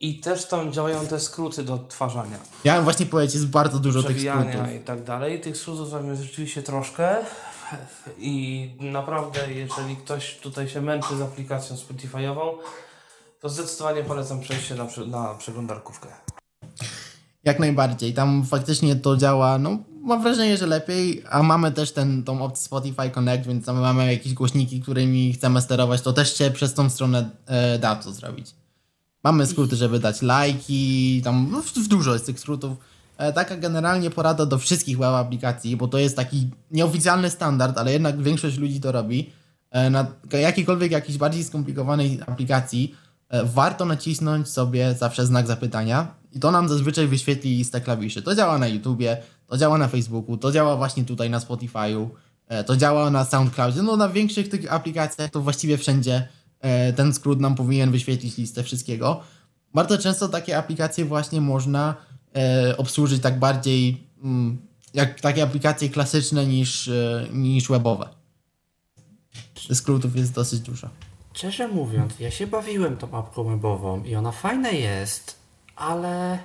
i 0.00 0.20
też 0.20 0.44
tam 0.46 0.72
działają 0.72 1.06
te 1.06 1.20
skróty 1.20 1.62
do 1.64 1.74
odtwarzania. 1.74 2.36
Ja 2.64 2.74
bym 2.74 2.84
właśnie 2.84 3.06
powiedzieć, 3.06 3.34
jest 3.34 3.46
bardzo 3.48 3.78
dużo 3.78 4.02
tych 4.02 4.20
skrótów. 4.20 4.72
i 4.76 4.80
tak 4.80 5.04
dalej. 5.04 5.40
Tych 5.40 5.56
skrótów 5.56 5.90
tam 5.90 6.06
jest 6.10 6.22
rzeczywiście 6.22 6.62
troszkę 6.62 7.16
i 8.18 8.68
naprawdę 8.80 9.52
jeżeli 9.54 9.96
ktoś 9.96 10.36
tutaj 10.42 10.68
się 10.68 10.80
męczy 10.80 11.16
z 11.16 11.20
aplikacją 11.20 11.76
Spotify'ową, 11.76 12.40
to 13.40 13.48
zdecydowanie 13.48 14.04
polecam 14.04 14.40
przejście 14.40 14.74
na, 14.74 14.86
na 15.06 15.34
przeglądarkówkę. 15.34 16.08
Jak 17.44 17.58
najbardziej. 17.58 18.14
Tam 18.14 18.44
faktycznie 18.46 18.96
to 18.96 19.16
działa, 19.16 19.58
no 19.58 19.78
mam 20.02 20.22
wrażenie, 20.22 20.56
że 20.56 20.66
lepiej, 20.66 21.24
a 21.30 21.42
mamy 21.42 21.72
też 21.72 21.92
ten, 21.92 22.22
tą 22.22 22.42
opcję 22.44 22.64
Spotify 22.64 23.10
Connect, 23.10 23.46
więc 23.46 23.66
tam 23.66 23.80
mamy 23.80 24.12
jakieś 24.12 24.34
głośniki, 24.34 24.80
którymi 24.80 25.32
chcemy 25.32 25.60
sterować, 25.60 26.02
to 26.02 26.12
też 26.12 26.38
się 26.38 26.50
przez 26.50 26.74
tą 26.74 26.90
stronę 26.90 27.30
e, 27.46 27.78
da 27.78 27.96
to 27.96 28.12
zrobić. 28.12 28.54
Mamy 29.24 29.46
skróty, 29.46 29.76
żeby 29.76 29.98
dać 29.98 30.22
lajki, 30.22 31.20
tam 31.24 31.48
no, 31.50 31.62
dużo 31.88 32.12
jest 32.12 32.26
tych 32.26 32.40
skrótów. 32.40 32.78
E, 33.18 33.32
taka 33.32 33.56
generalnie 33.56 34.10
porada 34.10 34.46
do 34.46 34.58
wszystkich 34.58 34.98
web 34.98 35.14
aplikacji, 35.14 35.76
bo 35.76 35.88
to 35.88 35.98
jest 35.98 36.16
taki 36.16 36.50
nieoficjalny 36.70 37.30
standard, 37.30 37.78
ale 37.78 37.92
jednak 37.92 38.22
większość 38.22 38.58
ludzi 38.58 38.80
to 38.80 38.92
robi. 38.92 39.30
E, 39.70 39.90
na 39.90 40.06
jakiejkolwiek 40.32 40.92
jakiejś 40.92 41.18
bardziej 41.18 41.44
skomplikowanej 41.44 42.20
aplikacji 42.26 42.94
warto 43.44 43.84
nacisnąć 43.84 44.48
sobie 44.48 44.94
zawsze 44.94 45.26
znak 45.26 45.46
zapytania 45.46 46.14
i 46.32 46.40
to 46.40 46.50
nam 46.50 46.68
zazwyczaj 46.68 47.06
wyświetli 47.06 47.56
listę 47.56 47.80
klawiszy. 47.80 48.22
To 48.22 48.34
działa 48.34 48.58
na 48.58 48.68
YouTubie, 48.68 49.16
to 49.46 49.56
działa 49.56 49.78
na 49.78 49.88
Facebooku, 49.88 50.36
to 50.36 50.52
działa 50.52 50.76
właśnie 50.76 51.04
tutaj 51.04 51.30
na 51.30 51.38
Spotify'u, 51.38 52.08
e, 52.48 52.64
to 52.64 52.76
działa 52.76 53.10
na 53.10 53.24
SoundCloudzie. 53.24 53.82
No 53.82 53.96
na 53.96 54.08
większych 54.08 54.48
tych 54.48 54.72
aplikacjach 54.72 55.30
to 55.30 55.40
właściwie 55.40 55.78
wszędzie 55.78 56.28
e, 56.60 56.92
ten 56.92 57.14
skrót 57.14 57.40
nam 57.40 57.54
powinien 57.54 57.90
wyświetlić 57.90 58.36
listę 58.36 58.62
wszystkiego. 58.62 59.20
Bardzo 59.74 59.98
często 59.98 60.28
takie 60.28 60.58
aplikacje 60.58 61.04
właśnie 61.04 61.40
można 61.40 61.94
e, 62.36 62.76
obsłużyć 62.76 63.22
tak 63.22 63.38
bardziej 63.38 64.06
mm, 64.22 64.58
jak 64.94 65.20
takie 65.20 65.42
aplikacje 65.42 65.88
klasyczne 65.88 66.46
niż, 66.46 66.88
e, 66.88 67.26
niż 67.32 67.68
webowe. 67.68 68.08
Skrótów 69.72 70.16
jest 70.16 70.32
dosyć 70.32 70.60
dużo. 70.60 70.90
Szczerze 71.32 71.68
mówiąc, 71.68 72.20
ja 72.20 72.30
się 72.30 72.46
bawiłem 72.46 72.96
tą 72.96 73.18
apką 73.18 73.44
webową 73.44 74.04
i 74.04 74.14
ona 74.16 74.32
fajna 74.32 74.70
jest, 74.70 75.38
ale 75.76 76.38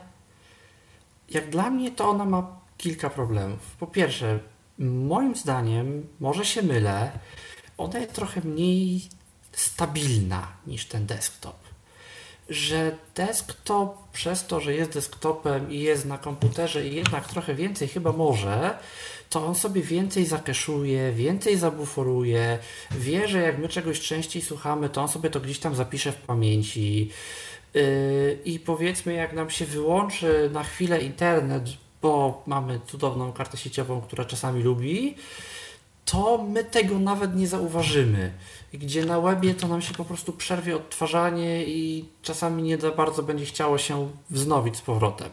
jak 1.30 1.50
dla 1.50 1.70
mnie 1.70 1.92
to 1.92 2.10
ona 2.10 2.26
ma 2.26 2.60
kilka 2.78 3.10
problemów. 3.10 3.76
Po 3.80 3.88
pierwsze, 3.88 4.40
moim 4.80 5.36
zdaniem, 5.36 6.08
może 6.20 6.46
się 6.46 6.62
mylę, 6.62 7.12
ona 7.78 8.00
jest 8.00 8.14
trochę 8.14 8.42
mniej 8.42 9.02
stabilna 9.52 10.48
niż 10.68 10.86
ten 10.86 11.06
desktop. 11.06 11.56
Że 12.50 12.98
desktop 13.16 14.12
przez 14.12 14.48
to, 14.48 14.60
że 14.60 14.74
jest 14.74 14.92
desktopem 14.92 15.72
i 15.72 15.80
jest 15.80 16.06
na 16.06 16.18
komputerze 16.18 16.88
i 16.88 16.96
jednak 16.96 17.28
trochę 17.28 17.56
więcej 17.56 17.88
chyba 17.88 18.12
może, 18.12 18.80
to 19.36 19.46
on 19.46 19.56
sobie 19.56 19.82
więcej 19.82 20.26
zakeszuje, 20.26 21.12
więcej 21.12 21.58
zabuforuje, 21.58 22.60
wie, 22.92 23.28
że 23.28 23.42
jak 23.42 23.60
my 23.60 23.70
czegoś 23.70 24.02
częściej 24.02 24.42
słuchamy, 24.42 24.90
to 24.90 25.02
on 25.02 25.08
sobie 25.08 25.30
to 25.30 25.40
gdzieś 25.40 25.60
tam 25.60 25.76
zapisze 25.76 26.12
w 26.12 26.16
pamięci. 26.16 27.10
Yy, 27.74 28.40
I 28.46 28.60
powiedzmy, 28.60 29.14
jak 29.14 29.34
nam 29.34 29.50
się 29.50 29.66
wyłączy 29.66 30.50
na 30.54 30.64
chwilę 30.64 31.02
internet, 31.02 31.64
bo 32.02 32.44
mamy 32.48 32.80
cudowną 32.88 33.34
kartę 33.34 33.58
sieciową, 33.58 34.02
która 34.02 34.26
czasami 34.26 34.64
lubi, 34.64 35.16
to 36.06 36.46
my 36.50 36.64
tego 36.64 37.00
nawet 37.00 37.36
nie 37.36 37.48
zauważymy. 37.48 38.32
Gdzie 38.74 39.06
na 39.06 39.22
webie 39.22 39.54
to 39.54 39.68
nam 39.68 39.82
się 39.82 39.94
po 39.94 40.06
prostu 40.06 40.34
przerwie 40.34 40.76
odtwarzanie 40.76 41.66
i 41.66 42.06
czasami 42.22 42.64
nie 42.64 42.78
za 42.78 42.92
bardzo 42.92 43.24
będzie 43.24 43.46
chciało 43.46 43.78
się 43.78 44.10
wznowić 44.30 44.78
z 44.78 44.82
powrotem. 44.82 45.30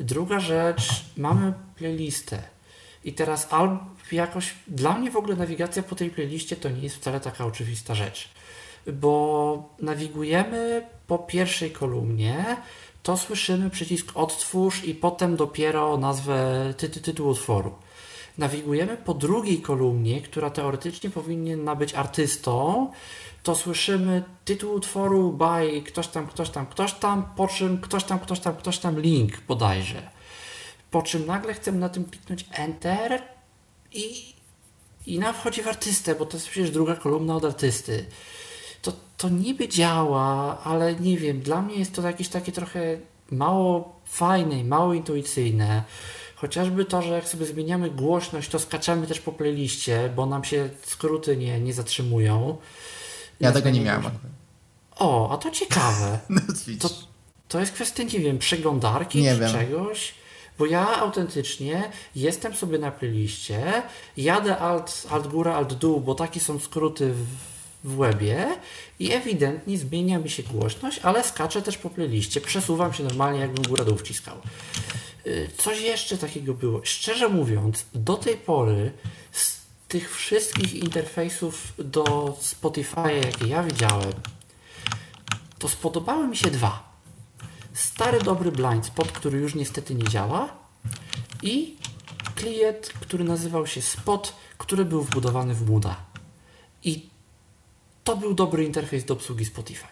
Druga 0.00 0.40
rzecz, 0.40 1.04
mamy 1.16 1.52
playlistę. 1.76 2.53
I 3.04 3.12
teraz 3.12 3.52
albo 3.52 3.78
jakoś, 4.12 4.54
dla 4.66 4.98
mnie 4.98 5.10
w 5.10 5.16
ogóle 5.16 5.36
nawigacja 5.36 5.82
po 5.82 5.94
tej 5.94 6.10
playliście 6.10 6.56
to 6.56 6.68
nie 6.68 6.80
jest 6.82 6.96
wcale 6.96 7.20
taka 7.20 7.46
oczywista 7.46 7.94
rzecz. 7.94 8.28
Bo 8.92 9.74
nawigujemy 9.80 10.86
po 11.06 11.18
pierwszej 11.18 11.70
kolumnie, 11.70 12.56
to 13.02 13.16
słyszymy 13.16 13.70
przycisk 13.70 14.12
odtwórz 14.14 14.84
i 14.84 14.94
potem 14.94 15.36
dopiero 15.36 15.96
nazwę 15.96 16.74
ty, 16.76 16.88
ty, 16.88 17.00
tytuł 17.00 17.28
utworu. 17.28 17.74
Nawigujemy 18.38 18.96
po 18.96 19.14
drugiej 19.14 19.60
kolumnie, 19.60 20.22
która 20.22 20.50
teoretycznie 20.50 21.10
powinna 21.10 21.74
być 21.74 21.94
artystą, 21.94 22.90
to 23.42 23.54
słyszymy 23.54 24.22
tytuł 24.44 24.74
utworu 24.74 25.32
by 25.32 25.82
ktoś 25.82 26.08
tam, 26.08 26.26
ktoś 26.26 26.50
tam, 26.50 26.66
ktoś 26.66 26.92
tam, 26.92 27.24
po 27.36 27.48
czym 27.48 27.80
ktoś 27.80 28.04
tam, 28.04 28.18
ktoś 28.18 28.40
tam, 28.40 28.56
ktoś 28.56 28.78
tam 28.78 29.00
link 29.00 29.40
bodajże. 29.48 30.13
Po 30.94 31.02
czym 31.02 31.26
nagle 31.26 31.54
chcemy 31.54 31.78
na 31.78 31.88
tym 31.88 32.04
kliknąć 32.04 32.46
Enter 32.52 33.22
i, 33.92 34.34
i 35.06 35.18
nam 35.18 35.34
wchodzi 35.34 35.62
w 35.62 35.68
artystę, 35.68 36.14
bo 36.14 36.26
to 36.26 36.36
jest 36.36 36.48
przecież 36.48 36.70
druga 36.70 36.96
kolumna 36.96 37.36
od 37.36 37.44
artysty. 37.44 38.06
To, 38.82 38.92
to 39.16 39.28
niby 39.28 39.68
działa, 39.68 40.58
ale 40.64 40.94
nie 40.94 41.18
wiem, 41.18 41.40
dla 41.40 41.62
mnie 41.62 41.74
jest 41.76 41.94
to 41.94 42.02
jakieś 42.02 42.28
takie 42.28 42.52
trochę 42.52 42.98
mało 43.30 44.00
fajne 44.06 44.58
i 44.58 44.64
mało 44.64 44.94
intuicyjne. 44.94 45.84
Chociażby 46.36 46.84
to, 46.84 47.02
że 47.02 47.14
jak 47.14 47.28
sobie 47.28 47.46
zmieniamy 47.46 47.90
głośność, 47.90 48.48
to 48.48 48.58
skaczemy 48.58 49.06
też 49.06 49.20
po 49.20 49.32
playliście, 49.32 50.12
bo 50.16 50.26
nam 50.26 50.44
się 50.44 50.70
skróty 50.82 51.36
nie, 51.36 51.60
nie 51.60 51.74
zatrzymują. 51.74 52.56
Ja 53.40 53.52
tego 53.52 53.70
nie 53.70 53.80
miałem. 53.80 54.10
O, 54.96 55.32
a 55.32 55.38
to 55.38 55.50
ciekawe. 55.50 56.18
To, 56.80 56.88
to 57.48 57.60
jest 57.60 57.72
kwestia, 57.72 58.02
nie 58.02 58.20
wiem, 58.20 58.38
przeglądarki 58.38 59.22
Nie 59.22 59.34
czy 59.34 59.40
wiem. 59.40 59.52
czegoś, 59.52 60.14
Bo 60.58 60.66
ja 60.66 60.96
autentycznie 61.00 61.90
jestem 62.14 62.54
sobie 62.54 62.78
na 62.78 62.90
playliście, 62.90 63.82
jadę 64.16 64.58
alt, 64.58 65.06
alt 65.10 65.26
góra, 65.26 65.54
alt 65.54 65.74
dół, 65.74 66.00
bo 66.00 66.14
takie 66.14 66.40
są 66.40 66.58
skróty 66.58 67.12
w, 67.12 67.26
w 67.84 67.96
webie 67.96 68.46
i 68.98 69.12
ewidentnie 69.12 69.78
zmienia 69.78 70.18
mi 70.18 70.30
się 70.30 70.42
głośność, 70.42 71.00
ale 71.02 71.24
skaczę 71.24 71.62
też 71.62 71.78
po 71.78 71.90
playliście, 71.90 72.40
przesuwam 72.40 72.92
się 72.92 73.04
normalnie 73.04 73.40
jakbym 73.40 73.64
góra 73.64 73.84
dół 73.84 73.96
wciskał. 73.96 74.36
Y, 75.26 75.50
Coś 75.56 75.80
jeszcze 75.80 76.18
takiego 76.18 76.54
było. 76.54 76.80
Szczerze 76.84 77.28
mówiąc, 77.28 77.84
do 77.94 78.16
tej 78.16 78.36
pory 78.36 78.92
z 79.32 79.60
tych 79.88 80.16
wszystkich 80.16 80.74
interfejsów 80.74 81.72
do 81.78 82.04
Spotify'a, 82.40 83.08
jakie 83.08 83.46
ja 83.46 83.62
widziałem, 83.62 84.12
to 85.58 85.68
spodobały 85.68 86.28
mi 86.28 86.36
się 86.36 86.50
dwa. 86.50 86.83
Stary 87.74 88.18
dobry 88.18 88.52
blind 88.52 88.86
spot, 88.86 89.12
który 89.12 89.38
już 89.38 89.54
niestety 89.54 89.94
nie 89.94 90.04
działa 90.04 90.48
i 91.42 91.76
klient, 92.34 92.92
który 93.00 93.24
nazywał 93.24 93.66
się 93.66 93.82
Spot, 93.82 94.36
który 94.58 94.84
był 94.84 95.02
wbudowany 95.02 95.54
w 95.54 95.70
Mooda. 95.70 95.96
I 96.82 97.08
to 98.04 98.16
był 98.16 98.34
dobry 98.34 98.64
interfejs 98.64 99.04
do 99.04 99.14
obsługi 99.14 99.44
Spotify. 99.44 99.86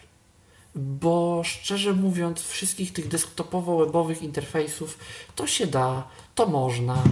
Bo 0.75 1.43
szczerze 1.44 1.93
mówiąc, 1.93 2.43
wszystkich 2.43 2.93
tych 2.93 3.09
desktopowo-webowych 3.09 4.23
interfejsów 4.23 4.99
to 5.35 5.47
się 5.47 5.67
da, 5.67 6.09
to 6.35 6.47
można, 6.47 7.02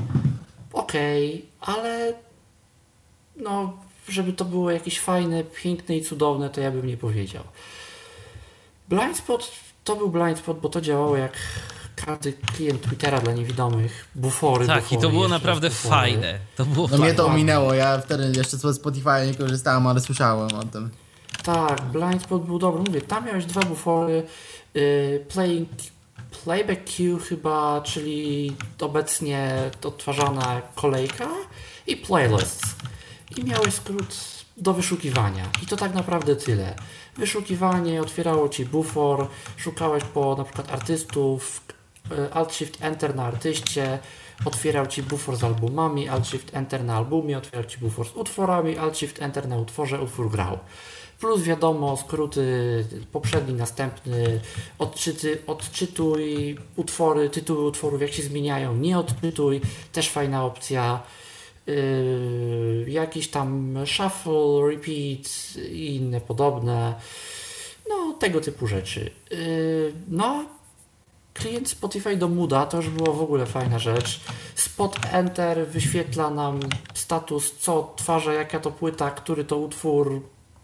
okej, 0.72 1.46
ale 1.60 2.14
no, 3.36 3.78
żeby 4.08 4.32
to 4.32 4.44
było 4.44 4.70
jakieś 4.70 5.00
fajne, 5.00 5.44
piękne 5.44 5.96
i 5.96 6.04
cudowne, 6.04 6.50
to 6.50 6.60
ja 6.60 6.70
bym 6.70 6.86
nie 6.86 6.96
powiedział. 6.96 7.44
Blindspot 8.88 9.50
to 9.90 9.96
był 9.96 10.08
blindspot, 10.10 10.60
bo 10.60 10.68
to 10.68 10.80
działało 10.80 11.16
jak 11.16 11.32
każdy 12.06 12.32
klient 12.32 12.82
Twittera 12.82 13.20
dla 13.20 13.32
niewidomych. 13.32 14.08
Bufory, 14.14 14.66
Tak, 14.66 14.82
bufory, 14.82 14.98
i 14.98 15.02
to 15.02 15.10
było 15.10 15.28
naprawdę 15.28 15.68
bufory. 15.68 15.90
fajne. 15.90 16.38
To 16.56 16.64
było 16.64 16.88
No 16.88 16.96
mnie 16.96 17.06
fajne. 17.06 17.14
to 17.16 17.26
ominęło, 17.26 17.74
ja 17.74 17.98
wtedy 17.98 18.32
jeszcze 18.36 18.56
z 18.56 18.76
Spotify 18.76 19.26
nie 19.26 19.34
korzystałem, 19.34 19.86
ale 19.86 20.00
słyszałem 20.00 20.54
o 20.54 20.62
tym. 20.64 20.90
Tak, 21.44 21.82
Blindspot 21.82 22.42
był 22.46 22.58
dobry. 22.58 22.82
Mówię, 22.86 23.00
tam 23.00 23.26
miałeś 23.26 23.44
dwa 23.44 23.60
bufory. 23.60 24.22
Yy, 24.74 25.24
playing, 25.28 25.68
playback 26.44 26.80
queue 26.96 27.18
chyba, 27.18 27.80
czyli 27.84 28.56
obecnie 28.80 29.70
odtwarzana 29.84 30.62
kolejka 30.74 31.28
i 31.86 31.96
playlists. 31.96 32.74
I 33.36 33.44
miałeś 33.44 33.74
skrót 33.74 34.16
do 34.60 34.72
wyszukiwania. 34.72 35.44
I 35.62 35.66
to 35.66 35.76
tak 35.76 35.94
naprawdę 35.94 36.36
tyle. 36.36 36.74
Wyszukiwanie 37.16 38.02
otwierało 38.02 38.48
Ci 38.48 38.64
bufor, 38.64 39.26
szukałeś 39.56 40.04
po 40.04 40.36
na 40.36 40.44
przykład 40.44 40.72
artystów, 40.72 41.60
y, 42.12 42.32
Alt 42.32 42.54
Shift 42.54 42.84
Enter 42.84 43.14
na 43.14 43.24
artyście, 43.24 43.98
otwierał 44.44 44.86
Ci 44.86 45.02
bufor 45.02 45.36
z 45.36 45.44
albumami, 45.44 46.08
Alt 46.08 46.26
Shift 46.26 46.54
Enter 46.54 46.84
na 46.84 46.96
albumie, 46.96 47.38
otwierał 47.38 47.64
Ci 47.64 47.78
bufor 47.78 48.06
z 48.06 48.16
utworami, 48.16 48.78
Alt 48.78 48.98
Shift 48.98 49.22
Enter 49.22 49.48
na 49.48 49.56
utworze, 49.56 50.02
utwór 50.02 50.30
grał. 50.30 50.58
Plus 51.20 51.42
wiadomo, 51.42 51.96
skróty 51.96 52.44
poprzedni, 53.12 53.54
następny, 53.54 54.40
odczyty, 54.78 55.38
odczytuj 55.46 56.58
utwory, 56.76 57.30
tytuły 57.30 57.66
utworów, 57.66 58.00
jak 58.00 58.12
się 58.12 58.22
zmieniają, 58.22 58.76
nie 58.76 58.98
odczytuj, 58.98 59.60
też 59.92 60.10
fajna 60.10 60.44
opcja. 60.44 61.02
Yy, 61.66 62.84
jakiś 62.88 63.28
tam 63.28 63.78
shuffle, 63.86 64.70
repeat 64.70 65.56
i 65.72 65.96
inne 65.96 66.20
podobne. 66.20 66.94
No, 67.88 68.16
tego 68.18 68.40
typu 68.40 68.66
rzeczy. 68.66 69.10
Yy, 69.30 69.92
no, 70.08 70.44
klient 71.34 71.68
Spotify 71.68 72.16
do 72.16 72.28
Mooda 72.28 72.66
to 72.66 72.76
już 72.76 72.88
było 72.88 73.12
w 73.12 73.22
ogóle 73.22 73.46
fajna 73.46 73.78
rzecz. 73.78 74.20
Spot 74.54 74.96
Enter 75.12 75.66
wyświetla 75.66 76.30
nam 76.30 76.60
status, 76.94 77.54
co 77.58 77.78
odtwarza, 77.78 78.32
jaka 78.32 78.60
to 78.60 78.70
płyta, 78.70 79.10
który 79.10 79.44
to 79.44 79.56
utwór 79.56 80.22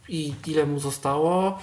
i 0.09 0.35
ile 0.47 0.67
mu 0.67 0.81
zostało. 0.81 1.59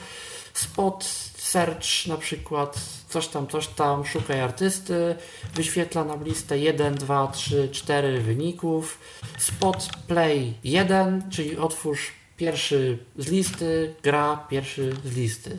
Spot 0.54 1.04
Search 1.38 2.08
na 2.08 2.18
przykład, 2.18 2.80
coś 3.14 3.28
tam, 3.28 3.48
coś 3.48 3.68
tam, 3.68 4.06
szukaj 4.06 4.42
artysty, 4.42 5.16
wyświetla 5.54 6.04
nam 6.04 6.24
listę 6.24 6.60
1, 6.60 6.96
2, 6.96 7.28
3, 7.28 7.70
4 7.72 8.22
wyników. 8.22 9.00
Spot 9.38 9.90
Play 10.08 10.54
1, 10.64 11.30
czyli 11.30 11.58
otwórz 11.58 12.12
pierwszy 12.38 12.98
z 13.18 13.28
listy, 13.28 13.96
gra 14.04 14.46
pierwszy 14.50 14.96
z 15.06 15.16
listy. 15.16 15.58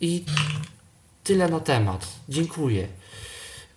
I 0.00 0.24
tyle 1.24 1.48
na 1.48 1.60
temat. 1.60 2.06
Dziękuję. 2.28 2.88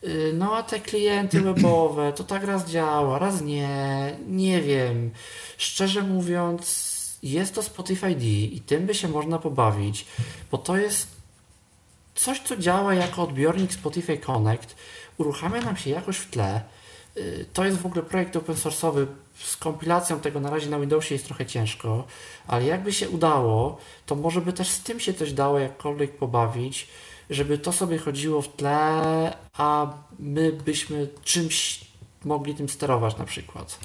Yy, 0.03 0.33
No 0.33 0.55
a 0.55 0.63
te 0.63 0.79
klienty 0.79 1.41
webowe, 1.49 2.13
to 2.13 2.23
tak 2.23 2.43
raz 2.43 2.69
działa, 2.69 3.19
raz 3.19 3.41
nie, 3.41 3.69
nie 4.27 4.61
wiem. 4.61 5.11
Szczerze 5.57 6.01
mówiąc, 6.03 6.89
jest 7.23 7.55
to 7.55 7.63
Spotify 7.63 8.15
D 8.15 8.25
i 8.25 8.61
tym 8.61 8.85
by 8.85 8.93
się 8.93 9.07
można 9.07 9.39
pobawić, 9.39 10.05
bo 10.51 10.57
to 10.57 10.77
jest 10.77 11.18
coś, 12.19 12.39
co 12.39 12.57
działa 12.57 12.93
jako 12.93 13.21
odbiornik 13.23 13.73
Spotify 13.73 14.17
Connect, 14.17 14.75
uruchamia 15.17 15.61
nam 15.61 15.77
się 15.77 15.89
jakoś 15.89 16.17
w 16.17 16.29
tle. 16.29 16.61
Yy, 17.15 17.45
To 17.53 17.65
jest 17.65 17.77
w 17.77 17.85
ogóle 17.85 18.03
projekt 18.03 18.35
open 18.35 18.55
source'owy. 18.55 19.05
Z 19.35 19.57
kompilacją 19.57 20.19
tego 20.19 20.39
na 20.39 20.49
razie 20.49 20.69
na 20.69 20.79
Windowsie 20.79 21.15
jest 21.15 21.25
trochę 21.25 21.45
ciężko, 21.45 22.07
ale 22.47 22.65
jakby 22.65 22.93
się 22.93 23.09
udało, 23.09 23.77
to 24.05 24.15
może 24.15 24.41
by 24.41 24.53
też 24.53 24.69
z 24.69 24.83
tym 24.83 24.99
się 24.99 25.13
coś 25.13 25.33
dało 25.33 25.59
jakkolwiek 25.59 26.17
pobawić, 26.17 26.87
żeby 27.29 27.57
to 27.57 27.71
sobie 27.71 27.97
chodziło 27.97 28.41
w 28.41 28.55
tle, 28.55 29.37
a 29.53 29.93
my 30.19 30.51
byśmy 30.51 31.07
czymś 31.23 31.85
mogli 32.25 32.55
tym 32.55 32.69
sterować 32.69 33.17
na 33.17 33.25
przykład. 33.25 33.79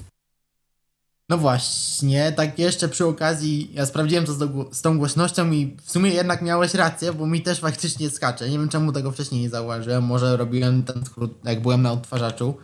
No 1.29 1.37
właśnie, 1.37 2.31
tak 2.31 2.59
jeszcze 2.59 2.89
przy 2.89 3.05
okazji, 3.05 3.71
ja 3.73 3.85
sprawdziłem 3.85 4.25
to 4.25 4.33
z, 4.33 4.37
do, 4.37 4.47
z 4.71 4.81
tą 4.81 4.97
głośnością 4.97 5.51
i 5.51 5.75
w 5.83 5.91
sumie 5.91 6.11
jednak 6.11 6.41
miałeś 6.41 6.73
rację, 6.73 7.13
bo 7.13 7.27
mi 7.27 7.41
też 7.41 7.59
faktycznie 7.59 8.09
skacze. 8.09 8.49
Nie 8.49 8.59
wiem 8.59 8.69
czemu 8.69 8.91
tego 8.91 9.11
wcześniej 9.11 9.41
nie 9.41 9.49
zauważyłem, 9.49 10.03
może 10.03 10.37
robiłem 10.37 10.83
ten 10.83 11.05
skrót, 11.05 11.31
jak 11.43 11.61
byłem 11.61 11.81
na 11.81 11.91
odtwarzaczu. 11.91 12.57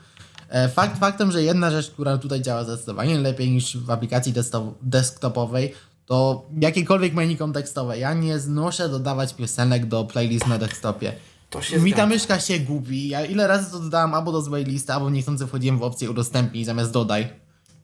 E, 0.50 0.70
Fakt 0.70 1.00
faktem, 1.00 1.32
że 1.32 1.44
jedna 1.44 1.72
rzecz, 1.72 1.92
która 1.92 2.18
tutaj 2.18 2.42
działa 2.42 2.64
zdecydowanie 2.64 3.20
lepiej 3.20 3.52
niż 3.52 3.78
w 3.78 3.92
aplikacji 3.92 4.34
desktopowej, 4.82 5.74
to 6.06 6.46
jakiekolwiek 6.60 7.14
menu 7.14 7.38
kontekstowe. 7.38 8.00
Ja 8.00 8.14
nie 8.14 8.40
znoszę 8.40 8.90
dodawać 8.90 9.34
piosenek 9.34 9.86
do 9.86 10.06
playlist 10.06 10.48
na 10.48 10.58
desktopie. 10.58 11.14
To 11.50 11.62
się 11.62 11.80
Mi 11.80 11.94
ta 11.94 12.06
myszka 12.06 12.40
się 12.40 12.60
gubi. 12.60 13.10
Ja 13.10 13.26
ile 13.26 13.48
razy 13.48 13.72
to 13.72 13.80
dodałem 13.80 14.14
albo 14.14 14.32
do 14.32 14.42
złej 14.42 14.66
listy, 14.66 14.94
albo 14.94 15.10
niechcący 15.10 15.48
wchodziłem 15.48 15.80
w 15.80 15.84
opcję 15.84 16.10
udostępnij 16.12 16.66
zamiast 16.66 16.92
dodaj. 16.92 17.41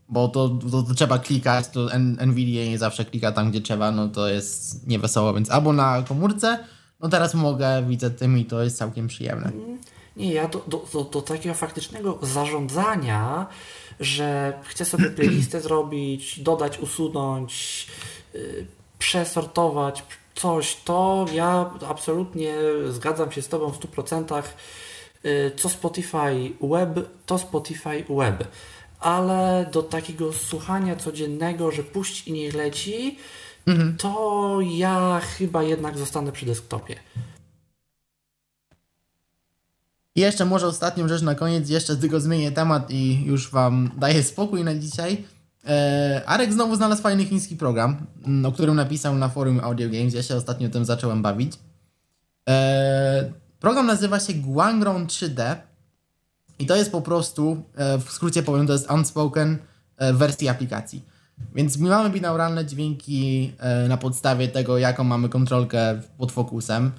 Bo 0.09 0.27
to, 0.27 0.49
to, 0.49 0.83
to 0.83 0.93
trzeba 0.93 1.19
klikać, 1.19 1.67
to 1.67 1.89
Nvidia 2.25 2.65
nie 2.65 2.77
zawsze 2.77 3.05
klika 3.05 3.31
tam, 3.31 3.51
gdzie 3.51 3.61
trzeba, 3.61 3.91
no 3.91 4.07
to 4.07 4.29
jest 4.29 4.87
niewesoło, 4.87 5.33
więc 5.33 5.51
albo 5.51 5.73
na 5.73 6.03
komórce, 6.07 6.59
no 6.99 7.09
teraz 7.09 7.33
mogę, 7.33 7.83
widzę 7.87 8.09
tym 8.09 8.37
i 8.37 8.45
to 8.45 8.63
jest 8.63 8.77
całkiem 8.77 9.07
przyjemne. 9.07 9.51
Nie, 10.17 10.33
ja 10.33 10.47
do, 10.47 10.63
do, 10.67 10.85
do, 10.93 11.03
do 11.03 11.21
takiego 11.21 11.55
faktycznego 11.55 12.19
zarządzania, 12.21 13.47
że 13.99 14.59
chcę 14.63 14.85
sobie 14.85 15.09
playlistę 15.09 15.61
zrobić, 15.67 16.39
dodać, 16.39 16.79
usunąć, 16.79 17.87
yy, 18.33 18.67
przesortować 18.99 20.03
coś, 20.35 20.75
to 20.75 21.25
ja 21.33 21.71
absolutnie 21.87 22.55
zgadzam 22.89 23.31
się 23.31 23.41
z 23.41 23.47
Tobą 23.47 23.71
w 23.71 23.79
100%. 23.79 24.43
Yy, 25.23 25.51
co 25.57 25.69
Spotify 25.69 26.53
Web, 26.61 26.99
to 27.25 27.37
Spotify 27.37 28.05
Web. 28.09 28.47
Ale 28.99 29.69
do 29.73 29.83
takiego 29.83 30.33
słuchania 30.33 30.95
codziennego, 30.95 31.71
że 31.71 31.83
puść 31.83 32.27
i 32.27 32.33
niech 32.33 32.53
leci, 32.55 33.17
to 33.97 34.59
ja 34.61 35.21
chyba 35.37 35.63
jednak 35.63 35.97
zostanę 35.97 36.31
przy 36.31 36.45
desktopie. 36.45 36.95
I 40.15 40.19
jeszcze 40.19 40.45
może 40.45 40.67
ostatnią 40.67 41.07
rzecz 41.07 41.21
na 41.21 41.35
koniec, 41.35 41.69
jeszcze 41.69 41.95
tylko 41.95 42.19
zmienię 42.19 42.51
temat 42.51 42.91
i 42.91 43.25
już 43.25 43.51
wam 43.51 43.91
daję 43.97 44.23
spokój 44.23 44.63
na 44.63 44.75
dzisiaj. 44.75 45.23
E, 45.67 46.21
Arek 46.25 46.53
znowu 46.53 46.75
znalazł 46.75 47.01
fajny 47.01 47.25
chiński 47.25 47.55
program, 47.55 48.05
mm, 48.25 48.45
o 48.45 48.51
którym 48.51 48.75
napisał 48.75 49.15
na 49.15 49.29
forum 49.29 49.59
Audio 49.59 49.89
Games. 49.89 50.13
Ja 50.13 50.23
się 50.23 50.35
ostatnio 50.35 50.69
tym 50.69 50.85
zacząłem 50.85 51.21
bawić. 51.21 51.53
E, 52.49 53.31
program 53.59 53.87
nazywa 53.87 54.19
się 54.19 54.33
Guangrong 54.33 55.09
3D 55.09 55.55
i 56.59 56.65
to 56.65 56.75
jest 56.75 56.91
po 56.91 57.01
prostu, 57.01 57.63
e, 57.75 57.97
w 57.97 58.11
skrócie 58.11 58.43
powiem, 58.43 58.67
to 58.67 58.73
jest 58.73 58.91
unspoken 58.91 59.57
e, 59.97 60.13
wersji 60.13 60.49
aplikacji. 60.49 61.03
Więc 61.55 61.77
my 61.77 61.89
mamy 61.89 62.09
binauralne 62.09 62.65
dźwięki 62.65 63.51
e, 63.57 63.87
na 63.87 63.97
podstawie 63.97 64.47
tego, 64.47 64.77
jaką 64.77 65.03
mamy 65.03 65.29
kontrolkę 65.29 66.01
pod 66.17 66.31
fokusem. 66.31 66.91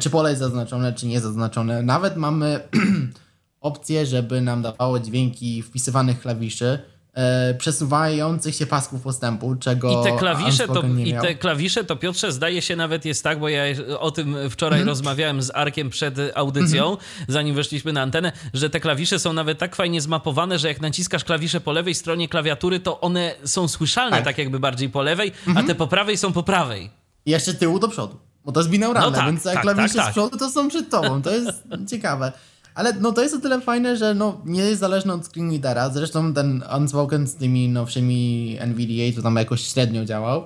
Czy 0.00 0.10
pole 0.10 0.30
jest 0.30 0.40
zaznaczone, 0.40 0.92
czy 0.92 1.06
nie 1.06 1.20
zaznaczone. 1.20 1.82
Nawet 1.82 2.16
mamy 2.16 2.60
opcję, 3.60 4.06
żeby 4.06 4.40
nam 4.40 4.62
dawało 4.62 5.00
dźwięki 5.00 5.62
wpisywanych 5.62 6.20
klawiszy. 6.20 6.78
E, 7.18 7.54
przesuwających 7.54 8.54
się 8.54 8.66
pasków 8.66 9.02
postępu, 9.02 9.56
czego 9.56 10.00
I 10.00 10.04
te 10.04 10.18
klawisze 10.18 10.66
to, 10.66 10.72
Unspoken 10.72 11.00
i 11.00 11.12
te 11.12 11.34
klawisze 11.34 11.84
to 11.84 11.96
Piotrze 11.96 12.32
zdaje 12.32 12.62
się 12.62 12.76
nawet 12.76 13.04
jest 13.04 13.24
tak, 13.24 13.40
bo 13.40 13.48
ja 13.48 13.62
o 13.98 14.10
tym 14.10 14.36
wczoraj 14.50 14.78
Mhm. 14.80 14.88
rozmawiałem 14.88 15.42
z 15.42 15.50
Arkiem 15.54 15.90
przed 15.90 16.14
audycją, 16.34 16.96
zanim 17.28 17.54
weszliśmy 17.54 17.92
na 17.92 18.02
antenę, 18.02 18.32
że 18.54 18.70
te 18.70 18.80
klawisze 18.80 19.18
są 19.18 19.32
nawet 19.32 19.58
tak 19.58 19.76
fajnie 19.76 20.00
zmapowane, 20.00 20.58
że 20.58 20.68
jak 20.68 20.80
naciskasz 20.80 21.24
klawisze 21.24 21.60
po 21.60 21.72
lewej 21.72 21.94
stronie 21.94 22.28
klawiatury, 22.28 22.80
to 22.80 23.00
one 23.00 23.34
są 23.44 23.68
słyszalne 23.68 24.16
tak, 24.16 24.24
Tak. 24.24 24.38
jakby 24.38 24.60
bardziej 24.60 24.88
po 24.90 25.02
lewej, 25.02 25.32
a 25.46 25.48
Mhm. 25.48 25.66
te 25.66 25.74
po 25.74 25.86
prawej 25.86 26.16
są 26.16 26.32
po 26.32 26.42
prawej. 26.42 26.90
I 27.26 27.30
jeszcze 27.30 27.54
tyłu 27.54 27.78
do 27.78 27.88
przodu, 27.88 28.16
bo 28.44 28.52
to 28.52 28.60
jest 28.60 28.70
binauralne, 28.70 29.10
No 29.10 29.16
tak, 29.16 29.26
więc 29.26 29.42
tak, 29.42 29.60
klawisze 29.60 29.94
tak, 29.94 29.96
tak. 30.04 30.08
z 30.08 30.12
przodu 30.12 30.38
to 30.38 30.50
są 30.50 30.68
przed 30.68 30.90
tobą, 30.90 31.22
to 31.22 31.30
jest 31.30 31.62
ciekawe. 31.90 32.32
Ale 32.78 32.92
no 32.92 33.12
to 33.12 33.22
jest 33.22 33.34
o 33.34 33.38
tyle 33.38 33.60
fajne, 33.60 33.96
że 33.96 34.14
no 34.14 34.40
nie 34.44 34.60
jest 34.60 34.80
zależne 34.80 35.14
od 35.14 35.26
screen 35.26 35.50
readera, 35.50 35.90
zresztą 35.90 36.34
ten 36.34 36.62
Unspoken 36.76 37.26
z 37.26 37.34
tymi 37.34 37.68
nowszymi 37.68 38.56
NVDA 38.60 39.16
to 39.16 39.22
tam 39.22 39.36
jakoś 39.36 39.60
średnio 39.60 40.04
działał. 40.04 40.44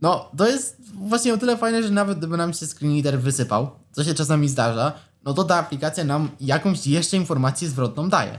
No 0.00 0.30
to 0.36 0.46
jest 0.46 0.76
właśnie 0.94 1.34
o 1.34 1.38
tyle 1.38 1.56
fajne, 1.56 1.82
że 1.82 1.90
nawet 1.90 2.18
gdyby 2.18 2.36
nam 2.36 2.52
się 2.52 2.66
screen 2.66 2.94
reader 2.94 3.20
wysypał, 3.20 3.70
co 3.92 4.04
się 4.04 4.14
czasami 4.14 4.48
zdarza, 4.48 4.92
no 5.24 5.34
to 5.34 5.44
ta 5.44 5.56
aplikacja 5.56 6.04
nam 6.04 6.30
jakąś 6.40 6.86
jeszcze 6.86 7.16
informację 7.16 7.68
zwrotną 7.68 8.08
daje. 8.08 8.38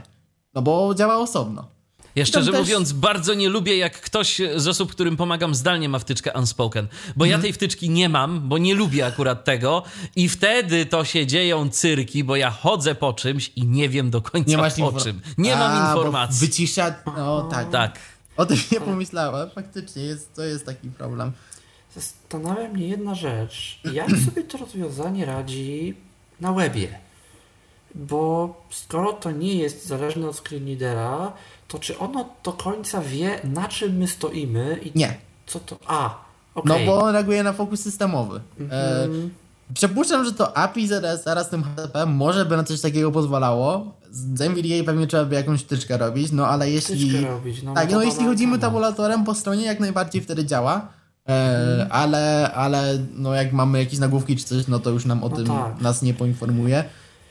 No 0.54 0.62
bo 0.62 0.94
działa 0.94 1.16
osobno. 1.16 1.68
Ja 2.16 2.26
szczerze 2.26 2.50
też- 2.50 2.60
mówiąc, 2.60 2.92
bardzo 2.92 3.34
nie 3.34 3.48
lubię, 3.48 3.76
jak 3.76 4.00
ktoś 4.00 4.40
z 4.56 4.68
osób, 4.68 4.90
którym 4.92 5.16
pomagam 5.16 5.54
zdalnie, 5.54 5.88
ma 5.88 5.98
wtyczkę 5.98 6.32
Unspoken. 6.32 6.86
Bo 7.16 7.24
Mhm. 7.24 7.30
ja 7.30 7.38
tej 7.38 7.52
wtyczki 7.52 7.90
nie 7.90 8.08
mam, 8.08 8.48
bo 8.48 8.58
nie 8.58 8.74
lubię 8.74 9.06
akurat 9.06 9.44
tego. 9.44 9.82
I 10.16 10.28
wtedy 10.28 10.86
to 10.86 11.04
się 11.04 11.26
dzieją 11.26 11.68
cyrki, 11.70 12.24
bo 12.24 12.36
ja 12.36 12.50
chodzę 12.50 12.94
po 12.94 13.12
czymś 13.12 13.52
i 13.56 13.66
nie 13.66 13.88
wiem 13.88 14.10
do 14.10 14.22
końca 14.22 14.50
Nie 14.50 14.56
masz 14.56 14.74
po 14.74 14.90
infor- 14.90 15.02
czym. 15.02 15.20
Nie 15.38 15.56
A, 15.56 15.58
mam 15.58 15.88
informacji. 15.88 16.46
Wycisza, 16.48 16.94
no 17.16 17.42
tak. 17.50 17.70
Tak. 17.70 17.98
O 18.36 18.46
tym 18.46 18.56
nie 18.72 18.80
pomyślałem, 18.80 19.50
faktycznie 19.50 20.02
jest, 20.02 20.34
to 20.34 20.42
jest 20.42 20.66
taki 20.66 20.88
problem. 20.88 21.32
Zastanawia 21.94 22.68
mnie 22.68 22.88
jedna 22.88 23.14
rzecz. 23.14 23.80
Jak 23.92 24.08
sobie 24.26 24.42
to 24.44 24.58
rozwiązanie 24.58 25.24
radzi 25.24 25.94
na 26.40 26.52
webie? 26.52 26.98
Bo 27.94 28.54
skoro 28.70 29.12
to 29.12 29.30
nie 29.30 29.54
jest 29.54 29.86
zależne 29.86 30.28
od 30.28 30.36
screen 30.36 30.66
readera, 30.66 31.32
to 31.72 31.78
czy 31.78 31.98
ono 31.98 32.28
do 32.44 32.52
końca 32.52 33.00
wie, 33.00 33.40
na 33.44 33.68
czym 33.68 33.96
my 33.96 34.08
stoimy 34.08 34.78
i 34.84 34.98
Nie. 34.98 35.14
co 35.46 35.60
to... 35.60 35.76
A, 35.86 36.14
No 36.56 36.74
okej. 36.74 36.86
bo 36.86 37.02
on 37.02 37.12
reaguje 37.12 37.42
na 37.42 37.52
fokus 37.52 37.80
systemowy. 37.80 38.40
E, 38.70 39.04
Mhm. 39.04 39.30
przypuszczam, 39.74 40.24
że 40.24 40.32
to 40.32 40.56
API 40.56 40.88
ZSR 40.88 41.44
z 41.44 41.48
tym 41.48 41.62
HTTP 41.64 42.06
może 42.06 42.44
by 42.46 42.56
na 42.56 42.64
coś 42.64 42.80
takiego 42.80 43.12
pozwalało. 43.12 43.92
Z 44.10 44.40
NVDA 44.40 44.84
pewnie 44.86 45.06
trzeba 45.06 45.24
by 45.24 45.34
jakąś 45.34 45.60
wtyczkę 45.62 45.96
robić, 45.98 46.32
no 46.32 46.46
ale 46.46 46.70
jeśli... 46.70 47.10
Wtyczkę 47.10 47.28
robić, 47.30 47.62
no, 47.62 47.74
tak, 47.74 47.90
no 47.90 47.96
no 47.96 48.02
jeśli 48.02 48.24
chodzimy 48.26 48.52
temat. 48.52 48.60
tabulatorem 48.60 49.24
po 49.24 49.34
stronie, 49.34 49.64
jak 49.64 49.80
najbardziej 49.80 50.22
wtedy 50.22 50.44
działa. 50.46 50.88
E, 51.28 51.58
Mhm. 51.72 51.88
ale, 51.92 52.52
ale 52.54 52.98
no 53.14 53.34
jak 53.34 53.52
mamy 53.52 53.78
jakieś 53.78 53.98
nagłówki 53.98 54.36
czy 54.36 54.44
coś, 54.44 54.66
no 54.68 54.78
to 54.78 54.90
już 54.90 55.04
nam 55.04 55.24
o 55.24 55.28
No 55.28 55.36
tym 55.36 55.46
tak. 55.46 55.80
nas 55.80 56.02
nie 56.02 56.14
poinformuje. 56.14 56.84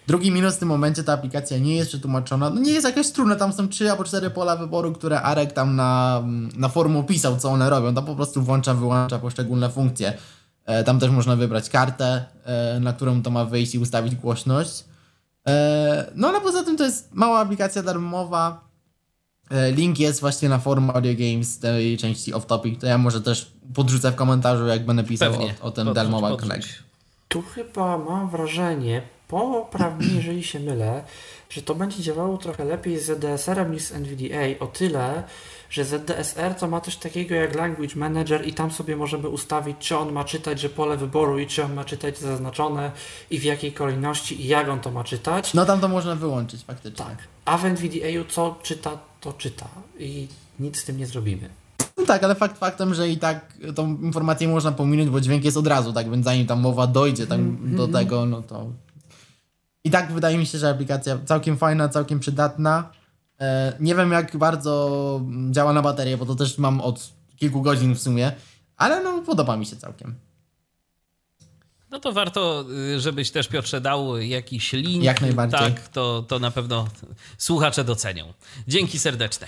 Drugi 0.08 0.32
minus 0.32 0.56
w 0.56 0.60
tym 0.60 0.68
momencie 0.68 1.04
ta 1.04 1.14
aplikacja 1.14 1.58
nie 1.58 1.76
jest 1.76 1.90
przetłumaczona. 1.90 2.50
No 2.50 2.62
nie 2.62 2.72
jest 2.72 2.88
jakaś 2.88 3.12
trudna, 3.12 3.36
tam 3.36 3.54
są 3.54 3.68
trzy 3.68 3.92
albo 3.92 4.04
cztery 4.04 4.30
pola 4.30 4.56
wyboru, 4.56 4.94
które 4.94 5.22
Arek 5.22 5.54
tam 5.54 5.76
na, 5.76 6.24
na 6.58 6.70
forum 6.70 6.98
opisał, 6.98 7.38
co 7.38 7.50
one 7.50 7.70
robią. 7.70 7.94
Tam 7.94 8.06
po 8.06 8.16
prostu 8.16 8.42
włącza, 8.42 8.74
wyłącza 8.74 9.20
poszczególne 9.20 9.70
funkcje. 9.70 10.14
E, 10.66 10.84
tam 10.84 11.00
też 11.00 11.10
można 11.10 11.36
wybrać 11.36 11.70
kartę, 11.70 12.26
e, 12.46 12.80
na 12.80 12.94
którą 12.94 13.22
to 13.22 13.30
ma 13.30 13.46
wyjść 13.46 13.76
i 13.76 13.80
ustawić 13.80 14.16
głośność. 14.16 14.86
E, 15.48 16.12
no 16.16 16.28
ale 16.28 16.42
poza 16.42 16.64
tym 16.64 16.78
to 16.78 16.84
jest 16.84 17.10
mała 17.14 17.40
aplikacja 17.40 17.84
darmowa. 17.84 18.72
E, 19.52 19.72
link 19.72 20.00
jest 20.00 20.22
właśnie 20.22 20.50
na 20.50 20.60
forum 20.60 20.90
Audio 20.90 21.14
Games 21.14 21.60
tej 21.60 21.98
części 21.98 22.34
off 22.34 22.46
topic. 22.46 22.82
To 22.82 22.88
ja 22.88 22.98
może 22.98 23.22
też 23.22 23.52
podrzucę 23.74 24.12
w 24.12 24.16
komentarzu, 24.16 24.68
jak 24.68 24.86
będę 24.86 25.04
pisał 25.04 25.32
Pewnie. 25.32 25.56
o, 25.62 25.66
o 25.66 25.72
ten 25.72 25.88
podrzuć. 25.88 26.40
Connect. 26.40 26.70
Tu 27.28 27.42
chyba 27.42 27.98
mam 27.98 28.30
wrażenie, 28.30 29.02
poprawnie 29.32 30.08
jeżeli 30.18 30.44
się 30.44 30.60
mylę, 30.60 31.04
że 31.50 31.62
to 31.62 31.76
będzie 31.76 32.04
działało 32.04 32.38
trochę 32.38 32.66
lepiej 32.66 33.00
z 33.00 33.06
ZDSR-em 33.06 33.72
niż 33.72 33.84
z 33.84 33.92
NVDA, 33.92 34.60
o 34.60 34.68
tyle, 34.68 35.24
że 35.70 35.86
ZDSR 35.86 36.56
to 36.56 36.68
ma 36.68 36.82
coś 36.82 36.96
takiego 36.96 37.36
jak 37.36 37.56
Language 37.56 37.96
Manager 37.96 38.48
i 38.48 38.54
tam 38.54 38.72
sobie 38.72 38.96
możemy 38.96 39.30
ustawić, 39.30 39.78
czy 39.80 39.98
on 39.98 40.12
ma 40.12 40.24
czytać, 40.24 40.60
że 40.60 40.70
pole 40.70 40.98
wyboru 40.98 41.40
i 41.40 41.48
czy 41.48 41.64
on 41.64 41.74
ma 41.74 41.86
czytać 41.86 42.18
zaznaczone 42.18 42.92
i 43.30 43.40
w 43.40 43.44
jakiej 43.44 43.72
kolejności 43.72 44.42
i 44.42 44.48
jak 44.48 44.70
on 44.70 44.80
to 44.80 44.92
ma 44.92 45.04
czytać. 45.04 45.54
No 45.54 45.66
tam 45.66 45.80
to 45.80 45.88
można 45.88 46.16
wyłączyć 46.16 46.64
faktycznie. 46.64 47.06
Tak. 47.06 47.18
A 47.46 47.58
w 47.58 47.66
NVDA 47.66 48.30
co 48.30 48.56
czyta, 48.64 48.98
to 49.22 49.34
czyta 49.34 49.68
i 50.00 50.28
nic 50.60 50.80
z 50.80 50.86
tym 50.86 50.98
nie 50.98 51.08
zrobimy. 51.08 51.50
No 51.98 52.06
tak, 52.06 52.24
ale 52.24 52.36
fakt 52.36 52.58
faktem, 52.58 52.94
że 52.94 53.10
i 53.10 53.18
tak 53.18 53.54
tą 53.76 53.98
informację 53.98 54.48
można 54.48 54.72
pominąć, 54.72 55.10
bo 55.10 55.22
dźwięk 55.22 55.44
jest 55.44 55.58
od 55.58 55.68
razu, 55.68 55.94
tak 55.94 56.12
więc 56.12 56.26
zanim 56.26 56.48
tam 56.48 56.62
mowa 56.62 56.88
dojdzie 56.88 57.28
tam 57.28 57.58
do 57.76 57.88
tego, 57.88 58.26
no 58.26 58.42
to... 58.42 58.66
I 59.84 59.92
tak 59.92 60.12
wydaje 60.12 60.38
mi 60.38 60.46
się, 60.46 60.58
że 60.58 60.70
aplikacja 60.70 61.18
całkiem 61.26 61.58
fajna, 61.58 61.90
całkiem 61.90 62.20
przydatna. 62.20 62.90
E, 63.40 63.74
nie 63.80 63.96
wiem 63.96 64.12
jak 64.12 64.38
bardzo 64.38 65.22
działa 65.52 65.74
na 65.74 65.82
baterię, 65.82 66.18
bo 66.18 66.26
to 66.26 66.36
też 66.36 66.58
mam 66.58 66.82
od 66.82 67.10
kilku 67.36 67.62
godzin 67.62 67.96
w 67.96 68.02
sumie, 68.02 68.32
ale 68.78 69.04
no 69.04 69.22
podoba 69.22 69.58
mi 69.58 69.66
się 69.66 69.76
całkiem. 69.76 70.16
No 71.92 72.00
to 72.00 72.12
warto, 72.12 72.66
y, 72.96 73.00
żebyś 73.00 73.32
też 73.32 73.48
Piotrze 73.48 73.82
dał 73.82 74.18
jakiś 74.18 74.74
link. 74.74 75.04
Jak 75.04 75.22
najbardziej. 75.22 75.60
Tak, 75.60 75.88
to, 75.88 76.26
to 76.28 76.40
na 76.40 76.52
pewno 76.52 76.88
słuchacze 77.38 77.84
docenią. 77.84 78.34
Dzięki 78.68 79.00
serdeczne. 79.00 79.48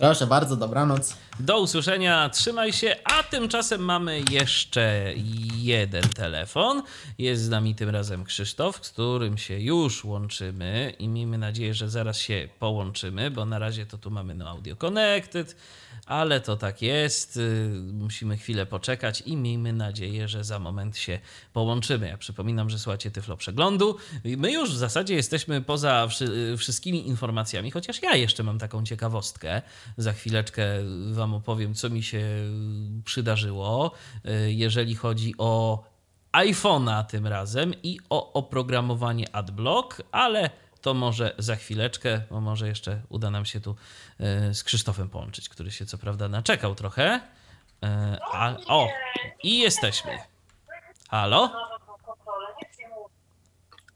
Proszę 0.00 0.26
bardzo, 0.26 0.56
dobranoc. 0.56 1.16
Do 1.40 1.60
usłyszenia, 1.60 2.28
trzymaj 2.28 2.72
się, 2.72 2.96
a 3.04 3.22
tymczasem 3.22 3.80
mamy 3.80 4.22
jeszcze 4.30 5.12
jeden 5.56 6.02
telefon. 6.02 6.82
Jest 7.18 7.42
z 7.42 7.48
nami 7.48 7.74
tym 7.74 7.88
razem 7.88 8.24
Krzysztof, 8.24 8.86
z 8.86 8.90
którym 8.90 9.38
się 9.38 9.60
już 9.60 10.04
łączymy 10.04 10.94
i 10.98 11.08
miejmy 11.08 11.38
nadzieję, 11.38 11.74
że 11.74 11.90
zaraz 11.90 12.18
się 12.18 12.48
połączymy, 12.58 13.30
bo 13.30 13.46
na 13.46 13.58
razie 13.58 13.86
to 13.86 13.98
tu 13.98 14.10
mamy 14.10 14.34
no 14.34 14.48
Audio 14.48 14.76
Connected, 14.76 15.56
ale 16.10 16.40
to 16.40 16.56
tak 16.56 16.82
jest. 16.82 17.36
y, 17.36 17.70
Musimy 17.92 18.36
chwilę 18.36 18.66
poczekać 18.66 19.22
i 19.26 19.36
miejmy 19.36 19.72
nadzieję, 19.72 20.28
że 20.28 20.44
za 20.44 20.58
moment 20.58 20.96
się 20.98 21.18
połączymy. 21.52 22.08
Ja 22.08 22.18
przypominam, 22.18 22.70
że 22.70 22.78
słuchacie 22.78 23.10
Tyflo 23.10 23.36
Przeglądu. 23.36 23.96
My 24.24 24.52
już 24.52 24.70
w 24.70 24.76
zasadzie 24.76 25.14
jesteśmy 25.14 25.62
poza 25.62 26.06
wszy- 26.08 26.56
wszystkimi 26.58 27.08
informacjami, 27.08 27.70
chociaż 27.70 28.02
ja 28.02 28.16
jeszcze 28.16 28.42
mam 28.42 28.58
taką 28.58 28.84
ciekawostkę. 28.84 29.62
Za 29.96 30.12
chwileczkę 30.12 30.66
Wam 31.12 31.34
opowiem, 31.34 31.74
co 31.74 31.90
mi 31.90 32.02
się 32.02 32.24
przydarzyło, 33.04 33.92
y, 34.46 34.52
jeżeli 34.52 34.94
chodzi 34.94 35.34
o 35.38 35.84
iPhone'a 36.32 37.04
tym 37.04 37.26
razem 37.26 37.74
i 37.82 37.98
o 38.10 38.32
oprogramowanie 38.32 39.34
AdBlock, 39.36 40.02
ale 40.12 40.50
to 40.82 40.94
może 40.94 41.34
za 41.38 41.56
chwileczkę, 41.56 42.20
bo 42.30 42.40
może 42.40 42.68
jeszcze 42.68 43.00
uda 43.08 43.30
nam 43.30 43.44
się 43.44 43.60
tu 43.60 43.76
y, 44.50 44.54
z 44.54 44.64
Krzysztofem 44.64 45.08
połączyć, 45.08 45.48
który 45.48 45.70
się 45.70 45.86
co 45.86 45.98
prawda 45.98 46.28
naczekał 46.28 46.74
trochę. 46.74 47.20
Y, 47.84 47.88
A, 48.32 48.56
o, 48.66 48.88
i 49.42 49.58
jesteśmy. 49.58 50.18
Halo? 51.08 51.70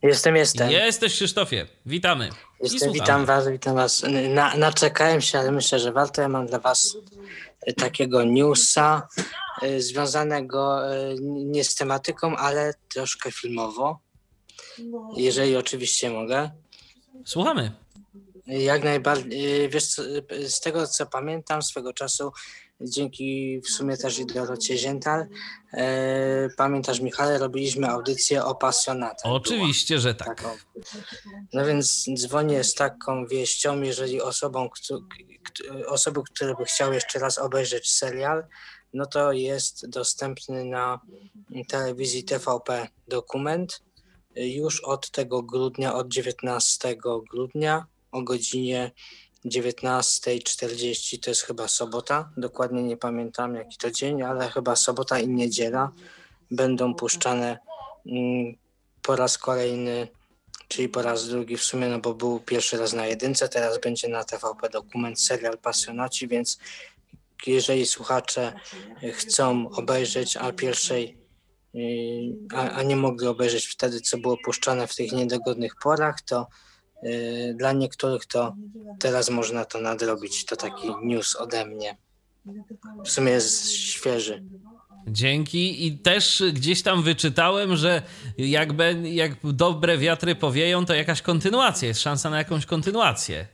Jestem, 0.03 0.37
jestem. 0.37 0.71
Jesteś 0.71 1.15
Krzysztofie, 1.15 1.67
witamy. 1.87 2.31
Jestem, 2.61 2.93
witam 2.93 3.27
was, 3.27 3.49
witam 3.49 3.75
was. 3.75 4.03
Na, 4.29 4.57
naczekałem 4.57 5.21
się, 5.21 5.39
ale 5.39 5.53
myślę, 5.53 5.79
że 5.79 5.93
warto. 5.93 6.23
Ja 6.23 6.29
mam 6.29 6.47
dla 6.47 6.59
was 6.59 6.97
e, 7.61 7.73
takiego 7.73 8.25
newsa 8.25 9.09
e, 9.63 9.81
związanego 9.81 10.93
e, 10.95 11.15
nie 11.25 11.65
z 11.65 11.75
tematyką, 11.75 12.37
ale 12.37 12.75
troszkę 12.89 13.33
filmowo. 13.33 13.99
Jeżeli 15.17 15.57
oczywiście 15.57 16.11
mogę. 16.11 16.51
Słuchamy. 17.25 17.73
Jak 18.47 18.85
najbardziej, 18.85 19.69
wiesz, 19.69 19.87
co, 19.87 20.03
z 20.49 20.61
tego 20.61 20.87
co 20.87 21.07
pamiętam 21.07 21.63
swego 21.63 21.93
czasu, 21.93 22.33
dzięki 22.81 23.61
w 23.61 23.69
sumie 23.69 23.97
też 23.97 24.19
i 24.19 24.27
Dorocie 24.27 24.79
Ziętal, 24.79 25.27
e, 25.73 26.49
pamiętasz 26.57 27.01
Michale, 27.01 27.39
robiliśmy 27.39 27.89
audycję 27.89 28.45
o 28.45 28.55
pasjonatach. 28.55 29.33
Oczywiście, 29.33 29.99
że 29.99 30.15
tak. 30.15 30.27
Taką. 30.29 30.49
No 31.53 31.67
więc 31.67 32.05
dzwonię 32.15 32.65
z 32.65 32.75
taką 32.75 33.27
wieścią, 33.27 33.81
jeżeli 33.83 34.21
osobom, 34.23 34.69
któ- 34.71 35.05
któ- 35.45 35.89
osoby, 35.89 36.21
które 36.35 36.55
by 36.55 36.65
chciały 36.65 36.95
jeszcze 36.95 37.19
raz 37.19 37.39
obejrzeć 37.39 37.91
serial, 37.91 38.45
no 38.93 39.07
to 39.07 39.33
jest 39.33 39.89
dostępny 39.89 40.65
na 40.65 41.01
telewizji 41.69 42.25
TVP 42.25 42.89
dokument 43.09 43.81
już 44.37 44.81
od 44.85 45.11
tego 45.11 45.43
grudnia, 45.43 45.95
od 45.95 46.09
19 46.09 46.97
grudnia 47.31 47.87
o 48.13 48.23
godzinie 48.23 48.91
19.40, 49.45 51.21
to 51.21 51.31
jest 51.31 51.43
chyba 51.43 51.69
sobota, 51.69 52.31
dokładnie 52.37 52.83
nie 52.83 52.97
pamiętam 52.97 53.55
jaki 53.55 53.77
to 53.77 53.91
dzień, 53.91 54.23
ale 54.23 54.49
chyba 54.49 54.77
sobota 54.77 55.19
i 55.19 55.29
niedziela 55.29 55.91
będą 56.51 56.95
puszczane 56.95 57.59
mm, 58.07 58.55
po 59.03 59.17
raz 59.17 59.39
kolejny 59.39 60.09
czyli 60.69 60.89
po 60.89 61.03
raz 61.03 61.29
drugi 61.29 61.57
w 61.57 61.65
sumie, 61.65 61.89
no 61.89 61.99
bo 61.99 62.15
był 62.15 62.41
pierwszy 62.41 62.79
raz 62.79 62.93
na 62.93 63.07
jedynce, 63.07 63.49
teraz 63.49 63.81
będzie 63.81 64.09
na 64.09 64.25
TVP 64.25 64.69
dokument 64.69 65.21
serial 65.21 65.59
Pasjonaci, 65.59 66.29
więc 66.29 66.59
jeżeli 67.47 67.87
słuchacze 67.87 68.53
chcą 69.13 69.71
obejrzeć 69.71 70.37
a 70.37 70.53
pierwszej, 70.53 71.17
a, 72.55 72.71
a 72.71 72.83
nie 72.83 72.97
mogli 72.97 73.27
obejrzeć 73.27 73.67
wtedy, 73.67 74.01
co 74.01 74.19
było 74.19 74.37
puszczane 74.45 74.87
w 74.87 74.95
tych 74.95 75.13
niedogodnych 75.13 75.77
porach, 75.83 76.23
to 76.23 76.47
yy, 77.03 77.55
dla 77.55 77.73
niektórych 77.73 78.27
to 78.27 78.57
teraz 78.99 79.31
można 79.31 79.65
to 79.65 79.81
nadrobić. 79.81 80.45
To 80.45 80.57
taki 80.57 80.89
news 81.03 81.37
ode 81.37 81.67
mnie. 81.67 81.97
W 83.05 83.11
sumie 83.11 83.33
jest 83.33 83.73
świeży. 83.73 84.45
Dzięki 85.07 85.87
i 85.87 85.99
też 85.99 86.43
gdzieś 86.53 86.83
tam 86.83 87.03
wyczytałem, 87.03 87.77
że 87.77 88.03
jakby, 88.39 89.03
jak 89.05 89.33
dobre 89.45 89.99
wiatry 89.99 90.35
powieją, 90.35 90.87
to 90.87 90.95
jakaś 90.95 91.23
kontynuacja, 91.23 91.89
jest 91.89 92.01
szansa 92.01 92.31
na 92.31 92.39
jakąś 92.39 92.67
kontynuację. 92.67 93.47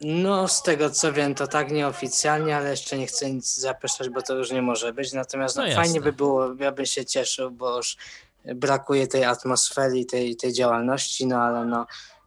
No, 0.00 0.48
z 0.48 0.62
tego 0.62 0.90
co 0.90 1.12
wiem, 1.12 1.34
to 1.34 1.46
tak 1.46 1.70
nieoficjalnie, 1.70 2.56
ale 2.56 2.70
jeszcze 2.70 2.98
nie 2.98 3.06
chcę 3.06 3.30
nic 3.30 3.54
zapeszać, 3.54 4.08
bo 4.08 4.22
to 4.22 4.34
już 4.34 4.50
nie 4.50 4.62
może 4.62 4.92
być. 4.92 5.12
Natomiast 5.12 5.56
no, 5.56 5.66
No 5.68 5.74
fajnie 5.74 6.00
by 6.00 6.12
było, 6.12 6.54
ja 6.60 6.72
bym 6.72 6.86
się 6.86 7.04
cieszył, 7.04 7.50
bo 7.50 7.76
już 7.76 7.96
brakuje 8.44 9.06
tej 9.06 9.24
atmosfery 9.24 9.98
i 9.98 10.06
tej, 10.06 10.36
tej 10.36 10.52
działalności, 10.52 11.26
no 11.26 11.36
ale 11.36 11.64
no 11.64 11.86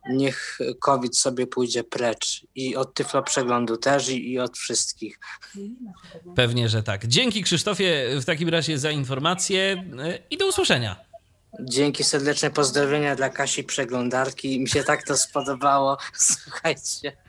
niech 0.09 0.59
COVID 0.79 1.17
sobie 1.17 1.47
pójdzie 1.47 1.83
precz 1.83 2.45
i 2.55 2.75
od 2.75 2.93
Tyflo 2.93 3.23
Przeglądu 3.23 3.77
też 3.77 4.09
i, 4.09 4.31
i 4.31 4.39
od 4.39 4.57
wszystkich. 4.57 5.19
Pewnie, 6.35 6.69
że 6.69 6.83
tak. 6.83 7.07
Dzięki 7.07 7.43
Krzysztofie 7.43 8.09
w 8.21 8.25
takim 8.25 8.49
razie 8.49 8.77
za 8.77 8.91
informację 8.91 9.83
y, 10.05 10.23
i 10.29 10.37
do 10.37 10.47
usłyszenia. 10.47 10.95
Dzięki 11.59 12.03
serdeczne 12.03 12.51
pozdrowienia 12.51 13.15
dla 13.15 13.29
Kasi 13.29 13.63
Przeglądarki. 13.63 14.59
Mi 14.59 14.69
się 14.69 14.83
tak 14.83 15.03
to 15.03 15.17
spodobało. 15.17 15.97
Słuchajcie. 16.13 17.28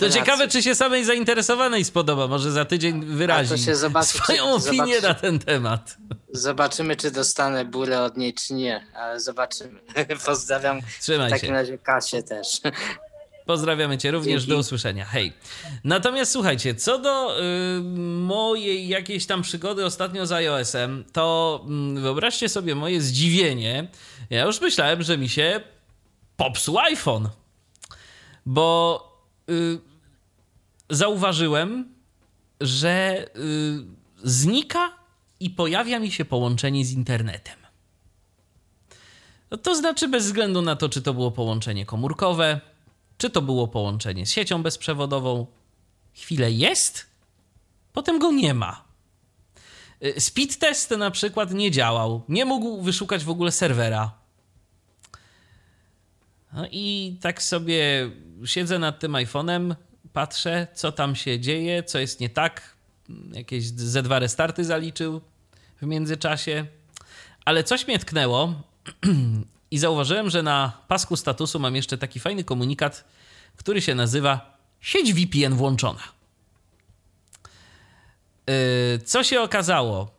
To 0.00 0.10
ciekawe, 0.10 0.48
czy 0.48 0.62
się 0.62 0.74
samej 0.74 1.04
zainteresowanej 1.04 1.84
spodoba. 1.84 2.26
Może 2.28 2.52
za 2.52 2.64
tydzień 2.64 3.04
wyrazi 3.04 3.50
to 3.50 3.56
się 3.56 3.76
zobaczy, 3.76 4.08
swoją 4.08 4.60
czy- 4.60 4.68
opinię 4.68 4.84
zobaczy- 5.00 5.02
na 5.02 5.14
ten 5.14 5.38
temat. 5.38 5.96
Zobaczymy, 6.32 6.96
czy 6.96 7.10
dostanę 7.10 7.64
burę 7.64 8.02
od 8.02 8.16
niej, 8.16 8.34
czy 8.34 8.54
nie, 8.54 8.86
ale 8.94 9.20
zobaczymy. 9.20 9.80
Pozdrawiam 10.26 10.80
Trzymaj 11.00 11.28
w 11.28 11.32
takim 11.32 11.46
się. 11.48 11.52
razie 11.52 11.78
Kasię 11.78 12.22
też. 12.22 12.60
Pozdrawiamy 13.46 13.98
Cię 13.98 14.10
również, 14.10 14.42
Dzięki. 14.42 14.52
do 14.52 14.58
usłyszenia. 14.58 15.04
Hej. 15.04 15.32
Natomiast 15.84 16.32
słuchajcie, 16.32 16.74
co 16.74 16.98
do 16.98 17.40
y, 17.40 17.42
mojej 18.18 18.88
jakiejś 18.88 19.26
tam 19.26 19.42
przygody 19.42 19.84
ostatnio 19.84 20.26
z 20.26 20.32
iOS-em, 20.32 21.04
to 21.12 21.60
y, 21.96 22.00
wyobraźcie 22.00 22.48
sobie 22.48 22.74
moje 22.74 23.00
zdziwienie. 23.00 23.88
Ja 24.30 24.44
już 24.44 24.60
myślałem, 24.60 25.02
że 25.02 25.18
mi 25.18 25.28
się 25.28 25.60
popsuł 26.36 26.78
iPhone. 26.78 27.28
Bo 28.46 29.11
y, 29.52 29.80
zauważyłem, 30.90 31.94
że 32.60 33.26
y, 33.36 34.28
znika 34.28 34.92
i 35.40 35.50
pojawia 35.50 35.98
mi 35.98 36.10
się 36.10 36.24
połączenie 36.24 36.84
z 36.84 36.92
internetem. 36.92 37.56
No 39.50 39.56
to 39.56 39.74
znaczy, 39.74 40.08
bez 40.08 40.24
względu 40.24 40.62
na 40.62 40.76
to, 40.76 40.88
czy 40.88 41.02
to 41.02 41.14
było 41.14 41.30
połączenie 41.30 41.86
komórkowe, 41.86 42.60
czy 43.18 43.30
to 43.30 43.42
było 43.42 43.68
połączenie 43.68 44.26
z 44.26 44.30
siecią 44.30 44.62
bezprzewodową, 44.62 45.46
chwilę 46.14 46.52
jest, 46.52 47.06
potem 47.92 48.18
go 48.18 48.32
nie 48.32 48.54
ma. 48.54 48.84
Y, 50.04 50.20
Speed 50.20 50.58
test 50.58 50.90
na 50.90 51.10
przykład 51.10 51.52
nie 51.52 51.70
działał, 51.70 52.22
nie 52.28 52.44
mógł 52.44 52.82
wyszukać 52.82 53.24
w 53.24 53.30
ogóle 53.30 53.52
serwera. 53.52 54.22
No 56.52 56.66
i 56.70 57.16
tak 57.20 57.42
sobie 57.42 58.10
siedzę 58.44 58.78
nad 58.78 58.98
tym 58.98 59.12
iPhone'em, 59.12 59.74
patrzę, 60.12 60.66
co 60.74 60.92
tam 60.92 61.16
się 61.16 61.40
dzieje, 61.40 61.82
co 61.82 61.98
jest 61.98 62.20
nie 62.20 62.28
tak. 62.30 62.76
Jakieś 63.32 63.64
Z2 63.64 64.18
restarty 64.18 64.64
zaliczył 64.64 65.20
w 65.82 65.86
międzyczasie. 65.86 66.66
Ale 67.44 67.64
coś 67.64 67.86
mnie 67.86 67.98
tknęło 67.98 68.62
i 69.70 69.78
zauważyłem, 69.78 70.30
że 70.30 70.42
na 70.42 70.72
pasku 70.88 71.16
statusu 71.16 71.58
mam 71.58 71.76
jeszcze 71.76 71.98
taki 71.98 72.20
fajny 72.20 72.44
komunikat, 72.44 73.04
który 73.56 73.82
się 73.82 73.94
nazywa 73.94 74.58
sieć 74.80 75.14
VPN 75.14 75.54
włączona. 75.54 76.02
Yy, 78.46 78.98
Co 79.04 79.24
się 79.24 79.40
okazało? 79.40 80.10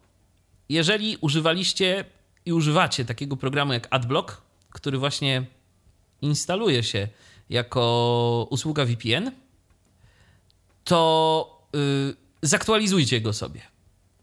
Jeżeli 0.69 1.17
używaliście 1.21 2.05
i 2.45 2.53
używacie 2.53 3.05
takiego 3.05 3.37
programu 3.37 3.73
jak 3.73 3.87
AdBlock, 3.89 4.41
który 4.69 4.97
właśnie 4.97 5.45
instaluje 6.23 6.83
się 6.83 7.07
jako 7.49 8.47
usługa 8.49 8.85
VPN, 8.85 9.31
to 10.83 11.67
yy, 11.73 12.15
zaktualizujcie 12.41 13.21
go 13.21 13.33
sobie. 13.33 13.61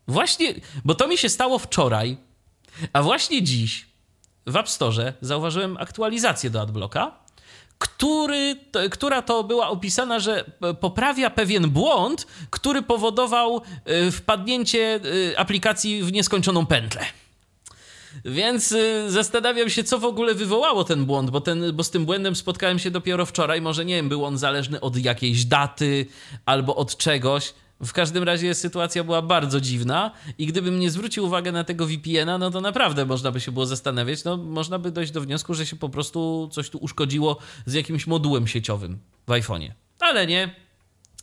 Właśnie, 0.08 0.54
bo 0.84 0.94
to 0.94 1.08
mi 1.08 1.18
się 1.18 1.28
stało 1.28 1.58
wczoraj, 1.58 2.16
a 2.92 3.02
właśnie 3.02 3.42
dziś 3.42 3.86
w 4.46 4.56
App 4.56 4.68
Store 4.68 5.12
zauważyłem 5.20 5.76
aktualizację 5.76 6.50
do 6.50 6.60
AdBlocka, 6.60 7.20
który, 7.78 8.56
która 8.90 9.22
to 9.22 9.44
była 9.44 9.68
opisana, 9.68 10.20
że 10.20 10.44
poprawia 10.80 11.30
pewien 11.30 11.70
błąd, 11.70 12.26
który 12.50 12.82
powodował 12.82 13.62
e, 13.84 14.10
wpadnięcie 14.10 15.00
e, 15.30 15.38
aplikacji 15.38 16.02
w 16.02 16.12
nieskończoną 16.12 16.66
pętlę. 16.66 17.06
Więc 18.24 18.72
y, 18.72 19.10
zastanawiam 19.10 19.70
się, 19.70 19.84
co 19.84 19.98
w 19.98 20.04
ogóle 20.04 20.34
wywołało 20.34 20.84
ten 20.84 21.04
błąd, 21.04 21.30
bo, 21.30 21.40
ten, 21.40 21.72
bo 21.72 21.84
z 21.84 21.90
tym 21.90 22.06
błędem 22.06 22.36
spotkałem 22.36 22.78
się 22.78 22.90
dopiero 22.90 23.26
wczoraj. 23.26 23.60
Może 23.60 23.84
nie 23.84 23.94
wiem, 23.94 24.08
był 24.08 24.24
on 24.24 24.38
zależny 24.38 24.80
od 24.80 24.96
jakiejś 24.96 25.44
daty 25.44 26.06
albo 26.46 26.76
od 26.76 26.96
czegoś. 26.96 27.54
W 27.80 27.92
każdym 27.92 28.22
razie 28.22 28.54
sytuacja 28.54 29.04
była 29.04 29.22
bardzo 29.22 29.60
dziwna 29.60 30.10
i 30.38 30.46
gdybym 30.46 30.80
nie 30.80 30.90
zwrócił 30.90 31.24
uwagi 31.24 31.52
na 31.52 31.64
tego 31.64 31.86
VPN-a, 31.86 32.38
no 32.38 32.50
to 32.50 32.60
naprawdę 32.60 33.06
można 33.06 33.32
by 33.32 33.40
się 33.40 33.52
było 33.52 33.66
zastanawiać. 33.66 34.24
No, 34.24 34.36
można 34.36 34.78
by 34.78 34.90
dojść 34.90 35.12
do 35.12 35.20
wniosku, 35.20 35.54
że 35.54 35.66
się 35.66 35.76
po 35.76 35.88
prostu 35.88 36.48
coś 36.52 36.70
tu 36.70 36.78
uszkodziło 36.78 37.36
z 37.66 37.72
jakimś 37.72 38.06
modułem 38.06 38.46
sieciowym 38.46 38.98
w 39.26 39.30
iPhone'ie. 39.30 39.70
Ale 40.00 40.26
nie. 40.26 40.54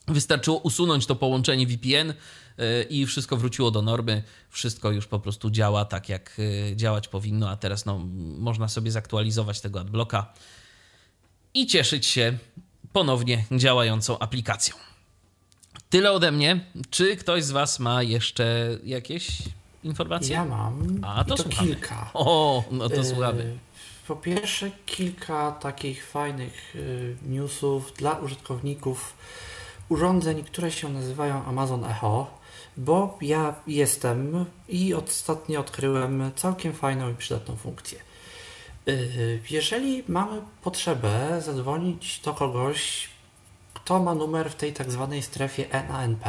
Wystarczyło 0.07 0.57
usunąć 0.57 1.05
to 1.05 1.15
połączenie 1.15 1.67
VPN 1.67 2.13
i 2.89 3.05
wszystko 3.05 3.37
wróciło 3.37 3.71
do 3.71 3.81
normy. 3.81 4.23
Wszystko 4.49 4.91
już 4.91 5.07
po 5.07 5.19
prostu 5.19 5.49
działa 5.49 5.85
tak, 5.85 6.09
jak 6.09 6.33
yy, 6.37 6.75
działać 6.75 7.07
powinno, 7.07 7.49
a 7.49 7.57
teraz 7.57 7.85
no, 7.85 7.99
można 8.37 8.67
sobie 8.67 8.91
zaktualizować 8.91 9.61
tego 9.61 9.79
adblocka 9.79 10.33
i 11.53 11.67
cieszyć 11.67 12.05
się 12.05 12.37
ponownie 12.93 13.45
działającą 13.51 14.19
aplikacją. 14.19 14.75
Tyle 15.89 16.11
ode 16.11 16.31
mnie. 16.31 16.59
Czy 16.89 17.15
ktoś 17.17 17.43
z 17.43 17.51
Was 17.51 17.79
ma 17.79 18.03
jeszcze 18.03 18.77
jakieś 18.83 19.27
informacje? 19.83 20.33
Ja 20.35 20.45
mam. 20.45 20.99
A, 21.01 21.23
to 21.23 21.33
I 21.33 21.37
to 21.37 21.43
słuchamy. 21.43 21.67
kilka. 21.67 22.09
O, 22.13 22.63
no 22.71 22.89
to 22.89 22.95
Yy, 22.95 23.05
słuchamy. 23.05 23.57
Po 24.07 24.15
pierwsze, 24.15 24.71
kilka 24.85 25.51
takich 25.51 26.05
fajnych 26.07 26.75
newsów 27.25 27.93
dla 27.97 28.11
użytkowników 28.11 29.13
urządzeń, 29.89 30.43
które 30.43 30.71
się 30.71 30.89
nazywają 30.89 31.45
Amazon 31.45 31.85
Echo, 31.85 32.36
bo 32.77 33.17
ja 33.21 33.55
jestem 33.67 34.45
i 34.69 34.93
ostatnio 34.93 35.59
odkryłem 35.59 36.31
całkiem 36.35 36.73
fajną 36.73 37.09
i 37.11 37.15
przydatną 37.15 37.55
funkcję. 37.55 37.99
Yy, 38.85 39.39
Jeżeli 39.49 40.03
mamy 40.07 40.41
potrzebę 40.63 41.41
zadzwonić 41.41 42.19
do 42.19 42.33
kogoś, 42.33 43.09
kto 43.73 43.99
ma 43.99 44.15
numer 44.15 44.51
w 44.51 44.55
tej 44.55 44.73
tak 44.73 44.91
zwanej 44.91 45.21
strefie 45.21 45.65
NANP, 45.89 46.25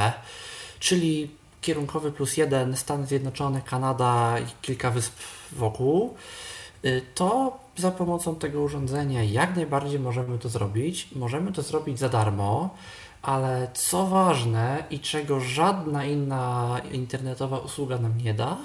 czyli 0.78 1.31
kierunkowy 1.60 2.12
plus 2.12 2.36
jeden, 2.36 2.77
Stany 2.77 3.07
Zjednoczone, 3.07 3.62
Kanada 3.62 4.39
i 4.39 4.44
kilka 4.62 4.91
wysp 4.91 5.15
wokół, 5.52 6.17
y, 6.85 7.02
to 7.15 7.59
za 7.77 7.91
pomocą 7.91 8.35
tego 8.35 8.62
urządzenia 8.62 9.23
jak 9.23 9.57
najbardziej 9.57 10.01
możemy 10.01 10.39
to 10.39 10.49
zrobić. 10.49 11.09
Możemy 11.15 11.52
to 11.52 11.62
zrobić 11.62 11.99
za 11.99 12.09
darmo, 12.09 12.75
ale 13.28 13.70
co 13.74 14.07
ważne 14.07 14.84
i 14.90 15.00
czego 15.00 15.40
żadna 15.40 16.05
inna 16.05 16.81
internetowa 16.92 17.58
usługa 17.58 17.98
nam 17.98 18.18
nie 18.18 18.34
da, 18.34 18.57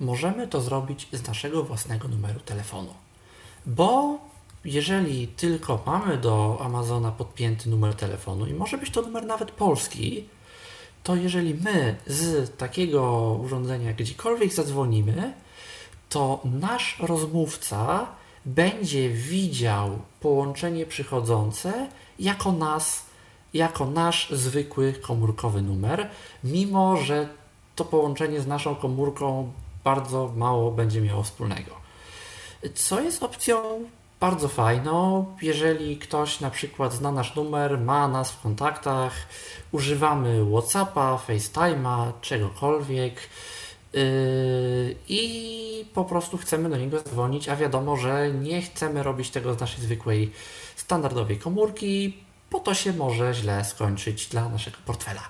możemy 0.00 0.48
to 0.48 0.60
zrobić 0.60 1.08
z 1.12 1.26
naszego 1.26 1.62
własnego 1.62 2.08
numeru 2.08 2.40
telefonu. 2.40 2.94
Bo 3.66 4.18
jeżeli 4.64 5.28
tylko 5.28 5.82
mamy 5.86 6.16
do 6.18 6.58
Amazona 6.60 7.10
podpięty 7.10 7.70
numer 7.70 7.94
telefonu 7.94 8.46
i 8.46 8.54
może 8.54 8.78
być 8.78 8.90
to 8.90 9.02
numer 9.02 9.26
nawet 9.26 9.50
polski, 9.50 10.24
to 11.02 11.16
jeżeli 11.16 11.54
my 11.54 11.96
z 12.06 12.56
takiego 12.56 13.32
urządzenia 13.44 13.92
gdziekolwiek 13.92 14.52
zadzwonimy, 14.52 15.32
to 16.08 16.40
nasz 16.44 16.98
rozmówca 17.00 18.06
będzie 18.46 19.10
widział 19.10 19.98
połączenie 20.20 20.86
przychodzące 20.86 21.88
jako 22.18 22.52
nas, 22.52 23.05
jako 23.56 23.86
nasz 23.86 24.30
zwykły 24.30 24.92
komórkowy 24.92 25.62
numer, 25.62 26.10
mimo 26.44 26.96
że 26.96 27.28
to 27.76 27.84
połączenie 27.84 28.40
z 28.40 28.46
naszą 28.46 28.74
komórką 28.74 29.52
bardzo 29.84 30.32
mało 30.36 30.70
będzie 30.70 31.00
miało 31.00 31.22
wspólnego. 31.22 31.70
Co 32.74 33.00
jest 33.00 33.22
opcją 33.22 33.84
bardzo 34.20 34.48
fajną. 34.48 35.24
Jeżeli 35.42 35.98
ktoś 35.98 36.40
na 36.40 36.50
przykład 36.50 36.92
zna 36.92 37.12
nasz 37.12 37.34
numer, 37.34 37.80
ma 37.80 38.08
nas 38.08 38.32
w 38.32 38.42
kontaktach, 38.42 39.12
używamy 39.72 40.46
WhatsAppa, 40.50 41.18
FaceTime'a, 41.28 42.12
czegokolwiek 42.20 43.14
yy, 43.92 44.02
i 45.08 45.84
po 45.94 46.04
prostu 46.04 46.38
chcemy 46.38 46.70
do 46.70 46.76
niego 46.76 47.02
dzwonić, 47.02 47.48
a 47.48 47.56
wiadomo, 47.56 47.96
że 47.96 48.30
nie 48.30 48.62
chcemy 48.62 49.02
robić 49.02 49.30
tego 49.30 49.54
z 49.54 49.60
naszej 49.60 49.84
zwykłej 49.84 50.32
standardowej 50.76 51.38
komórki, 51.38 52.25
bo 52.50 52.60
to 52.60 52.74
się 52.74 52.92
może 52.92 53.34
źle 53.34 53.64
skończyć 53.64 54.26
dla 54.26 54.48
naszego 54.48 54.76
portfela 54.86 55.22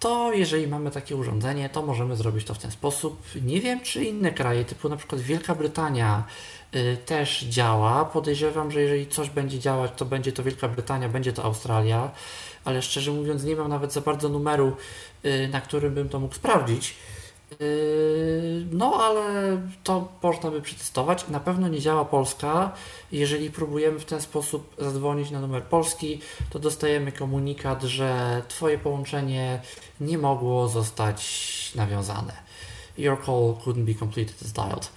to 0.00 0.32
jeżeli 0.32 0.66
mamy 0.66 0.90
takie 0.90 1.16
urządzenie, 1.16 1.68
to 1.68 1.82
możemy 1.82 2.16
zrobić 2.16 2.44
to 2.44 2.54
w 2.54 2.58
ten 2.58 2.70
sposób. 2.70 3.22
Nie 3.42 3.60
wiem, 3.60 3.80
czy 3.80 4.04
inne 4.04 4.32
kraje, 4.32 4.64
typu 4.64 4.88
na 4.88 4.96
przykład 4.96 5.20
Wielka 5.20 5.54
Brytania, 5.54 6.24
y, 6.74 6.96
też 7.06 7.44
działa. 7.44 8.04
Podejrzewam, 8.04 8.70
że 8.70 8.80
jeżeli 8.80 9.06
coś 9.06 9.30
będzie 9.30 9.58
działać, 9.58 9.90
to 9.96 10.04
będzie 10.04 10.32
to 10.32 10.42
Wielka 10.42 10.68
Brytania, 10.68 11.08
będzie 11.08 11.32
to 11.32 11.44
Australia, 11.44 12.10
ale 12.64 12.82
szczerze 12.82 13.12
mówiąc, 13.12 13.44
nie 13.44 13.56
mam 13.56 13.68
nawet 13.68 13.92
za 13.92 14.00
bardzo 14.00 14.28
numeru, 14.28 14.76
y, 15.24 15.48
na 15.52 15.60
którym 15.60 15.94
bym 15.94 16.08
to 16.08 16.20
mógł 16.20 16.34
sprawdzić. 16.34 16.94
Yy, 17.50 18.66
no, 18.72 18.94
ale 18.94 19.22
to 19.84 20.08
można 20.22 20.50
by 20.50 20.62
przetestować. 20.62 21.28
Na 21.28 21.40
pewno 21.40 21.68
nie 21.68 21.80
działa 21.80 22.04
Polska. 22.04 22.72
Jeżeli 23.12 23.50
próbujemy 23.50 23.98
w 23.98 24.04
ten 24.04 24.20
sposób 24.20 24.74
zadzwonić 24.78 25.30
na 25.30 25.40
numer 25.40 25.62
polski, 25.62 26.20
to 26.50 26.58
dostajemy 26.58 27.12
komunikat, 27.12 27.82
że 27.82 28.42
Twoje 28.48 28.78
połączenie 28.78 29.60
nie 30.00 30.18
mogło 30.18 30.68
zostać 30.68 31.72
nawiązane. 31.74 32.32
Your 32.98 33.24
call 33.26 33.54
couldn't 33.64 33.84
be 33.84 33.94
completed 33.94 34.42
as 34.42 34.52
dialed. 34.52 34.90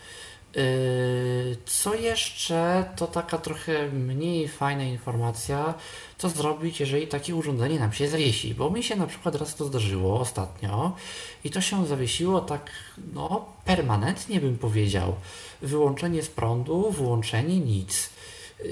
Yy, 0.56 1.58
co 1.66 1.96
jeszcze, 1.96 2.86
to 2.96 3.08
taka 3.08 3.38
trochę 3.38 3.88
mniej 3.88 4.48
fajna 4.48 4.84
informacja, 4.84 5.74
co 6.18 6.30
zrobić, 6.30 6.80
jeżeli 6.80 7.08
takie 7.08 7.36
urządzenie 7.36 7.80
nam 7.80 7.94
się 7.94 8.08
zawiesi, 8.08 8.56
bo 8.56 8.70
mi 8.70 8.84
się 8.84 8.96
na 8.96 9.08
przykład 9.08 9.36
raz 9.36 9.56
to 9.56 9.66
zdarzyło 9.66 10.20
ostatnio 10.20 10.96
i 11.44 11.50
to 11.50 11.62
się 11.62 11.88
zawiesiło 11.88 12.42
tak, 12.42 12.72
no, 13.14 13.46
permanentnie 13.66 14.42
bym 14.42 14.58
powiedział. 14.58 15.16
Wyłączenie 15.62 16.24
z 16.24 16.30
prądu, 16.30 16.92
włączenie, 16.92 17.60
nic. 17.60 18.10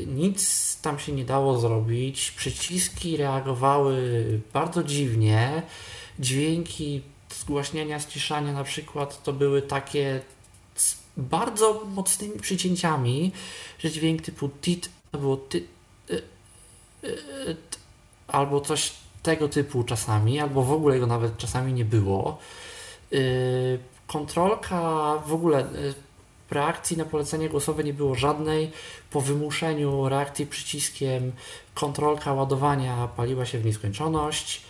Nic 0.08 0.78
tam 0.82 1.00
się 1.00 1.12
nie 1.12 1.26
dało 1.26 1.60
zrobić, 1.60 2.32
przyciski 2.32 3.18
reagowały 3.18 4.26
bardzo 4.54 4.84
dziwnie, 4.84 5.62
dźwięki 6.20 7.02
zgłaśniania, 7.30 8.00
ściszania 8.00 8.54
na 8.54 8.64
przykład 8.64 9.24
to 9.24 9.34
były 9.34 9.62
takie 9.62 10.22
bardzo 11.18 11.86
mocnymi 11.86 12.40
przycięciami, 12.40 13.32
że 13.80 13.92
dźwięk 13.92 14.22
typu 14.22 14.50
tit 14.50 14.90
było 15.12 15.38
ty, 15.38 15.58
y, 16.10 16.14
y, 17.04 17.08
y, 17.08 17.56
albo 18.28 18.62
coś 18.62 18.94
tego 19.24 19.50
typu 19.50 19.84
czasami, 19.84 20.40
albo 20.40 20.64
w 20.64 20.72
ogóle 20.72 21.00
go 21.00 21.08
nawet 21.08 21.38
czasami 21.38 21.74
nie 21.74 21.86
było. 21.86 22.38
Kontrolka 24.08 24.82
w 25.26 25.34
ogóle 25.34 25.70
reakcji 26.52 26.98
na 26.98 27.06
polecenie 27.06 27.50
głosowe 27.50 27.84
nie 27.84 27.94
było 27.94 28.16
żadnej. 28.16 28.72
Po 29.10 29.22
wymuszeniu 29.22 30.10
reakcji 30.10 30.46
przyciskiem 30.46 31.32
kontrolka 31.74 32.34
ładowania 32.34 33.08
paliła 33.08 33.46
się 33.46 33.60
w 33.60 33.66
nieskończoność. 33.66 34.62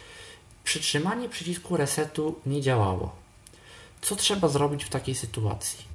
Przytrzymanie 0.63 1.29
przycisku 1.29 1.77
resetu 1.77 2.35
nie 2.45 2.61
działało. 2.61 3.15
Co 4.01 4.15
trzeba 4.15 4.47
zrobić 4.47 4.85
w 4.85 4.89
takiej 4.89 5.15
sytuacji? 5.15 5.90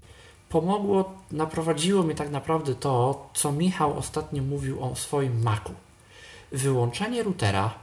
Pomogło, 0.48 1.14
naprowadziło 1.30 2.02
mnie 2.02 2.14
tak 2.14 2.30
naprawdę 2.30 2.74
to, 2.74 3.26
co 3.34 3.52
Michał 3.52 3.98
ostatnio 3.98 4.42
mówił 4.42 4.84
o 4.84 4.96
swoim 4.96 5.42
Macu. 5.42 5.74
Wyłączenie 6.52 7.22
routera. 7.22 7.74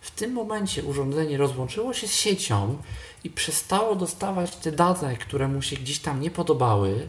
W 0.00 0.10
tym 0.10 0.32
momencie 0.32 0.84
urządzenie 0.84 1.36
rozłączyło 1.36 1.92
się 1.92 2.08
z 2.08 2.14
siecią 2.14 2.78
i 3.24 3.30
przestało 3.30 3.96
dostawać 3.96 4.56
te 4.56 4.72
dane, 4.72 5.16
które 5.16 5.48
mu 5.48 5.62
się 5.62 5.76
gdzieś 5.76 5.98
tam 5.98 6.20
nie 6.20 6.30
podobały. 6.30 7.08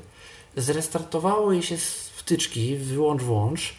Zrestartowało 0.58 1.54
je 1.54 1.64
się 1.64 1.78
z 1.78 2.10
wtyczki, 2.10 2.76
wyłącz, 2.76 3.22
włącz. 3.22 3.74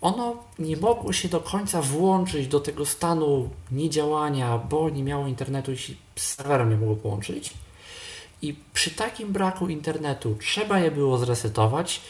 Ono 0.00 0.36
nie 0.58 0.76
mogło 0.76 1.12
się 1.12 1.28
do 1.28 1.40
końca 1.40 1.82
włączyć 1.82 2.48
do 2.48 2.60
tego 2.60 2.86
stanu 2.86 3.50
niedziałania, 3.70 4.58
bo 4.58 4.90
nie 4.90 5.02
miało 5.02 5.26
internetu 5.26 5.72
i 5.72 5.78
się 5.78 5.92
z 6.16 6.22
serwerem 6.22 6.70
nie 6.70 6.76
mogło 6.76 6.96
połączyć 6.96 7.54
i 8.44 8.56
przy 8.74 8.90
takim 8.90 9.32
braku 9.32 9.68
internetu 9.68 10.36
trzeba 10.40 10.78
je 10.78 10.90
było 10.90 11.18
zresetować, 11.18 12.00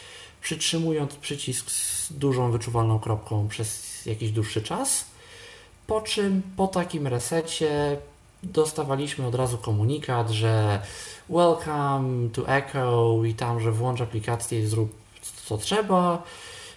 przytrzymując 0.41 1.15
przycisk 1.15 1.71
z 1.71 2.13
dużą 2.13 2.51
wyczuwalną 2.51 2.99
kropką 2.99 3.49
przez 3.49 4.01
jakiś 4.07 4.31
dłuższy 4.31 4.63
czas. 4.63 5.05
Po 5.87 6.01
czym 6.01 6.43
po 6.57 6.67
takim 6.67 7.07
resecie 7.07 7.97
dostawaliśmy 8.43 9.27
od 9.27 9.35
razu 9.35 9.59
komunikat, 9.59 10.31
że 10.31 10.83
welcome 11.31 12.29
to 12.29 12.49
Echo 12.49 13.21
i 13.25 13.35
tam, 13.35 13.61
że 13.61 13.73
włącz 13.73 14.01
aplikację 14.01 14.61
i 14.61 14.67
zrób 14.67 14.95
co 15.45 15.59
trzeba. 15.59 16.23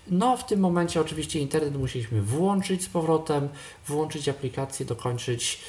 No, 0.07 0.37
w 0.37 0.45
tym 0.45 0.59
momencie 0.59 1.01
oczywiście 1.01 1.39
internet 1.39 1.75
musieliśmy 1.75 2.21
włączyć 2.21 2.83
z 2.83 2.89
powrotem, 2.89 3.49
włączyć 3.87 4.29
aplikację, 4.29 4.85
dokończyć 4.85 5.61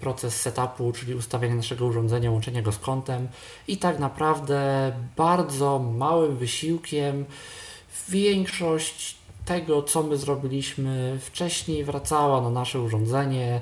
proces 0.00 0.40
setupu, 0.40 0.92
czyli 0.92 1.14
ustawienia 1.14 1.54
naszego 1.54 1.86
urządzenia, 1.86 2.30
łączenia 2.30 2.62
go 2.62 2.72
z 2.72 2.78
kątem 2.78 3.28
i 3.68 3.76
tak 3.76 3.98
naprawdę 3.98 4.92
bardzo 5.16 5.78
małym 5.78 6.36
wysiłkiem 6.36 7.24
większość 8.08 9.18
tego, 9.48 9.82
co 9.82 10.02
my 10.02 10.16
zrobiliśmy 10.16 11.18
wcześniej, 11.20 11.84
wracała 11.84 12.40
na 12.40 12.50
nasze 12.50 12.80
urządzenie. 12.80 13.60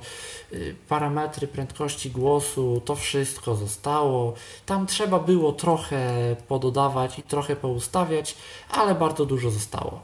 Y, 0.52 0.74
parametry 0.88 1.48
prędkości 1.48 2.10
głosu, 2.10 2.82
to 2.84 2.94
wszystko 2.94 3.56
zostało. 3.56 4.34
Tam 4.66 4.86
trzeba 4.86 5.18
było 5.18 5.52
trochę 5.52 6.36
pododawać 6.48 7.18
i 7.18 7.22
trochę 7.22 7.56
poustawiać, 7.56 8.34
ale 8.70 8.94
bardzo 8.94 9.26
dużo 9.26 9.50
zostało. 9.50 10.02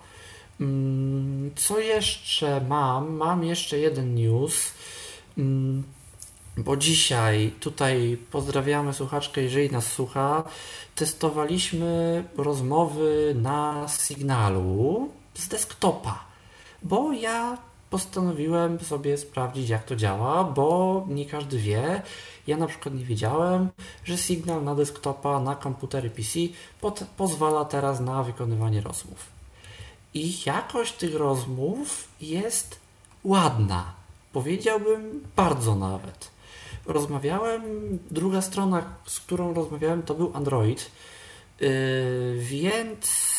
Mm, 0.61 1.51
co 1.57 1.81
jeszcze 1.81 2.61
mam? 2.69 3.13
Mam 3.13 3.45
jeszcze 3.45 3.79
jeden 3.79 4.15
news. 4.15 4.73
Mm, 5.39 5.83
bo 6.57 6.77
dzisiaj 6.77 7.53
tutaj 7.61 8.19
pozdrawiamy 8.31 8.93
słuchaczkę, 8.93 9.43
jeżeli 9.43 9.71
nas 9.71 9.87
słucha. 9.87 10.45
Testowaliśmy 10.95 12.25
rozmowy 12.37 13.35
na 13.37 13.89
sygnalu 13.89 15.09
z 15.35 15.49
desktopa, 15.49 16.25
bo 16.83 17.13
ja 17.13 17.59
postanowiłem 17.91 18.81
sobie 18.81 19.19
sprawdzić, 19.19 19.69
jak 19.69 19.85
to 19.85 19.97
działa, 19.97 20.45
bo 20.45 21.05
nie 21.09 21.27
każdy 21.27 21.59
wie. 21.59 22.03
Ja 22.47 22.57
na 22.57 22.67
przykład 22.67 22.95
nie 22.95 23.05
wiedziałem, 23.05 23.69
że 24.05 24.17
sygnał 24.17 24.63
na 24.63 24.75
desktopa, 24.75 25.41
na 25.41 25.55
komputery 25.55 26.11
PC 26.11 26.39
pozwala 27.17 27.65
teraz 27.65 28.01
na 28.01 28.23
wykonywanie 28.23 28.81
rozmów. 28.81 29.27
I 30.15 30.35
jakość 30.47 30.93
tych 30.93 31.15
rozmów 31.15 32.09
jest 32.21 32.81
ładna 33.25 34.02
Powiedziałbym 34.33 35.29
bardzo 35.37 35.75
nawet. 35.75 36.31
Rozmawiałem, 36.87 37.63
druga 38.11 38.43
strona, 38.43 38.95
z 39.07 39.21
którą 39.21 39.55
rozmawiałem, 39.55 40.03
to 40.03 40.15
był 40.15 40.31
Android, 40.35 40.91
yy, 41.61 41.69
więc 42.39 43.33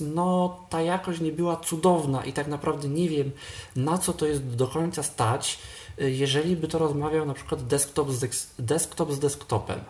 no 0.00 0.58
ta 0.70 0.82
jakość 0.82 1.20
nie 1.20 1.32
była 1.32 1.56
cudowna 1.56 2.24
i 2.24 2.32
tak 2.32 2.46
naprawdę 2.46 2.88
nie 2.88 3.08
wiem 3.08 3.30
na 3.76 3.98
co 3.98 4.12
to 4.12 4.26
jest 4.26 4.46
do 4.46 4.66
końca 4.66 5.02
stać, 5.02 5.58
yy, 5.98 6.10
jeżeli 6.10 6.56
by 6.56 6.68
to 6.68 6.78
rozmawiał 6.78 7.26
na 7.26 7.34
przykład 7.34 7.66
desktop 7.66 8.10
z, 8.10 8.46
desktop 8.58 9.12
z 9.12 9.18
desktopem. 9.18 9.80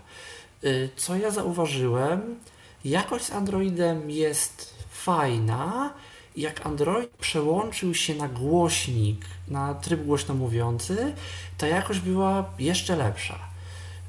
Yy, 0.63 0.89
co 0.97 1.17
ja 1.17 1.31
zauważyłem, 1.31 2.37
jakość 2.85 3.25
z 3.25 3.33
Androidem 3.33 4.11
jest 4.11 4.75
fajna, 4.91 5.95
jak 6.41 6.67
Android 6.67 7.11
przełączył 7.11 7.95
się 7.95 8.15
na 8.15 8.29
głośnik, 8.29 9.25
na 9.49 9.75
tryb 9.75 10.05
głośno 10.05 10.35
mówiący, 10.35 11.13
ta 11.59 11.67
jakość 11.67 12.01
była 12.01 12.45
jeszcze 12.59 12.97
lepsza. 12.97 13.39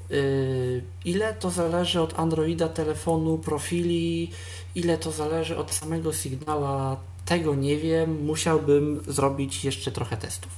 Yy, 0.10 0.84
ile 1.06 1.34
to 1.34 1.50
zależy 1.50 2.02
od 2.02 2.20
Androida, 2.20 2.70
telefonu, 2.70 3.38
profili, 3.38 4.32
ile 4.76 4.98
to 4.98 5.12
zależy 5.12 5.58
od 5.58 5.72
samego 5.72 6.14
sygnała, 6.14 6.98
tego 7.26 7.56
nie 7.56 7.78
wiem. 7.78 8.26
Musiałbym 8.26 9.04
zrobić 9.08 9.66
jeszcze 9.66 9.92
trochę 9.92 10.18
testów. 10.18 10.52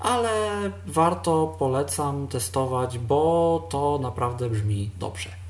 Ale 0.00 0.30
warto, 0.86 1.56
polecam 1.58 2.28
testować, 2.28 2.98
bo 2.98 3.66
to 3.70 3.98
naprawdę 4.02 4.50
brzmi 4.50 4.90
dobrze. 4.98 5.43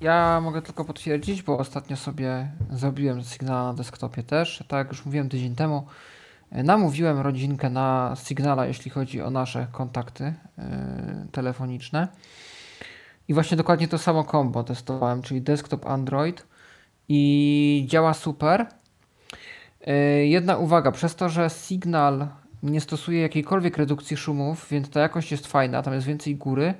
Ja 0.00 0.40
mogę 0.40 0.62
tylko 0.62 0.84
potwierdzić, 0.84 1.42
bo 1.42 1.58
ostatnio 1.58 1.96
sobie 1.96 2.50
zrobiłem 2.70 3.24
sygnał 3.24 3.66
na 3.66 3.74
desktopie 3.74 4.22
też. 4.22 4.64
Tak 4.68 4.78
jak 4.78 4.88
już 4.88 5.06
mówiłem 5.06 5.28
tydzień 5.28 5.54
temu, 5.54 5.86
e, 6.50 6.62
namówiłem 6.62 7.20
rodzinkę 7.20 7.70
na 7.70 8.14
Signala, 8.24 8.66
jeśli 8.66 8.90
chodzi 8.90 9.22
o 9.22 9.30
nasze 9.30 9.66
kontakty 9.72 10.24
yy, 10.58 10.64
telefoniczne. 11.32 12.08
I 13.28 13.34
właśnie 13.34 13.56
dokładnie 13.56 13.88
to 13.88 13.98
samo 13.98 14.24
kombo 14.24 14.64
testowałem, 14.64 15.22
czyli 15.22 15.42
desktop 15.42 15.86
Android 15.86 16.46
i 17.08 17.84
działa 17.88 18.14
super. 18.14 18.66
E, 19.86 19.94
jedna 20.26 20.56
uwaga, 20.56 20.92
przez 20.92 21.16
to, 21.16 21.28
że 21.28 21.50
Signal 21.50 22.28
nie 22.62 22.80
stosuje 22.80 23.20
jakiejkolwiek 23.20 23.76
redukcji 23.76 24.16
szumów, 24.16 24.66
więc 24.70 24.90
ta 24.90 25.00
jakość 25.00 25.32
jest 25.32 25.46
fajna, 25.46 25.82
tam 25.82 25.94
jest 25.94 26.06
więcej 26.06 26.36
góry, 26.36 26.74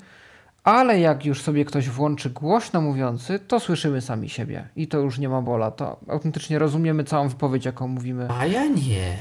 ale 0.66 1.00
jak 1.00 1.24
już 1.26 1.42
sobie 1.42 1.64
ktoś 1.64 1.88
włączy 1.88 2.30
głośno 2.30 2.80
mówiący, 2.80 3.38
to 3.38 3.60
słyszymy 3.60 4.00
sami 4.00 4.28
siebie 4.28 4.68
i 4.76 4.88
to 4.88 4.98
już 4.98 5.18
nie 5.18 5.28
ma 5.28 5.42
bola. 5.42 5.70
To 5.70 5.96
autentycznie 6.08 6.58
rozumiemy 6.58 7.04
całą 7.04 7.28
wypowiedź, 7.28 7.64
jaką 7.64 7.88
mówimy. 7.88 8.28
A 8.38 8.46
ja 8.46 8.66
nie. 8.66 9.16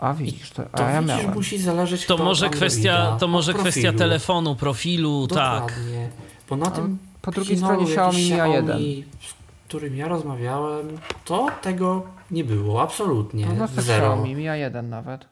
A 0.00 0.14
widzisz, 0.14 0.50
to, 0.50 0.62
To 0.62 0.86
a 0.86 0.90
ja 0.90 1.02
widzisz, 1.02 1.16
miałem. 1.16 1.34
musi 1.34 1.58
zależeć 1.58 2.06
To 2.06 2.16
może 2.16 2.46
od 2.46 2.52
kwestia, 2.52 3.16
to 3.20 3.28
może 3.28 3.54
kwestia 3.54 3.92
telefonu, 3.92 4.56
profilu, 4.56 5.26
tak. 5.26 5.60
Dokładnie. 5.62 6.08
Bo 6.48 6.56
na 6.56 6.70
tym 6.70 6.98
po 7.22 7.30
drugiej 7.30 7.56
stronie 7.56 7.84
Xiaomi 7.84 8.22
Mi 8.24 8.30
A1. 8.30 8.62
Xiaomi, 8.62 9.04
z 9.20 9.34
którym 9.68 9.96
ja 9.96 10.08
rozmawiałem, 10.08 10.98
to 11.24 11.48
tego 11.62 12.02
nie 12.30 12.44
było, 12.44 12.82
absolutnie. 12.82 13.46
No 13.58 13.68
to 13.68 13.82
Zero. 13.82 14.06
Xiaomi 14.06 14.34
Mi 14.34 14.44
A1 14.44 14.84
nawet. 14.84 15.24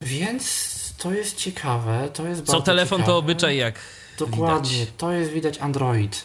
Więc 0.00 0.79
to 1.00 1.12
jest 1.12 1.36
ciekawe, 1.36 2.08
to 2.12 2.26
jest 2.26 2.46
Co 2.46 2.52
bardzo 2.52 2.66
telefon 2.66 2.98
ciekawe. 2.98 3.12
to 3.12 3.18
obyczaj, 3.18 3.56
jak 3.56 3.74
Dokładnie, 4.18 4.70
widać. 4.70 4.88
to 4.96 5.12
jest 5.12 5.30
widać 5.30 5.58
Android. 5.58 6.24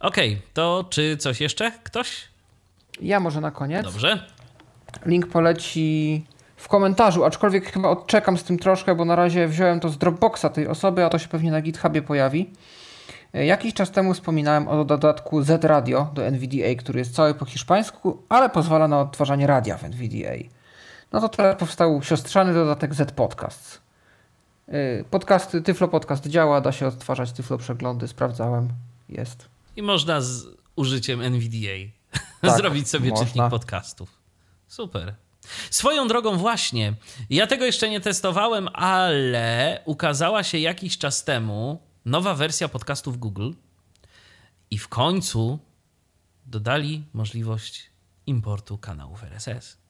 Okej, 0.00 0.42
to 0.54 0.84
czy 0.90 1.16
coś 1.16 1.40
jeszcze? 1.40 1.72
Ktoś? 1.84 2.22
Ja 3.00 3.20
może 3.20 3.40
na 3.40 3.50
koniec. 3.50 3.84
Dobrze. 3.84 4.26
Link 5.06 5.26
poleci 5.26 6.24
w 6.56 6.68
komentarzu, 6.68 7.24
aczkolwiek 7.24 7.72
chyba 7.72 7.88
odczekam 7.88 8.38
z 8.38 8.44
tym 8.44 8.58
troszkę, 8.58 8.94
bo 8.94 9.04
na 9.04 9.16
razie 9.16 9.48
wziąłem 9.48 9.80
to 9.80 9.88
z 9.88 9.98
Dropboxa 9.98 10.44
tej 10.54 10.68
osoby, 10.68 11.04
a 11.04 11.08
to 11.08 11.18
się 11.18 11.28
pewnie 11.28 11.50
na 11.50 11.60
GitHubie 11.62 12.02
pojawi. 12.02 12.50
E, 13.34 13.46
Jakiś 13.46 13.74
czas 13.74 13.90
temu 13.90 14.14
wspominałem 14.14 14.68
o 14.68 14.84
dodatku 14.84 15.42
Z 15.42 15.64
Radio 15.64 16.10
do 16.14 16.22
NVDA, 16.26 16.74
który 16.78 16.98
jest 16.98 17.14
cały 17.14 17.34
po 17.34 17.44
hiszpańsku, 17.44 18.22
ale 18.28 18.50
pozwala 18.50 18.88
na 18.88 19.00
odtwarzanie 19.00 19.46
radia 19.46 19.78
w 19.78 19.84
NVDA. 19.84 20.53
No 21.14 21.20
to 21.20 21.28
teraz 21.28 21.56
powstał 21.56 22.02
siostrzany 22.02 22.54
dodatek 22.54 22.94
Z 22.94 23.12
Podcasts. 23.12 23.80
E, 24.68 25.04
Podcast, 25.04 25.56
Tyflo 25.64 25.88
Podcast 25.88 26.26
działa, 26.26 26.60
da 26.60 26.72
się 26.72 26.86
odtwarzać 26.86 27.32
Tyflo 27.32 27.58
Przeglądy, 27.58 28.08
sprawdzałem, 28.08 28.68
jest. 29.08 29.48
I 29.76 29.82
można 29.82 30.20
z 30.20 30.46
użyciem 30.76 31.20
NVDA 31.20 31.92
Tak, 32.40 32.56
zrobić 32.60 32.88
sobie 32.88 33.10
można. 33.10 33.26
czytnik 33.26 33.48
podcastów. 33.50 34.20
Super. 34.68 35.14
Swoją 35.70 36.08
drogą 36.08 36.36
właśnie, 36.36 36.94
ja 37.30 37.46
tego 37.46 37.64
jeszcze 37.64 37.88
nie 37.90 38.00
testowałem, 38.00 38.68
ale 38.72 39.80
ukazała 39.84 40.42
się 40.42 40.58
jakiś 40.58 40.98
czas 40.98 41.24
temu 41.24 41.82
nowa 42.04 42.34
wersja 42.34 42.68
podcastów 42.68 43.18
Google 43.18 43.50
i 44.70 44.78
w 44.78 44.88
końcu 44.88 45.58
dodali 46.46 47.04
możliwość 47.12 47.90
importu 48.26 48.78
kanałów 48.78 49.24
RSS. 49.24 49.83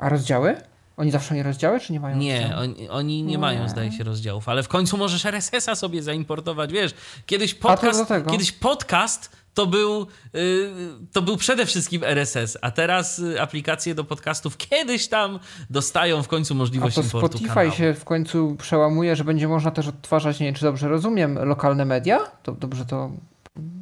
A 0.00 0.08
rozdziały? 0.08 0.56
Oni 0.96 1.10
zawsze 1.10 1.34
nie 1.34 1.42
rozdziały, 1.42 1.80
czy 1.80 1.92
nie 1.92 2.00
mają 2.00 2.16
Nie, 2.16 2.40
rozdziału? 2.40 2.62
oni, 2.62 2.88
oni 2.88 3.22
nie 3.22 3.38
mają, 3.38 3.62
Nie. 3.62 3.68
zdaje 3.68 3.92
się, 3.92 4.04
rozdziałów, 4.04 4.48
ale 4.48 4.62
w 4.62 4.68
końcu 4.68 4.96
możesz 4.96 5.26
RSS-a 5.26 5.74
sobie 5.74 6.02
zaimportować, 6.02 6.72
wiesz. 6.72 6.94
Kiedyś 7.26 7.54
podcast, 7.54 8.12
kiedyś 8.30 8.52
podcast 8.52 9.30
to 9.54 9.66
był, 9.66 10.06
y, 10.34 10.70
to 11.12 11.22
był 11.22 11.36
przede 11.36 11.66
wszystkim 11.66 12.04
RSS, 12.04 12.58
a 12.62 12.70
teraz 12.70 13.18
y, 13.18 13.40
aplikacje 13.40 13.94
do 13.94 14.04
podcastów 14.04 14.56
kiedyś 14.56 15.08
tam 15.08 15.38
dostają 15.70 16.22
w 16.22 16.28
końcu 16.28 16.54
A 16.54 16.56
możliwość 16.56 16.94
to 16.96 17.02
importu 17.02 17.26
Spotify 17.28 17.54
kanału. 17.54 17.72
się 17.76 17.94
w 17.94 18.04
końcu 18.04 18.56
przełamuje, 18.58 19.16
że 19.16 19.24
będzie 19.24 19.48
można 19.48 19.70
też 19.70 19.88
odtwarzać, 19.88 20.40
nie 20.40 20.46
wiem 20.46 20.54
czy 20.54 20.62
dobrze 20.64 20.88
rozumiem, 20.88 21.38
lokalne 21.38 21.84
media? 21.84 22.18
To 22.42 22.52
dobrze 22.52 22.86
to, 22.86 23.10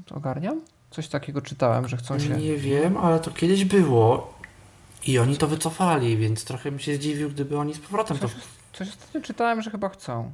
to 0.07 0.15
ogarniam? 0.15 0.61
Coś 0.91 1.09
takiego 1.09 1.43
czytałem, 1.43 1.89
że 1.89 1.97
chcą 1.97 2.19
się... 2.19 2.29
Nie 2.29 2.57
wiem, 2.57 2.97
ale 2.97 3.21
to 3.21 3.31
kiedyś 3.31 3.65
było 3.65 4.38
i 5.09 5.19
oni 5.19 5.37
to 5.37 5.47
wycofali, 5.47 6.17
więc 6.17 6.45
trochę 6.45 6.70
bym 6.70 6.81
się 6.81 6.97
zdziwił, 6.97 7.31
gdyby 7.31 7.59
oni 7.59 7.75
z 7.75 7.78
powrotem 7.78 8.19
to... 8.19 8.28
Coś 8.73 8.89
ostatnio 8.89 9.20
czytałem, 9.20 9.62
że 9.62 9.70
chyba 9.70 9.89
chcą. 9.89 10.33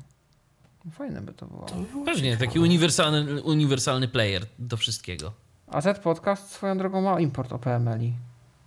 Fajne 0.93 1.21
by 1.21 1.33
to 1.33 1.47
było. 1.47 1.67
Pewnie, 2.05 2.37
taki 2.37 2.59
uniwersalny, 2.59 3.43
uniwersalny 3.43 4.09
player 4.09 4.47
do 4.59 4.77
wszystkiego. 4.77 5.33
A 5.67 5.81
Z 5.81 5.99
Podcast 5.99 6.51
swoją 6.51 6.79
drogą 6.79 7.01
ma 7.01 7.21
import 7.21 7.53
OPML-i. 7.53 8.13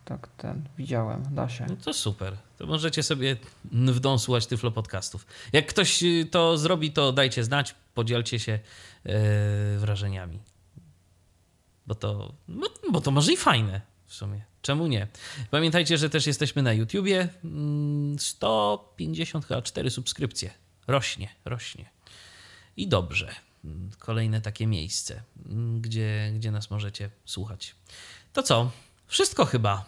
Tak, 0.05 0.29
ten, 0.37 0.63
widziałem, 0.77 1.23
da 1.31 1.49
się. 1.49 1.65
No 1.69 1.75
to 1.75 1.93
super. 1.93 2.37
To 2.57 2.67
możecie 2.67 3.03
sobie 3.03 3.37
w 3.71 3.99
dom 3.99 4.19
słuchać 4.19 4.47
tyflo 4.47 4.71
podcastów. 4.71 5.25
Jak 5.53 5.65
ktoś 5.67 6.03
y, 6.03 6.27
to 6.31 6.57
zrobi, 6.57 6.91
to 6.91 7.11
dajcie 7.11 7.43
znać, 7.43 7.75
podzielcie 7.93 8.39
się 8.39 8.53
e, 8.53 8.59
wrażeniami. 9.77 10.39
Bo 11.87 11.95
to, 11.95 12.33
bo, 12.47 12.67
bo 12.91 13.01
to 13.01 13.11
może 13.11 13.33
i 13.33 13.37
fajne 13.37 13.96
w 14.07 14.13
sumie. 14.13 14.41
Czemu 14.61 14.87
nie? 14.87 15.07
Pamiętajcie, 15.51 15.97
że 15.97 16.09
też 16.09 16.27
jesteśmy 16.27 16.61
na 16.61 16.73
YouTubie. 16.73 17.29
Mm, 17.43 18.19
154 18.19 19.89
subskrypcje. 19.89 20.51
Rośnie, 20.87 21.29
rośnie. 21.45 21.89
I 22.77 22.87
dobrze. 22.87 23.35
Mm, 23.65 23.89
Kolejne 23.99 24.41
takie 24.41 24.67
miejsce, 24.67 25.23
mm, 25.45 25.81
gdzie, 25.81 26.31
gdzie 26.35 26.51
nas 26.51 26.71
możecie 26.71 27.09
słuchać. 27.25 27.75
To 28.33 28.43
co? 28.43 28.71
Wszystko 29.07 29.45
chyba. 29.45 29.85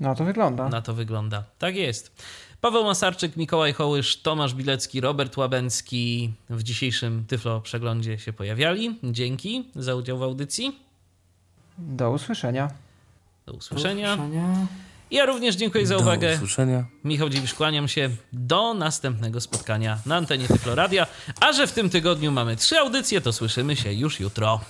No 0.00 0.14
to 0.14 0.24
wygląda. 0.24 0.68
Na 0.68 0.82
to 0.82 0.94
wygląda. 0.94 1.44
Tak 1.58 1.76
jest. 1.76 2.22
Paweł 2.60 2.84
Masarczyk, 2.84 3.36
Mikołaj 3.36 3.72
Hołysz, 3.72 4.16
Tomasz 4.22 4.54
Bilecki, 4.54 5.00
Robert 5.00 5.36
Łabęcki 5.36 6.32
w 6.50 6.62
dzisiejszym 6.62 7.24
Tyflo 7.26 7.60
przeglądzie 7.60 8.18
się 8.18 8.32
pojawiali. 8.32 8.98
Dzięki 9.04 9.70
za 9.74 9.94
udział 9.94 10.18
w 10.18 10.22
audycji. 10.22 10.85
Do 11.78 12.10
usłyszenia. 12.10 12.70
Do 13.46 13.52
usłyszenia. 13.52 14.14
usłyszenia. 14.14 14.66
Ja 15.10 15.26
również 15.26 15.56
dziękuję 15.56 15.86
za 15.86 15.94
Do 15.94 16.00
uwagę. 16.00 16.34
usłyszenia. 16.34 16.84
Michał 17.04 17.28
Dziwisz, 17.28 17.54
kłaniam 17.54 17.88
się. 17.88 18.10
Do 18.32 18.74
następnego 18.74 19.40
spotkania 19.40 19.98
na 20.06 20.16
antenie 20.16 20.48
Tyflo 20.48 20.74
Radia. 20.74 21.06
A 21.40 21.52
że 21.52 21.66
w 21.66 21.72
tym 21.72 21.90
tygodniu 21.90 22.32
mamy 22.32 22.56
trzy 22.56 22.78
audycje, 22.78 23.20
to 23.20 23.32
słyszymy 23.32 23.76
się 23.76 23.92
już 23.92 24.20
jutro. 24.20 24.60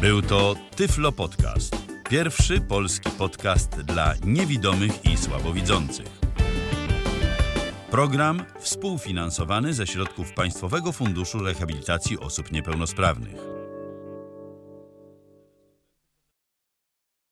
Był 0.00 0.22
to 0.22 0.54
Tyflo 0.76 1.12
Podcast. 1.12 1.76
Pierwszy 2.08 2.60
polski 2.60 3.10
podcast 3.10 3.70
dla 3.70 4.14
niewidomych 4.24 5.04
i 5.04 5.16
słabowidzących. 5.16 6.06
Program 7.90 8.44
współfinansowany 8.60 9.74
ze 9.74 9.86
środków 9.86 10.32
Państwowego 10.32 10.92
Funduszu 10.92 11.38
Rehabilitacji 11.38 12.18
Osób 12.18 12.52
Niepełnosprawnych. 12.52 13.55